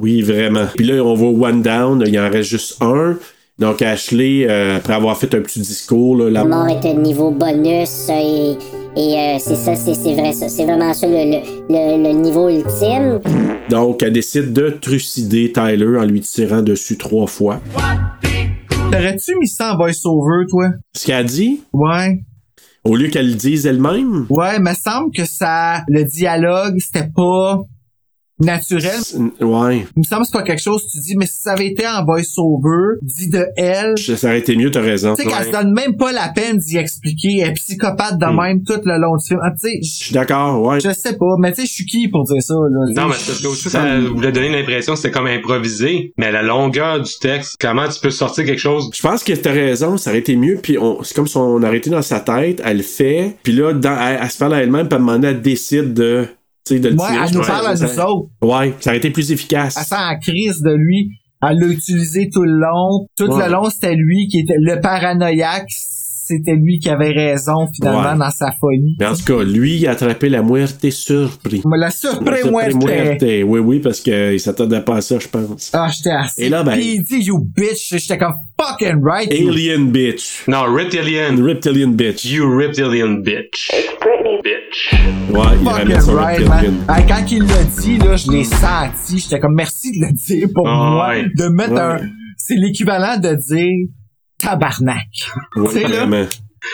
Oui, 0.01 0.23
vraiment. 0.23 0.67
Puis 0.77 0.87
là, 0.87 1.03
on 1.03 1.15
voit 1.15 1.49
One 1.49 1.63
Down, 1.63 2.05
il 2.07 2.19
en 2.21 2.31
reste 2.31 2.49
juste 2.51 2.77
un. 2.81 3.17
Donc 3.59 3.83
Ashley, 3.83 4.47
euh, 4.49 4.77
après 4.79 4.95
avoir 4.95 5.17
fait 5.19 5.35
un 5.35 5.41
petit 5.41 5.61
discours, 5.61 6.17
là, 6.17 6.25
La 6.31 6.31
la... 6.31 6.45
mort 6.45 6.69
est 6.69 6.85
un 6.89 6.95
niveau 6.95 7.31
bonus 7.31 8.09
et, 8.09 8.57
et 8.97 9.15
euh, 9.19 9.37
c'est 9.39 9.55
ça, 9.57 9.75
c'est 9.77 9.95
c'est 9.95 10.15
vrai 10.15 10.33
ça. 10.33 10.49
C'est 10.49 10.65
vraiment 10.65 10.93
ça 10.95 11.07
le, 11.07 11.13
le, 11.15 11.41
le, 11.69 12.03
le 12.03 12.13
niveau 12.19 12.49
ultime. 12.49 13.21
donc 13.69 14.03
elle 14.03 14.15
décide 14.15 14.53
de 14.53 14.71
trucider 14.71 15.53
Tyler 15.53 15.99
en 15.99 16.05
lui 16.05 16.21
tirant 16.23 16.63
dessus 16.63 16.97
trois 16.97 17.27
fois. 17.27 17.61
T'aurais-tu 18.91 19.37
mis 19.39 19.49
ça 19.49 19.75
en 19.75 19.77
voice-over, 19.77 20.47
toi? 20.51 20.69
Ce 20.95 21.07
qu'elle 21.07 21.15
a 21.17 21.25
dit, 21.25 21.63
Ouais. 21.73 22.21
au 22.85 22.97
lieu 22.97 23.09
qu'elle 23.09 23.29
le 23.29 23.35
dise 23.35 23.67
elle-même, 23.67 24.27
Ouais, 24.29 24.59
me 24.59 24.75
semble 24.75 25.13
que 25.15 25.25
ça, 25.25 25.83
le 25.89 26.05
dialogue, 26.05 26.77
c'était 26.79 27.09
pas 27.15 27.61
naturel. 28.45 29.01
ouais, 29.41 29.87
Il 29.97 30.01
me 30.01 30.03
semble 30.05 30.23
que 30.23 30.27
c'est 30.29 30.39
pas 30.39 30.43
quelque 30.43 30.63
chose, 30.63 30.87
tu 30.91 30.99
dis, 31.01 31.17
mais 31.17 31.27
si 31.27 31.41
ça 31.43 31.53
avait 31.53 31.67
été 31.69 31.87
en 31.87 32.05
voice-over, 32.05 32.99
dit 33.03 33.29
de 33.29 33.47
elle, 33.57 33.97
ça 33.99 34.29
aurait 34.29 34.39
été 34.39 34.57
mieux, 34.57 34.71
t'as 34.71 34.81
raison. 34.81 35.15
tu 35.15 35.23
sais, 35.23 35.29
qu'elle 35.29 35.47
se 35.47 35.51
donne 35.53 35.73
même 35.73 35.97
pas 35.97 36.13
la 36.13 36.29
peine 36.29 36.59
d'y 36.59 36.77
expliquer, 36.77 37.39
elle 37.43 37.51
est 37.51 37.55
psychopathe 37.55 38.19
de 38.19 38.27
Hmm. 38.27 38.41
même 38.41 38.63
tout 38.63 38.81
le 38.85 38.99
long 38.99 39.17
du 39.17 39.27
film. 39.27 39.41
Ah, 39.43 39.51
tu 39.51 39.69
sais, 39.69 39.79
Je 39.83 40.05
suis 40.05 40.15
d'accord, 40.15 40.63
ouais. 40.63 40.81
je 40.81 40.93
sais 40.93 41.17
pas, 41.17 41.35
mais 41.39 41.53
tu 41.53 41.63
sais, 41.63 41.67
je 41.67 41.73
suis 41.73 41.85
qui 41.87 42.09
pour 42.09 42.25
dire 42.25 42.41
ça, 42.43 42.55
là? 42.55 43.03
Non, 43.03 43.09
mais 43.09 43.15
c'est 43.19 43.27
parce 43.27 43.41
que 43.41 43.47
aussi, 43.49 43.69
ça 43.69 44.01
voulait 44.01 44.33
donner 44.33 44.51
l'impression 44.51 44.95
que 44.95 44.99
c'était 45.01 45.11
comme 45.13 45.27
improvisé. 45.27 46.13
Mais 46.17 46.31
la 46.33 46.43
longueur 46.43 47.01
du 47.03 47.13
texte, 47.21 47.57
comment 47.61 47.89
tu 47.89 48.01
peux 48.01 48.11
sortir 48.11 48.45
quelque 48.45 48.59
chose? 48.61 48.91
Je 48.95 49.03
pense 49.03 49.25
que 49.25 49.33
t'as 49.33 49.53
raison, 49.53 49.97
ça 49.97 50.11
aurait 50.11 50.21
été 50.21 50.37
mieux, 50.37 50.59
puis 50.63 50.79
on, 50.79 51.03
c'est 51.03 51.15
comme 51.15 51.27
si 51.27 51.37
on 51.37 51.63
été 51.75 51.91
dans 51.91 52.03
sa 52.03 52.21
tête, 52.21 52.61
elle 52.65 52.79
le 52.79 52.83
fait, 52.83 53.37
puis 53.43 53.53
là, 53.53 53.73
dans, 53.73 53.99
elle, 54.01 54.19
elle 54.23 54.31
se 54.31 54.39
parle 54.39 54.55
à 54.55 54.63
elle-même, 54.63 54.89
puis 54.89 54.95
à 54.95 54.97
un 54.97 55.01
moment 55.01 55.13
donné, 55.19 55.29
elle 55.29 55.43
décide 55.43 55.95
de, 55.95 56.27
de 56.71 56.89
le 56.89 56.95
Ouais, 56.95 57.07
tirer. 57.09 57.25
elle 57.29 57.35
nous 57.35 57.41
parle 57.43 57.67
à 57.67 57.75
nous 57.75 58.01
autres. 58.01 58.29
Ouais, 58.43 58.75
ça 58.81 58.91
aurait 58.91 58.99
été 58.99 59.11
plus 59.11 59.33
efficace. 59.33 59.77
Elle 59.79 59.85
sent 59.85 59.95
la 59.99 60.17
crise 60.17 60.61
de 60.63 60.73
lui. 60.75 61.11
Elle 61.43 61.59
l'a 61.59 61.67
utilisé 61.67 62.31
tout 62.33 62.45
le 62.45 62.53
long. 62.53 63.07
Tout 63.17 63.27
Ouais. 63.27 63.47
le 63.47 63.53
long, 63.53 63.69
c'était 63.69 63.95
lui 63.97 64.29
qui 64.29 64.41
était 64.41 64.55
le 64.59 64.81
paranoïaque. 64.81 65.69
C'était 66.39 66.55
lui 66.55 66.79
qui 66.79 66.89
avait 66.89 67.11
raison, 67.13 67.69
finalement, 67.75 68.13
Ouais. 68.13 68.19
dans 68.19 68.31
sa 68.31 68.53
folie. 68.61 68.97
Mais 68.99 69.07
en 69.07 69.15
tout 69.15 69.25
cas, 69.25 69.43
lui, 69.45 69.77
il 69.77 69.87
a 69.87 69.91
attrapé 69.93 70.29
la 70.29 70.43
muerte 70.43 70.89
surpris. 70.91 71.63
La 71.77 71.91
surprise 71.91 72.43
surprise 72.43 72.75
muerte. 72.77 73.23
Oui, 73.47 73.61
oui, 73.61 73.79
parce 73.81 74.01
qu'il 74.01 74.41
s'attendait 74.41 74.81
pas 74.81 74.97
à 74.97 75.01
ça, 75.01 75.19
je 75.19 75.29
pense. 75.29 75.71
Ah, 75.75 75.89
j'étais 75.95 76.11
assez. 76.11 76.45
Et 76.45 76.49
là, 76.49 76.63
ben- 76.63 76.73
Puis 76.73 76.95
il 76.97 77.03
dit, 77.03 77.25
you 77.27 77.39
bitch. 77.57 77.91
J'étais 77.97 78.17
comme 78.19 78.35
fucking 78.61 79.03
right. 79.05 79.33
you- 79.33 79.51
Alien 79.51 79.91
bitch. 79.91 80.45
Non, 80.49 80.63
reptilian. 80.75 81.37
Reptilian 81.45 81.89
bitch. 81.89 82.25
You 82.25 82.49
reptilian 82.57 83.19
bitch. 83.23 83.71
Bitch. 84.45 84.95
Ouais, 85.31 85.41
il 85.61 85.69
Fucking 85.69 86.01
son 86.01 86.15
right, 86.15 86.39
reptilian. 86.39 86.73
man. 86.87 86.97
Hey, 86.99 87.07
quand 87.07 87.31
il 87.31 87.43
l'a 87.47 87.65
dit, 87.81 87.99
là, 87.99 88.17
je 88.17 88.31
l'ai 88.31 88.45
senti. 88.45 89.19
J'étais 89.19 89.39
comme, 89.41 89.55
merci 89.55 89.93
de 89.93 90.07
le 90.07 90.13
dire 90.13 90.49
pour 90.55 90.67
Ah, 90.69 90.91
moi. 90.91 91.09
ouais. 91.11 91.27
De 91.37 91.49
mettre 91.49 91.73
Ouais. 91.75 91.81
un, 91.81 91.99
c'est 92.37 92.57
l'équivalent 92.57 93.19
de 93.19 93.35
dire 93.35 93.89
tabarnak. 94.43 95.07
Ouais, 95.57 95.69
Tu 95.69 95.73
sais, 95.75 95.83
là. 95.89 95.89
vraiment. 96.07 96.27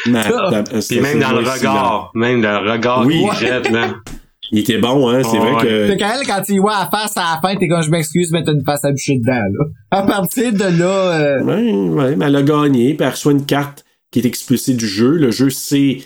Ma- 0.06 0.22
Ça. 0.22 0.48
ta- 0.50 0.62
Puis 0.64 0.82
c'est- 0.82 1.00
même 1.00 1.12
c'est 1.14 1.18
dans 1.28 1.32
le 1.32 1.48
regard. 1.48 2.10
Même 2.14 2.42
dans 2.42 2.60
le 2.60 2.70
regard 2.72 3.06
Oui. 3.06 3.24
qu'il 3.38 3.46
jette, 3.48 3.70
là. 3.70 3.94
Il 4.50 4.60
était 4.60 4.78
bon, 4.78 5.10
hein, 5.10 5.20
c'est 5.24 5.38
Ouais. 5.38 5.50
vrai 5.52 5.62
que... 5.62 5.86
Fait 5.88 5.98
quand 5.98 6.10
elle, 6.18 6.26
quand 6.26 6.42
il 6.48 6.58
voit 6.58 6.72
la 6.78 6.86
face 6.90 7.14
à 7.18 7.34
la 7.34 7.40
fin, 7.42 7.54
t'es 7.56 7.68
comme, 7.68 7.82
je 7.82 7.90
m'excuse, 7.90 8.30
mais 8.32 8.42
t'as 8.42 8.52
une 8.52 8.64
face 8.64 8.82
à 8.82 8.90
boucher 8.92 9.18
dedans, 9.18 9.34
là. 9.34 9.64
À 9.90 10.02
partir 10.04 10.52
de 10.54 10.78
là, 10.78 10.86
euh, 10.86 11.42
Ouais, 11.42 11.72
ouais, 11.72 12.16
mais 12.16 12.24
elle 12.24 12.36
a 12.36 12.42
gagné, 12.42 12.94
puis 12.94 13.04
elle 13.04 13.10
reçoit 13.12 13.32
une 13.32 13.44
carte 13.44 13.84
qui 14.10 14.20
est 14.20 14.24
expulsée 14.24 14.72
du 14.72 14.86
jeu. 14.88 15.10
Le 15.18 15.30
jeu 15.30 15.50
sait 15.50 15.98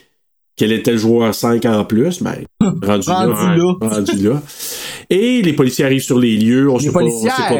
qu'elle 0.56 0.72
était 0.72 0.92
le 0.92 0.98
joueur 0.98 1.34
5 1.34 1.64
en 1.64 1.84
plus, 1.84 2.22
ben, 2.22 2.34
rendu, 2.60 3.08
Rendu 3.08 3.08
là, 3.08 3.74
rendu 3.80 4.16
là. 4.28 4.42
Et 5.10 5.42
les 5.42 5.52
policiers 5.52 5.84
arrivent 5.84 6.02
sur 6.02 6.18
les 6.18 6.36
lieux, 6.36 6.70
on 6.70 6.76
Les 6.78 6.84
sait 6.84 6.92
pas, 6.92 7.00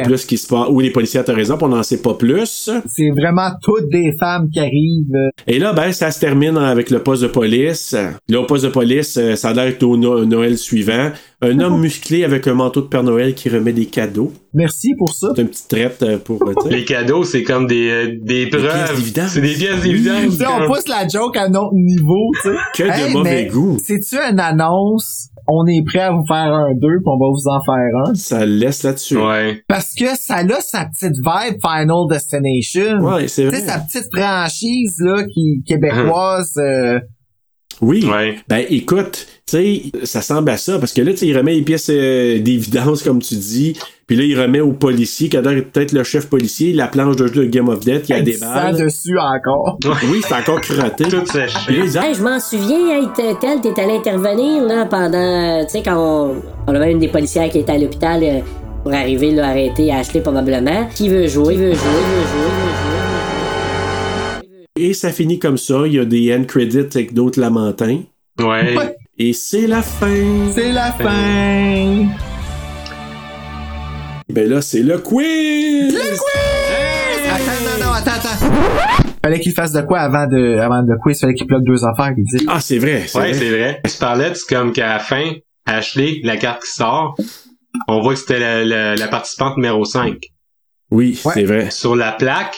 plus 0.03 0.17
ce 0.17 0.25
qui 0.25 0.37
se 0.37 0.47
passe. 0.47 0.67
Oui, 0.69 0.83
les 0.85 0.89
policiers, 0.91 1.21
t'as 1.23 1.33
raison, 1.33 1.57
on 1.61 1.67
n'en 1.69 1.83
sait 1.83 2.01
pas 2.01 2.13
plus. 2.13 2.69
c'est 2.87 3.09
vraiment 3.11 3.49
toutes 3.61 3.89
des 3.89 4.13
femmes 4.19 4.49
qui 4.51 4.59
arrivent. 4.59 5.31
Et 5.47 5.59
là, 5.59 5.73
ben, 5.73 5.91
ça 5.91 6.11
se 6.11 6.19
termine 6.19 6.57
avec 6.57 6.89
le 6.89 6.99
poste 7.03 7.23
de 7.23 7.27
police. 7.27 7.95
Là, 8.29 8.39
au 8.41 8.45
poste 8.45 8.63
de 8.65 8.69
police, 8.69 9.17
euh, 9.17 9.35
ça 9.35 9.49
a 9.49 9.53
l'air 9.53 9.73
au 9.83 9.97
No- 9.97 10.25
Noël 10.25 10.57
suivant. 10.57 11.11
Un 11.41 11.59
homme 11.59 11.79
musclé 11.81 12.23
avec 12.23 12.47
un 12.47 12.53
manteau 12.53 12.81
de 12.81 12.87
Père 12.87 13.03
Noël 13.03 13.33
qui 13.33 13.49
remet 13.49 13.73
des 13.73 13.85
cadeaux. 13.87 14.31
Merci 14.53 14.93
pour 14.97 15.13
ça. 15.13 15.29
C'est 15.35 15.41
une 15.41 15.47
petite 15.49 15.67
traite 15.67 16.03
euh, 16.03 16.17
pour... 16.19 16.37
euh, 16.47 16.53
tu 16.61 16.69
sais. 16.69 16.75
Les 16.75 16.85
cadeaux, 16.85 17.23
c'est 17.23 17.43
comme 17.43 17.65
des, 17.65 17.89
euh, 17.89 18.17
des 18.21 18.47
pièces 18.47 18.61
preuves. 18.63 18.95
d'évidence. 18.97 19.29
C'est 19.31 19.41
des 19.41 19.53
pièces 19.55 19.81
Tu 19.81 19.87
d'évidence. 19.89 20.35
sais, 20.37 20.45
on 20.47 20.67
pousse 20.67 20.87
la 20.87 21.07
joke 21.07 21.35
à 21.37 21.43
un 21.45 21.53
autre 21.55 21.73
niveau, 21.73 22.29
tu 22.43 22.49
sais. 22.49 22.55
Que 22.75 22.83
de 22.83 23.07
Hey, 23.07 23.13
mauvais 23.13 23.29
mais 23.45 23.45
goût. 23.47 23.77
C'est-tu 23.83 24.15
une 24.17 24.39
annonce? 24.39 25.29
On 25.47 25.65
est 25.67 25.83
prêt 25.85 25.99
à 25.99 26.11
vous 26.11 26.23
faire 26.25 26.53
un 26.53 26.73
2 26.73 26.79
puis 26.79 27.03
on 27.05 27.17
va 27.17 27.25
vous 27.27 27.47
en 27.49 27.61
faire 27.63 28.09
un. 28.09 28.13
Ça 28.15 28.45
laisse 28.45 28.83
là-dessus. 28.83 29.17
Ouais. 29.17 29.61
Parce 29.67 29.93
que 29.93 30.15
ça 30.15 30.35
a 30.37 30.61
sa 30.61 30.85
petite 30.85 31.15
vibe 31.17 31.57
Final 31.61 32.07
Destination. 32.09 32.99
Ouais, 33.05 33.27
c'est 33.27 33.41
Tu 33.43 33.47
vrai. 33.49 33.59
sais, 33.59 33.65
sa 33.67 33.79
petite 33.79 34.07
franchise, 34.15 34.95
là, 34.99 35.23
qui, 35.25 35.61
québécoise, 35.67 36.53
euh, 36.57 36.99
Oui. 37.81 38.05
Ouais. 38.05 38.37
Ben 38.47 38.65
écoute, 38.69 39.27
tu 39.47 39.57
sais, 39.57 39.81
ça 40.03 40.21
semble 40.21 40.49
à 40.49 40.57
ça, 40.57 40.79
parce 40.79 40.93
que 40.93 41.01
là, 41.01 41.11
tu 41.11 41.17
sais, 41.19 41.27
il 41.27 41.37
remet 41.37 41.53
les 41.53 41.61
pièces 41.61 41.89
euh, 41.89 42.39
d'évidence, 42.39 43.03
comme 43.03 43.21
tu 43.21 43.35
dis, 43.35 43.75
puis 44.07 44.17
là, 44.17 44.23
il 44.23 44.39
remet 44.39 44.59
au 44.59 44.73
policier, 44.73 45.29
qui 45.29 45.37
l'air 45.37 45.63
peut-être 45.71 45.91
le 45.93 46.03
chef 46.03 46.27
policier, 46.27 46.73
la 46.73 46.87
planche 46.87 47.15
de 47.15 47.27
jeu 47.27 47.45
de 47.45 47.49
Game 47.49 47.69
of 47.69 47.79
Death, 47.79 48.03
qui 48.03 48.13
a 48.13 48.21
des 48.21 48.37
balles. 48.37 48.77
dessus 48.77 49.17
encore. 49.17 49.77
Oui, 50.09 50.21
c'est 50.27 50.35
encore 50.35 50.61
crotté. 50.61 51.05
Tout 51.05 51.23
Hey, 51.69 52.13
je 52.13 52.21
m'en 52.21 52.39
souviens, 52.39 52.99
hey, 52.99 53.07
tel, 53.15 53.61
t'es 53.61 53.81
allé 53.81 53.93
intervenir 53.93 54.63
là, 54.63 54.85
pendant. 54.85 55.63
Tu 55.65 55.71
sais, 55.71 55.81
quand 55.83 55.97
on, 55.97 56.35
on 56.67 56.75
avait 56.75 56.91
une 56.91 56.99
des 56.99 57.07
policières 57.07 57.49
qui 57.49 57.59
était 57.59 57.71
à 57.71 57.77
l'hôpital 57.77 58.21
euh, 58.23 58.39
pour 58.83 58.93
arriver 58.93 59.31
là, 59.31 59.49
arrêter 59.49 59.91
Ashley 59.91 60.21
probablement. 60.21 60.87
Qui 60.93 61.07
veut 61.09 61.27
jouer, 61.27 61.55
veut 61.55 61.73
jouer, 61.73 61.73
veut 61.73 61.73
jouer, 61.73 62.49
veut 62.49 62.67
jouer. 62.67 62.72
Et 64.79 64.93
ça 64.95 65.11
finit 65.11 65.37
comme 65.37 65.57
ça, 65.57 65.83
il 65.85 65.93
y 65.93 65.99
a 65.99 66.05
des 66.05 66.35
end 66.35 66.45
credits 66.45 66.79
avec 66.95 67.13
d'autres 67.13 67.39
lamentins. 67.39 68.01
Ouais. 68.39 68.75
Ouais. 68.75 68.95
Et 69.19 69.31
c'est 69.33 69.67
la 69.67 69.83
fin. 69.83 70.49
C'est 70.51 70.71
la 70.71 70.91
fin. 70.93 72.07
Ben 74.29 74.49
là, 74.49 74.61
c'est 74.63 74.81
le 74.81 74.97
quiz! 74.97 75.95
Attends, 77.29 77.63
non, 77.79 77.85
non, 77.85 77.91
attends, 77.93 78.11
attends. 78.11 79.13
Fallait 79.23 79.39
qu'il 79.39 79.51
fasse 79.53 79.73
de 79.73 79.81
quoi 79.81 79.99
avant 79.99 80.25
de, 80.25 80.57
avant 80.57 80.81
de 80.81 80.93
quiz? 81.03 81.19
Fallait 81.21 81.35
qu'il 81.35 81.45
bloque 81.45 81.63
deux 81.65 81.85
affaires, 81.85 82.15
qu'il 82.15 82.23
dit. 82.25 82.43
Ah, 82.49 82.59
c'est 82.59 82.79
vrai, 82.79 83.03
c'est 83.05 83.19
Ouais, 83.19 83.25
vrai. 83.31 83.33
c'est 83.35 83.49
vrai. 83.51 83.81
Je 83.85 83.97
parlais, 83.99 84.33
c'est 84.33 84.55
comme 84.55 84.71
qu'à 84.71 84.87
la 84.87 84.99
fin, 84.99 85.33
Ashley, 85.67 86.19
la 86.23 86.37
carte 86.37 86.63
qui 86.63 86.71
sort, 86.71 87.15
on 87.87 88.01
voit 88.01 88.13
que 88.15 88.19
c'était 88.19 88.39
la, 88.39 88.65
la- 88.65 88.95
la 88.95 89.07
participante 89.07 89.55
numéro 89.57 89.85
5. 89.85 90.15
Oui, 90.89 91.21
Ouais. 91.25 91.31
c'est 91.35 91.43
vrai. 91.43 91.69
Sur 91.69 91.95
la 91.95 92.11
plaque, 92.11 92.55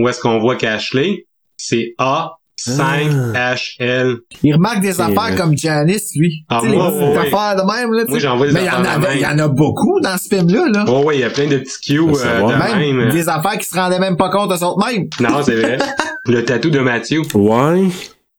où 0.00 0.08
est-ce 0.08 0.20
qu'on 0.20 0.38
voit 0.40 0.56
qu'Ashley, 0.56 1.26
c'est 1.56 1.94
A5HL. 1.98 4.16
Il 4.42 4.54
remarque 4.54 4.80
des 4.80 5.00
affaires 5.00 5.34
comme 5.36 5.56
Janice, 5.56 6.10
lui. 6.16 6.44
Ah, 6.48 6.60
les 6.62 6.76
moi, 6.76 6.90
petites 6.90 7.02
ouais. 7.08 7.16
affaires 7.18 7.56
de 7.56 7.62
même, 7.72 7.92
là, 7.92 8.04
Moi, 8.08 8.18
j'en 8.18 8.36
vois 8.36 8.46
des 8.46 8.52
Mais 8.52 8.60
il 8.62 8.66
y 8.66 8.70
en 8.70 8.84
affaires 8.84 9.10
a, 9.10 9.14
il 9.14 9.20
y 9.20 9.26
en 9.26 9.38
a 9.38 9.48
beaucoup 9.48 10.00
dans 10.00 10.16
ce 10.18 10.28
film-là, 10.28 10.66
là. 10.72 10.84
Oh 10.88 11.02
ouais, 11.04 11.16
il 11.16 11.20
y 11.20 11.24
a 11.24 11.30
plein 11.30 11.46
de 11.46 11.58
petits 11.58 11.80
cues 11.80 11.98
Faut 11.98 12.10
euh, 12.10 12.14
savoir. 12.14 12.52
de 12.52 12.56
Même 12.80 12.96
même. 12.96 13.10
des 13.10 13.28
affaires 13.28 13.58
qui 13.58 13.66
se 13.66 13.74
rendaient 13.74 13.98
même 13.98 14.16
pas 14.16 14.30
compte 14.30 14.50
de 14.50 14.56
son 14.56 14.76
même. 14.78 15.08
Non, 15.20 15.42
c'est 15.42 15.56
vrai. 15.56 15.78
Le 16.26 16.44
tatou 16.44 16.70
de 16.70 16.80
Mathieu. 16.80 17.22
Ouais, 17.34 17.88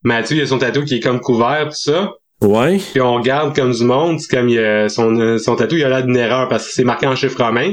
Mathieu, 0.04 0.38
il 0.38 0.42
a 0.42 0.48
son 0.48 0.58
tatou 0.60 0.84
qui 0.84 0.96
est 0.96 1.00
comme 1.00 1.20
couvert, 1.20 1.68
tout 1.70 1.76
ça. 1.76 2.12
ouais. 2.42 2.78
Puis 2.92 3.02
on 3.02 3.16
regarde 3.16 3.56
comme 3.56 3.72
du 3.72 3.84
monde, 3.84 4.20
c'est 4.20 4.36
comme 4.36 4.50
il 4.50 4.60
a- 4.60 4.90
son, 4.90 5.16
euh, 5.20 5.38
son 5.38 5.56
tatou, 5.56 5.76
il 5.76 5.84
a 5.84 5.90
l'air 5.90 6.04
d'une 6.06 6.18
erreur 6.18 6.48
parce 6.48 6.68
que 6.68 6.74
c'est 6.74 6.84
marqué 6.84 7.08
en 7.08 7.16
chiffre 7.16 7.44
romain. 7.44 7.72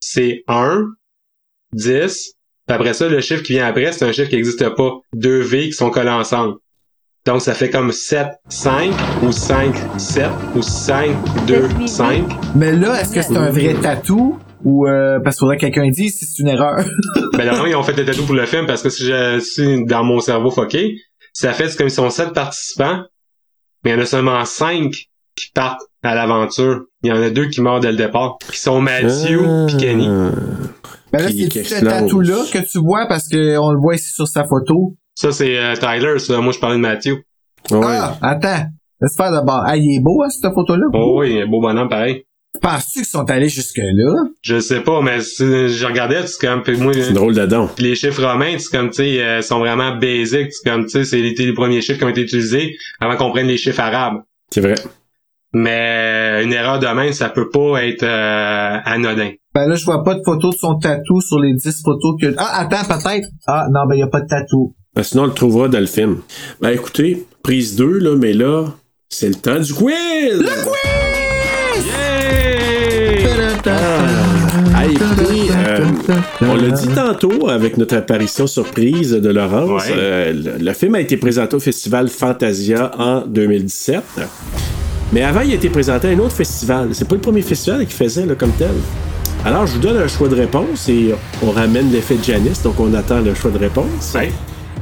C'est 0.00 0.42
1, 0.48 0.84
10, 1.72 2.32
puis 2.68 2.74
après 2.76 2.92
ça, 2.92 3.08
le 3.08 3.20
chiffre 3.20 3.42
qui 3.42 3.54
vient 3.54 3.66
après, 3.66 3.90
c'est 3.92 4.04
un 4.04 4.12
chiffre 4.12 4.28
qui 4.28 4.36
n'existe 4.36 4.68
pas. 4.76 4.92
Deux 5.14 5.40
V 5.40 5.66
qui 5.66 5.72
sont 5.72 5.90
collés 5.90 6.10
ensemble. 6.10 6.54
Donc 7.26 7.40
ça 7.42 7.54
fait 7.54 7.68
comme 7.70 7.90
7, 7.92 8.28
5, 8.48 8.90
ou 9.22 9.32
5, 9.32 9.74
7, 9.98 10.26
ou 10.54 10.62
5, 10.62 11.10
2, 11.46 11.68
5. 11.86 12.24
Mais 12.54 12.72
là, 12.72 13.00
est-ce 13.00 13.12
que 13.14 13.22
c'est 13.22 13.36
un 13.36 13.50
vrai 13.50 13.74
tatou? 13.74 14.38
Ou, 14.64 14.86
euh, 14.88 15.18
parce 15.20 15.36
qu'il 15.36 15.40
faudrait 15.40 15.56
que 15.56 15.62
quelqu'un 15.62 15.88
dise 15.88 16.18
si 16.18 16.24
c'est 16.24 16.42
une 16.42 16.48
erreur? 16.48 16.78
Ben 17.34 17.44
là, 17.46 17.62
ils 17.66 17.74
ont 17.76 17.82
fait 17.82 17.96
le 17.96 18.04
tatou 18.04 18.24
pour 18.24 18.34
le 18.34 18.44
film 18.46 18.66
parce 18.66 18.82
que 18.82 18.88
si 18.90 19.04
je 19.04 19.38
si 19.40 19.84
dans 19.84 20.04
mon 20.04 20.20
cerveau 20.20 20.50
foqué, 20.50 20.96
ça 21.32 21.52
fait 21.52 21.74
comme 21.76 21.86
ils 21.86 21.90
sont 21.90 22.10
7 22.10 22.32
participants, 22.32 23.02
mais 23.84 23.90
il 23.92 23.94
y 23.94 23.96
en 23.96 24.02
a 24.02 24.06
seulement 24.06 24.44
5 24.44 24.90
qui 25.36 25.50
partent 25.54 25.82
à 26.02 26.14
l'aventure. 26.14 26.80
Il 27.02 27.10
y 27.10 27.12
en 27.12 27.22
a 27.22 27.30
deux 27.30 27.46
qui 27.46 27.60
meurent 27.60 27.80
dès 27.80 27.92
le 27.92 27.96
départ, 27.96 28.38
qui 28.50 28.58
sont 28.58 28.80
Matthew 28.80 29.38
Ah. 29.46 29.66
puis 29.68 29.76
Kenny. 29.76 30.08
Mais 31.12 31.22
là, 31.22 31.28
c'est 31.28 31.64
ce 31.64 31.84
tatou-là 31.84 32.44
que 32.52 32.58
tu 32.70 32.78
vois 32.78 33.06
parce 33.08 33.28
qu'on 33.28 33.72
le 33.72 33.78
voit 33.80 33.94
ici 33.94 34.10
sur 34.12 34.26
sa 34.28 34.44
photo? 34.44 34.94
Ça, 35.14 35.32
c'est 35.32 35.58
euh, 35.58 35.74
Tyler, 35.74 36.18
ça. 36.18 36.40
Moi, 36.40 36.52
je 36.52 36.58
parlais 36.58 36.76
de 36.76 36.80
Matthew. 36.82 37.14
Ouais. 37.70 37.80
Ah, 37.82 38.16
attends. 38.22 38.66
Laisse 39.00 39.16
faire 39.16 39.30
de 39.32 39.44
bord. 39.44 39.62
Ah, 39.66 39.76
il 39.76 39.96
est 39.96 40.00
beau, 40.00 40.22
hein, 40.22 40.28
cette 40.28 40.52
photo-là? 40.52 40.86
Oh 40.92 41.20
oui, 41.20 41.40
un 41.40 41.46
beau 41.46 41.60
bonhomme 41.60 41.88
pareil. 41.88 42.24
Penses-tu 42.60 43.00
qu'ils 43.00 43.08
sont 43.08 43.28
allés 43.30 43.48
jusque-là? 43.48 44.14
Je 44.42 44.58
sais 44.58 44.80
pas, 44.80 45.00
mais 45.02 45.18
je 45.20 45.86
regardais, 45.86 46.26
c'est 46.26 46.44
comme, 46.46 46.62
moi, 46.78 46.92
C'est 46.94 47.12
drôle 47.12 47.34
dedans. 47.34 47.68
les 47.78 47.94
chiffres 47.94 48.24
romains, 48.24 48.58
c'est 48.58 48.76
comme, 48.76 48.88
tu 48.90 48.96
sais, 48.96 49.22
euh, 49.22 49.42
sont 49.42 49.58
vraiment 49.60 49.94
basiques, 49.96 50.52
c'est 50.52 50.68
comme, 50.68 50.84
tu 50.84 50.90
sais, 50.90 51.04
c'est 51.04 51.20
les, 51.20 51.34
les 51.34 51.52
premiers 51.52 51.80
chiffres 51.82 51.98
qui 51.98 52.04
ont 52.04 52.08
été 52.08 52.22
utilisés 52.22 52.74
avant 53.00 53.16
qu'on 53.16 53.30
prenne 53.30 53.46
les 53.46 53.58
chiffres 53.58 53.80
arabes. 53.80 54.22
C'est 54.50 54.60
vrai. 54.62 54.74
Mais 55.54 56.42
une 56.44 56.52
erreur 56.52 56.78
de 56.78 56.86
même, 56.86 57.12
ça 57.12 57.28
peut 57.30 57.48
pas 57.48 57.84
être 57.84 58.02
euh, 58.02 58.76
anodin. 58.84 59.30
Ben 59.54 59.66
là, 59.66 59.74
je 59.74 59.84
vois 59.84 60.04
pas 60.04 60.14
de 60.14 60.20
photo 60.24 60.50
de 60.50 60.56
son 60.56 60.78
tatou 60.78 61.20
sur 61.20 61.38
les 61.40 61.54
10 61.54 61.82
photos 61.82 62.16
que... 62.20 62.34
Ah, 62.36 62.60
attends, 62.60 62.84
peut-être. 62.84 63.28
Ah, 63.46 63.66
non, 63.72 63.86
ben, 63.88 63.94
il 63.96 64.00
y 64.00 64.02
a 64.02 64.08
pas 64.08 64.20
de 64.20 64.26
tatou. 64.26 64.74
Ben, 64.94 65.02
sinon, 65.02 65.22
on 65.24 65.26
le 65.26 65.32
trouvera 65.32 65.68
dans 65.68 65.80
le 65.80 65.86
film. 65.86 66.18
Ben 66.60 66.70
écoutez, 66.70 67.26
prise 67.42 67.76
2, 67.76 67.98
là, 67.98 68.16
mais 68.16 68.34
là, 68.34 68.66
c'est 69.08 69.28
le 69.28 69.34
temps 69.36 69.58
du 69.58 69.72
quiz! 69.72 69.94
Le 70.32 70.42
quiz! 70.44 71.88
Ah, 74.74 74.86
écoutez, 74.86 75.50
euh, 75.50 75.84
on 76.42 76.54
l'a 76.54 76.70
dit 76.70 76.88
tantôt 76.88 77.48
avec 77.48 77.76
notre 77.78 77.96
apparition 77.96 78.46
surprise 78.46 79.12
de 79.12 79.28
Laurence. 79.30 79.86
Ouais. 79.86 79.94
euh, 79.96 80.32
le, 80.32 80.64
le 80.64 80.72
film 80.72 80.94
a 80.94 81.00
été 81.00 81.16
présenté 81.16 81.56
au 81.56 81.60
festival 81.60 82.08
Fantasia 82.08 82.90
en 82.98 83.22
2017. 83.26 84.02
Mais 85.12 85.22
avant, 85.22 85.40
il 85.40 85.52
a 85.52 85.54
été 85.54 85.70
présenté 85.70 86.08
à 86.08 86.10
un 86.10 86.18
autre 86.18 86.34
festival. 86.34 86.90
C'est 86.92 87.08
pas 87.08 87.14
le 87.14 87.20
premier 87.20 87.42
festival 87.42 87.80
qu'il 87.86 87.94
faisait 87.94 88.26
là, 88.26 88.34
comme 88.34 88.52
tel. 88.52 88.70
Alors, 89.44 89.66
je 89.66 89.74
vous 89.74 89.78
donne 89.78 89.96
un 89.96 90.08
choix 90.08 90.28
de 90.28 90.34
réponse 90.34 90.88
et 90.88 91.14
on 91.42 91.50
ramène 91.52 91.90
l'effet 91.90 92.16
de 92.16 92.24
Janice, 92.24 92.62
donc 92.62 92.78
on 92.80 92.92
attend 92.92 93.20
le 93.20 93.34
choix 93.34 93.50
de 93.50 93.58
réponse. 93.58 94.16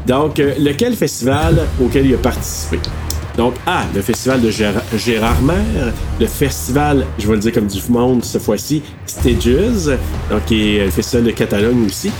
Donc, 0.07 0.41
euh, 0.41 0.55
lequel 0.59 0.95
festival 0.95 1.67
auquel 1.81 2.07
il 2.07 2.15
a 2.15 2.19
participé? 2.19 2.79
Donc, 3.37 3.55
A, 3.67 3.83
le 3.95 4.01
festival 4.01 4.41
de 4.41 4.51
Gérard, 4.51 4.83
Gérard 4.97 5.43
Maire, 5.43 5.93
le 6.19 6.27
festival, 6.27 7.05
je 7.19 7.27
vais 7.29 7.35
le 7.35 7.41
dire 7.41 7.53
comme 7.53 7.67
du 7.67 7.81
monde 7.91 8.25
cette 8.25 8.43
fois-ci, 8.43 8.83
Stages, 9.05 9.99
donc 10.31 10.45
qui 10.47 10.77
est 10.77 10.87
le 10.87 10.91
festival 10.91 11.25
de 11.25 11.31
Catalogne 11.33 11.85
aussi, 11.85 12.11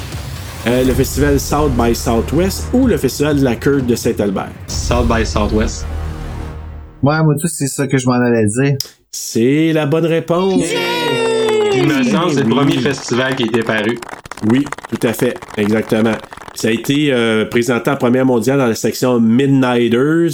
euh, 0.67 0.85
le 0.85 0.93
festival 0.93 1.41
South 1.41 1.73
by 1.73 1.95
Southwest 1.95 2.67
ou 2.75 2.87
le 2.87 2.99
festival 2.99 3.39
de 3.39 3.45
la 3.45 3.57
Cure 3.57 3.83
de 3.83 3.95
Saint-Albert? 3.95 4.51
South 4.67 5.09
by 5.09 5.25
Southwest. 5.25 5.87
Ouais, 7.03 7.23
moi, 7.23 7.35
tout, 7.41 7.47
c'est 7.49 7.67
ça 7.69 7.87
que 7.87 7.99
je 7.99 8.07
m'en 8.07 8.15
allais 8.15 8.47
dire. 8.47 8.77
C'est 9.13 9.73
la 9.73 9.87
bonne 9.87 10.07
réponse. 10.07 10.65
Il 11.75 11.87
me 11.87 12.03
semble 12.05 12.27
que 12.29 12.33
c'est 12.35 12.41
le 12.43 12.47
Oui. 12.49 12.55
premier 12.55 12.79
festival 12.79 13.37
qui 13.37 13.43
a 13.45 13.47
été 13.47 13.63
paru. 13.63 13.99
Oui, 14.51 14.65
tout 14.89 15.07
à 15.07 15.13
fait, 15.13 15.39
exactement. 15.57 16.13
Ça 16.55 16.69
a 16.69 16.71
été 16.71 17.13
euh, 17.13 17.45
présenté 17.47 17.91
en 17.91 17.97
première 17.97 18.25
mondiale 18.27 18.59
dans 18.59 18.67
la 18.67 18.75
section 18.75 19.21
Midnighters 19.21 20.31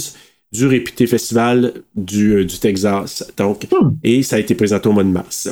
du 0.51 0.67
réputé 0.67 1.07
festival 1.07 1.73
du, 1.95 2.33
euh, 2.35 2.45
du 2.45 2.57
Texas. 2.59 3.25
Donc, 3.37 3.67
et 4.03 4.23
ça 4.23 4.37
a 4.37 4.39
été 4.39 4.55
présenté 4.55 4.87
au 4.87 4.93
mois 4.93 5.03
de 5.03 5.09
mars. 5.09 5.49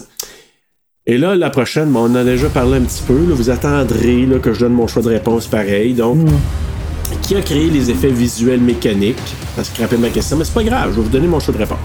Et 1.05 1.17
là, 1.17 1.35
la 1.35 1.49
prochaine, 1.49 1.89
bon, 1.91 2.01
on 2.01 2.11
en 2.11 2.15
a 2.15 2.23
déjà 2.23 2.47
parlé 2.49 2.77
un 2.77 2.81
petit 2.81 3.03
peu. 3.07 3.15
là. 3.17 3.33
vous 3.33 3.49
attendrez 3.49 4.25
là, 4.25 4.39
que 4.39 4.53
je 4.53 4.59
donne 4.61 4.73
mon 4.73 4.87
choix 4.87 5.01
de 5.01 5.09
réponse 5.09 5.47
pareil. 5.47 5.93
Donc, 5.93 6.19
qui 7.21 7.35
a 7.35 7.41
créé 7.41 7.69
les 7.69 7.89
effets 7.89 8.09
visuels 8.11 8.61
mécaniques? 8.61 9.17
Parce 9.55 9.69
que 9.69 9.81
rappelle 9.81 9.99
ma 9.99 10.09
question, 10.09 10.37
mais 10.37 10.43
c'est 10.45 10.53
pas 10.53 10.63
grave, 10.63 10.91
je 10.91 10.95
vais 10.97 11.01
vous 11.03 11.09
donner 11.09 11.27
mon 11.27 11.39
choix 11.39 11.53
de 11.53 11.59
réponse. 11.59 11.77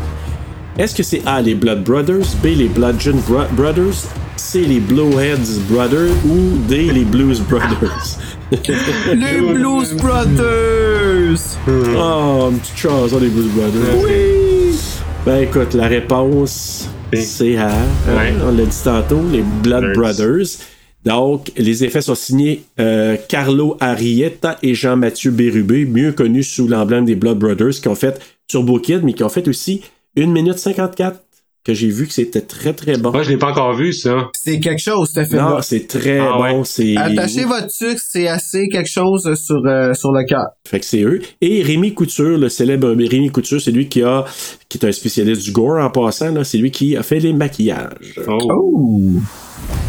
Est-ce 0.78 0.94
que 0.94 1.02
c'est 1.02 1.22
A, 1.26 1.40
les 1.40 1.54
Blood 1.54 1.84
Brothers, 1.84 2.26
B, 2.42 2.46
les 2.56 2.68
Bludgeon 2.68 3.16
Bro- 3.26 3.46
Brothers, 3.52 3.94
C, 4.36 4.60
les 4.60 4.78
Blowheads 4.80 5.60
Brothers 5.70 6.12
ou 6.26 6.58
D, 6.68 6.90
les 6.92 7.04
Blues 7.04 7.40
Brothers? 7.40 8.18
Les 8.52 9.40
Blues 9.40 9.92
Brothers! 9.94 11.40
Oh, 11.98 12.48
une 12.52 12.58
petite 12.58 12.76
chanson 12.76 13.18
des 13.18 13.28
Blues 13.28 13.48
Brothers. 13.48 13.96
Oui! 14.04 14.78
Ben 15.24 15.38
écoute, 15.42 15.74
la 15.74 15.88
réponse, 15.88 16.88
c'est 17.12 17.56
A. 17.56 17.66
Ouais. 18.06 18.32
On 18.46 18.52
l'a 18.56 18.64
dit 18.64 18.76
tantôt, 18.84 19.20
les 19.32 19.42
Blood 19.42 19.92
Brothers. 19.94 20.46
Donc, 21.06 21.52
les 21.56 21.84
effets 21.84 22.00
sont 22.02 22.14
signés 22.16 22.64
euh, 22.80 23.16
Carlo 23.28 23.76
Arietta 23.80 24.58
et 24.62 24.74
Jean-Mathieu 24.74 25.30
Bérubé, 25.30 25.84
mieux 25.86 26.12
connus 26.12 26.42
sous 26.42 26.66
l'emblème 26.68 27.04
des 27.04 27.14
Blood 27.14 27.38
Brothers, 27.38 27.80
qui 27.80 27.88
ont 27.88 27.94
fait 27.94 28.20
Turbo 28.48 28.78
Kid, 28.80 29.02
mais 29.04 29.12
qui 29.14 29.22
ont 29.22 29.28
fait 29.28 29.46
aussi 29.48 29.82
1 30.18 30.26
minute 30.26 30.58
54, 30.58 31.20
que 31.64 31.74
j'ai 31.74 31.88
vu 31.88 32.06
que 32.06 32.12
c'était 32.12 32.40
très 32.42 32.72
très 32.72 32.96
bon. 32.96 33.10
Moi, 33.12 33.22
je 33.22 33.30
l'ai 33.30 33.36
pas 33.38 33.50
encore 33.50 33.74
vu, 33.74 33.92
ça. 33.92 34.28
C'est 34.34 34.58
quelque 34.60 34.80
chose, 34.82 35.10
ce 35.14 35.24
film 35.24 35.38
Non, 35.42 35.58
c'est 35.62 35.86
très 35.88 36.18
Ah 36.18 36.40
ouais. 36.40 36.52
bon. 36.52 36.64
C'est 36.64 36.96
Attachez 36.96 37.44
votre 37.44 37.70
sucre, 37.70 38.00
c'est 38.04 38.26
assez 38.28 38.68
quelque 38.68 38.88
chose 38.90 39.32
sur, 39.34 39.64
euh, 39.66 39.92
sur 39.94 40.10
le 40.12 40.24
cœur. 40.24 40.46
Fait 40.66 40.78
que 40.80 40.86
c'est 40.86 41.02
eux. 41.02 41.20
Et 41.40 41.62
Rémi 41.62 41.92
Couture, 41.94 42.36
le 42.38 42.48
célèbre 42.48 42.88
Rémi 42.88 43.30
Couture, 43.30 43.60
c'est 43.60 43.72
lui 43.72 43.88
qui 43.88 44.02
a 44.02 44.24
qui 44.68 44.78
est 44.78 44.86
un 44.86 44.92
spécialiste 44.92 45.42
du 45.42 45.52
gore 45.52 45.78
en 45.84 45.90
passant. 45.90 46.32
là. 46.32 46.42
C'est 46.44 46.58
lui 46.58 46.70
qui 46.72 46.96
a 46.96 47.02
fait 47.04 47.18
les 47.20 47.32
maquillages. 47.32 48.14
Oh! 48.28 49.12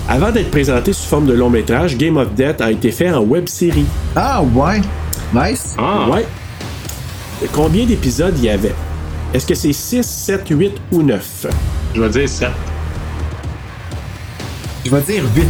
Avant 0.09 0.31
d'être 0.31 0.51
présenté 0.51 0.93
sous 0.93 1.07
forme 1.07 1.25
de 1.25 1.33
long 1.33 1.49
métrage, 1.49 1.97
Game 1.97 2.17
of 2.17 2.33
Death 2.33 2.61
a 2.61 2.71
été 2.71 2.91
fait 2.91 3.11
en 3.11 3.21
web 3.21 3.47
série. 3.47 3.85
Ah, 4.15 4.41
ouais. 4.41 4.81
Nice. 5.33 5.75
Ah. 5.77 6.07
Ouais. 6.09 6.25
Combien 7.53 7.85
d'épisodes 7.85 8.33
il 8.37 8.45
y 8.45 8.49
avait? 8.49 8.73
Est-ce 9.33 9.45
que 9.45 9.53
c'est 9.53 9.73
6, 9.73 10.03
7, 10.03 10.43
8 10.49 10.71
ou 10.93 11.03
9? 11.03 11.47
Je 11.93 12.01
vais 12.01 12.09
dire 12.09 12.29
7. 12.29 12.49
Je 14.85 14.89
vais 14.89 15.01
dire 15.01 15.23
8. 15.35 15.45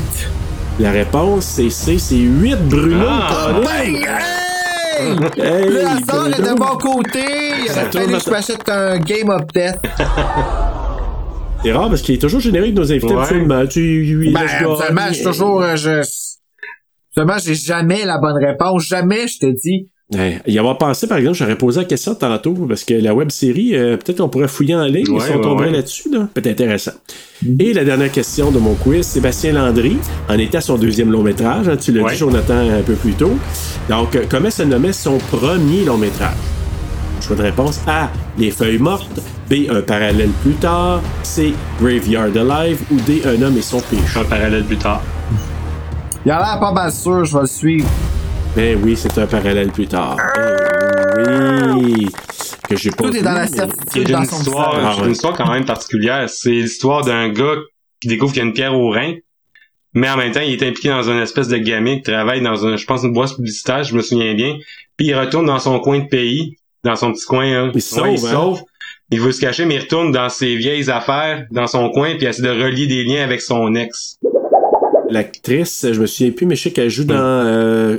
La 0.80 0.92
réponse, 0.92 1.46
c'est 1.46 1.70
C, 1.70 2.00
c'est 2.00 2.16
8, 2.16 2.56
Bruno. 2.68 3.06
Ah. 3.08 3.52
Colin. 3.54 3.70
Hey! 3.70 5.10
Hey, 5.38 5.70
le 5.70 5.86
hasard 5.86 6.28
est 6.28 6.42
de 6.42 6.60
mon 6.60 6.76
côté! 6.78 7.24
Il 7.64 7.70
Ça 7.70 7.84
tourne 7.86 8.04
fallu 8.04 8.12
dans 8.14 8.18
que 8.18 8.24
je 8.26 8.30
m'achète 8.32 8.70
un 8.70 8.98
Game 8.98 9.30
of 9.30 9.46
Death. 9.54 9.80
C'est 11.68 11.78
rare 11.78 11.90
parce 11.90 12.02
qu'il 12.02 12.16
est 12.16 12.20
toujours 12.20 12.40
générique 12.40 12.74
de 12.74 12.82
nos 12.82 12.92
invités 12.92 13.14
Ouais. 13.14 13.22
absolument. 13.22 13.66
Tu, 13.68 14.32
Ben, 14.34 14.48
seulement, 14.80 15.12
je 15.12 15.24
toujours, 15.24 15.62
euh, 15.62 15.76
je... 15.76 16.02
Seulement, 17.16 17.38
j'ai 17.44 17.56
jamais 17.56 18.06
la 18.06 18.18
bonne 18.20 18.44
réponse. 18.44 18.86
Jamais, 18.88 19.28
je 19.28 19.40
te 19.40 19.46
dis. 19.48 19.90
Ouais, 20.14 20.40
y 20.48 20.58
avoir 20.58 20.78
pensé, 20.78 21.06
par 21.06 21.18
exemple, 21.18 21.36
j'aurais 21.36 21.58
posé 21.58 21.80
la 21.82 21.86
question 21.86 22.16
tantôt, 22.16 22.54
parce 22.54 22.86
que 22.86 22.94
la 22.94 23.14
web 23.14 23.30
série, 23.30 23.76
euh, 23.76 23.98
peut-être 23.98 24.20
qu'on 24.20 24.30
pourrait 24.30 24.48
fouiller 24.48 24.74
en 24.76 24.86
ligne 24.86 25.10
Ouais, 25.10 25.20
si 25.20 25.32
on 25.32 25.36
ouais, 25.36 25.42
tomberait 25.42 25.66
ouais. 25.68 25.74
là-dessus. 25.74 26.10
Là. 26.10 26.30
Peut-être 26.34 26.48
intéressant. 26.62 26.94
Et 27.60 27.74
la 27.74 27.84
dernière 27.84 28.12
question 28.12 28.50
de 28.52 28.58
mon 28.60 28.76
quiz, 28.76 29.06
Sébastien 29.06 29.52
Landry 29.52 29.98
en 30.30 30.38
était 30.40 30.58
à 30.60 30.62
son 30.62 30.78
deuxième 30.78 31.12
long 31.12 31.24
métrage. 31.24 31.68
hein, 31.68 31.76
tu 31.76 31.92
l'as 31.92 32.10
dit, 32.10 32.16
Jonathan, 32.16 32.58
un 32.70 32.84
peu 32.84 32.94
plus 32.94 33.14
tôt. 33.16 33.34
Donc, 33.90 34.16
euh, 34.16 34.24
comment 34.30 34.50
se 34.50 34.64
nommait 34.64 34.94
son 34.94 35.18
premier 35.18 35.84
long 35.84 35.98
métrage? 35.98 36.38
Choix 37.20 37.36
de 37.36 37.42
réponse 37.42 37.82
A. 37.88 38.10
Les 38.38 38.52
feuilles 38.52 38.78
mortes. 38.78 39.20
B. 39.50 39.70
Un 39.70 39.82
parallèle 39.82 40.30
plus 40.44 40.54
tard. 40.56 41.02
C. 41.24 41.54
Graveyard 41.80 42.36
Alive. 42.36 42.82
Ou 42.92 42.96
D. 43.02 43.22
Un 43.26 43.42
homme 43.42 43.58
et 43.58 43.62
son 43.62 43.80
péché. 43.80 44.20
Un 44.20 44.24
parallèle 44.26 44.64
plus 44.66 44.78
tard. 44.78 45.02
Il 46.26 46.32
a 46.32 46.40
l'air 46.40 46.60
pas 46.60 46.72
mal 46.72 46.92
sûr, 46.92 47.24
je 47.24 47.34
vais 47.36 47.42
le 47.42 47.48
suivre. 47.48 47.88
Ben 48.56 48.78
oui, 48.84 48.98
c'est 48.98 49.18
un 49.18 49.28
parallèle 49.28 49.72
plus 49.72 49.88
tard. 49.88 50.18
Ben 51.16 51.76
oui. 51.78 52.08
Que 52.70 52.76
j'ai 52.76 52.90
pas 52.92 53.06
Tout 53.06 53.16
est 53.16 53.22
dans 53.22 53.32
la 53.34 53.48
certitude 53.48 54.10
une 54.10 54.16
dans 54.16 54.26
son 54.26 54.38
histoire. 54.40 54.76
Ah 54.76 54.96
ouais. 55.00 55.06
une 55.06 55.12
histoire 55.14 55.34
quand 55.38 55.50
même 55.52 55.64
particulière. 55.66 56.30
C'est 56.30 56.50
l'histoire 56.50 57.04
d'un 57.06 57.30
gars 57.30 57.56
qui 58.02 58.08
découvre 58.10 58.34
qu'il 58.34 58.42
y 58.42 58.46
a 58.46 58.48
une 58.48 58.54
pierre 58.54 58.74
au 58.76 58.90
rein, 58.92 59.14
mais 59.94 60.10
en 60.10 60.18
même 60.18 60.32
temps, 60.34 60.42
il 60.42 60.52
est 60.52 60.68
impliqué 60.68 60.90
dans 60.90 61.10
une 61.10 61.20
espèce 61.20 61.48
de 61.48 61.58
gamique, 61.58 62.04
qui 62.06 62.12
travaille 62.12 62.42
dans 62.42 62.66
un, 62.66 62.76
je 62.76 62.86
pense, 62.86 63.04
une 63.04 63.14
boîte 63.14 63.36
publicitaire, 63.36 63.84
je 63.84 63.96
me 63.96 64.02
souviens 64.02 64.34
bien. 64.36 64.58
Puis 64.98 65.08
il 65.08 65.16
retourne 65.16 65.46
dans 65.46 65.60
son 65.60 65.80
coin 65.80 66.00
de 66.00 66.08
pays, 66.08 66.58
dans 66.84 66.96
son 66.96 67.14
petit 67.14 67.26
coin. 67.26 67.46
hein. 67.46 67.72
Il 67.74 67.82
se 67.82 68.00
Ouais, 68.00 68.14
il 68.14 68.20
sauve, 68.20 68.30
hein? 68.30 68.34
sauve. 68.34 68.62
Il 69.10 69.22
veut 69.22 69.32
se 69.32 69.40
cacher, 69.40 69.66
mais 69.66 69.76
il 69.76 69.80
retourne 69.80 70.12
dans 70.12 70.30
ses 70.30 70.56
vieilles 70.56 70.90
affaires, 70.90 71.46
dans 71.52 71.68
son 71.68 71.90
coin, 71.90 72.16
puis 72.18 72.26
essaie 72.26 72.42
de 72.42 72.50
relier 72.50 72.88
des 72.88 73.04
liens 73.04 73.24
avec 73.24 73.42
son 73.42 73.74
ex. 73.76 74.18
L'actrice, 75.10 75.86
je 75.90 76.02
me 76.02 76.06
souviens 76.06 76.32
plus, 76.32 76.46
mais 76.46 76.56
je 76.56 76.64
sais 76.64 76.72
qu'elle 76.72 76.90
joue 76.90 77.06
dans 77.06 77.16
euh, 77.16 77.98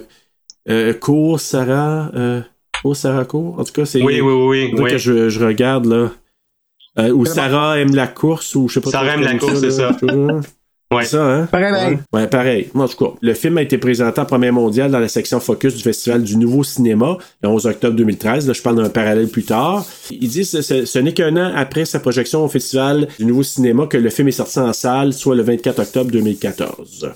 euh, 0.69 0.93
Cours 0.93 1.41
Sarah. 1.41 2.11
Euh, 2.15 2.43
Cours 2.83 2.97
Sarah 2.97 3.25
Cours? 3.25 3.59
En 3.59 3.65
tout 3.65 3.73
cas, 3.73 3.87
c'est. 3.87 4.03
Oui, 4.03 4.21
oui, 4.21 4.33
oui, 4.33 4.75
oui. 4.77 4.91
que 4.91 4.99
je, 4.99 5.31
je 5.31 5.45
regarde 5.45 5.87
là. 5.87 6.11
Euh, 6.99 7.11
ou 7.11 7.25
Sarah 7.25 7.79
aime 7.79 7.95
la 7.95 8.09
course, 8.09 8.55
ou 8.55 8.69
je 8.69 8.75
sais 8.75 8.81
pas 8.81 8.91
Sarah 8.91 9.15
aime 9.15 9.23
la 9.23 9.37
course, 9.37 9.61
c'est 9.61 9.81
là. 9.81 10.41
Ouais. 10.91 11.05
C'est 11.05 11.11
ça, 11.17 11.25
hein? 11.25 11.47
Pareil, 11.53 11.99
Ouais, 12.15 12.27
pareil. 12.29 12.69
Moi, 12.73 12.87
en 12.87 12.89
tout 12.89 13.05
cas, 13.05 13.13
le 13.21 13.35
film 13.35 13.59
a 13.59 13.63
été 13.63 13.77
présenté 13.77 14.21
en 14.21 14.25
première 14.25 14.55
mondiale 14.55 14.91
dans 14.91 14.99
la 15.01 15.09
section 15.09 15.39
Focus 15.39 15.75
du 15.75 15.83
Festival 15.83 16.23
du 16.23 16.37
Nouveau 16.39 16.65
Cinéma 16.65 17.19
le 17.43 17.49
11 17.51 17.67
octobre 17.67 17.95
2013. 17.97 18.47
Là, 18.47 18.55
je 18.55 18.63
parle 18.63 18.77
d'un 18.83 18.89
parallèle 18.89 19.29
plus 19.29 19.43
tard. 19.45 19.85
Il 20.11 20.29
dit 20.29 20.49
que 20.51 20.63
ce, 20.63 20.85
ce 20.87 20.99
n'est 20.99 21.13
qu'un 21.13 21.37
an 21.37 21.53
après 21.55 21.85
sa 21.85 22.01
projection 22.01 22.43
au 22.43 22.49
Festival 22.49 23.07
du 23.19 23.27
Nouveau 23.27 23.43
Cinéma 23.43 23.87
que 23.87 23.99
le 23.99 24.09
film 24.09 24.29
est 24.29 24.33
sorti 24.33 24.59
en 24.61 24.73
salle, 24.73 25.13
soit 25.13 25.35
le 25.37 25.43
24 25.43 25.79
octobre 25.81 26.11
2014. 26.11 27.11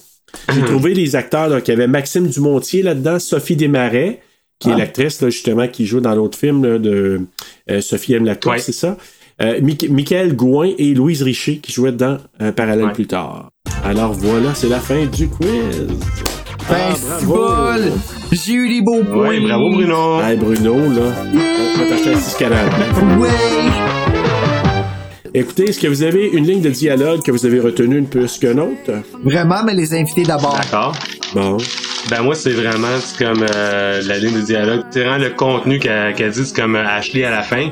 J'ai 0.55 0.63
trouvé 0.63 0.93
les 0.95 1.17
acteurs, 1.17 1.49
donc 1.49 1.67
il 1.67 1.71
y 1.71 1.75
avait 1.75 1.87
Maxime 1.87 2.27
Dumontier 2.29 2.83
là-dedans, 2.83 3.19
Sophie 3.19 3.57
Desmarais, 3.57 4.21
qui 4.59 4.71
est 4.71 4.77
l'actrice, 4.77 5.21
là, 5.23 5.29
justement, 5.31 5.67
qui 5.67 5.87
joue 5.87 6.01
dans 6.01 6.15
l'autre 6.15 6.39
film 6.39 6.65
là, 6.65 6.79
de 6.79 7.21
euh, 7.71 7.81
Sophie 7.81 8.13
aime 8.15 8.25
la 8.27 8.35
course, 8.37 8.57
Ouais. 8.57 8.63
c'est 8.63 8.73
ça? 8.73 8.97
Euh, 9.41 9.61
Michael 9.91 10.37
Gouin 10.37 10.71
et 10.79 10.95
Louise 10.95 11.23
Richer 11.23 11.57
qui 11.57 11.73
jouaient 11.73 11.91
dans 11.91 12.19
un 12.39 12.53
parallèle 12.53 12.85
Ouais. 12.87 12.93
plus 12.93 13.07
tard. 13.07 13.51
Alors 13.85 14.13
voilà, 14.13 14.55
c'est 14.55 14.69
la 14.69 14.79
fin 14.81 15.05
du 15.07 15.29
quiz. 15.29 15.87
Ah. 16.71 16.95
J'ai 18.31 18.53
eu 18.53 18.69
les 18.69 18.81
beaux 18.81 19.03
points. 19.03 19.29
Oui, 19.29 19.41
bravo 19.41 19.71
Bruno. 19.71 20.21
Hey, 20.23 20.37
Bruno, 20.37 20.77
là. 20.77 21.11
Va 21.79 21.87
t'acheter 21.89 22.15
un 22.15 22.21
6 22.21 22.37
Ouais. 23.19 23.29
Écoutez, 25.35 25.71
est-ce 25.71 25.81
que 25.81 25.89
vous 25.89 26.03
avez 26.03 26.29
une 26.29 26.47
ligne 26.47 26.61
de 26.61 26.69
dialogue 26.71 27.23
que 27.23 27.31
vous 27.33 27.45
avez 27.47 27.59
retenue 27.59 27.99
une 27.99 28.07
plus 28.07 28.39
qu'une 28.39 28.61
autre? 28.61 28.93
Vraiment, 29.25 29.63
mais 29.65 29.75
les 29.75 29.95
invités 29.95 30.23
d'abord. 30.25 30.57
D'accord. 30.63 30.95
Bon. 31.35 31.57
Ben 32.11 32.21
moi 32.23 32.35
c'est 32.35 32.51
vraiment 32.51 32.89
c'est 33.01 33.25
comme 33.25 33.45
euh, 33.55 34.03
la 34.07 34.19
ligne 34.19 34.35
de 34.35 34.41
dialogue. 34.45 34.83
C'est 34.91 35.01
vraiment 35.05 35.23
le 35.23 35.31
contenu 35.31 35.79
qu'elle 35.79 36.15
qu'elle 36.15 36.31
dit, 36.31 36.45
c'est 36.45 36.55
comme 36.61 36.77
euh, 36.77 36.87
Ashley 36.87 37.25
à 37.25 37.31
la 37.31 37.43
fin. 37.43 37.71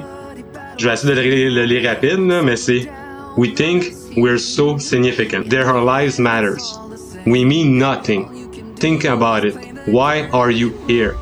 Je 0.78 0.86
vais 0.86 0.94
essayer 0.94 1.14
de 1.14 1.20
le, 1.20 1.26
lire- 1.28 1.52
le 1.52 1.64
lire 1.64 1.90
rapide, 1.90 2.26
là, 2.26 2.42
mais 2.42 2.56
c'est 2.56 2.88
We 3.36 3.52
think 3.54 3.92
we're 4.16 4.38
so 4.38 4.78
significant. 4.78 5.50
That 5.50 5.66
our 5.66 5.82
lives 5.82 6.18
matters. 6.18 6.78
We 7.26 7.44
mean 7.44 7.78
nothing. 7.78 8.74
Think 8.76 9.04
about 9.04 9.44
it. 9.44 9.54
Why 9.86 10.28
are 10.30 10.50
you 10.50 10.70
here? 10.86 11.16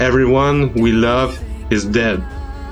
Everyone 0.00 0.72
we 0.74 0.92
love 0.92 1.38
is 1.70 1.84
dead. 1.84 2.22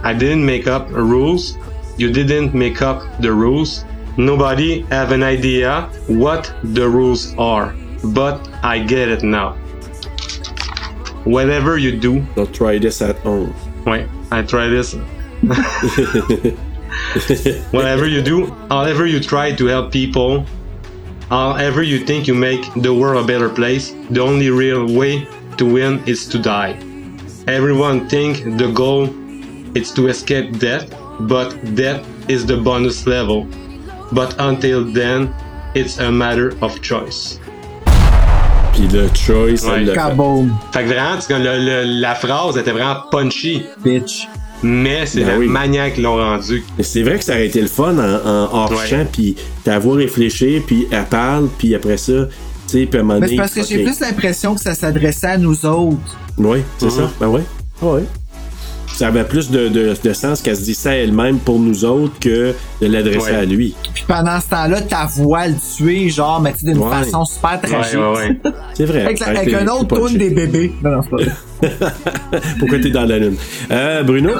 I 0.02 0.14
didn't 0.14 0.46
make 0.46 0.66
up 0.66 0.88
rules. 0.90 1.56
You 1.96 2.12
didn't 2.12 2.54
make 2.54 2.82
up 2.82 3.02
the 3.20 3.32
rules. 3.32 3.84
Nobody 4.16 4.82
have 4.90 5.12
an 5.12 5.22
idea 5.22 5.90
what 6.06 6.52
the 6.62 6.88
rules 6.88 7.36
are. 7.36 7.74
But 8.04 8.48
I 8.62 8.78
get 8.78 9.08
it 9.08 9.22
now. 9.22 9.52
Whatever 11.24 11.78
you 11.78 11.98
do. 11.98 12.20
Don't 12.34 12.54
try 12.54 12.78
this 12.78 13.02
at 13.02 13.16
home. 13.18 13.54
Wait, 13.84 14.06
I 14.30 14.42
try 14.42 14.68
this. 14.68 14.96
Whatever 17.72 18.06
you 18.06 18.22
do, 18.22 18.46
however 18.70 19.06
you 19.06 19.20
try 19.20 19.52
to 19.54 19.66
help 19.66 19.90
people, 19.92 20.44
however 21.30 21.82
you 21.82 21.98
think 22.04 22.26
you 22.28 22.34
make 22.34 22.60
the 22.76 22.92
world 22.92 23.24
a 23.24 23.26
better 23.26 23.48
place, 23.48 23.94
the 24.10 24.20
only 24.20 24.50
real 24.50 24.86
way 24.86 25.26
to 25.56 25.64
win 25.64 26.02
is 26.06 26.26
to 26.28 26.38
die. 26.38 26.76
Everyone 27.46 28.08
think 28.08 28.58
the 28.58 28.70
goal 28.72 29.08
is 29.74 29.90
to 29.94 30.08
escape 30.08 30.58
death, 30.58 30.86
but 31.20 31.54
death 31.74 32.04
is 32.28 32.44
the 32.44 32.56
bonus 32.58 33.06
level. 33.06 33.46
But 34.12 34.34
until 34.38 34.84
then, 34.84 35.34
it's 35.74 35.98
a 35.98 36.10
matter 36.12 36.52
of 36.62 36.80
choice. 36.82 37.38
Puis 38.74 38.86
le 38.92 39.08
choice, 39.14 39.64
Ouais. 39.64 39.78
elle 39.78 39.86
l'a 39.86 39.92
fait. 39.94 39.98
Kaboom. 40.10 40.50
Fait 40.72 40.82
que 40.84 40.88
vraiment, 40.88 41.20
c'est 41.20 41.32
comme 41.32 41.42
le- 41.42 41.58
le- 41.58 42.00
la 42.00 42.14
phrase 42.14 42.56
était 42.58 42.70
vraiment 42.72 43.02
punchy. 43.10 43.64
Bitch. 43.84 44.28
Mais 44.62 45.06
c'est 45.06 45.20
Ben 45.20 45.28
la 45.28 45.38
oui. 45.38 45.46
manière 45.48 45.92
qu'ils 45.92 46.02
l'ont 46.02 46.16
rendu. 46.16 46.64
Mais 46.76 46.84
C'est 46.84 47.02
vrai 47.02 47.18
que 47.18 47.24
ça 47.24 47.32
aurait 47.32 47.46
été 47.46 47.60
le 47.60 47.68
fun 47.68 47.96
en, 47.96 48.26
en 48.28 48.54
hors-champ, 48.64 49.06
puis 49.12 49.36
ta 49.64 49.78
voix 49.78 49.96
réfléchir, 49.96 50.62
puis 50.66 50.86
elle 50.90 51.04
parle, 51.06 51.48
puis 51.58 51.74
après 51.74 51.96
ça, 51.96 52.26
tu 52.66 52.84
sais, 52.84 52.88
Mais 52.92 53.28
c'est 53.28 53.36
parce 53.36 53.54
que 53.54 53.64
j'ai 53.64 53.84
plus 53.84 54.00
l'impression 54.00 54.54
que 54.54 54.60
ça 54.60 54.74
s'adressait 54.74 55.26
à 55.28 55.38
nous 55.38 55.64
autres. 55.64 56.16
Oui, 56.36 56.58
c'est 56.78 56.86
Mhm. 56.86 56.90
ça. 56.90 57.10
Ben 57.20 57.28
ouais. 57.28 57.42
Ouais. 57.82 58.02
Ça 58.98 59.06
avait 59.06 59.22
plus 59.22 59.48
de, 59.52 59.68
de, 59.68 59.94
de 60.02 60.12
sens 60.12 60.42
qu'elle 60.42 60.56
se 60.56 60.62
dise 60.62 60.76
ça 60.76 60.92
elle-même 60.92 61.38
pour 61.38 61.60
nous 61.60 61.84
autres 61.84 62.18
que 62.18 62.52
de 62.82 62.86
l'adresser 62.88 63.30
Ouais. 63.30 63.36
à 63.36 63.44
lui. 63.44 63.76
Puis 63.94 64.02
pendant 64.08 64.40
ce 64.40 64.48
temps-là, 64.48 64.80
ta 64.80 65.06
voix 65.06 65.46
le 65.46 65.54
tuer, 65.76 66.08
genre, 66.10 66.40
mais 66.40 66.52
tu 66.52 66.66
sais, 66.66 66.72
d'une 66.72 66.82
Ouais. 66.82 66.90
façon 66.90 67.24
super 67.24 67.60
tragique. 67.60 67.94
Ouais, 67.96 68.04
ouais, 68.04 68.28
ouais. 68.44 68.52
C'est 68.74 68.86
vrai. 68.86 69.02
Avec, 69.24 69.54
un 69.54 69.68
autre 69.68 69.84
tourne 69.94 70.16
des 70.16 70.30
bébés. 70.30 70.72
Non, 70.82 70.90
non, 70.96 71.02
c'est 71.02 71.10
pas 71.10 71.16
vrai. 71.16 72.40
Pourquoi 72.58 72.78
t'es 72.80 72.90
dans 72.90 73.04
la 73.04 73.20
lune? 73.20 73.36
Euh, 73.70 74.02
Bruno? 74.02 74.32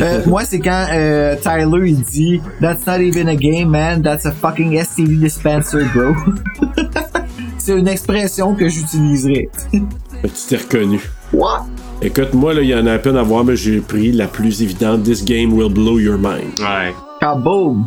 Euh, 0.00 0.20
moi, 0.26 0.44
c'est 0.44 0.60
quand 0.60 0.86
euh, 0.92 1.36
Tyler 1.42 1.88
il 1.88 2.02
dit 2.02 2.42
That's 2.60 2.86
not 2.86 3.00
even 3.00 3.26
a 3.28 3.36
game, 3.36 3.70
man. 3.70 4.02
That's 4.02 4.26
a 4.26 4.32
fucking 4.32 4.78
STD 4.84 5.18
dispenser, 5.18 5.78
bro. 5.94 6.12
c'est 7.58 7.72
une 7.72 7.88
expression 7.88 8.54
que 8.54 8.68
j'utiliserais. 8.68 9.48
Tu 9.72 10.30
t'es 10.46 10.56
reconnu. 10.58 11.00
What? 11.32 11.64
Écoute, 12.00 12.32
moi, 12.32 12.54
là, 12.54 12.62
il 12.62 12.68
y 12.68 12.74
en 12.74 12.86
a 12.86 12.92
à 12.92 12.98
peine 12.98 13.16
à 13.16 13.22
voir, 13.22 13.44
mais 13.44 13.56
j'ai 13.56 13.80
pris 13.80 14.12
la 14.12 14.28
plus 14.28 14.62
évidente. 14.62 15.02
This 15.02 15.24
game 15.24 15.52
will 15.52 15.72
blow 15.72 15.98
your 15.98 16.16
mind. 16.16 16.58
Ouais. 16.60 16.94
Kaboom! 17.20 17.86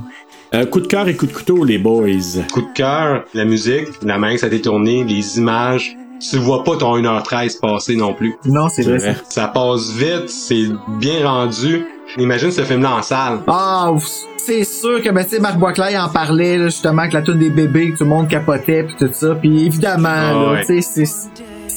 Euh, 0.53 0.65
coup 0.65 0.81
de 0.81 0.87
cœur 0.87 1.07
et 1.07 1.15
coup 1.15 1.27
de 1.27 1.31
couteau, 1.31 1.63
les 1.63 1.77
boys. 1.77 2.07
Coup 2.51 2.61
de 2.61 2.73
cœur, 2.75 3.23
la 3.33 3.45
musique, 3.45 3.87
la 4.03 4.17
main 4.17 4.33
que 4.33 4.39
ça 4.41 4.47
a 4.47 4.49
été 4.49 4.61
tourné, 4.61 5.05
les 5.05 5.37
images. 5.37 5.95
Tu 6.29 6.37
vois 6.37 6.63
pas 6.65 6.75
ton 6.75 6.97
1h13 6.97 7.59
passer 7.61 7.95
non 7.95 8.13
plus. 8.13 8.35
Non, 8.45 8.67
c'est 8.67 8.83
vrai. 8.83 8.97
vrai. 8.97 9.15
ça. 9.29 9.47
Passe 9.47 9.91
vite, 9.93 10.27
c'est 10.29 10.65
bien 10.99 11.25
rendu. 11.25 11.85
Imagine 12.17 12.51
ce 12.51 12.61
film-là 12.63 12.97
en 12.97 13.01
salle. 13.01 13.39
Ah, 13.47 13.91
c'est 14.37 14.65
sûr 14.65 15.01
que, 15.01 15.09
ben, 15.09 15.23
tu 15.23 15.31
sais, 15.31 15.39
Marc 15.39 15.57
Boisclair 15.57 16.03
en 16.05 16.09
parlait, 16.09 16.57
là, 16.57 16.65
justement, 16.65 17.07
que 17.07 17.13
la 17.13 17.21
tune 17.21 17.39
des 17.39 17.49
bébés, 17.49 17.91
que 17.93 17.97
tout 17.99 18.03
le 18.03 18.09
monde 18.09 18.27
capotait, 18.27 18.83
pis 18.83 18.95
tout 18.99 19.09
ça. 19.13 19.35
Puis 19.35 19.65
évidemment, 19.65 20.09
là, 20.09 20.51
ouais. 20.51 20.65
tu 20.65 20.81
sais, 20.81 21.05
c'est- 21.05 21.29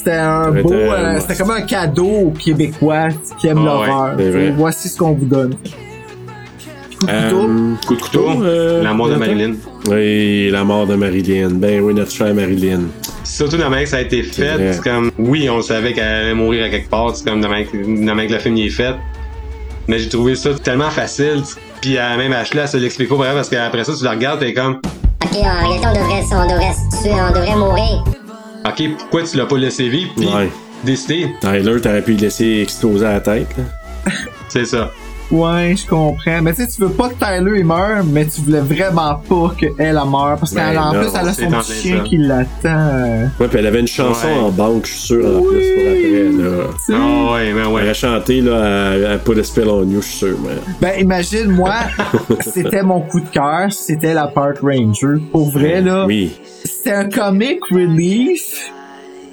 c'était 0.04 0.16
un 0.16 0.50
beau, 0.50 0.72
euh, 0.72 1.18
c'était 1.20 1.36
comme 1.36 1.50
un 1.50 1.62
cadeau 1.62 2.06
aux 2.06 2.30
Québécois 2.30 3.08
qui 3.40 3.48
aiment 3.48 3.58
Ah, 3.62 3.64
l'horreur. 3.64 4.16
ouais. 4.18 4.52
Voici 4.56 4.88
ce 4.88 4.98
qu'on 4.98 5.12
vous 5.12 5.24
donne. 5.26 5.54
Coup 6.98 7.06
de 7.06 7.12
couteau. 7.12 7.42
Euh, 7.48 7.74
coup 7.86 7.96
de 7.96 8.00
couteau. 8.02 8.28
euh, 8.42 8.82
La 8.82 8.92
mort 8.94 9.08
de? 9.08 9.14
Marilyn. 9.16 9.54
Oui, 9.88 10.50
la 10.50 10.64
mort 10.64 10.86
de 10.86 10.94
Marilyn. 10.94 11.50
Ben 11.52 11.80
oui, 11.82 11.94
notre 11.94 12.10
chère 12.12 12.34
Marilyn. 12.34 12.82
Surtout 13.24 13.56
manière 13.70 13.84
que 13.84 13.90
ça 13.90 13.96
a 13.96 14.00
été 14.02 14.22
fait, 14.22 14.72
c'est 14.74 14.82
comme, 14.82 15.10
oui, 15.18 15.48
on 15.50 15.62
savait 15.62 15.92
qu'elle 15.94 16.04
allait 16.04 16.34
mourir 16.34 16.64
à 16.64 16.68
quelque 16.68 16.90
part, 16.90 17.16
c'est 17.16 17.26
comme 17.28 17.40
manière 17.48 17.70
que, 17.70 17.76
que 18.28 18.32
le 18.34 18.38
film 18.38 18.56
y 18.56 18.66
est 18.66 18.70
fait. 18.70 18.94
Mais 19.88 19.98
j'ai 19.98 20.08
trouvé 20.10 20.34
ça 20.34 20.50
tellement 20.62 20.90
facile, 20.90 21.42
puis 21.80 21.96
euh, 21.98 22.16
même 22.16 22.32
Ashley, 22.32 22.60
elle 22.62 22.68
se 22.68 22.76
l'explique 22.76 23.08
pas 23.08 23.16
vraiment 23.16 23.34
parce 23.36 23.48
qu'après 23.48 23.84
ça, 23.84 23.92
tu 23.98 24.04
la 24.04 24.10
regardes, 24.12 24.40
t'es 24.40 24.52
comme, 24.54 24.78
Ok, 25.24 25.38
en 25.42 25.66
réalité, 25.66 25.86
on 25.86 25.94
devrait, 25.94 26.22
on 26.32 26.50
devrait 26.50 26.72
se 26.74 27.02
tuer, 27.02 27.12
on 27.14 27.32
devrait 27.32 27.56
mourir. 27.56 28.04
Ok, 28.66 28.82
pourquoi 28.98 29.22
tu 29.22 29.36
l'as 29.36 29.46
pas 29.46 29.58
laissé 29.58 29.88
vivre, 29.88 30.10
puis 30.16 30.26
Ouais. 30.26 30.50
décider, 30.84 31.30
Tyler, 31.40 31.80
t'aurais 31.80 32.02
pu 32.02 32.12
le 32.12 32.18
laisser 32.18 32.60
exploser 32.62 33.06
à 33.06 33.12
la 33.14 33.20
tête. 33.20 33.48
là. 33.56 34.12
c'est 34.48 34.64
ça. 34.66 34.90
Ouais, 35.30 35.74
je 35.74 35.86
comprends. 35.88 36.42
Mais 36.42 36.52
tu 36.52 36.62
sais, 36.62 36.68
tu 36.68 36.82
veux 36.82 36.90
pas 36.90 37.08
que 37.08 37.14
Tyler 37.14 37.58
il 37.60 37.64
meure, 37.64 38.04
mais 38.04 38.26
tu 38.26 38.42
voulais 38.42 38.60
vraiment 38.60 39.14
pas 39.26 39.54
qu'elle 39.58 39.72
elle 39.78 39.94
meure. 39.94 40.36
Parce 40.38 40.52
Ben 40.52 40.68
qu'elle 40.68 40.78
en 40.78 40.92
non, 40.92 41.00
plus, 41.00 41.08
elle 41.18 41.28
a 41.28 41.32
son 41.32 41.50
petit 41.50 41.72
chien 41.72 41.96
ça. 41.96 42.02
qui 42.04 42.16
l'attend. 42.18 43.30
Ouais, 43.40 43.48
puis 43.48 43.58
elle 43.58 43.66
avait 43.66 43.80
une 43.80 43.86
chanson 43.88 44.26
Ouais. 44.28 44.38
en 44.38 44.50
banque, 44.50 44.84
je 44.84 44.90
suis 44.92 45.00
sûr, 45.00 45.24
en 45.26 45.40
plus, 45.40 45.64
pour 45.72 45.82
après, 45.82 46.42
là. 46.42 46.64
Ah 46.92 47.32
ouais, 47.32 47.52
ben 47.54 47.58
Elle 47.58 47.66
ouais. 47.72 47.82
aurait 47.82 47.94
chanté, 47.94 48.40
là, 48.42 48.56
à, 49.10 49.12
à 49.14 49.18
Put 49.18 49.38
a 49.40 49.42
Spell 49.44 49.68
on 49.68 49.82
You, 49.88 50.02
je 50.02 50.06
suis 50.08 50.18
sûr, 50.18 50.36
mais... 50.44 50.56
Ben, 50.82 51.00
imagine, 51.00 51.46
moi, 51.50 51.72
c'était 52.40 52.82
mon 52.82 53.00
coup 53.00 53.20
de 53.20 53.28
cœur, 53.28 53.72
c'était 53.72 54.12
la 54.12 54.26
Park 54.26 54.58
Ranger. 54.62 55.20
Pour 55.32 55.50
vrai, 55.50 55.80
là, 55.80 56.04
Oui. 56.06 56.38
C'était 56.84 56.96
un 56.96 57.08
comic 57.08 57.60
relief 57.70 58.70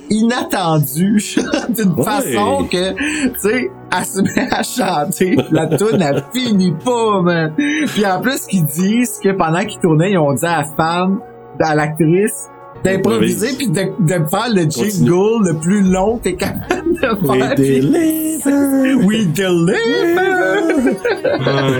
inattendu, 0.09 1.21
d'une 1.69 1.93
Ouais. 1.93 2.03
façon 2.03 2.67
que, 2.71 2.93
tu 2.93 3.31
sais, 3.39 3.71
elle 3.97 4.05
se 4.05 4.21
met 4.21 4.47
à 4.53 4.63
chanter, 4.63 5.37
la 5.51 5.67
tune 5.67 6.01
elle 6.01 6.23
finit 6.33 6.73
pas, 6.83 7.21
man. 7.21 7.53
Puis 7.87 8.05
en 8.05 8.21
plus, 8.21 8.45
qu'ils 8.45 8.65
disent 8.65 9.19
que 9.23 9.29
pendant 9.31 9.65
qu'ils 9.65 9.79
tournaient, 9.79 10.11
ils 10.11 10.17
ont 10.17 10.33
dit 10.33 10.45
à 10.45 10.59
la 10.59 10.63
femme, 10.63 11.19
à 11.59 11.75
l'actrice, 11.75 12.49
d'improviser 12.83 13.55
puis 13.57 13.67
de, 13.67 13.91
de 13.99 14.29
faire 14.29 14.49
le 14.49 14.69
jingle 14.69 15.43
le 15.47 15.57
plus 15.59 15.81
long 15.81 16.17
que 16.17 16.23
t'es 16.23 16.35
capable 16.35 16.93
de 16.93 17.27
We 17.27 17.39
faire. 17.39 17.55
puis- 17.55 17.79
deliver. 17.81 18.95
We 19.05 19.25
deliver! 19.25 20.95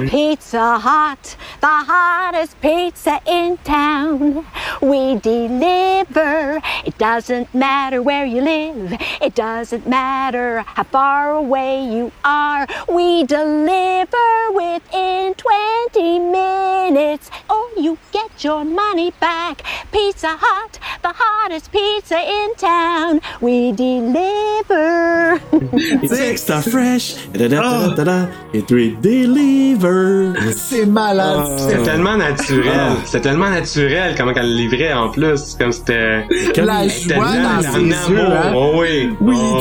Pizza 0.10 0.78
Hut, 0.80 1.36
the 1.62 1.68
hottest 1.68 2.60
pizza 2.62 3.20
in 3.28 3.58
town. 3.64 4.44
We 4.82 5.16
deliver. 5.22 6.60
It 6.86 6.98
doesn't 6.98 7.54
matter 7.54 8.02
where 8.02 8.26
you 8.26 8.42
live. 8.42 8.94
It 9.22 9.36
doesn't 9.36 9.86
matter 9.88 10.64
how 10.66 10.84
far 10.84 11.32
away 11.36 11.84
you 11.84 12.12
are. 12.24 12.66
We 12.90 13.24
deliver 13.26 14.52
within 14.54 15.34
20 15.36 16.20
minutes. 16.20 17.30
Or 17.50 17.68
you 17.78 17.98
get 18.12 18.44
your 18.44 18.64
money 18.66 19.12
back. 19.20 19.62
Pizza 19.92 20.36
Hut, 20.40 20.80
the 21.02 21.14
hottest 21.14 21.72
pizza 21.72 22.18
in 22.20 22.56
town. 22.58 23.22
We 23.42 23.72
deliver. 23.72 25.40
It's 26.04 26.20
extra 26.20 26.62
fresh. 26.62 27.16
Da, 27.34 27.48
da, 27.48 27.62
da, 27.62 27.96
da, 27.96 28.04
da. 28.04 28.28
It 28.54 28.70
will 28.72 28.96
deliver. 29.02 30.34
C'est 30.54 30.86
malade. 30.86 31.38
Ah. 31.40 31.58
C'est 31.58 31.84
tellement 31.84 32.18
naturel. 32.18 32.74
Ah. 32.76 32.96
C'est 33.06 33.22
tellement 33.22 33.50
naturel 33.50 34.16
comment 34.18 34.34
qu'elle 34.34 34.50
le 34.50 34.56
livrait 34.58 34.94
en 34.94 35.10
plus. 35.10 35.38
C'est 35.38 35.58
Comme 35.60 35.72
c'était. 35.72 36.26
La 36.58 36.88
joie 36.88 37.38
dans 37.38 37.62
ses 37.62 37.78
amour. 37.78 38.10
yeux, 38.10 38.20
hein? 38.20 38.54
Oh 38.56 38.72
oui. 38.76 39.16
We 39.22 39.38
Oh 39.38 39.60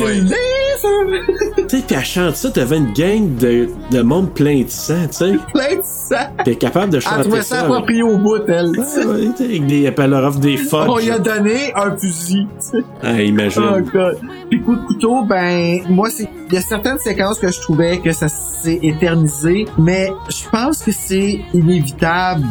Tu 0.81 1.77
sais, 1.79 1.83
puis 1.87 1.97
elle 1.97 2.05
chante 2.05 2.37
ça, 2.37 2.51
t'avais 2.51 2.79
une 2.79 2.93
gang 2.93 3.37
de, 3.37 3.69
de 3.91 4.03
monde 4.03 4.33
plein 4.33 4.63
de 4.63 4.69
sang, 4.69 5.07
tu 5.09 5.17
sais. 5.17 5.33
Plein 5.53 5.77
de 5.77 5.83
sang. 5.83 6.27
T'es 6.45 6.57
capable 6.57 6.91
de 6.93 6.97
Elle 6.97 7.03
chanter 7.03 7.23
trouvait 7.23 7.43
ça 7.43 7.57
ça. 7.57 7.61
approprié 7.63 8.03
au 8.03 8.17
bout, 8.17 8.39
elle. 8.49 8.71
Ouais, 8.71 9.45
avec 9.45 9.67
des, 9.67 9.93
elle 9.97 10.15
offre 10.15 10.39
des 10.41 10.57
fudge. 10.57 10.89
On 10.89 10.99
lui 10.99 11.11
a 11.11 11.19
donné 11.19 11.73
un 11.75 11.97
fusil, 11.97 12.47
tu 12.61 12.79
sais. 12.79 12.85
Ah, 13.03 13.21
imagine. 13.23 13.63
Oh 13.77 13.81
god. 13.93 14.19
Puis 14.51 14.61
coup 14.63 14.75
de 14.77 14.87
couteau, 14.87 15.23
ben 15.25 15.81
moi 15.89 16.09
c'est 16.11 16.29
il 16.49 16.55
y 16.55 16.57
a 16.57 16.61
certaines 16.61 16.99
séquences 16.99 17.39
que 17.39 17.51
je 17.53 17.61
trouvais 17.61 17.99
que 17.99 18.11
ça 18.13 18.29
s'est 18.29 18.81
éternisé, 18.83 19.67
mais 19.79 20.11
je 20.29 20.49
pense 20.51 20.83
que 20.83 20.91
c'est 20.93 21.41
inévitable 21.55 22.45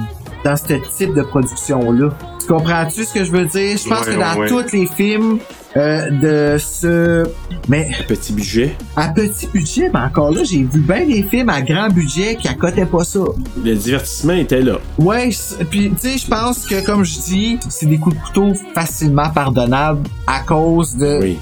dans 0.45 0.55
ce 0.55 0.73
type 0.97 1.13
de 1.13 1.21
production 1.23 1.91
là. 1.91 2.09
Comprends-tu 2.49 3.05
ce 3.05 3.13
que 3.13 3.23
je 3.23 3.31
veux 3.31 3.45
dire? 3.45 3.77
Je 3.77 3.87
pense 3.87 4.05
Ouais, 4.07 4.15
que 4.15 4.19
dans 4.19 4.39
ouais. 4.41 4.47
tous 4.49 4.71
les 4.73 4.85
films 4.87 5.39
euh, 5.77 6.09
de 6.09 6.57
ce... 6.57 7.23
Mais 7.67 7.89
Petit 8.07 8.33
budget. 8.33 8.75
à 8.95 9.09
petit 9.09 9.47
budget, 9.47 9.89
mais 9.93 9.99
encore 9.99 10.31
là, 10.31 10.43
j'ai 10.43 10.63
vu 10.63 10.79
bien 10.79 11.05
des 11.05 11.21
films 11.23 11.49
à 11.49 11.61
grand 11.61 11.89
budget 11.89 12.35
qui 12.35 12.47
accotaient 12.47 12.85
pas 12.87 13.03
ça. 13.03 13.19
Le 13.63 13.75
divertissement 13.75 14.33
était 14.33 14.61
là. 14.61 14.77
Ouais, 14.97 15.29
puis 15.69 15.91
tu 15.91 16.09
sais, 16.09 16.17
je 16.17 16.27
pense 16.27 16.65
que 16.65 16.83
comme 16.85 17.03
je 17.03 17.19
dis, 17.19 17.59
c'est 17.69 17.85
des 17.85 17.97
coups 17.99 18.15
de 18.15 18.21
couteau 18.21 18.53
facilement 18.73 19.29
pardonnables 19.29 20.01
à 20.25 20.39
cause 20.39 20.95
de 20.97 21.19
Oui. 21.21 21.37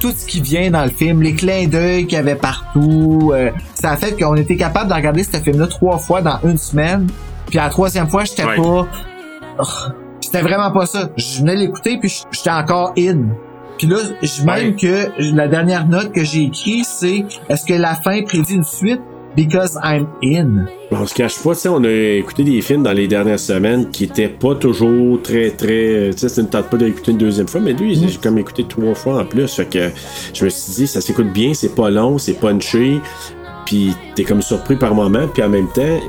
tout 0.00 0.12
ce 0.14 0.26
qui 0.26 0.40
vient 0.42 0.70
dans 0.70 0.84
le 0.84 0.90
film, 0.90 1.22
les 1.22 1.34
clins 1.34 1.66
d'œil 1.66 2.04
qu'il 2.06 2.16
y 2.16 2.20
avait 2.20 2.34
partout. 2.34 3.32
euh, 3.34 3.50
ça 3.74 3.92
a 3.92 3.96
fait 3.96 4.12
qu'on 4.20 4.36
était 4.36 4.56
capable 4.56 4.90
de 4.90 4.94
regarder 4.94 5.24
ce 5.24 5.38
film-là 5.38 5.66
trois 5.68 5.96
fois 5.98 6.20
dans 6.20 6.38
une 6.44 6.58
semaine. 6.58 7.06
Puis 7.48 7.58
à 7.58 7.64
la 7.64 7.70
troisième 7.70 8.08
fois, 8.08 8.24
j'étais 8.24 8.44
Ouais. 8.44 8.56
pas... 8.56 8.86
Oh, 9.58 9.64
C'était 10.30 10.42
vraiment 10.44 10.70
pas 10.70 10.86
ça. 10.86 11.10
Je 11.16 11.40
venais 11.40 11.56
l'écouter 11.56 11.98
puis 11.98 12.22
j'étais 12.30 12.50
encore 12.50 12.92
in. 12.96 13.30
Puis 13.78 13.88
là, 13.88 13.96
je- 14.22 14.44
même 14.44 14.76
que 14.76 15.08
la 15.34 15.48
dernière 15.48 15.88
note 15.88 16.12
que 16.12 16.22
j'ai 16.22 16.44
écrite, 16.44 16.84
c'est 16.84 17.24
est-ce 17.48 17.64
que 17.66 17.74
la 17.74 17.94
fin 17.96 18.22
prédit 18.22 18.54
une 18.54 18.62
suite? 18.64 19.00
Because 19.36 19.78
I'm 19.82 20.06
in. 20.24 20.66
On 20.92 21.06
se 21.06 21.14
cache 21.14 21.38
pas, 21.42 21.54
tu 21.54 21.60
sais, 21.62 21.68
on 21.68 21.82
a 21.84 21.88
écouté 21.90 22.44
des 22.44 22.60
films 22.62 22.82
dans 22.82 22.92
les 22.92 23.08
dernières 23.08 23.38
semaines 23.40 23.88
qui 23.90 24.04
étaient 24.04 24.28
pas 24.28 24.54
toujours 24.56 25.20
très, 25.22 25.50
très. 25.50 26.10
Tu 26.12 26.18
sais, 26.18 26.28
ça 26.28 26.42
ne 26.42 26.48
tente 26.48 26.68
pas 26.68 26.76
d'écouter 26.76 27.12
une 27.12 27.18
deuxième 27.18 27.46
fois, 27.48 27.60
mais 27.60 27.72
lui, 27.72 27.94
j'ai 27.94 28.16
comme 28.18 28.38
écouté 28.38 28.64
trois 28.68 28.94
fois 28.94 29.20
en 29.20 29.24
plus. 29.24 29.52
Fait 29.54 29.66
que 29.66 29.90
je 30.34 30.44
me 30.44 30.50
suis 30.50 30.72
dit, 30.74 30.86
ça 30.86 31.00
s'écoute 31.00 31.32
bien, 31.32 31.54
c'est 31.54 31.74
pas 31.74 31.90
long, 31.90 32.18
c'est 32.18 32.34
punché, 32.34 33.00
puis 33.66 33.94
t'es 34.16 34.24
comme 34.24 34.42
surpris 34.42 34.76
par 34.76 34.94
moment, 34.94 35.26
puis 35.32 35.42
en 35.44 35.48
même 35.48 35.68
temps, 35.68 36.00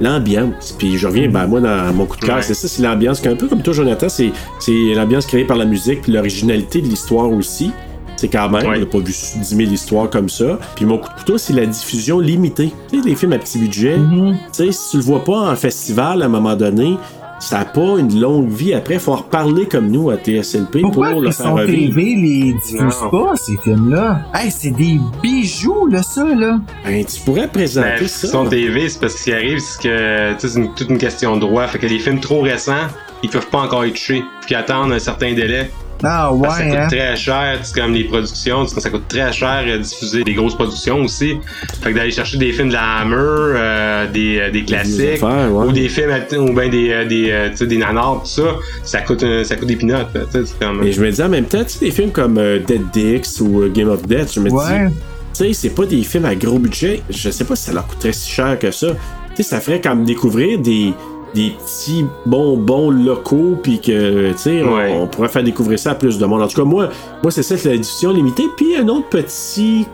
l'ambiance. 0.00 0.74
Puis 0.78 0.96
je 0.98 1.06
reviens, 1.06 1.28
ben 1.28 1.46
moi, 1.46 1.60
dans 1.60 1.92
mon 1.94 2.06
coup 2.06 2.16
de 2.16 2.24
cœur, 2.24 2.36
Ouais. 2.36 2.42
c'est 2.42 2.54
ça, 2.54 2.68
c'est 2.68 2.82
l'ambiance. 2.82 3.24
Un 3.26 3.36
peu 3.36 3.46
comme 3.48 3.62
toi, 3.62 3.72
Jonathan, 3.72 4.08
c'est 4.08 4.30
c'est 4.60 4.94
l'ambiance 4.94 5.26
créée 5.26 5.44
par 5.44 5.56
la 5.56 5.64
musique, 5.64 6.02
puis 6.02 6.12
l'originalité 6.12 6.80
de 6.80 6.86
l'histoire 6.88 7.30
aussi. 7.30 7.70
C'est 8.16 8.28
quand 8.28 8.48
même, 8.48 8.62
Ouais. 8.66 8.76
on 8.76 8.80
n'a 8.80 8.86
pas 8.86 8.98
vu 8.98 9.04
10 9.12 9.42
000 9.42 9.70
histoires 9.72 10.08
comme 10.08 10.28
ça. 10.28 10.58
Puis 10.76 10.84
mon 10.84 10.98
coup 10.98 11.08
de 11.08 11.14
couteau, 11.18 11.36
c'est 11.38 11.52
la 11.52 11.66
diffusion 11.66 12.20
limitée. 12.20 12.72
Tu 12.90 13.00
sais, 13.02 13.08
les 13.08 13.14
films 13.16 13.32
à 13.32 13.38
petit 13.38 13.58
budget, 13.58 13.96
tu 13.96 14.34
sais, 14.52 14.70
si 14.72 14.90
tu 14.92 14.96
le 14.98 15.02
vois 15.02 15.24
pas 15.24 15.50
en 15.50 15.56
festival 15.56 16.22
à 16.22 16.26
un 16.26 16.28
moment 16.28 16.54
donné, 16.54 16.96
ça 17.44 17.58
n'a 17.58 17.64
pas 17.66 17.98
une 17.98 18.18
longue 18.20 18.48
vie. 18.48 18.74
Après, 18.74 18.94
il 18.94 19.00
faut 19.00 19.12
en 19.12 19.16
reparler 19.16 19.66
comme 19.66 19.88
nous 19.90 20.10
à 20.10 20.16
TSLP 20.16 20.80
Pourquoi 20.80 21.10
pour 21.10 21.20
le 21.20 21.28
ils 21.28 21.32
faire 21.32 21.46
sont 21.46 21.54
revivre. 21.54 21.94
TV 21.94 22.14
les 22.16 22.52
diffusent 22.54 23.02
Non. 23.02 23.10
pas, 23.10 23.36
ces 23.36 23.56
films-là? 23.58 24.20
Hey, 24.34 24.50
c'est 24.50 24.70
des 24.70 24.98
bijoux, 25.22 25.86
là, 25.86 26.02
ça, 26.02 26.24
là. 26.34 26.58
Ben, 26.84 27.04
tu 27.04 27.20
pourrais 27.20 27.48
présenter 27.48 28.00
Ben, 28.00 28.08
ça. 28.08 28.28
Son 28.28 28.46
TV, 28.46 28.88
c'est 28.88 29.00
parce 29.00 29.20
qu'il 29.22 29.34
arrive, 29.34 29.58
c'est 29.58 29.82
que 29.82 30.32
tu 30.34 30.40
sais, 30.40 30.48
c'est 30.48 30.58
une- 30.60 30.74
toute 30.74 30.88
une 30.90 30.98
question 30.98 31.34
de 31.36 31.40
droit. 31.40 31.66
Fait 31.66 31.78
que 31.78 31.86
les 31.86 31.98
films 31.98 32.20
trop 32.20 32.40
récents, 32.40 32.88
ils 33.22 33.30
peuvent 33.30 33.48
pas 33.48 33.58
encore 33.60 33.84
être 33.84 33.92
touchés. 33.94 34.22
Faut 34.40 34.46
qu'ils 34.48 34.56
attendent 34.56 34.92
un 34.92 34.98
certain 34.98 35.32
délai. 35.34 35.70
Ah, 36.06 36.32
ouais, 36.32 36.42
Parce 36.42 36.58
que 36.58 36.64
ça 36.64 36.70
coûte 36.70 36.78
hein. 36.78 36.86
très 36.88 37.16
cher, 37.16 37.58
c'est 37.62 37.80
comme 37.80 37.92
les 37.94 38.04
productions, 38.04 38.66
ça 38.66 38.90
coûte 38.90 39.08
très 39.08 39.32
cher 39.32 39.64
euh, 39.66 39.78
diffuser 39.78 40.22
des 40.24 40.34
grosses 40.34 40.54
productions 40.54 40.98
aussi. 41.02 41.36
Fait 41.82 41.90
que 41.92 41.96
d'aller 41.96 42.10
chercher 42.10 42.38
des 42.38 42.52
films 42.52 42.68
de 42.68 42.74
la 42.74 42.98
Hammer, 43.00 43.16
euh, 43.18 44.10
des, 44.10 44.38
euh, 44.38 44.50
des 44.50 44.64
classiques, 44.64 45.22
affaires, 45.22 45.52
ouais. 45.52 45.66
ou 45.66 45.72
des 45.72 45.88
films 45.88 46.10
à- 46.10 46.38
ou 46.38 46.52
ben 46.52 46.70
des 46.70 46.90
euh, 46.90 47.04
des 47.04 47.50
tu 47.52 47.56
sais, 47.58 47.66
des 47.66 47.76
nanars, 47.78 48.20
tout 48.22 48.28
ça, 48.28 48.42
ça 48.82 49.00
coûte 49.02 49.24
ça 49.44 49.56
coûte 49.56 49.68
des 49.68 49.76
pinottes. 49.76 50.08
Tu 50.12 50.20
sais, 50.32 50.46
c'est 50.46 50.58
comme 50.58 50.82
Et 50.82 50.92
je 50.92 51.00
me 51.02 51.10
dis 51.10 51.22
en 51.22 51.28
même 51.28 51.44
temps, 51.46 51.62
tu 51.64 51.70
sais, 51.70 51.84
des 51.84 51.90
films 51.90 52.10
comme 52.10 52.38
euh, 52.38 52.58
Dead 52.58 52.82
Dicks 52.92 53.40
ou 53.40 53.62
euh, 53.62 53.68
Game 53.72 53.88
of 53.88 54.02
Death, 54.06 54.32
je 54.34 54.40
me 54.40 54.50
Ouais. 54.50 54.88
dis, 54.88 54.94
tu 54.94 55.44
sais, 55.46 55.52
c'est 55.52 55.70
pas 55.74 55.84
des 55.86 56.02
films 56.02 56.26
à 56.26 56.34
gros 56.34 56.58
budget. 56.58 57.02
Je 57.10 57.30
sais 57.30 57.44
pas 57.44 57.56
si 57.56 57.64
ça 57.64 57.72
leur 57.72 57.86
coûterait 57.86 58.12
si 58.12 58.30
cher 58.30 58.58
que 58.58 58.70
ça. 58.70 58.88
Tu 59.34 59.42
sais, 59.42 59.50
ça 59.50 59.60
ferait 59.60 59.80
comme 59.80 60.04
découvrir 60.04 60.58
des, 60.60 60.92
des 61.34 61.50
petits 61.50 62.06
bonbons 62.26 62.90
locaux, 62.90 63.56
puis 63.62 63.80
que, 63.80 64.30
tu 64.32 64.38
sais, 64.38 64.62
on- 64.62 64.74
Ouais. 64.74 64.92
on, 64.96 65.06
pourrait 65.06 65.28
faire 65.28 65.42
découvrir 65.42 65.78
ça 65.78 65.90
à 65.90 65.94
plus 65.94 66.18
de 66.18 66.24
monde. 66.26 66.42
En 66.42 66.46
tout 66.48 66.56
cas, 66.56 66.64
moi, 66.66 66.88
moi 67.22 67.30
c'est 67.32 67.42
ça, 67.42 67.56
c'est 67.58 67.70
l'édition 67.72 68.12
limitée. 68.12 68.44
Puis 68.56 68.76
un 68.76 68.86
autre 68.88 69.08
petit 69.08 69.86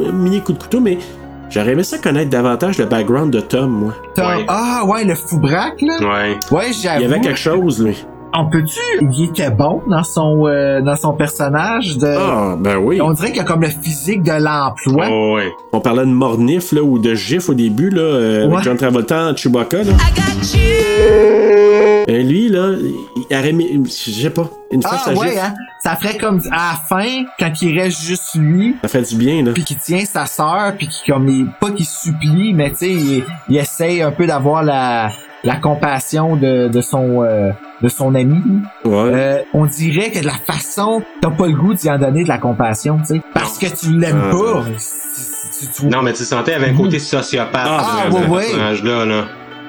euh, 0.00 0.10
mini 0.12 0.40
coup 0.40 0.52
de 0.54 0.58
couteau, 0.58 0.80
mais 0.80 0.98
j'aurais 1.50 1.72
aimé 1.72 1.82
ça 1.84 1.98
connaître 1.98 2.30
davantage 2.30 2.78
le 2.78 2.86
background 2.86 3.32
de 3.32 3.40
Tom, 3.40 3.70
moi. 3.70 3.94
Tom- 4.14 4.26
Ouais. 4.26 4.44
Ah, 4.48 4.82
ouais, 4.86 5.04
le 5.04 5.14
foubraque, 5.14 5.80
là. 5.82 5.98
Ouais. 6.00 6.38
Ouais, 6.50 6.72
j'avoue. 6.72 7.00
Il 7.00 7.02
y 7.02 7.12
avait 7.12 7.20
quelque 7.20 7.38
chose, 7.38 7.82
lui. 7.84 8.04
On 8.34 8.46
peut-tu? 8.46 8.78
Il 9.00 9.24
était 9.24 9.50
bon 9.50 9.80
dans 9.88 10.02
son, 10.04 10.46
euh, 10.46 10.80
dans 10.82 10.96
son 10.96 11.12
personnage 11.14 11.96
de... 11.96 12.06
Ah, 12.18 12.56
ben 12.58 12.76
oui. 12.76 13.00
On 13.00 13.12
dirait 13.12 13.28
qu'il 13.28 13.38
y 13.38 13.40
a 13.40 13.44
comme 13.44 13.62
le 13.62 13.68
physique 13.68 14.22
de 14.22 14.32
l'emploi. 14.32 15.06
Oh, 15.10 15.34
ouais. 15.36 15.50
On 15.72 15.80
parlait 15.80 16.04
de 16.04 16.10
Mornif 16.10 16.72
là, 16.72 16.82
ou 16.82 16.98
de 16.98 17.14
Gif 17.14 17.48
au 17.48 17.54
début, 17.54 17.90
là, 17.90 18.00
euh, 18.02 18.46
Ouais. 18.46 18.52
avec 18.54 18.64
John 18.64 18.76
Travolta 18.76 19.28
en 19.30 19.36
Chewbacca. 19.36 19.78
Là. 19.82 19.92
Et 22.06 22.22
lui, 22.22 22.48
là, 22.48 22.74
il 23.30 23.36
aurait 23.36 23.52
mis, 23.52 23.82
je 23.86 24.10
sais 24.10 24.30
pas, 24.30 24.48
une 24.72 24.82
face 24.82 25.02
Ah 25.06 25.12
ouais, 25.14 25.30
Gif. 25.30 25.38
hein? 25.42 25.54
Ça 25.82 25.96
ferait 25.96 26.16
comme 26.16 26.40
à 26.50 26.72
la 26.72 26.78
fin, 26.88 27.24
quand 27.38 27.52
il 27.62 27.78
reste 27.78 28.00
juste 28.02 28.34
lui, 28.34 28.76
Ça 28.82 28.88
ferait 28.88 29.02
du 29.02 29.16
bien, 29.16 29.42
là. 29.44 29.52
puis 29.52 29.64
qu'il 29.64 29.76
tient 29.78 30.04
sa 30.04 30.26
sœur, 30.26 30.72
puis 30.76 30.88
qu'il 30.88 31.12
comme 31.12 31.28
il, 31.28 31.46
pas 31.60 31.70
qu'il 31.70 31.84
supplie, 31.86 32.52
mais 32.54 32.70
tu 32.70 32.76
sais, 32.78 32.90
il, 32.92 33.24
il 33.48 33.56
essaye 33.58 34.02
un 34.02 34.10
peu 34.10 34.26
d'avoir 34.26 34.62
la 34.62 35.10
la 35.44 35.56
compassion 35.56 36.36
de, 36.36 36.68
de 36.68 36.80
son 36.80 37.22
euh, 37.22 37.50
de 37.82 37.88
son 37.88 38.14
ami. 38.14 38.42
Ouais. 38.84 38.92
Euh, 38.94 39.38
on 39.54 39.66
dirait 39.66 40.10
que 40.10 40.20
de 40.20 40.26
la 40.26 40.32
façon, 40.32 41.02
t'as 41.20 41.30
pas 41.30 41.46
le 41.46 41.52
goût 41.54 41.74
d'y 41.74 41.88
en 41.90 41.98
donner 41.98 42.24
de 42.24 42.28
la 42.28 42.38
compassion, 42.38 42.98
tu 42.98 43.14
sais, 43.16 43.22
parce 43.34 43.58
que 43.58 43.66
tu 43.66 43.96
l'aimes 43.96 44.20
Ah, 44.24 44.30
pas. 44.32 44.64
tu- 45.76 45.86
Non, 45.86 46.02
mais 46.02 46.12
tu 46.12 46.24
sentais, 46.24 46.54
avait 46.54 46.70
un 46.70 46.74
côté 46.76 46.98
sociopathe 46.98 47.62
Ah, 47.68 48.06
dans 48.10 48.16
ouais, 48.16 48.22
ce 48.24 48.28
ouais. 48.30 48.40
personnage-là. 48.42 49.04
Là. 49.04 49.24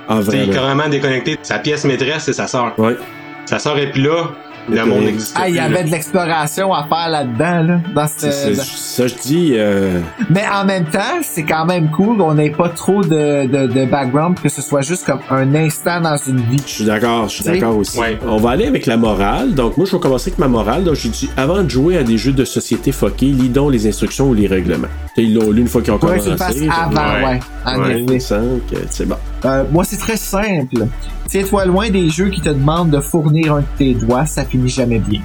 Ah, 0.07 0.19
carrément 0.51 0.87
déconnecté. 0.89 1.37
Sa 1.43 1.59
pièce 1.59 1.85
maîtresse, 1.85 2.23
c'est 2.23 2.33
sa 2.33 2.47
sœur. 2.47 2.73
Ouais. 2.79 2.97
Sa 3.45 3.59
sœur 3.59 3.77
est 3.77 3.91
plus 3.91 4.01
là, 4.01 4.29
le 4.75 4.85
monde 4.85 5.03
n'existe 5.05 5.35
Ah, 5.39 5.49
il 5.49 5.55
y 5.55 5.57
plus, 5.59 5.65
avait 5.65 5.83
de 5.83 5.91
l'exploration 5.91 6.73
à 6.73 6.87
faire 6.87 7.09
là-dedans, 7.09 7.63
là, 7.63 7.81
dans 7.95 8.07
ça, 8.07 9.07
je 9.07 9.15
dis, 9.21 9.51
euh, 9.55 9.99
Mais 10.29 10.43
en 10.51 10.65
même 10.65 10.85
temps, 10.85 11.19
c'est 11.21 11.43
quand 11.43 11.65
même 11.65 11.89
cool 11.91 12.17
qu'on 12.17 12.33
n'ait 12.33 12.49
pas 12.51 12.69
trop 12.69 13.01
de, 13.01 13.45
de, 13.47 13.67
de 13.67 13.85
background, 13.85 14.39
que 14.39 14.49
ce 14.49 14.61
soit 14.61 14.81
juste 14.81 15.05
comme 15.05 15.19
un 15.29 15.53
instant 15.55 16.01
dans 16.01 16.17
une 16.17 16.41
vie. 16.41 16.61
je 16.65 16.71
suis 16.71 16.85
d'accord, 16.85 17.27
je 17.29 17.35
suis 17.35 17.43
d'accord 17.43 17.77
aussi. 17.77 17.99
Ouais. 17.99 18.17
On 18.27 18.37
va 18.37 18.51
aller 18.51 18.67
avec 18.67 18.85
la 18.85 18.97
morale. 18.97 19.53
Donc, 19.53 19.77
moi, 19.77 19.85
je 19.85 19.93
vais 19.95 19.99
commencer 20.01 20.29
avec 20.29 20.39
ma 20.39 20.47
morale. 20.47 20.83
Donc, 20.83 20.95
j'ai 20.95 21.09
dit, 21.09 21.29
avant 21.37 21.63
de 21.63 21.69
jouer 21.69 21.97
à 21.97 22.03
des 22.03 22.17
jeux 22.17 22.31
de 22.33 22.45
société 22.45 22.91
fuckés, 22.91 23.27
lis 23.27 23.49
donc 23.49 23.71
les 23.71 23.87
instructions 23.87 24.29
ou 24.29 24.33
les 24.33 24.47
règlements. 24.47 24.87
Ils 25.17 25.33
l'ont 25.33 25.51
lu 25.51 25.61
une 25.61 25.67
fois 25.67 25.81
qu'ils 25.81 25.91
ont 25.93 25.95
Ouais, 25.97 26.17
commencé. 26.19 26.35
fasses 26.37 26.55
fait- 26.57 26.67
avant, 26.69 26.91
Ouais. 26.91 27.25
ouais. 27.25 27.39
En 27.65 27.79
Ouais. 27.81 28.05
euh, 28.31 28.57
c'est 28.89 29.07
bon. 29.07 29.15
Euh, 29.45 29.63
moi, 29.71 29.83
c'est 29.83 29.97
très 29.97 30.17
simple. 30.17 30.87
Tiens-toi 31.27 31.65
loin 31.65 31.89
des 31.89 32.09
jeux 32.09 32.29
qui 32.29 32.41
te 32.41 32.49
demandent 32.49 32.91
de 32.91 32.99
fournir 32.99 33.55
un 33.55 33.61
de 33.61 33.65
tes 33.77 33.93
doigts, 33.93 34.25
ça 34.25 34.43
finit 34.43 34.69
jamais 34.69 34.99
bien. 34.99 35.21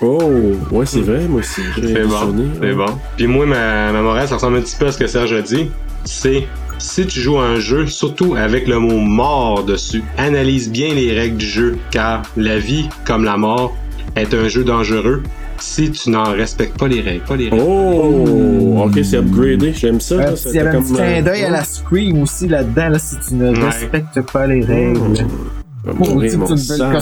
Oh, 0.00 0.32
ouais, 0.70 0.86
c'est 0.86 1.00
vrai, 1.00 1.26
moi 1.26 1.40
aussi. 1.40 1.62
C'est 1.74 2.04
bon, 2.04 2.34
c'est 2.60 2.66
ouais. 2.66 2.74
bon. 2.74 2.86
Puis 3.16 3.26
moi, 3.26 3.46
ma, 3.46 3.92
ma 3.92 4.02
morale, 4.02 4.28
ça 4.28 4.36
ressemble 4.36 4.58
un 4.58 4.60
petit 4.60 4.76
peu 4.76 4.86
à 4.86 4.92
ce 4.92 4.98
que 4.98 5.06
Serge 5.06 5.32
a 5.32 5.42
dit. 5.42 5.70
C'est 6.04 6.46
si 6.78 7.06
tu 7.06 7.20
joues 7.20 7.38
à 7.38 7.44
un 7.44 7.58
jeu, 7.58 7.86
surtout 7.88 8.36
avec 8.36 8.68
le 8.68 8.78
mot 8.78 8.98
mort 8.98 9.64
dessus, 9.64 10.04
analyse 10.16 10.70
bien 10.70 10.94
les 10.94 11.12
règles 11.12 11.36
du 11.36 11.46
jeu, 11.46 11.78
car 11.90 12.22
la 12.36 12.58
vie, 12.58 12.88
comme 13.04 13.24
la 13.24 13.36
mort, 13.36 13.76
est 14.14 14.32
un 14.34 14.48
jeu 14.48 14.62
dangereux 14.62 15.22
si 15.60 15.90
tu 15.90 16.10
n'en 16.10 16.24
respectes 16.24 16.78
pas 16.78 16.88
les 16.88 17.00
règles. 17.00 17.24
Pas 17.24 17.36
les 17.36 17.48
règles. 17.48 17.62
Oh, 17.66 18.84
ok, 18.86 18.98
c'est 19.02 19.16
upgradé, 19.18 19.72
j'aime 19.72 20.00
ça. 20.00 20.14
Euh, 20.16 20.34
il 20.46 20.52
y 20.54 20.58
avait 20.58 20.76
un 20.76 20.80
petit 20.82 20.92
clin 20.94 21.04
euh, 21.04 21.22
d'œil 21.22 21.44
à 21.44 21.50
la 21.50 21.64
Scream 21.64 22.22
aussi 22.22 22.48
là-dedans, 22.48 22.88
là, 22.90 22.98
si 22.98 23.16
tu 23.26 23.34
ne 23.34 23.50
Ouais. 23.52 23.64
respectes 23.64 24.20
pas 24.32 24.46
les 24.46 24.64
règles. 24.64 25.00
Oh, 25.86 25.94
mourir, 25.94 26.30
c'est 26.30 26.36
une 26.36 26.44
belle. 26.46 27.00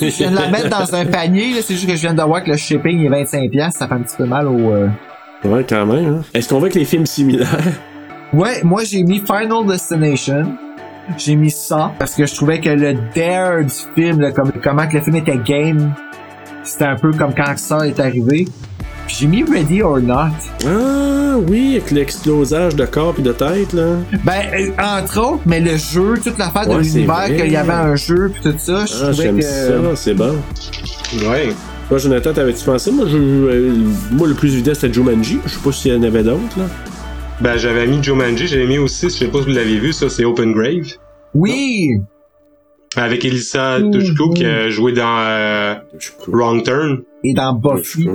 Je 0.00 0.06
viens 0.16 0.30
de 0.30 0.36
la 0.36 0.48
mettre 0.48 0.68
dans 0.68 0.94
un 0.94 1.06
panier, 1.06 1.62
c'est 1.62 1.74
juste 1.74 1.86
que 1.86 1.96
je 1.96 2.00
viens 2.02 2.14
de 2.14 2.22
voir 2.22 2.42
que 2.44 2.50
le 2.50 2.56
shipping 2.56 3.04
est 3.04 3.08
25$, 3.24 3.70
ça 3.70 3.86
fait 3.88 3.94
un 3.94 4.00
petit 4.00 4.16
peu 4.16 4.26
mal 4.26 4.46
au... 4.48 4.58
euh, 4.72 4.88
Ouais, 5.44 5.64
quand 5.68 5.86
même. 5.86 6.04
Hein. 6.18 6.20
Est-ce 6.34 6.48
qu'on 6.48 6.58
voit 6.60 6.68
que 6.68 6.78
les 6.78 6.84
films 6.84 7.06
similaires? 7.06 7.58
Ouais, 8.32 8.60
moi 8.62 8.82
j'ai 8.84 9.02
mis 9.02 9.20
Final 9.20 9.66
Destination. 9.66 10.54
J'ai 11.18 11.34
mis 11.34 11.50
ça 11.50 11.92
parce 11.98 12.14
que 12.14 12.24
je 12.26 12.34
trouvais 12.34 12.60
que 12.60 12.70
le 12.70 12.94
dare 13.14 13.64
du 13.64 13.74
film, 13.94 14.20
là, 14.20 14.30
comme, 14.30 14.52
comment 14.62 14.86
que 14.86 14.96
le 14.98 15.02
film 15.02 15.16
était 15.16 15.36
game, 15.44 15.92
c'était 16.64 16.84
un 16.86 16.96
peu 16.96 17.10
comme 17.12 17.34
quand 17.34 17.56
ça 17.56 17.86
est 17.86 17.98
arrivé. 18.00 18.46
Puis 19.06 19.16
j'ai 19.20 19.26
mis 19.26 19.42
Ready 19.42 19.82
or 19.82 19.98
Not. 20.00 20.30
Ah, 20.66 21.36
oui, 21.48 21.72
avec 21.76 21.90
l'explosage 21.90 22.76
de 22.76 22.84
corps 22.86 23.14
et 23.18 23.22
de 23.22 23.32
tête, 23.32 23.72
là. 23.72 23.96
Ben, 24.24 24.42
euh, 24.54 24.70
entre 24.80 25.20
autres, 25.20 25.42
mais 25.44 25.60
le 25.60 25.76
jeu, 25.76 26.14
toute 26.22 26.38
l'affaire 26.38 26.66
de 26.68 26.74
Ouais, 26.76 26.84
c'est 26.84 26.94
l'univers, 26.98 27.26
qu'il 27.26 27.50
y 27.52 27.56
avait 27.56 27.72
un 27.72 27.96
jeu 27.96 28.30
puis 28.32 28.42
tout 28.52 28.58
ça, 28.58 28.86
je 28.86 28.92
Ah, 28.94 29.08
trouvais 29.08 29.12
j'aime 29.14 29.36
que... 29.38 29.42
ça, 29.42 29.72
c'est 29.96 30.14
bon. 30.14 30.36
Ouais. 31.28 31.48
Toi, 31.88 31.98
Jonathan, 31.98 32.32
t'avais-tu 32.32 32.64
pensé? 32.64 32.92
Moi, 32.92 33.06
je, 33.08 33.16
euh, 33.18 33.74
moi, 34.12 34.28
le 34.28 34.34
plus 34.34 34.54
évident, 34.54 34.72
c'était 34.72 34.92
Jumanji. 34.92 35.40
Je 35.44 35.50
sais 35.50 35.60
pas 35.62 35.72
s'il 35.72 35.92
y 35.92 35.96
en 35.96 36.02
avait 36.04 36.22
d'autres, 36.22 36.58
là. 36.58 36.64
Ben, 37.40 37.56
j'avais 37.56 37.86
mis 37.88 38.00
Jumanji, 38.02 38.46
j'avais 38.46 38.66
mis 38.66 38.78
aussi, 38.78 39.06
je 39.06 39.14
sais 39.16 39.26
pas 39.26 39.38
si 39.40 39.44
vous 39.46 39.50
l'avez 39.50 39.78
vu, 39.78 39.92
ça, 39.92 40.08
c'est 40.08 40.24
Open 40.24 40.52
Grave. 40.52 40.86
Oui! 41.34 42.00
Avec 42.96 43.24
Elisa 43.24 43.78
Mhm. 43.78 43.90
Dushku 43.90 44.30
qui 44.34 44.44
a 44.44 44.68
joué 44.68 44.92
dans 44.92 45.18
euh, 45.20 45.74
Wrong 46.28 46.62
Turn. 46.62 47.02
Et 47.24 47.32
dans 47.34 47.52
Buffy. 47.54 48.08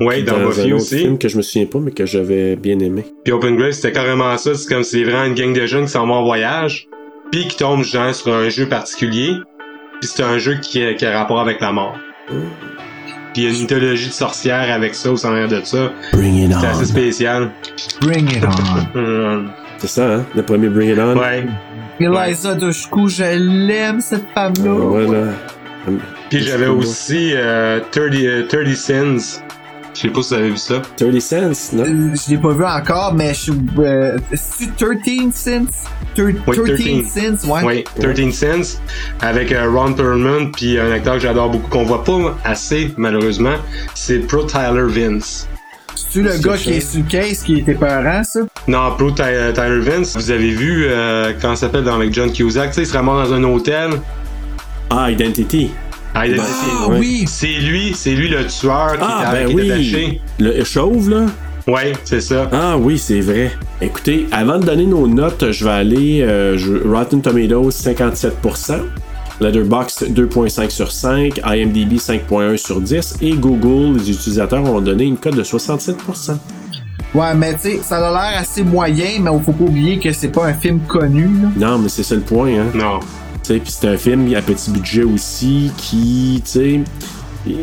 Ouais, 0.00 0.22
dans, 0.22 0.38
Buffy 0.38 0.60
un 0.60 0.64
autre 0.66 0.74
aussi. 0.76 0.98
film 0.98 1.18
que 1.18 1.28
je 1.28 1.36
me 1.36 1.42
souviens 1.42 1.66
pas, 1.66 1.78
mais 1.78 1.90
que 1.90 2.06
j'avais 2.06 2.56
bien 2.56 2.78
aimé. 2.78 3.04
Puis 3.24 3.32
Open 3.32 3.56
Grave, 3.56 3.72
c'était 3.72 3.92
carrément 3.92 4.36
ça. 4.38 4.54
C'est 4.54 4.68
comme 4.72 4.82
c'est 4.82 5.02
vraiment 5.02 5.24
une 5.24 5.34
gang 5.34 5.52
de 5.52 5.66
jeunes 5.66 5.84
qui 5.86 5.90
s'en 5.92 6.06
vont 6.06 6.14
en 6.14 6.24
voyage, 6.24 6.88
puis 7.32 7.46
qui 7.48 7.56
tombent 7.56 7.82
genre 7.84 8.14
sur 8.14 8.32
un 8.34 8.48
jeu 8.48 8.66
particulier. 8.66 9.32
Puis 10.00 10.10
c'est 10.14 10.22
un 10.22 10.38
jeu 10.38 10.56
qui 10.62 10.82
a, 10.82 10.94
qui 10.94 11.04
a 11.04 11.18
rapport 11.18 11.40
avec 11.40 11.60
la 11.60 11.72
mort. 11.72 11.96
Puis 12.28 13.42
il 13.42 13.44
y 13.44 13.46
a 13.46 13.50
une 13.50 13.60
mythologie 13.60 14.08
de 14.08 14.12
sorcière 14.12 14.70
avec 14.72 14.94
ça 14.94 15.10
au 15.12 15.16
centre 15.16 15.48
de 15.48 15.60
ça. 15.64 15.92
Bring 16.12 16.36
it 16.36 16.50
C'est 16.52 16.66
on. 16.66 16.70
assez 16.70 16.84
spécial. 16.86 17.50
Bring 18.00 18.28
it 18.30 18.44
on. 18.44 18.98
Euh, 18.98 19.42
C'est 19.78 19.86
ça, 19.88 20.12
hein? 20.16 20.26
Le 20.34 20.42
premier 20.42 20.68
Bring 20.68 20.90
It 20.90 20.98
On. 20.98 21.16
ouais. 21.16 21.44
Eliza 22.00 22.54
Dushku, 22.54 23.08
je 23.08 23.24
l'aime, 23.66 24.00
cette 24.00 24.28
femme-là. 24.34 24.72
Voilà. 24.72 25.32
Puis 26.30 26.40
j'avais 26.42 26.66
aussi 26.66 27.32
euh, 27.34 27.80
30, 27.90 28.02
euh, 28.14 28.46
30 28.46 28.74
Sins. 28.76 29.40
Je 29.94 30.02
sais 30.02 30.08
pas 30.10 30.22
si 30.22 30.28
vous 30.28 30.34
avez 30.40 30.50
vu 30.50 30.56
ça. 30.58 30.82
30 30.96 31.20
cents, 31.20 31.36
non? 31.76 31.82
Euh, 31.84 32.14
Je 32.14 32.30
l'ai 32.30 32.36
pas 32.38 32.52
vu 32.52 32.64
encore, 32.64 33.14
mais 33.14 33.30
je 33.34 33.40
suis. 33.40 33.52
Euh, 33.78 34.16
c'est 34.34 34.76
13 34.76 35.32
cents? 35.32 35.64
Thir- 36.14 36.34
Oui, 36.46 36.56
13 36.56 37.38
cents, 37.40 37.48
ouais. 37.64 37.84
Oui, 37.98 38.14
13 38.14 38.32
Cents, 38.34 38.80
avec 39.20 39.50
euh, 39.50 39.68
Ron 39.70 39.94
Perlman, 39.94 40.52
puis 40.52 40.78
un 40.78 40.92
acteur 40.92 41.14
que 41.14 41.20
j'adore 41.20 41.50
beaucoup, 41.50 41.68
qu'on 41.68 41.84
voit 41.84 42.04
pas 42.04 42.36
assez, 42.44 42.92
malheureusement, 42.96 43.54
c'est 43.94 44.18
Pro 44.20 44.44
Tyler 44.44 44.84
Vince. 44.86 45.48
C'est-tu 45.96 46.22
le 46.22 46.36
gars 46.38 46.56
qui 46.56 46.70
est 46.74 46.80
sur 46.80 47.00
le 47.00 47.06
case 47.10 47.42
qui 47.42 47.58
était 47.58 47.74
peurant, 47.74 48.22
ça? 48.22 48.40
Non, 48.68 48.90
Pro 48.98 49.10
Ty- 49.10 49.22
euh, 49.24 49.52
Tyler 49.52 49.80
Vince, 49.80 50.14
vous 50.14 50.30
avez 50.30 50.50
vu, 50.50 50.84
euh, 50.86 51.32
comment 51.40 51.54
ça 51.56 51.62
s'appelle 51.66 51.84
dans 51.84 51.94
avec 51.94 52.12
John 52.12 52.30
Cusack, 52.30 52.68
tu 52.70 52.74
sais, 52.74 52.82
il 52.82 52.86
se 52.86 52.92
ramasse 52.92 53.30
dans 53.30 53.34
un 53.36 53.44
hôtel. 53.44 53.90
Ah, 54.90 55.10
Identity. 55.10 55.70
Ah, 56.14 56.26
il 56.26 56.34
est- 56.34 56.38
Ah, 56.40 56.86
oui! 56.90 57.24
C'est 57.26 57.46
lui, 57.46 57.92
c'est 57.94 58.12
lui 58.14 58.28
le 58.28 58.46
tueur 58.46 58.92
qui, 58.92 58.98
Ah, 59.02 59.24
est- 59.24 59.32
ben 59.32 59.46
qui 59.46 59.52
est 59.52 59.54
oui. 59.56 59.70
attaché. 59.72 60.20
Le 60.38 60.64
chauve, 60.64 61.08
là? 61.10 61.26
Ouais, 61.66 61.92
c'est 62.04 62.20
ça. 62.20 62.48
Ah 62.52 62.76
oui, 62.78 62.98
c'est 62.98 63.20
vrai. 63.20 63.52
Écoutez, 63.80 64.26
avant 64.32 64.58
de 64.58 64.64
donner 64.66 64.86
nos 64.86 65.06
notes, 65.06 65.50
je 65.50 65.64
vais 65.64 65.70
aller 65.70 66.22
euh, 66.22 66.56
je- 66.58 66.86
Rotten 66.88 67.20
Tomatoes 67.22 67.70
57%, 67.70 68.80
Letterboxd 69.40 70.12
2.5 70.12 70.70
sur 70.70 70.90
5, 70.92 71.40
IMDb 71.44 71.98
5.1 71.98 72.56
sur 72.56 72.80
10 72.80 73.16
et 73.22 73.32
Google, 73.32 73.98
les 73.98 74.10
utilisateurs 74.10 74.64
ont 74.64 74.80
donné 74.80 75.04
une 75.04 75.16
cote 75.18 75.36
de 75.36 75.42
67%. 75.44 76.38
Ouais, 77.14 77.34
mais 77.34 77.54
tu 77.54 77.60
sais, 77.60 77.80
ça 77.82 77.96
a 78.06 78.10
l'air 78.10 78.40
assez 78.40 78.62
moyen, 78.62 79.20
mais 79.20 79.30
faut 79.44 79.52
pas 79.52 79.64
oublier 79.64 79.98
que 79.98 80.12
c'est 80.12 80.28
pas 80.28 80.46
un 80.46 80.52
film 80.54 80.80
connu, 80.80 81.24
là. 81.42 81.48
Non, 81.56 81.78
mais 81.78 81.88
c'est 81.88 82.02
ça 82.02 82.14
le 82.14 82.20
point, 82.20 82.48
hein. 82.50 82.66
Non. 82.74 83.00
Tu 83.42 83.54
sais, 83.54 83.58
puis 83.60 83.72
c'est 83.72 83.88
un 83.88 83.96
film 83.96 84.32
à 84.34 84.42
petit 84.42 84.70
budget 84.70 85.04
aussi 85.04 85.72
qui, 85.78 86.42
tu 86.44 86.50
sais, 86.50 86.80
il- 87.46 87.56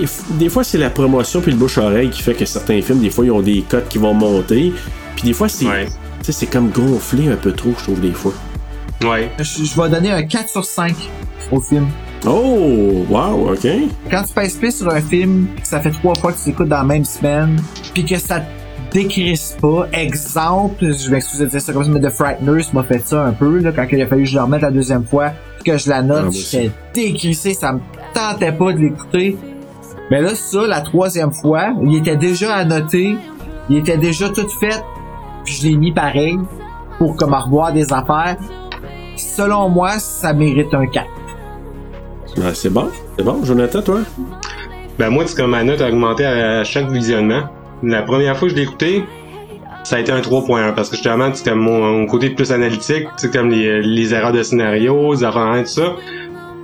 il 0.00 0.08
des 0.38 0.48
fois 0.48 0.64
c'est 0.64 0.78
la 0.78 0.90
promotion 0.90 1.40
puis 1.40 1.52
le 1.52 1.58
bouche-oreille 1.58 2.10
qui 2.10 2.22
fait 2.22 2.32
que 2.34 2.44
certains 2.46 2.80
films, 2.82 3.00
des 3.00 3.10
fois 3.10 3.24
ils 3.24 3.30
ont 3.30 3.42
des 3.42 3.62
cotes 3.68 3.88
qui 3.88 3.98
vont 3.98 4.14
monter, 4.14 4.72
puis 5.14 5.24
des 5.24 5.34
fois 5.34 5.48
c'est, 5.48 5.66
Ouais. 5.66 5.84
tu 5.86 6.26
sais, 6.26 6.32
c'est 6.32 6.46
comme 6.46 6.70
gonflé 6.70 7.28
un 7.28 7.36
peu 7.36 7.52
trop, 7.52 7.72
je 7.78 7.82
trouve 7.84 8.00
des 8.00 8.12
fois. 8.12 8.32
Ouais. 9.04 9.30
Je, 9.38 9.64
je 9.64 9.80
vais 9.80 9.88
donner 9.88 10.10
un 10.10 10.22
4 10.24 10.48
sur 10.48 10.64
5 10.64 10.94
au 11.52 11.60
film. 11.60 11.86
Oh, 12.26 13.06
wow, 13.08 13.52
ok. 13.52 13.66
Quand 14.10 14.22
tu 14.24 14.34
pèses 14.34 14.54
plus 14.56 14.76
sur 14.76 14.88
un 14.90 15.00
film, 15.00 15.46
que 15.62 15.66
ça 15.66 15.80
fait 15.80 15.90
trois 15.90 16.14
fois 16.16 16.32
que 16.32 16.38
tu 16.42 16.50
l'écoutes 16.50 16.68
dans 16.68 16.78
la 16.78 16.84
même 16.84 17.04
semaine, 17.04 17.56
puis 17.94 18.04
que 18.04 18.18
ça 18.18 18.40
te 18.40 18.46
décrisse 18.92 19.56
pas. 19.60 19.86
Exemple, 19.92 20.92
je 20.92 21.10
m'excuse 21.10 21.40
de 21.40 21.46
dire 21.46 21.60
ça 21.60 21.72
comme 21.72 21.84
ça, 21.84 21.90
mais 21.90 22.00
The 22.00 22.10
Frighteners 22.10 22.64
m'a 22.72 22.82
fait 22.82 23.00
ça 23.00 23.24
un 23.24 23.32
peu, 23.32 23.58
là, 23.58 23.72
quand 23.72 23.86
il 23.90 24.02
a 24.02 24.06
fallu 24.06 24.24
que 24.24 24.28
je 24.30 24.36
le 24.36 24.42
remette 24.42 24.62
la 24.62 24.70
deuxième 24.70 25.04
fois, 25.04 25.30
que 25.64 25.76
je 25.76 25.88
la 25.88 25.96
Ah, 25.98 26.02
note, 26.02 26.26
aussi. 26.28 26.42
j'étais 26.50 26.70
décrissé, 26.94 27.54
ça 27.54 27.72
me 27.72 27.80
tentait 28.14 28.52
pas 28.52 28.72
de 28.72 28.78
l'écouter. 28.78 29.36
Mais 30.10 30.20
là, 30.20 30.34
ça, 30.34 30.66
la 30.66 30.80
troisième 30.80 31.32
fois, 31.32 31.74
il 31.82 31.96
était 31.96 32.16
déjà 32.16 32.54
annoté, 32.54 33.16
il 33.68 33.76
était 33.76 33.98
déjà 33.98 34.28
tout 34.28 34.48
fait, 34.58 34.82
puis 35.44 35.54
je 35.54 35.68
l'ai 35.68 35.76
mis 35.76 35.92
pareil, 35.92 36.38
pour 36.98 37.16
comme 37.16 37.34
revoir 37.34 37.72
des 37.72 37.92
affaires. 37.92 38.36
Selon 39.16 39.68
moi, 39.68 39.98
ça 39.98 40.32
mérite 40.32 40.72
un 40.74 40.86
4. 40.86 41.06
Ben, 42.36 42.54
c'est 42.54 42.70
bon, 42.70 42.88
c'est 43.16 43.24
bon. 43.24 43.44
Jonathan, 43.44 43.82
toi? 43.82 44.00
Ben 44.98 45.10
moi, 45.10 45.24
c'est 45.26 45.36
comme 45.36 45.50
ma 45.50 45.62
note 45.64 45.80
a 45.80 45.88
augmenté 45.88 46.24
à 46.24 46.64
chaque 46.64 46.88
visionnement. 46.90 47.42
La 47.82 48.02
première 48.02 48.36
fois 48.36 48.48
que 48.48 48.54
je 48.54 48.56
l'ai 48.56 48.64
écouté, 48.64 49.04
ça 49.84 49.96
a 49.96 50.00
été 50.00 50.12
un 50.12 50.20
3.1 50.20 50.74
parce 50.74 50.90
que 50.90 50.96
justement, 50.96 51.30
c'est 51.32 51.48
comme 51.48 51.60
mon, 51.60 52.06
côté 52.06 52.30
plus 52.30 52.52
analytique, 52.52 53.06
c'est 53.16 53.32
comme 53.32 53.50
les, 53.50 54.14
erreurs 54.14 54.32
de 54.32 54.42
scénario, 54.42 55.14
les 55.14 55.24
affaires 55.24 55.54
tout 55.60 55.66
ça. 55.66 55.96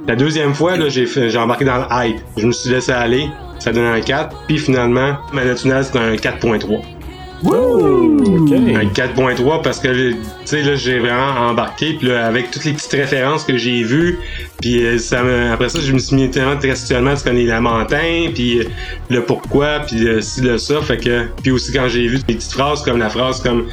La 0.07 0.15
deuxième 0.15 0.55
fois, 0.55 0.77
là, 0.77 0.89
j'ai 0.89 1.39
embarqué 1.39 1.65
dans 1.65 1.79
le 1.79 1.87
hype. 1.91 2.21
Je 2.37 2.47
me 2.47 2.53
suis 2.53 2.71
laissé 2.71 2.93
aller, 2.93 3.29
ça 3.59 3.73
donnait 3.73 3.89
un 3.89 4.01
4, 4.01 4.45
puis 4.47 4.59
finalement, 4.59 5.17
ma 5.33 5.45
note 5.45 5.59
finale, 5.59 5.85
c'était 5.85 5.99
un 5.99 6.15
4.3. 6.15 6.96
Oh, 7.45 8.17
ok. 8.25 8.53
Un 8.53 8.87
4.3 8.87 9.63
parce 9.63 9.79
que 9.79 9.89
tu 10.13 10.17
sais 10.47 10.63
là 10.63 10.75
j'ai 10.75 10.99
vraiment 10.99 11.49
embarqué 11.51 11.95
puis 11.95 12.09
là 12.09 12.27
avec 12.27 12.51
toutes 12.51 12.65
les 12.65 12.73
petites 12.73 12.93
références 12.93 13.45
que 13.45 13.57
j'ai 13.59 13.83
vues 13.83 14.19
puis 14.61 14.85
euh, 14.85 14.99
ça 14.99 15.23
me, 15.23 15.53
après 15.53 15.69
ça 15.69 15.81
je 15.81 15.93
me 15.93 15.99
suis 15.99 16.17
mis 16.17 16.31
tellement 16.31 16.55
de 16.55 16.63
questionnements 16.63 17.15
tu 17.15 17.25
connais 17.25 17.45
la 17.45 17.61
montagne 17.61 18.33
puis 18.33 18.61
euh, 18.61 18.65
le 19.11 19.23
pourquoi 19.23 19.81
puis 19.81 20.09
euh, 20.09 20.23
ci 20.23 20.41
le 20.41 20.57
ça 20.57 20.81
fait 20.81 20.97
que 20.97 21.27
puis 21.43 21.51
aussi 21.51 21.73
quand 21.73 21.89
j'ai 21.89 22.07
vu 22.09 22.19
des 22.27 22.35
petites 22.35 22.53
phrases 22.53 22.83
comme 22.83 22.99
la 22.99 23.11
phrase 23.11 23.43
comme 23.43 23.67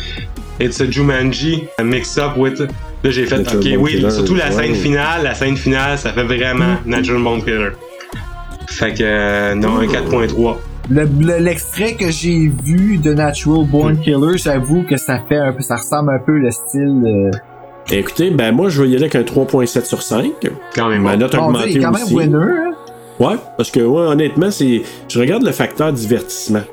It's 0.60 0.82
a 0.82 0.90
Jumanji 0.90 1.64
a 1.78 1.84
mix 1.84 2.18
up 2.18 2.36
with 2.36 2.60
là 2.60 3.12
j'ai 3.12 3.26
fait 3.26 3.38
Natural 3.38 3.58
ok 3.60 3.80
oui 3.80 3.92
Killer, 3.96 4.12
surtout 4.12 4.36
la 4.36 4.52
scène 4.52 4.72
ouais. 4.72 4.78
finale 4.78 5.24
la 5.24 5.36
scène 5.36 5.56
finale 5.56 5.98
ça 5.98 6.12
fait 6.12 6.24
vraiment 6.24 6.76
Natural 6.86 7.22
Born 7.22 7.42
Killer 7.44 7.72
fait 8.68 8.94
que 8.94 9.04
euh, 9.04 9.56
non 9.56 9.78
un 9.78 9.86
4.3 9.86 10.58
Le- 10.90 11.08
le- 11.20 11.40
L'extrait 11.40 11.94
que 11.96 12.12
j'ai 12.12 12.52
vu 12.64 12.98
de 12.98 13.14
Natural 13.14 13.66
Born 13.66 13.98
Killer, 13.98 14.38
j'avoue 14.38 14.84
que 14.84 14.98
ça 14.98 15.20
fait 15.30 15.38
un 15.38 15.54
peu, 15.54 15.62
ça 15.62 15.76
ressemble 15.78 16.12
un 16.12 16.20
peu 16.20 16.38
le 16.38 16.52
style. 16.52 17.04
euh, 17.06 17.32
Écoutez, 17.92 18.30
ben 18.32 18.54
moi 18.54 18.70
je 18.70 18.82
vais 18.82 18.90
y 18.90 18.96
aller 18.96 19.04
avec 19.04 19.16
un 19.16 19.24
3.7 19.24 19.86
sur 19.86 20.02
5. 20.02 20.32
quand 20.76 20.90
même 20.90 21.02
Ma 21.04 21.16
note 21.18 21.34
a 21.36 21.38
Bon, 21.38 21.44
Dieu, 21.52 21.56
augmenté 21.56 21.72
il 21.72 21.78
est 21.78 21.82
quand 21.82 21.92
aussi. 21.94 22.16
même 22.16 22.34
winner. 22.34 22.52
hein? 22.52 22.72
Ouais, 23.20 23.36
parce 23.58 23.70
que 23.72 23.80
ouais, 23.80 24.02
honnêtement, 24.08 24.50
c'est. 24.52 24.82
Je 25.08 25.20
regarde 25.20 25.44
le 25.44 25.52
facteur 25.52 25.94
divertissement. 25.94 26.64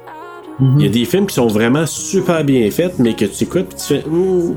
Mhm. 0.59 0.77
Il 0.81 0.87
y 0.87 0.89
a 0.89 0.93
des 0.93 1.05
films 1.05 1.27
qui 1.27 1.35
sont 1.35 1.47
vraiment 1.49 1.87
super 1.87 2.45
bien 2.45 2.69
faits, 2.71 2.95
mais 2.99 3.15
que 3.15 3.25
tu 3.27 3.45
écoutes 3.45 3.67
puis 3.69 3.77
tu 3.79 3.85
fais. 3.95 4.03
Hmm, 4.09 4.55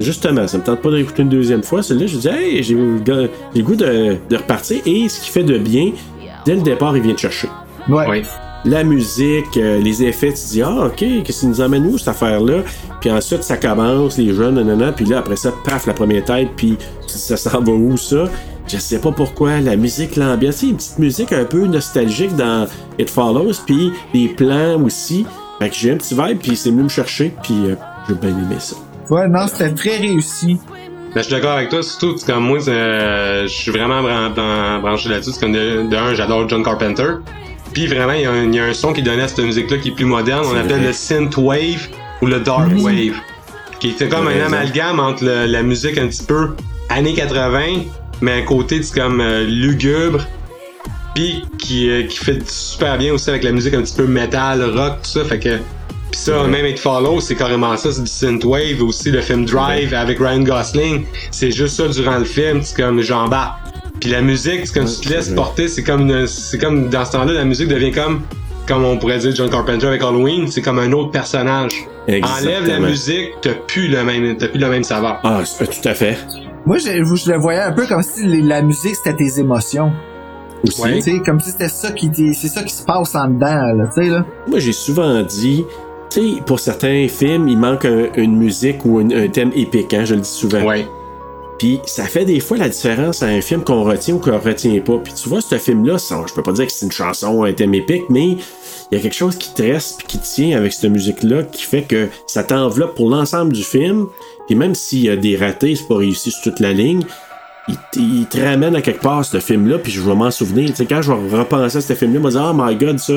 justement, 0.00 0.46
ça 0.46 0.58
me 0.58 0.62
tente 0.62 0.80
pas 0.80 0.88
de 0.90 0.94
réécouter 0.94 1.22
une 1.22 1.28
deuxième 1.28 1.62
fois. 1.62 1.82
Celui-là, 1.82 2.06
je 2.06 2.16
dis, 2.18 2.28
hey, 2.28 2.62
j'ai 2.62 2.74
le 2.74 3.62
goût 3.62 3.76
de, 3.76 4.16
de 4.30 4.36
repartir. 4.36 4.80
Et 4.86 5.08
ce 5.08 5.20
qui 5.20 5.30
fait 5.30 5.44
de 5.44 5.58
bien, 5.58 5.90
dès 6.44 6.54
le 6.56 6.62
départ, 6.62 6.96
il 6.96 7.02
vient 7.02 7.14
te 7.14 7.20
chercher. 7.20 7.48
Ouais. 7.88 8.04
Oui. 8.08 8.22
La 8.66 8.82
musique, 8.82 9.56
euh, 9.58 9.78
les 9.78 10.02
effets, 10.02 10.32
tu 10.32 10.42
dis, 10.48 10.62
ah, 10.62 10.86
ok, 10.86 10.96
qu'est-ce 10.96 11.40
qui 11.40 11.46
nous 11.46 11.60
amène 11.60 11.86
où 11.86 11.96
cette 11.98 12.08
affaire-là? 12.08 12.62
Puis 13.00 13.10
ensuite, 13.12 13.44
ça 13.44 13.56
commence, 13.56 14.18
les 14.18 14.34
jeunes, 14.34 14.56
nanana, 14.56 14.90
puis 14.90 15.04
là, 15.04 15.18
après 15.18 15.36
ça, 15.36 15.52
paf, 15.64 15.86
la 15.86 15.94
première 15.94 16.24
tête, 16.24 16.48
puis 16.56 16.76
ça 17.06 17.36
s'en 17.36 17.60
va 17.60 17.72
où 17.72 17.96
ça? 17.96 18.24
Je 18.66 18.76
sais 18.78 18.98
pas 18.98 19.12
pourquoi, 19.12 19.60
la 19.60 19.76
musique, 19.76 20.16
l'ambiance, 20.16 20.56
c'est 20.56 20.66
une 20.66 20.76
petite 20.76 20.98
musique 20.98 21.32
un 21.32 21.44
peu 21.44 21.66
nostalgique 21.66 22.34
dans 22.34 22.66
It 22.98 23.08
Follows, 23.08 23.52
puis 23.64 23.92
les 24.12 24.28
plans 24.28 24.82
aussi. 24.82 25.24
Fait 25.60 25.68
que 25.70 25.74
j'ai 25.76 25.92
un 25.92 25.96
petit 25.96 26.14
vibe, 26.14 26.38
puis 26.38 26.56
c'est 26.56 26.70
venu 26.70 26.82
me 26.82 26.88
chercher, 26.88 27.32
puis 27.44 27.54
euh, 27.66 27.76
j'ai 28.08 28.14
bien 28.16 28.30
aimé 28.30 28.56
ça. 28.58 28.74
Ouais, 29.08 29.28
non, 29.28 29.46
c'était 29.46 29.70
très 29.72 29.96
réussi. 29.98 30.58
Ben, 31.14 31.20
je 31.22 31.28
suis 31.28 31.30
d'accord 31.32 31.52
avec 31.52 31.68
toi, 31.68 31.82
surtout 31.84 32.16
c'est 32.18 32.26
comme 32.30 32.44
moi, 32.44 32.58
euh, 32.68 33.42
je 33.44 33.52
suis 33.52 33.70
vraiment 33.70 34.02
bran- 34.02 34.30
bran- 34.30 34.80
branché 34.80 35.08
là-dessus. 35.08 35.30
C'est 35.34 35.40
comme 35.40 35.52
de, 35.52 35.88
de 35.88 35.96
un, 35.96 36.14
j'adore 36.14 36.48
John 36.48 36.64
Carpenter. 36.64 37.10
Puis 37.76 37.86
vraiment, 37.88 38.14
il 38.14 38.22
y, 38.22 38.24
a 38.24 38.30
un, 38.32 38.44
il 38.44 38.54
y 38.54 38.58
a 38.58 38.64
un 38.64 38.72
son 38.72 38.94
qui 38.94 39.02
donnait 39.02 39.24
à 39.24 39.28
cette 39.28 39.40
musique-là 39.44 39.76
qui 39.76 39.88
est 39.88 39.94
plus 39.94 40.06
moderne. 40.06 40.46
On 40.50 40.56
appelle 40.56 40.78
vrai. 40.78 40.86
le 40.86 40.92
synth 40.94 41.36
wave 41.36 41.88
ou 42.22 42.26
le 42.26 42.40
dark 42.40 42.70
wave, 42.78 43.16
qui 43.80 43.88
était 43.90 44.08
comme 44.08 44.28
un 44.28 44.46
amalgame 44.46 44.98
entre 44.98 45.22
le- 45.26 45.44
la 45.44 45.62
musique 45.62 45.98
un 45.98 46.06
petit 46.06 46.22
peu 46.22 46.52
années 46.88 47.12
80, 47.12 47.82
mais 48.22 48.32
un 48.32 48.42
côté 48.46 48.82
c'est 48.82 48.98
comme 48.98 49.20
euh, 49.20 49.44
lugubre. 49.44 50.24
Puis 51.14 51.44
qui, 51.58 51.90
euh, 51.90 52.04
qui 52.04 52.16
fait 52.16 52.48
super 52.48 52.96
bien 52.96 53.12
aussi 53.12 53.28
avec 53.28 53.44
la 53.44 53.52
musique 53.52 53.74
un 53.74 53.82
petit 53.82 53.94
peu 53.96 54.06
metal, 54.06 54.62
rock, 54.74 55.02
tout 55.02 55.10
ça. 55.10 55.24
Fait 55.26 55.38
que 55.38 55.58
Pis 56.10 56.18
ça, 56.18 56.44
même 56.44 56.64
It 56.64 56.78
Follow, 56.78 57.20
c'est 57.20 57.34
carrément 57.34 57.76
ça, 57.76 57.92
c'est 57.92 58.00
du 58.02 58.06
synthwave. 58.06 58.82
Aussi, 58.82 59.10
le 59.10 59.20
film 59.20 59.44
Drive 59.44 59.92
avec 59.92 60.18
Ryan 60.18 60.40
Gosling, 60.40 61.04
c'est 61.30 61.50
juste 61.50 61.76
ça 61.76 61.88
durant 61.88 62.16
le 62.18 62.24
film, 62.24 62.62
c'est 62.62 62.76
comme 62.76 63.02
j'embarque. 63.02 63.58
Puis 64.00 64.10
la 64.10 64.20
musique, 64.22 64.66
c'est 64.66 64.74
comme 64.74 64.84
Ouais, 64.84 64.92
tu 65.00 65.08
te 65.08 65.12
laisses 65.14 65.30
porter, 65.30 65.68
c'est 65.68 65.82
comme, 65.82 66.02
une- 66.10 66.26
c'est 66.26 66.58
comme 66.58 66.88
dans 66.88 67.04
ce 67.04 67.12
temps-là, 67.12 67.32
la 67.32 67.44
musique 67.44 67.68
devient 67.68 67.92
comme, 67.92 68.22
comme 68.68 68.84
on 68.84 68.98
pourrait 68.98 69.18
dire 69.18 69.34
John 69.34 69.48
Carpenter 69.50 69.86
avec 69.86 70.02
Halloween, 70.02 70.46
c'est 70.48 70.60
comme 70.62 70.78
un 70.78 70.92
autre 70.92 71.10
personnage. 71.10 71.72
Enlève 72.08 72.20
la 72.22 72.58
Exactement. 72.58 72.86
musique, 72.88 73.28
t'as 73.42 73.54
plus 73.54 73.88
le 73.88 74.04
même, 74.04 74.36
t'as 74.36 74.48
plus 74.48 74.60
le 74.60 74.68
même 74.68 74.84
saveur. 74.84 75.18
Ah, 75.24 75.40
c'est- 75.44 75.66
tout 75.66 75.88
à 75.88 75.94
fait. 75.94 76.16
Moi, 76.66 76.78
je, 76.78 77.02
je 77.04 77.30
le 77.32 77.38
voyais 77.38 77.60
un 77.60 77.72
peu 77.72 77.86
comme 77.86 78.02
si 78.02 78.24
les- 78.26 78.42
la 78.42 78.62
musique 78.62 78.94
c'était 78.96 79.14
tes 79.16 79.40
émotions. 79.40 79.92
Aussi. 80.64 81.22
Comme 81.24 81.40
si 81.40 81.50
c'était 81.50 81.68
ça 81.68 81.92
qui 81.92 82.10
c'est 82.34 82.48
ça 82.48 82.62
qui 82.62 82.74
se 82.74 82.82
passe 82.82 83.14
en 83.14 83.28
dedans, 83.28 83.72
là, 83.76 83.88
tu 83.94 84.02
sais, 84.04 84.10
là. 84.10 84.24
Moi, 84.48 84.58
j'ai 84.58 84.72
souvent 84.72 85.22
dit, 85.22 85.64
tu 86.10 86.20
sais, 86.20 86.42
pour 86.44 86.58
certains 86.58 87.06
films, 87.08 87.46
il 87.48 87.58
manque 87.58 87.84
un- 87.84 88.06
une 88.16 88.36
musique 88.36 88.84
ou 88.84 88.98
un, 88.98 89.08
un 89.10 89.28
thème 89.28 89.52
épique, 89.54 89.94
hein, 89.94 90.04
je 90.04 90.14
le 90.14 90.22
dis 90.22 90.28
souvent. 90.28 90.62
Ouais. 90.62 90.86
Puis 91.58 91.80
ça 91.86 92.04
fait 92.04 92.24
des 92.24 92.40
fois 92.40 92.58
la 92.58 92.68
différence 92.68 93.22
à 93.22 93.26
un 93.26 93.40
film 93.40 93.64
qu'on 93.64 93.82
retient 93.84 94.14
ou 94.14 94.18
qu'on 94.18 94.38
retient 94.38 94.78
pas. 94.80 94.98
Puis 95.02 95.14
tu 95.14 95.28
vois, 95.28 95.40
ce 95.40 95.56
film-là, 95.58 95.98
ça- 95.98 96.22
je 96.28 96.34
peux 96.34 96.42
pas 96.42 96.52
dire 96.52 96.66
que 96.66 96.72
c'est 96.72 96.84
une 96.86 96.92
chanson 96.92 97.28
ou 97.28 97.44
un 97.44 97.52
thème 97.52 97.74
épique, 97.74 98.04
mais 98.10 98.26
il 98.30 98.38
y 98.92 98.96
a 98.96 99.00
quelque 99.00 99.14
chose 99.16 99.36
qui 99.36 99.52
te 99.54 99.62
reste 99.62 99.98
puis 99.98 100.06
qui 100.06 100.18
tient 100.18 100.56
avec 100.56 100.72
cette 100.72 100.90
musique-là 100.90 101.44
qui 101.44 101.62
fait 101.62 101.82
que 101.82 102.08
ça 102.26 102.44
t'enveloppe 102.44 102.94
pour 102.94 103.08
l'ensemble 103.08 103.52
du 103.52 103.62
film. 103.64 104.06
Puis 104.46 104.54
même 104.54 104.74
s'il 104.74 105.00
y 105.00 105.08
a 105.08 105.16
des 105.16 105.36
ratés, 105.36 105.74
c'est 105.76 105.88
pas 105.88 105.96
réussi 105.96 106.30
sur 106.30 106.42
toute 106.42 106.60
la 106.60 106.72
ligne, 106.72 107.02
il, 107.96 108.26
te 108.26 108.38
ramène 108.40 108.76
à 108.76 108.80
quelque 108.80 109.02
part, 109.02 109.24
ce 109.24 109.40
film-là, 109.40 109.78
puis 109.78 109.90
je 109.90 110.00
vais 110.00 110.14
m'en 110.14 110.30
souvenir. 110.30 110.68
Tu 110.70 110.76
sais, 110.76 110.86
quand 110.86 111.02
je 111.02 111.10
vais 111.12 111.38
repenser 111.38 111.78
à 111.78 111.80
ce 111.80 111.94
film-là, 111.94 112.20
je 112.20 112.24
vais 112.26 112.30
dire, 112.30 112.52
oh 112.54 112.56
my 112.56 112.76
god, 112.76 112.98
ça. 112.98 113.14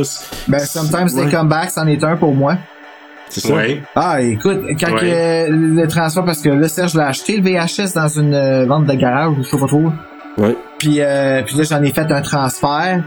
Ben, 0.48 0.60
Sometimes 0.60 1.10
Ouais. 1.14 1.26
They 1.26 1.32
Come 1.32 1.50
Back, 1.50 1.70
c'en 1.72 1.86
est 1.88 2.04
un 2.04 2.16
pour 2.16 2.34
moi. 2.34 2.56
C'est 3.30 3.42
ça? 3.42 3.54
Ouais. 3.54 3.82
Ah, 3.96 4.22
écoute, 4.22 4.60
quand 4.80 4.96
que 4.96 5.50
le 5.52 5.88
transfert, 5.88 6.26
parce 6.26 6.42
que 6.42 6.50
là, 6.50 6.68
Serge 6.68 6.96
l'a 6.96 7.08
acheté, 7.08 7.38
le 7.38 7.44
VHS, 7.44 7.94
dans 7.96 8.08
une 8.08 8.34
euh, 8.34 8.66
vente 8.66 8.86
de 8.86 8.94
garage, 8.94 9.34
ou 9.38 9.44
je 9.44 9.48
sais 9.50 9.58
pas 9.58 9.68
trop. 9.68 9.92
Ouais. 10.38 10.56
Puis, 10.78 10.96
euh, 11.00 11.42
puis 11.46 11.56
là, 11.58 11.64
j'en 11.64 11.82
ai 11.84 11.92
fait 11.92 12.12
un 12.12 12.22
transfert. 12.22 13.04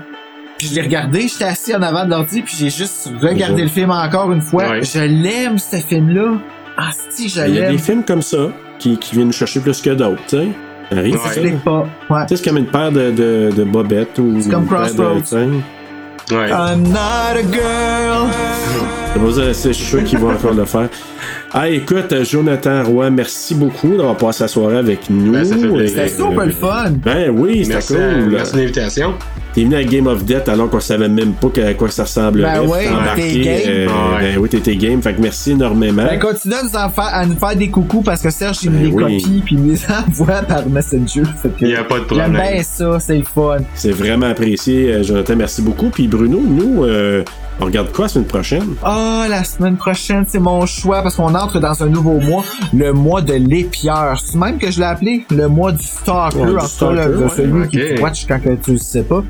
Puis 0.59 0.69
je 0.69 0.75
l'ai 0.77 0.83
regardé, 0.83 1.23
j'étais 1.27 1.45
assis 1.45 1.75
en 1.75 1.83
avant 1.83 2.05
de 2.05 2.11
l'ordi, 2.11 2.43
puis 2.43 2.55
j'ai 2.57 2.71
juste 2.71 3.11
regardé 3.21 3.55
Déjà. 3.55 3.65
le 3.65 3.69
film 3.71 3.91
encore 3.91 4.31
une 4.31 4.43
fois. 4.43 4.69
Ouais. 4.71 4.83
Je 4.85 5.01
l'aime, 5.01 5.59
ce 5.59 5.77
film-là. 5.77 6.35
Ah, 6.77 6.91
si, 7.11 7.29
je 7.29 7.41
Il 7.49 7.55
y 7.55 7.59
a 7.59 7.63
l'aime. 7.63 7.73
des 7.73 7.79
films 7.79 8.05
comme 8.05 8.23
ça 8.23 8.49
qui, 8.79 8.97
qui 8.97 9.15
viennent 9.17 9.27
nous 9.29 9.33
chercher 9.33 9.59
plus 9.61 9.81
que 9.83 9.91
d'autres, 9.91 10.23
tu 10.29 10.37
sais. 10.37 10.49
Ça 10.91 10.99
arrive, 10.99 11.17
Ça 11.17 11.23
ça. 11.25 11.29
s'explique 11.35 11.65
pas. 11.65 11.87
Ouais. 12.11 12.21
Tu 12.27 12.29
sais, 12.29 12.37
c'est 12.37 12.49
comme 12.49 12.59
une 12.59 12.67
paire 12.67 12.93
de, 12.93 13.11
de, 13.11 13.51
de 13.57 13.65
bobettes 13.65 14.19
ou 14.19 14.41
C'est 14.41 14.51
comme 14.51 14.67
Crossroads. 14.67 15.23
Ouais. 16.35 16.51
I'm 16.51 16.83
not 16.89 17.37
a 17.37 17.43
girl. 17.53 18.29
C'est 19.13 19.21
pour 19.21 19.33
ça, 19.33 19.53
c'est- 19.55 19.69
je 19.73 19.79
suis 19.79 19.87
sûr 19.87 20.05
qu'ils 20.05 20.19
vont 20.19 20.33
encore 20.33 20.55
le 20.55 20.65
faire. 20.65 20.89
Ah, 21.55 21.69
écoute, 21.69 22.15
Jonathan 22.25 22.83
Roy, 22.83 23.11
merci 23.11 23.55
beaucoup 23.55 23.95
d'avoir 23.95 24.17
passé 24.17 24.45
la 24.45 24.49
soirée 24.49 24.79
avec 24.79 25.11
nous. 25.11 25.33
Ben, 25.33 25.47
plaisir. 25.47 25.87
C'était 25.87 26.09
super 26.09 26.47
le 26.47 26.51
fun. 26.51 26.93
Ben 27.05 27.29
oui, 27.31 27.67
c'était 27.67 27.95
cool. 27.95 28.31
merci 28.31 28.53
de 28.55 28.59
l'invitation. 28.61 29.13
T'es 29.53 29.65
venu 29.65 29.75
à 29.77 29.85
Game 29.85 30.07
of 30.07 30.25
Death 30.25 30.49
alors 30.49 30.71
qu'on 30.71 30.81
savait 30.81 31.11
même 31.11 31.35
pas 31.35 31.49
à 31.63 31.75
quoi 31.75 31.91
ça 31.91 32.05
ressemblerait. 32.05 32.55
Ben 32.61 32.61
embarqué, 32.95 33.23
t'es 33.33 33.41
game. 33.41 33.61
euh, 33.69 33.87
Ouais. 33.87 34.21
Ben 34.33 34.39
oui, 34.39 34.49
t'étais 34.49 34.77
game. 34.77 35.03
Fait 35.03 35.13
que 35.13 35.21
merci 35.21 35.51
énormément. 35.51 36.05
Ben, 36.05 36.19
continue 36.19 36.55
à 36.55 36.63
nous, 36.63 36.75
en 36.75 36.89
faire, 36.89 37.11
à 37.13 37.27
nous 37.27 37.37
faire 37.37 37.55
des 37.55 37.69
coucous 37.69 38.03
parce 38.03 38.23
que 38.23 38.31
Serge, 38.31 38.57
il 38.63 38.71
me 38.71 38.77
Ben 38.79 38.85
les 38.87 38.91
oui. 38.93 39.23
copie 39.23 39.43
puis 39.45 39.55
il 39.57 39.61
me 39.61 39.73
les 39.73 39.81
envoie 40.09 40.41
par 40.49 40.67
Messenger. 40.67 41.25
Il 41.61 41.69
y 41.69 41.77
a 41.77 41.85
pas 41.85 41.97
de 41.97 41.99
J'aime 41.99 42.07
problème. 42.07 42.33
bien 42.33 42.63
ça, 42.63 42.99
c'est 42.99 43.19
le 43.19 43.25
fun. 43.25 43.59
C'est 43.75 43.91
vraiment 43.93 44.31
apprécié, 44.31 44.91
euh, 44.91 45.03
Jonathan. 45.03 45.35
Merci 45.37 45.61
beaucoup. 45.61 45.91
Puis 45.91 46.09
Bruno, 46.09 46.41
nous, 46.43 46.85
euh, 46.85 47.23
on 47.61 47.67
regarde 47.67 47.93
quoi 47.93 48.07
la 48.07 48.09
semaine 48.09 48.27
prochaine? 48.27 48.75
Ah, 48.83 49.27
la 49.29 49.45
semaine 49.45 49.77
prochaine, 49.77 50.25
c'est 50.27 50.39
mon 50.41 50.67
choix 50.67 51.03
parce 51.03 51.17
qu'on 51.17 51.35
entre 51.35 51.61
dans 51.61 51.81
un 51.83 51.87
nouveau 51.87 52.19
mois, 52.19 52.43
le 52.73 52.93
mois 52.93 53.23
de 53.23 53.35
l'épieur. 53.35 54.19
C'est 54.25 54.37
même 54.39 54.59
que 54.59 54.71
je 54.71 54.81
l'ai 54.81 54.87
appelé 54.87 55.25
le 55.31 55.47
mois 55.49 55.71
du 55.73 55.85
stalker, 55.85 56.39
Ouais, 56.39 56.47
du 56.47 56.51
en 56.51 56.55
tout 56.55 56.61
cas, 56.61 56.67
stalker, 56.67 57.09
ouais, 57.17 57.29
celui 57.37 57.69
qui 57.69 57.83
ok. 57.83 57.95
te 57.95 58.01
watch 58.01 58.27
quand 58.27 58.43
que 58.43 58.55
tu 58.57 58.73
le 58.73 58.79
sais 58.79 59.03
pas. 59.03 59.23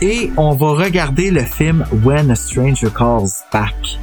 Et 0.00 0.30
on 0.36 0.52
va 0.54 0.66
regarder 0.84 1.30
le 1.30 1.42
film 1.42 1.84
When 2.04 2.30
a 2.30 2.34
Stranger 2.36 2.88
Calls 2.96 3.30
Back, 3.52 3.98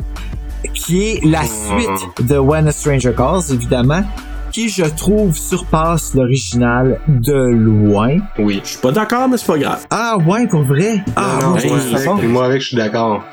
qui 0.73 1.03
est 1.11 1.25
la 1.25 1.43
suite 1.45 2.27
de 2.27 2.37
When 2.37 2.67
a 2.67 2.71
Stranger 2.71 3.13
Calls, 3.15 3.43
évidemment, 3.53 4.03
qui, 4.51 4.67
je 4.67 4.83
trouve, 4.83 5.37
surpasse 5.37 6.15
l'original 6.15 6.99
de 7.07 7.33
loin. 7.33 8.17
Oui. 8.39 8.59
Je 8.63 8.69
suis 8.71 8.79
pas 8.79 8.91
d'accord, 8.91 9.29
mais 9.29 9.37
c'est 9.37 9.45
pas 9.45 9.59
grave. 9.59 9.85
Ah 9.91 10.17
ouais, 10.25 10.47
pour 10.47 10.63
vrai? 10.63 11.03
Ah, 11.15 11.37
non, 11.41 11.49
moi, 11.51 11.59
non, 12.05 12.15
bon. 12.15 12.23
moi 12.29 12.45
avec, 12.45 12.61
je 12.61 12.67
suis 12.69 12.75
d'accord. 12.75 13.23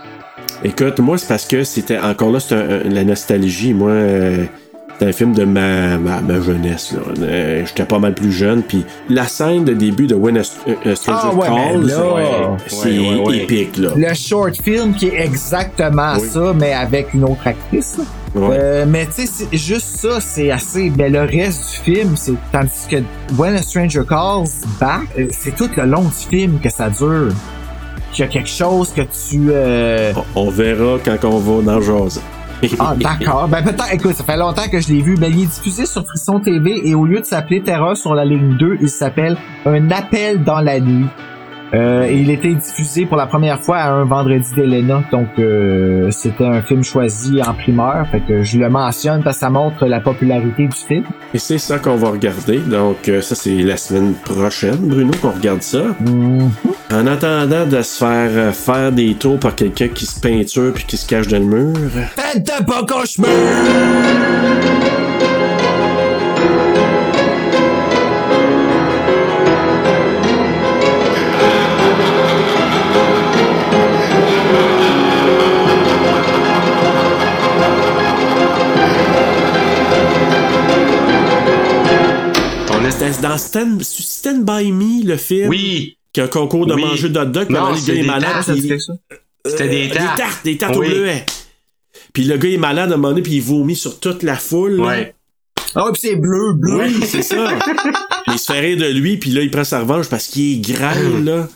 Écoute, 0.65 0.99
moi, 1.01 1.19
c'est 1.19 1.29
parce 1.29 1.45
que 1.47 1.65
c'était 1.65 1.99
encore 1.99 2.31
là, 2.33 2.41
c'est 2.41 2.85
la 2.85 3.05
nostalgie. 3.05 3.75
Moi, 3.75 3.91
euh, 3.91 4.45
c'est 4.99 5.07
un 5.09 5.13
film 5.13 5.33
de 5.35 5.45
ma, 5.45 5.99
ma, 5.99 6.21
ma 6.23 6.41
jeunesse. 6.41 6.93
là. 6.93 7.01
Euh, 7.23 7.65
J'étais 7.67 7.85
pas 7.85 7.99
mal 7.99 8.15
plus 8.15 8.33
jeune. 8.33 8.63
Puis 8.63 8.85
la 9.11 9.27
scène 9.27 9.65
de 9.65 9.75
début 9.75 10.07
de 10.07 10.15
When 10.15 10.39
a, 10.39 10.41
a 10.41 10.97
Stranger 10.97 11.29
Ah 11.31 11.35
ouais, 11.35 11.47
Calls, 11.47 11.95
c'est 12.67 12.89
ouais, 12.99 12.99
ouais, 12.99 13.27
ouais. 13.27 13.37
épique. 13.39 13.77
Là. 13.77 13.91
Le 13.95 14.15
short 14.15 14.57
film 14.63 14.95
qui 14.95 15.09
est 15.09 15.21
exactement 15.21 16.15
Oui. 16.19 16.27
ça, 16.29 16.53
mais 16.59 16.73
avec 16.73 17.13
une 17.15 17.25
autre 17.25 17.47
actrice. 17.47 17.99
Euh, 18.35 18.85
mais 18.89 19.07
tu 19.07 19.27
sais, 19.27 19.47
juste 19.53 19.97
ça, 19.99 20.21
c'est 20.21 20.51
assez. 20.51 20.93
Mais 20.97 21.09
le 21.11 21.21
reste 21.21 21.71
du 21.85 21.93
film, 21.95 22.17
c'est 22.17 22.35
tandis 22.53 22.87
que 22.91 22.97
When 23.39 23.55
a 23.55 23.63
Stranger 23.63 24.03
Calls 24.09 24.49
Back, 24.81 25.03
euh, 25.19 25.27
c'est 25.31 25.55
tout 25.55 25.71
le 25.77 25.85
long 25.85 26.03
du 26.05 26.29
film 26.29 26.59
que 26.63 26.69
ça 26.71 26.91
dure. 26.91 27.33
Qu'il 28.17 28.25
y 28.25 28.29
a 28.29 28.31
quelque 28.31 28.49
chose 28.49 28.93
que 28.95 29.03
tu. 29.03 29.51
euh, 29.51 30.11
On 30.35 30.49
verra 30.49 30.97
quand 31.05 31.23
on 31.25 31.39
va 31.39 31.63
dans 31.75 31.81
Jazz. 31.83 32.19
Ah, 32.79 32.95
d'accord. 32.99 33.47
Ben, 33.47 33.63
peut-être, 33.63 33.93
écoute, 33.93 34.15
ça 34.15 34.25
fait 34.25 34.39
longtemps 34.39 34.67
que 34.73 34.81
je 34.81 34.89
l'ai 34.89 35.03
vu. 35.03 35.17
Ben, 35.17 35.31
il 35.31 35.43
est 35.43 35.47
diffusé 35.47 35.85
sur 35.85 36.03
Frisson 36.07 36.41
TV 36.41 36.81
et 36.89 36.95
au 36.95 37.05
lieu 37.05 37.21
de 37.21 37.27
s'appeler 37.27 37.63
Terreur 37.63 37.95
sur 37.95 38.15
la 38.15 38.25
ligne 38.25 38.57
2, 38.57 38.79
il 38.81 38.89
s'appelle 38.89 39.37
Un 39.67 39.91
appel 39.91 40.43
dans 40.45 40.61
la 40.61 40.81
nuit. 40.81 41.05
Euh, 41.75 42.09
il 42.11 42.31
était 42.31 42.55
diffusé 42.55 43.07
pour 43.07 43.17
la 43.17 43.27
première 43.27 43.61
fois 43.61 43.79
à 43.79 43.91
un 43.91 44.05
vendredi 44.05 44.49
d'Elena. 44.55 45.03
Donc, 45.11 45.29
euh, 45.39 46.11
c'était 46.11 46.47
un 46.47 46.63
film 46.63 46.85
choisi 46.85 47.41
en 47.43 47.55
primeur. 47.55 48.07
Fait 48.11 48.21
que 48.21 48.43
je 48.43 48.59
le 48.59 48.69
mentionne 48.69 49.23
parce 49.23 49.37
que 49.37 49.41
ça 49.41 49.51
montre 49.51 49.87
la 49.87 50.01
popularité 50.01 50.67
du 50.67 50.77
film. 50.77 51.05
Et 51.35 51.39
c'est 51.39 51.59
ça 51.59 51.79
qu'on 51.79 51.97
va 51.97 52.11
regarder. 52.11 52.59
Donc, 52.59 53.09
euh, 53.09 53.21
ça, 53.21 53.35
c'est 53.35 53.63
la 53.63 53.77
semaine 53.77 54.15
prochaine, 54.15 54.77
Bruno, 54.77 55.13
qu'on 55.21 55.33
regarde 55.33 55.63
ça. 55.63 55.83
En 56.93 57.07
attendant 57.07 57.67
de 57.67 57.83
se 57.83 57.99
faire 57.99 58.31
euh, 58.31 58.53
faire 58.53 58.93
des 58.93 59.15
tours 59.15 59.39
par 59.39 59.55
quelqu'un 59.55 59.89
qui 59.89 60.07
se 60.07 60.21
peinture 60.21 60.73
puis 60.73 60.85
qui 60.85 60.97
se 60.97 61.07
cache 61.07 61.29
dans 61.29 61.39
le 61.39 61.45
mur. 61.45 61.75
Faites 62.15 62.65
pas 62.67 62.85
C'était 83.13 83.29
dans 83.29 83.39
Stand, 83.39 83.83
Stand 83.83 84.45
By 84.45 84.73
Me, 84.73 85.05
le 85.07 85.17
film. 85.17 85.49
Oui. 85.49 85.97
Qui 86.13 86.21
a 86.21 86.25
un 86.25 86.29
concours 86.29 86.67
de 86.67 86.75
Oui. 86.75 86.83
manger 86.83 87.09
d'hot 87.09 87.25
dog. 87.27 87.47
puis 87.47 87.55
Non, 87.55 87.71
le 87.71 87.75
gars 87.75 87.93
est 87.93 87.97
des 87.97 88.03
malade. 88.03 88.45
chose? 88.45 88.99
C'était 89.45 89.69
des 89.69 89.91
Euh, 89.91 89.95
tartes. 89.95 90.17
Des 90.17 90.23
tartes, 90.23 90.45
des 90.45 90.57
tartes 90.59 90.77
Oui. 90.77 90.87
au 90.87 90.91
bleuet. 90.91 91.25
Puis 92.13 92.25
le 92.25 92.37
gars 92.39 92.49
est 92.49 92.57
malade 92.57 92.91
à 92.91 92.95
un 92.95 92.97
moment 92.97 93.11
donné, 93.11 93.23
puis 93.23 93.35
il 93.35 93.43
vomit 93.43 93.77
sur 93.77 94.01
toute 94.01 94.23
la 94.23 94.37
foule. 94.37 94.81
Ouais. 94.81 95.15
Ah, 95.75 95.85
oui, 95.87 95.93
puis 95.93 96.01
c'est 96.09 96.17
bleu, 96.17 96.55
bleu. 96.55 96.85
Oui, 96.87 97.05
c'est 97.07 97.23
ça. 97.23 97.37
il 98.29 98.39
se 98.39 98.51
fait 98.51 98.61
rire 98.61 98.79
de 98.79 98.87
lui, 98.87 99.19
puis 99.19 99.31
là, 99.31 99.43
il 99.43 99.51
prend 99.51 99.65
sa 99.65 99.81
revanche 99.81 100.09
parce 100.09 100.27
qu'il 100.29 100.55
est 100.59 100.73
grêle, 100.73 101.25
là. 101.25 101.49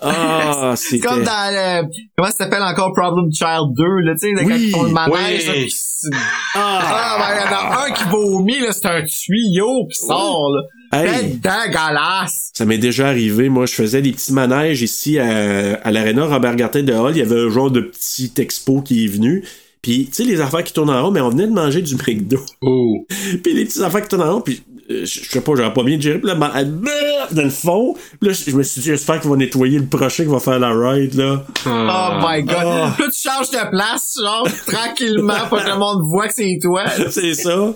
Ah, 0.00 0.74
C'est 0.76 0.98
comme 0.98 1.22
dans 1.22 1.52
le, 1.52 1.88
comment 2.16 2.30
ça 2.30 2.44
s'appelle 2.44 2.62
encore 2.62 2.92
Problem 2.94 3.30
Child 3.32 3.74
2, 3.76 3.84
là, 4.04 4.12
tu 4.14 4.18
sais, 4.20 4.32
là, 4.32 4.42
quand 4.44 4.48
Oui, 4.54 4.64
ils 4.66 4.70
font 4.70 4.82
le 4.84 4.90
manège, 4.90 5.42
oui. 5.42 5.46
là, 5.46 5.52
pis 5.64 5.70
c'est- 5.70 6.08
ah, 6.54 7.16
ben, 7.18 7.34
il 7.34 7.44
y 7.44 7.54
en 7.54 7.56
a 7.70 7.86
un 7.86 7.90
qui 7.92 8.04
vomit, 8.10 8.60
là, 8.60 8.72
c'est 8.72 8.86
un 8.86 9.02
tuyau 9.04 9.86
qui 9.88 10.06
sort, 10.06 10.50
là. 10.54 10.62
Hey. 10.92 11.08
C'est 11.20 11.40
dégueulasse! 11.40 12.50
Ça 12.54 12.64
m'est 12.64 12.78
déjà 12.78 13.08
arrivé. 13.08 13.48
Moi, 13.48 13.66
je 13.66 13.74
faisais 13.74 14.02
des 14.02 14.12
petits 14.12 14.32
manèges 14.32 14.82
ici 14.82 15.18
à, 15.18 15.74
à 15.74 15.90
l'aréna 15.90 16.26
Robert 16.26 16.56
Gartin 16.56 16.82
de 16.82 16.92
Hall. 16.92 17.12
Il 17.14 17.18
y 17.18 17.22
avait 17.22 17.40
un 17.40 17.50
genre 17.50 17.70
de 17.70 17.80
petit 17.80 18.32
expo 18.38 18.80
qui 18.80 19.04
est 19.04 19.08
venu. 19.08 19.44
Puis, 19.82 20.06
tu 20.06 20.14
sais, 20.14 20.24
les 20.24 20.40
affaires 20.40 20.64
qui 20.64 20.72
tournent 20.72 20.90
en 20.90 21.04
rond, 21.04 21.10
mais 21.10 21.20
on 21.20 21.28
venait 21.28 21.46
de 21.46 21.52
manger 21.52 21.82
du 21.82 21.94
McDo. 21.94 22.40
Oh. 22.60 23.06
puis 23.42 23.54
les 23.54 23.64
petites 23.64 23.82
affaires 23.82 24.02
qui 24.02 24.08
tournent 24.08 24.22
en 24.22 24.34
rond, 24.34 24.40
puis 24.40 24.62
euh, 24.90 25.04
je 25.04 25.20
sais 25.28 25.40
pas, 25.40 25.52
j'aurais 25.56 25.72
pas 25.72 25.82
bien 25.82 25.98
géré. 26.00 26.18
Puis 26.18 26.28
là, 26.28 26.34
dans 26.34 27.42
le 27.42 27.50
fond. 27.50 27.94
Là, 28.20 28.32
je 28.32 28.56
me 28.56 28.62
suis 28.62 28.80
dit, 28.80 28.86
j'espère 28.86 29.20
qu'ils 29.20 29.30
vont 29.30 29.36
nettoyer 29.36 29.78
le 29.78 29.86
prochain 29.86 30.24
qui 30.24 30.30
va 30.30 30.40
faire 30.40 30.58
la 30.58 30.72
ride, 30.72 31.14
là. 31.14 31.44
Oh 31.66 32.20
my 32.20 32.42
god! 32.42 32.56
Ah. 32.58 32.96
Là, 32.98 33.06
tu 33.12 33.28
changes 33.28 33.50
de 33.50 33.70
place, 33.70 34.16
genre, 34.20 34.48
tranquillement, 34.66 35.46
pour 35.48 35.62
que 35.62 35.68
le 35.68 35.76
monde 35.76 36.02
voit 36.04 36.28
que 36.28 36.34
c'est 36.34 36.58
toi. 36.62 36.84
C'est 37.10 37.34
ça. 37.34 37.74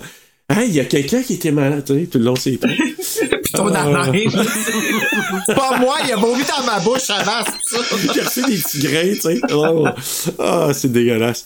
Hey, 0.50 0.68
il 0.68 0.74
y 0.74 0.80
a 0.80 0.84
quelqu'un 0.84 1.22
qui 1.22 1.34
était 1.34 1.52
malade, 1.52 1.84
tu 1.86 1.94
sais, 1.94 2.06
tout 2.06 2.18
le 2.18 2.24
long, 2.24 2.34
c'est 2.36 2.58
Ah. 3.94 4.00
arrêt. 4.00 4.24
C'est 5.46 5.54
pas 5.54 5.78
moi, 5.78 5.96
il 6.04 6.12
a 6.12 6.16
vomi 6.16 6.42
dans 6.44 6.64
ma 6.66 6.80
bouche 6.80 7.08
avant, 7.10 7.44
c'est 7.68 7.76
ça. 7.76 7.82
J'ai 8.14 8.20
reçu 8.20 8.42
des 8.42 8.56
petits 8.58 8.78
grains, 8.80 9.14
tu 9.14 9.20
sais. 9.20 9.40
Oh. 9.52 9.86
Ah, 10.38 10.70
c'est 10.72 10.90
dégueulasse. 10.90 11.44